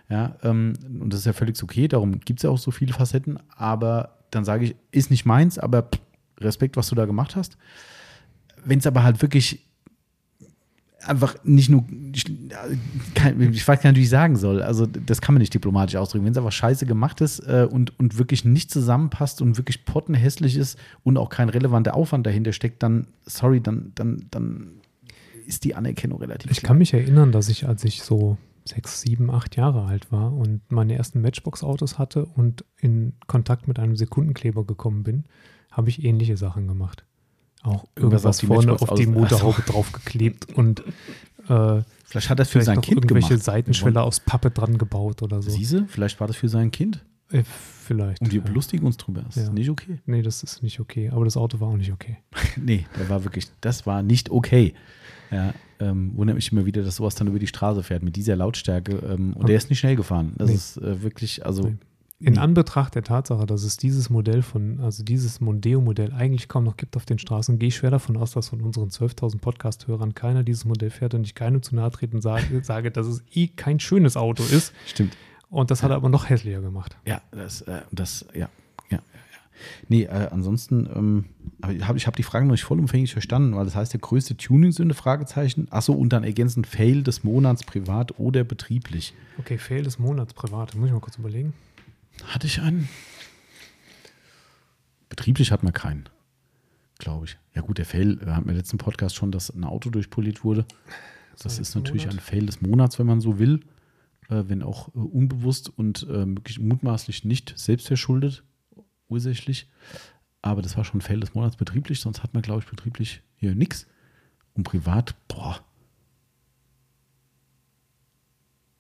Ja, 0.10 0.36
ähm, 0.44 0.74
und 1.02 1.12
das 1.12 1.22
ist 1.22 1.26
ja 1.26 1.34
völlig 1.34 1.62
okay, 1.64 1.88
darum 1.88 2.20
gibt 2.22 2.40
es 2.40 2.44
ja 2.44 2.52
auch 2.52 2.58
so 2.58 2.72
viele 2.72 2.94
Facetten. 2.94 3.38
Aber 3.58 4.20
dann 4.32 4.46
sage 4.46 4.66
ich, 4.66 4.76
ist 4.92 5.10
nicht 5.12 5.26
meins, 5.26 5.58
aber 5.60 5.90
Respekt, 6.40 6.78
was 6.78 6.88
du 6.90 6.96
da 6.96 7.06
gemacht 7.06 7.36
hast. 7.36 7.58
Wenn 8.66 8.80
es 8.80 8.88
aber 8.88 9.04
halt 9.04 9.22
wirklich 9.22 9.66
einfach 11.08 11.36
nicht 11.44 11.70
nur, 11.70 11.86
ich, 12.14 12.26
kein, 13.14 13.40
ich 13.54 13.68
weiß 13.68 13.82
gar 13.82 13.92
nicht, 13.92 14.00
wie 14.00 14.04
ich 14.04 14.10
sagen 14.10 14.36
soll. 14.36 14.62
Also, 14.62 14.86
das 14.86 15.22
kann 15.22 15.36
man 15.36 15.40
nicht 15.40 15.54
diplomatisch 15.54 15.96
ausdrücken. 15.96 16.26
Wenn 16.26 16.32
es 16.32 16.38
einfach 16.38 16.52
scheiße 16.52 16.86
gemacht 16.86 17.22
ist 17.22 17.40
äh, 17.40 17.68
und, 17.70 17.98
und 18.00 18.18
wirklich 18.18 18.46
nicht 18.46 18.72
zusammenpasst 18.72 19.42
und 19.42 19.58
wirklich 19.58 19.86
pottenhässlich 19.86 20.58
ist 20.58 20.78
und 21.04 21.18
auch 21.18 21.30
kein 21.30 21.50
relevanter 21.50 21.96
Aufwand 21.96 22.26
dahinter 22.26 22.54
steckt, 22.54 22.84
dann, 22.84 23.08
sorry, 23.26 23.62
dann, 23.62 23.92
dann, 23.96 24.26
dann 24.32 24.72
ist 25.46 25.64
die 25.64 25.76
Anerkennung 25.76 26.20
relativ 26.20 26.52
Ich 26.52 26.64
kann 26.64 26.78
mich 26.78 26.94
erinnern, 26.94 27.32
dass 27.32 27.50
ich, 27.50 27.68
als 27.68 27.84
ich 27.84 28.02
so 28.02 28.38
sechs, 28.68 29.02
sieben, 29.02 29.30
acht 29.30 29.56
Jahre 29.56 29.86
alt 29.86 30.12
war 30.12 30.34
und 30.34 30.62
meine 30.72 30.96
ersten 30.96 31.22
Matchbox-Autos 31.22 32.00
hatte 32.00 32.26
und 32.26 32.66
in 32.80 33.14
Kontakt 33.28 33.68
mit 33.68 33.78
einem 33.78 33.96
Sekundenkleber 33.96 34.66
gekommen 34.66 35.04
bin, 35.04 35.26
habe 35.72 35.90
ich 35.90 36.04
ähnliche 36.04 36.36
Sachen 36.36 36.68
gemacht. 36.68 37.06
Auch 37.66 37.86
Irgendwas 37.96 38.26
auf 38.26 38.38
vorne 38.48 38.74
auf 38.74 38.94
die 38.94 39.06
Motorhaube 39.08 39.62
draufgeklebt 39.64 40.54
und 40.56 40.82
äh, 41.50 41.82
Vielleicht 42.08 42.30
hat 42.30 42.40
er 42.40 42.46
für 42.46 42.52
vielleicht 42.52 42.66
sein 42.68 42.76
noch 42.76 42.84
Kind 42.84 42.98
irgendwelche 42.98 43.30
gemacht. 43.30 43.44
Seitenschweller 43.44 44.04
aus 44.04 44.20
Pappe 44.20 44.52
dran 44.52 44.78
gebaut 44.78 45.22
oder 45.24 45.42
so. 45.42 45.50
Siehste, 45.50 45.86
vielleicht 45.88 46.20
war 46.20 46.28
das 46.28 46.38
für 46.38 46.48
sein 46.48 46.72
Kind. 46.72 47.04
Äh, 47.32 47.44
vielleicht. 47.44 48.22
Und 48.22 48.32
wir 48.32 48.40
ja. 48.40 48.46
belustigen 48.46 48.86
uns 48.86 48.98
drüber. 48.98 49.24
Das 49.24 49.36
ist 49.38 49.48
Ja. 49.48 49.54
nicht 49.54 49.70
okay. 49.70 50.00
Nee, 50.06 50.22
das 50.22 50.44
ist 50.44 50.62
nicht 50.64 50.80
okay. 50.80 51.10
Aber 51.10 51.26
das 51.26 51.36
Auto 51.36 51.60
war 51.60 51.68
auch 51.70 51.78
nicht 51.78 51.92
okay. 51.92 52.18
Nee, 52.56 52.86
der 52.98 53.10
war 53.10 53.24
wirklich, 53.24 53.48
das 53.62 53.86
war 53.86 54.04
nicht 54.04 54.30
okay. 54.30 54.74
Ja, 55.32 55.54
ähm, 55.80 56.12
wundert 56.16 56.36
mich 56.36 56.52
immer 56.52 56.66
wieder, 56.66 56.84
dass 56.84 56.98
sowas 56.98 57.16
dann 57.16 57.28
über 57.28 57.40
die 57.40 57.48
Straße 57.48 57.82
fährt 57.84 58.04
mit 58.04 58.16
dieser 58.16 58.36
Lautstärke. 58.36 58.98
Ähm, 58.98 59.34
und 59.34 59.50
der 59.50 59.58
ist 59.58 59.70
nicht 59.72 59.80
schnell 59.80 59.96
gefahren. 59.96 60.34
Das 60.38 60.50
Nee. 60.50 60.56
ist 60.56 60.78
äh, 60.78 61.02
wirklich, 61.02 61.46
also. 61.46 61.64
Nee. 61.64 61.76
In 62.20 62.34
nee. 62.34 62.40
Anbetracht 62.40 62.96
der 62.96 63.04
Tatsache, 63.04 63.46
dass 63.46 63.64
es 63.64 63.76
dieses 63.76 64.10
Modell 64.10 64.42
von, 64.42 64.80
also 64.80 65.04
dieses 65.04 65.42
Mondeo-Modell 65.42 66.14
eigentlich 66.14 66.48
kaum 66.48 66.64
noch 66.64 66.78
gibt 66.78 66.96
auf 66.96 67.06
den 67.06 67.20
Straßen, 67.20 67.60
gehe 67.60 67.68
ich 67.68 67.76
schwer 67.76 67.92
davon 67.92 68.16
aus, 68.16 68.32
dass 68.32 68.50
von 68.50 68.62
unseren 68.62 68.88
12.000 68.88 69.40
Podcast-Hörern 69.40 70.14
keiner 70.14 70.44
dieses 70.44 70.64
Modell 70.64 70.92
fährt 70.92 71.14
und 71.14 71.26
ich 71.26 71.36
keinem 71.36 71.62
zu 71.62 71.76
nahe 71.76 71.92
treten 71.92 72.22
sage, 72.22 72.46
sage, 72.64 72.90
dass 72.90 73.08
es 73.08 73.22
eh 73.34 73.48
kein 73.48 73.82
schönes 73.82 74.16
Auto 74.16 74.44
ist. 74.44 74.74
Stimmt. 74.86 75.18
Und 75.50 75.72
das 75.72 75.84
hat 75.84 75.92
er 75.92 75.98
aber 75.98 76.08
noch 76.08 76.30
hässlicher 76.30 76.62
gemacht. 76.62 76.98
Ja, 77.06 77.22
das, 77.32 77.62
äh, 77.64 77.82
das, 77.92 78.26
ja, 78.34 78.50
ja, 78.90 78.98
ja. 78.98 79.00
Nee, 79.90 80.04
äh, 80.04 80.30
ansonsten, 80.32 80.88
ähm, 80.96 81.26
habe 81.62 81.98
ich 81.98 82.08
hab 82.08 82.16
die 82.16 82.24
Frage 82.24 82.46
noch 82.46 82.54
nicht 82.54 82.64
vollumfänglich 82.64 83.12
verstanden, 83.12 83.58
weil 83.58 83.66
das 83.66 83.76
heißt, 83.76 83.92
der 83.92 84.00
größte 84.00 84.38
Tuning-Sünde, 84.38 84.96
Fragezeichen. 84.96 85.68
Achso, 85.70 85.92
und 85.92 86.14
dann 86.14 86.24
ergänzend 86.24 86.66
Fail 86.66 87.04
des 87.04 87.26
Monats 87.26 87.64
privat 87.66 88.18
oder 88.20 88.46
betrieblich. 88.46 89.14
Okay, 89.38 89.58
Fail 89.58 89.84
des 89.84 90.00
Monats 90.00 90.34
privat. 90.34 90.76
Muss 90.76 90.88
ich 90.88 90.94
mal 90.94 91.02
kurz 91.02 91.18
überlegen. 91.18 91.54
Hatte 92.24 92.48
ich 92.48 92.62
einen? 92.62 92.90
Betrieblich 95.10 95.52
hat 95.52 95.64
man 95.64 95.74
keinen, 95.74 96.10
glaube 96.98 97.26
ich. 97.26 97.38
Ja 97.54 97.62
gut, 97.62 97.78
der 97.78 97.86
Fail, 97.86 98.20
wir 98.20 98.36
hatten 98.36 98.50
im 98.50 98.56
letzten 98.56 98.78
Podcast 98.78 99.16
schon, 99.16 99.32
dass 99.32 99.50
ein 99.50 99.64
Auto 99.64 99.90
durchpoliert 99.90 100.44
wurde. 100.44 100.66
Das 101.42 101.60
ist 101.60 101.76
natürlich 101.76 102.04
Monat. 102.06 102.18
ein 102.18 102.22
Fail 102.22 102.46
des 102.46 102.62
Monats, 102.62 103.00
wenn 103.00 103.08
man 103.08 103.22
so 103.22 103.40
will. 103.40 103.62
Äh, 104.30 104.44
wenn 104.48 104.64
auch 104.64 104.90
äh, 104.90 105.00
unbewusst 105.00 105.70
und 105.70 106.04
äh, 106.04 106.26
wirklich 106.26 106.60
mutmaßlich 106.60 107.26
nicht 107.26 107.54
selbstverschuldet, 107.58 108.44
ursächlich. 109.08 109.70
Aber 110.42 110.62
das 110.62 110.78
war 110.78 110.84
schon 110.84 111.00
ein 111.00 111.02
Fail 111.02 111.20
des 111.20 111.34
Monats 111.34 111.58
betrieblich, 111.58 112.00
sonst 112.00 112.24
hat 112.24 112.34
man, 112.34 112.42
glaube 112.42 112.62
ich, 112.62 112.70
betrieblich 112.70 113.22
hier 113.36 113.56
nichts. 113.56 113.88
Und 114.54 114.64
privat, 114.64 115.16
boah. 115.28 115.60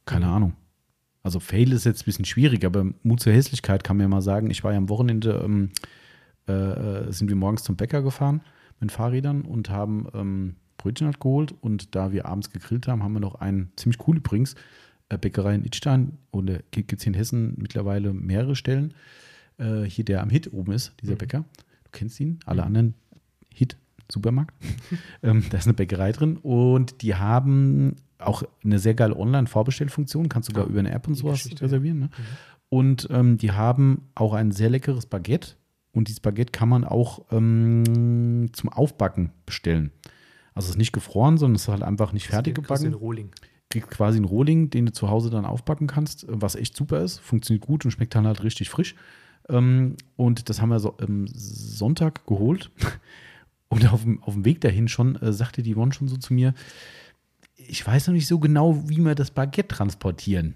Keine. 0.05 0.27
Ahnung. 0.27 0.55
Also 1.25 1.39
Fail 1.39 1.73
ist 1.73 1.85
jetzt 1.85 2.03
ein 2.03 2.05
bisschen 2.05 2.25
schwierig, 2.25 2.63
aber 2.65 2.85
Mut 3.01 3.19
zur 3.19 3.33
Hässlichkeit 3.33 3.83
kann 3.83 3.97
man 3.97 4.03
ja 4.03 4.07
mal 4.09 4.21
sagen. 4.21 4.51
Ich 4.51 4.63
war 4.63 4.73
ja 4.73 4.77
am 4.77 4.89
Wochenende, 4.89 5.41
ähm, 5.43 5.71
äh, 6.45 7.11
sind 7.11 7.29
wir 7.29 7.35
morgens 7.35 7.63
zum 7.63 7.75
Bäcker 7.75 8.03
gefahren 8.03 8.41
mit 8.79 8.91
Fahrrädern 8.91 9.41
und 9.41 9.71
haben 9.71 10.05
ähm, 10.13 10.55
Brötchen 10.77 11.07
halt 11.07 11.19
geholt. 11.19 11.51
Und 11.61 11.95
da 11.95 12.11
wir 12.11 12.27
abends 12.27 12.51
gegrillt 12.51 12.87
haben, 12.87 13.01
haben 13.01 13.13
wir 13.13 13.21
noch 13.21 13.33
einen, 13.33 13.71
ziemlich 13.75 14.07
cool 14.07 14.17
übrigens, 14.17 14.53
äh, 15.09 15.17
Bäckerei 15.17 15.55
in 15.55 15.65
Idstein. 15.65 16.19
Und 16.29 16.47
äh, 16.47 16.61
gibt 16.69 16.93
es 16.93 17.01
hier 17.01 17.13
in 17.13 17.17
Hessen 17.17 17.55
mittlerweile 17.57 18.13
mehrere 18.13 18.55
Stellen. 18.55 18.93
Äh, 19.57 19.85
hier 19.85 20.05
der 20.05 20.21
am 20.21 20.29
Hit 20.29 20.53
oben 20.53 20.73
ist, 20.73 20.93
dieser 21.01 21.13
Mhm. 21.13 21.17
Bäcker. 21.17 21.45
Du 21.85 21.89
kennst 21.91 22.19
ihn, 22.19 22.39
alle 22.45 22.61
anderen 22.61 22.93
Hit, 23.51 23.77
Supermarkt. 24.11 24.53
ähm, 25.23 25.43
da 25.49 25.57
ist 25.57 25.65
eine 25.65 25.73
Bäckerei 25.73 26.11
drin 26.11 26.37
und 26.37 27.01
die 27.01 27.15
haben 27.15 27.95
auch 28.19 28.43
eine 28.63 28.79
sehr 28.79 28.93
geile 28.93 29.15
Online-Vorbestellfunktion, 29.15 30.29
kannst 30.29 30.47
sogar 30.47 30.65
Ja, 30.65 30.69
über 30.71 30.79
eine 30.79 30.91
App 30.91 31.07
und 31.07 31.15
sowas 31.15 31.43
Geschichte, 31.43 31.63
reservieren. 31.63 31.99
Ne? 31.99 32.09
Und 32.69 33.07
ähm, 33.11 33.37
die 33.37 33.51
haben 33.51 34.09
auch 34.15 34.33
ein 34.33 34.51
sehr 34.51 34.69
leckeres 34.69 35.05
Baguette 35.05 35.55
und 35.91 36.07
dieses 36.07 36.19
Baguette 36.19 36.51
kann 36.51 36.69
man 36.69 36.83
auch 36.83 37.25
ähm, 37.31 38.49
zum 38.53 38.69
Aufbacken 38.69 39.31
bestellen. 39.45 39.91
Also 40.53 40.67
es 40.67 40.71
ist 40.71 40.77
nicht 40.77 40.93
gefroren, 40.93 41.37
sondern 41.37 41.55
es 41.55 41.63
ist 41.63 41.67
halt 41.67 41.83
einfach 41.83 42.13
nicht 42.13 42.27
fertig 42.27 42.55
gebacken 42.55 42.93
Rohling. 42.93 43.31
kriegst 43.69 43.89
quasi 43.89 44.17
einen 44.17 44.25
Rohling, 44.25 44.69
den 44.69 44.85
du 44.85 44.93
zu 44.93 45.09
Hause 45.09 45.29
dann 45.29 45.45
aufbacken 45.45 45.87
kannst, 45.87 46.25
was 46.29 46.55
echt 46.55 46.75
super 46.75 47.01
ist, 47.01 47.19
funktioniert 47.19 47.65
gut 47.65 47.85
und 47.85 47.91
schmeckt 47.91 48.15
dann 48.15 48.25
halt 48.25 48.43
richtig 48.43 48.69
frisch. 48.69 48.95
Ähm, 49.49 49.95
und 50.15 50.49
das 50.49 50.61
haben 50.61 50.69
wir 50.69 50.79
so, 50.79 50.95
ähm, 51.01 51.27
Sonntag 51.27 52.25
geholt. 52.25 52.71
Und 53.67 53.91
auf 53.91 54.03
dem, 54.03 54.21
auf 54.21 54.35
dem 54.35 54.45
Weg 54.45 54.61
dahin 54.61 54.87
schon 54.87 55.15
äh, 55.15 55.33
sagte 55.33 55.63
die 55.63 55.73
Yvonne 55.73 55.91
schon 55.91 56.07
so 56.07 56.17
zu 56.17 56.33
mir, 56.33 56.53
ich 57.67 57.85
weiß 57.85 58.07
noch 58.07 58.13
nicht 58.13 58.27
so 58.27 58.39
genau, 58.39 58.87
wie 58.87 58.97
wir 58.97 59.15
das 59.15 59.31
Baguette 59.31 59.75
transportieren. 59.75 60.55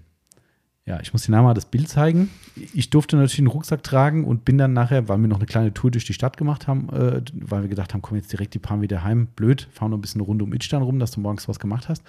Ja, 0.86 0.98
ich 1.00 1.12
muss 1.12 1.22
dir 1.22 1.30
mal 1.30 1.54
das 1.54 1.66
Bild 1.66 1.88
zeigen. 1.88 2.30
Ich 2.56 2.90
durfte 2.90 3.14
natürlich 3.16 3.38
einen 3.38 3.46
Rucksack 3.48 3.82
tragen 3.82 4.24
und 4.24 4.44
bin 4.44 4.58
dann 4.58 4.72
nachher, 4.72 5.08
weil 5.08 5.18
wir 5.18 5.28
noch 5.28 5.36
eine 5.36 5.46
kleine 5.46 5.72
Tour 5.72 5.90
durch 5.90 6.04
die 6.04 6.14
Stadt 6.14 6.36
gemacht 6.36 6.66
haben, 6.66 6.88
äh, 6.88 7.22
weil 7.32 7.62
wir 7.62 7.68
gedacht 7.68 7.92
haben, 7.92 8.02
komm 8.02 8.16
jetzt 8.16 8.32
direkt 8.32 8.54
die 8.54 8.58
paar 8.58 8.80
wieder 8.80 9.04
heim. 9.04 9.28
Blöd, 9.36 9.68
fahren 9.72 9.90
noch 9.90 9.98
ein 9.98 10.00
bisschen 10.00 10.20
eine 10.20 10.26
Runde 10.26 10.44
um 10.44 10.52
Idstein 10.52 10.82
rum, 10.82 10.98
dass 10.98 11.12
du 11.12 11.20
morgens 11.20 11.46
was 11.48 11.60
gemacht 11.60 11.88
hast. 11.88 12.02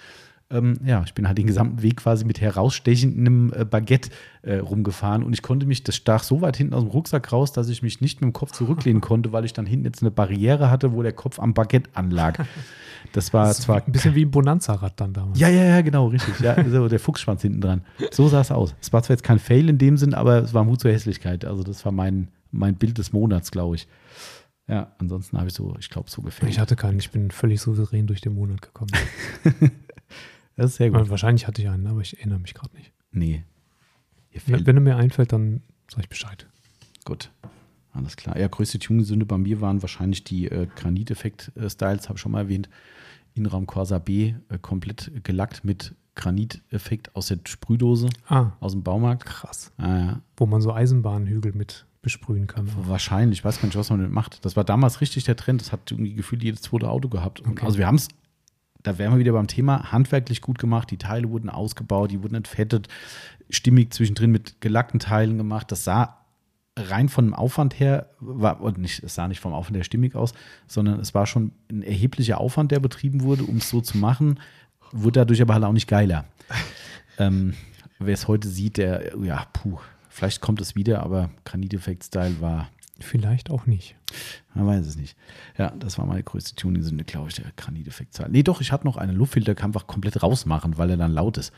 Ähm, 0.52 0.78
ja, 0.84 1.02
ich 1.04 1.14
bin 1.14 1.26
halt 1.26 1.38
den 1.38 1.46
gesamten 1.46 1.82
Weg 1.82 1.96
quasi 1.96 2.24
mit 2.24 2.40
herausstechendem 2.40 3.52
äh, 3.56 3.64
Baguette 3.64 4.10
äh, 4.42 4.56
rumgefahren 4.56 5.22
und 5.22 5.32
ich 5.32 5.42
konnte 5.42 5.66
mich, 5.66 5.82
das 5.84 5.96
stach 5.96 6.22
so 6.22 6.40
weit 6.42 6.56
hinten 6.56 6.74
aus 6.74 6.82
dem 6.82 6.90
Rucksack 6.90 7.32
raus, 7.32 7.52
dass 7.52 7.68
ich 7.68 7.82
mich 7.82 8.00
nicht 8.00 8.20
mit 8.20 8.28
dem 8.30 8.32
Kopf 8.32 8.52
zurücklehnen 8.52 9.00
konnte, 9.00 9.32
weil 9.32 9.44
ich 9.44 9.52
dann 9.52 9.66
hinten 9.66 9.86
jetzt 9.86 10.02
eine 10.02 10.10
Barriere 10.10 10.70
hatte, 10.70 10.92
wo 10.92 11.02
der 11.02 11.12
Kopf 11.12 11.38
am 11.38 11.54
Baguette 11.54 11.90
anlag. 11.94 12.44
Das 13.12 13.32
war 13.32 13.48
Das 13.48 13.60
zwar 13.62 13.82
ein 13.84 13.92
bisschen 13.92 14.14
wie 14.14 14.24
ein 14.24 14.30
Bonanza-Rad 14.30 15.00
dann 15.00 15.12
damals. 15.12 15.38
ja, 15.38 15.48
ja, 15.48 15.64
ja, 15.64 15.80
genau, 15.80 16.06
richtig. 16.06 16.38
Ja, 16.40 16.56
so 16.68 16.88
der 16.88 17.00
Fuchsschwanz 17.00 17.42
hinten 17.42 17.60
dran. 17.60 17.82
So 18.12 18.28
sah 18.28 18.40
es 18.40 18.50
aus. 18.52 18.74
Es 18.80 18.92
war 18.92 19.02
zwar 19.02 19.14
jetzt 19.14 19.24
kein 19.24 19.38
Fail 19.38 19.68
in 19.68 19.78
dem 19.78 19.96
Sinn, 19.96 20.14
aber 20.14 20.38
es 20.42 20.54
war 20.54 20.64
Mut 20.64 20.80
zur 20.80 20.92
Hässlichkeit. 20.92 21.44
Also 21.44 21.62
das 21.62 21.84
war 21.84 21.92
mein, 21.92 22.28
mein 22.52 22.76
Bild 22.76 22.98
des 22.98 23.12
Monats, 23.12 23.50
glaube 23.50 23.76
ich. 23.76 23.88
Ja, 24.68 24.92
ansonsten 24.98 25.36
habe 25.36 25.48
ich 25.48 25.54
so, 25.54 25.74
ich 25.80 25.90
glaube, 25.90 26.08
so 26.08 26.22
gefällt. 26.22 26.50
Ich 26.50 26.60
hatte 26.60 26.76
keinen, 26.76 26.98
ich 27.00 27.10
bin 27.10 27.32
völlig 27.32 27.60
souverän 27.60 28.06
durch 28.06 28.20
den 28.20 28.34
Monat 28.34 28.62
gekommen. 28.62 28.92
Das 30.56 30.70
ist 30.72 30.76
sehr 30.76 30.90
gut. 30.90 30.98
Aber 31.00 31.10
wahrscheinlich 31.10 31.46
hatte 31.46 31.62
ich 31.62 31.68
einen, 31.68 31.86
aber 31.86 32.00
ich 32.00 32.16
erinnere 32.18 32.38
mich 32.38 32.54
gerade 32.54 32.74
nicht. 32.76 32.92
Nee. 33.10 33.44
Wenn, 34.46 34.66
wenn 34.66 34.76
er 34.76 34.80
mir 34.82 34.96
einfällt, 34.96 35.32
dann 35.32 35.62
sage 35.88 36.02
ich 36.02 36.08
Bescheid. 36.08 36.46
Gut. 37.04 37.30
Alles 37.92 38.16
klar. 38.16 38.38
Ja, 38.38 38.48
größte 38.48 38.78
Tuning-Sünde 38.78 39.26
bei 39.26 39.36
mir 39.36 39.60
waren 39.60 39.82
wahrscheinlich 39.82 40.24
die 40.24 40.46
äh, 40.48 40.66
Graniteffekt-Styles, 40.76 42.08
habe 42.08 42.16
ich 42.16 42.20
schon 42.20 42.32
mal 42.32 42.40
erwähnt. 42.40 42.68
Innenraum 43.34 43.66
Corsa 43.66 43.98
B, 43.98 44.34
äh, 44.48 44.58
komplett 44.60 45.10
gelackt 45.24 45.64
mit 45.64 45.94
Graniteffekt 46.14 47.14
aus 47.16 47.26
der 47.26 47.38
Sprühdose 47.46 48.08
Ah, 48.28 48.52
aus 48.60 48.72
dem 48.72 48.82
Baumarkt. 48.82 49.24
krass. 49.26 49.72
Ah, 49.78 49.98
ja. 49.98 50.22
Wo 50.36 50.46
man 50.46 50.60
so 50.60 50.72
Eisenbahnhügel 50.72 51.52
mit 51.54 51.86
besprühen 52.02 52.46
kann. 52.46 52.68
Wahrscheinlich, 52.86 53.38
ich 53.40 53.44
weiß 53.44 53.60
gar 53.60 53.66
nicht, 53.66 53.76
was 53.76 53.90
man 53.90 54.00
damit 54.00 54.12
macht. 54.12 54.44
Das 54.44 54.56
war 54.56 54.64
damals 54.64 55.00
richtig 55.00 55.24
der 55.24 55.36
Trend. 55.36 55.60
Das 55.60 55.70
hat 55.72 55.90
irgendwie 55.90 56.14
gefühlt 56.14 56.42
jedes 56.42 56.62
zweite 56.62 56.88
Auto 56.90 57.08
gehabt. 57.08 57.40
Und 57.40 57.52
Okay. 57.52 57.64
Also 57.66 57.78
wir 57.78 57.86
haben 57.86 57.94
es, 57.94 58.08
da 58.82 58.98
wären 58.98 59.12
wir 59.12 59.18
wieder 59.18 59.32
beim 59.32 59.46
Thema, 59.46 59.92
handwerklich 59.92 60.40
gut 60.40 60.58
gemacht. 60.58 60.90
Die 60.90 60.98
Teile 60.98 61.30
wurden 61.30 61.50
ausgebaut, 61.50 62.10
die 62.10 62.22
wurden 62.22 62.34
entfettet, 62.34 62.88
stimmig 63.50 63.92
zwischendrin 63.92 64.30
mit 64.30 64.60
gelackten 64.60 65.00
Teilen 65.00 65.38
gemacht. 65.38 65.70
Das 65.70 65.84
sah 65.84 66.18
rein 66.76 67.08
von 67.08 67.26
dem 67.26 67.34
Aufwand 67.34 67.78
her, 67.78 68.10
war, 68.18 68.60
und 68.60 68.78
nicht, 68.78 69.02
es 69.02 69.14
sah 69.14 69.28
nicht 69.28 69.40
vom 69.40 69.52
Aufwand 69.52 69.76
her 69.76 69.84
stimmig 69.84 70.14
aus, 70.14 70.32
sondern 70.66 71.00
es 71.00 71.14
war 71.14 71.26
schon 71.26 71.52
ein 71.70 71.82
erheblicher 71.82 72.40
Aufwand, 72.40 72.72
der 72.72 72.80
betrieben 72.80 73.22
wurde, 73.22 73.44
um 73.44 73.58
es 73.58 73.68
so 73.68 73.80
zu 73.80 73.98
machen, 73.98 74.40
wurde 74.90 75.20
dadurch 75.20 75.42
aber 75.42 75.54
halt 75.54 75.64
auch 75.64 75.72
nicht 75.72 75.88
geiler. 75.88 76.24
ähm, 77.18 77.54
wer 77.98 78.14
es 78.14 78.26
heute 78.26 78.48
sieht, 78.48 78.78
der, 78.78 79.12
ja, 79.22 79.46
puh, 79.52 79.78
vielleicht 80.08 80.40
kommt 80.40 80.60
es 80.60 80.74
wieder, 80.74 81.02
aber 81.02 81.30
Granit-Effekt-Style 81.44 82.40
war, 82.40 82.68
Vielleicht 83.02 83.50
auch 83.50 83.66
nicht. 83.66 83.96
man 84.54 84.66
weiß 84.66 84.86
es 84.86 84.96
nicht. 84.96 85.16
Ja, 85.58 85.70
das 85.70 85.98
war 85.98 86.06
meine 86.06 86.22
größte 86.22 86.54
Tuning-Sünde, 86.54 87.04
glaube 87.04 87.28
ich, 87.28 87.34
der 87.36 87.52
Granit-Effekt-Style. 87.56 88.30
Nee, 88.30 88.42
doch, 88.42 88.60
ich 88.60 88.72
hatte 88.72 88.84
noch 88.86 88.96
einen 88.96 89.16
Luftfilter, 89.16 89.54
kann 89.54 89.70
einfach 89.70 89.86
komplett 89.86 90.22
rausmachen, 90.22 90.78
weil 90.78 90.90
er 90.90 90.96
dann 90.96 91.12
laut 91.12 91.38
ist. 91.38 91.52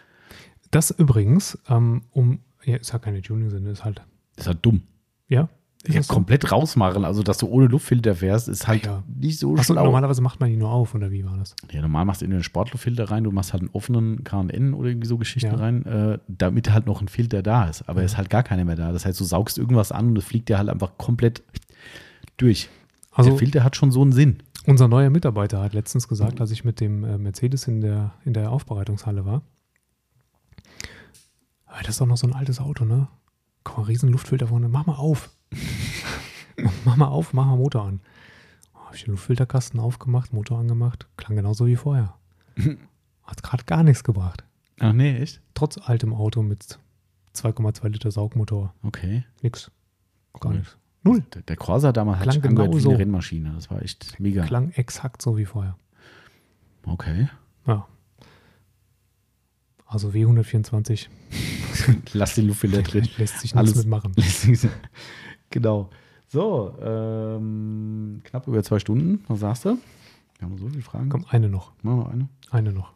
Das 0.70 0.90
übrigens, 0.90 1.58
ähm, 1.68 2.02
um, 2.10 2.40
ja, 2.64 2.76
ist 2.76 2.92
ja 2.92 2.98
keine 2.98 3.22
Tuning-Sinne, 3.22 3.70
ist 3.70 3.84
halt, 3.84 4.02
ist 4.36 4.46
halt 4.46 4.58
dumm. 4.62 4.82
ja. 5.28 5.48
Ja, 5.86 6.00
komplett 6.02 6.50
rausmachen, 6.50 7.04
also 7.04 7.22
dass 7.22 7.36
du 7.36 7.46
ohne 7.46 7.66
Luftfilter 7.66 8.14
fährst, 8.14 8.48
ist 8.48 8.66
halt 8.66 8.86
Ja. 8.86 9.02
nicht 9.06 9.38
so 9.38 9.52
Achso, 9.54 9.74
schlau. 9.74 9.84
normalerweise 9.84 10.22
macht 10.22 10.40
man 10.40 10.48
die 10.48 10.56
nur 10.56 10.70
auf, 10.70 10.94
oder 10.94 11.10
wie 11.10 11.24
war 11.26 11.36
das? 11.36 11.54
Ja, 11.70 11.82
normal 11.82 12.06
machst 12.06 12.22
du 12.22 12.24
in 12.24 12.30
den 12.30 12.42
Sportluftfilter 12.42 13.10
rein, 13.10 13.24
du 13.24 13.30
machst 13.30 13.52
halt 13.52 13.62
einen 13.62 13.70
offenen 13.74 14.24
KN 14.24 14.72
oder 14.72 14.88
irgendwie 14.88 15.06
so 15.08 15.18
Geschichten 15.18 15.50
Ja. 15.50 15.56
rein, 15.56 15.84
äh, 15.84 16.18
damit 16.26 16.72
halt 16.72 16.86
noch 16.86 17.02
ein 17.02 17.08
Filter 17.08 17.42
da 17.42 17.66
ist. 17.68 17.86
Aber 17.88 18.02
es 18.02 18.12
ist 18.12 18.16
halt 18.16 18.30
gar 18.30 18.42
keiner 18.42 18.64
mehr 18.64 18.76
da. 18.76 18.92
Das 18.92 19.04
heißt, 19.04 19.20
du 19.20 19.24
saugst 19.24 19.58
irgendwas 19.58 19.92
an 19.92 20.08
und 20.08 20.16
es 20.18 20.24
fliegt 20.24 20.48
dir 20.48 20.56
halt 20.56 20.70
einfach 20.70 20.96
komplett 20.96 21.42
durch. 22.38 22.70
Also, 23.12 23.30
der 23.30 23.38
Filter 23.38 23.62
hat 23.62 23.76
schon 23.76 23.90
so 23.92 24.00
einen 24.00 24.12
Sinn. 24.12 24.38
unser 24.66 24.88
neuer 24.88 25.10
Mitarbeiter 25.10 25.60
hat 25.60 25.74
letztens 25.74 26.08
gesagt, 26.08 26.40
als 26.40 26.50
ich 26.50 26.64
mit 26.64 26.80
dem 26.80 27.04
äh, 27.04 27.18
Mercedes 27.18 27.68
in 27.68 27.82
der, 27.82 28.14
in 28.24 28.32
der 28.32 28.50
Aufbereitungshalle 28.50 29.26
war, 29.26 29.42
"Ah, 31.66 31.80
das 31.80 31.90
ist 31.90 32.00
doch 32.00 32.06
noch 32.06 32.16
so 32.16 32.26
ein 32.26 32.32
altes 32.34 32.58
Auto, 32.60 32.84
ne? 32.86 33.08
Guck 33.64 33.78
mal, 33.78 33.84
riesen 33.84 34.10
Luftfilter 34.10 34.46
vorne, 34.48 34.68
mach 34.68 34.86
mal 34.86 34.94
auf. 34.96 35.30
mach 36.84 36.96
mal 36.96 37.06
auf, 37.08 37.32
mach 37.32 37.46
mal 37.46 37.56
Motor 37.56 37.84
an. 37.86 38.00
Oh, 38.74 38.78
hab 38.86 38.94
ich 38.94 39.04
den 39.04 39.12
Luftfilterkasten 39.12 39.80
aufgemacht, 39.80 40.32
Motor 40.32 40.58
angemacht, 40.58 41.08
klang 41.16 41.36
genauso 41.36 41.66
wie 41.66 41.76
vorher. 41.76 42.14
Hat 43.24 43.42
gerade 43.42 43.64
gar 43.64 43.82
nichts 43.82 44.04
gebracht. 44.04 44.44
Ach 44.80 44.92
nee, 44.92 45.16
echt? 45.18 45.40
Trotz 45.54 45.78
altem 45.78 46.12
Auto 46.12 46.42
mit 46.42 46.78
2,2 47.34 47.88
Liter 47.88 48.10
Saugmotor. 48.10 48.74
Okay. 48.82 49.24
Nix. 49.42 49.70
Gar 50.40 50.50
Cool. 50.52 50.58
nichts. 50.58 50.76
Null. 51.02 51.20
Der, 51.34 51.42
der 51.42 51.56
Corsa 51.56 51.92
damals 51.92 52.18
hat 52.18 52.22
Klang 52.24 52.34
sich 52.34 52.44
angehört 52.44 52.68
genau 52.70 52.78
wie 52.78 52.82
so. 52.82 52.90
eine 52.90 52.98
Rennmaschine. 52.98 53.52
Das 53.54 53.70
war 53.70 53.82
echt 53.82 54.18
mega. 54.20 54.44
Klang 54.44 54.70
exakt 54.72 55.20
so 55.22 55.36
wie 55.36 55.44
vorher. 55.44 55.76
Okay. 56.86 57.28
Ja. 57.66 57.86
Also 59.86 60.08
W124 60.10 61.06
Lass 62.14 62.34
den 62.34 62.46
Luftfilter 62.48 62.82
drin. 62.82 63.08
lässt 63.18 63.40
sich 63.40 63.54
Alles- 63.56 63.74
nichts 63.74 63.84
mitmachen. 63.84 64.12
Genau. 65.50 65.90
So, 66.28 66.74
ähm, 66.82 68.20
knapp 68.24 68.46
über 68.48 68.62
zwei 68.62 68.78
Stunden. 68.78 69.24
Was 69.28 69.40
sagst 69.40 69.64
du? 69.66 69.78
Wir 70.38 70.48
haben 70.48 70.58
so 70.58 70.68
viele 70.68 70.82
Fragen. 70.82 71.08
Komm, 71.08 71.24
eine 71.30 71.48
noch. 71.48 71.72
Machen 71.82 71.98
wir 71.98 72.04
noch 72.04 72.10
eine. 72.12 72.28
Eine 72.50 72.72
noch. 72.72 72.92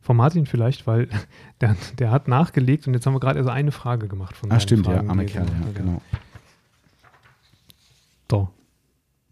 Von 0.00 0.16
Martin 0.16 0.44
vielleicht, 0.46 0.86
weil 0.86 1.08
der, 1.60 1.76
der 1.98 2.10
hat 2.10 2.26
nachgelegt 2.28 2.86
und 2.86 2.94
jetzt 2.94 3.06
haben 3.06 3.14
wir 3.14 3.20
gerade 3.20 3.38
erst 3.38 3.48
eine 3.50 3.70
Frage 3.72 4.08
gemacht 4.08 4.36
von 4.36 4.50
Ah, 4.50 4.60
stimmt, 4.60 4.86
ja. 4.86 4.94
Fragen, 4.94 5.08
Arme 5.10 5.24
die 5.24 5.32
Kerl, 5.32 5.46
ja, 5.46 5.72
genau. 5.72 6.02
So. 8.30 8.48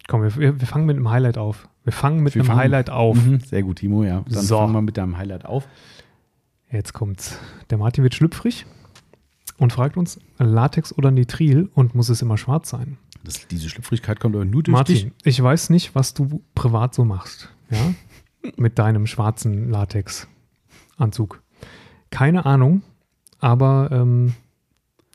Komm, 0.08 0.22
wir, 0.22 0.36
wir, 0.36 0.60
wir 0.60 0.66
fangen 0.66 0.86
mit 0.86 0.96
einem 0.96 1.10
Highlight 1.10 1.38
auf. 1.38 1.68
Wir 1.84 1.92
fangen 1.92 2.20
mit 2.22 2.34
Wir 2.34 2.42
einem 2.42 2.46
fangen- 2.48 2.60
Highlight 2.60 2.90
auf. 2.90 3.16
Mhm, 3.16 3.40
sehr 3.40 3.62
gut, 3.62 3.78
Timo, 3.78 4.04
ja. 4.04 4.24
Dann 4.28 4.42
So. 4.44 4.58
fangen 4.58 4.72
wir 4.72 4.82
mit 4.82 4.96
deinem 4.96 5.16
Highlight 5.18 5.44
auf. 5.44 5.66
Jetzt 6.70 6.92
kommt's. 6.92 7.38
Der 7.70 7.78
Martin 7.78 8.02
wird 8.04 8.14
schlüpfrig 8.14 8.66
und 9.62 9.72
fragt 9.72 9.96
uns, 9.96 10.18
Latex 10.38 10.92
oder 10.92 11.12
Nitril 11.12 11.70
und 11.74 11.94
muss 11.94 12.08
es 12.08 12.20
immer 12.20 12.36
schwarz 12.36 12.68
sein? 12.68 12.98
Das, 13.22 13.46
diese 13.46 13.68
Schlüpfrigkeit 13.68 14.18
kommt 14.18 14.34
aber 14.34 14.44
nur 14.44 14.64
durch 14.64 14.72
Martin, 14.72 14.96
dich. 14.96 15.12
ich 15.22 15.40
weiß 15.40 15.70
nicht, 15.70 15.94
was 15.94 16.14
du 16.14 16.42
privat 16.56 16.94
so 16.94 17.04
machst, 17.04 17.48
ja? 17.70 17.94
Mit 18.56 18.80
deinem 18.80 19.06
schwarzen 19.06 19.70
Latex-Anzug. 19.70 21.40
Keine 22.10 22.44
Ahnung, 22.44 22.82
aber 23.38 23.90
ähm, 23.92 24.34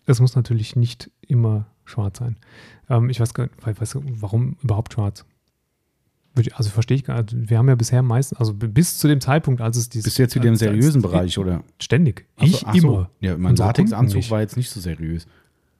es 0.05 0.21
muss 0.21 0.35
natürlich 0.37 0.77
nicht 0.77 1.11
immer 1.19 1.65
schwarz 1.83 2.19
sein. 2.19 2.37
Ähm, 2.89 3.09
ich 3.09 3.19
weiß 3.19 3.33
gar 3.33 3.45
nicht, 3.47 4.21
warum 4.21 4.55
überhaupt 4.63 4.93
schwarz? 4.93 5.25
Ich- 6.37 6.55
Also 6.55 6.69
verstehe 6.69 6.95
ich 6.95 7.03
gar 7.03 7.21
nicht. 7.21 7.49
Wir 7.49 7.57
haben 7.57 7.67
ja 7.67 7.75
bisher 7.75 8.01
meistens, 8.01 8.37
also 8.39 8.53
bis 8.53 8.97
zu 8.97 9.07
dem 9.07 9.21
Zeitpunkt, 9.21 9.61
als 9.61 9.77
es 9.77 9.89
dieses. 9.89 10.05
Bist 10.05 10.17
du 10.19 10.23
jetzt 10.23 10.35
wieder 10.35 10.49
im 10.49 10.55
seriösen 10.55 11.01
Bereich, 11.01 11.37
oder? 11.37 11.63
Ständig. 11.79 12.25
Ach 12.37 12.45
so, 12.47 12.57
Ich 12.57 12.67
ach 12.67 12.75
so. 12.75 12.87
immer. 12.87 13.09
Ja, 13.19 13.37
mein 13.37 13.55
Latexanzug 13.55 14.29
war 14.29 14.41
jetzt 14.41 14.57
nicht 14.57 14.69
so 14.69 14.79
seriös. 14.79 15.27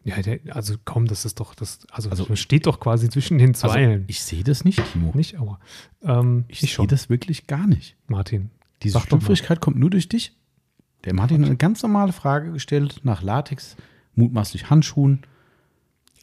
Ja, 0.04 0.22
der, 0.22 0.40
also 0.56 0.76
komm, 0.86 1.06
das 1.08 1.26
ist 1.26 1.40
doch, 1.42 1.54
das, 1.54 1.80
also, 1.92 2.10
Also- 2.10 2.26
das 2.26 2.40
steht 2.40 2.66
doch 2.66 2.80
quasi 2.80 3.10
zwischen 3.10 3.38
den 3.40 3.50
Also, 3.50 3.68
Zeilen. 3.68 4.06
ich 4.08 4.22
sehe 4.22 4.44
das 4.44 4.64
nicht, 4.64 4.82
Timo. 4.94 5.12
nicht, 5.14 5.36
aber 5.38 5.60
ähm, 6.02 6.46
Ich, 6.48 6.64
ich, 6.64 6.76
sehe 6.76 6.88
das 6.88 7.10
wirklich 7.10 7.46
gar 7.48 7.68
nicht. 7.68 7.98
Martin. 8.08 8.50
Diese. 8.84 9.00
Schlüpfrigkeit 9.02 9.60
kommt 9.60 9.78
nur 9.78 9.90
durch 9.90 10.08
dich. 10.08 10.34
Der 11.04 11.14
Martin 11.14 11.42
hat 11.42 11.48
eine 11.48 11.58
ganz 11.58 11.84
normale 11.84 12.14
Frage 12.14 12.52
gestellt 12.54 13.02
nach 13.04 13.22
Latex, 13.22 13.76
mutmaßlich 14.16 14.70
Handschuhen. 14.70 15.24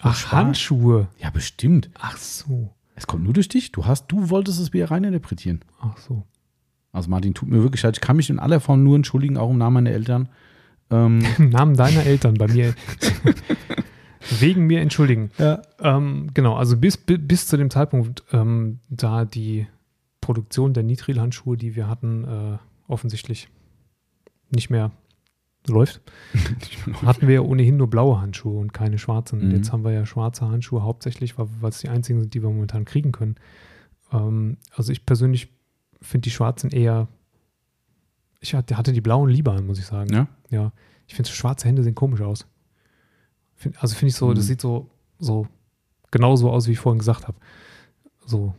Ach. 0.01 0.33
Handschuhe. 0.33 1.09
Ja, 1.19 1.31
bestimmt. 1.31 1.91
Ach 1.99 2.17
so. 2.17 2.73
Es 2.95 3.07
kommt 3.07 3.25
nur 3.25 3.33
durch 3.33 3.49
dich. 3.49 3.73
Du 3.73 3.87
hast, 3.87 4.07
du 4.09 4.31
wolltest 4.31 4.61
es 4.61 4.73
wieder 4.73 4.91
reininterpretieren. 4.91 5.65
Ach 5.81 5.97
so. 5.99 6.23
Also 6.93 7.11
Martin, 7.11 7.35
tut 7.35 7.49
mir 7.49 7.63
wirklich 7.63 7.83
leid. 7.83 7.97
Ich 7.97 8.01
kann 8.01 8.17
mich 8.17 8.31
in 8.31 8.39
aller 8.39 8.61
Form 8.61 8.85
nur 8.85 8.95
entschuldigen, 8.97 9.37
auch 9.37 9.51
im 9.51 9.59
Namen 9.59 9.75
meiner 9.75 9.91
Eltern. 9.91 10.29
Ähm, 10.91 11.23
Im 11.39 11.49
Namen 11.51 11.75
deiner 11.77 12.05
Eltern 12.07 12.35
bei 12.35 12.47
mir. 12.47 12.75
wegen 14.41 14.67
mir 14.67 14.81
entschuldigen. 14.81 15.31
ja. 15.39 15.61
Ähm, 15.81 16.31
genau, 16.35 16.55
also 16.57 16.77
bis, 16.77 16.97
bi- 16.97 17.19
bis 17.19 17.47
zu 17.47 17.57
dem 17.57 17.71
Zeitpunkt, 17.71 18.25
ähm, 18.33 18.79
da 18.89 19.25
die 19.25 19.67
Produktion 20.21 20.73
der 20.73 20.83
Nitril-Handschuhe, 20.83 21.57
die 21.57 21.75
wir 21.77 21.89
hatten, 21.89 22.25
äh, 22.25 22.59
offensichtlich 22.89 23.49
nicht 24.51 24.71
mehr 24.71 24.93
läuft, 25.67 26.01
hatten 27.05 27.27
wir 27.27 27.35
ja 27.37 27.41
ohnehin 27.41 27.77
nur 27.77 27.89
blaue 27.89 28.21
Handschuhe 28.21 28.59
und 28.61 28.73
keine 28.73 28.99
schwarzen. 28.99 29.47
Mhm. 29.49 29.51
Jetzt 29.57 29.73
haben 29.73 29.85
wir 29.85 29.93
ja 29.93 30.05
schwarze 30.07 30.47
Handschuhe 30.49 30.83
hauptsächlich, 30.83 31.39
weil 31.39 31.49
es 31.71 31.79
die 31.79 31.89
einzigen 31.89 32.21
sind, 32.21 32.35
die 32.35 32.43
wir 32.43 32.51
momentan 32.51 32.85
kriegen 32.85 33.13
können. 33.13 33.37
Ähm, 34.13 34.59
also 34.75 34.93
ich 34.93 35.07
persönlich 35.07 35.49
finde 36.03 36.25
die 36.27 36.31
schwarzen 36.31 36.71
eher. 36.71 37.09
Ich 38.41 38.55
hatte, 38.55 38.93
die 38.93 39.01
blauen 39.01 39.31
lieber 39.31 39.53
an, 39.53 39.67
muss 39.67 39.79
ich 39.79 39.87
sagen. 39.87 40.13
ja. 40.13 40.29
Ja, 40.51 40.73
ich 41.07 41.15
finde, 41.15 41.31
schwarze 41.31 41.67
Hände 41.67 41.83
sehen 41.83 41.95
komisch 41.95 42.21
aus. 42.21 42.47
Find, 43.57 43.81
also 43.83 43.95
finde 43.97 44.11
ich 44.11 44.15
so, 44.17 44.33
das 44.35 44.45
Mhm. 44.45 44.49
sieht 44.49 44.61
so, 44.61 44.91
so 45.19 45.49
genau 46.11 46.37
so 46.37 46.51
aus, 46.51 46.69
wie 46.69 46.73
ich 46.73 46.79
vorhin 46.79 46.99
gesagt 46.99 47.27
habe. 47.27 47.39
So 48.27 48.55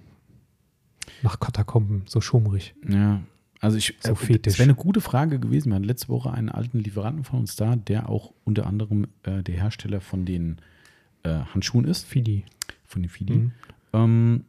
nach 1.21 1.39
Katakomben, 1.39 2.03
so 2.07 2.19
schummrig. 2.19 2.75
Ja, 2.87 3.21
also 3.65 3.77
ich, 3.77 3.95
So 4.01 4.13
äh. 4.13 4.39
Das 4.39 4.57
wäre 4.59 4.63
eine 4.69 4.75
gute 4.75 5.01
Frage 5.01 5.39
gewesen. 5.39 5.69
Wir 5.69 5.75
hatten 5.75 5.83
letzte 5.85 6.09
Woche 6.09 6.31
einen 6.31 6.49
alten 6.49 6.79
Lieferanten 6.79 7.23
von 7.23 7.39
uns 7.39 7.55
da, 7.55 7.75
der 7.75 8.09
auch 8.09 8.33
unter 8.43 8.65
anderem 8.67 9.07
äh, 9.23 9.43
der 9.43 9.55
Hersteller 9.55 9.99
von 10.01 10.25
den 10.25 10.57
äh, 11.23 11.29
Handschuhen 11.53 11.85
ist, 11.85 12.05
Fidi. 12.05 12.45
von 12.85 13.01
den 13.01 13.09
Fidi. 13.09 13.33
Mhm. 13.33 13.51
Ähm, 13.93 14.43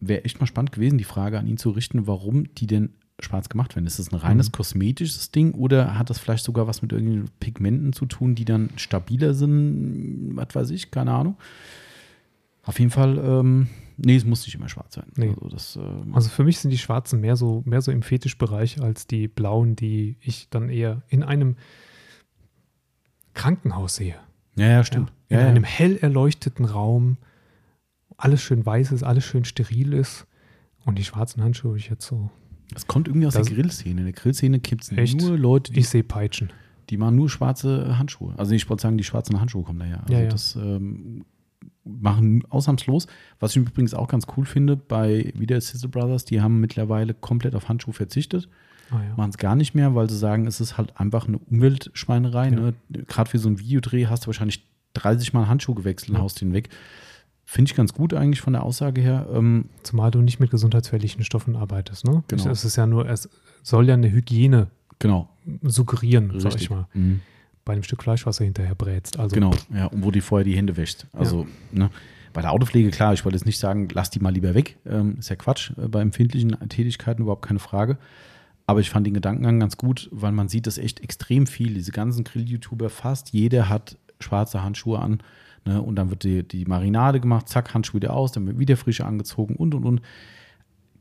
wäre 0.00 0.24
echt 0.24 0.40
mal 0.40 0.46
spannend 0.46 0.72
gewesen, 0.72 0.98
die 0.98 1.04
Frage 1.04 1.38
an 1.38 1.46
ihn 1.46 1.56
zu 1.58 1.70
richten, 1.70 2.06
warum 2.06 2.52
die 2.54 2.66
denn 2.66 2.90
schwarz 3.20 3.48
gemacht 3.48 3.76
werden. 3.76 3.86
Ist 3.86 3.98
das 4.00 4.10
ein 4.12 4.16
reines 4.18 4.48
Mhm. 4.48 4.52
kosmetisches 4.52 5.30
Ding 5.30 5.52
oder 5.52 5.96
hat 5.98 6.10
das 6.10 6.18
vielleicht 6.18 6.44
sogar 6.44 6.66
was 6.66 6.82
mit 6.82 6.92
irgendwelchen 6.92 7.30
Pigmenten 7.40 7.92
zu 7.92 8.06
tun, 8.06 8.34
die 8.34 8.44
dann 8.44 8.70
stabiler 8.76 9.34
sind? 9.34 10.32
Was 10.34 10.54
weiß 10.54 10.70
ich, 10.70 10.90
keine 10.90 11.12
Ahnung. 11.12 11.36
Auf 12.64 12.78
jeden 12.78 12.90
Fall, 12.90 13.18
ähm, 13.18 13.68
nee, 13.96 14.16
es 14.16 14.24
muss 14.24 14.44
nicht 14.46 14.54
immer 14.54 14.68
schwarz 14.68 14.94
sein. 14.94 15.06
Nee. 15.16 15.28
Also 15.30 15.48
das, 15.48 15.76
ähm, 15.76 16.14
Also 16.14 16.28
für 16.28 16.44
mich 16.44 16.58
sind 16.58 16.70
die 16.70 16.78
schwarzen 16.78 17.20
mehr 17.20 17.36
so, 17.36 17.62
mehr 17.66 17.80
so 17.80 17.90
im 17.92 18.02
Fetischbereich 18.02 18.80
als 18.80 19.06
die 19.06 19.28
blauen, 19.28 19.76
die 19.76 20.16
ich 20.20 20.48
dann 20.50 20.68
eher 20.68 21.02
in 21.08 21.22
einem 21.22 21.56
Krankenhaus 23.34 23.96
sehe. 23.96 24.16
ja, 24.56 24.66
ja, 24.66 24.84
stimmt. 24.84 25.12
In 25.28 25.36
Ja, 25.38 25.42
ja. 25.44 25.48
einem 25.48 25.64
hell 25.64 25.96
erleuchteten 25.96 26.64
Raum, 26.64 27.16
alles 28.16 28.40
schön 28.42 28.64
weiß 28.64 28.92
ist, 28.92 29.02
alles 29.02 29.24
schön 29.24 29.44
steril 29.44 29.92
ist. 29.92 30.26
Und 30.84 30.98
die 30.98 31.04
schwarzen 31.04 31.42
Handschuhe, 31.42 31.76
ich 31.76 31.88
jetzt 31.88 32.06
so, 32.06 32.30
Es 32.74 32.86
kommt 32.86 33.08
irgendwie 33.08 33.26
aus 33.26 33.34
Das- 33.34 33.46
der 33.46 33.56
Grillszene. 33.56 34.00
In 34.00 34.06
der 34.06 34.12
Grillszene 34.12 34.58
gibt 34.60 34.84
es 34.90 35.14
nur 35.14 35.36
Leute, 35.38 35.72
die, 35.72 35.80
ich 35.80 35.88
sehe 35.88 36.02
Peitschen. 36.04 36.52
die 36.90 36.96
machen 36.96 37.16
nur 37.16 37.28
schwarze 37.30 37.98
Handschuhe. 37.98 38.34
Also 38.38 38.52
ich 38.54 38.68
wollte 38.70 38.82
sagen, 38.82 38.96
die 38.98 39.04
schwarzen 39.04 39.40
Handschuhe 39.40 39.62
kommen 39.64 39.78
daher. 39.80 40.00
Also 40.02 40.12
Ja, 40.12 40.20
ja. 40.20 40.28
das 40.28 40.56
ähm, 40.56 41.24
machen 41.84 42.42
ausnahmslos. 42.48 43.06
Was 43.40 43.50
ich 43.52 43.56
übrigens 43.58 43.94
auch 43.94 44.08
ganz 44.08 44.26
cool 44.36 44.44
finde, 44.46 44.76
bei 44.76 45.32
wieder 45.36 45.60
Sizzle 45.60 45.88
Brothers, 45.88 46.24
die 46.24 46.40
haben 46.40 46.60
mittlerweile 46.60 47.14
komplett 47.14 47.54
auf 47.54 47.68
Handschuhe 47.68 47.94
verzichtet. 47.94 48.48
Ah, 48.90 49.00
ja. 49.02 49.16
Machen 49.16 49.30
es 49.30 49.38
gar 49.38 49.54
nicht 49.56 49.74
mehr, 49.74 49.94
weil 49.94 50.08
sie 50.10 50.16
sagen, 50.18 50.46
es 50.46 50.60
ist 50.60 50.76
halt 50.76 50.98
einfach 50.98 51.26
eine 51.26 51.38
Umweltschweinerei. 51.38 52.48
Ja. 52.50 52.56
Ne? 52.56 52.74
Gerade 52.90 53.30
für 53.30 53.38
so 53.38 53.48
einen 53.48 53.58
Videodreh 53.58 54.06
hast 54.06 54.24
du 54.24 54.26
wahrscheinlich 54.28 54.66
30 54.94 55.32
Mal 55.32 55.48
Handschuh 55.48 55.74
gewechselt 55.74 56.10
und 56.10 56.16
Ja. 56.16 56.22
haust 56.22 56.40
den 56.40 56.52
weg. 56.52 56.68
Finde 57.46 57.70
ich 57.70 57.76
ganz 57.76 57.92
gut 57.92 58.14
eigentlich 58.14 58.40
von 58.40 58.54
der 58.54 58.62
Aussage 58.62 59.00
her. 59.00 59.26
Ähm, 59.32 59.66
Zumal 59.82 60.10
du 60.10 60.20
nicht 60.22 60.40
mit 60.40 60.50
gesundheitsfährlichen 60.50 61.24
Stoffen 61.24 61.56
arbeitest, 61.56 62.06
ne? 62.06 62.24
Genau. 62.28 62.48
Es 62.50 62.64
ist 62.64 62.76
ja 62.76 62.86
nur, 62.86 63.06
es 63.08 63.28
soll 63.62 63.86
ja 63.88 63.94
eine 63.94 64.10
Hygiene 64.10 64.68
genau. 64.98 65.28
suggerieren, 65.62 66.28
sag 66.38 66.52
Richtig. 66.52 66.62
ich 66.62 66.70
mal. 66.70 66.86
Mhm. 66.94 67.20
Bei 67.64 67.72
einem 67.72 67.82
Stück 67.82 68.02
Fleisch, 68.02 68.26
was 68.26 68.36
du 68.38 68.44
hinterher 68.44 68.74
brätst. 68.74 69.18
Also, 69.18 69.34
Genau, 69.34 69.52
ja, 69.74 69.86
und 69.86 70.04
wo 70.04 70.10
die 70.10 70.20
vorher 70.20 70.44
die 70.44 70.56
Hände 70.56 70.76
wäscht. 70.76 71.06
Also, 71.12 71.46
ne, 71.72 71.90
bei 72.32 72.42
der 72.42 72.52
Autopflege, 72.52 72.90
klar, 72.90 73.14
ich 73.14 73.24
wollte 73.24 73.36
jetzt 73.36 73.46
nicht 73.46 73.58
sagen, 73.58 73.88
lass 73.92 74.10
die 74.10 74.18
mal 74.20 74.32
lieber 74.32 74.54
weg. 74.54 74.76
Ähm, 74.84 75.16
ist 75.18 75.30
ja 75.30 75.36
Quatsch, 75.36 75.70
äh, 75.78 75.88
bei 75.88 76.00
empfindlichen 76.02 76.56
Tätigkeiten 76.68 77.22
überhaupt 77.22 77.46
keine 77.46 77.60
Frage. 77.60 77.96
Aber 78.66 78.80
ich 78.80 78.90
fand 78.90 79.06
den 79.06 79.14
Gedankengang 79.14 79.60
ganz 79.60 79.76
gut, 79.76 80.08
weil 80.10 80.32
man 80.32 80.48
sieht 80.48 80.66
das 80.66 80.78
echt 80.78 81.00
extrem 81.00 81.46
viel. 81.46 81.74
Diese 81.74 81.92
ganzen 81.92 82.24
Grill-YouTuber, 82.24 82.90
fast 82.90 83.32
jeder 83.32 83.68
hat 83.68 83.98
schwarze 84.20 84.62
Handschuhe 84.62 84.98
an. 84.98 85.22
Ne, 85.66 85.80
und 85.80 85.96
dann 85.96 86.10
wird 86.10 86.24
die, 86.24 86.42
die 86.42 86.66
Marinade 86.66 87.20
gemacht, 87.20 87.48
zack, 87.48 87.72
Handschuhe 87.72 88.02
wieder 88.02 88.12
aus, 88.12 88.32
dann 88.32 88.46
wird 88.46 88.58
wieder 88.58 88.76
frische 88.76 89.06
angezogen 89.06 89.56
und 89.56 89.74
und 89.74 89.84
und. 89.84 90.02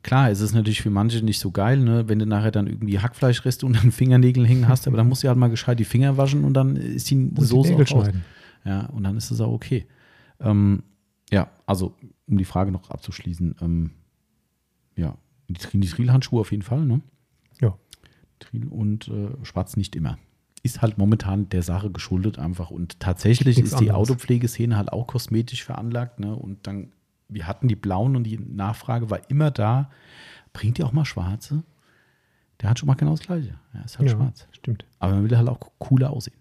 Klar, 0.04 0.30
es 0.30 0.42
ist 0.42 0.54
natürlich 0.54 0.82
für 0.82 0.90
manche 0.90 1.24
nicht 1.24 1.40
so 1.40 1.52
geil, 1.52 1.80
ne, 1.80 2.08
wenn 2.08 2.20
du 2.20 2.26
nachher 2.26 2.52
dann 2.52 2.68
irgendwie 2.68 3.00
Hackfleischreste 3.00 3.66
unter 3.66 3.82
den 3.82 3.92
Fingernägeln 3.94 4.46
hängen 4.46 4.68
hast, 4.68 4.88
aber 4.88 4.98
dann 4.98 5.08
musst 5.08 5.24
du 5.24 5.30
halt 5.30 5.38
mal 5.38 5.50
gescheit 5.50 5.80
die 5.80 5.86
Finger 5.86 6.18
waschen 6.18 6.44
und 6.44 6.54
dann 6.54 6.76
ist 6.76 7.10
die 7.10 7.16
und 7.16 7.38
die 7.38 7.46
Soße 7.46 7.72
Nägel 7.72 7.86
auch 7.88 8.08
raus. 8.08 8.10
Ja, 8.66 8.86
und 8.88 9.04
dann 9.04 9.18
ist 9.18 9.32
es 9.32 9.42
auch 9.42 9.52
okay. 9.52 9.88
Ähm, 10.40 10.84
ja, 11.32 11.50
also 11.66 11.96
um 12.28 12.38
die 12.38 12.46
Frage 12.46 12.72
noch 12.72 12.90
abzuschließen, 12.90 13.56
ähm, 13.62 13.92
ja, 14.96 15.18
die 15.48 15.80
die 15.80 15.88
Trill-Handschuhe 15.88 16.42
auf 16.42 16.52
jeden 16.52 16.64
Fall, 16.64 16.86
ne? 16.86 17.02
Ja. 17.62 17.78
Trill 18.40 18.68
und 18.68 19.08
äh, 19.08 19.30
Schwarz 19.44 19.78
nicht 19.78 19.96
immer. 19.96 20.18
Ist 20.64 20.82
halt 20.82 20.98
momentan 20.98 21.50
der 21.50 21.64
Sache 21.64 21.92
geschuldet 21.92 22.40
einfach. 22.40 22.70
Und 22.72 23.00
tatsächlich 23.00 23.58
Nichts 23.58 23.74
ist 23.74 23.80
die. 23.80 23.92
Autopflegeszene 23.92 24.78
halt 24.78 24.94
auch 24.94 25.08
kosmetisch 25.08 25.64
veranlagt, 25.64 26.20
ne? 26.20 26.36
Und 26.36 26.68
dann, 26.68 26.94
wir 27.34 27.48
hatten 27.48 27.68
die 27.68 27.76
blauen 27.76 28.16
und 28.16 28.24
die 28.24 28.38
Nachfrage 28.38 29.10
war 29.10 29.30
immer 29.30 29.52
da. 29.52 29.90
Bringt 30.54 30.80
ihr 30.80 30.86
auch 30.86 30.92
mal 30.92 31.06
schwarze? 31.06 31.64
Der 32.62 32.70
hat 32.70 32.80
schon 32.80 32.88
mal 32.88 32.94
genau 32.96 33.12
das 33.12 33.22
Gleiche. 33.22 33.56
Ja, 33.74 33.82
ist 33.82 33.98
halt 34.00 34.10
ja, 34.10 34.16
schwarz. 34.16 34.48
stimmt. 34.52 34.86
Aber 35.00 35.16
man 35.16 35.24
will 35.30 35.38
halt 35.38 35.50
auch 35.50 35.60
cooler 35.80 36.12
aussehen. 36.12 36.38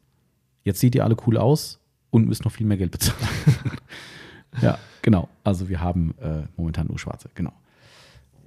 Jetzt 0.65 0.81
seht 0.81 0.95
ihr 0.95 1.05
alle 1.05 1.17
cool 1.27 1.37
aus 1.37 1.81
und 2.11 2.29
müsst 2.29 2.45
noch 2.45 2.53
viel 2.53 2.67
mehr 2.67 2.77
Geld 2.77 2.93
bezahlen. 2.93 3.19
ja, 4.63 4.79
genau. 5.01 5.29
Also 5.43 5.69
wir 5.69 5.81
haben 5.81 6.15
äh, 6.19 6.43
momentan 6.57 6.87
nur 6.87 6.99
schwarze, 6.99 7.31
genau. 7.35 7.53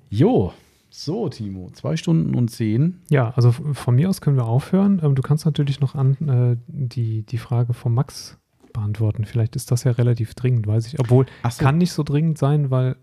Jo, 0.10 0.54
so 0.90 1.28
Timo, 1.28 1.70
zwei 1.74 1.98
Stunden 1.98 2.36
und 2.36 2.50
zehn. 2.50 3.02
Ja, 3.10 3.32
also 3.32 3.52
von 3.52 3.96
mir 3.96 4.08
aus 4.10 4.22
können 4.22 4.38
wir 4.38 4.46
aufhören. 4.46 5.02
Ähm, 5.04 5.16
Du 5.16 5.22
kannst 5.22 5.46
natürlich 5.46 5.82
noch 5.82 5.96
an 5.96 6.16
äh, 6.30 6.58
die, 6.68 7.24
die 7.24 7.38
Frage 7.38 7.74
von 7.74 7.94
Max 7.94 8.38
beantworten. 8.76 9.26
Vielleicht 9.26 9.56
ist 9.56 9.72
das 9.72 9.84
ja 9.84 9.92
relativ 9.92 10.34
dringend, 10.36 10.68
weiß 10.68 10.88
ich. 10.88 11.00
Obwohl, 11.00 11.26
so. 11.50 11.64
kann 11.64 11.78
nicht 11.78 11.92
so 11.92 12.04
dringend 12.04 12.38
sein, 12.38 12.70
weil 12.72 12.96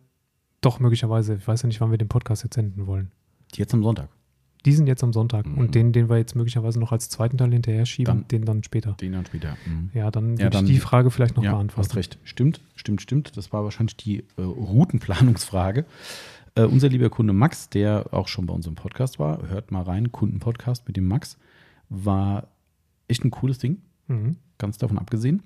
doch 0.61 0.79
möglicherweise, 0.81 1.35
ich 1.35 1.47
weiß 1.49 1.63
ja 1.63 1.67
nicht, 1.67 1.81
wann 1.81 1.91
wir 1.91 1.99
den 1.99 2.09
Podcast 2.09 2.45
jetzt 2.45 2.55
senden 2.55 2.87
wollen. 2.87 3.11
Jetzt 3.55 3.75
am 3.75 3.83
Sonntag. 3.83 4.09
Die 4.65 4.73
sind 4.73 4.87
jetzt 4.87 5.03
am 5.03 5.13
Sonntag 5.13 5.45
Mhm. 5.45 5.59
und 5.59 5.75
den, 5.75 5.93
den 5.93 6.09
wir 6.09 6.19
jetzt 6.19 6.37
möglicherweise 6.37 6.79
noch 6.79 6.93
als 6.93 7.09
zweiten 7.09 7.37
Teil 7.37 7.51
hinterher 7.51 7.85
schieben, 7.85 8.19
Dann- 8.21 8.29
den 8.29 8.45
dann 8.45 8.63
später. 8.63 8.93
Den 8.93 9.11
dann 9.13 9.27
später. 9.27 9.57
Mhm. 9.67 9.91
Ja, 9.93 10.13
dann 10.13 10.37
Ja, 10.37 10.45
würde 10.45 10.51
dann- 10.51 10.67
ich 10.67 10.71
die 10.73 10.79
Frage 10.79 11.11
vielleicht 11.11 11.37
noch 11.37 11.43
ja, 11.43 11.51
beantworten. 11.51 11.81
hast 11.89 11.97
recht. 11.97 12.19
Stimmt, 12.23 12.61
stimmt, 12.77 13.03
stimmt. 13.03 13.37
Das 13.37 13.53
war 13.53 13.65
wahrscheinlich 13.65 13.97
die 13.97 14.19
äh, 14.37 14.43
Routenplanungsfrage. 14.43 15.85
Äh, 16.55 16.63
unser 16.65 16.89
lieber 16.91 17.11
Kunde 17.11 17.33
Max, 17.33 17.71
der 17.71 18.07
auch 18.13 18.29
schon 18.29 18.47
bei 18.47 18.55
uns 18.55 18.67
im 18.67 18.75
Podcast 18.77 19.19
war, 19.19 19.49
hört 19.49 19.73
mal 19.73 19.83
rein, 19.83 20.13
Kundenpodcast 20.13 20.87
mit 20.87 20.97
dem 20.97 21.09
Max, 21.09 21.39
war 21.89 22.47
echt 23.09 23.25
ein 23.25 23.31
cooles 23.31 23.59
Ding. 23.59 23.79
Mhm. 24.09 24.37
ganz 24.59 24.79
davon 24.79 24.99
abgesehen. 24.99 25.43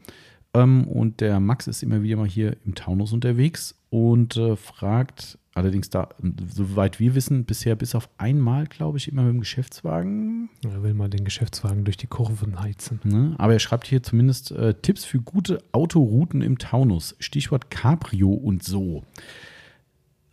Ähm, 0.54 0.86
und 0.88 1.20
der 1.20 1.40
Max 1.40 1.66
ist 1.66 1.82
immer 1.82 2.02
wieder 2.02 2.16
mal 2.16 2.28
hier 2.28 2.56
im 2.64 2.74
Taunus 2.74 3.12
unterwegs 3.12 3.74
und 3.90 4.36
äh, 4.36 4.56
fragt, 4.56 5.38
allerdings 5.54 5.90
da, 5.90 6.08
soweit 6.48 6.98
wir 6.98 7.14
wissen, 7.14 7.44
bisher 7.44 7.76
bis 7.76 7.94
auf 7.94 8.08
einmal, 8.18 8.66
glaube 8.66 8.98
ich, 8.98 9.08
immer 9.08 9.22
mit 9.22 9.34
dem 9.34 9.40
Geschäftswagen. 9.40 10.48
Er 10.64 10.82
will 10.82 10.94
mal 10.94 11.08
den 11.08 11.24
Geschäftswagen 11.24 11.84
durch 11.84 11.96
die 11.96 12.06
Kurven 12.06 12.60
heizen. 12.60 13.00
Ne? 13.04 13.34
Aber 13.38 13.52
er 13.52 13.58
schreibt 13.58 13.86
hier 13.86 14.02
zumindest 14.02 14.50
äh, 14.52 14.74
Tipps 14.74 15.04
für 15.04 15.20
gute 15.20 15.62
Autorouten 15.72 16.42
im 16.42 16.58
Taunus. 16.58 17.16
Stichwort 17.18 17.70
Cabrio 17.70 18.30
und 18.30 18.62
so. 18.62 19.02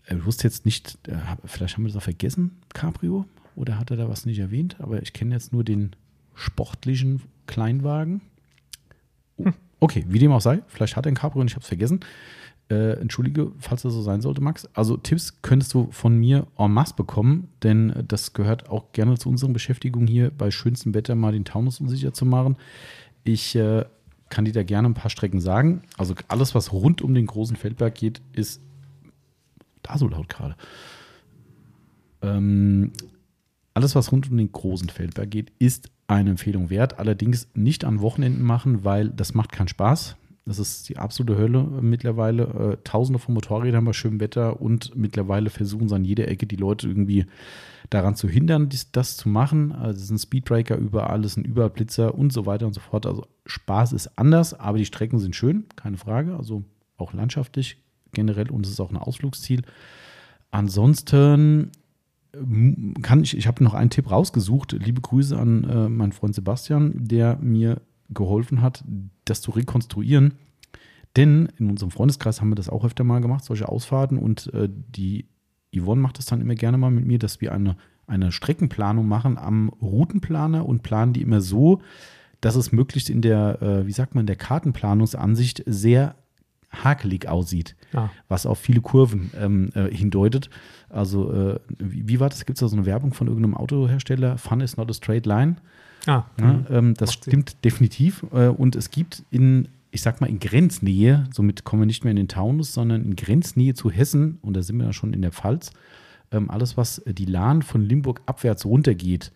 Er 0.05 0.25
wusste 0.25 0.45
jetzt 0.45 0.65
nicht, 0.65 0.99
äh, 1.07 1.15
vielleicht 1.45 1.75
haben 1.75 1.83
wir 1.83 1.89
das 1.89 1.97
auch 1.97 2.03
vergessen, 2.03 2.51
Cabrio, 2.73 3.25
oder 3.55 3.79
hat 3.79 3.91
er 3.91 3.97
da 3.97 4.09
was 4.09 4.25
nicht 4.25 4.39
erwähnt? 4.39 4.77
Aber 4.79 5.01
ich 5.01 5.13
kenne 5.13 5.35
jetzt 5.35 5.53
nur 5.53 5.63
den 5.63 5.95
sportlichen 6.33 7.21
Kleinwagen. 7.47 8.21
Oh, 9.37 9.51
Okay, 9.83 10.05
wie 10.07 10.19
dem 10.19 10.31
auch 10.31 10.39
sei, 10.39 10.61
vielleicht 10.67 10.95
hat 10.95 11.05
er 11.05 11.11
ein 11.11 11.15
Cabrio 11.15 11.41
und 11.41 11.47
ich 11.47 11.55
habe 11.55 11.63
es 11.63 11.67
vergessen. 11.67 11.99
Äh, 12.69 12.93
entschuldige, 13.01 13.51
falls 13.59 13.81
das 13.81 13.93
so 13.93 14.01
sein 14.01 14.21
sollte, 14.21 14.39
Max. 14.39 14.65
Also 14.73 14.95
Tipps 14.95 15.41
könntest 15.41 15.73
du 15.73 15.89
von 15.91 16.17
mir 16.17 16.47
en 16.57 16.71
masse 16.71 16.93
bekommen, 16.95 17.49
denn 17.63 17.89
äh, 17.89 18.03
das 18.05 18.31
gehört 18.31 18.69
auch 18.69 18.93
gerne 18.93 19.17
zu 19.17 19.27
unseren 19.27 19.51
Beschäftigungen 19.51 20.07
hier, 20.07 20.31
bei 20.31 20.51
schönstem 20.51 20.93
Wetter 20.93 21.15
mal 21.15 21.33
den 21.33 21.43
Taunus 21.43 21.81
unsicher 21.81 22.13
zu 22.13 22.25
machen. 22.25 22.55
Ich 23.25 23.57
äh, 23.57 23.83
kann 24.29 24.45
dir 24.45 24.53
da 24.53 24.63
gerne 24.63 24.87
ein 24.87 24.93
paar 24.93 25.09
Strecken 25.09 25.41
sagen. 25.41 25.81
Also 25.97 26.15
alles, 26.29 26.55
was 26.55 26.71
rund 26.71 27.01
um 27.01 27.13
den 27.13 27.25
großen 27.25 27.57
Feldberg 27.57 27.93
geht, 27.93 28.21
ist 28.31 28.61
da 29.81 29.97
so 29.97 30.07
laut 30.07 30.29
gerade. 30.29 30.55
Ähm, 32.21 32.93
alles, 33.73 33.95
was 33.95 34.13
rund 34.13 34.31
um 34.31 34.37
den 34.37 34.51
großen 34.51 34.87
Feldberg 34.87 35.29
geht, 35.29 35.51
ist 35.59 35.89
eine 36.07 36.31
Empfehlung 36.31 36.69
wert. 36.69 36.99
Allerdings 36.99 37.47
nicht 37.53 37.85
an 37.85 38.01
Wochenenden 38.01 38.43
machen, 38.43 38.83
weil 38.83 39.09
das 39.09 39.33
macht 39.33 39.51
keinen 39.51 39.67
Spaß. 39.67 40.17
Das 40.45 40.59
ist 40.59 40.89
die 40.89 40.97
absolute 40.97 41.37
Hölle 41.37 41.59
äh, 41.59 41.81
mittlerweile. 41.81 42.43
Äh, 42.73 42.77
Tausende 42.83 43.19
von 43.19 43.33
Motorrädern 43.33 43.85
bei 43.85 43.93
schönem 43.93 44.19
Wetter 44.19 44.61
und 44.61 44.95
mittlerweile 44.95 45.49
versuchen 45.49 45.87
sie 45.87 45.95
an 45.95 46.03
jeder 46.03 46.27
Ecke 46.27 46.45
die 46.45 46.57
Leute 46.57 46.87
irgendwie 46.87 47.25
daran 47.89 48.15
zu 48.15 48.27
hindern, 48.27 48.69
dies, 48.69 48.91
das 48.91 49.17
zu 49.17 49.29
machen. 49.29 49.71
Also 49.71 50.01
es 50.01 50.07
sind 50.07 50.19
Speedbreaker 50.19 50.75
überall, 50.75 51.23
es 51.23 51.33
sind 51.33 51.47
überall 51.47 51.69
Blitzer 51.69 52.15
und 52.15 52.33
so 52.33 52.45
weiter 52.45 52.67
und 52.67 52.73
so 52.73 52.81
fort. 52.81 53.05
Also 53.05 53.25
Spaß 53.45 53.93
ist 53.93 54.17
anders, 54.17 54.53
aber 54.53 54.77
die 54.77 54.85
Strecken 54.85 55.19
sind 55.19 55.35
schön, 55.35 55.65
keine 55.75 55.97
Frage. 55.97 56.35
Also 56.35 56.63
auch 56.97 57.13
landschaftlich 57.13 57.77
generell 58.11 58.51
und 58.51 58.65
es 58.65 58.73
ist 58.73 58.79
auch 58.79 58.91
ein 58.91 58.97
Ausflugsziel. 58.97 59.61
Ansonsten 60.51 61.71
kann 63.01 63.21
ich, 63.21 63.37
ich 63.37 63.47
habe 63.47 63.63
noch 63.63 63.73
einen 63.73 63.89
Tipp 63.89 64.09
rausgesucht. 64.09 64.71
Liebe 64.73 65.01
Grüße 65.01 65.37
an 65.37 65.63
äh, 65.65 65.89
meinen 65.89 66.13
Freund 66.13 66.33
Sebastian, 66.33 66.93
der 66.95 67.37
mir 67.37 67.81
geholfen 68.09 68.61
hat, 68.61 68.83
das 69.25 69.41
zu 69.41 69.51
rekonstruieren. 69.51 70.33
Denn 71.15 71.49
in 71.59 71.69
unserem 71.69 71.91
Freundeskreis 71.91 72.41
haben 72.41 72.49
wir 72.49 72.55
das 72.55 72.69
auch 72.69 72.85
öfter 72.85 73.03
mal 73.03 73.21
gemacht, 73.21 73.45
solche 73.45 73.69
Ausfahrten. 73.69 74.17
Und 74.17 74.51
äh, 74.53 74.67
die 74.69 75.27
Yvonne 75.75 76.01
macht 76.01 76.17
das 76.17 76.25
dann 76.25 76.41
immer 76.41 76.55
gerne 76.55 76.77
mal 76.77 76.89
mit 76.91 77.05
mir, 77.05 77.19
dass 77.19 77.39
wir 77.39 77.51
eine, 77.51 77.77
eine 78.07 78.31
Streckenplanung 78.31 79.07
machen 79.07 79.37
am 79.37 79.69
Routenplaner 79.69 80.65
und 80.67 80.81
planen 80.81 81.13
die 81.13 81.21
immer 81.21 81.41
so, 81.41 81.81
dass 82.41 82.55
es 82.55 82.71
möglichst 82.71 83.09
in 83.09 83.21
der, 83.21 83.61
äh, 83.61 83.85
wie 83.85 83.91
sagt 83.91 84.15
man, 84.15 84.25
der 84.25 84.35
Kartenplanungsansicht 84.35 85.63
sehr 85.67 86.15
hakelig 86.73 87.27
aussieht 87.27 87.75
Ah, 87.93 88.09
was 88.27 88.45
auf 88.47 88.57
viele 88.59 88.81
Kurven 88.81 89.29
ähm, 89.39 89.69
äh, 89.75 89.87
hindeutet. 89.95 90.49
Also, 90.89 91.31
äh, 91.31 91.59
wie, 91.77 92.07
wie 92.07 92.19
war 92.19 92.29
das? 92.29 92.45
Gibt 92.45 92.57
es 92.57 92.61
da 92.61 92.67
so 92.67 92.75
eine 92.75 92.85
Werbung 92.87 93.13
von 93.13 93.27
irgendeinem 93.27 93.55
Autohersteller? 93.55 94.37
Fun 94.39 94.61
is 94.61 94.77
not 94.77 94.89
a 94.89 94.93
straight 94.93 95.25
line. 95.27 95.57
ah 96.07 96.23
Ja, 96.39 96.65
ähm, 96.69 96.95
das 96.95 97.09
Macht 97.11 97.23
Sinn. 97.25 97.31
stimmt 97.31 97.63
definitiv. 97.63 98.25
Äh, 98.33 98.47
und 98.47 98.75
es 98.75 98.89
gibt 98.89 99.23
in, 99.29 99.67
ich 99.91 100.01
sag 100.01 100.21
mal, 100.21 100.27
in 100.27 100.39
Grenznähe, 100.39 101.25
somit 101.31 101.63
kommen 101.65 101.83
wir 101.83 101.85
nicht 101.85 102.03
mehr 102.03 102.11
in 102.11 102.17
den 102.17 102.27
Taunus, 102.27 102.73
sondern 102.73 103.03
in 103.05 103.15
Grenznähe 103.15 103.75
zu 103.75 103.91
Hessen, 103.91 104.39
und 104.41 104.55
da 104.57 104.63
sind 104.63 104.77
wir 104.77 104.85
ja 104.87 104.93
schon 104.93 105.13
in 105.13 105.21
der 105.21 105.31
Pfalz, 105.31 105.71
ähm, 106.31 106.49
alles, 106.49 106.75
was 106.77 106.97
äh, 106.99 107.13
die 107.13 107.25
Lahn 107.25 107.61
von 107.61 107.81
Limburg 107.81 108.21
abwärts 108.25 108.65
runtergeht. 108.65 109.31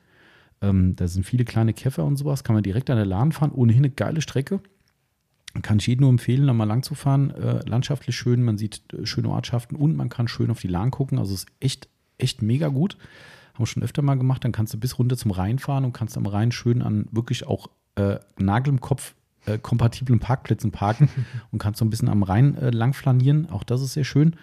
Ähm, 0.61 0.95
da 0.95 1.07
sind 1.07 1.23
viele 1.27 1.45
kleine 1.45 1.73
Käfer 1.73 2.03
und 2.05 2.17
sowas, 2.17 2.43
kann 2.43 2.55
man 2.55 2.63
direkt 2.63 2.89
an 2.89 2.97
der 2.97 3.05
Lahn 3.05 3.31
fahren, 3.31 3.51
ohnehin 3.51 3.81
eine 3.85 3.91
geile 3.91 4.21
Strecke. 4.21 4.59
Kann 5.61 5.79
ich 5.79 5.87
jedem 5.87 6.01
nur 6.01 6.09
empfehlen, 6.09 6.47
da 6.47 6.53
mal 6.53 6.65
lang 6.65 6.83
zu 6.83 6.95
fahren. 6.95 7.31
Äh, 7.31 7.67
landschaftlich 7.67 8.15
schön, 8.15 8.43
man 8.43 8.57
sieht 8.57 8.81
äh, 8.93 9.05
schöne 9.05 9.29
Ortschaften 9.29 9.75
und 9.75 9.95
man 9.95 10.09
kann 10.09 10.27
schön 10.27 10.51
auf 10.51 10.59
die 10.59 10.67
Lahn 10.67 10.91
gucken. 10.91 11.19
Also 11.19 11.33
es 11.33 11.41
ist 11.41 11.49
echt, 11.59 11.89
echt 12.17 12.41
mega 12.41 12.67
gut. 12.67 12.97
Haben 13.53 13.63
wir 13.63 13.67
schon 13.67 13.83
öfter 13.83 14.01
mal 14.01 14.15
gemacht. 14.15 14.43
Dann 14.43 14.51
kannst 14.51 14.73
du 14.73 14.79
bis 14.79 14.99
runter 14.99 15.17
zum 15.17 15.31
Rhein 15.31 15.59
fahren 15.59 15.85
und 15.85 15.93
kannst 15.93 16.17
am 16.17 16.25
Rhein 16.25 16.51
schön 16.51 16.81
an 16.81 17.07
wirklich 17.11 17.47
auch 17.47 17.67
äh, 17.95 18.17
Nagel 18.37 18.73
im 18.73 18.81
Kopf 18.81 19.15
äh, 19.45 19.57
kompatiblen 19.57 20.19
Parkplätzen 20.19 20.71
parken 20.71 21.09
und 21.51 21.59
kannst 21.59 21.79
so 21.79 21.85
ein 21.85 21.89
bisschen 21.89 22.09
am 22.09 22.23
Rhein 22.23 22.55
äh, 22.57 22.69
lang 22.69 22.93
flanieren. 22.93 23.49
Auch 23.49 23.63
das 23.63 23.81
ist 23.81 23.93
sehr 23.93 24.03
schön. 24.03 24.35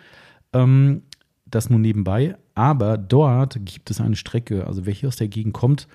Ähm, 0.53 1.03
das 1.47 1.71
nur 1.71 1.79
nebenbei. 1.79 2.37
Aber 2.55 2.99
dort 2.99 3.59
gibt 3.65 3.91
es 3.91 4.01
eine 4.01 4.17
Strecke, 4.17 4.67
also 4.67 4.87
wer 4.87 4.93
hier 4.93 5.09
aus 5.09 5.17
der 5.17 5.29
Gegend 5.29 5.55
kommt, 5.55 5.89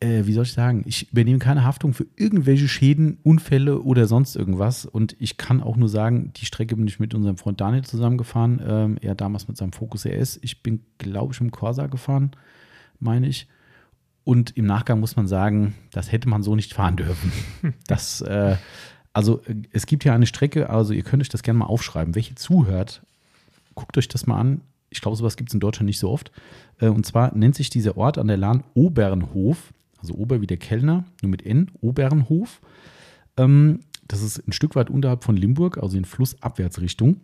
äh, 0.00 0.26
wie 0.26 0.32
soll 0.32 0.44
ich 0.44 0.52
sagen, 0.52 0.84
ich 0.86 1.10
übernehme 1.10 1.38
keine 1.38 1.64
Haftung 1.64 1.92
für 1.92 2.06
irgendwelche 2.16 2.68
Schäden, 2.68 3.18
Unfälle 3.24 3.82
oder 3.82 4.06
sonst 4.06 4.36
irgendwas. 4.36 4.86
Und 4.86 5.16
ich 5.18 5.36
kann 5.36 5.62
auch 5.62 5.76
nur 5.76 5.88
sagen, 5.88 6.32
die 6.36 6.46
Strecke 6.46 6.76
bin 6.76 6.86
ich 6.86 7.00
mit 7.00 7.14
unserem 7.14 7.36
Freund 7.36 7.60
Daniel 7.60 7.84
zusammengefahren. 7.84 8.62
Ähm, 8.64 8.98
er 9.00 9.14
damals 9.14 9.48
mit 9.48 9.56
seinem 9.56 9.72
Focus 9.72 10.06
RS. 10.06 10.38
Ich 10.42 10.62
bin, 10.62 10.82
glaube 10.98 11.32
ich, 11.32 11.38
dem 11.38 11.50
Corsa 11.50 11.86
gefahren, 11.86 12.30
meine 13.00 13.26
ich. 13.26 13.48
Und 14.22 14.56
im 14.56 14.66
Nachgang 14.66 15.00
muss 15.00 15.16
man 15.16 15.26
sagen, 15.26 15.74
das 15.90 16.12
hätte 16.12 16.28
man 16.28 16.42
so 16.42 16.54
nicht 16.54 16.74
fahren 16.74 16.96
dürfen. 16.96 17.32
Das, 17.86 18.20
äh, 18.20 18.56
also 19.12 19.40
äh, 19.46 19.54
es 19.72 19.86
gibt 19.86 20.04
hier 20.04 20.12
eine 20.12 20.26
Strecke, 20.26 20.70
also 20.70 20.92
ihr 20.92 21.02
könnt 21.02 21.22
euch 21.22 21.28
das 21.28 21.42
gerne 21.42 21.58
mal 21.58 21.66
aufschreiben. 21.66 22.14
Welche 22.14 22.34
zuhört, 22.34 23.02
guckt 23.74 23.96
euch 23.98 24.06
das 24.06 24.26
mal 24.26 24.38
an. 24.38 24.60
Ich 24.90 25.00
glaube, 25.00 25.16
sowas 25.16 25.36
gibt 25.36 25.50
es 25.50 25.54
in 25.54 25.60
Deutschland 25.60 25.86
nicht 25.86 25.98
so 25.98 26.10
oft. 26.10 26.30
Äh, 26.78 26.88
und 26.88 27.04
zwar 27.04 27.34
nennt 27.34 27.56
sich 27.56 27.68
dieser 27.68 27.96
Ort 27.96 28.18
an 28.18 28.28
der 28.28 28.36
Lahn 28.36 28.62
Obernhof. 28.74 29.72
Also 30.00 30.14
Ober 30.14 30.40
wie 30.40 30.46
der 30.46 30.56
Kellner, 30.56 31.04
nur 31.22 31.30
mit 31.30 31.44
N, 31.44 31.70
Obernhof. 31.80 32.60
Ähm, 33.36 33.80
das 34.06 34.22
ist 34.22 34.46
ein 34.46 34.52
Stück 34.52 34.74
weit 34.74 34.90
unterhalb 34.90 35.24
von 35.24 35.36
Limburg, 35.36 35.78
also 35.78 35.96
in 35.96 36.04
Flussabwärtsrichtung. 36.04 37.20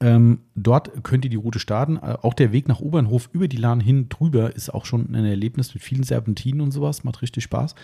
Ähm, 0.00 0.40
dort 0.54 1.02
könnt 1.02 1.24
ihr 1.24 1.30
die 1.30 1.36
Route 1.36 1.58
starten. 1.58 1.96
Äh, 1.96 2.16
auch 2.22 2.34
der 2.34 2.52
Weg 2.52 2.68
nach 2.68 2.80
Obernhof 2.80 3.28
über 3.32 3.48
die 3.48 3.56
Lahn 3.56 3.80
hin 3.80 4.08
drüber 4.08 4.54
ist 4.54 4.70
auch 4.70 4.84
schon 4.84 5.12
ein 5.14 5.24
Erlebnis 5.24 5.74
mit 5.74 5.82
vielen 5.82 6.04
Serpentinen 6.04 6.60
und 6.60 6.70
sowas. 6.70 7.04
Macht 7.04 7.22
richtig 7.22 7.44
Spaß. 7.44 7.74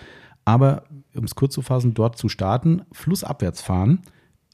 Aber 0.45 0.85
um 1.15 1.25
es 1.25 1.35
kurz 1.35 1.55
zu 1.55 1.63
fassen, 1.63 1.95
dort 1.95 2.19
zu 2.19 2.29
starten, 2.29 2.83
flussabwärts 2.93 3.63
fahren. 3.63 4.03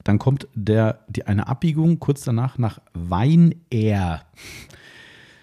Dann 0.03 0.17
kommt 0.17 0.47
der, 0.55 1.05
die, 1.09 1.27
eine 1.27 1.47
Abbiegung 1.47 1.99
kurz 1.99 2.23
danach 2.23 2.57
nach 2.57 2.79
Weinair. 2.93 4.21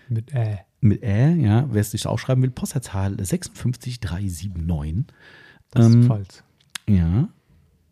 Mit 0.08 0.34
Ä. 0.34 0.60
Mit 0.80 1.02
Ä, 1.02 1.34
ja, 1.34 1.66
wer 1.72 1.80
es 1.80 1.90
sich 1.90 2.06
aufschreiben 2.06 2.42
will, 2.42 2.50
Postleitzahl 2.50 3.16
56379. 3.16 5.06
Das 5.70 5.86
ist 5.86 5.94
Ähm, 5.94 6.02
falsch. 6.04 6.42
Ja. 6.88 7.28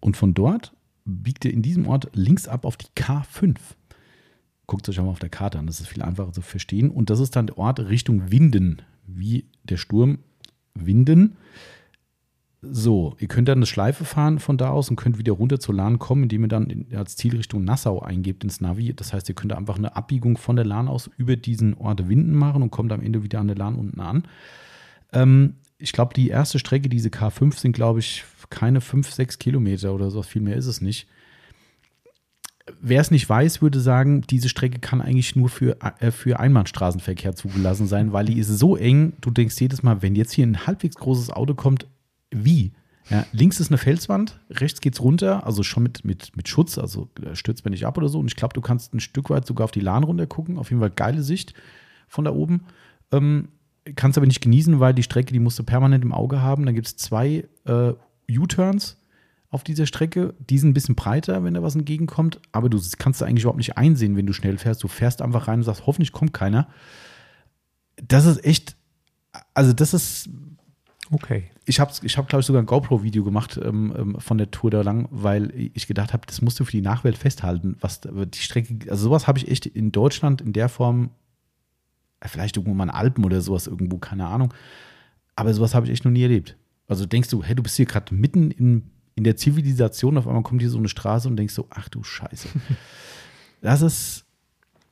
Und 0.01 0.17
von 0.17 0.35
dort 0.35 0.73
biegt 1.05 1.45
ihr 1.45 1.53
in 1.53 1.63
diesem 1.63 1.87
Ort 1.89 2.11
links 2.15 2.49
ab 2.49 2.65
auf 2.65 2.77
die 2.77 2.87
K5. 2.97 3.57
Guckt 4.67 4.89
euch 4.89 4.99
auch 4.99 5.05
mal 5.05 5.11
auf 5.11 5.19
der 5.19 5.29
Karte 5.29 5.59
an, 5.59 5.67
das 5.67 5.81
ist 5.81 5.89
viel 5.89 6.03
einfacher 6.03 6.33
zu 6.33 6.43
verstehen. 6.43 6.91
Und 6.91 7.11
das 7.11 7.21
ist 7.21 7.37
dann 7.37 7.47
der 7.47 7.59
Ort 7.59 7.81
Richtung 7.81 8.31
Winden, 8.31 8.83
wie 9.07 9.45
der 9.65 9.77
Sturm 9.77 10.19
Winden. 10.75 11.37
So, 12.70 13.17
ihr 13.19 13.28
könnt 13.28 13.49
dann 13.49 13.59
eine 13.59 13.67
Schleife 13.67 14.05
fahren 14.05 14.39
von 14.39 14.57
da 14.57 14.70
aus 14.70 14.91
und 14.91 14.97
könnt 14.97 15.19
wieder 15.19 15.33
runter 15.33 15.61
zur 15.61 15.75
Lahn 15.75 15.99
kommen, 15.99 16.25
indem 16.25 16.45
ihr 16.45 16.49
dann 16.49 16.70
in, 16.70 16.97
als 16.97 17.17
Zielrichtung 17.17 17.65
Nassau 17.65 18.01
eingebt 18.01 18.45
ins 18.45 18.61
Navi. 18.61 18.95
Das 18.95 19.12
heißt, 19.12 19.28
ihr 19.28 19.35
könnt 19.35 19.53
einfach 19.53 19.77
eine 19.77 19.97
Abbiegung 19.97 20.36
von 20.36 20.57
der 20.57 20.65
Lahn 20.65 20.89
aus 20.89 21.11
über 21.17 21.36
diesen 21.36 21.75
Ort 21.75 22.09
Winden 22.09 22.35
machen 22.35 22.62
und 22.62 22.70
kommt 22.70 22.93
am 22.93 23.03
Ende 23.03 23.23
wieder 23.23 23.41
an 23.41 23.49
der 23.49 23.57
Lahn 23.57 23.75
unten 23.75 24.01
an. 24.01 24.25
Ähm, 25.12 25.55
ich 25.78 25.93
glaube, 25.93 26.15
die 26.15 26.28
erste 26.28 26.59
Strecke, 26.59 26.89
diese 26.89 27.11
K5, 27.11 27.59
sind, 27.59 27.73
glaube 27.73 27.99
ich, 27.99 28.25
keine 28.51 28.81
5, 28.81 29.11
6 29.11 29.39
Kilometer 29.39 29.95
oder 29.95 30.11
so. 30.11 30.23
Viel 30.23 30.43
mehr 30.43 30.57
ist 30.57 30.67
es 30.67 30.81
nicht. 30.81 31.07
Wer 32.81 33.01
es 33.01 33.12
nicht 33.12 33.28
weiß, 33.28 33.62
würde 33.62 33.78
sagen, 33.78 34.23
diese 34.23 34.49
Strecke 34.49 34.81
kann 34.81 35.01
eigentlich 35.01 35.36
nur 35.36 35.49
für, 35.49 35.77
äh, 36.01 36.11
für 36.11 36.41
Einbahnstraßenverkehr 36.41 37.36
zugelassen 37.36 37.86
sein, 37.86 38.12
weil 38.12 38.27
die 38.27 38.39
ist 38.39 38.49
so 38.49 38.77
eng. 38.77 39.12
Du 39.20 39.31
denkst 39.31 39.61
jedes 39.61 39.83
Mal, 39.83 40.03
wenn 40.03 40.17
jetzt 40.17 40.33
hier 40.33 40.47
ein 40.47 40.67
halbwegs 40.67 40.97
großes 40.97 41.31
Auto 41.31 41.55
kommt, 41.55 41.86
wie? 42.31 42.73
Ja, 43.09 43.25
links 43.31 43.61
ist 43.61 43.71
eine 43.71 43.79
Felswand, 43.79 44.41
rechts 44.51 44.81
geht's 44.81 45.01
runter, 45.01 45.47
also 45.47 45.63
schon 45.63 45.85
mit, 45.85 46.05
mit, 46.05 46.37
mit 46.37 46.49
Schutz, 46.49 46.77
also 46.77 47.09
äh, 47.25 47.37
stürzt 47.37 47.65
mir 47.65 47.71
nicht 47.71 47.87
ab 47.87 47.97
oder 47.97 48.09
so. 48.09 48.19
Und 48.19 48.27
ich 48.27 48.37
glaube, 48.37 48.55
du 48.55 48.61
kannst 48.61 48.95
ein 48.95 49.01
Stück 49.01 49.31
weit 49.31 49.47
sogar 49.47 49.65
auf 49.65 49.71
die 49.71 49.81
Lahn 49.81 50.03
runter 50.03 50.27
gucken. 50.27 50.59
Auf 50.59 50.71
jeden 50.71 50.81
Fall 50.81 50.91
geile 50.91 51.23
Sicht 51.23 51.55
von 52.09 52.25
da 52.25 52.33
oben. 52.33 52.65
Ähm, 53.13 53.49
kannst 53.95 54.19
aber 54.19 54.27
nicht 54.27 54.41
genießen, 54.41 54.81
weil 54.81 54.93
die 54.93 55.05
Strecke, 55.05 55.33
die 55.33 55.39
musst 55.39 55.59
du 55.59 55.63
permanent 55.63 56.05
im 56.05 56.13
Auge 56.13 56.43
haben. 56.43 56.67
Dann 56.67 56.75
gibt 56.75 56.89
es 56.89 56.97
zwei 56.97 57.49
äh, 57.65 57.93
U-Turns 58.29 58.97
auf 59.51 59.63
dieser 59.63 59.87
Strecke. 59.87 60.35
Die 60.51 60.59
sind 60.59 60.71
ein 60.71 60.75
bisschen 60.75 60.97
breiter, 60.97 61.45
wenn 61.45 61.55
da 61.55 61.63
was 61.63 61.77
entgegenkommt. 61.77 62.41
Aber 62.51 62.69
du 62.69 62.81
kannst 62.99 63.21
da 63.21 63.27
eigentlich 63.27 63.45
überhaupt 63.45 63.59
nicht 63.59 63.79
einsehen, 63.79 64.17
wenn 64.17 64.27
du 64.27 64.33
schnell 64.33 64.59
fährst. 64.59 64.83
Du 64.83 64.89
fährst 64.89 65.23
einfach 65.23 65.47
rein 65.47 65.61
und 65.61 65.65
sagst, 65.65 65.87
hoffentlich 65.87 66.11
kommt 66.11 66.33
keiner. 66.33 66.67
Das 67.97 68.27
ist 68.27 68.45
echt, 68.45 68.77
also 69.55 69.73
das 69.73 69.95
ist 69.95 70.29
Okay. 71.10 71.51
ich 71.67 71.78
habe, 71.81 71.93
ich 72.02 72.18
hab, 72.18 72.28
glaube 72.28 72.41
ich, 72.41 72.47
sogar 72.47 72.62
ein 72.62 72.67
GoPro-Video 72.67 73.23
gemacht 73.25 73.59
ähm, 73.62 73.94
ähm, 73.97 74.20
von 74.20 74.39
der 74.39 74.51
Tour 74.51 74.70
da 74.70 74.83
lang, 74.83 75.09
weil 75.10 75.52
ich 75.55 75.86
gedacht 75.86 76.12
habe, 76.12 76.26
das 76.26 76.43
musst 76.43 76.59
du 76.59 76.65
für 76.65 76.73
die 76.73 76.81
Nachwelt 76.81 77.17
festhalten. 77.17 77.76
Was 77.81 78.01
die 78.02 78.39
Strecke, 78.39 78.91
also 78.91 79.05
sowas 79.05 79.26
habe 79.26 79.39
ich 79.39 79.49
echt 79.49 79.67
in 79.67 79.93
Deutschland 79.93 80.41
in 80.41 80.52
der 80.52 80.68
Form, 80.68 81.10
äh, 82.20 82.28
vielleicht 82.28 82.57
irgendwo 82.57 82.75
mal 82.75 82.85
in 82.85 82.91
Alpen 82.91 83.25
oder 83.25 83.41
sowas 83.41 83.67
irgendwo, 83.67 83.99
keine 83.99 84.26
Ahnung. 84.26 84.52
Aber 85.36 85.52
sowas 85.55 85.75
habe 85.75 85.86
ich 85.86 85.93
echt 85.93 86.05
noch 86.05 86.12
nie 86.12 86.23
erlebt. 86.23 86.57
Also 86.89 87.07
denkst 87.07 87.28
du, 87.31 87.43
hey, 87.43 87.55
du 87.55 87.62
bist 87.62 87.76
hier 87.76 87.86
gerade 87.86 88.15
mitten 88.15 88.51
in, 88.51 88.91
in 89.15 89.25
der 89.25 89.36
Zivilisation, 89.36 90.18
auf 90.18 90.26
einmal 90.26 90.43
kommt 90.43 90.60
hier 90.60 90.70
so 90.70 90.78
eine 90.78 90.89
Straße 90.89 91.28
und 91.28 91.36
denkst 91.36 91.55
so, 91.55 91.67
ach 91.70 91.89
du 91.89 92.02
Scheiße. 92.02 92.49
Das 93.62 93.81
ist, 93.81 94.26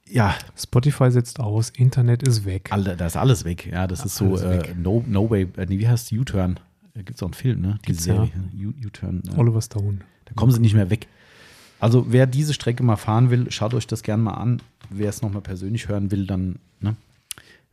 ja, 0.09 0.35
Spotify 0.57 1.11
setzt 1.11 1.41
aus, 1.41 1.71
Internet 1.71 2.23
ist 2.27 2.45
weg. 2.45 2.69
alle, 2.71 2.97
da 2.97 3.07
ist 3.07 3.17
alles 3.17 3.45
weg. 3.45 3.67
Ja, 3.67 3.87
das 3.87 4.05
ist 4.05 4.17
so 4.17 4.37
äh, 4.39 4.75
no, 4.77 5.05
no 5.07 5.31
Way, 5.31 5.49
äh, 5.57 5.67
nee, 5.67 5.79
wie 5.79 5.89
heißt 5.89 6.13
U-Turn? 6.13 6.61
Da 6.95 7.03
gibt 7.03 7.17
es 7.17 7.23
auch 7.23 7.27
einen 7.29 7.35
Film, 7.35 7.61
ne? 7.61 7.79
Gibt's, 7.83 8.05
Serie. 8.05 8.31
U- 8.57 8.87
U-Turn. 8.87 9.23
Ja. 9.27 9.39
Oliver 9.39 9.61
Stone. 9.63 9.99
Da 10.27 10.35
kommen 10.35 10.53
sie 10.53 10.61
nicht 10.61 10.75
mehr 10.75 10.91
weg. 10.91 11.09
Also 11.81 12.07
wer 12.11 12.27
diese 12.27 12.55
Strecke 12.55 12.83
mal 12.83 12.97
fahren 12.97 13.31
will, 13.31 13.51
schaut 13.51 13.75
euch 13.75 13.87
das 13.87 14.03
gerne 14.03 14.23
mal 14.23 14.35
an. 14.35 14.63
Wer 14.91 15.09
es 15.09 15.21
nochmal 15.23 15.43
persönlich 15.43 15.89
hören 15.89 16.11
will, 16.11 16.27
dann, 16.27 16.57
ne? 16.81 16.95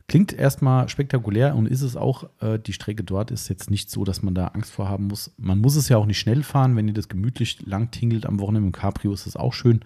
Klingt 0.08 0.32
erstmal 0.32 0.88
spektakulär 0.88 1.54
und 1.54 1.66
ist 1.66 1.80
es 1.82 1.96
auch. 1.96 2.28
Äh, 2.40 2.58
die 2.58 2.72
Strecke 2.72 3.04
dort 3.04 3.30
ist 3.30 3.48
jetzt 3.48 3.70
nicht 3.70 3.88
so, 3.90 4.04
dass 4.04 4.22
man 4.22 4.34
da 4.34 4.48
Angst 4.48 4.72
vor 4.72 4.88
haben 4.88 5.06
muss. 5.06 5.30
Man 5.38 5.60
muss 5.60 5.76
es 5.76 5.88
ja 5.88 5.96
auch 5.96 6.06
nicht 6.06 6.18
schnell 6.18 6.42
fahren. 6.42 6.74
Wenn 6.76 6.88
ihr 6.88 6.94
das 6.94 7.08
gemütlich 7.08 7.64
lang 7.64 7.90
tingelt 7.92 8.26
am 8.26 8.40
Wochenende 8.40 8.66
im 8.66 8.72
Cabrio, 8.72 9.12
ist 9.12 9.26
das 9.26 9.36
auch 9.36 9.54
schön. 9.54 9.80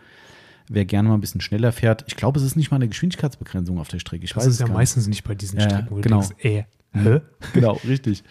Wer 0.69 0.85
gerne 0.85 1.09
mal 1.09 1.15
ein 1.15 1.21
bisschen 1.21 1.41
schneller 1.41 1.73
fährt. 1.73 2.05
Ich 2.09 2.17
glaube, 2.17 2.39
es 2.39 2.45
ist 2.45 2.57
nicht 2.57 2.71
mal 2.71 2.77
eine 2.77 2.89
Geschwindigkeitsbegrenzung 2.89 3.79
auf 3.79 3.89
der 3.89 3.99
Strecke. 3.99 4.25
Ich 4.25 4.33
Das 4.33 4.39
weiß 4.45 4.47
ist 4.49 4.61
es 4.61 4.69
ja 4.69 4.73
meistens 4.73 5.07
nicht 5.07 5.25
bei 5.25 5.35
diesen 5.35 5.59
Ja, 5.61 5.69
Strecken, 5.69 5.91
wo 5.91 6.01
genau. 6.01 6.23
du 6.23 6.29
denkst, 6.29 6.45
äh, 6.45 6.65
hä? 6.93 7.21
Genau, 7.53 7.81
richtig. 7.87 8.25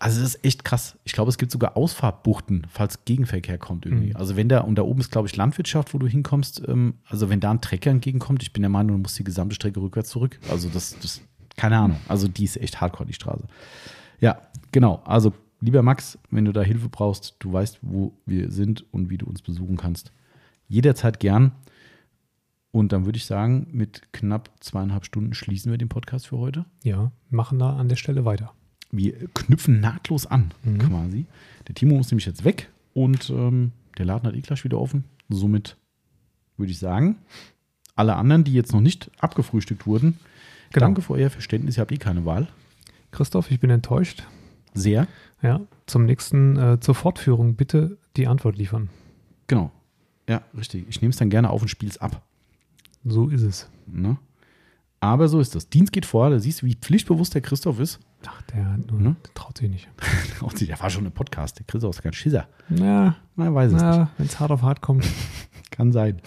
Also 0.00 0.20
das 0.20 0.36
ist 0.36 0.44
echt 0.44 0.64
krass. 0.64 0.96
Ich 1.04 1.12
glaube, 1.12 1.28
es 1.28 1.38
gibt 1.38 1.50
sogar 1.50 1.76
Ausfahrtbuchten, 1.76 2.66
falls 2.70 3.04
Gegenverkehr 3.04 3.58
kommt 3.58 3.84
irgendwie. 3.84 4.10
Mhm. 4.10 4.16
Also 4.16 4.36
wenn 4.36 4.48
da, 4.48 4.60
und 4.60 4.76
da 4.76 4.82
oben 4.82 5.00
ist, 5.00 5.10
glaube 5.10 5.26
ich, 5.26 5.34
Landwirtschaft, 5.36 5.92
wo 5.92 5.98
du 5.98 6.06
hinkommst, 6.06 6.62
ähm, 6.68 6.94
also 7.08 7.30
wenn 7.30 7.40
da 7.40 7.50
ein 7.50 7.60
Trecker 7.60 7.90
entgegenkommt, 7.90 8.42
ich 8.42 8.52
bin 8.52 8.62
der 8.62 8.70
Meinung, 8.70 8.96
du 8.96 9.02
musst 9.02 9.18
die 9.18 9.24
gesamte 9.24 9.56
Strecke 9.56 9.80
rückwärts 9.80 10.10
zurück. 10.10 10.38
Also 10.50 10.68
das, 10.68 10.96
das 11.00 11.20
keine 11.56 11.78
Ahnung. 11.78 11.98
Also 12.06 12.28
die 12.28 12.44
ist 12.44 12.56
echt 12.56 12.80
hardcore, 12.80 13.06
die 13.06 13.12
Straße. 13.12 13.44
Ja, 14.20 14.42
genau. 14.70 15.02
Also 15.04 15.32
lieber 15.60 15.82
Max, 15.82 16.16
wenn 16.30 16.44
du 16.44 16.52
da 16.52 16.62
Hilfe 16.62 16.88
brauchst, 16.88 17.34
du 17.40 17.52
weißt, 17.52 17.80
wo 17.82 18.12
wir 18.26 18.50
sind 18.52 18.84
und 18.92 19.10
wie 19.10 19.18
du 19.18 19.26
uns 19.26 19.42
besuchen 19.42 19.76
kannst. 19.76 20.12
Jederzeit 20.68 21.18
gern. 21.20 21.52
Und 22.70 22.92
dann 22.92 23.06
würde 23.06 23.16
ich 23.16 23.24
sagen, 23.24 23.66
mit 23.72 24.12
knapp 24.12 24.50
zweieinhalb 24.60 25.04
Stunden 25.04 25.34
schließen 25.34 25.70
wir 25.72 25.78
den 25.78 25.88
Podcast 25.88 26.26
für 26.28 26.38
heute. 26.38 26.64
Ja, 26.84 27.10
machen 27.30 27.58
da 27.58 27.74
an 27.76 27.88
der 27.88 27.96
Stelle 27.96 28.24
weiter. 28.24 28.52
Wir 28.90 29.14
knüpfen 29.34 29.80
nahtlos 29.80 30.26
an, 30.26 30.52
Mhm. 30.64 30.78
quasi. 30.78 31.26
Der 31.66 31.74
Timo 31.74 31.96
muss 31.96 32.10
nämlich 32.10 32.26
jetzt 32.26 32.44
weg 32.44 32.70
und 32.94 33.30
ähm, 33.30 33.72
der 33.96 34.04
Laden 34.06 34.26
hat 34.28 34.34
eh 34.36 34.40
gleich 34.40 34.64
wieder 34.64 34.78
offen. 34.78 35.04
Somit 35.28 35.76
würde 36.56 36.72
ich 36.72 36.78
sagen, 36.78 37.16
alle 37.96 38.16
anderen, 38.16 38.44
die 38.44 38.52
jetzt 38.52 38.72
noch 38.72 38.80
nicht 38.80 39.10
abgefrühstückt 39.18 39.86
wurden, 39.86 40.18
Genau. 40.72 40.86
danke 40.86 41.02
für 41.02 41.14
euer 41.14 41.30
Verständnis. 41.30 41.76
Ihr 41.76 41.80
habt 41.80 41.92
eh 41.92 41.96
keine 41.96 42.24
Wahl. 42.26 42.48
Christoph, 43.10 43.50
ich 43.50 43.58
bin 43.60 43.70
enttäuscht. 43.70 44.24
Sehr. 44.74 45.06
Ja, 45.42 45.60
zum 45.86 46.04
nächsten, 46.04 46.56
äh, 46.56 46.78
zur 46.80 46.94
Fortführung 46.94 47.54
bitte 47.56 47.96
die 48.16 48.26
Antwort 48.26 48.56
liefern. 48.58 48.90
Genau. 49.46 49.72
Ja, 50.28 50.42
richtig. 50.56 50.86
Ich 50.88 51.00
nehme 51.00 51.10
es 51.10 51.16
dann 51.16 51.30
gerne 51.30 51.50
auf 51.50 51.62
und 51.62 51.68
spiele 51.68 51.90
es 51.90 51.98
ab. 51.98 52.22
So 53.04 53.28
ist 53.28 53.42
es. 53.42 53.68
Ne? 53.86 54.18
Aber 55.00 55.28
so 55.28 55.40
ist 55.40 55.54
das. 55.54 55.68
Dienst 55.68 55.92
geht 55.92 56.04
vor. 56.06 56.28
Da 56.30 56.38
siehst 56.38 56.62
du, 56.62 56.66
wie 56.66 56.74
pflichtbewusst 56.74 57.34
der 57.34 57.40
Christoph 57.40 57.80
ist. 57.80 58.00
Ach, 58.26 58.42
der, 58.42 58.76
Ne? 58.78 59.16
der 59.24 59.34
traut 59.34 59.56
sich 59.58 59.70
nicht. 59.70 59.88
Der 60.68 60.80
war 60.80 60.90
schon 60.90 61.06
ein 61.06 61.12
Podcast. 61.12 61.58
Der 61.58 61.66
Christoph 61.66 61.96
ist 61.96 62.02
kein 62.02 62.12
Schisser. 62.12 62.48
Na, 62.68 63.16
Man 63.36 63.54
weiß 63.54 63.68
es 63.68 63.72
nicht. 63.74 63.82
na 63.82 64.10
wenn 64.18 64.26
es 64.26 64.38
hart 64.40 64.50
auf 64.50 64.62
hart 64.62 64.80
kommt. 64.80 65.06
Kann 65.70 65.92
sein. 65.92 66.20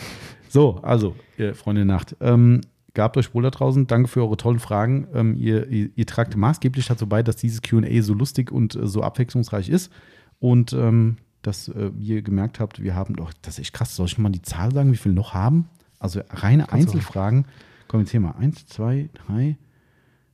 So, 0.49 0.77
also, 0.81 1.15
ihr 1.38 1.53
Freunde 1.53 1.83
Nacht. 1.85 2.15
Ähm, 2.21 2.61
gabt 2.93 3.17
euch 3.17 3.33
wohl 3.33 3.43
da 3.43 3.49
draußen. 3.51 3.88
Danke 3.88 4.07
für 4.07 4.21
eure 4.21 4.38
tollen 4.38 4.59
Fragen. 4.59 5.07
Ähm, 5.13 5.35
ihr, 5.35 5.67
ihr, 5.67 5.89
ihr 5.95 6.05
tragt 6.05 6.35
maßgeblich 6.38 6.85
dazu 6.88 7.07
bei, 7.07 7.23
dass 7.23 7.35
dieses 7.35 7.61
QA 7.61 8.01
so 8.01 8.13
lustig 8.13 8.51
und 8.51 8.75
äh, 8.75 8.88
so 8.88 9.03
abwechslungsreich 9.03 9.67
ist. 9.69 9.91
Und 10.39 10.71
ähm, 10.73 11.17
dass 11.41 11.67
äh, 11.67 11.91
ihr 11.99 12.21
gemerkt 12.21 12.59
habt, 12.59 12.81
wir 12.81 12.95
haben 12.95 13.15
doch, 13.15 13.33
das 13.41 13.55
ist 13.55 13.59
echt 13.59 13.73
krass. 13.73 13.95
Soll 13.95 14.07
ich 14.07 14.17
mal 14.17 14.29
die 14.29 14.41
Zahl 14.41 14.71
sagen, 14.71 14.91
wie 14.91 14.97
viel 14.97 15.13
noch 15.13 15.33
haben? 15.33 15.69
Also 15.99 16.21
reine 16.29 16.65
Kannst. 16.65 16.87
Einzelfragen. 16.87 17.45
Komm, 17.87 18.01
jetzt 18.01 18.11
hier 18.11 18.19
mal. 18.19 18.31
Eins, 18.31 18.65
zwei, 18.65 19.09
drei, 19.13 19.57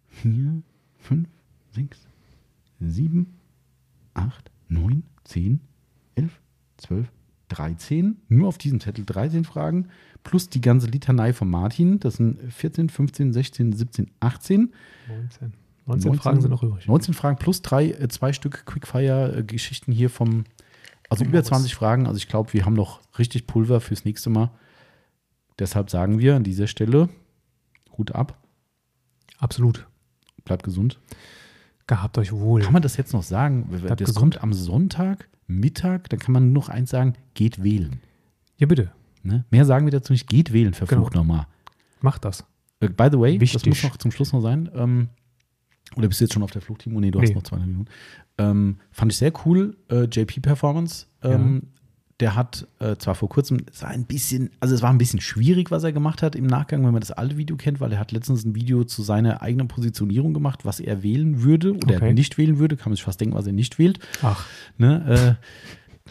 vier, 0.08 0.62
fünf, 1.00 1.28
sechs, 1.72 2.08
sieben, 2.80 3.38
acht, 4.14 4.52
neun, 4.68 5.04
zehn, 5.24 5.62
elf, 6.16 6.40
zwölf, 6.78 7.12
13, 7.50 8.18
nur 8.30 8.48
auf 8.48 8.58
diesem 8.58 8.80
Zettel 8.80 9.06
13 9.06 9.46
Fragen, 9.46 9.88
plus 10.24 10.50
die 10.50 10.62
ganze 10.62 10.88
Litanei 10.88 11.34
von 11.34 11.50
Martin, 11.50 12.00
das 12.00 12.16
sind 12.16 12.40
14, 12.52 12.90
15, 12.90 13.34
16, 13.34 13.74
17, 13.74 14.12
18. 14.20 14.74
19. 15.08 15.54
19, 15.86 16.16
Fragen 16.16 16.42
sind 16.42 16.52
noch 16.52 16.64
übrig. 16.64 16.86
19 16.88 17.14
Fragen 17.14 17.38
plus 17.38 17.62
drei, 17.62 17.92
äh, 17.92 18.10
zwei 18.10 18.34
Stück 18.34 18.66
Quickfire-Geschichten 18.66 19.94
hier 19.94 20.10
vom, 20.10 20.44
also 21.10 21.24
über 21.26 21.40
Haus. 21.40 21.48
20 21.48 21.76
Fragen. 21.76 22.06
Also 22.08 22.18
ich 22.18 22.28
glaube, 22.28 22.54
wir 22.54 22.66
haben 22.66 22.74
noch 22.74 23.02
richtig 23.18 23.48
Pulver 23.48 23.80
fürs 23.82 24.06
nächste 24.06 24.30
Mal. 24.30 24.52
Deshalb 25.60 25.90
sagen 25.90 26.20
wir 26.20 26.36
an 26.36 26.44
dieser 26.44 26.68
Stelle, 26.68 27.10
Hut 27.98 28.12
ab, 28.14 28.38
Absolut. 29.40 29.88
bleibt 30.46 30.64
gesund. 30.64 31.00
Gehabt 31.88 32.18
euch 32.18 32.32
wohl. 32.34 32.62
Kann 32.62 32.74
man 32.74 32.82
das 32.82 32.98
jetzt 32.98 33.14
noch 33.14 33.24
sagen? 33.24 33.66
Bleibt 33.70 34.02
Das 34.02 34.10
gesund. 34.10 34.18
kommt 34.18 34.44
am 34.44 34.54
Sonntag, 34.54 35.30
Mittag, 35.48 36.10
dann 36.10 36.20
kann 36.20 36.34
man 36.34 36.52
nur 36.52 36.64
noch 36.64 36.70
eins 36.70 36.90
sagen, 36.90 37.14
geht 37.34 37.64
wählen. 37.64 38.02
Ja, 38.58 38.68
bitte. 38.68 38.92
Ne? 39.24 39.46
Mehr 39.50 39.66
sagen 39.66 39.86
wir 39.86 39.92
dazu 39.92 40.12
nicht, 40.14 40.28
geht 40.28 40.52
wählen, 40.54 40.74
verflucht 40.74 41.14
Genau. 41.14 41.24
nochmal. 41.24 41.48
Macht 42.02 42.26
das. 42.26 42.46
Äh, 42.82 42.90
By 42.90 43.08
the 43.12 43.20
way, 43.20 43.38
das 43.38 43.54
Wichtig. 43.54 43.68
muss 43.68 43.84
noch 43.84 43.98
zum 43.98 44.12
Schluss 44.12 44.34
noch 44.34 44.42
sein. 44.42 44.70
Ähm, 44.76 45.10
Oder 45.96 46.08
bist 46.08 46.20
du 46.20 46.26
jetzt 46.26 46.34
schon 46.34 46.44
auf 46.44 46.52
der 46.52 46.62
Flucht, 46.62 46.82
Timo? 46.82 47.00
Nee, 47.00 47.12
du 47.12 47.20
hast 47.22 47.30
Nee. 47.30 47.36
noch 47.36 47.44
200 47.44 47.68
Minuten. 47.70 47.90
Ähm, 48.38 48.78
fand 48.92 49.12
ich 49.12 49.18
sehr 49.18 49.32
cool. 49.46 49.76
Äh, 49.90 50.04
JP 50.06 50.42
Performance. 50.42 51.06
Ähm, 51.24 51.64
Der 52.20 52.34
hat 52.36 52.66
äh, 52.80 52.96
zwar 52.96 53.14
vor 53.14 53.30
kurzem, 53.30 53.60
es 53.72 53.84
war 53.84 53.90
ein 53.90 54.06
bisschen, 54.06 54.50
also 54.60 54.74
es 54.74 54.82
war 54.82 54.90
ein 54.90 54.98
bisschen 54.98 55.22
schwierig, 55.22 55.70
was 55.70 55.84
er 55.84 55.92
gemacht 55.92 56.24
hat 56.24 56.36
im 56.36 56.48
Nachgang, 56.48 56.84
wenn 56.84 56.92
man 56.92 57.00
das 57.00 57.12
alte 57.12 57.38
Video 57.38 57.58
kennt, 57.58 57.80
weil 57.80 57.92
er 57.94 58.00
hat 58.00 58.12
letztens 58.12 58.44
ein 58.44 58.56
Video 58.56 58.84
zu 58.86 59.04
seiner 59.04 59.44
eigenen 59.44 59.68
Positionierung 59.68 60.34
gemacht, 60.34 60.66
was 60.66 60.80
er 60.80 61.04
wählen 61.04 61.44
würde 61.44 61.74
oder 61.76 61.98
Okay. 61.98 62.14
nicht 62.14 62.40
wählen 62.40 62.58
würde. 62.58 62.76
Kann 62.76 62.90
man 62.90 62.96
sich 62.96 63.04
fast 63.04 63.22
denken, 63.22 63.36
was 63.36 63.46
er 63.46 63.54
nicht 63.54 63.78
wählt. 63.78 64.00
Ach, 64.24 64.48
Ne, 64.80 65.38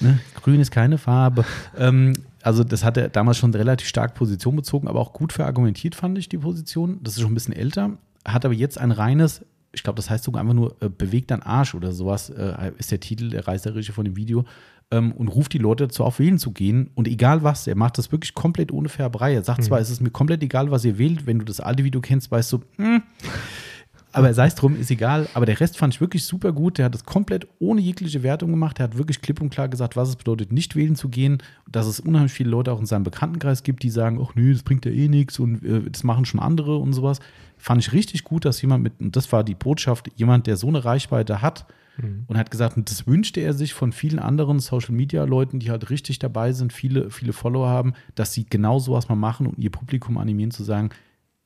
äh, 0.01 0.05
ne, 0.05 0.21
grün 0.37 0.61
ist 0.61 0.71
keine 0.71 0.97
Farbe. 0.99 1.45
ähm, 1.77 2.13
also 2.41 2.63
das 2.63 2.85
hat 2.85 2.97
er 2.97 3.09
damals 3.09 3.39
schon 3.39 3.53
relativ 3.53 3.89
stark 3.89 4.15
Position 4.15 4.55
bezogen, 4.55 4.87
aber 4.87 5.01
auch 5.01 5.13
gut 5.13 5.33
verargumentiert 5.33 5.97
fand 5.97 6.17
ich 6.19 6.29
die 6.29 6.39
Position. 6.39 7.01
Das 7.03 7.15
ist 7.17 7.21
schon 7.23 7.33
ein 7.33 7.35
bisschen 7.35 7.55
älter. 7.55 7.99
Hat 8.25 8.45
aber 8.45 8.55
jetzt 8.55 8.79
ein 8.79 8.93
reines, 8.93 9.45
ich 9.77 9.83
glaube, 9.83 9.97
das 9.97 10.11
heißt 10.11 10.25
sogar 10.25 10.41
einfach 10.41 10.55
nur 10.55 10.77
äh, 10.81 10.89
bewegt 10.89 11.31
dein 11.31 11.43
Arsch 11.43 11.75
oder 11.75 11.93
sowas, 11.93 12.31
äh, 12.31 12.73
ist 12.79 12.91
der 12.91 13.01
Titel, 13.01 13.31
der 13.31 13.47
reißerische 13.47 13.93
von 13.93 14.05
dem 14.05 14.17
Video. 14.17 14.45
Ähm, 14.91 15.13
und 15.13 15.29
ruft 15.29 15.53
die 15.53 15.59
Leute 15.59 15.89
dazu 15.89 16.05
auf, 16.05 16.19
wählen 16.19 16.39
zu 16.39 16.53
gehen. 16.53 16.91
Und 16.95 17.09
egal 17.09 17.43
was, 17.43 17.67
er 17.67 17.75
macht 17.75 17.99
das 17.99 18.13
wirklich 18.13 18.35
komplett 18.35 18.73
ohne 18.73 18.89
Färberei. 18.89 19.35
Er 19.35 19.43
sagt 19.43 19.65
zwar, 19.65 19.81
es 19.81 19.91
ist 19.91 20.01
mir 20.01 20.11
komplett 20.11 20.43
egal, 20.45 20.71
was 20.71 20.85
ihr 20.85 20.97
wählt. 20.97 21.27
Wenn 21.27 21.41
du 21.41 21.45
das 21.45 21.59
alte 21.59 21.83
Video 21.83 22.01
kennst, 22.01 22.31
weißt 22.31 22.53
du, 22.53 22.61
hm, 22.77 23.03
aber 24.17 24.33
sei 24.33 24.47
es 24.47 24.55
drum, 24.55 24.81
ist 24.81 24.91
egal. 24.91 25.29
Aber 25.35 25.45
der 25.45 25.61
Rest 25.61 25.77
fand 25.77 25.93
ich 25.93 26.01
wirklich 26.01 26.25
super 26.25 26.51
gut. 26.53 26.79
Der 26.79 26.87
hat 26.87 26.95
es 26.95 27.05
komplett 27.05 27.47
ohne 27.59 27.83
jegliche 27.83 28.23
Wertung 28.23 28.51
gemacht. 28.51 28.79
Der 28.79 28.85
hat 28.85 28.97
wirklich 28.97 29.21
klipp 29.21 29.43
und 29.43 29.51
klar 29.51 29.69
gesagt, 29.69 29.95
was 29.95 30.09
es 30.09 30.17
bedeutet, 30.17 30.53
nicht 30.53 30.75
wählen 30.75 30.97
zu 30.97 31.11
gehen. 31.11 31.43
Dass 31.71 31.87
es 31.87 32.01
unheimlich 32.01 32.33
viele 32.33 32.49
Leute 32.49 32.73
auch 32.73 32.81
in 32.81 32.87
seinem 32.87 33.03
Bekanntenkreis 33.03 33.63
gibt, 33.63 33.83
die 33.83 33.91
sagen, 33.91 34.19
ach 34.23 34.35
nö, 34.35 34.55
das 34.55 34.63
bringt 34.63 34.87
ja 34.87 34.91
eh 34.91 35.09
nichts 35.09 35.39
und 35.39 35.63
äh, 35.63 35.91
das 35.91 36.03
machen 36.03 36.25
schon 36.25 36.41
andere 36.41 36.79
und 36.79 36.95
sowas. 36.95 37.21
Fand 37.57 37.81
ich 37.83 37.93
richtig 37.93 38.25
gut, 38.25 38.45
dass 38.45 38.61
jemand 38.63 38.83
mit, 38.83 39.01
und 39.01 39.17
das 39.17 39.33
war 39.33 39.43
die 39.45 39.55
Botschaft, 39.55 40.11
jemand, 40.17 40.47
der 40.47 40.57
so 40.57 40.69
eine 40.69 40.85
Reichweite 40.85 41.41
hat 41.43 41.67
und 42.29 42.37
hat 42.37 42.51
gesagt, 42.51 42.77
und 42.77 42.91
das 42.91 43.07
wünschte 43.07 43.41
er 43.41 43.55
sich 43.55 43.73
von 43.73 43.91
vielen 43.91 44.19
anderen 44.19 44.61
Social-Media-Leuten, 44.61 45.61
die 45.61 45.71
halt 45.71 45.89
richtig 45.89 46.19
dabei 46.19 46.53
sind, 46.53 46.75
viele, 46.75 47.11
viele 47.11 47.33
Follower 47.33 47.69
haben, 47.69 47.95
dass 48.15 48.35
sie 48.35 48.45
genau 48.45 48.79
sowas 48.79 49.09
mal 49.09 49.15
machen 49.15 49.47
und 49.47 49.57
ihr 49.59 49.71
Publikum 49.71 50.19
animieren 50.19 50.51
zu 50.51 50.63
sagen, 50.63 50.91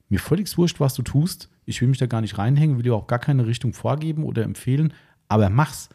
mir 0.09 0.19
völlig 0.19 0.59
wurscht, 0.59 0.81
was 0.81 0.95
du 0.95 1.03
tust. 1.03 1.49
Ich 1.67 1.81
will 1.81 1.87
mich 1.89 1.99
da 1.99 2.07
gar 2.07 2.21
nicht 2.21 2.37
reinhängen, 2.37 2.77
will 2.77 2.83
dir 2.83 2.97
auch 2.97 3.07
gar 3.07 3.21
keine 3.21 3.47
Richtung 3.47 3.73
vorgeben 3.73 4.25
oder 4.25 4.43
empfehlen, 4.43 4.93
aber 5.29 5.51
mach's. 5.51 5.89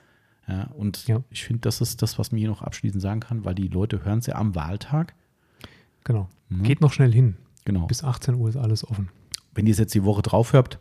Ja, 0.47 0.67
und 0.77 1.05
Ja. 1.05 1.21
ich 1.31 1.43
finde, 1.43 1.59
das 1.59 1.81
ist 1.81 2.01
das, 2.01 2.17
was 2.17 2.31
man 2.31 2.39
hier 2.39 2.47
noch 2.47 2.61
abschließend 2.61 3.01
sagen 3.01 3.19
kann, 3.19 3.43
weil 3.43 3.55
die 3.55 3.67
Leute 3.67 4.05
hören 4.05 4.19
es 4.19 4.27
ja 4.27 4.35
am 4.35 4.55
Wahltag. 4.55 5.15
genau. 6.05 6.29
Mhm. 6.47 6.63
Geht 6.63 6.79
noch 6.79 6.93
schnell 6.93 7.11
hin. 7.11 7.35
Genau. 7.65 7.87
Bis 7.87 8.03
18 8.05 8.35
Uhr 8.35 8.47
ist 8.47 8.55
alles 8.55 8.87
offen. 8.87 9.09
Wenn 9.55 9.65
ihr 9.65 9.71
es 9.71 9.79
jetzt 9.79 9.95
die 9.95 10.03
Woche 10.03 10.21
drauf 10.21 10.53
habt, 10.53 10.79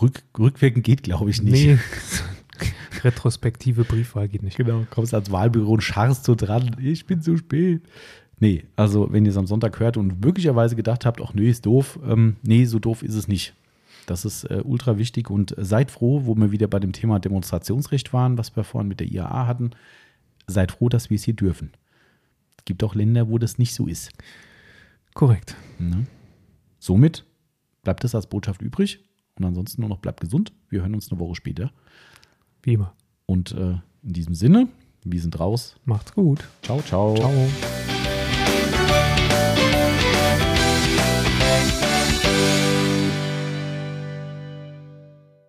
rück, 0.00 0.22
rückwirkend 0.38 0.84
geht, 0.84 1.02
glaube 1.02 1.30
ich, 1.30 1.42
nicht. 1.42 1.66
Nee. 1.66 1.78
Retrospektive 3.04 3.84
Briefwahl 3.84 4.28
geht 4.28 4.42
nicht. 4.42 4.56
Genau, 4.56 4.86
kommst 4.90 5.14
als 5.14 5.30
Wahlbüro 5.30 5.74
und 5.74 5.82
scharrst 5.82 6.24
so 6.24 6.34
dran, 6.34 6.76
ich 6.80 7.06
bin 7.06 7.20
zu 7.20 7.36
spät. 7.36 7.82
Nee, 8.38 8.64
also 8.76 9.12
wenn 9.12 9.24
ihr 9.24 9.30
es 9.30 9.36
am 9.36 9.46
Sonntag 9.46 9.78
hört 9.80 9.96
und 9.96 10.24
möglicherweise 10.24 10.76
gedacht 10.76 11.06
habt, 11.06 11.20
ach 11.22 11.32
nee, 11.34 11.48
ist 11.48 11.64
doof, 11.64 11.98
ähm, 12.06 12.36
nee, 12.42 12.64
so 12.64 12.78
doof 12.78 13.02
ist 13.02 13.14
es 13.14 13.28
nicht. 13.28 13.54
Das 14.06 14.24
ist 14.24 14.44
äh, 14.44 14.62
ultra 14.64 14.98
wichtig 14.98 15.30
und 15.30 15.54
seid 15.58 15.90
froh, 15.90 16.22
wo 16.24 16.34
wir 16.34 16.52
wieder 16.52 16.68
bei 16.68 16.78
dem 16.78 16.92
Thema 16.92 17.18
Demonstrationsrecht 17.18 18.12
waren, 18.12 18.38
was 18.38 18.54
wir 18.54 18.64
vorhin 18.64 18.88
mit 18.88 19.00
der 19.00 19.10
IAA 19.10 19.46
hatten. 19.46 19.70
Seid 20.46 20.72
froh, 20.72 20.88
dass 20.88 21.10
wir 21.10 21.16
es 21.16 21.24
hier 21.24 21.34
dürfen. 21.34 21.72
Es 22.58 22.64
gibt 22.64 22.84
auch 22.84 22.94
Länder, 22.94 23.28
wo 23.28 23.38
das 23.38 23.58
nicht 23.58 23.74
so 23.74 23.86
ist. 23.86 24.10
Korrekt. 25.14 25.56
Ne? 25.78 26.06
Somit 26.86 27.24
bleibt 27.82 28.04
es 28.04 28.14
als 28.14 28.28
Botschaft 28.28 28.62
übrig 28.62 29.00
und 29.36 29.44
ansonsten 29.44 29.80
nur 29.80 29.90
noch 29.90 29.98
bleibt 29.98 30.20
gesund. 30.20 30.52
Wir 30.68 30.82
hören 30.82 30.94
uns 30.94 31.10
eine 31.10 31.18
Woche 31.18 31.34
später. 31.34 31.72
Wie 32.62 32.74
immer. 32.74 32.94
Und 33.26 33.50
äh, 33.50 33.78
in 34.04 34.12
diesem 34.12 34.34
Sinne, 34.34 34.68
wir 35.02 35.20
sind 35.20 35.40
raus. 35.40 35.74
Macht's 35.84 36.14
gut. 36.14 36.44
Ciao, 36.62 36.80
ciao. 36.82 37.16
Ciao. 37.16 37.48